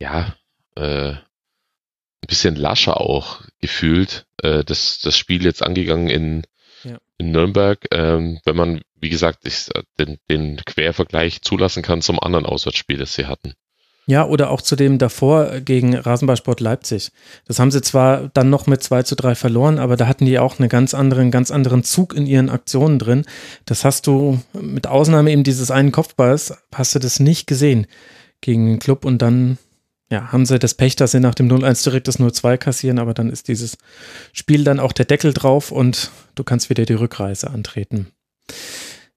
ja, 0.00 0.34
äh, 0.76 1.12
ein 1.12 2.26
bisschen 2.26 2.56
lascher 2.56 3.00
auch 3.00 3.42
gefühlt, 3.60 4.26
äh, 4.42 4.64
das, 4.64 5.00
das 5.00 5.16
Spiel 5.16 5.44
jetzt 5.44 5.62
angegangen 5.62 6.08
in, 6.08 6.42
ja. 6.84 6.98
in 7.18 7.30
Nürnberg, 7.32 7.86
ähm, 7.92 8.40
wenn 8.44 8.56
man, 8.56 8.82
wie 8.96 9.08
gesagt, 9.10 9.46
ich, 9.46 9.68
den, 9.98 10.18
den 10.28 10.56
Quervergleich 10.64 11.42
zulassen 11.42 11.82
kann 11.82 12.02
zum 12.02 12.20
anderen 12.20 12.46
Auswärtsspiel, 12.46 12.98
das 12.98 13.14
sie 13.14 13.26
hatten. 13.26 13.54
Ja, 14.06 14.26
oder 14.26 14.50
auch 14.50 14.60
zu 14.60 14.74
dem 14.76 14.98
davor 14.98 15.60
gegen 15.60 15.94
Rasenballsport 15.94 16.60
Leipzig. 16.60 17.12
Das 17.46 17.60
haben 17.60 17.70
sie 17.70 17.80
zwar 17.80 18.28
dann 18.34 18.50
noch 18.50 18.66
mit 18.66 18.82
2 18.82 19.04
zu 19.04 19.14
3 19.14 19.34
verloren, 19.34 19.78
aber 19.78 19.96
da 19.96 20.08
hatten 20.08 20.26
die 20.26 20.38
auch 20.38 20.58
einen 20.58 20.68
ganz 20.68 20.94
anderen, 20.94 21.30
ganz 21.30 21.50
anderen 21.50 21.84
Zug 21.84 22.14
in 22.14 22.26
ihren 22.26 22.50
Aktionen 22.50 22.98
drin. 22.98 23.24
Das 23.66 23.84
hast 23.84 24.06
du 24.06 24.40
mit 24.52 24.86
Ausnahme 24.86 25.30
eben 25.30 25.44
dieses 25.44 25.70
einen 25.70 25.92
Kopfballs, 25.92 26.54
hast 26.74 26.94
du 26.94 26.98
das 26.98 27.20
nicht 27.20 27.46
gesehen 27.46 27.86
gegen 28.40 28.66
den 28.66 28.78
Club 28.78 29.04
und 29.04 29.22
dann 29.22 29.58
ja, 30.10 30.32
haben 30.32 30.44
sie 30.44 30.58
das 30.58 30.74
Pech, 30.74 30.96
dass 30.96 31.12
sie 31.12 31.20
nach 31.20 31.36
dem 31.36 31.48
0-1 31.48 31.84
direkt 31.84 32.08
das 32.08 32.18
0-2 32.18 32.56
kassieren, 32.56 32.98
aber 32.98 33.14
dann 33.14 33.30
ist 33.30 33.46
dieses 33.46 33.78
Spiel 34.32 34.64
dann 34.64 34.80
auch 34.80 34.92
der 34.92 35.04
Deckel 35.04 35.32
drauf 35.32 35.70
und 35.70 36.10
du 36.34 36.42
kannst 36.42 36.68
wieder 36.68 36.84
die 36.84 36.94
Rückreise 36.94 37.50
antreten. 37.50 38.08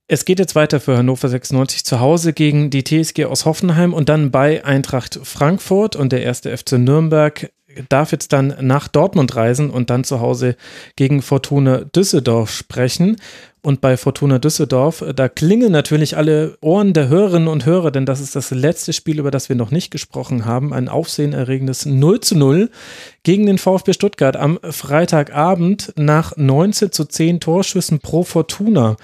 Es 0.07 0.25
geht 0.25 0.39
jetzt 0.39 0.55
weiter 0.55 0.81
für 0.81 0.97
Hannover 0.97 1.29
96 1.29 1.85
zu 1.85 2.01
Hause 2.01 2.33
gegen 2.33 2.69
die 2.69 2.83
TSG 2.83 3.23
aus 3.23 3.45
Hoffenheim 3.45 3.93
und 3.93 4.09
dann 4.09 4.31
bei 4.31 4.65
Eintracht 4.65 5.17
Frankfurt 5.23 5.95
und 5.95 6.11
der 6.11 6.23
erste 6.23 6.55
FC 6.55 6.73
Nürnberg 6.73 7.51
darf 7.87 8.11
jetzt 8.11 8.33
dann 8.33 8.53
nach 8.59 8.89
Dortmund 8.89 9.35
reisen 9.35 9.69
und 9.69 9.89
dann 9.89 10.03
zu 10.03 10.19
Hause 10.19 10.57
gegen 10.97 11.21
Fortuna 11.21 11.85
Düsseldorf 11.85 12.51
sprechen. 12.51 13.15
Und 13.61 13.79
bei 13.79 13.95
Fortuna 13.95 14.39
Düsseldorf, 14.39 15.05
da 15.15 15.29
klingen 15.29 15.71
natürlich 15.71 16.17
alle 16.17 16.57
Ohren 16.59 16.91
der 16.91 17.07
Hörerinnen 17.07 17.47
und 17.47 17.65
Hörer, 17.65 17.91
denn 17.91 18.05
das 18.05 18.19
ist 18.19 18.35
das 18.35 18.51
letzte 18.51 18.91
Spiel, 18.91 19.19
über 19.19 19.31
das 19.31 19.47
wir 19.47 19.55
noch 19.55 19.71
nicht 19.71 19.89
gesprochen 19.89 20.43
haben. 20.43 20.73
Ein 20.73 20.89
aufsehenerregendes 20.89 21.85
0 21.85 22.19
zu 22.19 22.37
0 22.37 22.69
gegen 23.23 23.45
den 23.45 23.57
VfB 23.57 23.93
Stuttgart 23.93 24.35
am 24.35 24.59
Freitagabend 24.69 25.93
nach 25.95 26.35
19 26.35 26.91
zu 26.91 27.05
10 27.05 27.39
Torschüssen 27.39 27.99
pro 27.99 28.23
Fortuna. 28.23 28.97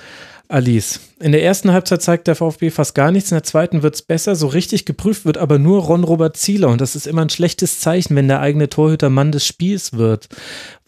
Alice. 0.52 1.00
In 1.20 1.32
der 1.32 1.44
ersten 1.44 1.72
Halbzeit 1.72 2.02
zeigt 2.02 2.28
der 2.28 2.36
VfB 2.36 2.72
fast 2.72 2.96
gar 2.96 3.12
nichts, 3.12 3.32
in 3.32 3.36
der 3.36 3.44
zweiten 3.44 3.84
wird 3.84 3.94
es 3.96 4.02
besser. 4.02 4.36
So 4.36 4.48
richtig 4.48 4.86
geprüft 4.86 5.24
wird 5.26 5.38
aber 5.38 5.60
nur 5.60 5.84
Ron-Robert 5.84 6.36
Zieler 6.38 6.70
und 6.70 6.82
das 6.82 6.96
ist 6.96 7.06
immer 7.06 7.22
ein 7.22 7.30
schlechtes 7.30 7.80
Zeichen, 7.80 8.16
wenn 8.16 8.28
der 8.28 8.40
eigene 8.40 8.68
Torhüter 8.68 9.12
Mann 9.12 9.32
des 9.32 9.46
Spiels 9.46 9.94
wird. 9.94 10.28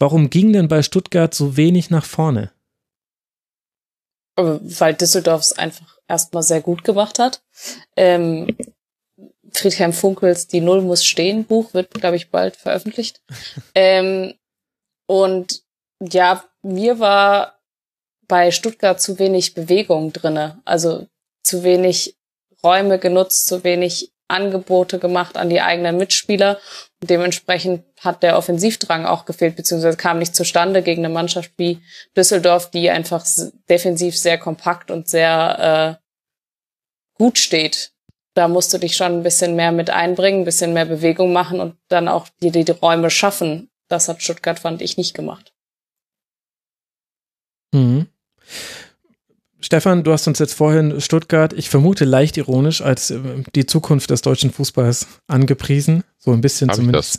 Warum 0.00 0.30
ging 0.30 0.52
denn 0.52 0.66
bei 0.66 0.82
Stuttgart 0.82 1.32
so 1.32 1.56
wenig 1.56 1.90
nach 1.90 2.04
vorne? 2.04 2.50
Weil 4.34 4.94
Düsseldorf 4.94 5.42
es 5.42 5.52
einfach 5.52 5.98
erstmal 6.08 6.42
sehr 6.42 6.60
gut 6.60 6.82
gemacht 6.82 7.20
hat. 7.20 7.42
Ähm, 7.96 8.56
Friedhelm 9.52 9.92
Funkels 9.92 10.48
Die 10.48 10.60
Null 10.60 10.82
muss 10.82 11.04
stehen 11.04 11.44
Buch 11.44 11.72
wird, 11.72 11.92
glaube 11.92 12.16
ich, 12.16 12.30
bald 12.30 12.56
veröffentlicht. 12.56 13.22
ähm, 13.76 14.34
und 15.06 15.62
ja, 16.00 16.44
mir 16.62 16.98
war 16.98 17.61
bei 18.32 18.50
Stuttgart 18.50 18.98
zu 18.98 19.18
wenig 19.18 19.52
Bewegung 19.52 20.10
drinne, 20.14 20.62
also 20.64 21.06
zu 21.42 21.64
wenig 21.64 22.16
Räume 22.64 22.98
genutzt, 22.98 23.46
zu 23.46 23.62
wenig 23.62 24.10
Angebote 24.26 24.98
gemacht 24.98 25.36
an 25.36 25.50
die 25.50 25.60
eigenen 25.60 25.98
Mitspieler. 25.98 26.58
Und 27.02 27.10
dementsprechend 27.10 27.84
hat 28.00 28.22
der 28.22 28.38
Offensivdrang 28.38 29.04
auch 29.04 29.26
gefehlt, 29.26 29.56
beziehungsweise 29.56 29.98
kam 29.98 30.18
nicht 30.18 30.34
zustande 30.34 30.82
gegen 30.82 31.04
eine 31.04 31.12
Mannschaft 31.12 31.52
wie 31.58 31.82
Düsseldorf, 32.16 32.70
die 32.70 32.88
einfach 32.88 33.22
defensiv 33.68 34.16
sehr 34.16 34.38
kompakt 34.38 34.90
und 34.90 35.10
sehr 35.10 35.98
äh, 36.00 36.02
gut 37.18 37.36
steht. 37.36 37.92
Da 38.32 38.48
musst 38.48 38.72
du 38.72 38.78
dich 38.78 38.96
schon 38.96 39.12
ein 39.12 39.22
bisschen 39.22 39.56
mehr 39.56 39.72
mit 39.72 39.90
einbringen, 39.90 40.40
ein 40.40 40.46
bisschen 40.46 40.72
mehr 40.72 40.86
Bewegung 40.86 41.34
machen 41.34 41.60
und 41.60 41.76
dann 41.88 42.08
auch 42.08 42.28
dir 42.40 42.50
die, 42.50 42.70
Räume 42.70 43.10
schaffen. 43.10 43.70
Das 43.88 44.08
hat 44.08 44.22
Stuttgart, 44.22 44.58
fand 44.58 44.80
ich, 44.80 44.96
nicht 44.96 45.12
gemacht. 45.12 45.52
Mhm. 47.74 48.08
Stefan, 49.64 50.02
du 50.02 50.12
hast 50.12 50.26
uns 50.26 50.40
jetzt 50.40 50.54
vorhin 50.54 51.00
Stuttgart, 51.00 51.52
ich 51.52 51.70
vermute 51.70 52.04
leicht 52.04 52.36
ironisch, 52.36 52.82
als 52.82 53.10
äh, 53.10 53.20
die 53.54 53.64
Zukunft 53.64 54.10
des 54.10 54.20
deutschen 54.20 54.50
Fußballs 54.50 55.06
angepriesen. 55.28 56.02
So 56.18 56.32
ein 56.32 56.40
bisschen 56.40 56.68
Hab 56.68 56.76
zumindest. 56.76 57.18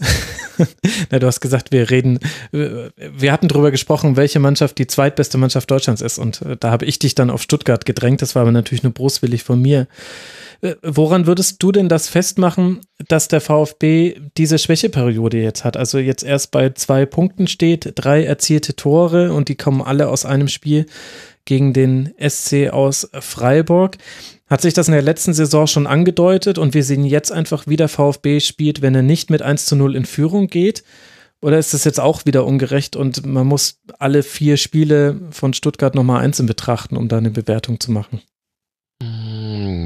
Na, 1.09 1.19
du 1.19 1.27
hast 1.27 1.39
gesagt, 1.39 1.71
wir 1.71 1.89
reden, 1.89 2.19
wir 2.51 3.31
hatten 3.31 3.47
darüber 3.47 3.71
gesprochen, 3.71 4.17
welche 4.17 4.39
Mannschaft 4.39 4.77
die 4.77 4.87
zweitbeste 4.87 5.37
Mannschaft 5.37 5.71
Deutschlands 5.71 6.01
ist. 6.01 6.19
Und 6.19 6.41
äh, 6.41 6.57
da 6.57 6.69
habe 6.69 6.85
ich 6.85 6.99
dich 6.99 7.15
dann 7.15 7.29
auf 7.29 7.41
Stuttgart 7.41 7.85
gedrängt. 7.85 8.21
Das 8.21 8.35
war 8.35 8.41
aber 8.41 8.51
natürlich 8.51 8.83
nur 8.83 8.93
boswillig 8.93 9.43
von 9.43 9.61
mir. 9.61 9.87
Woran 10.81 11.27
würdest 11.27 11.61
du 11.61 11.73
denn 11.73 11.89
das 11.89 12.07
festmachen, 12.07 12.79
dass 13.09 13.27
der 13.27 13.41
VfB 13.41 14.15
diese 14.37 14.57
Schwächeperiode 14.57 15.41
jetzt 15.41 15.65
hat? 15.65 15.75
Also 15.75 15.97
jetzt 15.97 16.23
erst 16.23 16.51
bei 16.51 16.69
zwei 16.69 17.05
Punkten 17.05 17.47
steht, 17.47 17.91
drei 17.95 18.23
erzielte 18.23 18.73
Tore 18.73 19.33
und 19.33 19.49
die 19.49 19.57
kommen 19.57 19.81
alle 19.81 20.07
aus 20.07 20.23
einem 20.25 20.47
Spiel 20.47 20.85
gegen 21.43 21.73
den 21.73 22.13
SC 22.17 22.69
aus 22.71 23.09
Freiburg. 23.19 23.97
Hat 24.47 24.61
sich 24.61 24.73
das 24.73 24.87
in 24.87 24.93
der 24.93 25.01
letzten 25.01 25.33
Saison 25.33 25.67
schon 25.67 25.85
angedeutet 25.85 26.57
und 26.57 26.73
wir 26.73 26.85
sehen 26.85 27.03
jetzt 27.03 27.33
einfach, 27.33 27.67
wie 27.67 27.75
der 27.75 27.89
VfB 27.89 28.39
spielt, 28.39 28.81
wenn 28.81 28.95
er 28.95 29.01
nicht 29.01 29.29
mit 29.29 29.41
1 29.41 29.65
zu 29.65 29.75
0 29.75 29.97
in 29.97 30.05
Führung 30.05 30.47
geht? 30.47 30.85
Oder 31.41 31.59
ist 31.59 31.73
das 31.73 31.83
jetzt 31.83 31.99
auch 31.99 32.25
wieder 32.25 32.45
ungerecht 32.45 32.95
und 32.95 33.25
man 33.25 33.47
muss 33.47 33.81
alle 33.99 34.23
vier 34.23 34.55
Spiele 34.55 35.19
von 35.31 35.53
Stuttgart 35.53 35.93
nochmal 35.93 36.23
einzeln 36.23 36.45
betrachten, 36.45 36.95
um 36.95 37.09
da 37.09 37.17
eine 37.17 37.31
Bewertung 37.31 37.81
zu 37.81 37.91
machen? 37.91 38.21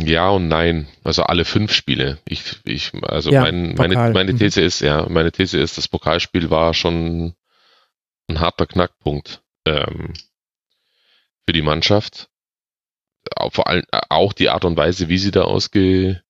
Ja 0.05 0.29
und 0.29 0.47
nein. 0.47 0.87
Also 1.03 1.23
alle 1.23 1.45
fünf 1.45 1.73
Spiele. 1.73 2.19
Ich, 2.27 2.43
ich, 2.63 2.91
also 3.03 3.31
ja, 3.31 3.41
mein, 3.41 3.75
meine, 3.75 4.11
meine 4.11 4.33
mhm. 4.33 4.39
These 4.39 4.61
ist, 4.61 4.81
ja, 4.81 5.07
meine 5.09 5.31
These 5.31 5.59
ist, 5.59 5.77
das 5.77 5.87
Pokalspiel 5.87 6.49
war 6.49 6.73
schon 6.73 7.35
ein 8.27 8.39
harter 8.39 8.65
Knackpunkt. 8.65 9.41
Ähm, 9.65 10.13
für 11.47 11.53
die 11.53 11.61
Mannschaft. 11.61 12.29
Vor 13.51 13.67
allem 13.67 13.85
auch 14.09 14.33
die 14.33 14.49
Art 14.49 14.65
und 14.65 14.77
Weise, 14.77 15.09
wie 15.09 15.17
sie 15.17 15.31
da 15.31 15.43
ausge, 15.43 16.23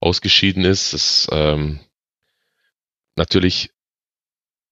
ausgeschieden 0.00 0.64
ist. 0.64 0.94
Das, 0.94 1.28
ähm, 1.32 1.80
natürlich 3.16 3.70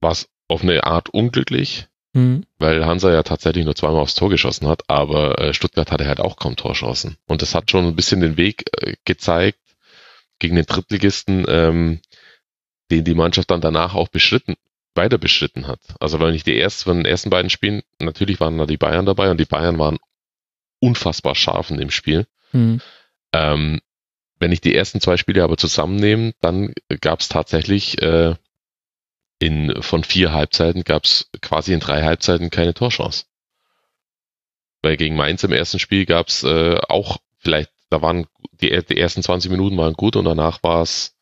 war 0.00 0.12
es 0.12 0.28
auf 0.48 0.62
eine 0.62 0.84
Art 0.84 1.10
unglücklich, 1.10 1.88
mhm. 2.12 2.44
weil 2.58 2.84
Hansa 2.84 3.12
ja 3.12 3.22
tatsächlich 3.22 3.64
nur 3.64 3.74
zweimal 3.74 4.00
aufs 4.00 4.14
Tor 4.14 4.30
geschossen 4.30 4.68
hat, 4.68 4.82
aber 4.88 5.38
äh, 5.38 5.54
Stuttgart 5.54 5.90
hatte 5.90 6.06
halt 6.06 6.20
auch 6.20 6.36
kaum 6.36 6.56
Torschancen. 6.56 7.16
Und 7.26 7.42
das 7.42 7.54
hat 7.54 7.70
schon 7.70 7.86
ein 7.86 7.96
bisschen 7.96 8.20
den 8.20 8.36
Weg 8.36 8.64
äh, 8.80 8.94
gezeigt 9.04 9.58
gegen 10.38 10.56
den 10.56 10.66
Drittligisten, 10.66 11.44
ähm, 11.48 12.00
den 12.90 13.04
die 13.04 13.14
Mannschaft 13.14 13.50
dann 13.50 13.60
danach 13.60 13.94
auch 13.94 14.08
beschritten, 14.08 14.54
weiter 14.94 15.18
beschritten 15.18 15.66
hat. 15.66 15.80
Also 16.00 16.20
wenn 16.20 16.34
ich 16.34 16.44
die 16.44 16.58
ersten, 16.58 16.84
von 16.84 16.96
den 16.98 17.06
ersten 17.06 17.30
beiden 17.30 17.50
Spielen, 17.50 17.82
natürlich 17.98 18.40
waren 18.40 18.58
da 18.58 18.66
die 18.66 18.76
Bayern 18.76 19.06
dabei 19.06 19.30
und 19.30 19.38
die 19.38 19.46
Bayern 19.46 19.78
waren 19.78 19.98
unfassbar 20.80 21.34
scharf 21.34 21.70
in 21.70 21.78
dem 21.78 21.90
Spiel. 21.90 22.26
Mhm. 22.52 22.80
Ähm, 23.32 23.80
wenn 24.38 24.52
ich 24.52 24.60
die 24.60 24.74
ersten 24.74 25.00
zwei 25.00 25.16
Spiele 25.16 25.44
aber 25.44 25.56
zusammennehme, 25.56 26.34
dann 26.40 26.74
gab 27.00 27.20
es 27.20 27.28
tatsächlich 27.28 28.02
äh, 28.02 28.34
in 29.42 29.82
von 29.82 30.04
vier 30.04 30.32
Halbzeiten 30.32 30.84
gab 30.84 31.04
es 31.04 31.28
quasi 31.40 31.72
in 31.72 31.80
drei 31.80 32.02
Halbzeiten 32.02 32.50
keine 32.50 32.74
Torchance. 32.74 33.24
Weil 34.82 34.96
gegen 34.96 35.16
Mainz 35.16 35.42
im 35.42 35.52
ersten 35.52 35.80
Spiel 35.80 36.06
gab 36.06 36.28
es 36.28 36.44
äh, 36.44 36.78
auch 36.88 37.18
vielleicht, 37.38 37.72
da 37.90 38.02
waren 38.02 38.26
die, 38.60 38.68
die 38.88 38.96
ersten 38.96 39.22
20 39.22 39.50
Minuten 39.50 39.76
waren 39.76 39.94
gut 39.94 40.14
und 40.14 40.24
danach 40.24 40.62
war 40.62 40.82
es 40.82 41.16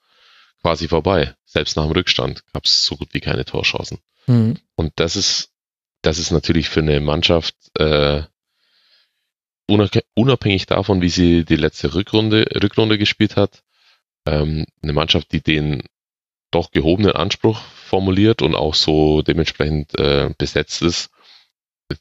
quasi 0.60 0.86
vorbei. 0.86 1.34
Selbst 1.47 1.76
nach 1.76 1.84
dem 1.84 1.92
Rückstand 1.92 2.44
gab 2.52 2.66
es 2.66 2.84
so 2.84 2.97
gut 2.97 3.09
wie 3.12 3.20
keine 3.20 3.47
Torchancen. 3.47 3.98
Mhm. 4.26 4.59
Und 4.74 4.92
das 4.97 5.16
ist, 5.16 5.51
das 6.02 6.18
ist 6.18 6.30
natürlich 6.30 6.68
für 6.68 6.80
eine 6.80 7.01
Mannschaft 7.01 7.55
äh, 7.78 8.22
unabhängig 10.14 10.66
davon, 10.66 11.01
wie 11.01 11.09
sie 11.09 11.44
die 11.47 11.56
letzte 11.56 11.94
Rückrunde, 11.94 12.44
Rückrunde 12.62 12.98
gespielt 12.98 13.36
hat, 13.36 13.62
ähm, 14.26 14.66
eine 14.82 14.92
Mannschaft, 14.92 15.32
die 15.32 15.40
den 15.40 15.84
doch 16.51 16.70
gehobenen 16.70 17.12
Anspruch 17.12 17.60
formuliert 17.60 18.43
und 18.43 18.55
auch 18.55 18.74
so 18.74 19.22
dementsprechend 19.22 19.98
äh, 19.98 20.35
besetzt 20.36 20.82
ist, 20.82 21.10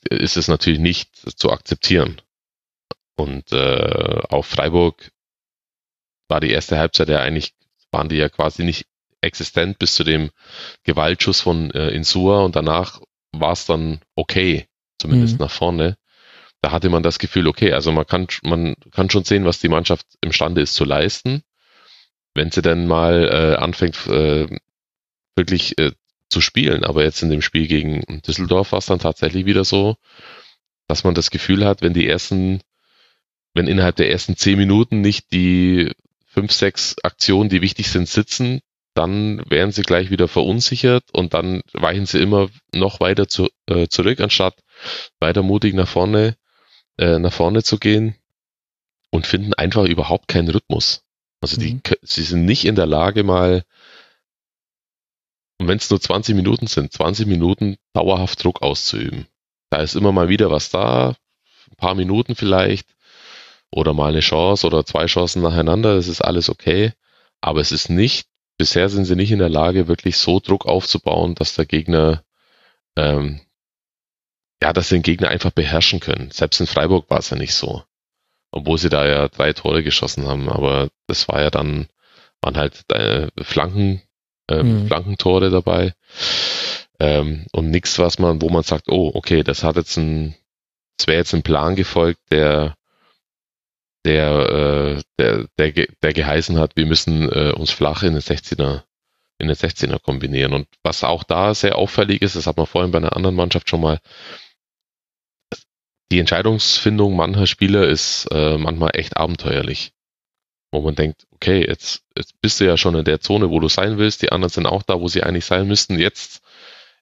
ist 0.09 0.37
es 0.37 0.47
natürlich 0.47 0.79
nicht 0.79 1.15
zu 1.37 1.51
akzeptieren. 1.51 2.21
Und 3.15 3.51
äh, 3.51 4.21
auf 4.29 4.45
Freiburg 4.45 5.11
war 6.27 6.39
die 6.39 6.51
erste 6.51 6.77
Halbzeit 6.77 7.09
ja 7.09 7.19
eigentlich 7.19 7.53
waren 7.91 8.09
die 8.09 8.17
ja 8.17 8.29
quasi 8.29 8.63
nicht 8.63 8.85
existent 9.21 9.79
bis 9.79 9.95
zu 9.95 10.03
dem 10.03 10.29
Gewaltschuss 10.83 11.41
von 11.41 11.71
äh, 11.71 11.89
Insua 11.89 12.43
und 12.43 12.55
danach 12.55 13.01
war 13.31 13.51
es 13.51 13.65
dann 13.65 13.99
okay, 14.15 14.67
zumindest 14.97 15.33
mhm. 15.33 15.45
nach 15.45 15.51
vorne. 15.51 15.97
Da 16.61 16.71
hatte 16.71 16.89
man 16.89 17.03
das 17.03 17.19
Gefühl, 17.19 17.47
okay, 17.47 17.73
also 17.73 17.91
man 17.91 18.05
kann, 18.05 18.27
man 18.43 18.75
kann 18.91 19.09
schon 19.09 19.23
sehen, 19.23 19.45
was 19.45 19.59
die 19.59 19.69
Mannschaft 19.69 20.05
imstande 20.21 20.61
ist 20.61 20.75
zu 20.75 20.83
leisten. 20.83 21.41
Wenn 22.39 22.51
sie 22.51 22.61
dann 22.61 22.87
mal 22.87 23.27
äh, 23.27 23.55
anfängt, 23.57 24.07
äh, 24.07 24.47
wirklich 25.35 25.77
äh, 25.77 25.91
zu 26.29 26.39
spielen. 26.39 26.85
Aber 26.85 27.03
jetzt 27.03 27.21
in 27.21 27.29
dem 27.29 27.41
Spiel 27.41 27.67
gegen 27.67 28.21
Düsseldorf 28.25 28.71
war 28.71 28.79
es 28.79 28.85
dann 28.85 28.99
tatsächlich 28.99 29.45
wieder 29.45 29.65
so, 29.65 29.97
dass 30.87 31.03
man 31.03 31.15
das 31.15 31.31
Gefühl 31.31 31.65
hat, 31.65 31.81
wenn 31.81 31.93
die 31.93 32.07
ersten, 32.07 32.61
wenn 33.53 33.67
innerhalb 33.67 33.97
der 33.97 34.09
ersten 34.09 34.37
zehn 34.37 34.57
Minuten 34.57 35.01
nicht 35.01 35.33
die 35.33 35.91
fünf, 36.27 36.53
sechs 36.53 36.95
Aktionen, 37.03 37.49
die 37.49 37.61
wichtig 37.61 37.89
sind, 37.89 38.07
sitzen, 38.07 38.61
dann 38.93 39.43
werden 39.49 39.73
sie 39.73 39.81
gleich 39.81 40.09
wieder 40.09 40.29
verunsichert 40.29 41.03
und 41.11 41.33
dann 41.33 41.61
weichen 41.73 42.05
sie 42.05 42.21
immer 42.21 42.47
noch 42.73 43.01
weiter 43.01 43.27
zu, 43.27 43.49
äh, 43.65 43.89
zurück, 43.89 44.21
anstatt 44.21 44.55
weiter 45.19 45.43
mutig 45.43 45.73
nach 45.73 45.89
vorne, 45.89 46.37
äh, 46.97 47.19
nach 47.19 47.33
vorne 47.33 47.63
zu 47.63 47.79
gehen 47.79 48.15
und 49.09 49.27
finden 49.27 49.53
einfach 49.55 49.83
überhaupt 49.83 50.29
keinen 50.29 50.47
Rhythmus. 50.47 51.03
Also 51.41 51.57
die, 51.57 51.75
Mhm. 51.75 51.81
sie 52.01 52.23
sind 52.23 52.45
nicht 52.45 52.65
in 52.65 52.75
der 52.75 52.85
Lage 52.85 53.23
mal, 53.23 53.63
und 55.59 55.67
wenn 55.67 55.77
es 55.77 55.89
nur 55.89 55.99
20 55.99 56.35
Minuten 56.35 56.67
sind, 56.67 56.91
20 56.93 57.27
Minuten 57.27 57.77
dauerhaft 57.93 58.43
Druck 58.43 58.61
auszuüben. 58.61 59.27
Da 59.69 59.81
ist 59.81 59.95
immer 59.95 60.11
mal 60.11 60.29
wieder 60.29 60.49
was 60.51 60.69
da, 60.69 61.15
ein 61.69 61.75
paar 61.77 61.95
Minuten 61.95 62.35
vielleicht, 62.35 62.87
oder 63.71 63.93
mal 63.93 64.09
eine 64.09 64.21
Chance 64.21 64.65
oder 64.65 64.85
zwei 64.85 65.05
Chancen 65.05 65.41
nacheinander, 65.41 65.95
das 65.95 66.07
ist 66.07 66.21
alles 66.21 66.49
okay. 66.49 66.93
Aber 67.41 67.61
es 67.61 67.71
ist 67.71 67.89
nicht, 67.89 68.27
bisher 68.57 68.89
sind 68.89 69.05
sie 69.05 69.15
nicht 69.15 69.31
in 69.31 69.39
der 69.39 69.49
Lage, 69.49 69.87
wirklich 69.87 70.17
so 70.17 70.39
Druck 70.39 70.65
aufzubauen, 70.65 71.35
dass 71.35 71.55
der 71.55 71.65
Gegner, 71.65 72.23
ähm, 72.97 73.41
ja, 74.61 74.73
dass 74.73 74.89
sie 74.89 74.95
den 74.95 75.03
Gegner 75.03 75.29
einfach 75.29 75.51
beherrschen 75.51 75.99
können. 75.99 76.31
Selbst 76.31 76.59
in 76.59 76.67
Freiburg 76.67 77.09
war 77.09 77.19
es 77.19 77.29
ja 77.29 77.37
nicht 77.37 77.53
so. 77.53 77.83
Obwohl 78.51 78.77
sie 78.77 78.89
da 78.89 79.07
ja 79.07 79.27
drei 79.27 79.53
Tore 79.53 79.83
geschossen 79.83 80.27
haben, 80.27 80.49
aber 80.49 80.89
das 81.07 81.27
war 81.27 81.41
ja 81.41 81.49
dann, 81.51 81.87
waren 82.41 82.57
halt 82.57 82.83
äh, 82.91 83.27
Flanken, 83.41 84.01
äh, 84.49 84.63
Mhm. 84.63 84.87
Flankentore 84.87 85.49
dabei. 85.51 85.93
Ähm, 86.99 87.45
und 87.53 87.69
nichts, 87.71 87.97
was 87.99 88.19
man, 88.19 88.41
wo 88.41 88.49
man 88.49 88.63
sagt, 88.63 88.89
oh, 88.89 89.11
okay, 89.13 89.43
das 89.43 89.63
hat 89.63 89.75
jetzt 89.77 89.97
ein, 89.97 90.35
es 90.99 91.07
wäre 91.07 91.19
jetzt 91.19 91.33
ein 91.33 91.43
Plan 91.43 91.75
gefolgt, 91.75 92.19
der, 92.31 92.75
der, 94.05 94.97
äh, 94.97 95.01
der, 95.17 95.47
der, 95.57 95.87
der 96.01 96.13
geheißen 96.13 96.57
hat, 96.57 96.75
wir 96.75 96.85
müssen 96.85 97.29
äh, 97.31 97.51
uns 97.51 97.71
flach 97.71 98.03
in 98.03 98.13
den 98.13 98.21
16er, 98.21 98.83
in 99.37 99.47
den 99.47 99.55
16er 99.55 99.99
kombinieren. 99.99 100.53
Und 100.53 100.67
was 100.83 101.03
auch 101.03 101.23
da 101.23 101.53
sehr 101.53 101.77
auffällig 101.77 102.21
ist, 102.21 102.35
das 102.35 102.47
hat 102.47 102.57
man 102.57 102.65
vorhin 102.65 102.91
bei 102.91 102.97
einer 102.97 103.15
anderen 103.15 103.35
Mannschaft 103.35 103.69
schon 103.69 103.81
mal, 103.81 103.99
die 106.11 106.19
Entscheidungsfindung 106.19 107.15
mancher 107.15 107.47
Spieler 107.47 107.87
ist 107.87 108.27
äh, 108.31 108.57
manchmal 108.57 108.91
echt 108.93 109.17
abenteuerlich. 109.17 109.93
Wo 110.71 110.81
man 110.81 110.95
denkt, 110.95 111.25
okay, 111.31 111.65
jetzt, 111.67 112.03
jetzt 112.15 112.39
bist 112.41 112.59
du 112.59 112.65
ja 112.65 112.77
schon 112.77 112.95
in 112.95 113.03
der 113.05 113.21
Zone, 113.21 113.49
wo 113.49 113.59
du 113.59 113.67
sein 113.69 113.97
willst, 113.97 114.21
die 114.21 114.31
anderen 114.31 114.51
sind 114.51 114.67
auch 114.67 114.83
da, 114.83 114.99
wo 114.99 115.07
sie 115.07 115.23
eigentlich 115.23 115.45
sein 115.45 115.67
müssten. 115.67 115.97
Jetzt, 115.97 116.41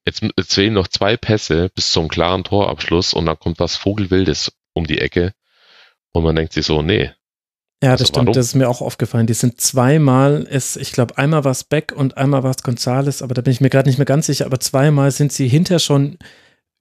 jetzt, 0.06 0.22
jetzt 0.38 0.54
fehlen 0.54 0.74
noch 0.74 0.88
zwei 0.88 1.18
Pässe 1.18 1.70
bis 1.76 1.92
zum 1.92 2.08
klaren 2.08 2.46
Torabschluss 2.46 3.14
und 3.14 3.26
dann 3.26 3.38
kommt 3.40 3.60
was 3.60 3.76
Vogelwildes 3.76 4.54
um 4.74 4.88
die 4.88 5.00
Ecke. 5.00 5.34
Und 6.14 6.24
man 6.24 6.36
denkt 6.36 6.54
sich 6.54 6.66
so, 6.66 6.82
nee, 6.82 7.12
Ja, 7.84 7.92
das 7.92 8.02
Also 8.02 8.06
stimmt, 8.06 8.28
warum? 8.28 8.34
das 8.34 8.46
ist 8.48 8.56
mir 8.56 8.70
auch 8.70 8.82
aufgefallen. 8.82 9.28
Die 9.28 9.34
sind 9.34 9.60
zweimal, 9.60 10.48
es, 10.50 10.78
ich 10.78 10.94
glaube, 10.94 11.18
einmal 11.18 11.44
war 11.44 11.52
es 11.52 11.66
Beck 11.66 11.92
und 11.94 12.16
einmal 12.16 12.44
war 12.44 12.52
es 12.52 12.64
Gonzales, 12.64 13.22
aber 13.22 13.34
da 13.34 13.42
bin 13.42 13.52
ich 13.52 13.60
mir 13.62 13.70
gerade 13.70 13.90
nicht 13.90 14.00
mehr 14.00 14.06
ganz 14.06 14.28
sicher, 14.28 14.46
aber 14.46 14.60
zweimal 14.62 15.12
sind 15.12 15.34
sie 15.34 15.48
hinter 15.50 15.80
schon 15.80 16.18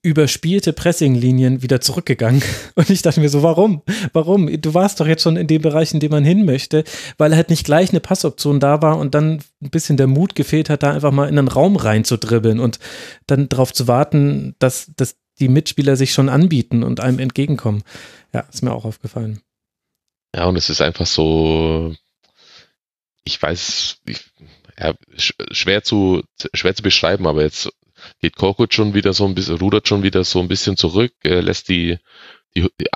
überspielte 0.03 0.73
Pressinglinien 0.73 1.61
wieder 1.61 1.81
zurückgegangen. 1.81 2.41
Und 2.75 2.89
ich 2.89 3.01
dachte 3.01 3.19
mir 3.19 3.29
so, 3.29 3.43
warum? 3.43 3.81
Warum? 4.13 4.61
Du 4.61 4.73
warst 4.73 4.99
doch 4.99 5.07
jetzt 5.07 5.23
schon 5.23 5.37
in 5.37 5.47
dem 5.47 5.61
Bereich, 5.61 5.93
in 5.93 5.99
dem 5.99 6.11
man 6.11 6.23
hin 6.23 6.45
möchte, 6.45 6.83
weil 7.17 7.35
halt 7.35 7.49
nicht 7.49 7.65
gleich 7.65 7.89
eine 7.89 7.99
Passoption 7.99 8.59
da 8.59 8.81
war 8.81 8.97
und 8.97 9.15
dann 9.15 9.41
ein 9.61 9.69
bisschen 9.69 9.97
der 9.97 10.07
Mut 10.07 10.35
gefehlt 10.35 10.69
hat, 10.69 10.83
da 10.83 10.93
einfach 10.93 11.11
mal 11.11 11.27
in 11.27 11.37
einen 11.37 11.47
Raum 11.47 11.75
rein 11.75 12.03
zu 12.03 12.17
dribbeln 12.17 12.59
und 12.59 12.79
dann 13.25 13.49
darauf 13.49 13.73
zu 13.73 13.87
warten, 13.87 14.55
dass, 14.59 14.91
dass 14.95 15.15
die 15.39 15.49
Mitspieler 15.49 15.95
sich 15.95 16.13
schon 16.13 16.29
anbieten 16.29 16.83
und 16.83 16.99
einem 16.99 17.19
entgegenkommen. 17.19 17.83
Ja, 18.33 18.41
ist 18.51 18.63
mir 18.63 18.73
auch 18.73 18.85
aufgefallen. 18.85 19.41
Ja, 20.35 20.45
und 20.45 20.55
es 20.55 20.69
ist 20.69 20.81
einfach 20.81 21.05
so, 21.05 21.93
ich 23.23 23.41
weiß, 23.41 23.97
ich, 24.05 24.25
ja, 24.79 24.93
sch- 25.15 25.33
schwer 25.53 25.83
zu, 25.83 26.21
schwer 26.53 26.75
zu 26.75 26.83
beschreiben, 26.83 27.27
aber 27.27 27.41
jetzt 27.41 27.69
geht 28.19 28.35
Korkut 28.35 28.73
schon 28.73 28.93
wieder 28.93 29.13
so 29.13 29.25
ein 29.25 29.35
bisschen, 29.35 29.57
rudert 29.57 29.87
schon 29.87 30.03
wieder 30.03 30.23
so 30.23 30.39
ein 30.39 30.47
bisschen 30.47 30.77
zurück, 30.77 31.13
äh, 31.23 31.39
lässt 31.39 31.69
die, 31.69 31.97
die, 32.55 32.67
die 32.79 32.87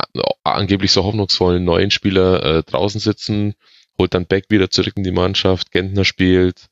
angeblich 0.43 0.91
so 0.91 1.03
hoffnungsvollen 1.03 1.64
neuen 1.64 1.91
Spieler 1.91 2.43
äh, 2.43 2.64
draußen 2.64 2.99
sitzen, 2.99 3.56
holt 3.98 4.14
dann 4.14 4.26
Beck 4.26 4.45
wieder 4.49 4.69
zurück 4.69 4.93
in 4.95 5.03
die 5.03 5.11
Mannschaft, 5.11 5.72
Gentner 5.72 6.06
spielt, 6.06 6.69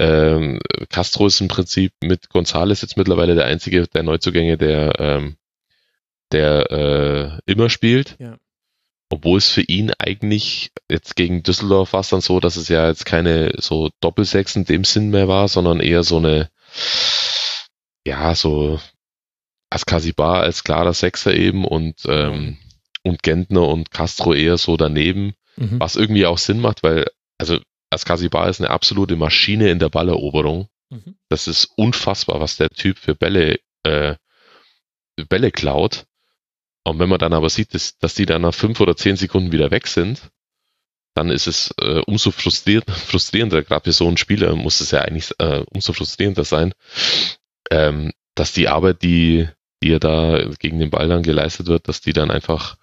ähm, 0.00 0.60
Castro 0.88 1.26
ist 1.26 1.42
im 1.42 1.48
Prinzip 1.48 1.92
mit 2.02 2.30
Gonzales 2.30 2.80
jetzt 2.80 2.96
mittlerweile 2.96 3.34
der 3.34 3.44
einzige 3.44 3.86
der 3.86 4.02
Neuzugänge, 4.02 4.56
der, 4.56 4.98
ähm, 4.98 5.36
der 6.32 6.70
äh, 6.70 7.52
immer 7.52 7.68
spielt. 7.68 8.16
Ja. 8.18 8.38
Obwohl 9.10 9.36
es 9.36 9.50
für 9.50 9.60
ihn 9.60 9.92
eigentlich 9.98 10.70
jetzt 10.88 11.16
gegen 11.16 11.42
Düsseldorf 11.42 11.92
war 11.92 12.00
es 12.00 12.08
dann 12.08 12.22
so, 12.22 12.40
dass 12.40 12.56
es 12.56 12.68
ja 12.68 12.88
jetzt 12.88 13.04
keine 13.04 13.52
so 13.58 13.90
Doppelsechs 14.00 14.56
in 14.56 14.64
dem 14.64 14.84
Sinn 14.84 15.10
mehr 15.10 15.28
war, 15.28 15.48
sondern 15.48 15.80
eher 15.80 16.02
so 16.02 16.16
eine, 16.16 16.48
ja, 18.10 18.34
so 18.34 18.80
Askasibar 19.70 20.42
als 20.42 20.64
klarer 20.64 20.94
Sechser 20.94 21.32
eben 21.32 21.64
und, 21.64 22.02
ähm, 22.06 22.58
und 23.04 23.22
Gentner 23.22 23.68
und 23.68 23.90
Castro 23.90 24.34
eher 24.34 24.58
so 24.58 24.76
daneben, 24.76 25.34
Mhm. 25.56 25.78
was 25.78 25.96
irgendwie 25.96 26.26
auch 26.26 26.38
Sinn 26.38 26.60
macht, 26.60 26.82
weil, 26.82 27.06
also 27.38 27.58
Askasibar 27.90 28.48
ist 28.48 28.60
eine 28.60 28.70
absolute 28.70 29.16
Maschine 29.16 29.70
in 29.70 29.78
der 29.78 29.88
Balleroberung. 29.90 30.68
Mhm. 30.90 31.16
Das 31.28 31.48
ist 31.48 31.68
unfassbar, 31.76 32.40
was 32.40 32.56
der 32.56 32.70
Typ 32.70 32.98
für 32.98 33.14
Bälle, 33.14 33.58
äh, 33.82 34.14
Bälle 35.28 35.50
klaut. 35.50 36.06
Und 36.84 36.98
wenn 36.98 37.08
man 37.08 37.18
dann 37.18 37.32
aber 37.32 37.50
sieht, 37.50 37.74
dass, 37.74 37.98
dass 37.98 38.14
die 38.14 38.26
dann 38.26 38.42
nach 38.42 38.54
fünf 38.54 38.80
oder 38.80 38.96
zehn 38.96 39.16
Sekunden 39.16 39.52
wieder 39.52 39.70
weg 39.70 39.86
sind, 39.86 40.30
dann 41.14 41.30
ist 41.30 41.46
es 41.46 41.74
äh, 41.80 42.00
umso 42.06 42.30
frustriert, 42.30 42.90
frustrierender, 42.90 43.62
gerade 43.62 43.84
für 43.84 43.92
so 43.92 44.06
einen 44.06 44.16
Spieler 44.16 44.54
muss 44.56 44.80
es 44.80 44.92
ja 44.92 45.00
eigentlich 45.02 45.30
äh, 45.38 45.64
umso 45.70 45.92
frustrierender 45.92 46.44
sein, 46.44 46.72
ähm, 47.70 48.12
dass 48.34 48.52
die 48.52 48.68
Arbeit, 48.68 49.02
die, 49.02 49.48
die 49.82 49.92
er 49.92 50.00
da 50.00 50.44
gegen 50.58 50.78
den 50.78 50.90
Ball 50.90 51.08
dann 51.08 51.22
geleistet 51.22 51.66
wird, 51.66 51.88
dass 51.88 52.00
die 52.00 52.12
dann 52.12 52.30
einfach 52.30 52.76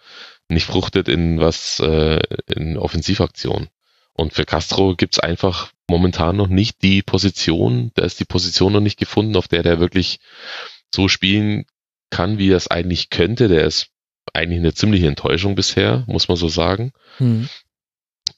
nicht 0.49 0.65
fruchtet 0.65 1.07
in 1.07 1.39
was, 1.39 1.79
äh, 1.79 2.19
in 2.47 2.77
Offensivaktion. 2.77 3.67
Und 4.13 4.33
für 4.33 4.45
Castro 4.45 4.95
gibt's 4.95 5.19
einfach 5.19 5.71
momentan 5.89 6.35
noch 6.35 6.47
nicht 6.47 6.81
die 6.81 7.01
Position, 7.01 7.91
da 7.93 8.03
ist 8.03 8.19
die 8.19 8.25
Position 8.25 8.73
noch 8.73 8.79
nicht 8.81 8.97
gefunden, 8.97 9.35
auf 9.35 9.47
der 9.47 9.63
der 9.63 9.79
wirklich 9.79 10.19
so 10.93 11.07
spielen 11.07 11.65
kann, 12.09 12.37
wie 12.37 12.51
er 12.51 12.57
es 12.57 12.69
eigentlich 12.69 13.09
könnte. 13.09 13.47
Der 13.47 13.65
ist 13.65 13.89
eigentlich 14.33 14.59
eine 14.59 14.73
ziemliche 14.73 15.07
Enttäuschung 15.07 15.55
bisher, 15.55 16.03
muss 16.07 16.27
man 16.27 16.37
so 16.37 16.49
sagen. 16.49 16.91
Mhm. 17.19 17.49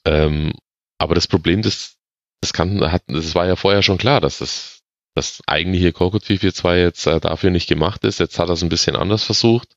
Ähm, 0.04 0.52
aber 0.98 1.14
das 1.14 1.26
Problem, 1.26 1.62
das, 1.62 1.96
das 2.40 2.52
kann, 2.52 2.80
hat, 2.92 3.02
das 3.06 3.34
war 3.34 3.46
ja 3.46 3.56
vorher 3.56 3.82
schon 3.82 3.98
klar, 3.98 4.20
dass 4.20 4.38
das, 4.38 4.79
das 5.20 5.42
eigentliche 5.46 5.92
Korkut 5.92 6.24
442 6.24 6.82
jetzt 6.82 7.06
äh, 7.06 7.20
dafür 7.20 7.50
nicht 7.50 7.68
gemacht 7.68 8.04
ist. 8.04 8.20
Jetzt 8.20 8.38
hat 8.38 8.48
er 8.48 8.54
es 8.54 8.62
ein 8.62 8.68
bisschen 8.68 8.96
anders 8.96 9.24
versucht. 9.24 9.76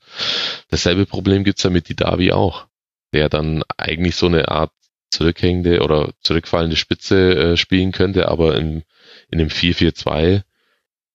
Dasselbe 0.70 1.06
Problem 1.06 1.44
gibt's 1.44 1.64
ja 1.64 1.70
mit 1.70 1.90
Didavi 1.90 2.32
auch, 2.32 2.68
der 3.14 3.30
dann 3.30 3.64
eigentlich 3.78 4.16
so 4.16 4.28
eine 4.28 4.50
Art 4.50 4.72
zurückhängende 5.12 5.82
oder 5.82 6.14
zurückfallende 6.22 6.76
Spitze 6.76 7.36
äh, 7.36 7.58
spielen 7.58 7.92
könnte, 7.92 8.30
aber 8.30 8.56
im, 8.58 8.84
in 9.30 9.40
dem 9.40 9.50
442 9.50 10.44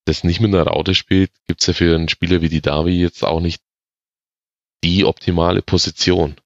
das 0.05 0.25
nicht 0.25 0.41
mit 0.41 0.55
einer 0.55 0.67
Raute 0.67 0.95
spielt, 0.95 1.31
gibt's 1.47 1.67
ja 1.67 1.75
für 1.75 1.95
einen 1.95 2.09
Spieler 2.09 2.41
wie 2.41 2.49
Didavi 2.49 2.99
jetzt 2.99 3.25
auch 3.25 3.41
nicht 3.41 3.63
die 4.83 5.05
optimale 5.05 5.61
Position. 5.61 6.37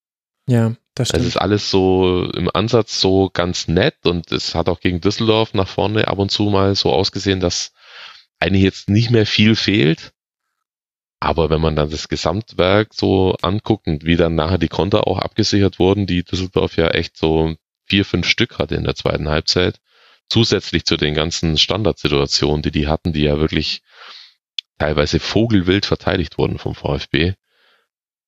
Ja, 0.48 0.74
das 0.94 1.10
Es 1.10 1.10
stimmt. 1.10 1.26
ist 1.26 1.36
alles 1.36 1.70
so 1.70 2.30
im 2.34 2.50
Ansatz 2.52 3.00
so 3.00 3.30
ganz 3.32 3.68
nett 3.68 4.04
und 4.04 4.32
es 4.32 4.54
hat 4.54 4.68
auch 4.68 4.80
gegen 4.80 5.00
Düsseldorf 5.00 5.54
nach 5.54 5.68
vorne 5.68 6.08
ab 6.08 6.18
und 6.18 6.30
zu 6.30 6.44
mal 6.44 6.74
so 6.74 6.92
ausgesehen, 6.92 7.40
dass 7.40 7.72
eigentlich 8.40 8.62
jetzt 8.62 8.88
nicht 8.88 9.10
mehr 9.10 9.26
viel 9.26 9.56
fehlt. 9.56 10.12
Aber 11.20 11.50
wenn 11.50 11.60
man 11.60 11.76
dann 11.76 11.90
das 11.90 12.08
Gesamtwerk 12.08 12.94
so 12.94 13.36
anguckt 13.42 13.86
und 13.86 14.04
wie 14.04 14.16
dann 14.16 14.34
nachher 14.34 14.58
die 14.58 14.68
Konter 14.68 15.06
auch 15.06 15.18
abgesichert 15.18 15.78
wurden, 15.78 16.06
die 16.06 16.24
Düsseldorf 16.24 16.76
ja 16.76 16.88
echt 16.88 17.16
so 17.16 17.54
vier, 17.86 18.04
fünf 18.04 18.26
Stück 18.26 18.58
hatte 18.58 18.74
in 18.74 18.84
der 18.84 18.96
zweiten 18.96 19.28
Halbzeit, 19.28 19.80
zusätzlich 20.28 20.84
zu 20.84 20.96
den 20.96 21.14
ganzen 21.14 21.58
Standardsituationen, 21.58 22.62
die 22.62 22.72
die 22.72 22.88
hatten, 22.88 23.12
die 23.12 23.22
ja 23.22 23.38
wirklich 23.38 23.82
teilweise 24.78 25.20
vogelwild 25.20 25.86
verteidigt 25.86 26.38
wurden 26.38 26.58
vom 26.58 26.74
VfB, 26.74 27.34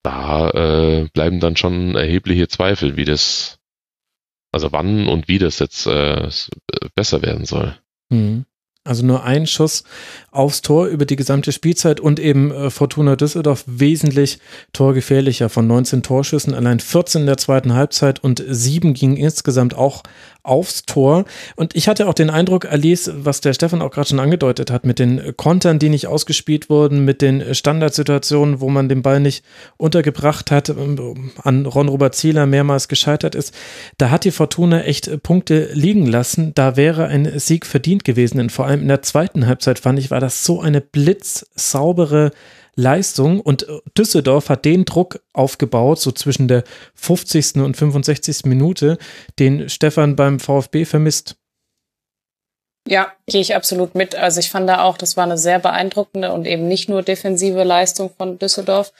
da 0.05 0.51
äh, 0.51 1.09
bleiben 1.13 1.41
dann 1.41 1.57
schon 1.57 1.97
erhebliche 1.97 2.47
Zweifel, 2.47 2.97
wie 2.97 3.05
das, 3.05 3.59
also 4.53 4.71
wann 4.71 5.09
und 5.09 5.27
wie 5.27 5.39
das 5.39 5.59
jetzt 5.59 5.87
äh, 5.87 6.27
äh, 6.27 6.31
besser 6.95 7.23
werden 7.23 7.47
soll. 7.47 7.77
Mhm. 8.11 8.45
Also 8.87 9.07
nur 9.07 9.25
ein 9.25 9.47
Schuss 9.47 9.83
aufs 10.31 10.61
Tor 10.61 10.89
über 10.89 11.07
die 11.07 11.17
gesamte 11.17 11.53
Spielzeit 11.53 12.01
und 12.01 12.21
eben 12.21 12.51
äh, 12.51 12.69
Fortuna 12.69 13.17
Düsseldorf 13.17 13.65
wesentlich 13.67 14.41
torgefährlicher. 14.75 15.49
Von 15.49 15.67
19 15.67 16.03
Torschüssen 16.03 16.53
allein 16.53 16.81
14 16.81 17.23
in 17.23 17.27
der 17.27 17.39
zweiten 17.39 17.73
Halbzeit 17.73 18.23
und 18.23 18.45
sieben 18.47 18.93
gingen 18.93 19.17
insgesamt 19.17 19.75
auch 19.75 20.03
aufs 20.45 20.85
Tor. 20.85 21.25
Und 21.57 21.75
ich 21.75 21.89
hatte 21.89 22.07
auch 22.07 22.15
den 22.15 22.31
Eindruck, 22.31 22.67
Alice, 22.67 23.11
was 23.13 23.41
der 23.41 23.55
Stefan 23.55 23.83
auch 23.83 23.91
gerade 23.91 24.11
schon 24.11 24.21
angedeutet 24.21 24.71
hat, 24.71 24.85
mit 24.85 24.99
den 24.99 25.37
Kontern, 25.37 25.79
die 25.79 25.89
nicht 25.89 26.07
ausgespielt 26.07 26.71
wurden, 26.71 27.05
mit 27.05 27.23
den 27.23 27.55
Standardsituationen, 27.55 28.61
wo 28.61 28.69
man 28.69 28.89
den 28.89 29.03
Ball 29.03 29.21
nicht 29.21 29.45
untergebracht 29.79 30.51
hat, 30.51 30.69
ähm, 30.69 31.33
an 31.43 31.67
Ron-Robert 31.67 32.15
Zieler 32.15 32.47
mehrmals 32.47 32.89
gescheitert 32.89 33.35
ist, 33.35 33.55
da 33.99 34.11
hat 34.11 34.25
die 34.25 34.31
Fortuna 34.31 34.83
echt 34.83 35.23
Punkte 35.23 35.71
liegen 35.73 36.07
lassen. 36.07 36.53
Da 36.55 36.77
wäre 36.77 37.07
ein 37.07 37.39
Sieg 37.39 37.67
verdient 37.67 38.05
gewesen. 38.05 38.39
Und 38.39 38.53
vor 38.53 38.67
allem 38.67 38.83
in 38.83 38.89
der 38.89 39.03
zweiten 39.03 39.47
Halbzeit 39.47 39.79
fand 39.79 39.99
ich, 39.99 40.11
war 40.11 40.21
das 40.21 40.45
so 40.45 40.61
eine 40.61 40.81
blitzsaubere 40.81 42.31
Leistung 42.77 43.41
und 43.41 43.67
Düsseldorf 43.97 44.49
hat 44.49 44.65
den 44.65 44.85
Druck 44.85 45.21
aufgebaut, 45.33 46.01
so 46.01 46.13
zwischen 46.13 46.49
der 46.49 46.65
50. 46.95 47.57
und 47.57 47.77
65. 47.77 48.45
Minute, 48.45 48.99
den 49.39 49.69
Stefan 49.69 50.17
beim 50.17 50.41
VfB 50.41 50.85
vermisst. 50.85 51.37
Ja, 52.87 53.13
gehe 53.27 53.41
ich 53.41 53.55
absolut 53.55 53.95
mit. 53.95 54.15
Also 54.15 54.41
ich 54.41 54.51
fand 54.51 54.69
da 54.69 54.83
auch, 54.83 54.99
das 54.99 55.17
war 55.17 55.25
eine 55.25 55.39
sehr 55.39 55.59
beeindruckende 55.59 56.33
und 56.33 56.47
eben 56.47 56.69
nicht 56.69 56.89
nur 56.89 57.03
defensive 57.03 57.63
Leistung 57.65 58.11
von 58.17 58.39
Düsseldorf. 58.39 58.93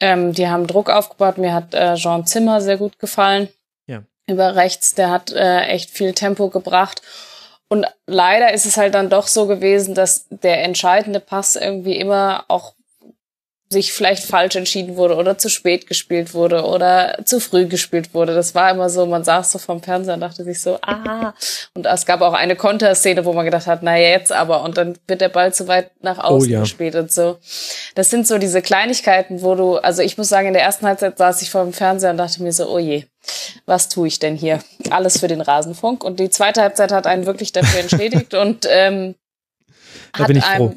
Ähm, 0.00 0.32
die 0.32 0.48
haben 0.48 0.66
Druck 0.66 0.88
aufgebaut. 0.88 1.36
Mir 1.36 1.52
hat 1.52 1.74
äh, 1.74 1.94
Jean 1.96 2.26
Zimmer 2.26 2.62
sehr 2.62 2.78
gut 2.78 2.98
gefallen. 2.98 3.48
Ja. 3.86 4.02
Über 4.26 4.56
rechts, 4.56 4.94
der 4.94 5.10
hat 5.10 5.30
äh, 5.32 5.66
echt 5.66 5.90
viel 5.90 6.14
Tempo 6.14 6.48
gebracht. 6.48 7.02
Und 7.68 7.86
leider 8.06 8.54
ist 8.54 8.64
es 8.64 8.78
halt 8.78 8.94
dann 8.94 9.10
doch 9.10 9.26
so 9.26 9.46
gewesen, 9.46 9.94
dass 9.94 10.26
der 10.30 10.64
entscheidende 10.64 11.20
Pass 11.20 11.54
irgendwie 11.54 11.96
immer 11.96 12.46
auch 12.48 12.74
sich 13.70 13.92
vielleicht 13.92 14.24
falsch 14.24 14.56
entschieden 14.56 14.96
wurde 14.96 15.16
oder 15.16 15.36
zu 15.36 15.50
spät 15.50 15.86
gespielt 15.86 16.32
wurde 16.32 16.64
oder 16.64 17.18
zu 17.24 17.38
früh 17.38 17.66
gespielt 17.66 18.14
wurde. 18.14 18.34
Das 18.34 18.54
war 18.54 18.70
immer 18.70 18.88
so, 18.88 19.04
man 19.04 19.24
saß 19.24 19.52
so 19.52 19.58
vom 19.58 19.82
Fernseher 19.82 20.14
und 20.14 20.20
dachte 20.20 20.42
sich 20.42 20.60
so, 20.60 20.78
ah. 20.82 21.34
Und 21.74 21.84
es 21.84 22.06
gab 22.06 22.22
auch 22.22 22.32
eine 22.32 22.56
Konterszene, 22.56 23.26
wo 23.26 23.34
man 23.34 23.44
gedacht 23.44 23.66
hat, 23.66 23.82
na 23.82 23.98
jetzt 23.98 24.32
aber. 24.32 24.62
Und 24.62 24.78
dann 24.78 24.96
wird 25.06 25.20
der 25.20 25.28
Ball 25.28 25.52
zu 25.52 25.68
weit 25.68 25.90
nach 26.00 26.18
außen 26.18 26.48
oh, 26.48 26.52
ja. 26.52 26.60
gespielt 26.60 26.94
und 26.94 27.12
so. 27.12 27.38
Das 27.94 28.08
sind 28.08 28.26
so 28.26 28.38
diese 28.38 28.62
Kleinigkeiten, 28.62 29.42
wo 29.42 29.54
du, 29.54 29.76
also 29.76 30.00
ich 30.00 30.16
muss 30.16 30.28
sagen, 30.30 30.48
in 30.48 30.54
der 30.54 30.62
ersten 30.62 30.86
Halbzeit 30.86 31.18
saß 31.18 31.42
ich 31.42 31.50
vor 31.50 31.62
dem 31.62 31.74
Fernseher 31.74 32.10
und 32.10 32.16
dachte 32.16 32.42
mir 32.42 32.52
so, 32.52 32.70
oh 32.70 32.78
je, 32.78 33.04
was 33.66 33.90
tue 33.90 34.08
ich 34.08 34.18
denn 34.18 34.34
hier? 34.34 34.60
Alles 34.88 35.20
für 35.20 35.28
den 35.28 35.42
Rasenfunk. 35.42 36.04
Und 36.04 36.20
die 36.20 36.30
zweite 36.30 36.62
Halbzeit 36.62 36.90
hat 36.90 37.06
einen 37.06 37.26
wirklich 37.26 37.52
dafür 37.52 37.80
entschädigt 37.80 38.32
und 38.34 38.66
ähm, 38.70 39.14
da 40.14 40.20
hat 40.20 40.28
bin 40.28 40.38
ich 40.38 40.44
froh. 40.44 40.74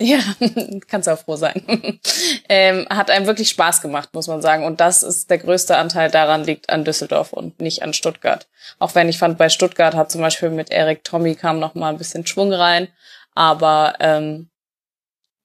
Ja, 0.00 0.18
kannst 0.88 1.08
auch 1.08 1.18
froh 1.18 1.36
sein. 1.36 1.62
ähm, 2.48 2.86
hat 2.88 3.10
einem 3.10 3.26
wirklich 3.26 3.50
Spaß 3.50 3.82
gemacht, 3.82 4.08
muss 4.14 4.28
man 4.28 4.40
sagen. 4.40 4.64
Und 4.64 4.80
das 4.80 5.02
ist 5.02 5.28
der 5.28 5.38
größte 5.38 5.76
Anteil 5.76 6.10
daran 6.10 6.42
liegt 6.44 6.70
an 6.70 6.84
Düsseldorf 6.84 7.32
und 7.34 7.60
nicht 7.60 7.82
an 7.82 7.92
Stuttgart. 7.92 8.48
Auch 8.78 8.94
wenn 8.94 9.10
ich 9.10 9.18
fand, 9.18 9.36
bei 9.36 9.50
Stuttgart 9.50 9.94
hat 9.94 10.10
zum 10.10 10.22
Beispiel 10.22 10.48
mit 10.48 10.70
Erik 10.70 11.04
Tommy 11.04 11.34
kam 11.34 11.58
noch 11.58 11.74
mal 11.74 11.90
ein 11.90 11.98
bisschen 11.98 12.26
Schwung 12.26 12.52
rein. 12.52 12.88
Aber 13.34 13.94
ähm, 14.00 14.48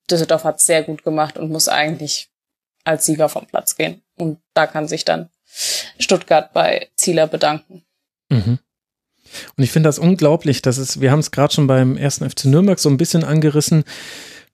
Düsseldorf 0.09 0.45
hat 0.45 0.61
sehr 0.61 0.83
gut 0.83 1.03
gemacht 1.03 1.37
und 1.37 1.51
muss 1.51 1.67
eigentlich 1.67 2.29
als 2.85 3.05
Sieger 3.05 3.27
vom 3.27 3.47
Platz 3.47 3.75
gehen. 3.75 4.03
Und 4.15 4.39
da 4.53 4.67
kann 4.67 4.87
sich 4.87 5.03
dann 5.03 5.29
Stuttgart 5.99 6.53
bei 6.53 6.89
Zieler 6.95 7.27
bedanken. 7.27 7.83
Mhm. 8.29 8.59
Und 9.57 9.63
ich 9.63 9.71
finde 9.71 9.89
das 9.89 9.99
unglaublich, 9.99 10.61
dass 10.61 10.77
es, 10.77 11.01
wir 11.01 11.11
haben 11.11 11.19
es 11.19 11.31
gerade 11.31 11.53
schon 11.53 11.67
beim 11.67 11.97
ersten 11.97 12.29
FC 12.29 12.45
Nürnberg 12.45 12.79
so 12.79 12.89
ein 12.89 12.97
bisschen 12.97 13.23
angerissen, 13.23 13.83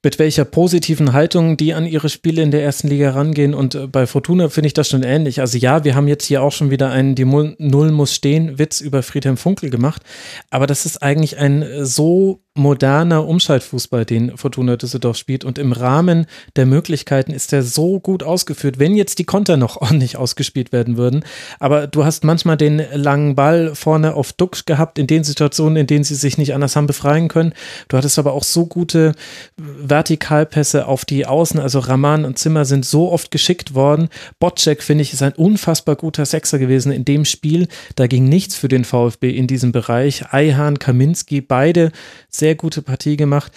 mit 0.04 0.18
welcher 0.18 0.46
positiven 0.46 1.14
Haltung 1.14 1.58
die 1.58 1.74
an 1.74 1.86
ihre 1.86 2.10
Spiele 2.10 2.42
in 2.42 2.52
der 2.52 2.64
ersten 2.64 2.88
Liga 2.88 3.12
rangehen. 3.12 3.54
Und 3.54 3.76
äh, 3.76 3.88
bei 3.88 4.08
Fortuna 4.08 4.50
finde 4.50 4.68
ich 4.68 4.74
das 4.74 4.90
schon 4.90 5.04
ähnlich. 5.04 5.42
Also 5.42 5.58
ja, 5.58 5.84
wir 5.84 5.96
haben 5.96 6.08
jetzt 6.08 6.26
hier 6.26 6.42
auch 6.42 6.52
schon 6.52 6.72
wieder 6.72 6.90
einen 6.90 7.16
Die 7.16 7.26
Null 7.26 7.92
muss 7.92 8.16
stehen 8.16 8.58
Witz 8.58 8.82
über 8.82 9.04
Friedhelm 9.04 9.38
Funkel 9.38 9.70
gemacht. 9.70 10.02
Aber 10.50 10.66
das 10.66 10.86
ist 10.86 11.04
eigentlich 11.04 11.38
ein 11.38 11.62
äh, 11.62 11.86
so 11.86 12.42
moderner 12.54 13.26
Umschaltfußball, 13.28 14.04
den 14.04 14.36
Fortuna 14.36 14.76
Düsseldorf 14.76 15.16
spielt. 15.16 15.46
Und 15.46 15.58
im 15.58 15.72
Rahmen 15.72 16.26
der 16.58 16.66
Möglichkeiten 16.66 17.32
ist 17.32 17.54
er 17.54 17.64
so 17.64 18.02
gut 18.02 18.24
ausgeführt, 18.24 18.78
wenn 18.78 18.96
jetzt 18.96 19.20
die 19.20 19.24
Konter 19.24 19.56
noch 19.56 19.78
ordentlich 19.82 20.18
ausgespielt 20.18 20.74
werden 20.74 20.98
würden. 20.98 21.24
Aber 21.60 21.88
du 21.88 22.04
hast 22.04 22.26
manchmal 22.26 22.58
den 22.58 22.84
langen 22.94 23.36
Ball 23.36 23.74
vorne 23.74 24.16
auf 24.16 24.34
Duck 24.34 24.66
gehabt, 24.66 25.00
in 25.00 25.08
den 25.08 25.24
Situationen, 25.24 25.78
in 25.78 25.88
denen 25.88 26.04
sie 26.04 26.16
sich 26.16 26.38
nicht 26.38 26.54
anders 26.54 26.76
haben 26.76 26.88
befreien 26.88 27.30
können. 27.30 27.54
Du 27.88 27.96
hattest 27.96 28.20
aber 28.20 28.34
auch 28.34 28.44
so 28.44 28.66
gute 28.66 29.14
Vertikalpässe 29.58 30.88
auf 30.88 31.06
die 31.06 31.26
Außen. 31.26 31.58
Also 31.58 31.80
Raman 31.80 32.26
und 32.26 32.38
Zimmer 32.38 32.66
sind 32.66 32.86
so 32.86 33.12
oft 33.12 33.32
geschickt 33.32 33.76
worden. 33.76 34.10
Botczek, 34.40 34.84
finde 34.84 35.04
ich, 35.04 35.14
ist 35.14 35.24
ein 35.24 35.34
unfassbar 35.34 35.96
guter 35.96 36.26
Sechser 36.26 36.60
gewesen 36.60 36.92
in 36.92 37.06
dem 37.06 37.24
Spiel. 37.24 37.70
Da 37.96 38.08
ging 38.08 38.26
nichts 38.26 38.56
für 38.56 38.68
den 38.68 38.84
VfB 38.84 39.30
in 39.30 39.48
diesem 39.48 39.72
Bereich. 39.72 40.34
Eihan, 40.34 40.80
Kaminski, 40.80 41.40
beide 41.40 41.94
sehr 42.42 42.56
gute 42.56 42.82
Partie 42.82 43.16
gemacht. 43.16 43.54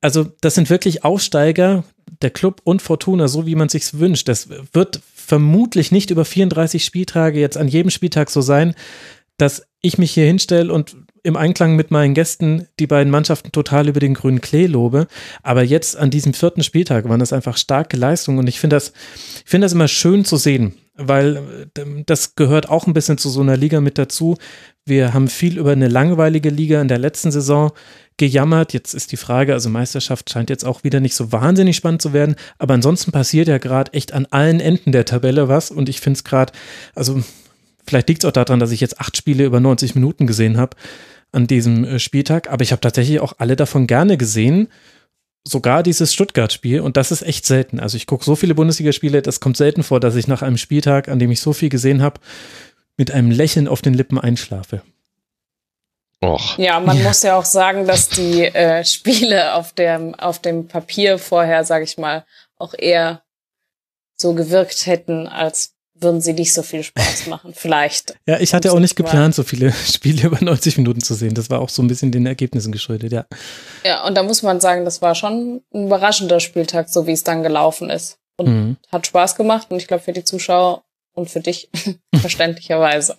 Also, 0.00 0.26
das 0.40 0.54
sind 0.54 0.70
wirklich 0.70 1.04
Aufsteiger, 1.04 1.84
der 2.22 2.30
Club 2.30 2.60
und 2.64 2.82
Fortuna, 2.82 3.28
so 3.28 3.46
wie 3.46 3.54
man 3.54 3.68
sich's 3.68 3.98
wünscht. 3.98 4.28
Das 4.28 4.48
wird 4.72 5.00
vermutlich 5.14 5.92
nicht 5.92 6.10
über 6.10 6.24
34 6.24 6.84
Spieltage 6.84 7.40
jetzt 7.40 7.56
an 7.56 7.68
jedem 7.68 7.90
Spieltag 7.90 8.30
so 8.30 8.40
sein, 8.40 8.74
dass 9.36 9.66
ich 9.80 9.98
mich 9.98 10.12
hier 10.12 10.24
hinstelle 10.26 10.72
und 10.72 10.96
im 11.24 11.36
Einklang 11.36 11.76
mit 11.76 11.90
meinen 11.90 12.14
Gästen 12.14 12.66
die 12.78 12.86
beiden 12.86 13.10
Mannschaften 13.10 13.52
total 13.52 13.88
über 13.88 14.00
den 14.00 14.14
grünen 14.14 14.40
Klee 14.40 14.66
lobe. 14.66 15.06
Aber 15.42 15.62
jetzt 15.62 15.96
an 15.96 16.10
diesem 16.10 16.34
vierten 16.34 16.62
Spieltag 16.62 17.08
waren 17.08 17.20
das 17.20 17.32
einfach 17.32 17.56
starke 17.56 17.96
Leistungen 17.96 18.38
und 18.38 18.48
ich 18.48 18.60
finde 18.60 18.76
das, 18.76 18.92
ich 19.44 19.50
finde 19.50 19.64
das 19.64 19.72
immer 19.72 19.88
schön 19.88 20.24
zu 20.24 20.36
sehen, 20.36 20.74
weil 20.94 21.68
ähm, 21.78 22.02
das 22.06 22.34
gehört 22.34 22.68
auch 22.68 22.86
ein 22.86 22.94
bisschen 22.94 23.18
zu 23.18 23.28
so 23.30 23.40
einer 23.40 23.56
Liga 23.56 23.80
mit 23.80 23.98
dazu. 23.98 24.36
Wir 24.84 25.14
haben 25.14 25.28
viel 25.28 25.58
über 25.58 25.72
eine 25.72 25.88
langweilige 25.88 26.50
Liga 26.50 26.80
in 26.80 26.88
der 26.88 26.98
letzten 26.98 27.30
Saison 27.30 27.72
gejammert. 28.16 28.72
Jetzt 28.72 28.94
ist 28.94 29.12
die 29.12 29.16
Frage, 29.16 29.52
also 29.52 29.68
Meisterschaft 29.68 30.30
scheint 30.30 30.50
jetzt 30.50 30.64
auch 30.64 30.84
wieder 30.84 31.00
nicht 31.00 31.14
so 31.14 31.32
wahnsinnig 31.32 31.76
spannend 31.76 32.02
zu 32.02 32.12
werden, 32.12 32.36
aber 32.58 32.74
ansonsten 32.74 33.12
passiert 33.12 33.48
ja 33.48 33.58
gerade 33.58 33.92
echt 33.92 34.12
an 34.12 34.26
allen 34.30 34.60
Enden 34.60 34.92
der 34.92 35.04
Tabelle 35.04 35.48
was 35.48 35.70
und 35.70 35.88
ich 35.88 36.00
finde 36.00 36.18
es 36.18 36.24
gerade, 36.24 36.52
also 36.94 37.22
vielleicht 37.86 38.08
liegt 38.08 38.24
es 38.24 38.28
auch 38.28 38.32
daran, 38.32 38.60
dass 38.60 38.70
ich 38.70 38.80
jetzt 38.80 39.00
acht 39.00 39.16
Spiele 39.16 39.44
über 39.44 39.60
90 39.60 39.94
Minuten 39.94 40.26
gesehen 40.26 40.56
habe 40.56 40.76
an 41.32 41.46
diesem 41.46 41.84
äh, 41.84 41.98
Spieltag, 41.98 42.50
aber 42.50 42.62
ich 42.62 42.72
habe 42.72 42.80
tatsächlich 42.80 43.20
auch 43.20 43.34
alle 43.38 43.56
davon 43.56 43.86
gerne 43.86 44.16
gesehen. 44.16 44.68
Sogar 45.44 45.82
dieses 45.82 46.14
Stuttgart-Spiel 46.14 46.80
und 46.80 46.96
das 46.96 47.10
ist 47.10 47.22
echt 47.22 47.46
selten. 47.46 47.80
Also 47.80 47.96
ich 47.96 48.06
gucke 48.06 48.24
so 48.24 48.36
viele 48.36 48.54
Bundesligaspiele, 48.54 49.22
das 49.22 49.40
kommt 49.40 49.56
selten 49.56 49.82
vor, 49.82 49.98
dass 49.98 50.14
ich 50.14 50.28
nach 50.28 50.42
einem 50.42 50.56
Spieltag, 50.56 51.08
an 51.08 51.18
dem 51.18 51.32
ich 51.32 51.40
so 51.40 51.52
viel 51.52 51.68
gesehen 51.68 52.00
habe, 52.00 52.20
mit 52.96 53.10
einem 53.10 53.32
Lächeln 53.32 53.66
auf 53.66 53.82
den 53.82 53.94
Lippen 53.94 54.18
einschlafe. 54.18 54.82
Och. 56.22 56.56
Ja, 56.56 56.78
man 56.78 56.98
ja. 56.98 57.02
muss 57.02 57.22
ja 57.22 57.36
auch 57.36 57.44
sagen, 57.44 57.86
dass 57.86 58.08
die 58.08 58.44
äh, 58.44 58.84
Spiele 58.84 59.54
auf 59.54 59.72
dem, 59.72 60.14
auf 60.14 60.38
dem 60.38 60.68
Papier 60.68 61.18
vorher, 61.18 61.64
sage 61.64 61.84
ich 61.84 61.98
mal, 61.98 62.24
auch 62.56 62.74
eher 62.78 63.22
so 64.14 64.32
gewirkt 64.32 64.86
hätten, 64.86 65.26
als 65.26 65.74
würden 65.94 66.20
sie 66.20 66.32
nicht 66.32 66.54
so 66.54 66.62
viel 66.62 66.84
Spaß 66.84 67.26
machen. 67.28 67.54
Vielleicht. 67.54 68.14
ja, 68.26 68.38
ich 68.38 68.54
hatte 68.54 68.72
auch 68.72 68.78
nicht 68.78 68.94
geplant, 68.94 69.34
so 69.34 69.42
viele 69.42 69.72
Spiele 69.92 70.28
über 70.28 70.38
90 70.40 70.78
Minuten 70.78 71.00
zu 71.00 71.14
sehen. 71.14 71.34
Das 71.34 71.50
war 71.50 71.60
auch 71.60 71.68
so 71.68 71.82
ein 71.82 71.88
bisschen 71.88 72.12
den 72.12 72.26
Ergebnissen 72.26 72.70
geschuldet, 72.70 73.12
ja. 73.12 73.26
Ja, 73.84 74.06
und 74.06 74.14
da 74.14 74.22
muss 74.22 74.42
man 74.42 74.60
sagen, 74.60 74.84
das 74.84 75.02
war 75.02 75.16
schon 75.16 75.62
ein 75.74 75.86
überraschender 75.86 76.38
Spieltag, 76.38 76.88
so 76.88 77.06
wie 77.06 77.12
es 77.12 77.24
dann 77.24 77.42
gelaufen 77.42 77.90
ist. 77.90 78.18
Und 78.36 78.48
mhm. 78.48 78.76
hat 78.90 79.06
Spaß 79.06 79.34
gemacht 79.34 79.68
und 79.70 79.78
ich 79.78 79.88
glaube 79.88 80.04
für 80.04 80.12
die 80.12 80.24
Zuschauer 80.24 80.84
und 81.14 81.30
für 81.30 81.40
dich 81.40 81.68
verständlicherweise. 82.14 83.16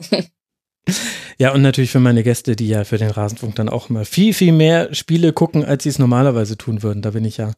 Ja, 1.38 1.54
und 1.54 1.62
natürlich 1.62 1.92
für 1.92 2.00
meine 2.00 2.24
Gäste, 2.24 2.56
die 2.56 2.68
ja 2.68 2.84
für 2.84 2.98
den 2.98 3.10
Rasenfunk 3.10 3.56
dann 3.56 3.70
auch 3.70 3.90
immer 3.90 4.06
viel, 4.06 4.34
viel 4.34 4.52
mehr 4.52 4.94
Spiele 4.94 5.34
gucken, 5.34 5.66
als 5.66 5.84
sie 5.84 5.90
es 5.90 6.00
normalerweise 6.00 6.58
tun 6.58 6.84
würden. 6.84 7.02
Da 7.02 7.12
bin 7.12 7.26
ich 7.26 7.38
ja 7.38 7.54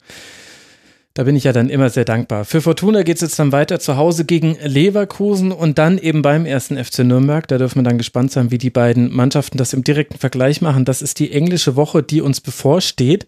da 1.15 1.23
bin 1.23 1.37
ich 1.37 1.45
ja 1.45 1.53
dann 1.53 1.69
immer 1.69 1.89
sehr 1.89 2.03
dankbar. 2.03 2.43
Für 2.43 2.59
Fortuna 2.59 3.03
geht 3.03 3.15
es 3.15 3.21
jetzt 3.21 3.39
dann 3.39 3.53
weiter 3.53 3.79
zu 3.79 3.95
Hause 3.95 4.25
gegen 4.25 4.57
Leverkusen 4.61 5.53
und 5.53 5.77
dann 5.77 5.97
eben 5.97 6.21
beim 6.21 6.45
ersten 6.45 6.77
FC 6.77 6.99
Nürnberg. 6.99 7.47
Da 7.47 7.57
dürfen 7.57 7.79
wir 7.79 7.83
dann 7.83 7.97
gespannt 7.97 8.33
sein, 8.33 8.51
wie 8.51 8.57
die 8.57 8.69
beiden 8.69 9.15
Mannschaften 9.15 9.57
das 9.57 9.71
im 9.71 9.85
direkten 9.85 10.17
Vergleich 10.17 10.61
machen. 10.61 10.83
Das 10.83 11.01
ist 11.01 11.19
die 11.19 11.31
englische 11.31 11.77
Woche, 11.77 12.03
die 12.03 12.19
uns 12.19 12.41
bevorsteht. 12.41 13.27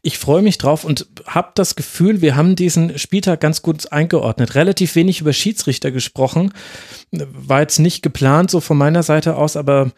Ich 0.00 0.16
freue 0.16 0.40
mich 0.40 0.56
drauf 0.56 0.82
und 0.82 1.08
habe 1.26 1.50
das 1.54 1.76
Gefühl, 1.76 2.22
wir 2.22 2.36
haben 2.36 2.56
diesen 2.56 2.98
Spieltag 2.98 3.42
ganz 3.42 3.60
gut 3.60 3.92
eingeordnet. 3.92 4.54
Relativ 4.54 4.94
wenig 4.94 5.20
über 5.20 5.34
Schiedsrichter 5.34 5.90
gesprochen. 5.90 6.54
War 7.12 7.60
jetzt 7.60 7.80
nicht 7.80 8.02
geplant 8.02 8.50
so 8.50 8.60
von 8.60 8.78
meiner 8.78 9.02
Seite 9.02 9.36
aus, 9.36 9.58
aber 9.58 9.92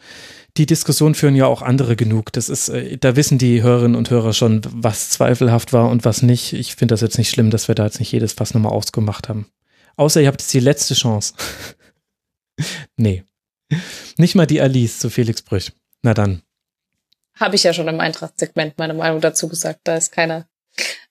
die 0.59 0.65
Diskussion 0.65 1.15
führen 1.15 1.35
ja 1.35 1.45
auch 1.45 1.61
andere 1.61 1.95
genug. 1.95 2.33
Das 2.33 2.49
ist, 2.49 2.67
äh, 2.67 2.97
da 2.97 3.15
wissen 3.15 3.37
die 3.37 3.63
Hörerinnen 3.63 3.95
und 3.95 4.09
Hörer 4.09 4.33
schon, 4.33 4.61
was 4.65 5.09
zweifelhaft 5.09 5.71
war 5.71 5.89
und 5.89 6.03
was 6.03 6.21
nicht. 6.21 6.51
Ich 6.51 6.75
finde 6.75 6.93
das 6.93 7.01
jetzt 7.01 7.17
nicht 7.17 7.29
schlimm, 7.29 7.49
dass 7.49 7.69
wir 7.69 7.75
da 7.75 7.85
jetzt 7.85 7.99
nicht 7.99 8.11
jedes 8.11 8.33
Fass 8.33 8.53
nochmal 8.53 8.73
ausgemacht 8.73 9.29
haben. 9.29 9.49
Außer 9.95 10.21
ihr 10.21 10.27
habt 10.27 10.41
jetzt 10.41 10.53
die 10.53 10.59
letzte 10.59 10.95
Chance. 10.95 11.33
nee. 12.97 13.23
Nicht 14.17 14.35
mal 14.35 14.45
die 14.45 14.59
Alice 14.59 14.99
zu 14.99 15.09
Felix 15.09 15.41
Brüch. 15.41 15.71
Na 16.01 16.13
dann. 16.13 16.41
Habe 17.35 17.55
ich 17.55 17.63
ja 17.63 17.73
schon 17.73 17.87
im 17.87 18.01
Eintracht-Segment 18.01 18.77
meine 18.77 18.93
Meinung 18.93 19.21
dazu 19.21 19.47
gesagt. 19.47 19.79
Da 19.85 19.95
ist 19.95 20.11
keiner 20.11 20.49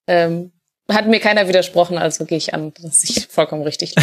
ähm, 0.06 0.52
hat 0.90 1.06
mir 1.06 1.20
keiner 1.20 1.48
widersprochen, 1.48 1.98
also 1.98 2.24
gehe 2.24 2.38
ich 2.38 2.54
an, 2.54 2.72
dass 2.80 3.04
ich 3.04 3.26
vollkommen 3.28 3.62
richtig 3.62 3.94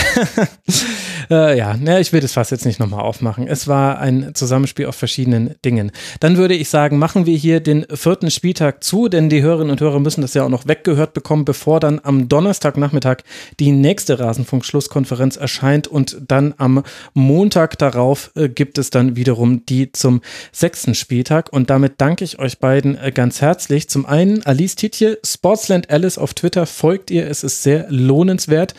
äh, 1.32 1.57
ja, 1.57 1.76
ne, 1.76 1.99
ich 1.99 2.14
will 2.14 2.22
das 2.22 2.34
fast 2.34 2.52
jetzt 2.52 2.66
nicht 2.66 2.80
nochmal 2.80 3.02
aufmachen. 3.02 3.48
Es 3.48 3.68
war 3.68 3.99
ein 3.99 4.36
Zusammenspiel 4.36 4.86
aus 4.86 4.95
verschiedenen 4.95 5.56
Dingen. 5.66 5.91
Dann 6.20 6.38
würde 6.38 6.53
ich 6.53 6.70
sagen, 6.70 6.99
machen 6.99 7.26
wir 7.26 7.36
hier 7.36 7.60
den 7.60 7.88
vierten 7.91 8.30
Spieltag 8.30 8.84
zu, 8.84 9.07
denn 9.07 9.30
die 9.30 9.41
Hörerinnen 9.41 9.72
und 9.72 9.82
Hörer 9.82 9.99
müssen 9.99 10.22
das 10.22 10.36
ja 10.36 10.44
auch 10.44 10.49
noch 10.49 10.68
weggehört 10.68 11.14
bekommen, 11.14 11.44
bevor 11.44 11.80
dann 11.80 11.99
am 12.03 12.30
Donnerstagnachmittag 12.30 13.18
die 13.60 13.72
nächste 13.72 14.20
Rasenfunk-Schlusskonferenz 14.20 15.38
erscheint 15.38 15.88
und 15.88 16.18
dann 16.28 16.53
am 16.57 16.84
Montag 17.14 17.80
darauf 17.80 18.32
äh, 18.36 18.48
gibt 18.48 18.78
es 18.78 18.91
dann 18.91 19.16
wiederum 19.16 19.66
die 19.66 19.91
zum 19.91 20.22
sechsten 20.52 20.94
Spieltag 20.94 21.52
und 21.52 21.72
damit 21.72 21.94
danke 21.98 22.24
ich 22.24 22.38
euch 22.38 22.60
beiden 22.60 22.95
äh, 22.98 23.12
ganz 23.12 23.41
herzlich. 23.41 23.90
Zum 23.90 24.06
einen 24.06 24.45
Alice 24.45 24.76
Tietje, 24.76 25.18
Sportsland 25.26 25.90
Alice 25.90 26.20
auf 26.20 26.36
Twitter 26.36 26.68
folgt 26.76 27.10
ihr. 27.11 27.27
Es 27.27 27.43
ist 27.43 27.64
sehr 27.64 27.88
lohnenswert. 27.89 28.76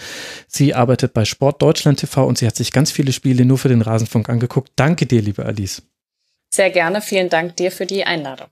Sie 0.46 0.74
arbeitet 0.74 1.12
bei 1.12 1.24
Sport 1.24 1.62
Deutschland 1.62 2.00
TV 2.00 2.26
und 2.26 2.38
sie 2.38 2.46
hat 2.46 2.56
sich 2.56 2.72
ganz 2.72 2.92
viele 2.92 3.12
Spiele 3.12 3.44
nur 3.44 3.58
für 3.58 3.68
den 3.68 3.82
Rasenfunk 3.82 4.28
angeguckt. 4.28 4.72
Danke 4.76 5.06
dir, 5.06 5.22
liebe 5.22 5.44
Alice. 5.44 5.82
Sehr 6.50 6.70
gerne. 6.70 7.00
Vielen 7.00 7.28
Dank 7.28 7.56
dir 7.56 7.70
für 7.70 7.86
die 7.86 8.04
Einladung. 8.04 8.48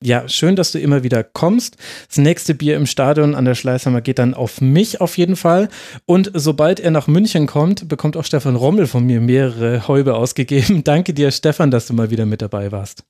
Ja, 0.00 0.28
schön, 0.28 0.54
dass 0.54 0.70
du 0.70 0.78
immer 0.78 1.02
wieder 1.02 1.24
kommst. 1.24 1.76
Das 2.06 2.18
nächste 2.18 2.54
Bier 2.54 2.76
im 2.76 2.86
Stadion 2.86 3.34
an 3.34 3.44
der 3.44 3.56
Schleißheimer 3.56 4.00
geht 4.00 4.20
dann 4.20 4.32
auf 4.32 4.60
mich 4.60 5.00
auf 5.00 5.18
jeden 5.18 5.34
Fall. 5.34 5.68
Und 6.06 6.30
sobald 6.34 6.78
er 6.78 6.92
nach 6.92 7.08
München 7.08 7.48
kommt, 7.48 7.88
bekommt 7.88 8.16
auch 8.16 8.24
Stefan 8.24 8.54
Rommel 8.54 8.86
von 8.86 9.04
mir 9.04 9.20
mehrere 9.20 9.88
Häube 9.88 10.14
ausgegeben. 10.14 10.84
Danke 10.84 11.14
dir, 11.14 11.32
Stefan, 11.32 11.72
dass 11.72 11.88
du 11.88 11.94
mal 11.94 12.10
wieder 12.10 12.26
mit 12.26 12.42
dabei 12.42 12.70
warst. 12.70 13.02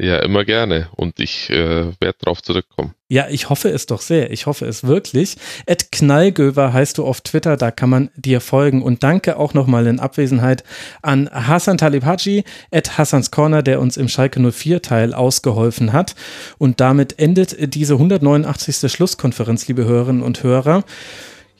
Ja, 0.00 0.18
immer 0.18 0.44
gerne. 0.44 0.88
Und 0.96 1.20
ich 1.20 1.50
äh, 1.50 1.92
werde 2.00 2.18
darauf 2.20 2.42
zurückkommen. 2.42 2.94
Ja, 3.08 3.28
ich 3.30 3.48
hoffe 3.48 3.68
es 3.68 3.86
doch 3.86 4.00
sehr. 4.00 4.32
Ich 4.32 4.46
hoffe 4.46 4.66
es 4.66 4.82
wirklich. 4.82 5.36
Ed 5.66 5.92
Knallgöver 5.92 6.72
heißt 6.72 6.98
du 6.98 7.04
auf 7.04 7.20
Twitter, 7.20 7.56
da 7.56 7.70
kann 7.70 7.90
man 7.90 8.10
dir 8.16 8.40
folgen. 8.40 8.82
Und 8.82 9.04
danke 9.04 9.38
auch 9.38 9.54
nochmal 9.54 9.86
in 9.86 10.00
Abwesenheit 10.00 10.64
an 11.02 11.30
Hassan 11.32 11.78
Talib 11.78 12.04
Haji, 12.04 12.42
Ed 12.72 12.98
Hassans 12.98 13.30
Corner, 13.30 13.62
der 13.62 13.80
uns 13.80 13.96
im 13.96 14.08
Schalke 14.08 14.40
04 14.40 14.82
Teil 14.82 15.14
ausgeholfen 15.14 15.92
hat. 15.92 16.16
Und 16.58 16.80
damit 16.80 17.20
endet 17.20 17.74
diese 17.76 17.94
189. 17.94 18.90
Schlusskonferenz, 18.90 19.68
liebe 19.68 19.84
Hörerinnen 19.84 20.22
und 20.22 20.42
Hörer. 20.42 20.82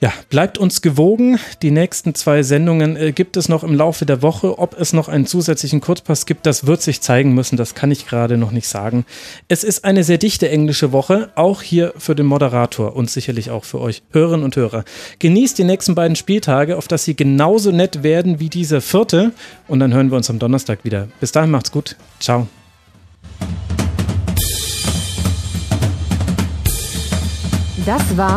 Ja, 0.05 0.13
bleibt 0.29 0.59
uns 0.59 0.83
gewogen. 0.83 1.39
Die 1.63 1.71
nächsten 1.71 2.15
zwei 2.15 2.43
Sendungen 2.43 2.95
äh, 2.95 3.13
gibt 3.13 3.39
es 3.39 3.49
noch 3.49 3.65
im 3.65 3.73
Laufe 3.75 4.05
der 4.05 4.21
Woche. 4.21 4.59
Ob 4.59 4.79
es 4.79 4.93
noch 4.93 5.09
einen 5.09 5.25
zusätzlichen 5.25 5.81
Kurzpass 5.81 6.27
gibt, 6.27 6.45
das 6.45 6.67
wird 6.67 6.83
sich 6.83 7.01
zeigen 7.01 7.33
müssen. 7.33 7.57
Das 7.57 7.75
kann 7.75 7.91
ich 7.91 8.07
gerade 8.07 8.37
noch 8.37 8.51
nicht 8.51 8.69
sagen. 8.69 9.07
Es 9.49 9.65
ist 9.65 9.87
eine 9.87 10.05
sehr 10.05 10.19
dichte 10.19 10.51
englische 10.51 10.93
Woche, 10.93 11.31
auch 11.37 11.63
hier 11.63 11.95
für 11.97 12.15
den 12.15 12.27
Moderator 12.27 12.95
und 12.95 13.09
sicherlich 13.09 13.51
auch 13.51 13.65
für 13.65 13.81
euch 13.81 14.03
Hörerinnen 14.11 14.45
und 14.45 14.57
Hörer. 14.57 14.85
Genießt 15.21 15.57
die 15.57 15.65
nächsten 15.65 15.95
beiden 15.95 16.17
Spieltage, 16.17 16.77
auf 16.77 16.87
dass 16.87 17.05
sie 17.05 17.17
genauso 17.17 17.71
nett 17.71 18.03
werden 18.03 18.41
wie 18.41 18.51
dieser 18.51 18.83
vierte. 18.83 19.33
Und 19.69 19.81
dann 19.81 19.95
hören 19.95 20.11
wir 20.11 20.19
uns 20.19 20.29
am 20.29 20.39
Donnerstag 20.39 20.85
wieder. 20.85 21.09
Bis 21.19 21.33
dahin 21.33 21.51
macht's 21.51 21.73
gut. 21.73 21.97
Ciao. 22.21 22.47
Das 27.87 28.15
war 28.19 28.37